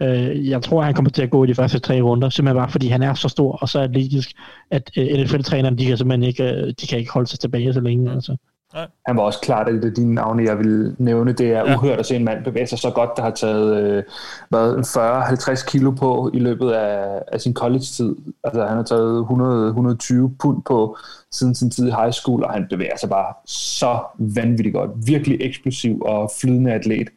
øh, 0.02 0.50
jeg 0.50 0.62
tror, 0.64 0.82
han 0.82 0.94
kommer 0.94 1.12
til 1.12 1.24
at 1.24 1.30
gå 1.30 1.44
i 1.44 1.48
de 1.48 1.56
første 1.56 1.80
tre 1.80 2.02
runder, 2.02 2.30
simpelthen 2.30 2.58
bare 2.58 2.72
fordi 2.72 2.88
han 2.88 3.04
er 3.04 3.14
så 3.14 3.30
stor 3.30 3.52
og 3.52 3.70
så 3.70 3.80
atletisk, 3.80 4.32
at 4.72 4.92
øh, 4.98 5.06
NFL-træneren, 5.06 5.78
de 5.78 5.86
kan 5.86 5.98
simpelthen 5.98 6.24
ikke, 6.24 6.44
øh, 6.44 6.74
de 6.82 6.88
kan 6.88 7.00
ikke 7.00 7.12
holde 7.12 7.28
sig 7.28 7.40
tilbage 7.40 7.74
så 7.74 7.82
længe. 7.82 8.12
Altså. 8.12 8.38
Nej. 8.76 8.88
Han 9.08 9.18
var 9.18 9.24
også 9.24 9.40
klart 9.40 9.70
at 9.70 9.84
det 9.84 9.98
dine 9.98 10.14
navne, 10.14 10.44
jeg 10.44 10.58
vil 10.58 10.96
nævne. 10.98 11.32
Det 11.32 11.52
er 11.52 11.60
ja. 11.66 11.76
uhørt 11.76 12.00
at 12.00 12.06
se 12.06 12.16
en 12.16 12.26
mand 12.26 12.44
bevæge 12.44 12.68
sig 12.68 12.80
så 12.80 12.90
godt, 12.90 13.10
der 13.18 13.24
har 13.24 13.30
taget 13.32 13.78
øh, 13.84 14.04
40-50 14.54 15.66
kilo 15.66 15.92
på 15.92 16.32
i 16.34 16.40
løbet 16.40 16.72
af, 16.72 17.22
af 17.28 17.42
sin 17.42 17.54
college-tid. 17.54 18.16
Altså 18.44 18.66
han 18.66 18.78
har 18.78 18.84
taget 18.84 19.24
100-120 19.24 20.36
pund 20.40 20.64
på 20.64 20.98
siden 21.32 21.56
sin 21.56 21.72
tid 21.72 21.88
i 21.88 21.92
high 21.92 22.12
school, 22.12 22.44
og 22.44 22.54
han 22.54 22.68
bevæger 22.70 22.98
sig 22.98 23.10
bare 23.10 23.34
så 23.46 24.00
vanvittigt 24.18 24.76
godt. 24.76 24.92
Virkelig 25.08 25.38
eksplosiv 25.42 26.02
og 26.02 26.32
flydende 26.42 26.74
atlet. 26.74 27.10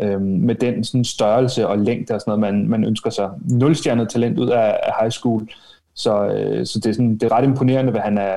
Øhm, 0.00 0.22
med 0.22 0.54
den 0.54 0.84
sådan, 0.84 1.04
størrelse 1.04 1.68
og 1.68 1.78
længde 1.78 2.14
og 2.14 2.20
sådan 2.20 2.38
noget, 2.38 2.54
man, 2.54 2.68
man 2.68 2.84
ønsker 2.84 3.10
sig. 3.10 3.30
Nulstjernet 3.50 4.08
talent 4.10 4.38
ud 4.38 4.48
af, 4.48 4.78
af 4.82 4.92
high 5.00 5.10
school. 5.10 5.48
Så, 5.94 6.26
øh, 6.26 6.66
så 6.66 6.78
det, 6.78 6.90
er 6.90 6.94
sådan, 6.94 7.14
det 7.14 7.22
er 7.22 7.32
ret 7.32 7.44
imponerende, 7.44 7.90
hvad 7.90 8.00
han 8.00 8.18
er, 8.18 8.36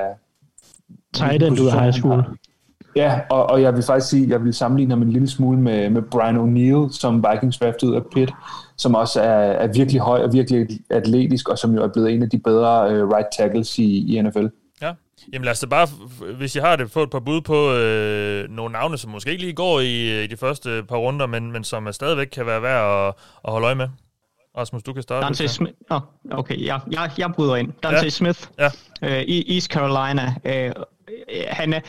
tight 1.14 1.44
end 1.44 1.60
ud 1.60 1.68
af 1.68 1.82
high 1.82 1.94
school. 1.94 2.24
Ja, 2.96 3.20
og, 3.30 3.46
og 3.46 3.62
jeg 3.62 3.76
vil 3.76 3.84
faktisk 3.84 4.10
sige, 4.10 4.30
jeg 4.30 4.44
vil 4.44 4.54
sammenligne 4.54 4.92
ham 4.92 5.02
en 5.02 5.12
lille 5.12 5.30
smule 5.30 5.60
med, 5.60 5.90
med 5.90 6.02
Brian 6.02 6.38
O'Neill, 6.38 6.98
som 7.00 7.26
Vikings 7.32 7.58
draft 7.58 7.84
ud 7.84 7.96
af 7.96 8.02
Pitt, 8.16 8.32
som 8.78 8.96
også 8.96 9.22
er, 9.22 9.52
er 9.52 9.68
virkelig 9.68 10.02
høj 10.02 10.24
og 10.24 10.34
virkelig 10.34 10.68
atletisk, 10.90 11.50
og 11.50 11.58
som 11.58 11.76
jo 11.76 11.84
er 11.84 11.88
blevet 11.88 12.12
en 12.12 12.24
af 12.24 12.30
de 12.30 12.40
bedre 12.40 13.04
uh, 13.04 13.10
right 13.10 13.28
tackles 13.38 13.80
i, 13.80 14.18
i 14.18 14.22
NFL. 14.22 14.46
Ja, 14.82 14.94
jamen 15.34 15.46
lad 15.46 15.52
os 15.52 15.60
da 15.60 15.68
bare, 15.68 15.88
hvis 16.38 16.56
I 16.56 16.60
har 16.60 16.76
det, 16.76 16.92
få 16.92 17.04
et 17.04 17.10
par 17.10 17.20
bud 17.20 17.42
på 17.42 17.74
øh, 17.74 18.50
nogle 18.50 18.72
navne, 18.72 18.98
som 18.98 19.12
måske 19.12 19.32
ikke 19.32 19.44
lige 19.44 19.54
går 19.54 19.80
i, 19.80 20.24
i 20.24 20.28
de 20.28 20.38
første 20.38 20.84
par 20.90 20.98
runder, 20.98 21.26
men, 21.26 21.52
men 21.52 21.64
som 21.64 21.94
stadigvæk 21.94 22.28
kan 22.28 22.46
være 22.46 22.62
værd 22.62 23.08
at, 23.08 23.14
at 23.46 23.52
holde 23.52 23.66
øje 23.66 23.76
med. 23.76 23.88
Rasmus, 24.58 24.84
du 24.84 24.94
kan 24.94 25.04
starte. 25.04 25.26
Dante 25.26 25.48
Smith. 25.48 25.74
Oh, 25.90 26.02
okay, 26.32 26.66
ja, 26.66 26.80
jeg, 26.92 27.12
jeg 27.18 27.32
bryder 27.36 27.56
ind. 27.56 27.74
Dante 27.84 28.04
ja. 28.04 28.10
Smith, 28.10 28.40
ja. 28.60 28.68
Uh, 29.02 29.54
East 29.56 29.72
Carolina. 29.72 30.36
Uh, 30.46 30.84
han 31.48 31.74
er, 31.74 31.80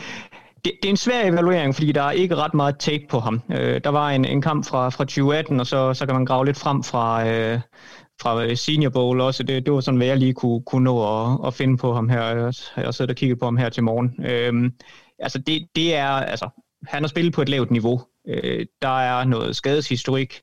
det, 0.65 0.73
det 0.81 0.85
er 0.85 0.89
en 0.89 0.97
svær 0.97 1.23
evaluering, 1.23 1.75
fordi 1.75 1.91
der 1.91 2.01
er 2.01 2.11
ikke 2.11 2.35
ret 2.35 2.53
meget 2.53 2.79
take 2.79 3.07
på 3.09 3.19
ham. 3.19 3.41
Øh, 3.51 3.81
der 3.83 3.89
var 3.89 4.09
en, 4.09 4.25
en 4.25 4.41
kamp 4.41 4.65
fra, 4.65 4.89
fra 4.89 5.03
2018, 5.03 5.59
og 5.59 5.67
så, 5.67 5.93
så 5.93 6.05
kan 6.05 6.15
man 6.15 6.25
grave 6.25 6.45
lidt 6.45 6.57
frem 6.57 6.83
fra, 6.83 7.27
øh, 7.27 7.59
fra 8.21 8.43
øh, 8.43 8.57
Senior 8.57 8.89
Bowl 8.89 9.21
også. 9.21 9.43
Det, 9.43 9.65
det 9.65 9.73
var 9.73 9.79
sådan, 9.79 9.97
hvad 9.97 10.07
jeg 10.07 10.17
lige 10.17 10.33
kunne, 10.33 10.61
kunne 10.61 10.83
nå 10.83 11.23
at, 11.23 11.47
at 11.47 11.53
finde 11.53 11.77
på 11.77 11.93
ham 11.93 12.09
her. 12.09 12.23
Jeg 12.23 12.53
har 12.75 12.91
siddet 12.91 13.09
og 13.09 13.15
kigget 13.15 13.39
på 13.39 13.45
ham 13.45 13.57
her 13.57 13.69
til 13.69 13.83
morgen. 13.83 14.25
Øh, 14.25 14.71
altså, 15.19 15.39
det, 15.39 15.67
det 15.75 15.95
er, 15.95 16.09
altså, 16.09 16.49
han 16.87 17.03
har 17.03 17.07
spillet 17.07 17.33
på 17.33 17.41
et 17.41 17.49
lavt 17.49 17.71
niveau. 17.71 18.01
Øh, 18.27 18.65
der 18.81 18.99
er 18.99 19.23
noget 19.23 19.55
skadeshistorik. 19.55 20.41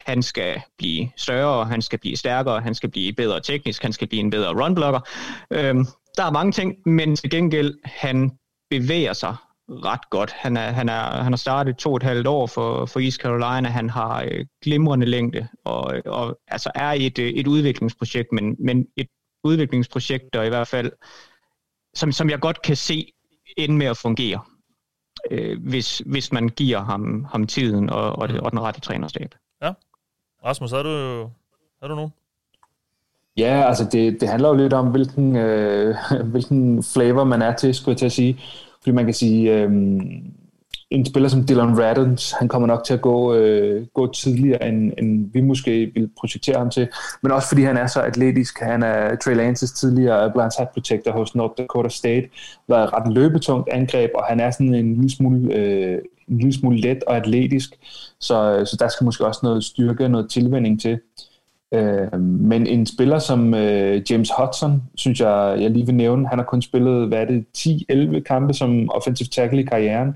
Han 0.00 0.22
skal 0.22 0.60
blive 0.78 1.08
større, 1.16 1.64
han 1.64 1.82
skal 1.82 1.98
blive 1.98 2.16
stærkere, 2.16 2.60
han 2.60 2.74
skal 2.74 2.90
blive 2.90 3.12
bedre 3.12 3.40
teknisk, 3.40 3.82
han 3.82 3.92
skal 3.92 4.08
blive 4.08 4.20
en 4.20 4.30
bedre 4.30 4.64
runblocker. 4.64 5.00
Øh, 5.50 5.74
der 6.16 6.24
er 6.24 6.30
mange 6.30 6.52
ting, 6.52 6.74
men 6.86 7.16
til 7.16 7.30
gengæld, 7.30 7.74
han 7.84 8.30
bevæger 8.70 9.12
sig 9.12 9.36
ret 9.68 10.10
godt. 10.10 10.32
Han, 10.32 10.56
er, 10.56 10.70
han, 10.70 10.88
er, 10.88 11.22
han 11.22 11.32
har 11.32 11.36
startet 11.36 11.76
to 11.76 11.90
og 11.90 11.96
et 11.96 12.02
halvt 12.02 12.26
år 12.26 12.46
for, 12.46 12.86
for 12.86 13.00
East 13.00 13.20
Carolina. 13.20 13.68
Han 13.68 13.90
har 13.90 14.22
øh, 14.22 14.46
glimrende 14.62 15.06
længde 15.06 15.48
og, 15.64 15.94
og 16.06 16.38
altså 16.48 16.70
er 16.74 16.92
et, 16.96 17.18
øh, 17.18 17.28
et 17.28 17.46
udviklingsprojekt, 17.46 18.28
men, 18.32 18.56
men 18.58 18.86
et 18.96 19.08
udviklingsprojekt, 19.44 20.24
der 20.32 20.42
i 20.42 20.48
hvert 20.48 20.68
fald, 20.68 20.92
som, 21.94 22.12
som 22.12 22.30
jeg 22.30 22.40
godt 22.40 22.62
kan 22.62 22.76
se 22.76 23.12
ende 23.56 23.76
med 23.76 23.86
at 23.86 23.96
fungere, 23.96 24.40
øh, 25.30 25.62
hvis, 25.62 25.98
hvis 25.98 26.32
man 26.32 26.48
giver 26.48 26.78
ham, 26.78 27.24
ham 27.24 27.46
tiden 27.46 27.90
og, 27.90 28.12
og, 28.12 28.28
det, 28.28 28.40
og 28.40 28.50
den 28.50 28.60
rette 28.60 28.80
trænerstab. 28.80 29.34
Ja. 29.62 29.72
Rasmus, 30.44 30.70
har 30.70 30.82
du, 30.82 31.30
har 31.80 31.88
du 31.88 31.94
nogen? 31.94 32.12
Ja, 33.36 33.64
altså 33.68 33.84
det, 33.92 34.20
det 34.20 34.28
handler 34.28 34.48
jo 34.48 34.54
lidt 34.54 34.72
om, 34.72 34.90
hvilken, 34.90 35.36
øh, 35.36 35.96
hvilken 36.32 36.82
flavor 36.82 37.24
man 37.24 37.42
er 37.42 37.56
til, 37.56 37.74
skulle 37.74 37.92
jeg 37.92 37.98
til 37.98 38.06
at 38.06 38.12
sige. 38.12 38.40
Fordi 38.86 38.94
man 38.94 39.04
kan 39.04 39.14
sige, 39.14 39.52
øh, 39.52 39.70
en 40.90 41.06
spiller 41.06 41.28
som 41.28 41.46
Dylan 41.48 41.78
Raddens, 41.78 42.32
han 42.32 42.48
kommer 42.48 42.68
nok 42.68 42.84
til 42.84 42.94
at 42.94 43.00
gå, 43.00 43.34
øh, 43.34 43.86
gå 43.94 44.12
tidligere, 44.12 44.68
end, 44.68 44.92
end 44.98 45.30
vi 45.32 45.40
måske 45.40 45.90
vil 45.94 46.10
projektere 46.20 46.58
ham 46.58 46.70
til. 46.70 46.88
Men 47.22 47.32
også 47.32 47.48
fordi 47.48 47.62
han 47.62 47.76
er 47.76 47.86
så 47.86 48.00
atletisk. 48.00 48.60
Han 48.60 48.82
er 48.82 49.16
Trey 49.16 49.34
Lances 49.34 49.72
tidligere 49.72 50.32
blindside 50.32 50.68
protector 50.72 51.12
hos 51.12 51.34
North 51.34 51.54
Dakota 51.58 51.88
State. 51.88 52.28
Var 52.68 52.84
et 52.84 52.92
ret 52.92 53.12
løbetungt 53.12 53.68
angreb, 53.72 54.10
og 54.14 54.24
han 54.24 54.40
er 54.40 54.50
sådan 54.50 54.74
en 54.74 54.94
lille 54.94 55.10
smule, 55.10 55.54
øh, 55.54 55.98
en 56.28 56.38
lille 56.38 56.52
smule 56.52 56.76
let 56.76 57.04
og 57.04 57.16
atletisk. 57.16 57.70
Så, 58.20 58.58
øh, 58.58 58.66
så 58.66 58.76
der 58.80 58.88
skal 58.88 59.04
måske 59.04 59.26
også 59.26 59.40
noget 59.42 59.64
styrke, 59.64 60.08
noget 60.08 60.30
tilvænding 60.30 60.80
til. 60.80 60.98
Øh, 61.74 62.20
men 62.20 62.66
en 62.66 62.86
spiller 62.86 63.18
som 63.18 63.54
øh, 63.54 64.02
James 64.10 64.30
Hudson, 64.38 64.82
synes 64.94 65.20
jeg, 65.20 65.56
jeg 65.60 65.70
lige 65.70 65.86
vil 65.86 65.94
nævne, 65.94 66.28
han 66.28 66.38
har 66.38 66.44
kun 66.44 66.62
spillet, 66.62 67.08
hvad 67.08 67.18
er 67.18 67.24
det, 67.24 67.44
10-11 68.18 68.20
kampe 68.20 68.54
som 68.54 68.90
offensive 68.90 69.28
tackle 69.28 69.60
i 69.60 69.64
karrieren, 69.64 70.14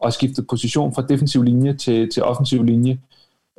og 0.00 0.12
skiftet 0.12 0.46
position 0.50 0.94
fra 0.94 1.06
defensiv 1.08 1.42
linje 1.42 1.76
til, 1.76 2.10
til 2.10 2.22
offensiv 2.22 2.62
linje. 2.62 2.98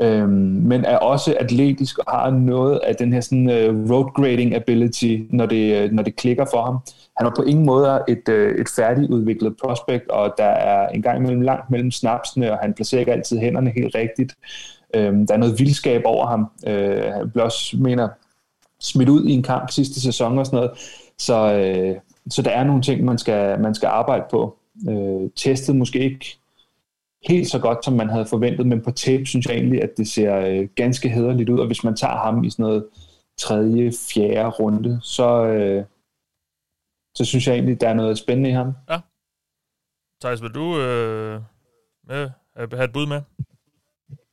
Øh, 0.02 0.30
men 0.30 0.86
er 0.86 0.98
også 0.98 1.36
atletisk 1.40 1.98
og 1.98 2.12
har 2.12 2.30
noget 2.30 2.80
af 2.84 2.96
den 2.96 3.14
her 3.14 3.22
sådan, 3.22 3.50
øh, 3.50 3.92
road 3.92 4.14
grading 4.16 4.56
ability, 4.56 5.18
når 5.30 5.46
det, 5.46 5.84
øh, 5.84 5.92
når 5.92 6.04
det 6.04 6.16
klikker 6.16 6.46
for 6.54 6.66
ham. 6.66 6.80
Han 7.18 7.28
er 7.28 7.32
på 7.38 7.44
ingen 7.44 7.66
måde 7.66 8.02
et, 8.08 8.30
øh, 8.30 8.60
et 8.60 8.68
færdigudviklet 8.76 9.56
prospect, 9.64 10.10
og 10.10 10.34
der 10.38 10.44
er 10.44 10.88
en 10.88 11.02
gang 11.02 11.18
imellem 11.18 11.42
langt 11.42 11.72
mellem 11.72 11.92
snapsene, 11.92 12.52
og 12.52 12.58
han 12.58 12.74
placerer 12.74 13.00
ikke 13.00 13.14
altid 13.14 13.38
hænderne 13.38 13.72
helt 13.76 13.96
rigtigt. 13.96 14.34
Øh, 14.96 15.14
der 15.14 15.34
er 15.34 15.38
noget 15.38 15.60
vildskab 15.60 16.02
over 16.06 16.28
ham. 16.28 16.52
Øh, 16.68 17.14
han 17.14 17.32
blev 17.32 17.46
også, 17.46 17.78
mener, 17.78 18.10
smidt 18.80 19.10
ud 19.10 19.26
i 19.26 19.32
en 19.32 19.44
kamp 19.44 19.72
sidste 19.72 20.02
sæson 20.02 20.38
og 20.38 20.46
sådan 20.46 20.58
noget. 20.58 20.72
Så, 21.18 21.54
øh, 21.54 22.00
så 22.30 22.42
der 22.42 22.52
er 22.52 22.64
nogle 22.64 22.82
ting, 22.82 23.06
man 23.06 23.18
skal, 23.18 23.60
man 23.60 23.76
skal 23.76 23.88
arbejde 23.88 24.26
på. 24.32 24.58
Øh, 24.90 25.30
testet 25.36 25.76
måske 25.76 26.00
ikke 26.00 26.38
helt 27.28 27.48
så 27.48 27.60
godt, 27.60 27.86
som 27.86 27.94
man 27.94 28.10
havde 28.10 28.26
forventet, 28.26 28.66
men 28.66 28.82
på 28.82 28.92
tape 28.92 29.26
synes 29.26 29.46
jeg 29.46 29.56
egentlig, 29.56 29.84
at 29.84 29.98
det 29.98 30.08
ser 30.08 30.36
øh, 30.36 30.70
ganske 30.76 31.10
hederligt 31.10 31.50
ud, 31.50 31.60
og 31.60 31.68
hvis 31.68 31.84
man 31.84 31.96
tager 31.96 32.18
ham 32.18 32.44
i 32.44 32.50
sådan 32.50 32.64
noget 32.64 32.86
tredje, 33.38 33.92
fjerde 34.14 34.50
runde, 34.50 35.00
så, 35.02 35.46
øh, 35.46 35.86
så 37.16 37.26
synes 37.26 37.48
jeg 37.48 37.54
egentlig, 37.54 37.82
der 37.82 37.90
er 37.90 37.94
noget 37.94 38.18
spændende 38.18 38.50
i 38.50 38.54
ham. 38.54 38.74
Ja. 38.90 39.00
Thijs, 40.22 40.42
vil 40.42 40.52
du 40.52 40.80
øh, 40.80 41.42
med, 42.08 42.30
have 42.56 42.84
et 42.84 42.94
bud 42.94 43.08
med? 43.08 43.22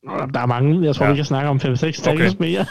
Der 0.03 0.39
er 0.39 0.45
mange. 0.45 0.85
Jeg 0.85 0.95
tror, 0.95 1.05
ja. 1.05 1.11
vi 1.11 1.15
kan 1.15 1.25
snakke 1.25 1.49
om 1.49 1.57
5-6 1.57 1.59
tackles 2.03 2.35
okay. 2.35 2.35
mere. 2.39 2.65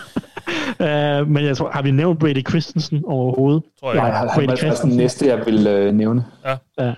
uh, 1.20 1.28
men 1.32 1.44
jeg 1.44 1.57
tror, 1.57 1.70
har 1.70 1.82
vi 1.82 1.90
nævnt 1.90 2.19
Brady 2.19 2.48
Christensen 2.48 3.05
overhovedet? 3.07 3.62
Tror 3.81 3.94
jeg. 3.94 4.02
Ja, 4.02 4.11
han 4.11 4.28
Brady 4.35 4.57
Christensen. 4.57 4.90
den 4.90 4.97
næste, 4.97 5.27
jeg 5.27 5.47
vil 5.47 5.86
uh, 5.89 5.94
nævne. 5.94 6.24
Ja. 6.44 6.57
ja. 6.78 6.94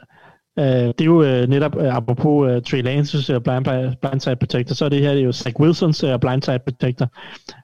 Uh, 0.57 0.65
det 0.65 1.01
er 1.01 1.05
jo 1.05 1.21
uh, 1.21 1.49
netop, 1.49 1.77
uh, 1.77 1.97
apropos 1.97 2.51
uh, 2.51 2.63
Trey 2.63 2.83
Lances 2.83 3.31
uh, 3.31 3.43
blind, 3.43 3.65
blindside 4.01 4.37
protector, 4.37 4.75
så 4.75 4.85
er 4.85 4.89
det 4.89 5.01
her 5.01 5.11
det 5.11 5.21
er 5.21 5.25
jo 5.25 5.33
Zach 5.33 5.61
Wilsons 5.61 6.05
uh, 6.05 6.21
blindside 6.21 6.59
protector. 6.59 7.09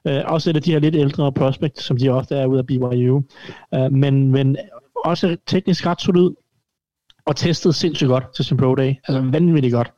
Uh, 0.05 0.21
også 0.25 0.49
et 0.49 0.55
af 0.55 0.61
de 0.61 0.71
her 0.71 0.79
lidt 0.79 0.95
ældre 0.95 1.31
prospects, 1.31 1.83
som 1.83 1.97
de 1.97 2.09
ofte 2.09 2.35
er 2.35 2.45
ude 2.45 2.59
af 2.59 2.67
BYU. 2.67 3.23
Uh, 3.77 3.91
men, 3.91 4.31
men 4.31 4.57
også 5.05 5.37
teknisk 5.47 5.85
ret 5.85 6.01
solid, 6.01 6.29
og 7.25 7.35
testet 7.35 7.75
sindssygt 7.75 8.07
godt 8.07 8.35
til 8.35 8.45
sin 8.45 8.57
pro 8.57 8.75
day. 8.75 8.93
Altså 9.07 9.21
vanvittigt 9.31 9.73
godt. 9.73 9.91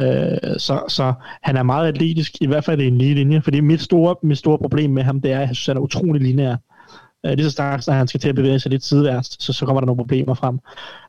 Øh, 0.00 0.58
så, 0.58 0.84
så 0.88 1.14
han 1.42 1.56
er 1.56 1.62
meget 1.62 1.88
atletisk, 1.88 2.32
i 2.40 2.46
hvert 2.46 2.64
fald 2.64 2.80
i 2.80 2.86
en 2.86 2.98
lige 2.98 3.14
linje, 3.14 3.42
fordi 3.42 3.60
mit 3.60 3.80
store, 3.80 4.16
mit 4.22 4.38
store 4.38 4.58
problem 4.58 4.90
med 4.90 5.02
ham, 5.02 5.20
det 5.20 5.32
er, 5.32 5.40
at 5.40 5.48
jeg 5.48 5.56
synes, 5.56 5.66
han 5.66 5.76
er 5.76 5.80
utrolig 5.80 6.22
lineær. 6.22 6.56
Øh, 7.26 7.32
lige 7.32 7.44
så 7.44 7.50
straks, 7.50 7.86
når 7.86 7.94
han 7.94 8.08
skal 8.08 8.20
til 8.20 8.28
at 8.28 8.34
bevæge 8.34 8.60
sig 8.60 8.70
lidt 8.70 8.84
sideværst, 8.84 9.42
så, 9.42 9.52
så 9.52 9.66
kommer 9.66 9.80
der 9.80 9.86
nogle 9.86 9.98
problemer 9.98 10.34
frem. 10.34 10.58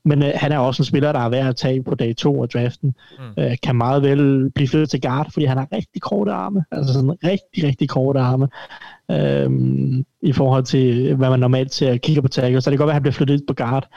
Men 0.05 0.23
øh, 0.23 0.31
han 0.35 0.51
er 0.51 0.57
også 0.57 0.81
en 0.81 0.85
spiller, 0.85 1.11
der 1.11 1.19
er 1.19 1.29
værd 1.29 1.47
at 1.47 1.55
tage 1.55 1.83
på 1.83 1.95
dag 1.95 2.15
2 2.15 2.43
af 2.43 2.49
draften. 2.49 2.95
Mm. 3.19 3.43
Øh, 3.43 3.57
kan 3.63 3.75
meget 3.75 4.01
vel 4.01 4.51
blive 4.51 4.67
flyttet 4.67 4.89
til 4.89 5.01
guard, 5.01 5.31
fordi 5.31 5.45
han 5.45 5.57
har 5.57 5.67
rigtig 5.71 6.01
korte 6.01 6.31
arme. 6.31 6.65
Altså 6.71 6.93
sådan 6.93 7.11
rigtig, 7.23 7.63
rigtig 7.63 7.89
korte 7.89 8.19
arme. 8.19 8.47
Øhm, 9.11 10.05
i 10.21 10.33
forhold 10.33 10.63
til, 10.63 11.15
hvad 11.15 11.29
man 11.29 11.39
normalt 11.39 11.73
ser 11.73 11.97
kigger 11.97 12.21
på 12.21 12.27
tackle. 12.27 12.61
Så 12.61 12.69
det 12.69 12.77
kan 12.77 12.85
godt 12.85 12.87
være, 12.87 12.91
at 12.91 12.95
han 12.95 13.01
bliver 13.01 13.13
flyttet 13.13 13.43
på 13.47 13.53
guard, 13.53 13.87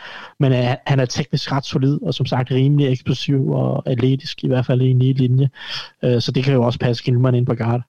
men 0.41 0.53
uh, 0.53 0.59
han 0.87 1.01
er 1.01 1.05
teknisk 1.05 1.53
ret 1.53 1.65
solid, 1.65 1.99
og 2.03 2.15
som 2.15 2.27
sagt 2.27 2.51
rimelig 2.51 2.93
eksplosiv 2.93 3.51
og 3.51 3.83
atletisk, 3.91 4.45
i 4.45 4.47
hvert 4.47 4.67
fald 4.67 4.83
i 4.83 4.91
en 4.91 4.99
lige 4.99 5.13
linje. 5.13 5.51
Uh, 6.03 6.19
så 6.19 6.33
det 6.33 6.45
kan 6.45 6.55
jo 6.55 6.63
også 6.63 6.79
passe 6.79 7.05
Gilman 7.05 7.35
ind 7.35 7.47
på 7.47 7.55
guard. 7.55 7.83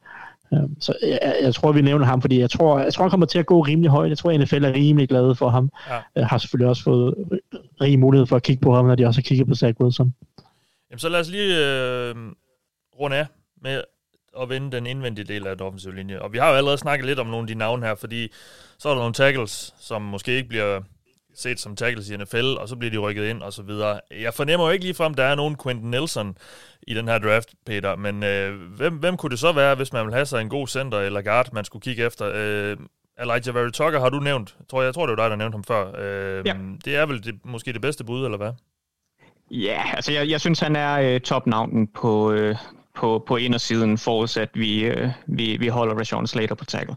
Så 0.79 0.93
jeg, 1.01 1.35
jeg 1.41 1.55
tror, 1.55 1.71
vi 1.71 1.81
nævner 1.81 2.05
ham, 2.05 2.21
fordi 2.21 2.39
jeg 2.39 2.49
tror, 2.49 2.79
jeg 2.79 2.93
tror, 2.93 3.03
han 3.03 3.09
kommer 3.09 3.25
til 3.25 3.39
at 3.39 3.45
gå 3.45 3.61
rimelig 3.61 3.91
højt. 3.91 4.09
Jeg 4.09 4.17
tror, 4.17 4.37
NFL 4.37 4.63
er 4.63 4.73
rimelig 4.73 5.09
glade 5.09 5.35
for 5.35 5.49
ham. 5.49 5.69
Ja. 5.89 6.21
Uh, 6.21 6.25
har 6.27 6.37
selvfølgelig 6.37 6.69
også 6.69 6.83
fået 6.83 7.15
rig 7.81 7.99
mulighed 7.99 8.27
for 8.27 8.35
at 8.35 8.43
kigge 8.43 8.61
på 8.61 8.75
ham, 8.75 8.85
når 8.85 8.95
de 8.95 9.05
også 9.05 9.19
har 9.19 9.23
kigget 9.23 9.47
på 9.47 9.55
Zach 9.55 9.81
Wilson. 9.81 10.13
Jamen, 10.89 10.99
så 10.99 11.09
lad 11.09 11.19
os 11.19 11.29
lige 11.29 11.57
øh, 11.57 12.15
runde 12.99 13.17
af 13.17 13.25
med 13.61 13.81
at 14.41 14.49
vinde 14.49 14.71
den 14.71 14.85
indvendige 14.85 15.25
del 15.25 15.47
af 15.47 15.57
den 15.57 15.65
offensive 15.65 15.95
linje. 15.95 16.21
Og 16.21 16.33
vi 16.33 16.37
har 16.37 16.49
jo 16.49 16.55
allerede 16.55 16.77
snakket 16.77 17.05
lidt 17.05 17.19
om 17.19 17.27
nogle 17.27 17.43
af 17.43 17.47
de 17.47 17.55
navne 17.55 17.85
her, 17.85 17.95
fordi 17.95 18.31
så 18.79 18.89
er 18.89 18.93
der 18.93 19.01
nogle 19.01 19.13
tackles, 19.13 19.73
som 19.79 20.01
måske 20.01 20.35
ikke 20.35 20.49
bliver 20.49 20.81
set 21.35 21.59
som 21.59 21.75
tackles 21.75 22.09
i 22.09 22.17
NFL, 22.17 22.45
og 22.59 22.69
så 22.69 22.75
bliver 22.75 22.91
de 22.91 22.97
rykket 22.97 23.25
ind 23.29 23.41
og 23.41 23.53
så 23.53 23.63
videre. 23.63 23.99
Jeg 24.19 24.33
fornemmer 24.33 24.65
jo 24.65 24.71
ikke 24.71 24.85
lige 24.85 24.95
frem, 24.95 25.13
der 25.13 25.23
er 25.23 25.35
nogen 25.35 25.57
Quentin 25.63 25.91
Nelson 25.91 26.37
i 26.87 26.93
den 26.93 27.07
her 27.07 27.17
draft, 27.17 27.49
Peter, 27.65 27.95
men 27.95 28.23
øh, 28.23 28.71
hvem, 28.77 28.93
hvem 28.93 29.17
kunne 29.17 29.29
det 29.29 29.39
så 29.39 29.51
være, 29.51 29.75
hvis 29.75 29.93
man 29.93 30.05
vil 30.05 30.13
have 30.13 30.25
sig 30.25 30.41
en 30.41 30.49
god 30.49 30.67
center 30.67 30.99
eller 30.99 31.21
guard, 31.21 31.53
man 31.53 31.65
skulle 31.65 31.81
kigge 31.83 32.05
efter? 32.05 32.31
Øh, 32.35 32.77
Elijah 33.19 33.55
Very 33.55 33.69
Tucker 33.69 33.99
har 33.99 34.09
du 34.09 34.19
nævnt. 34.19 34.55
Jeg 34.59 34.67
tror, 34.67 34.81
jeg 34.81 34.93
tror, 34.93 35.05
det 35.05 35.17
var 35.17 35.23
dig, 35.23 35.29
der 35.29 35.35
nævnte 35.35 35.55
ham 35.55 35.63
før. 35.63 35.91
Øh, 35.97 36.47
ja. 36.47 36.55
Det 36.85 36.95
er 36.95 37.05
vel 37.05 37.23
det, 37.23 37.35
måske 37.45 37.73
det 37.73 37.81
bedste 37.81 38.03
bud, 38.03 38.25
eller 38.25 38.37
hvad? 38.37 38.51
Ja, 39.51 39.83
altså 39.93 40.11
jeg, 40.11 40.29
jeg 40.29 40.41
synes, 40.41 40.59
han 40.59 40.75
er 40.75 40.99
øh, 40.99 41.19
topnavnen 41.19 41.87
på, 41.87 42.31
øh, 42.31 42.55
på, 42.95 43.23
på 43.27 43.37
indersiden, 43.37 43.97
forudsat 43.97 44.49
vi, 44.53 44.83
øh, 44.83 45.09
vi, 45.27 45.57
vi 45.57 45.67
holder 45.67 45.95
Rashawn 45.95 46.27
Slater 46.27 46.55
på 46.55 46.65
tackle. 46.65 46.95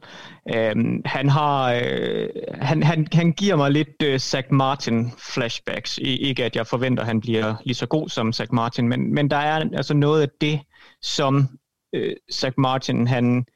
Øhm, 0.55 1.03
han, 1.05 1.29
har, 1.29 1.81
øh, 1.83 2.29
han, 2.55 2.83
han, 2.83 3.07
han 3.13 3.33
giver 3.33 3.57
mig 3.57 3.71
lidt 3.71 4.03
øh, 4.03 4.19
Zach 4.19 4.49
Martin 4.51 5.13
flashbacks. 5.35 5.99
I, 5.99 6.17
ikke 6.17 6.45
at 6.45 6.57
jeg 6.57 6.67
forventer, 6.67 7.03
at 7.03 7.07
han 7.07 7.21
bliver 7.21 7.55
lige 7.65 7.75
så 7.75 7.87
god 7.87 8.09
som 8.09 8.33
Zach 8.33 8.55
Martin, 8.55 8.89
men, 8.89 9.15
men 9.15 9.31
der 9.31 9.37
er 9.37 9.65
altså 9.77 9.95
noget 9.95 10.23
af 10.23 10.29
det, 10.41 10.61
som 11.03 11.49
øh, 11.95 12.17
Zach 12.33 12.55
Martin 12.59 13.07
han 13.07 13.47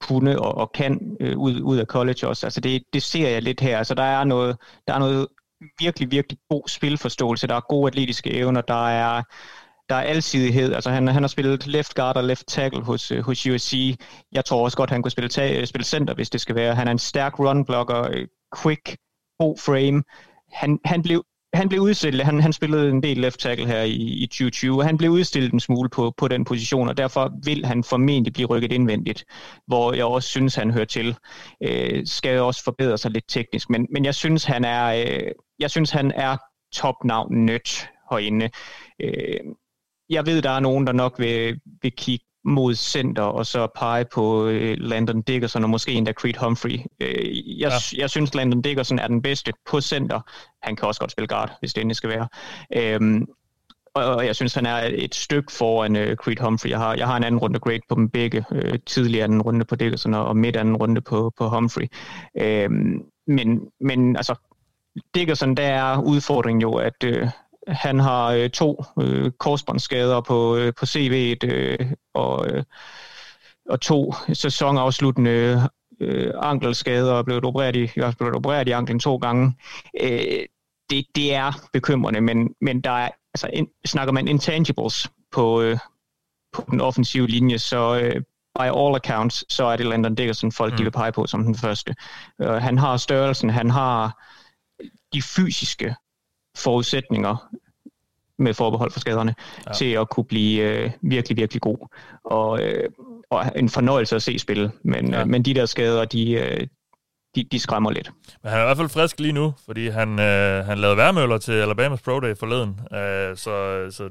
kunne 0.00 0.40
og, 0.40 0.54
og 0.54 0.72
kan 0.72 1.16
øh, 1.20 1.38
ud, 1.38 1.60
ud 1.60 1.78
af 1.78 1.86
college 1.86 2.28
også. 2.28 2.46
Altså 2.46 2.60
det, 2.60 2.82
det 2.92 3.02
ser 3.02 3.28
jeg 3.28 3.42
lidt 3.42 3.60
her. 3.60 3.78
Altså 3.78 3.94
der 3.94 4.02
er 4.02 4.24
noget, 4.24 4.56
der 4.86 4.94
er 4.94 4.98
noget 4.98 5.26
virkelig, 5.78 6.10
virkelig 6.10 6.38
god 6.48 6.68
spilforståelse. 6.68 7.46
Der 7.46 7.54
er 7.54 7.60
gode 7.68 7.86
atletiske 7.86 8.30
evner. 8.34 8.60
Der 8.60 8.88
er 8.88 9.22
der 9.92 9.98
er 9.98 10.02
alsidighed. 10.02 10.74
Altså 10.74 10.90
han, 10.90 11.08
han 11.08 11.22
har 11.22 11.28
spillet 11.28 11.66
left 11.66 11.94
guard 11.94 12.16
og 12.16 12.24
left 12.24 12.46
tackle 12.46 12.82
hos, 12.82 13.10
øh, 13.10 13.22
hos 13.22 13.46
USC. 13.46 13.96
Jeg 14.32 14.44
tror 14.44 14.64
også 14.64 14.76
godt, 14.76 14.90
han 14.90 15.02
kunne 15.02 15.10
spille, 15.10 15.28
ta- 15.28 15.60
øh, 15.60 15.66
spille 15.66 15.84
center, 15.84 16.14
hvis 16.14 16.30
det 16.30 16.40
skal 16.40 16.54
være. 16.54 16.74
Han 16.74 16.88
er 16.88 16.92
en 16.92 16.98
stærk 16.98 17.38
run 17.38 17.64
blocker, 17.64 18.08
øh, 18.12 18.26
quick, 18.62 18.96
god 19.38 19.58
frame. 19.58 20.02
Han, 20.52 20.78
han 20.84 21.02
blev 21.02 21.24
han 21.54 21.68
blev 21.68 21.80
udstillet, 21.80 22.26
han, 22.26 22.40
han 22.40 22.52
spillede 22.52 22.90
en 22.90 23.02
del 23.02 23.16
left 23.18 23.40
tackle 23.40 23.66
her 23.66 23.82
i, 23.82 23.96
i 23.96 24.26
2020, 24.26 24.78
og 24.78 24.86
han 24.86 24.98
blev 24.98 25.10
udstillet 25.10 25.52
en 25.52 25.60
smule 25.60 25.88
på, 25.88 26.14
på 26.16 26.28
den 26.28 26.44
position, 26.44 26.88
og 26.88 26.96
derfor 26.96 27.32
vil 27.44 27.66
han 27.66 27.84
formentlig 27.84 28.32
blive 28.32 28.48
rykket 28.48 28.72
indvendigt, 28.72 29.24
hvor 29.66 29.92
jeg 29.92 30.04
også 30.04 30.28
synes, 30.28 30.54
han 30.54 30.70
hører 30.70 30.84
til. 30.84 31.16
Øh, 31.62 32.06
skal 32.06 32.40
også 32.40 32.64
forbedre 32.64 32.98
sig 32.98 33.10
lidt 33.10 33.24
teknisk, 33.28 33.70
men, 33.70 33.86
men 33.90 34.04
jeg 34.04 34.14
synes, 34.14 34.44
han 34.44 34.64
er, 34.64 34.84
øh, 34.86 35.32
jeg 35.58 35.70
synes, 35.70 35.90
han 35.90 36.12
er 36.14 36.36
topnavn 36.74 37.44
nødt 37.44 37.88
herinde. 38.10 38.50
Øh, 39.00 39.40
jeg 40.12 40.26
ved, 40.26 40.42
der 40.42 40.50
er 40.50 40.60
nogen, 40.60 40.86
der 40.86 40.92
nok 40.92 41.18
vil, 41.18 41.60
vil 41.82 41.92
kigge 41.96 42.24
mod 42.44 42.74
center, 42.74 43.22
og 43.22 43.46
så 43.46 43.66
pege 43.76 44.04
på 44.14 44.46
øh, 44.46 44.76
Landon 44.78 45.22
Dickerson 45.22 45.64
og 45.64 45.70
måske 45.70 45.92
endda 45.92 46.12
Creed 46.12 46.34
Humphrey. 46.40 46.78
Øh, 47.00 47.60
jeg, 47.60 47.72
ja. 47.94 48.00
jeg 48.00 48.10
synes, 48.10 48.34
Landon 48.34 48.62
Dickerson 48.62 48.98
er 48.98 49.06
den 49.06 49.22
bedste 49.22 49.52
på 49.70 49.80
center. 49.80 50.20
Han 50.62 50.76
kan 50.76 50.88
også 50.88 51.00
godt 51.00 51.12
spille 51.12 51.28
guard, 51.28 51.56
hvis 51.60 51.74
det 51.74 51.80
endelig 51.80 51.96
skal 51.96 52.10
være. 52.10 52.28
Øhm, 52.76 53.26
og 53.94 54.26
jeg 54.26 54.36
synes, 54.36 54.54
han 54.54 54.66
er 54.66 54.90
et 54.94 55.14
stykke 55.14 55.52
foran 55.52 55.96
øh, 55.96 56.16
Creed 56.16 56.36
Humphrey. 56.40 56.70
Jeg 56.70 56.78
har, 56.78 56.94
jeg 56.94 57.06
har 57.06 57.16
en 57.16 57.24
anden 57.24 57.38
runde 57.38 57.58
grade 57.58 57.80
på 57.88 57.94
dem 57.94 58.10
begge. 58.10 58.44
Øh, 58.52 58.78
tidligere 58.86 59.24
anden 59.24 59.42
runde 59.42 59.64
på 59.64 59.76
Dickerson 59.76 60.14
og 60.14 60.36
midt 60.36 60.56
anden 60.56 60.76
runde 60.76 61.00
på, 61.00 61.32
på 61.38 61.48
Humphrey. 61.48 61.86
Øhm, 62.40 63.02
men, 63.26 63.60
men 63.80 64.16
altså, 64.16 64.34
Dickerson, 65.14 65.54
der 65.54 65.62
er 65.62 66.02
udfordringen 66.02 66.62
jo, 66.62 66.72
at, 66.72 67.04
øh, 67.04 67.28
han 67.68 67.98
har 67.98 68.26
øh, 68.26 68.50
to 68.50 68.84
øh, 69.00 69.30
korsbåndsskader 69.30 70.20
på, 70.20 70.56
øh, 70.56 70.72
på 70.74 70.84
CV'et 70.86 71.44
øh, 71.44 71.92
og, 72.14 72.46
øh, 72.48 72.64
og 73.68 73.80
to 73.80 74.14
sæsonafsluttende 74.32 75.68
øh, 76.00 76.32
ankelskader 76.42 77.12
og 77.12 77.24
blevet 77.24 77.44
opereret 77.44 77.76
i, 77.76 77.90
jeg 77.96 78.14
blevet 78.18 78.34
opereret 78.34 78.68
i 78.68 78.70
anklen 78.70 78.98
to 78.98 79.16
gange. 79.16 79.56
Øh, 80.00 80.46
det, 80.90 81.06
det 81.14 81.34
er 81.34 81.52
bekymrende, 81.72 82.20
men, 82.20 82.54
men 82.60 82.80
der 82.80 82.90
er, 82.90 83.10
altså, 83.34 83.50
in, 83.52 83.68
snakker 83.86 84.12
man 84.12 84.28
intangibles 84.28 85.10
på, 85.32 85.62
øh, 85.62 85.78
på 86.52 86.64
den 86.70 86.80
offensive 86.80 87.26
linje, 87.26 87.58
så 87.58 88.00
øh, 88.00 88.22
by 88.58 88.62
all 88.62 88.96
accounts, 88.96 89.54
så 89.54 89.64
er 89.64 89.76
det 89.76 89.86
Landon 89.86 90.14
Dickerson, 90.14 90.52
folk 90.52 90.72
mm. 90.72 90.76
de 90.76 90.82
vil 90.82 90.90
pege 90.90 91.12
på 91.12 91.26
som 91.26 91.44
den 91.44 91.54
første. 91.54 91.94
Uh, 92.38 92.48
han 92.48 92.78
har 92.78 92.96
størrelsen, 92.96 93.50
han 93.50 93.70
har 93.70 94.22
de 95.14 95.22
fysiske 95.22 95.94
forudsætninger 96.56 97.48
med 98.38 98.54
forbehold 98.54 98.90
for 98.90 99.00
skaderne, 99.00 99.34
ja. 99.66 99.72
til 99.72 99.92
at 99.92 100.08
kunne 100.08 100.24
blive 100.24 100.62
øh, 100.62 100.90
virkelig, 101.02 101.36
virkelig 101.36 101.62
god. 101.62 101.88
Og, 102.24 102.62
øh, 102.62 102.90
og 103.30 103.52
en 103.56 103.68
fornøjelse 103.68 104.16
at 104.16 104.22
se 104.22 104.38
spille. 104.38 104.72
Men, 104.82 105.10
ja. 105.10 105.20
øh, 105.20 105.28
men 105.28 105.42
de 105.42 105.54
der 105.54 105.66
skader, 105.66 106.04
de, 106.04 106.32
øh, 106.32 106.66
de, 107.34 107.44
de 107.52 107.58
skræmmer 107.58 107.90
lidt. 107.90 108.10
Men 108.42 108.50
han 108.50 108.58
er 108.58 108.62
i 108.62 108.66
hvert 108.66 108.76
fald 108.76 108.88
frisk 108.88 109.20
lige 109.20 109.32
nu, 109.32 109.54
fordi 109.66 109.88
han, 109.88 110.20
øh, 110.20 110.64
han 110.64 110.78
lavede 110.78 110.96
værmøller 110.96 111.38
til 111.38 111.52
Alabamas 111.52 112.02
Pro 112.02 112.20
Day 112.20 112.36
forleden. 112.36 112.80
Øh, 112.92 113.36
så, 113.36 113.86
så 113.90 114.10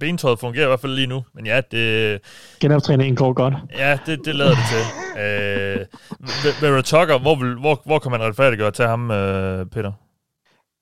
bentøjet 0.00 0.38
fungerer 0.38 0.64
i 0.64 0.68
hvert 0.68 0.80
fald 0.80 0.92
lige 0.92 1.06
nu. 1.06 1.24
Men 1.34 1.46
ja, 1.46 1.60
det... 1.70 2.20
Genoptræningen 2.60 3.16
går 3.16 3.32
godt. 3.32 3.54
Ja, 3.78 3.98
det, 4.06 4.20
det 4.24 4.34
lader 4.34 4.50
det 4.50 4.64
til. 4.70 4.84
øh, 5.22 5.86
Vera 6.62 6.82
Tucker, 6.82 7.18
hvor, 7.18 7.60
hvor, 7.60 7.82
hvor 7.84 7.98
kan 7.98 8.10
man 8.10 8.20
retfærdiggøre 8.20 8.70
til 8.70 8.84
ham, 8.84 9.10
øh, 9.10 9.66
Peter? 9.66 9.92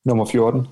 Nummer 0.04 0.26
14. 0.32 0.66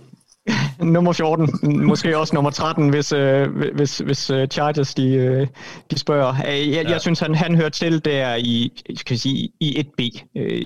nummer 0.95 1.13
14, 1.13 1.49
måske 1.87 2.19
også 2.19 2.35
nummer 2.35 2.51
13, 2.51 2.89
hvis, 2.89 3.13
øh, 3.13 3.49
hvis, 3.75 3.99
hvis 3.99 4.31
uh, 4.31 4.47
Chargers 4.47 4.95
de, 4.95 5.09
øh, 5.09 5.47
de 5.91 5.99
spørger. 5.99 6.35
Jeg, 6.45 6.67
ja. 6.67 6.91
jeg 6.91 7.01
synes, 7.01 7.21
han, 7.21 7.35
han 7.35 7.57
hører 7.57 7.69
til 7.69 8.05
der 8.05 8.35
i, 8.35 8.83
skal 8.97 9.19
sige, 9.19 9.53
i 9.61 9.79
1B, 9.79 10.25
øh, 10.37 10.63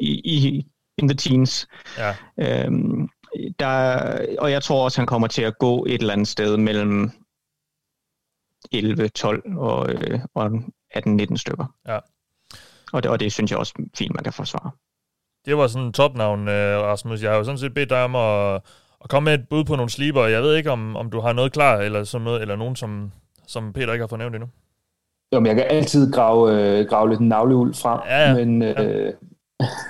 i, 0.00 0.20
i, 0.24 0.66
in 0.98 1.08
the 1.08 1.16
teens. 1.16 1.68
Ja. 1.98 2.14
Øhm, 2.38 3.08
der, 3.58 4.36
og 4.38 4.50
jeg 4.50 4.62
tror 4.62 4.84
også, 4.84 5.00
han 5.00 5.06
kommer 5.06 5.28
til 5.28 5.42
at 5.42 5.58
gå 5.58 5.84
et 5.84 6.00
eller 6.00 6.12
andet 6.12 6.28
sted 6.28 6.56
mellem 6.56 7.10
11, 8.72 9.08
12 9.08 9.42
og, 9.56 9.90
øh, 9.90 10.20
og 10.34 10.50
18-19 10.96 11.36
stykker. 11.36 11.74
Ja. 11.88 11.98
Og 12.92 13.02
det, 13.02 13.10
og 13.10 13.20
det 13.20 13.32
synes 13.32 13.50
jeg 13.50 13.58
også 13.58 13.74
fint, 13.98 14.14
man 14.14 14.24
kan 14.24 14.32
forsvare. 14.32 14.70
Det 15.46 15.56
var 15.56 15.66
sådan 15.66 15.86
en 15.86 15.92
topnavn, 15.92 16.48
Rasmus. 16.48 17.22
Jeg 17.22 17.30
har 17.30 17.36
jo 17.36 17.44
sådan 17.44 17.58
set 17.58 17.74
bedt 17.74 17.90
dig 17.90 18.04
om 18.04 18.16
at 18.16 18.62
komme 19.08 19.24
med 19.24 19.34
et 19.34 19.48
bud 19.48 19.64
på 19.64 19.76
nogle 19.76 19.90
sleeper. 19.90 20.24
Jeg 20.24 20.42
ved 20.42 20.56
ikke, 20.56 20.70
om, 20.70 20.96
om 20.96 21.10
du 21.10 21.20
har 21.20 21.32
noget 21.32 21.52
klar, 21.52 21.78
eller 21.78 22.04
sådan 22.04 22.24
noget, 22.24 22.42
eller 22.42 22.56
nogen, 22.56 22.76
som, 22.76 23.12
som 23.46 23.72
Peter 23.72 23.92
ikke 23.92 24.02
har 24.02 24.08
fornævnt 24.08 24.34
endnu. 24.34 24.48
Jo, 25.34 25.40
men 25.40 25.46
jeg 25.46 25.56
kan 25.56 25.66
altid 25.70 26.12
grave, 26.12 26.52
øh, 26.52 26.86
grave 26.86 27.08
lidt 27.08 27.20
navleuld 27.20 27.74
frem, 27.74 28.00
ja, 28.06 28.28
ja. 28.28 28.44
men, 28.44 28.62
ja. 28.62 28.84
øh, 28.84 29.12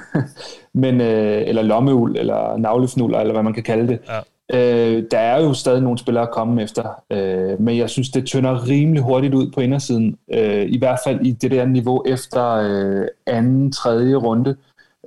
men 0.82 1.00
øh, 1.00 1.42
eller 1.46 1.62
lommeuld, 1.62 2.16
eller 2.16 2.56
navlefnuller, 2.56 3.18
eller 3.18 3.32
hvad 3.32 3.42
man 3.42 3.54
kan 3.54 3.62
kalde 3.62 3.88
det. 3.88 3.98
Ja. 4.08 4.20
Øh, 4.54 5.04
der 5.10 5.18
er 5.18 5.42
jo 5.42 5.54
stadig 5.54 5.82
nogle 5.82 5.98
spillere 5.98 6.22
at 6.24 6.30
komme 6.30 6.62
efter, 6.62 7.02
øh, 7.10 7.60
men 7.60 7.78
jeg 7.78 7.90
synes, 7.90 8.10
det 8.10 8.24
tynder 8.24 8.68
rimelig 8.68 9.02
hurtigt 9.02 9.34
ud 9.34 9.50
på 9.50 9.60
indersiden, 9.60 10.16
øh, 10.34 10.66
i 10.68 10.78
hvert 10.78 10.98
fald 11.06 11.26
i 11.26 11.32
det 11.32 11.50
der 11.50 11.66
niveau 11.66 12.02
efter 12.06 12.54
øh, 12.54 13.06
anden, 13.26 13.72
tredje 13.72 14.14
runde 14.14 14.56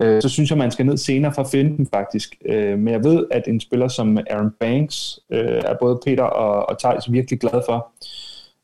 øh, 0.01 0.21
så 0.21 0.29
synes 0.29 0.49
jeg, 0.49 0.57
man 0.57 0.71
skal 0.71 0.85
ned 0.85 0.97
senere 0.97 1.33
for 1.33 1.41
at 1.41 1.49
finde 1.49 1.77
dem 1.77 1.87
faktisk. 1.93 2.35
Øh, 2.45 2.79
men 2.79 2.93
jeg 2.93 3.03
ved, 3.03 3.25
at 3.31 3.47
en 3.47 3.59
spiller 3.59 3.87
som 3.87 4.17
Aaron 4.17 4.51
Banks 4.59 5.19
øh, 5.31 5.61
er 5.65 5.75
både 5.81 5.99
Peter 6.05 6.23
og, 6.23 6.69
og 6.69 6.79
Thijs 6.79 7.11
virkelig 7.11 7.39
glad 7.39 7.61
for. 7.69 7.91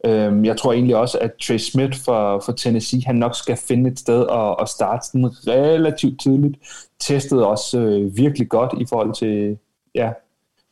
Øh, 0.05 0.45
jeg 0.45 0.57
tror 0.57 0.73
egentlig 0.73 0.95
også, 0.95 1.17
at 1.19 1.31
Trey 1.41 1.57
Smith 1.57 1.99
for, 2.05 2.39
for 2.45 2.51
Tennessee, 2.51 3.01
han 3.05 3.15
nok 3.15 3.35
skal 3.35 3.57
finde 3.57 3.89
et 3.89 3.99
sted 3.99 4.27
at, 4.31 4.55
at 4.61 4.69
starte 4.69 5.07
den 5.13 5.25
relativt 5.47 6.21
tidligt. 6.21 6.57
Testede 6.99 7.47
også 7.47 7.79
øh, 7.79 8.17
virkelig 8.17 8.49
godt 8.49 8.81
i 8.81 8.85
forhold 8.89 9.13
til, 9.13 9.57
ja, 9.95 10.11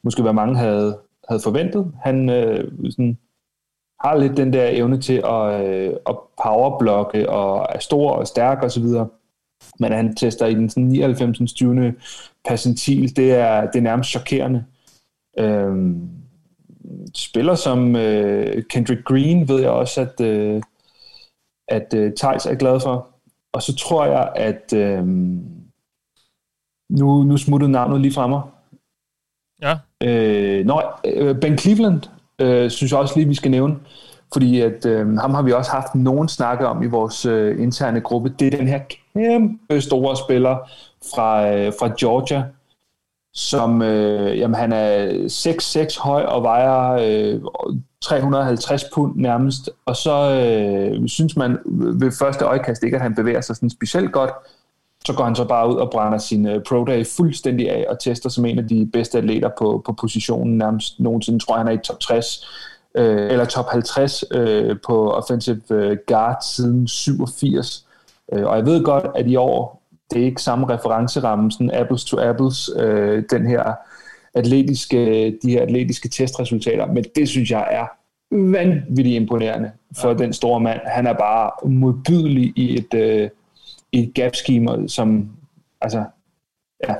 måske 0.04 0.22
hvad 0.22 0.34
mange 0.34 0.58
havde, 0.58 0.98
havde 1.30 1.42
forventet. 1.44 1.92
Han 2.04 2.30
øh, 2.30 2.72
sådan, 2.92 3.18
har 4.00 4.18
lidt 4.18 4.38
den 4.38 4.54
der 4.54 4.68
evne 4.72 5.02
til 5.02 5.22
at, 5.26 5.66
øh, 5.66 5.94
at 6.10 6.16
powerblokke 6.44 7.30
og 7.30 7.68
er 7.70 7.80
stor 7.80 8.12
og 8.12 8.28
stærk 8.28 8.64
og 8.64 8.72
så 8.72 8.80
videre 8.80 9.08
men 9.80 9.92
han 9.92 10.16
tester 10.16 10.46
i 10.46 10.54
den 10.54 10.70
sådan 10.70 10.84
99. 10.84 11.54
20. 11.54 11.94
percentil, 12.48 13.16
det 13.16 13.32
er, 13.32 13.62
det 13.62 13.76
er 13.76 13.84
nærmest 13.84 14.10
chokerende. 14.10 14.66
Øhm, 15.40 16.10
spiller 17.16 17.56
som 17.56 17.96
øh, 17.96 18.64
Kendrick 18.64 19.04
Green 19.04 19.48
ved 19.48 19.62
jeg 19.62 19.70
også, 19.70 20.02
at, 20.02 20.22
øh, 20.22 20.62
at 21.68 21.94
øh, 21.94 22.14
Thijs 22.18 22.46
er 22.46 22.56
glad 22.56 22.80
for. 22.80 23.08
Og 23.54 23.62
så 23.62 23.76
tror 23.76 24.06
jeg, 24.06 24.32
at 24.36 24.74
øh, 24.74 25.08
nu, 26.90 27.24
nu 27.24 27.38
smuttede 27.38 27.72
navnet 27.72 28.02
lige 28.02 28.14
fra 28.14 28.28
mig. 28.28 28.42
Ja. 29.62 29.78
Øh, 30.04 30.66
nej, 30.66 30.84
øh, 31.06 31.40
Ben 31.40 31.58
Cleveland 31.58 32.02
øh, 32.40 32.72
synes 32.72 32.92
jeg 32.92 33.00
også 33.00 33.16
lige, 33.16 33.28
vi 33.28 33.36
skal 33.36 33.52
nævne. 33.52 33.76
Fordi 34.34 34.62
at, 34.62 34.86
øh, 34.86 35.18
ham 35.18 35.34
har 35.34 35.42
vi 35.42 35.52
også 35.52 35.72
haft 35.72 35.96
nogen 35.96 36.28
snakke 36.28 36.68
om 36.68 36.84
i 36.84 36.88
vores 36.88 37.26
øh, 37.26 37.62
interne 37.62 38.02
gruppe. 38.02 38.34
Det 38.40 38.54
er 38.54 38.58
den 38.58 38.68
her 38.68 38.80
kæmpe 39.14 39.82
store 39.82 40.18
spiller 40.18 40.58
fra, 41.16 41.50
øh, 41.50 41.74
fra 41.80 41.92
Georgia, 42.00 42.44
som 43.34 43.82
øh, 43.82 44.40
jamen, 44.40 44.56
han 44.56 44.74
er 44.74 45.08
6'6 45.28 46.02
høj 46.02 46.24
og 46.24 46.44
vejer 46.44 46.92
øh, 46.92 47.42
350 48.02 48.84
pund 48.94 49.16
nærmest. 49.16 49.70
Og 49.86 49.96
så 49.96 50.32
øh, 50.32 51.08
synes 51.08 51.38
man 51.38 51.58
ved 51.76 52.12
første 52.12 52.46
øjekast 52.46 52.84
ikke, 52.84 52.96
at 52.96 53.02
han 53.04 53.16
bevæger 53.16 53.42
sig 53.42 53.56
sådan 53.56 53.70
specielt 53.70 54.12
godt. 54.12 54.32
Så 55.06 55.14
går 55.14 55.24
han 55.24 55.36
så 55.36 55.46
bare 55.46 55.70
ud 55.70 55.76
og 55.76 55.92
brænder 55.92 56.18
sin 56.18 56.48
øh, 56.48 56.64
pro 56.68 56.86
day 56.86 57.06
fuldstændig 57.18 57.72
af 57.72 57.86
og 57.90 58.00
tester 58.00 58.30
som 58.30 58.46
en 58.46 58.60
af 58.60 58.68
de 58.68 58.90
bedste 58.94 59.18
atleter 59.18 59.50
på, 59.58 59.82
på 59.86 59.94
positionen 59.94 60.58
nærmest 60.58 61.00
nogensinde. 61.00 61.40
tror 61.40 61.56
jeg, 61.56 61.60
han 61.60 61.68
er 61.68 61.80
i 61.80 61.84
top 61.84 62.00
60 62.00 62.48
øh, 62.96 63.32
eller 63.32 63.46
top 63.46 63.66
50 63.72 64.24
øh, 64.32 64.76
på 64.86 65.12
offensive 65.12 65.62
øh, 65.72 65.98
guard 66.08 66.38
siden 66.56 66.88
87. 66.88 67.88
Øh, 68.34 68.46
og 68.46 68.58
jeg 68.58 68.66
ved 68.66 68.84
godt, 68.84 69.06
at 69.16 69.28
i 69.28 69.36
år, 69.36 69.82
det 70.12 70.22
er 70.22 70.26
ikke 70.26 70.42
samme 70.42 70.70
referenceramme, 70.70 71.52
sådan 71.52 71.72
apples 71.74 72.06
to 72.06 72.20
apples, 72.20 72.70
øh, 72.80 73.24
den 73.30 73.48
her 73.48 73.74
atletiske, 74.34 75.32
de 75.44 75.52
her 75.52 75.62
atletiske 75.62 76.10
testresultater, 76.10 76.86
men 76.86 77.06
det 77.16 77.30
synes 77.30 77.52
jeg 77.52 77.68
er 77.72 77.86
vanvittigt 78.32 79.16
imponerende 79.16 79.72
for 79.98 80.10
ja. 80.10 80.14
den 80.14 80.34
store 80.34 80.60
mand. 80.60 80.80
Han 80.86 81.08
er 81.08 81.14
bare 81.14 81.70
modbydelig 81.70 82.54
i 82.56 82.78
et, 82.78 82.94
øh, 82.94 83.30
i 83.92 84.04
et 84.04 84.14
gap-schema, 84.14 84.88
som, 84.88 85.30
altså, 85.82 86.04
ja, 86.88 86.96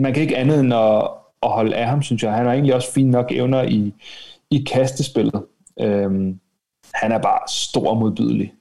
man 0.00 0.14
kan 0.14 0.22
ikke 0.22 0.36
andet 0.36 0.60
end 0.60 0.74
at, 0.74 1.08
at 1.42 1.50
holde 1.50 1.76
af 1.76 1.86
ham, 1.86 2.02
synes 2.02 2.22
jeg. 2.22 2.32
Han 2.32 2.46
har 2.46 2.52
egentlig 2.52 2.74
også 2.74 2.92
fint 2.92 3.10
nok 3.10 3.32
evner 3.32 3.62
i, 3.62 3.94
i 4.50 4.64
kastespillet. 4.64 5.44
Øhm, 5.80 6.40
han 6.94 7.12
er 7.12 7.18
bare 7.18 7.40
stor 7.48 7.90
og 7.90 7.96
modbydelig. 7.96 8.54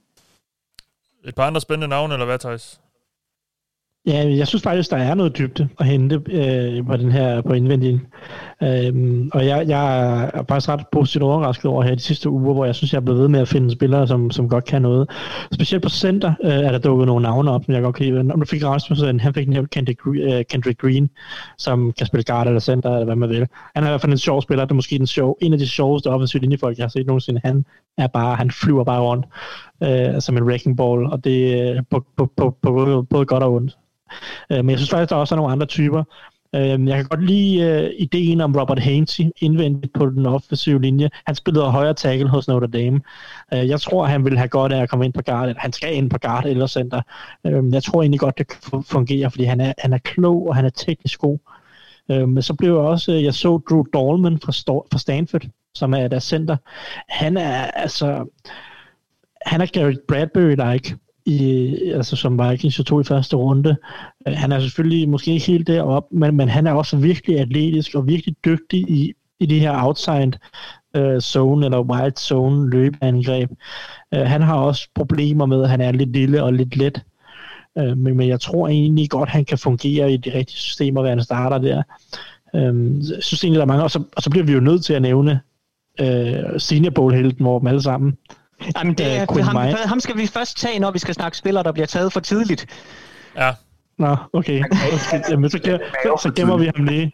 Et 1.26 1.36
par 1.36 1.48
andre 1.48 1.62
spændende 1.62 1.88
navne, 1.88 2.14
eller 2.14 2.26
hvad, 2.26 2.40
Thijs? 2.40 2.82
Ja, 4.07 4.36
jeg 4.38 4.48
synes 4.48 4.64
faktisk, 4.64 4.91
der 4.91 4.98
er 4.98 5.14
noget 5.14 5.38
dybde 5.38 5.70
at 5.80 5.86
hente 5.86 6.16
øh, 6.16 6.86
på 6.86 6.98
den 6.98 7.12
her 7.12 7.41
på 7.41 7.53
indvendigen. 7.53 8.02
Øhm, 8.64 9.30
og 9.34 9.45
jeg, 9.45 9.65
jeg 9.68 10.10
er 10.26 10.44
faktisk 10.49 10.69
ret 10.69 10.88
positivt 10.91 11.23
overrasket 11.23 11.65
over 11.65 11.84
her 11.84 11.95
de 11.95 12.02
sidste 12.02 12.30
uger, 12.30 12.53
hvor 12.53 12.65
jeg 12.65 12.76
synes, 12.76 12.94
jeg 12.94 12.99
er 12.99 13.03
blevet 13.03 13.22
ved 13.22 13.27
med 13.27 13.40
at 13.40 13.48
finde 13.48 13.72
spillere, 13.72 14.07
som, 14.07 14.32
som 14.32 14.49
godt 14.49 14.65
kan 14.65 14.82
noget. 14.82 15.10
Specielt 15.53 15.84
på 15.84 15.90
center 15.90 16.34
øh, 16.44 16.52
er 16.52 16.72
der 16.72 16.77
dukket 16.77 17.07
nogle 17.07 17.23
navne 17.23 17.52
op, 17.52 17.65
som 17.65 17.73
jeg 17.73 17.82
godt 17.82 17.95
kan 17.95 18.06
lide. 18.06 18.23
Når 18.23 18.36
du 18.36 18.45
fik 18.45 18.64
Rasmussen, 18.64 19.19
han 19.19 19.34
fik 19.34 19.48
nævnt 19.48 19.69
Kendrick, 19.69 19.99
øh, 20.07 20.45
Kendrick 20.49 20.82
Green, 20.82 21.10
som 21.57 21.94
kan 21.98 22.07
spille 22.07 22.23
guard 22.23 22.48
eller 22.48 22.60
center, 22.60 22.90
eller 22.90 23.06
hvad 23.06 23.15
man 23.15 23.30
vil. 23.30 23.48
Han 23.76 23.84
er 23.84 23.88
i 23.88 23.91
hvert 23.91 24.02
fald 24.02 24.11
en 24.11 24.18
sjov 24.18 24.41
spiller, 24.41 24.65
det 24.65 24.72
er 24.72 24.76
måske 24.76 24.98
den 24.98 25.07
sjov, 25.07 25.38
en 25.41 25.53
af 25.53 25.60
de 25.60 25.68
sjoveste 25.68 26.07
offensive 26.07 26.41
linjefolk, 26.41 26.77
jeg 26.77 26.84
har 26.84 26.90
set 26.90 27.07
nogensinde. 27.07 27.41
Han 27.44 27.65
er 27.98 28.07
bare, 28.07 28.36
han 28.36 28.52
flyver 28.52 28.84
bare 28.84 29.02
rundt 29.02 29.26
øh, 29.84 30.22
som 30.22 30.38
en 30.38 30.44
wrecking 30.44 30.77
ball, 30.77 31.06
og 31.06 31.23
det 31.23 31.60
er 31.69 31.82
på, 31.91 32.06
på, 32.18 32.32
på, 32.38 32.57
på 32.61 33.06
både 33.10 33.26
godt 33.26 33.44
og 33.44 33.53
ondt. 33.53 33.77
Øh, 34.52 34.57
men 34.57 34.69
jeg 34.69 34.80
synes 34.80 34.90
faktisk, 34.90 35.10
der 35.10 35.15
også 35.15 35.36
er 35.36 35.38
nogle 35.38 35.52
andre 35.52 35.65
typer. 35.65 36.03
Øh, 36.55 36.88
jeg 36.88 36.95
kan 36.95 37.05
godt 37.05 37.26
lide 37.26 37.61
øh, 37.61 37.91
ideen 37.97 38.41
om 38.41 38.55
Robert 38.55 38.80
Hainsey 38.80 39.23
indvendigt 39.38 39.93
på 39.93 40.05
den 40.05 40.26
offensive 40.26 40.81
linje. 40.81 41.09
Han 41.26 41.35
spillede 41.35 41.72
højre 41.72 41.93
tackle 41.93 42.30
hos 42.30 42.47
Notre 42.47 42.67
Dame. 42.67 43.01
Øh, 43.53 43.69
jeg 43.69 43.81
tror, 43.81 44.05
han 44.05 44.26
vil 44.26 44.38
have 44.38 44.47
godt 44.47 44.72
af 44.72 44.81
at 44.81 44.89
komme 44.89 45.05
ind 45.05 45.13
på 45.13 45.22
guard. 45.22 45.55
Han 45.57 45.73
skal 45.73 45.95
ind 45.95 46.09
på 46.09 46.17
guard 46.17 46.45
eller 46.45 46.67
center. 46.67 47.01
Øhm, 47.45 47.73
jeg 47.73 47.84
tror 47.84 48.01
egentlig 48.01 48.19
godt, 48.19 48.38
det 48.38 48.47
kan 48.47 48.84
fungere, 48.84 49.31
fordi 49.31 49.43
han 49.43 49.61
er, 49.61 49.73
han 49.77 49.93
er 49.93 49.97
klog, 49.97 50.47
og 50.47 50.55
han 50.55 50.65
er 50.65 50.69
teknisk 50.69 51.19
god. 51.19 51.38
Øhm, 52.11 52.30
men 52.30 52.43
så 52.43 52.53
blev 52.53 52.69
jeg 52.69 52.80
også, 52.80 53.11
øh, 53.11 53.23
jeg 53.23 53.34
så 53.34 53.57
Drew 53.69 53.84
Dolman 53.93 54.39
fra, 54.39 54.51
fra 54.91 54.99
Stanford, 54.99 55.45
som 55.76 55.93
er 55.93 56.07
der 56.07 56.19
center. 56.19 56.57
Han 57.09 57.38
er 57.38 57.65
altså, 57.65 58.26
han 59.45 59.61
er 59.61 59.65
Garrett 59.65 59.99
Bradbury-like 60.07 61.05
i, 61.26 61.76
altså 61.93 62.15
som 62.15 62.39
Vikings 62.39 62.81
tog 62.85 63.02
i 63.02 63.03
første 63.03 63.35
runde. 63.35 63.76
Øh, 64.27 64.34
han 64.34 64.52
er 64.52 64.60
selvfølgelig 64.60 65.10
måske 65.10 65.34
ikke 65.34 65.45
helt 65.45 65.68
deroppe, 65.68 66.18
men, 66.18 66.35
men 66.35 66.49
han 66.49 66.68
er 66.68 66.72
også 66.72 66.97
virkelig 66.97 67.39
atletisk 67.39 67.95
og 67.95 68.07
virkelig 68.07 68.35
dygtig 68.45 68.80
i, 68.89 69.14
i 69.39 69.45
det 69.45 69.60
her 69.60 69.84
outside 69.84 70.31
uh, 70.97 71.19
zone 71.19 71.65
eller 71.65 71.81
wide 71.81 72.18
zone 72.19 72.69
løbeangreb. 72.69 73.52
Uh, 74.15 74.22
han 74.22 74.41
har 74.41 74.56
også 74.56 74.89
problemer 74.95 75.45
med, 75.45 75.64
at 75.64 75.69
han 75.69 75.81
er 75.81 75.91
lidt 75.91 76.10
lille 76.10 76.43
og 76.43 76.53
lidt 76.53 76.77
let. 76.77 77.03
Uh, 77.76 77.97
men, 77.97 78.18
men 78.18 78.27
jeg 78.27 78.41
tror 78.41 78.68
egentlig 78.68 79.10
godt, 79.10 79.30
han 79.30 79.45
kan 79.45 79.57
fungere 79.57 80.14
i 80.14 80.18
de 80.18 80.34
rigtige 80.34 80.57
systemer, 80.57 81.02
hvad 81.02 81.11
han 81.11 81.23
starter 81.23 81.57
der. 81.57 81.84
Uh, 82.53 83.10
jeg 83.10 83.23
synes 83.23 83.43
egentlig, 83.43 83.57
der 83.57 83.65
er 83.65 83.68
mange, 83.68 83.84
og 83.84 83.91
så, 83.91 84.03
og 84.15 84.23
så 84.23 84.30
bliver 84.30 84.45
vi 84.45 84.53
jo 84.53 84.60
nødt 84.60 84.85
til 84.85 84.93
at 84.93 85.02
nævne 85.02 85.39
uh, 86.02 86.57
Senior 86.57 86.91
Bowl-helten, 86.91 87.45
hvor 87.45 87.60
dem 87.60 87.68
alle 87.68 87.81
sammen 87.81 88.18
Jamen, 88.77 88.94
det 88.94 89.18
er, 89.18 89.41
ham, 89.41 89.77
ham 89.86 89.99
skal 89.99 90.18
vi 90.18 90.27
først 90.27 90.57
tage, 90.57 90.80
når 90.80 90.91
vi 90.91 90.99
skal 90.99 91.14
snakke 91.14 91.38
spillere, 91.38 91.64
der 91.64 91.72
bliver 91.72 91.86
taget 91.86 92.14
for 92.14 92.19
tidligt. 92.19 92.65
Ja. 93.38 93.52
Nå, 93.98 94.15
okay. 94.34 94.64
Jamen, 95.30 95.49
så, 95.49 95.60
så, 95.64 96.19
så 96.22 96.32
gemmer 96.36 96.57
vi 96.57 96.72
ham 96.76 96.86
lige. 96.86 97.11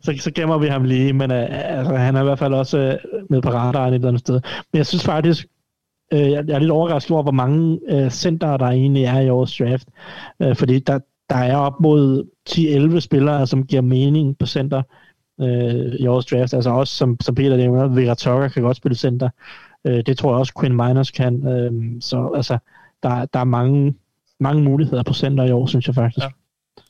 Så, 0.00 0.14
så 0.20 0.30
gemmer 0.34 0.58
vi 0.58 0.66
ham 0.66 0.84
lige, 0.84 1.12
men 1.12 1.30
uh, 1.30 1.36
altså, 1.50 1.94
han 1.94 2.16
er 2.16 2.20
i 2.20 2.24
hvert 2.24 2.38
fald 2.38 2.54
også 2.54 2.98
uh, 3.12 3.30
med 3.30 3.42
på 3.42 3.50
radaren 3.50 3.88
et 3.88 3.94
eller 3.94 4.08
andet 4.08 4.20
sted. 4.20 4.40
Men 4.72 4.78
jeg 4.78 4.86
synes 4.86 5.04
faktisk, 5.04 5.46
uh, 6.14 6.20
jeg, 6.20 6.44
jeg 6.48 6.54
er 6.54 6.58
lidt 6.58 6.70
overrasket 6.70 7.10
over, 7.10 7.22
hvor 7.22 7.32
mange 7.32 7.78
uh, 7.92 8.08
center 8.08 8.56
der 8.56 8.66
egentlig 8.66 9.04
er 9.04 9.20
i 9.20 9.28
årets 9.28 9.56
draft. 9.56 9.88
Uh, 10.44 10.56
fordi 10.56 10.78
der, 10.78 10.98
der 11.30 11.36
er 11.36 11.56
op 11.56 11.80
mod 11.80 12.24
10-11 12.94 13.00
spillere, 13.00 13.46
som 13.46 13.66
giver 13.66 13.82
mening 13.82 14.38
på 14.38 14.46
center 14.46 14.82
uh, 15.38 15.94
i 15.98 16.06
årets 16.06 16.26
draft. 16.26 16.54
Altså 16.54 16.70
også, 16.70 16.94
som, 16.94 17.16
som 17.20 17.34
Peter 17.34 17.56
nævner, 17.56 17.88
Vera 17.88 18.14
Tucker 18.14 18.48
kan 18.48 18.62
godt 18.62 18.76
spille 18.76 18.96
center. 18.96 19.28
Øh, 19.88 20.06
det 20.06 20.18
tror 20.18 20.30
jeg 20.30 20.38
også 20.38 20.52
Quinn 20.60 20.76
Miners 20.76 21.10
kan. 21.10 21.46
Øh, 21.46 22.00
så 22.00 22.32
altså, 22.36 22.58
der, 23.02 23.24
der 23.24 23.40
er 23.40 23.44
mange, 23.44 23.94
mange 24.40 24.62
muligheder 24.62 25.02
på 25.02 25.12
center 25.12 25.44
i 25.44 25.52
år, 25.52 25.66
synes 25.66 25.86
jeg 25.86 25.94
faktisk. 25.94 26.24
Ja. 26.24 26.30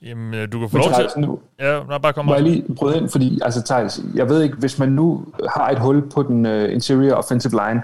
Jamen, 0.02 0.34
øh, 0.34 0.52
du 0.52 0.58
kan 0.58 0.68
få 0.68 0.76
lov 0.76 0.86
til... 0.86 1.20
Nu, 1.20 1.38
ja, 1.60 1.82
nej, 1.84 1.98
bare 1.98 2.12
komme 2.12 2.28
Må 2.28 2.34
jeg 2.34 2.42
lige 2.42 2.64
prøve 2.76 2.96
ind, 2.96 3.08
fordi, 3.08 3.38
altså 3.42 3.62
Thijs, 3.62 4.00
jeg 4.14 4.28
ved 4.28 4.42
ikke, 4.42 4.56
hvis 4.56 4.78
man 4.78 4.88
nu 4.88 5.24
har 5.56 5.70
et 5.70 5.78
hul 5.78 6.10
på 6.10 6.22
den 6.22 6.46
uh, 6.46 6.72
interior 6.72 7.14
offensive 7.14 7.52
line, 7.52 7.82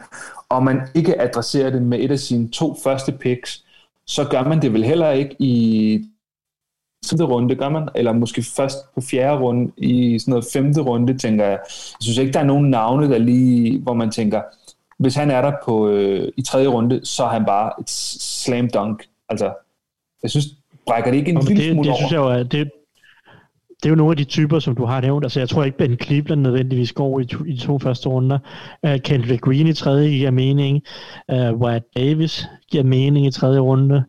og 0.48 0.62
man 0.62 0.80
ikke 0.94 1.20
adresserer 1.20 1.70
det 1.70 1.82
med 1.82 1.98
et 2.00 2.10
af 2.10 2.18
sine 2.18 2.50
to 2.50 2.76
første 2.84 3.12
picks, 3.12 3.64
så 4.06 4.28
gør 4.30 4.42
man 4.42 4.62
det 4.62 4.72
vel 4.72 4.84
heller 4.84 5.10
ikke 5.10 5.36
i 5.38 6.04
tredje 7.06 7.24
runde, 7.24 7.56
gør 7.56 7.68
man? 7.68 7.88
Eller 7.94 8.12
måske 8.12 8.42
først 8.56 8.94
på 8.94 9.00
fjerde 9.00 9.38
runde, 9.38 9.72
i 9.76 10.18
sådan 10.18 10.32
noget 10.32 10.46
femte 10.52 10.80
runde, 10.80 11.18
tænker 11.18 11.44
jeg. 11.44 11.58
Jeg 11.70 12.00
synes 12.00 12.18
ikke, 12.18 12.32
der 12.32 12.40
er 12.40 12.44
nogen 12.44 12.70
navne, 12.70 13.10
der 13.10 13.18
lige, 13.18 13.78
hvor 13.78 13.94
man 13.94 14.10
tænker, 14.10 14.42
hvis 14.98 15.14
han 15.14 15.30
er 15.30 15.42
der 15.42 15.52
på, 15.64 15.88
øh, 15.88 16.28
i 16.36 16.42
tredje 16.42 16.66
runde, 16.66 17.00
så 17.04 17.24
er 17.24 17.28
han 17.28 17.44
bare 17.44 17.72
et 17.80 17.90
slam 17.90 18.70
dunk. 18.74 19.04
Altså, 19.28 19.52
jeg 20.22 20.30
synes, 20.30 20.46
brækker 20.86 21.10
det 21.10 21.18
ikke 21.18 21.30
en 21.30 21.44
lille 21.48 21.72
smule 21.72 21.84
det, 21.84 21.90
over? 21.90 21.96
Synes 21.96 22.12
jeg 22.12 22.18
jo, 22.18 22.42
det, 22.42 22.70
det 23.84 23.88
er 23.88 23.90
jo 23.90 23.96
nogle 23.96 24.12
af 24.12 24.16
de 24.16 24.24
typer, 24.24 24.58
som 24.58 24.74
du 24.74 24.84
har 24.84 25.00
nævnt. 25.00 25.24
Altså, 25.24 25.40
jeg 25.40 25.48
tror 25.48 25.64
ikke, 25.64 25.78
Ben 25.78 25.98
Cleveland 25.98 26.40
nødvendigvis 26.40 26.92
går 26.92 27.20
i, 27.20 27.24
to, 27.24 27.44
i 27.44 27.52
de 27.52 27.60
to 27.60 27.78
første 27.78 28.08
runder. 28.08 28.38
Uh, 28.82 28.96
Kendrick 28.96 29.40
Green 29.40 29.66
i 29.66 29.72
tredje 29.72 30.08
giver 30.08 30.30
mening. 30.30 30.82
Uh, 31.32 31.60
Wyatt 31.60 31.84
Davis 31.96 32.46
giver 32.70 32.84
mening 32.84 33.26
i 33.26 33.30
tredje 33.30 33.60
runde. 33.60 34.04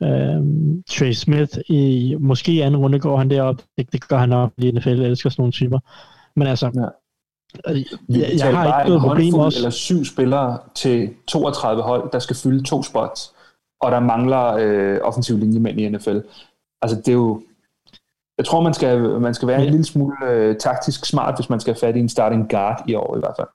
Uh, 0.00 0.08
Trey 0.88 1.12
Smith 1.12 1.58
i 1.68 2.14
måske 2.20 2.64
anden 2.64 2.80
runde 2.80 2.98
går 2.98 3.16
han 3.16 3.30
derop. 3.30 3.62
Det, 3.78 3.92
det 3.92 4.08
gør 4.08 4.18
han 4.18 4.28
nok, 4.28 4.52
fordi 4.54 4.70
NFL 4.70 4.88
elsker 4.88 5.30
sådan 5.30 5.40
nogle 5.42 5.52
typer. 5.52 5.78
Men 6.36 6.46
altså, 6.46 6.70
ja. 6.74 6.86
Vi 8.08 8.20
jeg, 8.20 8.32
jeg 8.38 8.56
har 8.56 8.80
ikke 8.80 8.88
noget 8.88 9.02
problem 9.02 9.34
også. 9.34 9.58
eller 9.58 9.70
syv 9.70 10.04
spillere 10.04 10.58
til 10.74 11.10
32 11.26 11.82
hold, 11.82 12.10
der 12.12 12.18
skal 12.18 12.36
fylde 12.36 12.64
to 12.64 12.82
spots, 12.82 13.32
og 13.80 13.92
der 13.92 14.00
mangler 14.00 14.54
øh, 14.58 14.98
offensiv 15.02 15.38
linjemænd 15.38 15.80
i 15.80 15.88
NFL. 15.88 16.18
Altså 16.82 16.96
det 16.96 17.08
er 17.08 17.12
jo... 17.12 17.42
Jeg 18.38 18.46
tror, 18.46 18.62
man 18.62 18.74
skal, 18.74 19.00
man 19.00 19.34
skal 19.34 19.48
være 19.48 19.60
ja. 19.60 19.64
en 19.64 19.70
lille 19.70 19.84
smule 19.84 20.16
øh, 20.26 20.56
taktisk 20.56 21.06
smart, 21.06 21.34
hvis 21.34 21.50
man 21.50 21.60
skal 21.60 21.74
have 21.74 21.88
fat 21.88 21.96
i 21.96 22.00
en 22.00 22.08
starting 22.08 22.50
guard 22.50 22.84
i 22.88 22.94
år 22.94 23.16
i 23.16 23.18
hvert 23.18 23.34
fald. 23.38 23.48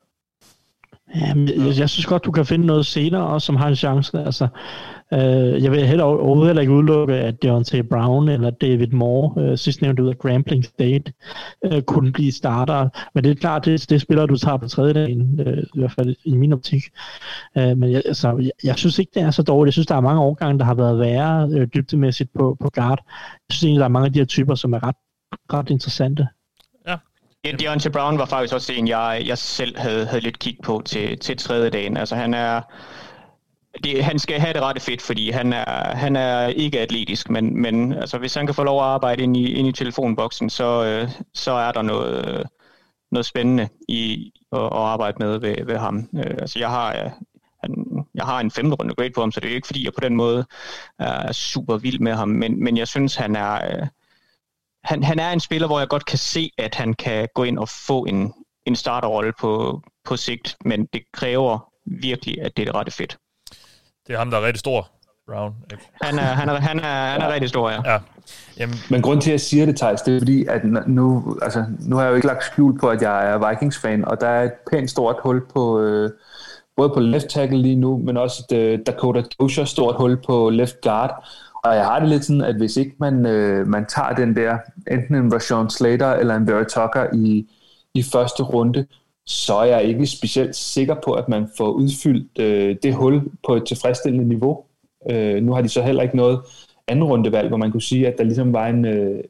Jamen, 1.15 1.47
jeg, 1.47 1.79
jeg 1.79 1.89
synes 1.89 2.05
godt, 2.05 2.25
du 2.25 2.31
kan 2.31 2.45
finde 2.45 2.65
noget 2.65 2.85
senere 2.85 3.27
også, 3.27 3.45
som 3.45 3.55
har 3.55 3.67
en 3.67 3.75
chance. 3.75 4.19
Altså, 4.19 4.47
øh, 5.13 5.63
jeg 5.63 5.71
vil 5.71 5.87
heller, 5.87 6.03
overhovedet 6.03 6.47
heller 6.47 6.61
ikke 6.61 6.73
udelukke, 6.73 7.13
at 7.13 7.41
Deontay 7.41 7.79
Brown 7.79 8.29
eller 8.29 8.49
David 8.49 8.87
Moore, 8.87 9.43
øh, 9.43 9.57
sidst 9.57 9.81
nævnt 9.81 9.99
ud 9.99 10.09
af 10.09 10.17
Grambling 10.17 10.65
State, 10.65 11.13
øh, 11.65 11.81
kunne 11.81 12.11
blive 12.11 12.31
starter. 12.31 12.89
Men 13.13 13.23
det 13.23 13.31
er 13.31 13.35
klart, 13.35 13.65
det, 13.65 13.89
det 13.89 14.01
spiller, 14.01 14.25
du 14.25 14.37
tager 14.37 14.57
på 14.57 14.67
tredje 14.67 14.93
dagen, 14.93 15.39
øh, 15.39 15.57
i 15.57 15.79
hvert 15.79 15.91
fald 15.91 16.15
i 16.23 16.35
min 16.35 16.53
optik. 16.53 16.83
Øh, 17.57 17.77
men 17.77 17.91
jeg, 17.91 18.01
altså, 18.05 18.37
jeg, 18.37 18.51
jeg 18.63 18.75
synes 18.77 18.99
ikke, 18.99 19.11
det 19.15 19.21
er 19.21 19.31
så 19.31 19.43
dårligt. 19.43 19.67
Jeg 19.67 19.73
synes, 19.73 19.87
der 19.87 19.95
er 19.95 20.01
mange 20.01 20.21
overgange, 20.21 20.59
der 20.59 20.65
har 20.65 20.75
været 20.75 20.99
værre 20.99 21.49
øh, 21.51 21.67
dybdemæssigt 21.75 22.29
på, 22.33 22.57
på 22.59 22.69
guard. 22.69 22.99
Jeg 23.49 23.53
synes 23.53 23.63
egentlig, 23.63 23.79
der 23.79 23.85
er 23.85 23.89
mange 23.89 24.05
af 24.05 24.13
de 24.13 24.19
her 24.19 24.25
typer, 24.25 24.55
som 24.55 24.73
er 24.73 24.83
ret, 24.83 24.95
ret 25.53 25.69
interessante. 25.69 26.27
Ja, 27.45 27.51
Deontay 27.59 27.91
Brown 27.91 28.17
var 28.17 28.25
faktisk 28.25 28.53
også 28.53 28.73
en, 28.73 28.87
jeg, 28.87 29.23
jeg 29.25 29.37
selv 29.37 29.77
havde, 29.77 30.05
havde 30.05 30.23
lidt 30.23 30.39
kig 30.39 30.57
på 30.63 30.81
til, 30.85 31.19
til 31.19 31.37
tredje 31.37 31.69
dagen. 31.69 31.97
Altså 31.97 32.15
han 32.15 32.33
er, 32.33 32.61
det, 33.83 34.03
han 34.03 34.19
skal 34.19 34.39
have 34.39 34.53
det 34.53 34.61
rette 34.61 34.81
fedt, 34.81 35.01
fordi 35.01 35.29
han 35.29 35.53
er, 35.53 35.95
han 35.95 36.15
er 36.15 36.47
ikke 36.47 36.79
atletisk, 36.79 37.29
men, 37.29 37.61
men 37.61 37.93
altså, 37.93 38.17
hvis 38.17 38.33
han 38.33 38.45
kan 38.45 38.55
få 38.55 38.63
lov 38.63 38.79
at 38.79 38.85
arbejde 38.85 39.23
ind 39.23 39.37
i, 39.37 39.53
ind 39.53 39.67
i 39.67 39.71
telefonboksen, 39.71 40.49
så, 40.49 40.85
øh, 40.85 41.09
så 41.33 41.51
er 41.51 41.71
der 41.71 41.81
noget, 41.81 42.43
noget 43.11 43.25
spændende 43.25 43.69
i 43.89 44.31
at, 44.51 44.59
at 44.59 44.71
arbejde 44.71 45.17
med 45.19 45.39
ved, 45.39 45.65
ved 45.65 45.77
ham. 45.77 46.09
Øh, 46.15 46.35
altså, 46.39 46.59
jeg 46.59 46.69
har, 46.69 46.93
øh, 46.93 47.11
han, 47.63 47.85
jeg 48.15 48.25
har 48.25 48.39
en 48.39 48.51
femte 48.51 48.75
runde 48.75 48.95
grade 48.95 49.11
på 49.15 49.21
ham, 49.21 49.31
så 49.31 49.39
det 49.39 49.47
er 49.47 49.51
jo 49.51 49.55
ikke 49.55 49.67
fordi, 49.67 49.85
jeg 49.85 49.93
på 49.93 50.01
den 50.01 50.15
måde 50.15 50.45
er 50.99 51.31
super 51.31 51.77
vild 51.77 51.99
med 51.99 52.13
ham, 52.13 52.29
men, 52.29 52.63
men 52.63 52.77
jeg 52.77 52.87
synes, 52.87 53.15
han 53.15 53.35
er... 53.35 53.53
Øh, 53.53 53.87
han, 54.83 55.03
han 55.03 55.19
er 55.19 55.31
en 55.31 55.39
spiller, 55.39 55.67
hvor 55.67 55.79
jeg 55.79 55.87
godt 55.87 56.05
kan 56.05 56.17
se, 56.17 56.51
at 56.57 56.75
han 56.75 56.93
kan 56.93 57.27
gå 57.35 57.43
ind 57.43 57.59
og 57.59 57.69
få 57.69 58.05
en, 58.05 58.33
en 58.65 58.75
starterrolle 58.75 59.33
på, 59.39 59.81
på 60.05 60.17
sigt, 60.17 60.57
men 60.65 60.85
det 60.85 61.01
kræver 61.13 61.73
virkelig, 61.85 62.41
at 62.41 62.57
det 62.57 62.61
er 62.61 62.65
det 62.65 62.75
rette 62.75 62.91
fedt. 62.91 63.17
Det 64.07 64.13
er 64.13 64.17
ham, 64.17 64.31
der 64.31 64.37
er 64.37 64.41
rigtig 64.41 64.59
stor, 64.59 64.89
Brown. 65.27 65.55
Ikke? 65.71 65.83
Han 66.01 66.19
er, 66.19 66.21
han 66.21 66.49
er, 66.49 66.53
han 66.53 66.79
er, 66.79 67.11
han 67.11 67.21
er 67.21 67.33
rigtig 67.33 67.49
stor, 67.49 67.69
ja. 67.69 67.91
ja. 67.91 67.99
Jamen. 68.59 68.75
Men 68.89 69.01
grund 69.01 69.21
til, 69.21 69.29
at 69.29 69.31
jeg 69.31 69.41
siger 69.41 69.65
det, 69.65 69.75
Thijs, 69.77 70.01
det 70.01 70.15
er 70.15 70.19
fordi, 70.19 70.45
at 70.45 70.61
nu, 70.87 71.37
altså, 71.41 71.65
nu 71.79 71.95
har 71.95 72.03
jeg 72.03 72.09
jo 72.09 72.15
ikke 72.15 72.27
lagt 72.27 72.43
skjul 72.43 72.79
på, 72.79 72.89
at 72.89 73.01
jeg 73.01 73.31
er 73.31 73.49
Vikings-fan, 73.49 74.05
og 74.05 74.21
der 74.21 74.27
er 74.27 74.43
et 74.43 74.51
pænt 74.71 74.89
stort 74.89 75.15
hul 75.23 75.47
på, 75.53 75.79
øh, 75.79 76.11
både 76.77 76.89
på 76.89 76.99
left 76.99 77.27
tackle 77.29 77.61
lige 77.61 77.75
nu, 77.75 77.97
men 77.97 78.17
også 78.17 78.45
et 78.51 78.57
øh, 78.57 78.79
Dakota 78.85 79.23
Dozier 79.39 79.65
stort 79.65 79.95
hul 79.95 80.17
på 80.27 80.49
left 80.49 80.81
guard. 80.81 81.27
Og 81.63 81.75
jeg 81.75 81.85
har 81.85 81.99
det 81.99 82.09
lidt 82.09 82.25
sådan, 82.25 82.41
at 82.41 82.55
hvis 82.55 82.77
ikke 82.77 82.95
man, 82.99 83.25
øh, 83.25 83.67
man 83.67 83.85
tager 83.85 84.15
den 84.15 84.35
der, 84.35 84.57
enten 84.91 85.15
en 85.15 85.33
Rashawn 85.33 85.69
Slater 85.69 86.13
eller 86.13 86.35
en 86.35 86.45
Barry 86.45 86.63
Tucker 86.63 87.07
i, 87.13 87.47
i 87.93 88.03
første 88.03 88.43
runde, 88.43 88.85
så 89.27 89.53
er 89.55 89.65
jeg 89.65 89.83
ikke 89.83 90.07
specielt 90.07 90.55
sikker 90.55 90.95
på, 91.05 91.13
at 91.13 91.29
man 91.29 91.47
får 91.57 91.71
udfyldt 91.71 92.39
øh, 92.39 92.75
det 92.83 92.93
hul 92.93 93.21
på 93.47 93.55
et 93.55 93.65
tilfredsstillende 93.67 94.27
niveau. 94.27 94.63
Øh, 95.11 95.43
nu 95.43 95.53
har 95.53 95.61
de 95.61 95.69
så 95.69 95.81
heller 95.81 96.03
ikke 96.03 96.17
noget 96.17 96.39
anden 96.87 97.05
rundevalg, 97.05 97.47
hvor 97.47 97.57
man 97.57 97.71
kunne 97.71 97.81
sige, 97.81 98.07
at 98.07 98.17
der 98.17 98.23
ligesom 98.23 98.53
var 98.53 98.67
en, 98.67 98.85
øh, 98.85 99.23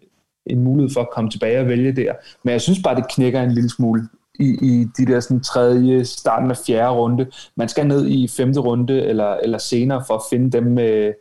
en 0.45 0.59
mulighed 0.59 0.93
for 0.93 1.01
at 1.01 1.09
komme 1.09 1.29
tilbage 1.29 1.59
og 1.59 1.67
vælge 1.67 1.91
der. 1.91 2.13
Men 2.43 2.51
jeg 2.51 2.61
synes 2.61 2.79
bare, 2.83 2.95
det 2.95 3.09
knækker 3.09 3.41
en 3.41 3.51
lille 3.51 3.69
smule 3.69 4.07
i, 4.39 4.57
i 4.61 4.85
de 4.97 5.05
der 5.05 5.19
sådan 5.19 5.43
tredje, 5.43 6.05
starten 6.05 6.51
af 6.51 6.57
fjerde 6.67 6.91
runde. 6.91 7.27
Man 7.55 7.69
skal 7.69 7.87
ned 7.87 8.07
i 8.07 8.27
femte 8.27 8.59
runde 8.59 9.01
eller, 9.01 9.33
eller 9.33 9.57
senere 9.57 10.03
for 10.07 10.13
at 10.13 10.21
finde 10.29 10.51
dem 10.51 10.79
øh, 10.79 11.13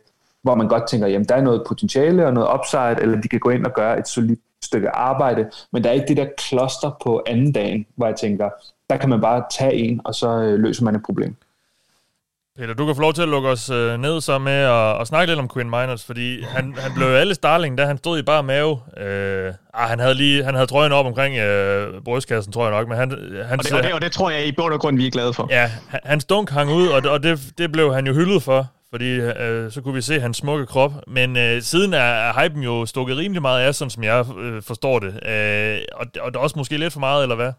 hvor 0.43 0.55
man 0.55 0.67
godt 0.67 0.87
tænker, 0.87 1.07
jamen 1.07 1.27
der 1.27 1.35
er 1.35 1.41
noget 1.41 1.63
potentiale 1.67 2.25
og 2.25 2.33
noget 2.33 2.49
upside, 2.55 3.01
eller 3.01 3.21
de 3.21 3.27
kan 3.27 3.39
gå 3.39 3.49
ind 3.49 3.65
og 3.65 3.73
gøre 3.73 3.99
et 3.99 4.07
solidt 4.07 4.39
stykke 4.67 4.89
arbejde, 4.89 5.49
men 5.73 5.83
der 5.83 5.89
er 5.89 5.93
ikke 5.93 6.07
det 6.07 6.17
der 6.17 6.27
kloster 6.37 6.97
på 7.03 7.23
anden 7.27 7.51
dagen, 7.51 7.85
hvor 7.95 8.05
jeg 8.05 8.15
tænker, 8.15 8.49
der 8.89 8.97
kan 8.97 9.09
man 9.09 9.21
bare 9.21 9.43
tage 9.51 9.73
en, 9.73 10.01
og 10.05 10.15
så 10.15 10.29
øh, 10.29 10.59
løser 10.59 10.83
man 10.83 10.95
et 10.95 11.03
problem. 11.05 11.35
Peter, 12.57 12.73
du 12.73 12.85
kan 12.85 12.95
få 12.95 13.01
lov 13.01 13.13
til 13.13 13.21
at 13.21 13.29
lukke 13.29 13.49
os 13.49 13.69
øh, 13.69 13.97
ned 13.97 14.21
så 14.21 14.37
med 14.37 14.51
at, 14.51 15.01
at 15.01 15.07
snakke 15.07 15.31
lidt 15.31 15.39
om 15.39 15.49
Quinn 15.53 15.69
Miners, 15.69 16.05
fordi 16.05 16.43
han, 16.43 16.75
han 16.77 16.91
blev 16.95 17.07
alle 17.07 17.35
darling, 17.35 17.77
da 17.77 17.85
han 17.85 17.97
stod 17.97 18.19
i 18.19 18.21
bare 18.21 18.43
mave. 18.43 18.79
Øh, 18.97 19.53
ah, 19.73 19.89
han 19.89 19.99
havde 19.99 20.13
lige 20.13 20.43
han 20.43 20.53
havde 20.53 20.67
trøjen 20.67 20.91
op 20.91 21.05
omkring 21.05 21.37
øh, 21.37 22.01
brystkassen, 22.01 22.53
tror 22.53 22.63
jeg 22.63 22.71
nok. 22.71 22.87
Men 22.87 22.97
han, 22.97 23.11
han, 23.45 23.59
og, 23.59 23.65
det, 23.65 23.73
og, 23.73 23.83
det, 23.83 23.93
og 23.93 24.01
det 24.01 24.11
tror 24.11 24.29
jeg 24.29 24.47
i 24.47 24.51
bund 24.51 24.73
og 24.73 24.79
grund, 24.79 24.97
vi 24.97 25.07
er 25.07 25.11
glade 25.11 25.33
for. 25.33 25.47
Ja, 25.49 25.71
hans 26.03 26.25
dunk 26.25 26.49
hang 26.49 26.71
ud, 26.71 26.87
og, 26.87 27.11
og 27.11 27.23
det, 27.23 27.39
det 27.57 27.71
blev 27.71 27.93
han 27.93 28.07
jo 28.07 28.13
hyldet 28.13 28.43
for 28.43 28.67
fordi 28.89 29.09
øh, 29.09 29.71
så 29.71 29.81
kunne 29.81 29.93
vi 29.93 30.01
se 30.01 30.19
hans 30.19 30.37
smukke 30.37 30.65
krop. 30.65 30.91
Men 31.07 31.37
øh, 31.37 31.61
siden 31.61 31.93
er, 31.93 31.97
er 31.99 32.43
hypen 32.43 32.63
jo 32.63 32.85
stukket 32.85 33.17
rimelig 33.17 33.41
meget 33.41 33.61
af, 33.61 33.75
sådan 33.75 33.89
som 33.89 34.03
jeg 34.03 34.25
øh, 34.37 34.61
forstår 34.61 34.99
det. 34.99 35.07
Øh, 35.07 35.81
og, 35.93 36.05
og 36.21 36.31
det 36.33 36.35
er 36.35 36.43
også 36.43 36.59
måske 36.59 36.77
lidt 36.77 36.93
for 36.93 36.99
meget, 36.99 37.23
eller 37.23 37.35
hvad? 37.35 37.51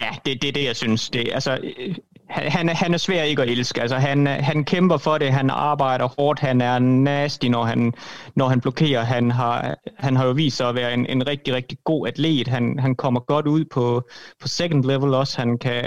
Ja, 0.00 0.10
det 0.24 0.32
er 0.32 0.38
det, 0.38 0.54
det, 0.54 0.64
jeg 0.64 0.76
synes. 0.76 1.10
Det, 1.10 1.28
altså, 1.32 1.58
øh, 1.78 1.94
han, 2.28 2.68
han 2.68 2.94
er 2.94 2.98
svær 2.98 3.22
ikke 3.22 3.42
at 3.42 3.48
elske. 3.48 3.80
Altså, 3.80 3.96
han, 3.96 4.26
han 4.26 4.64
kæmper 4.64 4.96
for 4.96 5.18
det, 5.18 5.32
han 5.32 5.50
arbejder 5.50 6.08
hårdt, 6.18 6.40
han 6.40 6.60
er 6.60 6.78
nasty, 6.78 7.46
når 7.46 7.64
han, 7.64 7.92
når 8.36 8.48
han 8.48 8.60
blokerer. 8.60 9.04
Han 9.04 9.30
har, 9.30 9.76
han 9.98 10.16
har 10.16 10.26
jo 10.26 10.32
vist 10.32 10.56
sig 10.56 10.68
at 10.68 10.74
være 10.74 10.94
en, 10.94 11.06
en 11.06 11.26
rigtig, 11.26 11.54
rigtig 11.54 11.78
god 11.84 12.08
atlet. 12.08 12.48
Han, 12.48 12.78
han 12.78 12.94
kommer 12.94 13.20
godt 13.20 13.46
ud 13.46 13.64
på, 13.64 14.02
på 14.40 14.48
second 14.48 14.84
level 14.84 15.14
også. 15.14 15.38
Han 15.38 15.58
kan, 15.58 15.84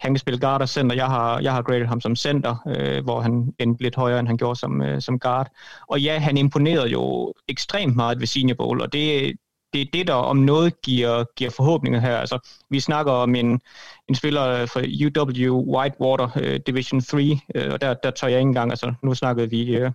han 0.00 0.12
kan 0.12 0.18
spille 0.18 0.40
guard 0.40 0.62
og 0.62 0.68
center. 0.68 0.96
Jeg 0.96 1.06
har, 1.06 1.40
jeg 1.40 1.52
har 1.52 1.62
graded 1.62 1.86
ham 1.86 2.00
som 2.00 2.16
center, 2.16 2.56
øh, 2.66 3.04
hvor 3.04 3.20
han 3.20 3.54
endte 3.58 3.82
lidt 3.82 3.96
højere, 3.96 4.20
end 4.20 4.28
han 4.28 4.36
gjorde 4.36 4.58
som, 4.58 4.82
øh, 4.82 5.00
som 5.00 5.18
guard. 5.18 5.50
Og 5.86 6.00
ja, 6.00 6.18
han 6.18 6.36
imponerede 6.36 6.88
jo 6.88 7.34
ekstremt 7.48 7.96
meget 7.96 8.20
ved 8.20 8.26
Senior 8.26 8.56
Bowl, 8.56 8.80
og 8.80 8.92
det, 8.92 9.36
det 9.72 9.80
er 9.80 9.86
det, 9.92 10.06
der 10.06 10.14
om 10.14 10.36
noget 10.36 10.82
giver, 10.82 11.24
giver 11.36 11.50
forhåbninger 11.50 12.00
her. 12.00 12.16
Altså, 12.16 12.38
vi 12.70 12.80
snakker 12.80 13.12
om 13.12 13.34
en, 13.34 13.60
en 14.08 14.14
spiller 14.14 14.48
øh, 14.48 14.68
fra 14.68 14.80
UW 14.80 15.76
Whitewater 15.76 16.28
øh, 16.36 16.60
Division 16.66 17.00
3, 17.00 17.38
øh, 17.54 17.72
og 17.72 17.80
der, 17.80 17.94
der 17.94 18.10
tør 18.10 18.28
jeg 18.28 18.38
ikke 18.38 18.48
engang, 18.48 18.70
altså 18.70 18.94
nu 19.02 19.14
snakkede 19.14 19.50
vi, 19.50 19.76
øh, 19.76 19.90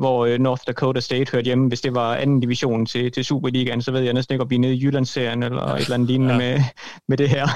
hvor 0.00 0.26
uh, 0.26 0.38
North 0.38 0.62
Dakota 0.66 1.00
State 1.00 1.32
hørte 1.32 1.44
hjemme. 1.44 1.68
Hvis 1.68 1.80
det 1.80 1.94
var 1.94 2.14
anden 2.14 2.40
division 2.40 2.86
til, 2.86 3.12
til 3.12 3.24
Superligaen, 3.24 3.82
så 3.82 3.92
ved 3.92 4.00
jeg 4.00 4.12
næsten 4.12 4.34
ikke, 4.34 4.42
om 4.42 4.50
vi 4.50 4.54
er 4.54 4.58
nede 4.58 4.74
i 4.74 4.84
Jyllandsserien 4.84 5.42
eller 5.42 5.62
et 5.62 5.80
eller 5.80 5.94
andet 5.94 6.08
lignende 6.10 6.34
ja. 6.34 6.38
med, 6.38 6.60
med 7.08 7.16
det 7.16 7.28
her. 7.28 7.46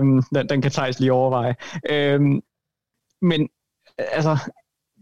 um, 0.00 0.22
den, 0.34 0.48
den 0.48 0.62
kan 0.62 0.70
Thijs 0.70 1.00
lige 1.00 1.12
overveje. 1.12 1.54
Um, 2.16 2.42
men 3.22 3.48
altså, 3.98 4.38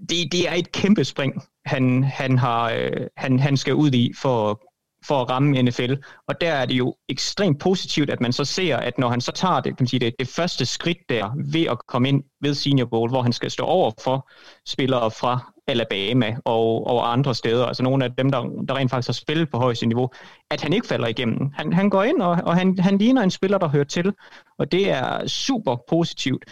det, 0.09 0.33
det 0.33 0.49
er 0.49 0.55
et 0.55 0.73
kæmpe 0.73 1.05
spring, 1.05 1.43
han, 1.65 2.05
han, 2.05 2.39
har, 2.39 2.71
øh, 2.71 3.07
han, 3.17 3.39
han 3.39 3.57
skal 3.57 3.75
ud 3.75 3.91
i 3.93 4.13
for 4.23 4.63
for 5.07 5.23
at 5.23 5.31
ramme 5.31 5.63
NFL. 5.63 5.95
Og 6.29 6.41
der 6.41 6.53
er 6.53 6.67
det 6.67 6.75
jo 6.75 6.95
ekstremt 7.09 7.61
positivt, 7.61 8.11
at 8.11 8.21
man 8.21 8.33
så 8.33 8.45
ser, 8.45 8.77
at 8.77 8.99
når 8.99 9.09
han 9.09 9.21
så 9.21 9.33
tager 9.33 9.61
det, 9.61 9.77
kan 9.77 9.83
man 9.83 9.89
sige, 9.89 10.01
det, 10.01 10.15
det 10.19 10.29
første 10.29 10.67
skridt 10.67 10.99
der 11.09 11.31
ved 11.53 11.67
at 11.67 11.79
komme 11.89 12.09
ind 12.09 12.23
ved 12.41 12.55
Senior 12.55 12.87
Bowl, 12.87 13.11
hvor 13.11 13.23
han 13.23 13.33
skal 13.33 13.51
stå 13.51 13.65
over 13.65 13.91
for 14.05 14.31
spillere 14.67 15.11
fra 15.11 15.52
Alabama 15.67 16.37
og, 16.45 16.87
og 16.87 17.13
andre 17.13 17.35
steder, 17.35 17.67
altså 17.67 17.83
nogle 17.83 18.05
af 18.05 18.15
dem, 18.19 18.31
der, 18.31 18.41
der 18.69 18.75
rent 18.75 18.91
faktisk 18.91 19.09
har 19.09 19.13
spillet 19.13 19.51
på 19.51 19.59
højeste 19.59 19.87
niveau, 19.87 20.11
at 20.51 20.63
han 20.63 20.73
ikke 20.73 20.87
falder 20.87 21.07
igennem. 21.07 21.51
Han, 21.55 21.73
han 21.73 21.91
går 21.91 22.03
ind, 22.03 22.23
og, 22.23 22.31
og 22.45 22.57
han, 22.57 22.79
han 22.79 22.99
ligner 22.99 23.23
en 23.23 23.31
spiller, 23.31 23.59
der 23.59 23.69
hører 23.69 23.85
til, 23.85 24.15
og 24.59 24.73
det 24.73 24.91
er 24.91 25.27
super 25.27 25.77
positivt. 25.89 26.45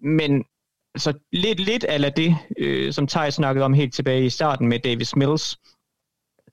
Men 0.00 0.44
altså, 0.94 1.12
lidt, 1.32 1.60
lidt 1.60 1.84
af 1.84 2.12
det, 2.12 2.36
øh, 2.58 2.92
som 2.92 3.06
Thaj 3.06 3.30
snakkede 3.30 3.64
om 3.64 3.74
helt 3.74 3.94
tilbage 3.94 4.26
i 4.26 4.30
starten 4.30 4.68
med 4.68 4.78
Davis 4.78 5.16
Mills, 5.16 5.56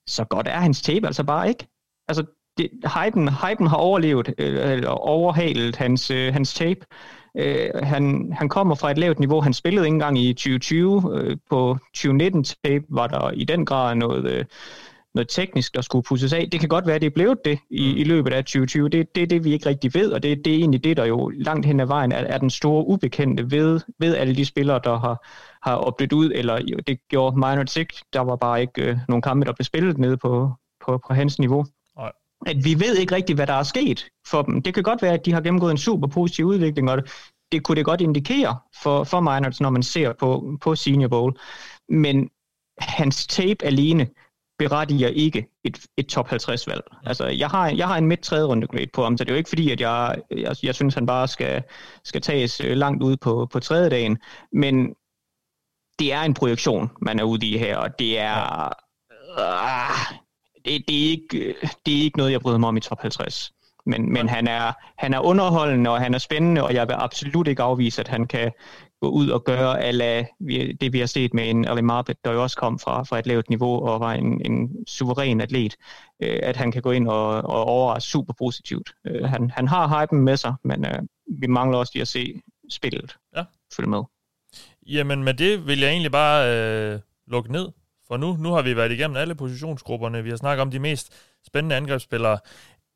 så 0.06 0.24
godt 0.24 0.48
er 0.48 0.58
hans 0.58 0.82
tape 0.82 1.06
altså 1.06 1.24
bare 1.24 1.48
ikke. 1.48 1.66
Altså, 2.08 2.24
det, 2.58 2.70
hypen, 2.96 3.28
hypen 3.28 3.66
har 3.66 3.76
overlevet, 3.76 4.34
øh, 4.38 4.70
eller 4.70 4.90
overhalet 4.90 5.76
hans, 5.76 6.10
øh, 6.10 6.32
hans 6.32 6.54
tape. 6.54 6.86
Øh, 7.38 7.70
han, 7.82 8.32
han 8.32 8.48
kommer 8.48 8.74
fra 8.74 8.90
et 8.90 8.98
lavt 8.98 9.18
niveau. 9.18 9.40
Han 9.40 9.52
spillede 9.52 9.86
ikke 9.86 9.94
engang 9.94 10.18
i 10.18 10.32
2020. 10.32 11.10
Øh, 11.14 11.36
på 11.50 11.78
2019-tape 11.98 12.84
var 12.88 13.06
der 13.06 13.30
i 13.30 13.44
den 13.44 13.66
grad 13.66 13.94
noget, 13.94 14.30
øh, 14.30 14.44
noget 15.14 15.28
teknisk, 15.28 15.74
der 15.74 15.80
skulle 15.80 16.02
pusses 16.02 16.32
af. 16.32 16.48
Det 16.52 16.60
kan 16.60 16.68
godt 16.68 16.86
være, 16.86 16.94
at 16.94 17.00
det 17.00 17.06
er 17.06 17.14
blevet 17.14 17.38
det 17.44 17.58
i, 17.70 17.92
mm. 17.92 17.98
i 17.98 18.04
løbet 18.04 18.32
af 18.32 18.44
2020. 18.44 18.88
Det, 18.88 19.14
det 19.14 19.22
er 19.22 19.26
det, 19.26 19.44
vi 19.44 19.52
ikke 19.52 19.68
rigtig 19.68 19.94
ved, 19.94 20.12
og 20.12 20.22
det, 20.22 20.44
det 20.44 20.52
er 20.52 20.58
egentlig 20.58 20.84
det, 20.84 20.96
der 20.96 21.04
jo 21.04 21.28
langt 21.28 21.66
hen 21.66 21.80
ad 21.80 21.86
vejen 21.86 22.12
er, 22.12 22.16
er 22.16 22.38
den 22.38 22.50
store 22.50 22.86
ubekendte 22.86 23.50
ved, 23.50 23.80
ved 23.98 24.16
alle 24.16 24.36
de 24.36 24.44
spillere, 24.44 24.80
der 24.84 24.98
har, 24.98 25.26
har 25.68 25.76
oplevet 25.76 26.12
ud, 26.12 26.30
eller 26.34 26.80
det 26.86 26.98
gjorde 27.08 27.36
Minor 27.36 27.78
ikke. 27.78 27.94
Der 28.12 28.20
var 28.20 28.36
bare 28.36 28.60
ikke 28.60 28.82
øh, 28.82 28.98
nogen 29.08 29.22
kampe, 29.22 29.46
der 29.46 29.52
blev 29.52 29.64
spillet 29.64 29.98
nede 29.98 30.16
på, 30.16 30.50
på, 30.86 31.00
på 31.06 31.14
hans 31.14 31.38
niveau. 31.38 31.64
At 32.46 32.64
vi 32.64 32.80
ved 32.80 32.96
ikke 32.96 33.14
rigtigt, 33.14 33.38
hvad 33.38 33.46
der 33.46 33.52
er 33.52 33.62
sket 33.62 34.06
for 34.26 34.42
dem. 34.42 34.62
Det 34.62 34.74
kan 34.74 34.82
godt 34.82 35.02
være, 35.02 35.12
at 35.14 35.26
de 35.26 35.32
har 35.32 35.40
gennemgået 35.40 35.70
en 35.70 35.78
super 35.78 36.08
positiv 36.08 36.44
udvikling, 36.44 36.90
og 36.90 37.02
det, 37.52 37.62
kunne 37.62 37.76
det 37.76 37.84
godt 37.84 38.00
indikere 38.00 38.58
for, 38.82 39.04
for 39.04 39.20
Miners, 39.20 39.60
når 39.60 39.70
man 39.70 39.82
ser 39.82 40.12
på, 40.12 40.58
på 40.60 40.74
Senior 40.74 41.08
Bowl. 41.08 41.38
Men 41.88 42.30
hans 42.78 43.26
tape 43.26 43.64
alene 43.64 44.08
berettiger 44.58 45.08
ikke 45.08 45.46
et, 45.64 45.86
et 45.96 46.06
top 46.06 46.28
50 46.28 46.66
valg. 46.66 46.82
Altså, 47.06 47.26
jeg 47.26 47.48
har, 47.48 47.68
jeg 47.68 47.88
har 47.88 47.96
en 47.98 48.06
midt 48.06 48.20
tredje 48.20 48.44
runde 48.44 48.66
grade 48.66 48.86
på 48.92 49.02
ham, 49.02 49.18
så 49.18 49.24
det 49.24 49.30
er 49.30 49.34
jo 49.34 49.38
ikke 49.38 49.48
fordi, 49.48 49.70
at 49.70 49.80
jeg, 49.80 50.22
jeg, 50.30 50.56
jeg 50.62 50.74
synes, 50.74 50.94
han 50.94 51.06
bare 51.06 51.28
skal, 51.28 51.62
skal 52.04 52.20
tages 52.20 52.60
øh, 52.60 52.76
langt 52.76 53.02
ud 53.02 53.16
på, 53.16 53.48
på 53.52 53.60
tredje 53.60 53.90
dagen, 53.90 54.18
men 54.52 54.94
det 55.98 56.12
er 56.12 56.22
en 56.22 56.34
projektion, 56.34 56.90
man 57.02 57.18
er 57.18 57.24
ude 57.24 57.46
i 57.46 57.58
her, 57.58 57.76
og 57.76 57.98
det 57.98 58.18
er... 58.18 58.64
Øh, 59.38 60.18
det, 60.64 60.84
det, 60.88 61.06
er 61.06 61.10
ikke, 61.10 61.54
det 61.86 61.98
er 61.98 62.02
ikke 62.02 62.18
noget, 62.18 62.32
jeg 62.32 62.40
bryder 62.40 62.58
mig 62.58 62.68
om 62.68 62.76
i 62.76 62.80
top 62.80 63.00
50. 63.00 63.52
Men, 63.86 64.12
men 64.12 64.28
han, 64.28 64.48
er, 64.48 64.72
han 64.98 65.14
er 65.14 65.20
underholdende, 65.20 65.90
og 65.90 66.00
han 66.00 66.14
er 66.14 66.18
spændende, 66.18 66.62
og 66.62 66.74
jeg 66.74 66.88
vil 66.88 66.94
absolut 66.98 67.48
ikke 67.48 67.62
afvise, 67.62 68.00
at 68.00 68.08
han 68.08 68.26
kan 68.26 68.52
gå 69.00 69.08
ud 69.08 69.28
og 69.28 69.44
gøre 69.44 69.80
alle 69.82 70.26
det, 70.80 70.92
vi 70.92 70.98
har 70.98 71.06
set 71.06 71.34
med 71.34 71.50
en 71.50 71.64
Ali 71.64 71.80
Marbet, 71.80 72.16
der 72.24 72.32
jo 72.32 72.42
også 72.42 72.56
kom 72.56 72.78
fra, 72.78 73.02
fra 73.02 73.18
et 73.18 73.26
lavt 73.26 73.48
niveau 73.48 73.86
og 73.88 74.00
var 74.00 74.12
en, 74.12 74.52
en 74.52 74.86
suveræn 74.86 75.40
atlet, 75.40 75.76
øh, 76.22 76.38
at 76.42 76.56
han 76.56 76.72
kan 76.72 76.82
gå 76.82 76.90
ind 76.90 77.08
og, 77.08 77.28
og 77.28 77.64
overraske 77.64 78.10
super 78.10 78.32
positivt. 78.38 78.92
Øh, 79.06 79.24
han, 79.24 79.50
han 79.50 79.68
har 79.68 80.00
hypen 80.00 80.20
med 80.20 80.36
sig, 80.36 80.54
men 80.64 80.86
øh, 80.86 80.98
vi 81.40 81.46
mangler 81.46 81.78
også 81.78 81.90
lige 81.94 82.02
at 82.02 82.08
se 82.08 82.40
spillet 82.70 83.16
Ja. 83.36 83.44
følge 83.76 83.90
med. 83.90 84.02
Jamen 84.86 85.24
med 85.24 85.34
det 85.34 85.66
vil 85.66 85.80
jeg 85.80 85.90
egentlig 85.90 86.12
bare 86.12 86.56
øh, 86.94 87.00
lukke 87.26 87.52
ned 87.52 87.68
for 88.08 88.16
nu. 88.16 88.36
Nu 88.36 88.52
har 88.52 88.62
vi 88.62 88.76
været 88.76 88.92
igennem 88.92 89.16
alle 89.16 89.34
positionsgrupperne. 89.34 90.22
Vi 90.22 90.30
har 90.30 90.36
snakket 90.36 90.62
om 90.62 90.70
de 90.70 90.78
mest 90.78 91.12
spændende 91.46 91.76
angrebsspillere. 91.76 92.38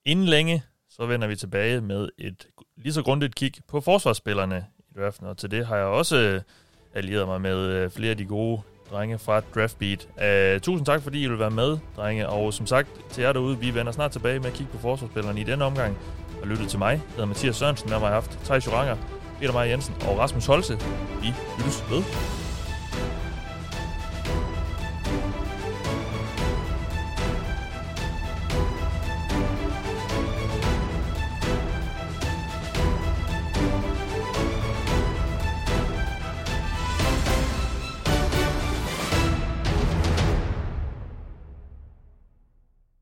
Inden 0.05 0.27
længe, 0.27 0.63
så 0.91 1.07
vender 1.07 1.29
vi 1.29 1.37
tilbage 1.37 1.81
med 1.81 2.09
et 2.19 2.47
lige 2.77 2.93
så 2.93 3.03
grundigt 3.03 3.35
kig 3.35 3.53
på 3.69 3.81
forsvarsspillerne 3.81 4.67
i 4.79 4.99
draften. 5.01 5.27
Og 5.27 5.37
til 5.37 5.51
det 5.51 5.67
har 5.67 5.77
jeg 5.77 5.87
også 5.87 6.17
øh, 6.17 6.41
allieret 6.95 7.27
mig 7.27 7.41
med 7.41 7.57
øh, 7.57 7.91
flere 7.91 8.11
af 8.11 8.17
de 8.17 8.25
gode 8.25 8.61
drenge 8.91 9.19
fra 9.19 9.41
Draftbeat. 9.55 10.09
Uh, 10.17 10.61
tusind 10.61 10.87
tak, 10.87 11.03
fordi 11.03 11.23
I 11.23 11.29
vil 11.29 11.39
være 11.39 11.51
med, 11.51 11.79
drenge. 11.97 12.29
Og 12.29 12.55
som 12.55 12.67
sagt, 12.67 12.89
til 13.11 13.23
jer 13.23 13.33
derude, 13.33 13.59
vi 13.59 13.75
vender 13.75 13.93
snart 13.93 14.11
tilbage 14.11 14.39
med 14.39 14.47
at 14.47 14.53
kigge 14.53 14.73
på 14.73 14.79
forsvarsspillerne 14.79 15.41
i 15.41 15.45
denne 15.45 15.65
omgang. 15.65 15.99
Og 16.43 16.49
lytte 16.49 16.67
til 16.67 16.79
mig. 16.79 16.91
Jeg 16.91 17.01
hedder 17.11 17.27
Mathias 17.27 17.57
Sørensen, 17.57 17.91
med 17.91 17.99
mig 17.99 18.09
har 18.09 18.15
haft 18.15 18.39
Thijs 18.45 18.67
Joranger, 18.67 18.97
Peter 19.41 19.53
Maja 19.53 19.71
Jensen 19.71 19.95
og 19.95 20.19
Rasmus 20.19 20.47
Holse. 20.47 20.79
Vi 21.23 21.35
lyttes 21.59 21.85
ved. 21.91 22.48